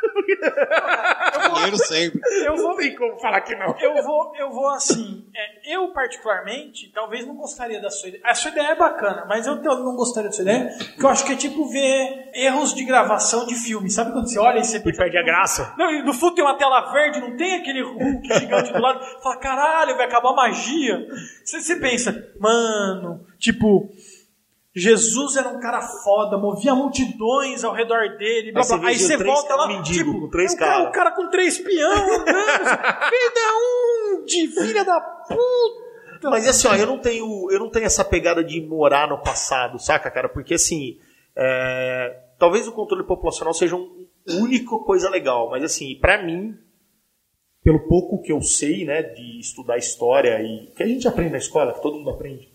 Dinheiro 1.55 1.77
sempre. 1.77 2.21
eu 2.45 2.55
não 2.55 2.75
tem 2.75 2.95
como 2.95 3.19
falar 3.19 3.41
que 3.41 3.55
não. 3.55 3.75
Eu 3.79 4.03
vou, 4.03 4.33
eu 4.35 4.51
vou 4.51 4.69
assim. 4.69 5.25
é, 5.35 5.75
eu, 5.75 5.89
particularmente, 5.89 6.91
talvez 6.93 7.25
não 7.25 7.35
gostaria 7.35 7.81
da 7.81 7.89
sua 7.89 8.09
ideia. 8.09 8.23
A 8.25 8.33
sua 8.33 8.51
ideia 8.51 8.67
é 8.67 8.75
bacana, 8.75 9.25
mas 9.27 9.45
eu 9.47 9.55
não 9.55 9.95
gostaria 9.95 10.29
da 10.29 10.35
sua 10.35 10.43
ideia, 10.43 10.69
porque 10.77 11.05
eu 11.05 11.09
acho 11.09 11.25
que 11.25 11.33
é 11.33 11.35
tipo 11.35 11.67
ver 11.69 12.31
erros 12.33 12.73
de 12.73 12.83
gravação 12.83 13.45
de 13.45 13.55
filme. 13.55 13.89
Sabe 13.89 14.11
quando 14.11 14.29
você 14.29 14.39
olha 14.39 14.59
e 14.59 14.63
você 14.63 14.77
E 14.77 14.95
perde 14.95 15.17
a 15.17 15.23
graça. 15.23 15.73
Não, 15.77 15.91
e 15.91 16.01
no 16.03 16.13
fundo 16.13 16.35
tem 16.35 16.43
uma 16.43 16.57
tela 16.57 16.91
verde, 16.91 17.19
não 17.19 17.35
tem 17.35 17.55
aquele 17.55 17.81
Hulk 17.81 18.39
gigante 18.39 18.73
do 18.73 18.79
lado. 18.79 19.03
Fala, 19.21 19.37
caralho, 19.37 19.97
vai 19.97 20.05
acabar 20.05 20.31
a 20.31 20.35
magia. 20.35 21.07
Você, 21.43 21.61
você 21.61 21.75
pensa, 21.77 22.31
mano, 22.39 23.25
tipo, 23.37 23.89
Jesus 24.73 25.35
era 25.35 25.49
um 25.49 25.59
cara 25.59 25.81
foda, 25.81 26.37
movia 26.37 26.73
multidões 26.73 27.63
ao 27.63 27.73
redor 27.73 28.17
dele, 28.17 28.53
blá, 28.53 28.61
Aí 28.61 28.67
você 28.67 28.77
blá. 28.77 28.89
Aí 28.89 28.97
você 28.97 29.17
volta 29.17 29.55
lá, 29.55 29.67
mendigo, 29.67 30.13
tipo, 30.13 30.29
três 30.29 30.51
é 30.51 30.55
um 30.55 30.57
cara, 30.57 30.71
caras. 30.71 30.87
um 30.87 30.91
cara 30.91 31.11
com 31.11 31.29
três 31.29 31.57
peão 31.57 31.91
andando, 31.91 32.25
vida 33.11 33.41
um 33.59 34.25
de 34.25 34.47
filha 34.47 34.85
da 34.85 34.99
puta. 35.01 36.29
Mas 36.29 36.47
assim, 36.47 36.67
ó, 36.67 36.75
eu 36.75 36.87
não 36.87 36.99
tenho, 36.99 37.51
eu 37.51 37.59
não 37.59 37.69
tenho 37.69 37.85
essa 37.85 38.05
pegada 38.05 38.43
de 38.43 38.61
morar 38.61 39.09
no 39.09 39.21
passado, 39.21 39.79
saca, 39.79 40.09
cara? 40.09 40.29
Porque 40.29 40.53
assim, 40.53 40.99
é, 41.35 42.19
talvez 42.37 42.67
o 42.67 42.71
controle 42.71 43.03
populacional 43.03 43.53
seja 43.53 43.75
um 43.75 44.01
única 44.27 44.77
coisa 44.77 45.09
legal, 45.09 45.49
mas 45.49 45.63
assim, 45.63 45.97
pra 45.99 46.23
mim, 46.23 46.55
pelo 47.63 47.87
pouco 47.87 48.21
que 48.21 48.31
eu 48.31 48.41
sei, 48.41 48.85
né, 48.85 49.01
de 49.01 49.39
estudar 49.39 49.77
história 49.77 50.41
e 50.41 50.71
que 50.75 50.83
a 50.83 50.87
gente 50.87 51.07
aprende 51.07 51.31
na 51.31 51.37
escola, 51.37 51.73
que 51.73 51.81
todo 51.81 51.97
mundo 51.97 52.11
aprende, 52.11 52.50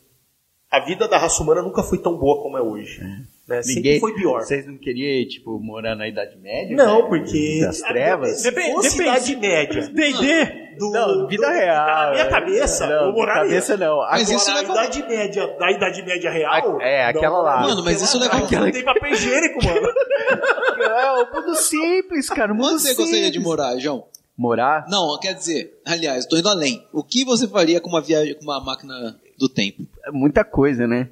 a 0.70 0.80
vida 0.84 1.06
da 1.08 1.18
raça 1.18 1.42
humana 1.42 1.62
nunca 1.62 1.82
foi 1.82 1.98
tão 1.98 2.16
boa 2.16 2.42
como 2.42 2.56
é 2.58 2.62
hoje. 2.62 3.00
Né? 3.48 3.62
Sempre 3.62 3.74
Ninguém, 3.76 4.00
foi 4.00 4.12
pior. 4.14 4.40
Vocês 4.42 4.66
não 4.66 4.76
queriam, 4.76 5.28
tipo, 5.28 5.58
morar 5.60 5.94
na 5.94 6.08
Idade 6.08 6.36
Média? 6.38 6.76
Não, 6.76 6.96
velho? 6.96 7.08
porque. 7.08 7.60
Das 7.62 7.80
trevas? 7.80 8.42
Depende, 8.42 8.82
Depende- 8.82 9.02
Idade 9.02 9.36
média. 9.36 9.82
D&D? 9.94 10.66
Do, 10.76 10.90
Não, 10.90 11.26
vida 11.26 11.46
do- 11.46 11.52
real. 11.54 11.86
Na 11.86 12.10
minha 12.10 12.22
é. 12.24 12.28
cabeça, 12.28 12.86
não, 12.86 12.92
eu 12.96 13.06
na 13.06 13.12
moraria. 13.12 13.42
cabeça 13.44 13.76
não. 13.78 13.96
Mas 13.98 14.06
Agora, 14.06 14.22
isso 14.36 14.50
Agora, 14.50 14.58
a 14.58 14.60
leva- 14.60 14.72
Idade 14.84 15.08
Média, 15.08 15.46
da 15.58 15.70
Idade 15.72 16.02
Média 16.02 16.30
real. 16.30 16.52
A- 16.52 16.82
é, 16.84 17.04
aquela 17.06 17.38
lá. 17.38 17.60
Mano, 17.62 17.82
mas 17.82 18.02
isso 18.02 18.18
leva- 18.18 18.36
Aquela... 18.36 18.66
Não 18.66 18.72
tem 18.72 18.84
papel 18.84 19.12
higiênico, 19.12 19.64
mano. 19.64 19.86
é 20.84 21.12
o 21.22 21.32
mundo 21.34 21.54
simples, 21.56 22.28
cara. 22.28 22.52
O 22.52 22.54
mundo 22.56 22.72
Onde 22.72 22.82
você 22.82 22.88
simples. 22.88 23.06
gostaria 23.06 23.30
de 23.30 23.40
morar, 23.40 23.78
João? 23.78 24.04
Morar? 24.36 24.84
Não, 24.90 25.18
quer 25.18 25.32
dizer, 25.34 25.80
aliás, 25.86 26.26
tô 26.26 26.36
indo 26.36 26.48
além. 26.48 26.86
O 26.92 27.02
que 27.02 27.24
você 27.24 27.48
faria 27.48 27.80
com 27.80 27.88
uma 27.88 28.02
viagem, 28.02 28.34
com 28.34 28.42
uma 28.42 28.60
máquina 28.60 29.16
do 29.38 29.48
tempo? 29.48 29.86
É 30.04 30.10
muita 30.10 30.44
coisa, 30.44 30.86
né? 30.86 31.08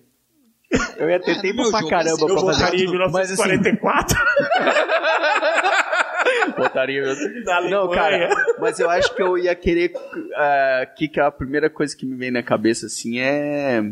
Eu 0.96 1.08
ia 1.08 1.20
ter 1.20 1.32
É, 1.32 1.34
no 1.36 1.42
tempo 1.42 1.70
pra 1.70 1.86
caramba 1.88 2.14
assim, 2.14 2.22
Eu 2.22 2.34
pra 2.34 2.40
fazer. 2.40 2.64
votaria 2.64 2.84
em 2.84 3.10
Mas, 3.12 3.30
assim, 3.32 3.42
1944. 3.42 4.18
Botaria 6.56 7.02
Da 7.44 7.60
Não, 7.68 7.90
cara, 7.90 8.28
mas 8.58 8.78
eu 8.80 8.88
acho 8.90 9.14
que 9.14 9.22
eu 9.22 9.38
ia 9.38 9.54
querer. 9.54 9.92
ah, 10.34 10.86
que, 10.96 11.08
que 11.08 11.20
a 11.20 11.30
primeira 11.30 11.68
coisa 11.70 11.96
que 11.96 12.04
me 12.06 12.16
vem 12.16 12.30
na 12.30 12.42
cabeça, 12.42 12.86
assim, 12.86 13.18
é. 13.20 13.82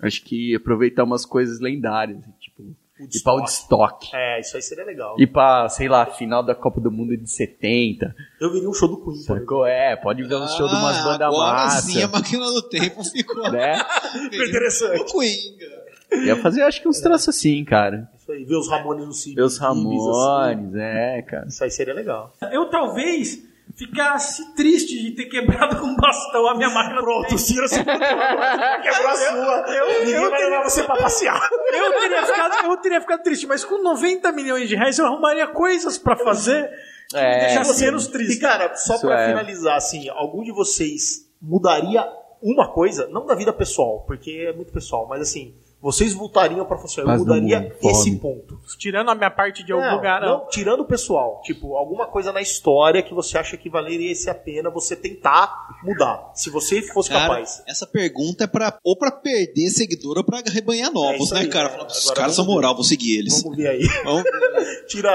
Acho 0.00 0.22
que 0.22 0.54
aproveitar 0.54 1.04
umas 1.04 1.24
coisas 1.26 1.60
lendárias. 1.60 2.18
Tipo, 2.40 2.64
ir 3.00 3.22
pra 3.22 3.32
Woodstock. 3.34 4.08
É, 4.14 4.40
isso 4.40 4.56
aí 4.56 4.62
seria 4.62 4.84
legal. 4.84 5.16
Ir 5.18 5.26
pra, 5.26 5.68
sei 5.68 5.88
lá, 5.88 6.06
final 6.06 6.42
da 6.42 6.54
Copa 6.54 6.80
do 6.80 6.90
Mundo 6.90 7.16
de 7.16 7.30
70. 7.30 8.14
Eu 8.40 8.52
viria 8.52 8.68
um 8.68 8.72
show 8.74 8.88
do 8.88 8.96
Queen. 9.04 9.16
Sacou? 9.22 9.66
É, 9.66 9.94
pode 9.96 10.22
ver 10.22 10.36
um 10.36 10.46
show 10.48 10.68
de 10.68 10.74
umas 10.74 10.96
Ah, 10.98 11.04
bandas 11.04 11.36
massa. 11.36 11.82
sim, 11.86 12.02
a 12.02 12.08
máquina 12.08 12.44
do 12.46 12.62
tempo 12.68 13.04
ficou 13.04 13.50
Né? 13.52 13.74
Interessante. 14.32 15.00
O 15.00 15.04
Queen, 15.18 15.56
cara. 15.58 15.86
Ia 16.24 16.36
fazer, 16.36 16.62
acho 16.62 16.80
que 16.80 16.88
uns 16.88 17.00
traços 17.00 17.28
assim, 17.30 17.64
cara. 17.64 18.08
Isso 18.16 18.30
aí, 18.30 18.44
ver 18.44 18.56
os 18.56 18.68
Ramones 18.68 19.04
no. 19.26 19.34
Ver 19.34 19.42
os 19.42 19.54
assim. 19.56 19.62
Ramones, 19.64 20.74
é, 20.74 21.22
cara. 21.22 21.46
Isso 21.48 21.62
aí 21.64 21.70
seria 21.70 21.94
legal. 21.94 22.32
Eu 22.52 22.70
talvez 22.70 23.42
ficasse 23.76 24.54
triste 24.54 24.98
de 25.02 25.10
ter 25.12 25.26
quebrado 25.26 25.76
com 25.80 25.94
bastão 25.96 26.48
a 26.48 26.54
minha 26.54 26.70
máquina 26.70 27.00
Pronto, 27.02 27.34
o 27.34 27.38
Ciro 27.38 27.68
se 27.68 27.78
quebrou 27.84 29.08
a 29.08 29.14
sua. 29.16 29.64
Ninguém 30.04 30.30
vai 30.30 30.44
levar 30.44 30.62
você 30.64 30.82
pra 30.82 30.96
passear. 30.96 31.48
eu 31.72 31.92
teria, 32.00 32.26
ficado, 32.26 32.66
eu 32.66 32.76
teria 32.78 33.00
ficado 33.00 33.22
triste, 33.22 33.46
mas 33.46 33.64
com 33.64 33.82
90 33.82 34.32
milhões 34.32 34.68
de 34.68 34.74
reais 34.76 34.98
eu 34.98 35.06
arrumaria 35.06 35.46
coisas 35.46 35.98
pra 35.98 36.16
fazer 36.16 36.68
que 37.10 37.16
me 37.16 37.22
É, 37.22 37.38
deixasse 37.46 37.74
sim. 37.74 37.84
menos 37.84 38.06
E 38.06 38.12
triste. 38.12 38.38
cara, 38.40 38.74
só 38.74 38.94
Isso 38.94 39.06
pra 39.06 39.20
é. 39.22 39.28
finalizar, 39.28 39.76
assim, 39.76 40.08
algum 40.08 40.42
de 40.42 40.52
vocês 40.52 41.26
mudaria 41.40 42.04
uma 42.42 42.68
coisa, 42.72 43.06
não 43.08 43.26
da 43.26 43.34
vida 43.34 43.52
pessoal, 43.52 44.04
porque 44.06 44.46
é 44.48 44.52
muito 44.52 44.72
pessoal, 44.72 45.06
mas 45.08 45.20
assim, 45.20 45.54
vocês 45.86 46.12
voltariam 46.12 46.66
pra 46.66 46.76
funcionar. 46.76 47.14
Eu 47.14 47.20
mudaria 47.20 47.60
mundo, 47.60 47.76
esse 47.90 48.16
ponto. 48.16 48.58
Tirando 48.76 49.08
a 49.08 49.14
minha 49.14 49.30
parte 49.30 49.62
de 49.62 49.70
algum 49.70 49.84
Não, 49.86 49.94
lugar, 49.94 50.20
não. 50.20 50.38
não, 50.40 50.48
tirando 50.48 50.80
o 50.80 50.84
pessoal, 50.84 51.40
tipo, 51.44 51.76
alguma 51.76 52.06
coisa 52.08 52.32
na 52.32 52.40
história 52.42 53.00
que 53.04 53.14
você 53.14 53.38
acha 53.38 53.56
que 53.56 53.70
valeria 53.70 54.10
esse 54.10 54.28
a 54.28 54.34
pena 54.34 54.68
você 54.68 54.96
tentar 54.96 55.54
mudar. 55.84 56.32
Se 56.34 56.50
você 56.50 56.82
fosse 56.82 57.10
Cara, 57.10 57.28
capaz. 57.28 57.62
essa 57.68 57.86
pergunta 57.86 58.42
é 58.42 58.46
pra, 58.48 58.76
ou 58.82 58.96
pra 58.96 59.12
perder 59.12 59.70
seguidor 59.70 60.18
ou 60.18 60.24
pra 60.24 60.42
rebanhar 60.52 60.90
É 60.90 60.92
novos, 60.92 61.26
isso 61.26 61.34
né, 61.34 61.42
aí, 61.42 61.48
cara? 61.48 61.68
é. 61.68 61.70
Falar, 61.72 61.86
Os 61.86 62.10
caras 62.10 62.34
são 62.34 62.44
moral, 62.44 62.74
vou 62.74 62.82
seguir 62.82 63.18
eles. 63.18 63.40
Vamos 63.42 63.56
ver 63.56 63.68
aí. 63.68 63.82
Vamos 64.02 64.24
ver. 64.24 64.86
Tira 64.90 65.08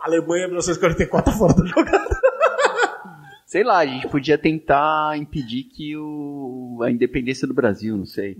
a 0.00 0.06
Alemanha 0.06 0.48
1944 0.48 1.32
fora 1.32 1.54
da 1.54 1.64
jogada. 1.64 2.08
Sei 3.46 3.64
lá, 3.64 3.78
a 3.78 3.86
gente 3.86 4.06
podia 4.08 4.36
tentar 4.36 5.16
impedir 5.16 5.62
que 5.64 5.96
o 5.96 6.80
a 6.82 6.90
independência 6.90 7.48
do 7.48 7.54
Brasil, 7.54 7.96
não 7.96 8.04
sei. 8.04 8.36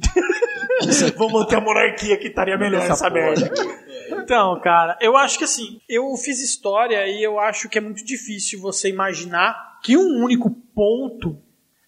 Vamos 1.16 1.32
manter 1.32 1.56
a 1.56 1.60
monarquia 1.60 2.16
que 2.16 2.28
estaria 2.28 2.56
melhor 2.56 2.82
Essa 2.82 3.10
merda. 3.10 3.50
Então, 4.10 4.59
cara, 4.60 4.96
eu 5.00 5.16
acho 5.16 5.38
que 5.38 5.44
assim, 5.44 5.80
eu 5.88 6.14
fiz 6.16 6.40
história 6.40 7.06
e 7.06 7.22
eu 7.22 7.38
acho 7.38 7.68
que 7.68 7.78
é 7.78 7.80
muito 7.80 8.05
difícil 8.05 8.60
você 8.60 8.88
imaginar 8.88 9.78
que 9.82 9.96
um 9.96 10.22
único 10.22 10.50
ponto 10.74 11.36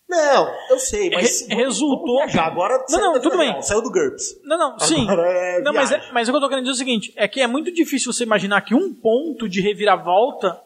Não, 0.08 0.48
eu 0.70 0.78
sei, 0.78 1.10
mas. 1.10 1.46
Re- 1.48 1.54
resultou-. 1.54 2.22
Agora 2.38 2.84
Não, 2.90 3.00
não, 3.14 3.20
tudo 3.20 3.34
avião, 3.34 3.54
bem. 3.54 3.62
Saiu 3.62 3.82
do 3.82 3.90
GURPS. 3.90 4.40
Não, 4.44 4.58
não, 4.58 4.78
sim. 4.78 5.06
É 5.08 5.60
não, 5.62 5.72
mas, 5.72 5.92
é, 5.92 6.02
mas 6.12 6.28
o 6.28 6.32
que 6.32 6.36
eu 6.36 6.40
tô 6.40 6.48
querendo 6.48 6.64
dizer 6.64 6.72
é 6.72 6.74
o 6.74 6.78
seguinte: 6.78 7.12
é 7.16 7.28
que 7.28 7.40
é 7.40 7.46
muito 7.46 7.72
difícil 7.72 8.12
você 8.12 8.24
imaginar 8.24 8.60
que 8.62 8.74
um 8.74 8.92
ponto 8.92 9.48
de 9.48 9.60
reviravolta 9.60 10.60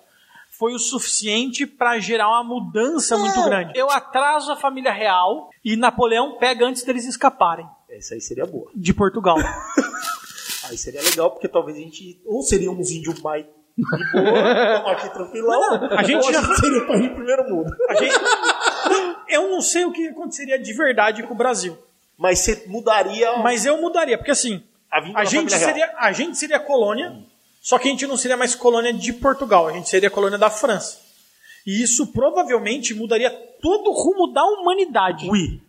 foi 0.58 0.72
o 0.72 0.78
suficiente 0.78 1.66
pra 1.66 1.98
gerar 1.98 2.28
uma 2.28 2.44
mudança 2.44 3.18
muito 3.18 3.42
grande. 3.44 3.72
Eu 3.74 3.90
atraso 3.90 4.52
a 4.52 4.56
família 4.56 4.92
real 4.92 5.50
e 5.64 5.76
Napoleão 5.76 6.38
pega 6.38 6.64
antes 6.66 6.84
deles 6.84 7.04
escaparem 7.04 7.66
Essa 7.96 8.14
aí 8.14 8.20
seria 8.20 8.44
boa. 8.46 8.70
de 8.74 8.92
Portugal. 8.92 9.36
Aí 10.68 10.78
seria 10.78 11.02
legal, 11.02 11.30
porque 11.30 11.46
talvez 11.46 11.76
a 11.76 11.80
gente. 11.80 12.18
Ou 12.24 12.42
seria 12.42 12.70
uns 12.70 12.90
índios 12.90 13.20
mais 13.20 13.44
de 13.44 13.82
boa, 14.12 14.92
aqui 14.92 15.10
tranquilão. 15.12 15.84
A 15.90 16.02
gente 16.02 16.32
já- 16.32 16.54
seria 16.54 16.96
ir 17.04 17.14
primeiro 17.14 17.44
mundo. 17.50 17.70
A 17.86 17.94
gente- 17.94 18.14
eu 19.28 19.50
não 19.50 19.60
sei 19.60 19.84
o 19.84 19.92
que 19.92 20.08
aconteceria 20.08 20.58
de 20.58 20.72
verdade 20.72 21.22
com 21.22 21.34
o 21.34 21.36
Brasil, 21.36 21.76
Mas 22.16 22.38
você 22.38 22.64
mudaria 22.66 23.36
mas 23.38 23.66
eu 23.66 23.78
mudaria, 23.80 24.16
porque 24.16 24.30
assim, 24.30 24.62
a 24.90 25.20
a 25.20 25.24
gente, 25.26 25.50
real. 25.54 25.68
seria, 25.68 25.94
a 25.98 26.12
gente 26.12 26.38
seria 26.38 26.58
colônia, 26.58 27.14
só 27.60 27.78
que 27.78 27.88
a 27.88 27.90
gente 27.90 28.06
não 28.06 28.16
seria 28.16 28.36
mais 28.36 28.54
colônia 28.54 28.92
de 28.94 29.12
Portugal, 29.12 29.66
a 29.68 29.72
gente 29.72 29.88
seria 29.90 30.08
colônia 30.10 30.38
da 30.38 30.48
França. 30.48 30.98
E 31.66 31.82
isso 31.82 32.06
provavelmente 32.06 32.94
mudaria 32.94 33.30
todo 33.60 33.90
o 33.90 33.92
rumo 33.92 34.32
da 34.32 34.42
humanidade. 34.44 35.28
Ui. 35.28 35.60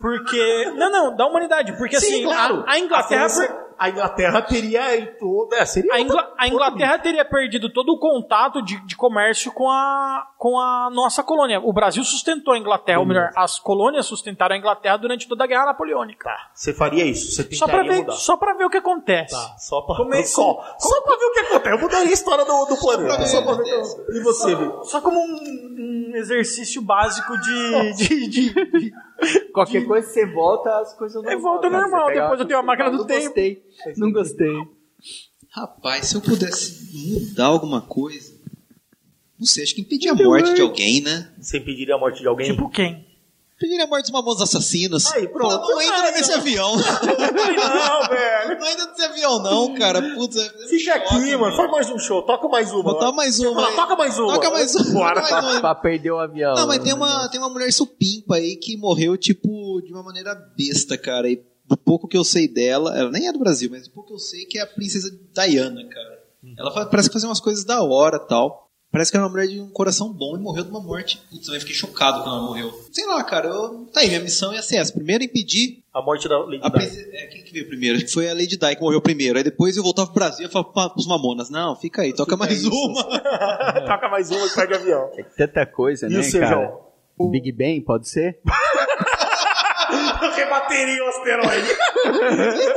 Porque. 0.00 0.70
Não, 0.76 0.90
não, 0.90 1.16
da 1.16 1.26
humanidade. 1.26 1.76
Porque 1.76 1.98
Sim, 2.00 2.14
assim, 2.14 2.24
claro. 2.24 2.64
a, 2.66 2.72
a 2.72 2.78
Inglaterra. 2.78 3.26
A, 3.26 3.28
França- 3.28 3.64
a 3.76 3.88
Inglaterra 3.90 4.40
teria 4.42 4.96
em 4.96 5.06
todo. 5.18 5.52
É, 5.52 5.64
seria 5.66 5.92
A, 5.94 5.98
outra- 5.98 6.32
a 6.38 6.46
Inglaterra 6.46 6.96
teria 6.96 7.24
perdido 7.24 7.68
todo 7.72 7.88
o 7.90 7.98
contato 7.98 8.62
de, 8.62 8.80
de 8.86 8.94
comércio 8.96 9.50
com 9.50 9.68
a, 9.68 10.24
com 10.38 10.56
a 10.60 10.88
nossa 10.92 11.24
colônia. 11.24 11.58
O 11.60 11.72
Brasil 11.72 12.04
sustentou 12.04 12.54
a 12.54 12.58
Inglaterra, 12.58 13.00
ou 13.00 13.06
melhor, 13.06 13.30
as 13.34 13.58
colônias 13.58 14.06
sustentaram 14.06 14.54
a 14.54 14.58
Inglaterra 14.58 14.96
durante 14.96 15.26
toda 15.26 15.42
a 15.42 15.46
Guerra 15.48 15.66
Napoleônica. 15.66 16.24
Tá, 16.30 16.50
você 16.54 16.72
faria 16.72 17.04
isso, 17.04 17.32
você 17.32 17.52
Só 17.56 17.66
pra, 17.66 17.82
ver, 17.82 17.96
mudar. 17.96 18.12
só 18.12 18.36
pra 18.36 18.54
ver 18.54 18.64
o 18.64 18.70
que 18.70 18.76
acontece. 18.78 19.34
Tá, 19.34 19.56
só 19.58 19.80
pra, 19.82 19.96
Como 19.96 20.14
é- 20.14 20.22
só, 20.22 20.76
só 20.78 21.00
pra 21.02 21.16
ver 21.16 21.24
o 21.24 21.32
que 21.32 21.40
acontece. 21.40 21.74
Eu 21.74 21.80
mudaria 21.80 22.10
a 22.10 22.12
história 22.12 22.44
do, 22.44 22.64
do 22.66 22.76
planeta. 22.78 23.26
Só 23.26 23.42
pra 23.42 23.54
ver 23.54 23.62
o 23.62 24.06
que 24.06 24.16
E 24.18 24.20
você, 24.22 24.54
Vitor? 24.54 24.84
Só 24.84 25.00
como 25.00 25.18
um, 25.18 26.12
um 26.12 26.12
exercício 26.14 26.80
básico 26.80 27.36
de. 27.40 27.92
de, 27.94 28.28
de- 28.28 28.54
de- 28.54 28.92
Qualquer 29.52 29.86
coisa 29.86 30.08
você 30.08 30.26
volta, 30.26 30.78
as 30.80 30.94
coisas 30.96 31.22
não 31.22 31.30
É, 31.30 31.36
volta 31.36 31.70
normal, 31.70 32.12
depois 32.12 32.40
eu 32.40 32.46
tenho 32.46 32.60
a 32.60 32.62
máquina 32.62 32.90
do 32.90 32.98
não 32.98 33.06
tempo. 33.06 33.24
Gostei, 33.24 33.62
não 33.96 34.12
gostei. 34.12 34.54
Rapaz, 35.50 36.06
se 36.06 36.16
eu 36.16 36.20
pudesse 36.20 36.90
mudar 36.92 37.46
alguma 37.46 37.80
coisa. 37.80 38.34
Não 39.38 39.46
sei, 39.46 39.64
acho 39.64 39.74
que 39.74 39.80
impedir 39.82 40.08
a 40.08 40.14
morte 40.14 40.54
de 40.54 40.60
alguém, 40.60 41.00
né? 41.00 41.32
Você 41.38 41.58
impediria 41.58 41.94
a 41.94 41.98
morte 41.98 42.20
de 42.20 42.28
alguém? 42.28 42.50
tipo 42.50 42.68
quem? 42.68 43.06
Impedir 43.64 43.80
a 43.82 43.86
morte 43.86 44.02
dos 44.04 44.10
mamonas 44.12 44.40
assassinos. 44.42 45.06
Aí, 45.12 45.26
pronto. 45.28 45.50
Fala, 45.54 45.68
não 45.68 45.80
entra 45.82 46.10
nesse 46.12 46.32
avião. 46.32 46.76
não, 46.76 48.08
velho. 48.08 48.60
Não 48.60 48.66
entra 48.68 48.86
nesse 48.86 49.02
avião, 49.04 49.42
não, 49.42 49.74
cara. 49.74 50.02
Putz, 50.14 50.36
é- 50.36 50.66
Fica 50.68 50.94
aqui, 50.94 51.36
mano. 51.36 51.56
Faz 51.56 51.70
mais 51.70 51.90
um 51.90 51.98
show. 51.98 52.22
Toca 52.22 52.48
mais 52.48 52.70
uma. 52.72 52.98
Vai. 52.98 53.12
mais 53.12 53.38
uma. 53.38 53.68
Aí. 53.68 53.74
toca 53.76 53.96
mais 53.96 54.18
uma. 54.18 54.34
Toca 54.34 54.50
mais 54.50 54.74
uma. 54.74 54.92
Bora. 54.92 55.20
Toca 55.22 55.32
mais 55.42 55.52
uma. 55.54 55.60
Pra 55.60 55.74
perder 55.74 56.10
o 56.10 56.18
avião. 56.18 56.54
Não, 56.54 56.66
mas 56.66 56.78
tem 56.82 56.92
uma, 56.92 57.28
tem 57.28 57.40
uma 57.40 57.48
mulher 57.50 57.72
supimpa 57.72 58.36
aí 58.36 58.56
que 58.56 58.76
morreu, 58.76 59.16
tipo, 59.16 59.80
de 59.82 59.92
uma 59.92 60.02
maneira 60.02 60.34
besta, 60.56 60.98
cara. 60.98 61.28
E 61.30 61.42
do 61.66 61.76
pouco 61.76 62.06
que 62.06 62.16
eu 62.16 62.24
sei 62.24 62.46
dela, 62.46 62.94
ela 62.96 63.10
nem 63.10 63.26
é 63.28 63.32
do 63.32 63.38
Brasil, 63.38 63.70
mas 63.70 63.84
do 63.88 63.90
pouco 63.94 64.08
que 64.10 64.14
eu 64.14 64.18
sei 64.18 64.44
que 64.44 64.58
é 64.58 64.62
a 64.62 64.66
princesa 64.66 65.10
Diana, 65.32 65.82
cara. 65.88 66.14
Ela 66.58 66.70
fa- 66.72 66.84
parece 66.86 67.08
que 67.08 67.12
fazia 67.14 67.28
umas 67.28 67.40
coisas 67.40 67.64
da 67.64 67.82
hora 67.82 68.18
tal. 68.18 68.63
Parece 68.94 69.10
que 69.10 69.16
era 69.16 69.26
uma 69.26 69.32
mulher 69.32 69.48
de 69.48 69.60
um 69.60 69.68
coração 69.70 70.12
bom 70.12 70.36
e 70.36 70.40
morreu 70.40 70.62
de 70.62 70.70
uma 70.70 70.78
morte. 70.78 71.20
Putz, 71.28 71.48
eu 71.48 71.58
fiquei 71.58 71.74
chocado 71.74 72.22
quando 72.22 72.36
ela 72.36 72.46
morreu. 72.46 72.72
Sei 72.92 73.04
lá, 73.04 73.24
cara, 73.24 73.48
eu... 73.48 73.88
tá 73.92 73.98
aí, 73.98 74.06
minha 74.06 74.20
missão 74.20 74.54
ia 74.54 74.62
ser 74.62 74.76
essa. 74.76 74.92
Primeiro 74.92 75.24
impedir 75.24 75.82
A 75.92 76.00
morte 76.00 76.28
da 76.28 76.38
Lady 76.38 76.60
a 76.62 76.68
Di. 76.68 77.00
É, 77.12 77.26
quem 77.26 77.42
que 77.42 77.52
veio 77.52 77.66
primeiro? 77.66 77.96
Acho 77.96 78.06
que 78.06 78.12
foi 78.12 78.28
a 78.28 78.32
Lady 78.32 78.56
Di 78.56 78.76
que 78.76 78.80
morreu 78.80 79.00
primeiro. 79.00 79.36
Aí 79.36 79.42
depois 79.42 79.76
eu 79.76 79.82
voltava 79.82 80.12
pro 80.12 80.20
Brasil 80.20 80.46
e 80.46 80.48
falava 80.48 80.90
pros 80.90 81.08
mamonas, 81.08 81.50
não, 81.50 81.74
fica 81.74 82.02
aí, 82.02 82.12
toca 82.12 82.36
mais 82.36 82.64
uma. 82.64 83.02
Toca 83.84 84.08
mais 84.08 84.30
uma 84.30 84.46
e 84.46 84.50
perde 84.50 84.74
o 84.74 84.76
avião. 84.76 85.10
É 85.16 85.24
tanta 85.24 85.66
coisa, 85.66 86.06
E 86.06 86.10
né, 86.10 86.20
o 86.20 86.22
seu, 86.22 86.40
cara? 86.40 86.54
João? 86.54 86.80
O 87.18 87.30
Big 87.30 87.50
Bang, 87.50 87.80
pode 87.80 88.08
ser? 88.08 88.38
Rebateria 90.34 91.04
o 91.04 91.08
asteroide. 91.08 91.68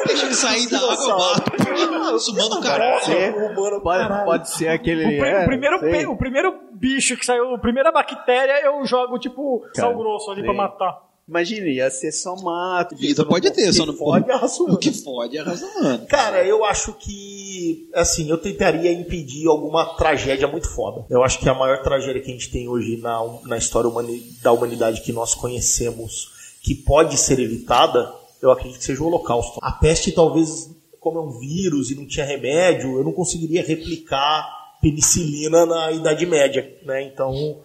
Deixa 0.08 0.26
ele 0.28 0.36
sair 0.36 0.70
da 0.70 0.78
água, 0.78 0.94
eu 0.94 1.18
bato. 1.18 2.20
Sumando 2.20 2.58
o 2.58 2.62
caralho. 2.62 3.04
ser. 3.06 3.34
Humano, 3.36 3.82
Pode, 3.82 4.00
caralho. 4.08 4.26
pode 4.26 4.50
ser 4.50 4.68
aquele... 4.70 5.06
O, 5.22 5.26
é, 5.26 5.44
o 5.44 5.46
primeiro, 5.46 5.80
sei. 5.80 6.06
o 6.06 6.18
primeiro 6.18 6.54
bicho 6.74 7.18
que 7.18 7.26
saiu, 7.26 7.56
a 7.56 7.60
primeira 7.60 7.92
bactéria, 7.92 8.64
eu 8.66 8.86
jogo 8.86 9.18
tipo 9.20 9.64
sal 9.74 9.96
grosso 9.98 10.32
ali 10.32 10.42
pra 10.44 10.52
sei. 10.52 10.58
matar. 10.58 11.08
Imagina, 11.28 11.68
ia 11.68 11.90
ser 11.92 12.14
só 12.14 12.38
mato. 12.38 12.96
Vida 12.96 13.26
pode 13.26 13.52
ter, 13.52 13.74
só 13.74 13.86
não 13.86 13.94
raça 14.38 14.64
O 14.64 14.78
que 14.78 14.94
fode 14.94 15.38
é 15.38 15.42
raça 15.42 15.66
humana. 15.66 16.06
Cara, 16.08 16.42
eu 16.46 16.64
acho 16.64 16.94
que, 16.94 17.90
assim, 17.94 18.30
eu 18.30 18.38
tentaria 18.38 18.94
impedir 18.94 19.46
alguma 19.46 19.84
tragédia 19.98 20.48
muito 20.48 20.70
foda. 20.74 21.06
Eu 21.10 21.22
acho 21.26 21.38
que 21.40 21.50
a 21.50 21.54
maior 21.54 21.82
tragédia 21.82 22.22
que 22.22 22.30
a 22.30 22.34
gente 22.34 22.50
tem 22.50 22.70
hoje 22.70 22.96
na, 23.02 23.20
na 23.44 23.58
história 23.58 23.90
humani- 23.90 24.24
da 24.42 24.54
humanidade 24.54 25.02
que 25.02 25.12
nós 25.12 25.34
conhecemos, 25.36 26.32
que 26.68 26.76
pode 26.76 27.18
ser 27.18 27.40
evitada, 27.40 28.14
eu 28.42 28.52
acredito 28.52 28.78
que 28.80 28.84
seja 28.84 29.02
o 29.02 29.08
Holocausto. 29.08 29.60
A 29.64 29.72
peste, 29.72 30.12
talvez, 30.12 30.70
como 31.00 31.18
é 31.20 31.22
um 31.22 31.40
vírus 31.40 31.90
e 31.90 31.96
não 31.96 32.06
tinha 32.06 32.26
remédio, 32.26 32.98
eu 32.98 33.04
não 33.04 33.14
conseguiria 33.14 33.64
replicar 33.66 34.46
penicilina 34.82 35.66
na 35.66 35.92
Idade 35.92 36.26
Média, 36.26 36.78
né? 36.86 37.04
Então, 37.04 37.62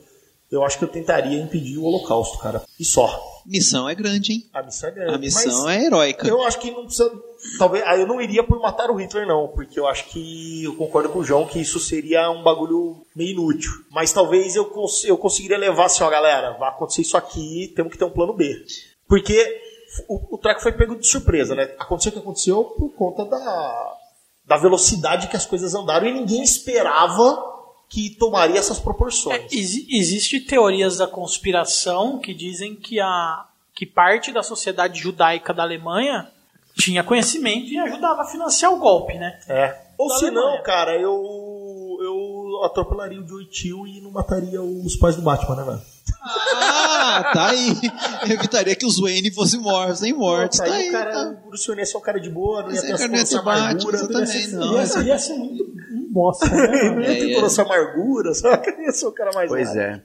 eu 0.51 0.65
acho 0.65 0.79
que 0.79 0.85
eu 0.85 0.89
tentaria 0.89 1.41
impedir 1.41 1.79
o 1.79 1.85
Holocausto, 1.85 2.39
cara. 2.39 2.63
E 2.79 2.85
só. 2.85 3.31
Missão 3.45 3.89
é 3.89 3.95
grande, 3.95 4.33
hein? 4.35 4.45
A 4.55 4.63
missão 4.63 4.89
é 4.89 4.93
grande. 4.93 5.15
A 5.15 5.19
missão 5.19 5.69
é 5.69 5.85
heróica. 5.85 6.29
Eu 6.29 6.43
acho 6.45 6.61
que 6.61 6.71
não 6.71 6.85
precisa. 6.85 7.11
Talvez. 7.59 7.83
ah, 7.87 7.97
Eu 7.97 8.07
não 8.07 8.21
iria 8.21 8.45
por 8.45 8.61
matar 8.61 8.89
o 8.89 8.95
Hitler, 8.95 9.27
não, 9.27 9.49
porque 9.49 9.81
eu 9.81 9.87
acho 9.89 10.05
que 10.11 10.63
eu 10.63 10.77
concordo 10.77 11.09
com 11.09 11.19
o 11.19 11.25
João 11.25 11.45
que 11.47 11.59
isso 11.59 11.81
seria 11.81 12.31
um 12.31 12.43
bagulho 12.45 13.05
meio 13.17 13.31
inútil. 13.33 13.71
Mas 13.91 14.13
talvez 14.13 14.55
eu, 14.55 14.67
cons- 14.67 15.05
eu 15.05 15.19
conseguiria 15.19 15.59
levar 15.59 15.87
assim, 15.87 16.05
ó, 16.05 16.09
galera, 16.11 16.53
vai 16.57 16.69
acontecer 16.69 17.03
isso 17.03 17.17
aqui, 17.17 17.73
temos 17.75 17.91
que 17.93 17.99
ter 17.99 18.05
um 18.05 18.11
plano 18.11 18.33
B. 18.33 18.65
Porque 19.13 19.61
o, 20.09 20.37
o 20.37 20.39
treco 20.39 20.63
foi 20.63 20.73
pego 20.73 20.97
de 20.97 21.07
surpresa, 21.07 21.55
né? 21.55 21.65
Aconteceu 21.79 22.09
o 22.09 22.13
que 22.15 22.19
aconteceu 22.19 22.65
por 22.65 22.89
conta 22.95 23.27
da, 23.27 23.95
da 24.47 24.57
velocidade 24.57 25.29
que 25.29 25.37
as 25.37 25.45
coisas 25.45 25.75
andaram 25.75 26.07
e 26.07 26.15
ninguém 26.15 26.43
esperava 26.43 27.45
que 27.91 28.17
tomaria 28.19 28.59
essas 28.59 28.81
proporções. 28.81 29.53
Exi- 29.53 29.87
Existe 29.91 30.41
teorias 30.41 30.97
da 30.97 31.07
conspiração 31.07 32.19
que 32.21 32.33
dizem 32.33 32.75
que 32.75 32.99
a 33.01 33.47
que 33.75 33.85
parte 33.85 34.33
da 34.33 34.43
sociedade 34.43 34.99
judaica 34.99 35.53
da 35.53 35.63
Alemanha 35.63 36.31
tinha 36.75 37.05
conhecimento 37.05 37.67
e 37.67 37.79
ajudava 37.79 38.23
a 38.23 38.27
financiar 38.27 38.73
o 38.73 38.79
golpe, 38.79 39.13
né? 39.19 39.39
É. 39.47 39.79
Ou 39.99 40.09
se 40.09 40.31
não, 40.31 40.63
cara, 40.63 40.97
eu. 40.99 41.52
Atropelaria 42.65 43.21
o 43.21 43.27
Joey 43.27 43.47
Tio 43.47 43.87
e 43.87 44.01
não 44.01 44.11
mataria 44.11 44.61
os 44.63 44.97
pais 44.97 45.17
do 45.17 45.23
Batman, 45.23 45.57
né, 45.57 45.65
velho? 45.65 45.81
Ah, 46.25 47.31
tá 47.33 47.47
aí. 47.51 47.77
Evitaria 48.31 48.75
que 48.77 48.87
os 48.87 48.99
Wayne 49.01 49.31
fossem 49.33 49.61
mortos, 49.61 50.01
nem 50.01 50.13
mortos. 50.13 50.59
Tá 50.59 50.65
Tá 50.65 50.73
aí 50.73 50.83
aí, 50.83 50.89
o 50.89 50.93
cara, 50.93 51.13
tá. 51.13 51.23
o 51.45 51.49
Bruce 51.49 51.67
Wayne 51.67 51.83
ia 51.83 51.87
ser 51.87 51.97
um 51.97 52.01
cara 52.01 52.21
de 52.21 52.31
boa, 52.31 52.63
não 52.63 52.73
ia 52.73 52.81
ter 52.81 52.93
cara 52.93 53.09
não 53.09 53.15
ia 53.17 53.23
essa 53.23 53.41
amargura. 53.41 53.99
Batman, 53.99 54.13
não 54.13 54.21
ia 54.21 54.27
ser- 54.27 54.51
também, 54.51 54.53
não. 54.53 54.75
Ia, 54.75 54.87
ser- 54.87 55.07
ia 55.07 55.19
ser 55.19 55.35
muito 55.35 55.65
um 55.65 56.13
bosta, 56.13 56.49
né? 56.49 56.91
Não 56.91 57.01
ia 57.01 57.07
ter 57.19 57.31
É, 57.31 57.35
toda 57.35 57.47
é. 57.47 57.47
essa 57.47 57.63
amargura, 57.63 58.35
só 58.35 58.57
que 58.57 58.71
ia 58.71 58.93
ser 58.93 59.07
o 59.07 59.13
cara 59.13 59.31
mais 59.35 59.49
Pois 59.49 59.69
nada. 59.69 59.81
é. 59.81 60.03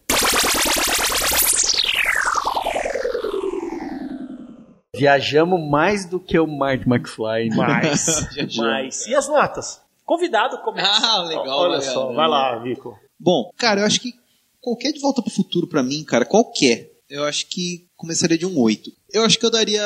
Viajamos 4.96 5.60
mais 5.70 6.06
do 6.06 6.20
que 6.20 6.40
o 6.40 6.48
Marty 6.48 6.88
McFly. 6.90 7.50
né? 7.50 7.56
Mas, 7.56 8.28
mas. 8.58 9.08
E 9.08 9.16
as 9.16 9.28
notas? 9.28 9.82
Convidado 10.08 10.58
começa. 10.60 10.88
Ah, 11.06 11.22
legal. 11.24 11.60
Olha 11.60 11.78
legal, 11.80 11.94
só, 11.94 12.10
né? 12.10 12.16
vai 12.16 12.28
lá, 12.30 12.58
Vico. 12.60 12.98
Bom, 13.20 13.52
cara, 13.58 13.82
eu 13.82 13.86
acho 13.86 14.00
que 14.00 14.14
qualquer 14.62 14.94
de 14.94 15.02
volta 15.02 15.22
pro 15.22 15.30
futuro 15.30 15.68
pra 15.68 15.84
mim, 15.84 16.04
cara, 16.04 16.24
qualquer, 16.24 16.92
eu 17.10 17.26
acho 17.26 17.48
que 17.48 17.86
começaria 17.98 18.38
de 18.38 18.46
um 18.46 18.58
8. 18.58 18.90
Eu 19.12 19.24
acho 19.24 19.38
que 19.38 19.46
eu 19.46 19.52
daria. 19.52 19.84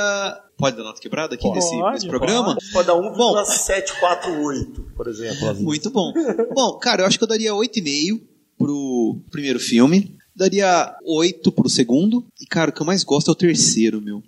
Pode 0.57 0.77
dar 0.77 0.83
nota 0.83 1.01
quebrada 1.01 1.33
aqui 1.33 1.49
nesse, 1.49 1.71
Pode, 1.71 1.93
nesse 1.93 2.07
programa? 2.07 2.55
Pode 2.71 2.87
dar 2.87 2.93
Bom. 2.93 3.33
1,748, 3.33 4.93
por 4.95 5.07
exemplo. 5.07 5.49
assim. 5.49 5.63
Muito 5.63 5.89
bom. 5.89 6.13
bom, 6.53 6.77
cara, 6.77 7.01
eu 7.01 7.07
acho 7.07 7.17
que 7.17 7.23
eu 7.23 7.27
daria 7.27 7.51
8,5 7.53 8.21
pro 8.59 9.19
primeiro 9.31 9.59
filme. 9.59 10.15
Daria 10.35 10.95
8 11.03 11.51
pro 11.51 11.67
segundo. 11.67 12.23
E, 12.39 12.45
cara, 12.45 12.69
o 12.69 12.73
que 12.73 12.81
eu 12.81 12.85
mais 12.85 13.03
gosto 13.03 13.29
é 13.29 13.31
o 13.31 13.35
terceiro, 13.35 13.99
meu. 13.99 14.21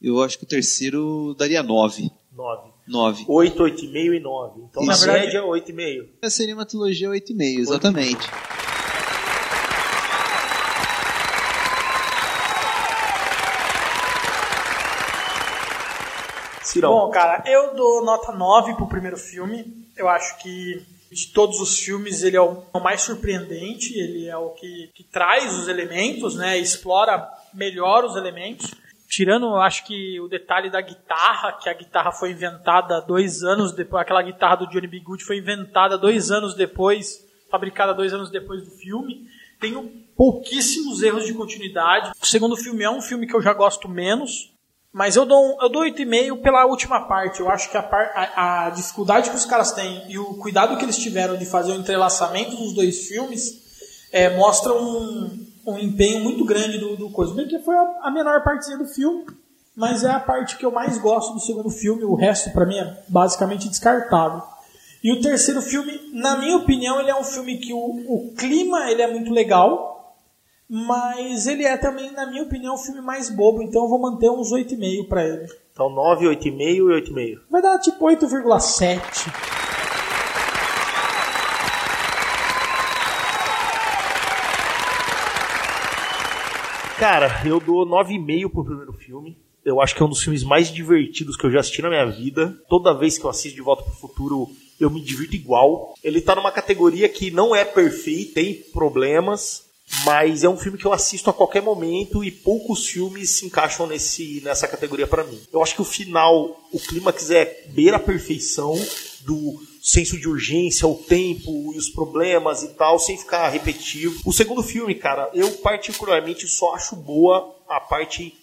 Eu 0.00 0.22
acho 0.22 0.36
que 0.36 0.44
o 0.44 0.48
terceiro 0.48 1.34
daria 1.38 1.62
9. 1.62 2.10
9. 2.32 2.75
9. 2.86 3.24
8, 3.28 3.62
8,5 3.62 4.14
e 4.14 4.20
9. 4.20 4.60
Então, 4.70 4.84
na 4.84 4.92
Isso. 4.92 5.06
média, 5.06 5.42
8,5. 5.42 6.08
Essa 6.22 6.36
seria 6.36 6.54
uma 6.54 6.64
trilogia 6.64 7.08
8,5, 7.08 7.58
exatamente. 7.58 8.28
Cirão. 16.62 16.90
Bom, 16.90 17.10
cara, 17.10 17.42
eu 17.46 17.74
dou 17.74 18.04
nota 18.04 18.32
9 18.32 18.74
pro 18.74 18.86
primeiro 18.86 19.16
filme. 19.16 19.86
Eu 19.96 20.08
acho 20.08 20.38
que 20.38 20.84
de 21.10 21.28
todos 21.28 21.60
os 21.60 21.78
filmes 21.78 22.22
ele 22.22 22.36
é 22.36 22.40
o 22.40 22.62
o 22.72 22.80
mais 22.80 23.02
surpreendente, 23.02 23.96
ele 23.98 24.26
é 24.26 24.36
o 24.36 24.50
que, 24.50 24.90
que 24.94 25.04
traz 25.04 25.54
os 25.54 25.68
elementos, 25.68 26.34
né? 26.36 26.58
Explora 26.58 27.28
melhor 27.54 28.04
os 28.04 28.16
elementos. 28.16 28.72
Tirando, 29.08 29.54
acho 29.56 29.84
que 29.86 30.20
o 30.20 30.28
detalhe 30.28 30.68
da 30.68 30.80
guitarra, 30.80 31.52
que 31.52 31.68
a 31.68 31.74
guitarra 31.74 32.10
foi 32.12 32.32
inventada 32.32 33.00
dois 33.00 33.42
anos 33.44 33.72
depois, 33.72 34.02
aquela 34.02 34.22
guitarra 34.22 34.56
do 34.56 34.66
Johnny 34.68 34.86
B. 34.88 35.00
Good 35.00 35.24
foi 35.24 35.38
inventada 35.38 35.96
dois 35.96 36.30
anos 36.30 36.54
depois, 36.54 37.24
fabricada 37.50 37.94
dois 37.94 38.12
anos 38.12 38.30
depois 38.30 38.64
do 38.64 38.70
filme. 38.72 39.26
Tem 39.60 39.76
um- 39.76 39.88
pouquíssimos 40.16 41.02
erros 41.02 41.24
de 41.24 41.34
continuidade. 41.34 42.10
O 42.20 42.26
segundo 42.26 42.56
filme 42.56 42.82
é 42.82 42.90
um 42.90 43.00
filme 43.00 43.26
que 43.26 43.34
eu 43.36 43.40
já 43.40 43.52
gosto 43.54 43.88
menos, 43.88 44.52
mas 44.92 45.14
eu 45.14 45.24
dou, 45.24 45.56
eu 45.62 45.68
dou 45.68 45.82
8,5 45.82 46.38
pela 46.42 46.66
última 46.66 47.06
parte. 47.06 47.40
Eu 47.40 47.48
acho 47.48 47.70
que 47.70 47.76
a, 47.76 47.80
a- 47.80 48.66
a 48.66 48.70
dificuldade 48.70 49.30
que 49.30 49.36
os 49.36 49.44
caras 49.44 49.72
têm 49.72 50.10
e 50.10 50.18
o 50.18 50.34
cuidado 50.34 50.76
que 50.76 50.84
eles 50.84 50.98
tiveram 50.98 51.36
de 51.36 51.46
fazer 51.46 51.72
o 51.72 51.76
entrelaçamento 51.76 52.56
dos 52.56 52.74
dois 52.74 53.06
filmes 53.08 54.08
é, 54.12 54.36
mostra 54.36 54.72
um, 54.72 55.46
um 55.66 55.78
empenho 55.78 56.22
muito 56.22 56.44
grande 56.44 56.78
do, 56.78 56.96
do 56.96 57.10
coisa. 57.10 57.34
Bem 57.34 57.48
que 57.48 57.58
foi 57.58 57.74
a, 57.74 57.98
a 58.02 58.10
menor 58.10 58.42
partezinha 58.44 58.78
do 58.78 58.86
filme, 58.86 59.26
mas 59.74 60.04
é 60.04 60.10
a 60.10 60.20
parte 60.20 60.56
que 60.56 60.64
eu 60.64 60.70
mais 60.70 60.96
gosto 60.98 61.34
do 61.34 61.40
segundo 61.40 61.68
filme. 61.68 62.04
O 62.04 62.14
resto, 62.14 62.50
pra 62.52 62.64
mim, 62.64 62.78
é 62.78 63.02
basicamente 63.08 63.68
descartável. 63.68 64.42
E 65.02 65.12
o 65.12 65.20
terceiro 65.20 65.60
filme, 65.60 66.00
na 66.12 66.36
minha 66.36 66.56
opinião, 66.56 67.00
ele 67.00 67.10
é 67.10 67.14
um 67.14 67.24
filme 67.24 67.58
que 67.58 67.72
o, 67.72 67.78
o 67.78 68.34
clima 68.36 68.90
ele 68.90 69.02
é 69.02 69.06
muito 69.06 69.32
legal, 69.32 70.16
mas 70.68 71.46
ele 71.46 71.64
é 71.64 71.76
também, 71.76 72.10
na 72.12 72.26
minha 72.26 72.42
opinião, 72.42 72.74
o 72.74 72.78
filme 72.78 73.00
mais 73.00 73.28
bobo, 73.28 73.62
então 73.62 73.82
eu 73.82 73.88
vou 73.88 74.00
manter 74.00 74.30
uns 74.30 74.52
8,5 74.52 75.08
pra 75.08 75.24
ele. 75.24 75.46
Então, 75.72 75.90
9, 75.90 76.26
8,5 76.26 76.60
e 76.60 76.80
8,5. 76.80 77.38
Vai 77.50 77.60
dar 77.60 77.78
tipo 77.78 78.04
8,7. 78.06 79.55
Cara, 86.98 87.42
eu 87.44 87.60
dou 87.60 87.86
9,5 87.86 88.50
pro 88.50 88.64
primeiro 88.64 88.92
filme. 88.94 89.36
Eu 89.62 89.82
acho 89.82 89.94
que 89.94 90.02
é 90.02 90.06
um 90.06 90.08
dos 90.08 90.22
filmes 90.22 90.42
mais 90.42 90.72
divertidos 90.72 91.36
que 91.36 91.44
eu 91.44 91.50
já 91.50 91.60
assisti 91.60 91.82
na 91.82 91.90
minha 91.90 92.06
vida. 92.06 92.58
Toda 92.70 92.94
vez 92.94 93.18
que 93.18 93.24
eu 93.24 93.28
assisto 93.28 93.54
De 93.54 93.60
Volta 93.60 93.82
pro 93.82 93.92
Futuro, 93.92 94.48
eu 94.80 94.88
me 94.88 95.02
divirto 95.02 95.34
igual. 95.34 95.94
Ele 96.02 96.22
tá 96.22 96.34
numa 96.34 96.50
categoria 96.50 97.06
que 97.06 97.30
não 97.30 97.54
é 97.54 97.66
perfeito, 97.66 98.32
tem 98.32 98.54
problemas, 98.72 99.64
mas 100.06 100.42
é 100.42 100.48
um 100.48 100.56
filme 100.56 100.78
que 100.78 100.86
eu 100.86 100.92
assisto 100.92 101.28
a 101.28 101.34
qualquer 101.34 101.62
momento 101.62 102.24
e 102.24 102.30
poucos 102.30 102.86
filmes 102.86 103.28
se 103.28 103.44
encaixam 103.44 103.86
nesse, 103.86 104.40
nessa 104.42 104.66
categoria 104.66 105.06
pra 105.06 105.24
mim. 105.24 105.38
Eu 105.52 105.62
acho 105.62 105.74
que 105.74 105.82
o 105.82 105.84
final, 105.84 106.58
o 106.72 106.80
clímax 106.80 107.30
é 107.30 107.66
beira 107.68 107.96
a 107.96 108.00
perfeição 108.00 108.74
do 109.20 109.60
senso 109.86 110.18
de 110.18 110.28
urgência, 110.28 110.88
o 110.88 110.96
tempo 110.96 111.72
e 111.72 111.78
os 111.78 111.88
problemas 111.88 112.64
e 112.64 112.68
tal, 112.70 112.98
sem 112.98 113.16
ficar 113.16 113.48
repetitivo. 113.48 114.20
O 114.24 114.32
segundo 114.32 114.60
filme, 114.60 114.96
cara, 114.96 115.30
eu 115.32 115.48
particularmente 115.58 116.48
só 116.48 116.74
acho 116.74 116.96
boa 116.96 117.54
a 117.68 117.78
parte 117.78 118.34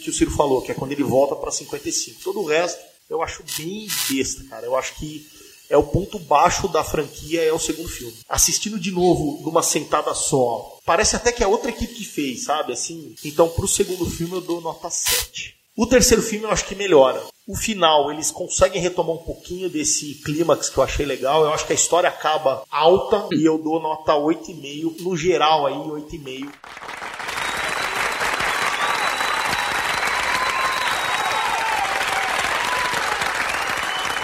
que 0.00 0.08
o 0.08 0.14
Ciro 0.14 0.30
falou, 0.30 0.62
que 0.62 0.70
é 0.70 0.74
quando 0.74 0.92
ele 0.92 1.02
volta 1.02 1.34
pra 1.34 1.50
55. 1.50 2.22
Todo 2.22 2.40
o 2.40 2.46
resto 2.46 2.80
eu 3.10 3.20
acho 3.22 3.42
bem 3.58 3.88
besta, 4.08 4.44
cara. 4.44 4.64
Eu 4.64 4.76
acho 4.76 4.94
que 4.94 5.26
é 5.68 5.76
o 5.76 5.82
ponto 5.82 6.18
baixo 6.18 6.68
da 6.68 6.84
franquia, 6.84 7.42
é 7.42 7.52
o 7.52 7.58
segundo 7.58 7.88
filme. 7.88 8.16
Assistindo 8.28 8.78
de 8.78 8.92
novo 8.92 9.42
numa 9.42 9.62
sentada 9.62 10.14
só, 10.14 10.78
parece 10.86 11.16
até 11.16 11.32
que 11.32 11.42
é 11.42 11.46
outra 11.46 11.70
equipe 11.70 11.92
que 11.92 12.04
fez, 12.04 12.44
sabe? 12.44 12.72
Assim, 12.72 13.14
então 13.24 13.48
pro 13.48 13.66
segundo 13.66 14.08
filme 14.08 14.34
eu 14.34 14.40
dou 14.40 14.60
nota 14.60 14.88
7. 14.88 15.54
O 15.76 15.86
terceiro 15.86 16.22
filme 16.22 16.44
eu 16.46 16.50
acho 16.50 16.66
que 16.66 16.76
melhora. 16.76 17.20
O 17.46 17.54
final, 17.54 18.10
eles 18.10 18.30
conseguem 18.30 18.80
retomar 18.80 19.16
um 19.16 19.22
pouquinho 19.22 19.68
desse 19.68 20.14
clímax 20.24 20.70
que 20.70 20.78
eu 20.78 20.82
achei 20.82 21.04
legal. 21.04 21.44
Eu 21.44 21.52
acho 21.52 21.66
que 21.66 21.72
a 21.72 21.76
história 21.76 22.08
acaba 22.08 22.64
alta 22.70 23.28
e 23.34 23.44
eu 23.44 23.58
dou 23.58 23.82
nota 23.82 24.14
8,5. 24.14 25.02
No 25.02 25.14
geral 25.14 25.66
aí, 25.66 25.74
8,5. 25.74 26.50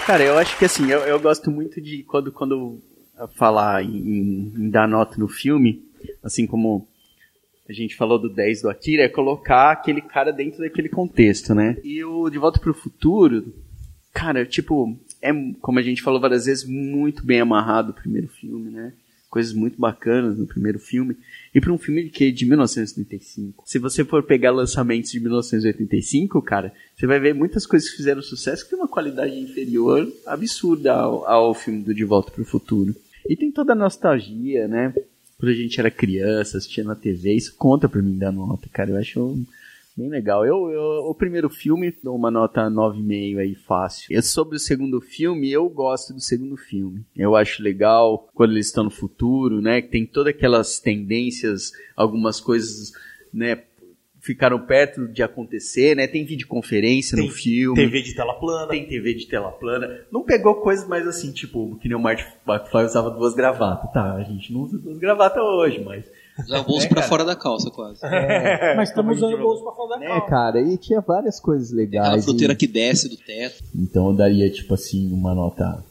Cara, 0.07 0.23
eu 0.23 0.35
acho 0.39 0.57
que 0.57 0.65
assim, 0.65 0.89
eu, 0.89 1.01
eu 1.01 1.19
gosto 1.19 1.51
muito 1.51 1.79
de 1.79 2.01
quando, 2.01 2.31
quando 2.31 2.81
falar 3.35 3.83
em, 3.83 4.51
em 4.57 4.69
dar 4.71 4.87
nota 4.87 5.19
no 5.19 5.27
filme, 5.27 5.85
assim 6.23 6.47
como 6.47 6.87
a 7.69 7.73
gente 7.73 7.95
falou 7.95 8.19
do 8.19 8.29
10 8.29 8.63
do 8.63 8.69
Akira, 8.69 9.03
é 9.03 9.09
colocar 9.09 9.71
aquele 9.71 10.01
cara 10.01 10.31
dentro 10.31 10.59
daquele 10.59 10.89
contexto, 10.89 11.55
né? 11.55 11.77
E 11.83 12.03
o 12.03 12.29
De 12.29 12.37
Volta 12.37 12.59
pro 12.59 12.73
Futuro, 12.73 13.53
cara, 14.13 14.45
tipo, 14.45 14.97
é, 15.21 15.31
como 15.61 15.79
a 15.79 15.81
gente 15.81 16.01
falou 16.01 16.19
várias 16.19 16.45
vezes, 16.45 16.65
muito 16.67 17.25
bem 17.25 17.39
amarrado 17.39 17.91
o 17.91 17.95
primeiro 17.95 18.27
filme, 18.27 18.71
né? 18.71 18.93
Coisas 19.29 19.53
muito 19.53 19.79
bacanas 19.79 20.37
no 20.37 20.45
primeiro 20.45 20.77
filme. 20.77 21.15
E 21.55 21.61
para 21.61 21.71
um 21.71 21.77
filme 21.77 22.03
de 22.03 22.09
que? 22.09 22.29
De 22.33 22.45
1935. 22.45 23.63
Se 23.65 23.79
você 23.79 24.03
for 24.03 24.23
pegar 24.23 24.51
lançamentos 24.51 25.09
de 25.09 25.21
1985, 25.21 26.41
cara, 26.41 26.73
você 26.93 27.07
vai 27.07 27.17
ver 27.17 27.33
muitas 27.33 27.65
coisas 27.65 27.89
que 27.89 27.95
fizeram 27.95 28.21
sucesso 28.21 28.65
que 28.65 28.71
tem 28.71 28.79
uma 28.79 28.89
qualidade 28.89 29.39
inferior 29.39 30.11
absurda 30.25 30.93
ao, 30.93 31.25
ao 31.25 31.53
filme 31.53 31.81
do 31.81 31.93
De 31.93 32.03
Volta 32.03 32.29
pro 32.29 32.43
Futuro. 32.43 32.93
E 33.29 33.37
tem 33.37 33.51
toda 33.51 33.71
a 33.71 33.75
nostalgia, 33.75 34.67
né? 34.67 34.93
Quando 35.41 35.51
a 35.53 35.55
gente 35.55 35.79
era 35.79 35.89
criança, 35.89 36.59
assistia 36.59 36.83
na 36.83 36.93
TV, 36.93 37.33
isso 37.33 37.55
conta 37.57 37.89
pra 37.89 37.99
mim 37.99 38.15
dar 38.15 38.31
nota, 38.31 38.69
cara. 38.71 38.91
Eu 38.91 38.97
acho 38.97 39.43
Bem 39.97 40.07
legal. 40.07 40.45
Eu, 40.45 40.69
eu- 40.69 41.09
o 41.09 41.13
primeiro 41.15 41.49
filme, 41.49 41.93
dou 42.03 42.15
uma 42.15 42.31
nota 42.31 42.69
9,5 42.69 43.39
aí, 43.39 43.55
fácil. 43.55 44.05
E 44.15 44.21
sobre 44.21 44.55
o 44.55 44.59
segundo 44.59 45.01
filme, 45.01 45.51
eu 45.51 45.67
gosto 45.67 46.13
do 46.13 46.21
segundo 46.21 46.55
filme. 46.55 47.03
Eu 47.17 47.35
acho 47.35 47.61
legal 47.61 48.29
quando 48.33 48.51
eles 48.51 48.67
estão 48.67 48.85
no 48.85 48.89
futuro, 48.89 49.61
né? 49.61 49.81
Que 49.81 49.89
tem 49.89 50.05
todas 50.05 50.33
aquelas 50.33 50.79
tendências, 50.79 51.71
algumas 51.95 52.39
coisas, 52.39 52.93
né? 53.33 53.63
Ficaram 54.23 54.59
perto 54.65 55.07
de 55.07 55.23
acontecer, 55.23 55.95
né? 55.95 56.05
Tem 56.05 56.23
videoconferência 56.23 57.17
Tem 57.17 57.25
no 57.25 57.31
filme. 57.33 57.75
TV 57.75 58.01
de 58.03 58.13
tela 58.15 58.35
plana. 58.35 58.67
Tem 58.67 58.85
TV 58.87 59.15
de 59.15 59.25
tela 59.27 59.51
plana. 59.51 59.89
Não 60.11 60.23
pegou 60.23 60.55
coisas 60.61 60.87
mais 60.87 61.07
assim, 61.07 61.31
tipo, 61.31 61.75
que 61.81 61.87
nem 61.87 61.97
o 61.97 61.99
Martin 61.99 62.25
McFly 62.47 62.83
usava 62.85 63.09
duas 63.09 63.33
gravatas. 63.33 63.91
Tá, 63.91 64.13
a 64.13 64.23
gente 64.23 64.53
não 64.53 64.61
usa 64.61 64.77
duas 64.77 64.99
gravatas 64.99 65.41
hoje, 65.43 65.83
mas. 65.83 66.05
Já 66.47 66.61
o 66.61 66.63
bolso 66.63 66.85
É, 66.85 66.89
pra 66.89 66.95
cara. 66.97 67.07
fora 67.07 67.25
da 67.25 67.35
calça, 67.35 67.69
quase. 67.71 67.99
Mas 68.77 68.89
estamos 68.89 69.17
usando 69.17 69.33
o 69.33 69.37
bolso 69.41 69.63
pra 69.63 69.73
fora 69.73 69.99
da 69.99 70.05
É, 70.05 70.07
calça. 70.07 70.27
cara, 70.27 70.61
e 70.61 70.77
tinha 70.77 71.01
várias 71.01 71.39
coisas 71.39 71.71
legais. 71.71 72.07
Aquela 72.07 72.21
fruteira 72.21 72.53
e- 72.53 72.55
que 72.55 72.67
desce 72.67 73.09
do 73.09 73.17
teto. 73.17 73.63
Então 73.75 74.07
eu 74.09 74.13
daria, 74.15 74.49
tipo 74.51 74.73
assim, 74.73 75.11
uma 75.11 75.33
nota 75.35 75.83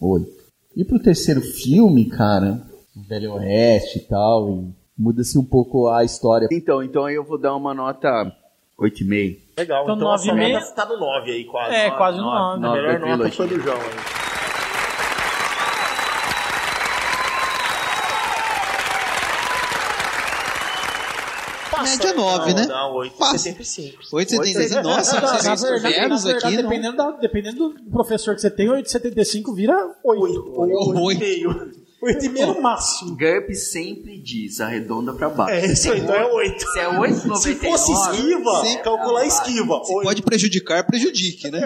8. 0.00 0.30
E 0.76 0.84
pro 0.84 0.98
terceiro 0.98 1.40
filme, 1.40 2.06
cara, 2.10 2.60
Velho 3.08 3.32
Oeste 3.34 3.98
e 3.98 4.02
tal, 4.02 4.50
e 4.50 4.83
muda-se 4.96 5.38
um 5.38 5.44
pouco 5.44 5.88
a 5.88 6.04
história. 6.04 6.48
Então, 6.52 6.82
então 6.82 7.04
aí 7.04 7.14
eu 7.14 7.24
vou 7.24 7.38
dar 7.38 7.54
uma 7.56 7.74
nota 7.74 8.08
8,5. 8.78 9.38
Legal, 9.56 9.82
Então, 9.84 9.96
então, 9.96 10.12
a 10.12 10.18
sua 10.18 10.34
9,5. 10.34 10.52
nota 10.52 10.72
tá 10.74 10.86
no 10.86 10.98
9 10.98 11.30
aí, 11.30 11.44
quase. 11.44 11.74
É, 11.74 11.90
quase 11.92 12.18
no 12.18 12.24
nove, 12.24 12.60
9. 12.60 12.78
A 12.78 12.82
melhor 12.82 12.92
da 13.00 13.06
nota 13.16 13.30
trilogia. 13.30 13.36
foi 13.36 13.48
do 13.48 13.60
João 13.60 13.76
aí. 13.76 14.24
Média 21.82 22.14
9, 22.14 22.54
né? 22.54 22.66
Não, 22.66 23.10
Fácil. 23.10 23.52
8,75. 23.52 23.94
8,75. 24.12 24.82
Nossa, 24.82 25.20
vocês 25.20 25.60
são 25.60 25.70
verdade, 25.70 26.08
na 26.08 26.16
severos 26.16 26.24
verdade, 26.24 26.46
aqui, 26.46 26.56
não? 26.56 26.62
dependendo, 26.70 26.96
da- 26.96 27.10
dependendo 27.12 27.68
do 27.74 27.90
professor 27.90 28.34
que 28.34 28.40
você 28.40 28.50
tem, 28.50 28.68
8,75 28.70 29.54
vira 29.54 29.76
8. 30.02 31.83
Oi. 32.04 32.12
8,5 32.12 32.46
no 32.46 32.60
máximo. 32.60 33.16
GURP 33.16 33.54
sempre 33.54 34.18
diz, 34.18 34.60
arredonda 34.60 35.14
pra 35.14 35.30
baixo. 35.30 35.54
É 35.54 35.72
isso 35.72 35.90
aí, 35.90 36.00
então 36.00 36.14
é 36.14 36.26
8. 36.26 36.60
Se 36.60 36.78
é 36.78 36.86
8,99... 36.86 37.36
Se 37.38 37.54
fosse 37.54 37.92
esquiva, 37.92 38.64
Sim. 38.64 38.78
calcular 38.82 39.26
esquiva. 39.26 39.82
Se 39.84 39.92
pode 40.02 40.22
prejudicar, 40.22 40.86
prejudique, 40.86 41.50
né? 41.50 41.60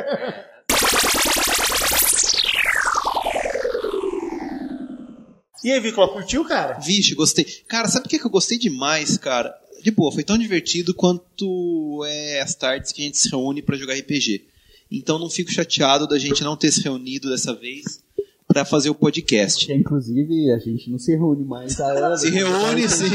E 5.64 5.72
aí, 5.72 5.80
Vícola, 5.80 6.08
curtiu, 6.12 6.44
cara? 6.44 6.78
Vixe, 6.78 7.16
gostei. 7.16 7.44
Cara, 7.66 7.88
sabe 7.88 8.06
o 8.06 8.08
que, 8.08 8.18
que 8.18 8.24
eu 8.24 8.30
gostei 8.30 8.56
demais, 8.56 9.18
cara? 9.18 9.52
De 9.82 9.90
boa, 9.90 10.12
foi 10.12 10.22
tão 10.22 10.38
divertido 10.38 10.94
quanto 10.94 12.04
é, 12.06 12.40
as 12.40 12.54
tardes 12.54 12.92
que 12.92 13.02
a 13.02 13.04
gente 13.04 13.18
se 13.18 13.28
reúne 13.28 13.60
pra 13.60 13.76
jogar 13.76 13.94
RPG. 13.94 14.46
Então 14.90 15.18
não 15.18 15.28
fico 15.28 15.50
chateado 15.50 16.06
da 16.06 16.18
gente 16.18 16.44
não 16.44 16.56
ter 16.56 16.70
se 16.70 16.80
reunido 16.80 17.28
dessa 17.28 17.52
vez 17.52 18.00
pra 18.48 18.64
fazer 18.64 18.88
o 18.90 18.94
podcast. 18.94 19.70
Inclusive, 19.70 20.50
a 20.50 20.58
gente 20.58 20.90
não 20.90 20.98
se 20.98 21.14
reúne 21.14 21.44
mais 21.44 21.78
há 21.78 21.92
anos. 22.06 22.22
Se 22.22 22.30
reúne, 22.30 22.88
sim. 22.88 23.06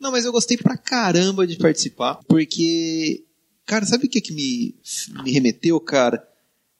Não, 0.00 0.10
mas 0.10 0.24
eu 0.24 0.32
gostei 0.32 0.56
pra 0.58 0.76
caramba 0.76 1.46
de 1.46 1.56
participar, 1.56 2.16
porque, 2.28 3.22
cara, 3.64 3.86
sabe 3.86 4.06
o 4.06 4.08
que 4.10 4.20
que 4.20 4.32
me, 4.34 4.74
me 5.22 5.30
remeteu, 5.32 5.78
cara? 5.80 6.22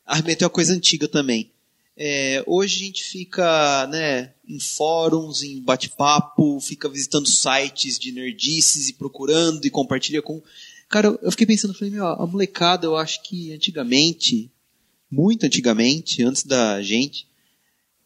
Ah, 0.04 0.16
remeteu 0.16 0.46
a 0.48 0.50
coisa 0.50 0.74
antiga 0.74 1.06
também. 1.08 1.50
É, 1.96 2.42
hoje 2.46 2.82
a 2.82 2.86
gente 2.86 3.04
fica, 3.04 3.86
né, 3.86 4.32
em 4.48 4.58
fóruns, 4.58 5.42
em 5.42 5.60
bate-papo, 5.60 6.58
fica 6.60 6.88
visitando 6.88 7.28
sites 7.28 7.98
de 7.98 8.10
nerdices 8.12 8.88
e 8.88 8.94
procurando 8.94 9.64
e 9.64 9.70
compartilha 9.70 10.20
com... 10.22 10.42
Cara, 10.88 11.08
eu- 11.08 11.18
eu 11.22 11.30
fiquei 11.30 11.46
pensando, 11.46 11.72
falei, 11.74 11.92
meu, 11.92 12.06
a 12.06 12.26
molecada, 12.26 12.86
eu 12.86 12.96
acho 12.96 13.22
que 13.22 13.52
antigamente, 13.52 14.50
muito 15.10 15.44
antigamente, 15.46 16.22
antes 16.24 16.44
da 16.44 16.82
gente, 16.82 17.26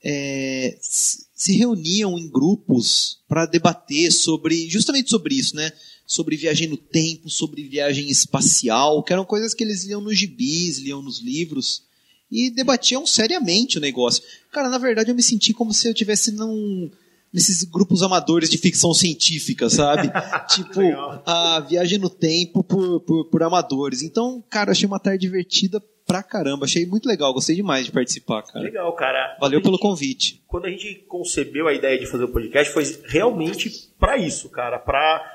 é, 0.09 0.78
se 0.81 1.57
reuniam 1.57 2.17
em 2.17 2.31
grupos 2.31 3.18
para 3.28 3.44
debater 3.44 4.12
sobre 4.12 4.68
justamente 4.70 5.10
sobre 5.10 5.35
isso, 5.35 5.57
né? 5.57 5.73
Sobre 6.07 6.36
viagem 6.36 6.68
no 6.68 6.76
tempo, 6.76 7.28
sobre 7.28 7.65
viagem 7.65 8.09
espacial, 8.09 9.02
que 9.02 9.12
eram 9.12 9.25
coisas 9.25 9.52
que 9.52 9.65
eles 9.65 9.83
liam 9.83 10.01
nos 10.01 10.17
gibis, 10.17 10.78
liam 10.78 11.02
nos 11.02 11.20
livros 11.20 11.83
e 12.31 12.51
debatiam 12.51 13.05
seriamente 13.05 13.78
o 13.78 13.81
negócio. 13.81 14.23
Cara, 14.52 14.68
na 14.68 14.78
verdade 14.78 15.10
eu 15.10 15.15
me 15.17 15.23
senti 15.25 15.52
como 15.52 15.75
se 15.75 15.89
eu 15.89 15.94
tivesse 15.94 16.31
num 16.31 16.89
nesses 17.33 17.65
grupos 17.65 18.01
amadores 18.01 18.49
de 18.49 18.59
ficção 18.59 18.94
científica, 18.94 19.68
sabe? 19.68 20.09
tipo, 20.55 20.81
a 21.26 21.59
viagem 21.68 21.99
no 21.99 22.09
tempo 22.09 22.62
por, 22.62 23.01
por, 23.01 23.25
por 23.25 23.43
amadores. 23.43 24.02
Então, 24.02 24.43
cara, 24.49 24.70
achei 24.70 24.86
uma 24.86 25.01
tarde 25.01 25.26
divertida 25.26 25.83
pra 26.07 26.23
caramba. 26.23 26.65
Achei 26.65 26.86
muito 26.86 27.07
legal, 27.09 27.33
gostei 27.33 27.57
demais 27.57 27.86
de 27.86 27.93
participar, 27.93 28.43
cara. 28.43 28.65
Legal, 28.65 28.93
cara. 28.94 29.36
Valeu 29.41 29.60
pelo 29.60 29.75
gente- 29.75 29.83
convite. 29.83 30.43
Quando 30.47 30.67
a 30.67 30.70
gente 30.70 30.94
concebeu 31.09 31.67
a 31.68 31.75
ideia 31.75 31.99
de 31.99 32.07
fazer 32.07 32.25
o 32.25 32.28
podcast, 32.33 32.73
foi 32.73 32.85
realmente 33.07 33.70
pra 33.99 34.17
isso, 34.17 34.49
cara. 34.51 34.78
Pra 34.78 35.33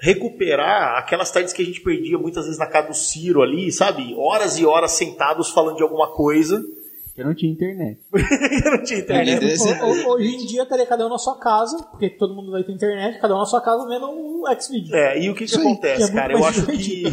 recuperar 0.00 0.98
aquelas 0.98 1.30
tardes 1.30 1.52
que 1.52 1.62
a 1.62 1.64
gente 1.64 1.80
perdia 1.80 2.18
muitas 2.18 2.44
vezes 2.44 2.58
na 2.58 2.66
casa 2.66 2.88
do 2.88 2.94
Ciro 2.94 3.40
ali, 3.42 3.70
sabe? 3.70 4.14
Horas 4.16 4.58
e 4.58 4.66
horas 4.66 4.92
sentados 4.92 5.50
falando 5.50 5.76
de 5.76 5.82
alguma 5.82 6.08
coisa. 6.12 6.60
Eu 7.16 7.26
não 7.26 7.34
tinha 7.34 7.52
internet. 7.52 8.00
não 8.64 8.82
tinha 8.84 9.00
internet. 9.00 9.38
Desse- 9.40 9.68
Ho- 9.68 9.84
ho- 9.84 10.12
Hoje 10.14 10.34
em 10.34 10.46
dia 10.46 10.62
estaria 10.62 10.86
cada 10.86 11.06
um 11.06 11.10
na 11.10 11.18
sua 11.18 11.38
casa, 11.38 11.76
porque 11.90 12.08
todo 12.08 12.34
mundo 12.34 12.50
vai 12.50 12.64
ter 12.64 12.72
internet, 12.72 13.20
cada 13.20 13.34
um 13.34 13.38
na 13.38 13.44
sua 13.44 13.60
casa 13.60 13.86
vendo 13.86 14.06
um 14.08 14.48
X-Video. 14.48 14.94
É, 14.96 15.20
e 15.20 15.28
o 15.28 15.34
que, 15.34 15.44
que 15.44 15.54
acontece, 15.54 16.10
que 16.10 16.10
é 16.10 16.20
cara? 16.20 16.32
Eu 16.32 16.44
acho 16.44 16.66
que 16.66 17.04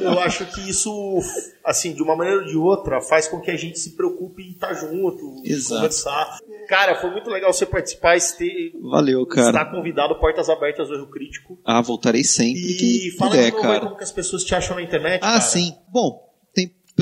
eu 0.00 0.18
acho 0.20 0.46
que 0.46 0.70
isso, 0.70 1.18
assim, 1.64 1.92
de 1.92 2.02
uma 2.02 2.16
maneira 2.16 2.40
ou 2.40 2.46
de 2.46 2.56
outra, 2.56 3.00
faz 3.02 3.28
com 3.28 3.40
que 3.40 3.50
a 3.50 3.56
gente 3.56 3.78
se 3.78 3.94
preocupe 3.94 4.42
em 4.42 4.52
estar 4.52 4.72
junto, 4.74 5.42
em 5.44 5.50
Exato. 5.50 5.74
conversar. 5.76 6.38
Cara, 6.68 6.94
foi 6.94 7.10
muito 7.10 7.28
legal 7.28 7.52
você 7.52 7.66
participar, 7.66 8.16
este, 8.16 8.72
Valeu, 8.90 9.26
cara. 9.26 9.48
estar 9.48 9.70
convidado, 9.70 10.18
portas 10.18 10.48
abertas 10.48 10.88
do 10.88 10.94
Erro 10.94 11.10
Crítico. 11.10 11.58
Ah, 11.64 11.82
voltarei 11.82 12.24
sempre 12.24 12.58
E 12.60 12.76
que 13.10 13.10
fala 13.18 13.30
puder, 13.32 13.44
de 13.46 13.50
novo 13.52 13.62
aí 13.66 13.68
cara. 13.74 13.84
como 13.84 13.96
que 13.98 14.04
as 14.04 14.12
pessoas 14.12 14.42
te 14.44 14.54
acham 14.54 14.76
na 14.76 14.82
internet, 14.82 15.20
Ah, 15.22 15.32
cara. 15.32 15.40
sim. 15.42 15.74
Bom, 15.92 16.31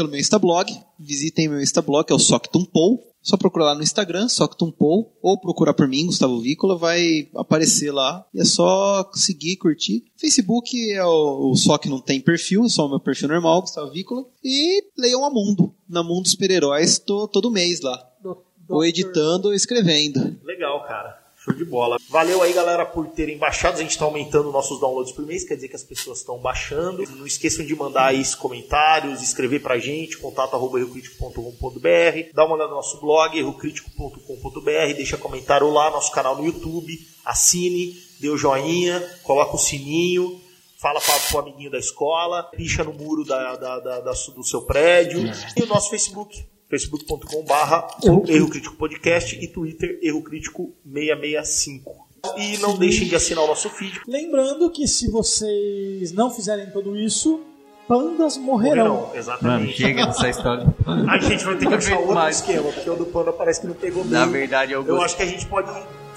pelo 0.00 0.08
meu 0.10 0.18
Instablog. 0.20 0.72
Visitem 0.98 1.48
meu 1.48 1.60
Instablog, 1.60 2.06
que 2.06 2.12
é 2.12 2.16
o 2.16 2.18
Soctumpou. 2.18 3.06
Só 3.22 3.36
procurar 3.36 3.66
lá 3.66 3.74
no 3.74 3.82
Instagram, 3.82 4.28
Soctumpou, 4.28 5.14
ou 5.20 5.38
procurar 5.38 5.74
por 5.74 5.86
mim, 5.86 6.06
Gustavo 6.06 6.40
Vícola, 6.40 6.74
vai 6.78 7.28
aparecer 7.36 7.92
lá. 7.92 8.24
E 8.32 8.40
é 8.40 8.44
só 8.46 9.06
seguir, 9.12 9.56
curtir. 9.58 10.04
Facebook 10.16 10.90
é 10.90 11.04
o, 11.04 11.50
o 11.50 11.54
Soc 11.54 11.84
não 11.84 12.00
tem 12.00 12.18
perfil, 12.18 12.66
só 12.70 12.86
o 12.86 12.88
meu 12.88 12.98
perfil 12.98 13.28
normal, 13.28 13.60
Gustavo 13.60 13.90
Vícola. 13.90 14.24
E 14.42 14.82
leiam 14.96 15.22
a 15.26 15.28
Mundo. 15.30 15.74
Na 15.86 16.02
Mundo 16.02 16.28
Super-Heróis, 16.28 16.98
tô 16.98 17.28
todo 17.28 17.50
mês 17.50 17.82
lá. 17.82 18.02
Do- 18.22 18.38
Ou 18.70 18.82
editando 18.86 19.48
ou 19.48 19.54
escrevendo. 19.54 20.38
Legal, 20.42 20.82
cara. 20.86 21.19
Show 21.50 21.58
de 21.58 21.64
bola. 21.64 21.98
Valeu 22.08 22.42
aí, 22.42 22.52
galera, 22.52 22.84
por 22.86 23.06
terem 23.08 23.36
baixado. 23.38 23.74
A 23.76 23.82
gente 23.82 23.90
está 23.90 24.04
aumentando 24.04 24.50
nossos 24.52 24.80
downloads 24.80 25.12
por 25.12 25.24
mês, 25.26 25.44
quer 25.44 25.54
dizer 25.54 25.68
que 25.68 25.76
as 25.76 25.82
pessoas 25.84 26.18
estão 26.18 26.38
baixando. 26.38 27.02
Não 27.16 27.26
esqueçam 27.26 27.64
de 27.64 27.74
mandar 27.74 28.06
aí 28.06 28.20
os 28.20 28.34
comentários, 28.34 29.22
escrever 29.22 29.60
pra 29.60 29.78
gente, 29.78 30.16
contato 30.18 30.54
arroba 30.54 30.78
errocrítico.com.br, 30.78 32.32
dá 32.34 32.44
uma 32.44 32.54
olhada 32.54 32.70
no 32.70 32.76
nosso 32.76 33.00
blog, 33.00 33.38
errocrítico.com.br, 33.38 34.94
deixa 34.96 35.16
comentário 35.16 35.70
lá, 35.70 35.90
nosso 35.90 36.10
canal 36.12 36.36
no 36.36 36.44
YouTube, 36.44 36.98
assine, 37.24 37.96
dê 38.20 38.28
o 38.28 38.36
joinha, 38.36 39.00
coloca 39.22 39.54
o 39.56 39.58
sininho, 39.58 40.40
fala 40.78 41.00
para 41.00 41.36
o 41.36 41.38
amiguinho 41.40 41.70
da 41.70 41.78
escola, 41.78 42.42
picha 42.44 42.82
no 42.84 42.92
muro 42.92 43.24
da, 43.24 43.56
da- 43.56 43.78
da- 43.80 44.00
da 44.00 44.12
do 44.12 44.44
seu 44.44 44.62
prédio. 44.62 45.20
E 45.56 45.62
o 45.62 45.66
nosso 45.66 45.90
Facebook, 45.90 46.44
facebook.com.br 46.70 48.30
Erro 48.30 48.48
Crítico 48.48 48.76
Podcast 48.76 49.36
e 49.42 49.48
Twitter 49.48 49.98
Erro 50.02 50.22
Crítico 50.22 50.72
665. 50.90 52.08
E 52.36 52.58
não 52.58 52.78
deixem 52.78 53.08
de 53.08 53.16
assinar 53.16 53.44
o 53.44 53.46
nosso 53.48 53.68
feed. 53.70 54.00
Lembrando 54.06 54.70
que 54.70 54.86
se 54.86 55.10
vocês 55.10 56.12
não 56.12 56.30
fizerem 56.30 56.70
tudo 56.70 56.96
isso, 56.96 57.40
pandas 57.88 58.36
morrerão. 58.36 58.94
Morrerão, 58.94 59.16
exatamente. 59.18 59.72
chega 59.72 60.06
dessa 60.06 60.28
história. 60.28 60.66
A 61.08 61.18
gente 61.18 61.44
vai 61.44 61.56
ter 61.56 61.66
que 61.66 61.74
achar 61.74 61.98
outro 61.98 62.14
Mas- 62.14 62.36
esquema, 62.36 62.70
porque 62.70 62.88
o 62.88 62.94
do 62.94 63.06
Panda 63.06 63.32
parece 63.32 63.62
que 63.62 63.66
não 63.66 63.74
pegou 63.74 64.04
bem. 64.04 64.12
Na 64.12 64.26
verdade, 64.26 64.72
eu 64.72 64.86
Eu 64.86 65.00
acho 65.02 65.16
que 65.16 65.22
a 65.22 65.26
gente 65.26 65.46
pode 65.46 65.68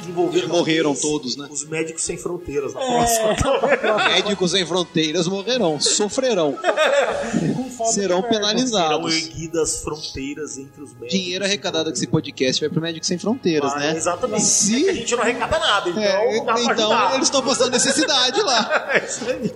desenvolver. 0.04 0.40
Já 0.42 0.48
morreram 0.48 0.96
todos, 0.96 1.36
né? 1.36 1.48
Os 1.50 1.66
médicos 1.68 2.04
sem 2.04 2.18
fronteiras 2.18 2.74
na 2.74 2.82
É. 2.82 2.86
próxima. 2.88 4.04
Médicos 4.10 4.52
sem 4.52 4.66
fronteiras 4.66 5.28
morrerão, 5.28 5.80
sofrerão, 5.80 6.58
serão 6.62 7.64
verba. 7.64 7.86
Serão 7.92 8.22
penalizados. 8.22 9.14
erguidas 9.16 9.82
fronteiras 9.82 10.58
entre 10.58 10.82
os 10.84 10.92
médicos. 10.94 11.10
Dinheiro 11.10 11.44
arrecadado 11.46 11.90
com 11.90 11.96
esse 11.96 12.08
podcast 12.08 12.62
vai 12.62 12.70
pro 12.70 12.82
Médicos 12.82 13.08
Sem 13.08 13.18
Fronteiras, 13.18 13.72
Ah, 13.74 13.80
né? 13.80 13.96
Exatamente. 13.96 14.44
Se- 14.44 14.88
É 14.88 14.92
a 14.92 14.94
gente 14.94 15.16
não 15.16 15.24
arrecada 15.24 15.58
nada, 15.60 15.90
então 15.90 16.04
É, 16.04 16.38
então 16.38 17.14
eles 17.16 17.28
estão 17.28 17.42
passando 17.42 17.72
necessidade 17.72 18.42
lá. 18.42 18.90
É. 18.94 19.04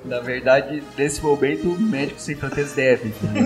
Na 0.06 0.20
verdade, 0.20 0.84
nesse 0.98 1.22
momento, 1.22 1.68
o 1.70 1.80
médico 1.80 2.20
sem 2.20 2.36
fronteiras 2.36 2.72
deve. 2.74 3.10
né? 3.22 3.42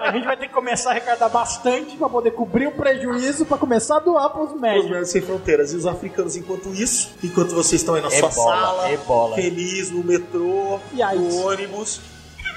A 0.00 0.10
gente 0.12 0.24
vai 0.24 0.36
ter 0.36 0.48
que 0.48 0.52
começar 0.54 0.90
a 0.90 0.92
arrecadar 0.92 1.28
bastante 1.28 1.96
pra 1.96 2.08
poder 2.08 2.32
cobrir 2.32 2.66
o 2.66 2.72
prejuízo 2.72 3.46
pra 3.46 3.56
começar 3.56 3.96
a 3.96 4.00
doar 4.00 4.28
pros 4.30 4.52
Os 4.52 4.60
médicos. 4.60 5.03
Médicos 5.04 5.10
Sem 5.12 5.22
Fronteiras. 5.22 5.72
E 5.72 5.76
os 5.76 5.86
africanos, 5.86 6.36
enquanto 6.36 6.72
isso, 6.74 7.10
enquanto 7.22 7.54
vocês 7.54 7.80
estão 7.80 7.94
aí 7.94 8.02
na 8.02 8.10
sua 8.10 8.28
Ebola, 8.30 8.32
sala, 8.56 8.92
ebola. 8.92 9.36
feliz 9.36 9.90
no 9.90 10.02
metrô, 10.04 10.80
E 10.92 11.02
aí? 11.02 11.18
no 11.18 11.46
ônibus, 11.46 12.00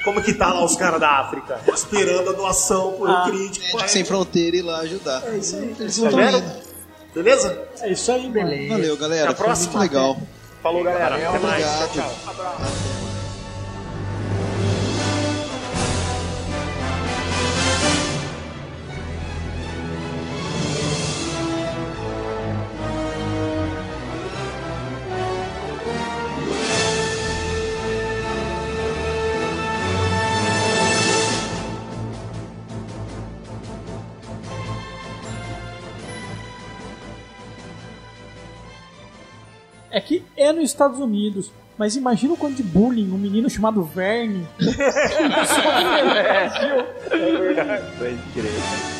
como 0.03 0.21
que 0.21 0.33
tá 0.33 0.53
lá 0.53 0.63
os 0.63 0.75
caras 0.75 0.99
da 0.99 1.19
África? 1.19 1.59
Esperando 1.73 2.29
a 2.29 2.33
doação 2.33 2.93
por 2.93 3.09
Ah, 3.09 3.25
um 3.25 3.29
crítico. 3.31 3.65
Médico 3.65 3.89
sem 3.89 4.05
fronteira 4.05 4.57
ir 4.57 4.61
lá 4.61 4.79
ajudar. 4.79 5.21
É 5.27 5.37
isso 5.37 5.55
aí. 5.57 5.75
Eles 5.79 5.97
Tá 5.97 6.09
não 6.11 6.21
indo. 6.29 6.67
Beleza? 7.13 7.61
É 7.81 7.91
isso 7.91 8.11
aí, 8.11 8.29
mano. 8.29 8.67
Valeu, 8.69 8.97
galera. 8.97 9.31
Até 9.31 9.33
a 9.33 9.35
Foi 9.35 9.47
muito 9.47 9.69
próxima. 9.71 9.81
legal. 9.81 10.17
Falou, 10.61 10.83
galera. 10.83 11.15
Até 11.15 11.39
mais. 11.39 11.65
Obrigado. 11.65 11.93
Tchau, 11.93 12.13
tchau. 12.35 13.06
É 39.97 39.99
que 39.99 40.23
é 40.37 40.53
nos 40.53 40.65
Estados 40.65 40.99
Unidos. 40.99 41.51
Mas 41.75 41.95
imagina 41.95 42.35
o 42.35 42.37
quanto 42.37 42.57
de 42.57 42.61
bullying 42.61 43.09
um 43.11 43.17
menino 43.17 43.49
chamado 43.49 43.81
Verne. 43.83 44.47
Crer. 48.31 48.51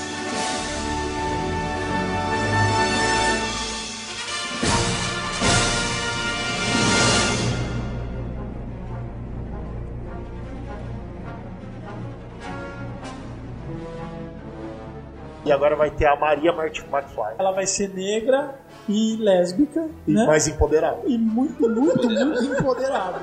E 15.46 15.52
agora 15.54 15.78
vai 15.78 15.90
ter 15.90 16.06
a 16.06 16.16
Maria 16.18 16.52
Martin 16.52 16.82
McFly. 16.92 17.36
Ela 17.40 17.54
vai 17.54 17.66
ser 17.66 17.88
negra 17.94 18.54
e 18.88 19.16
lésbica. 19.18 19.88
E 20.08 20.14
né? 20.14 20.26
mais 20.26 20.48
empoderada. 20.48 21.00
E 21.06 21.18
muito, 21.18 21.70
muito, 21.70 22.10
muito 22.10 22.44
empoderada. 22.44 23.22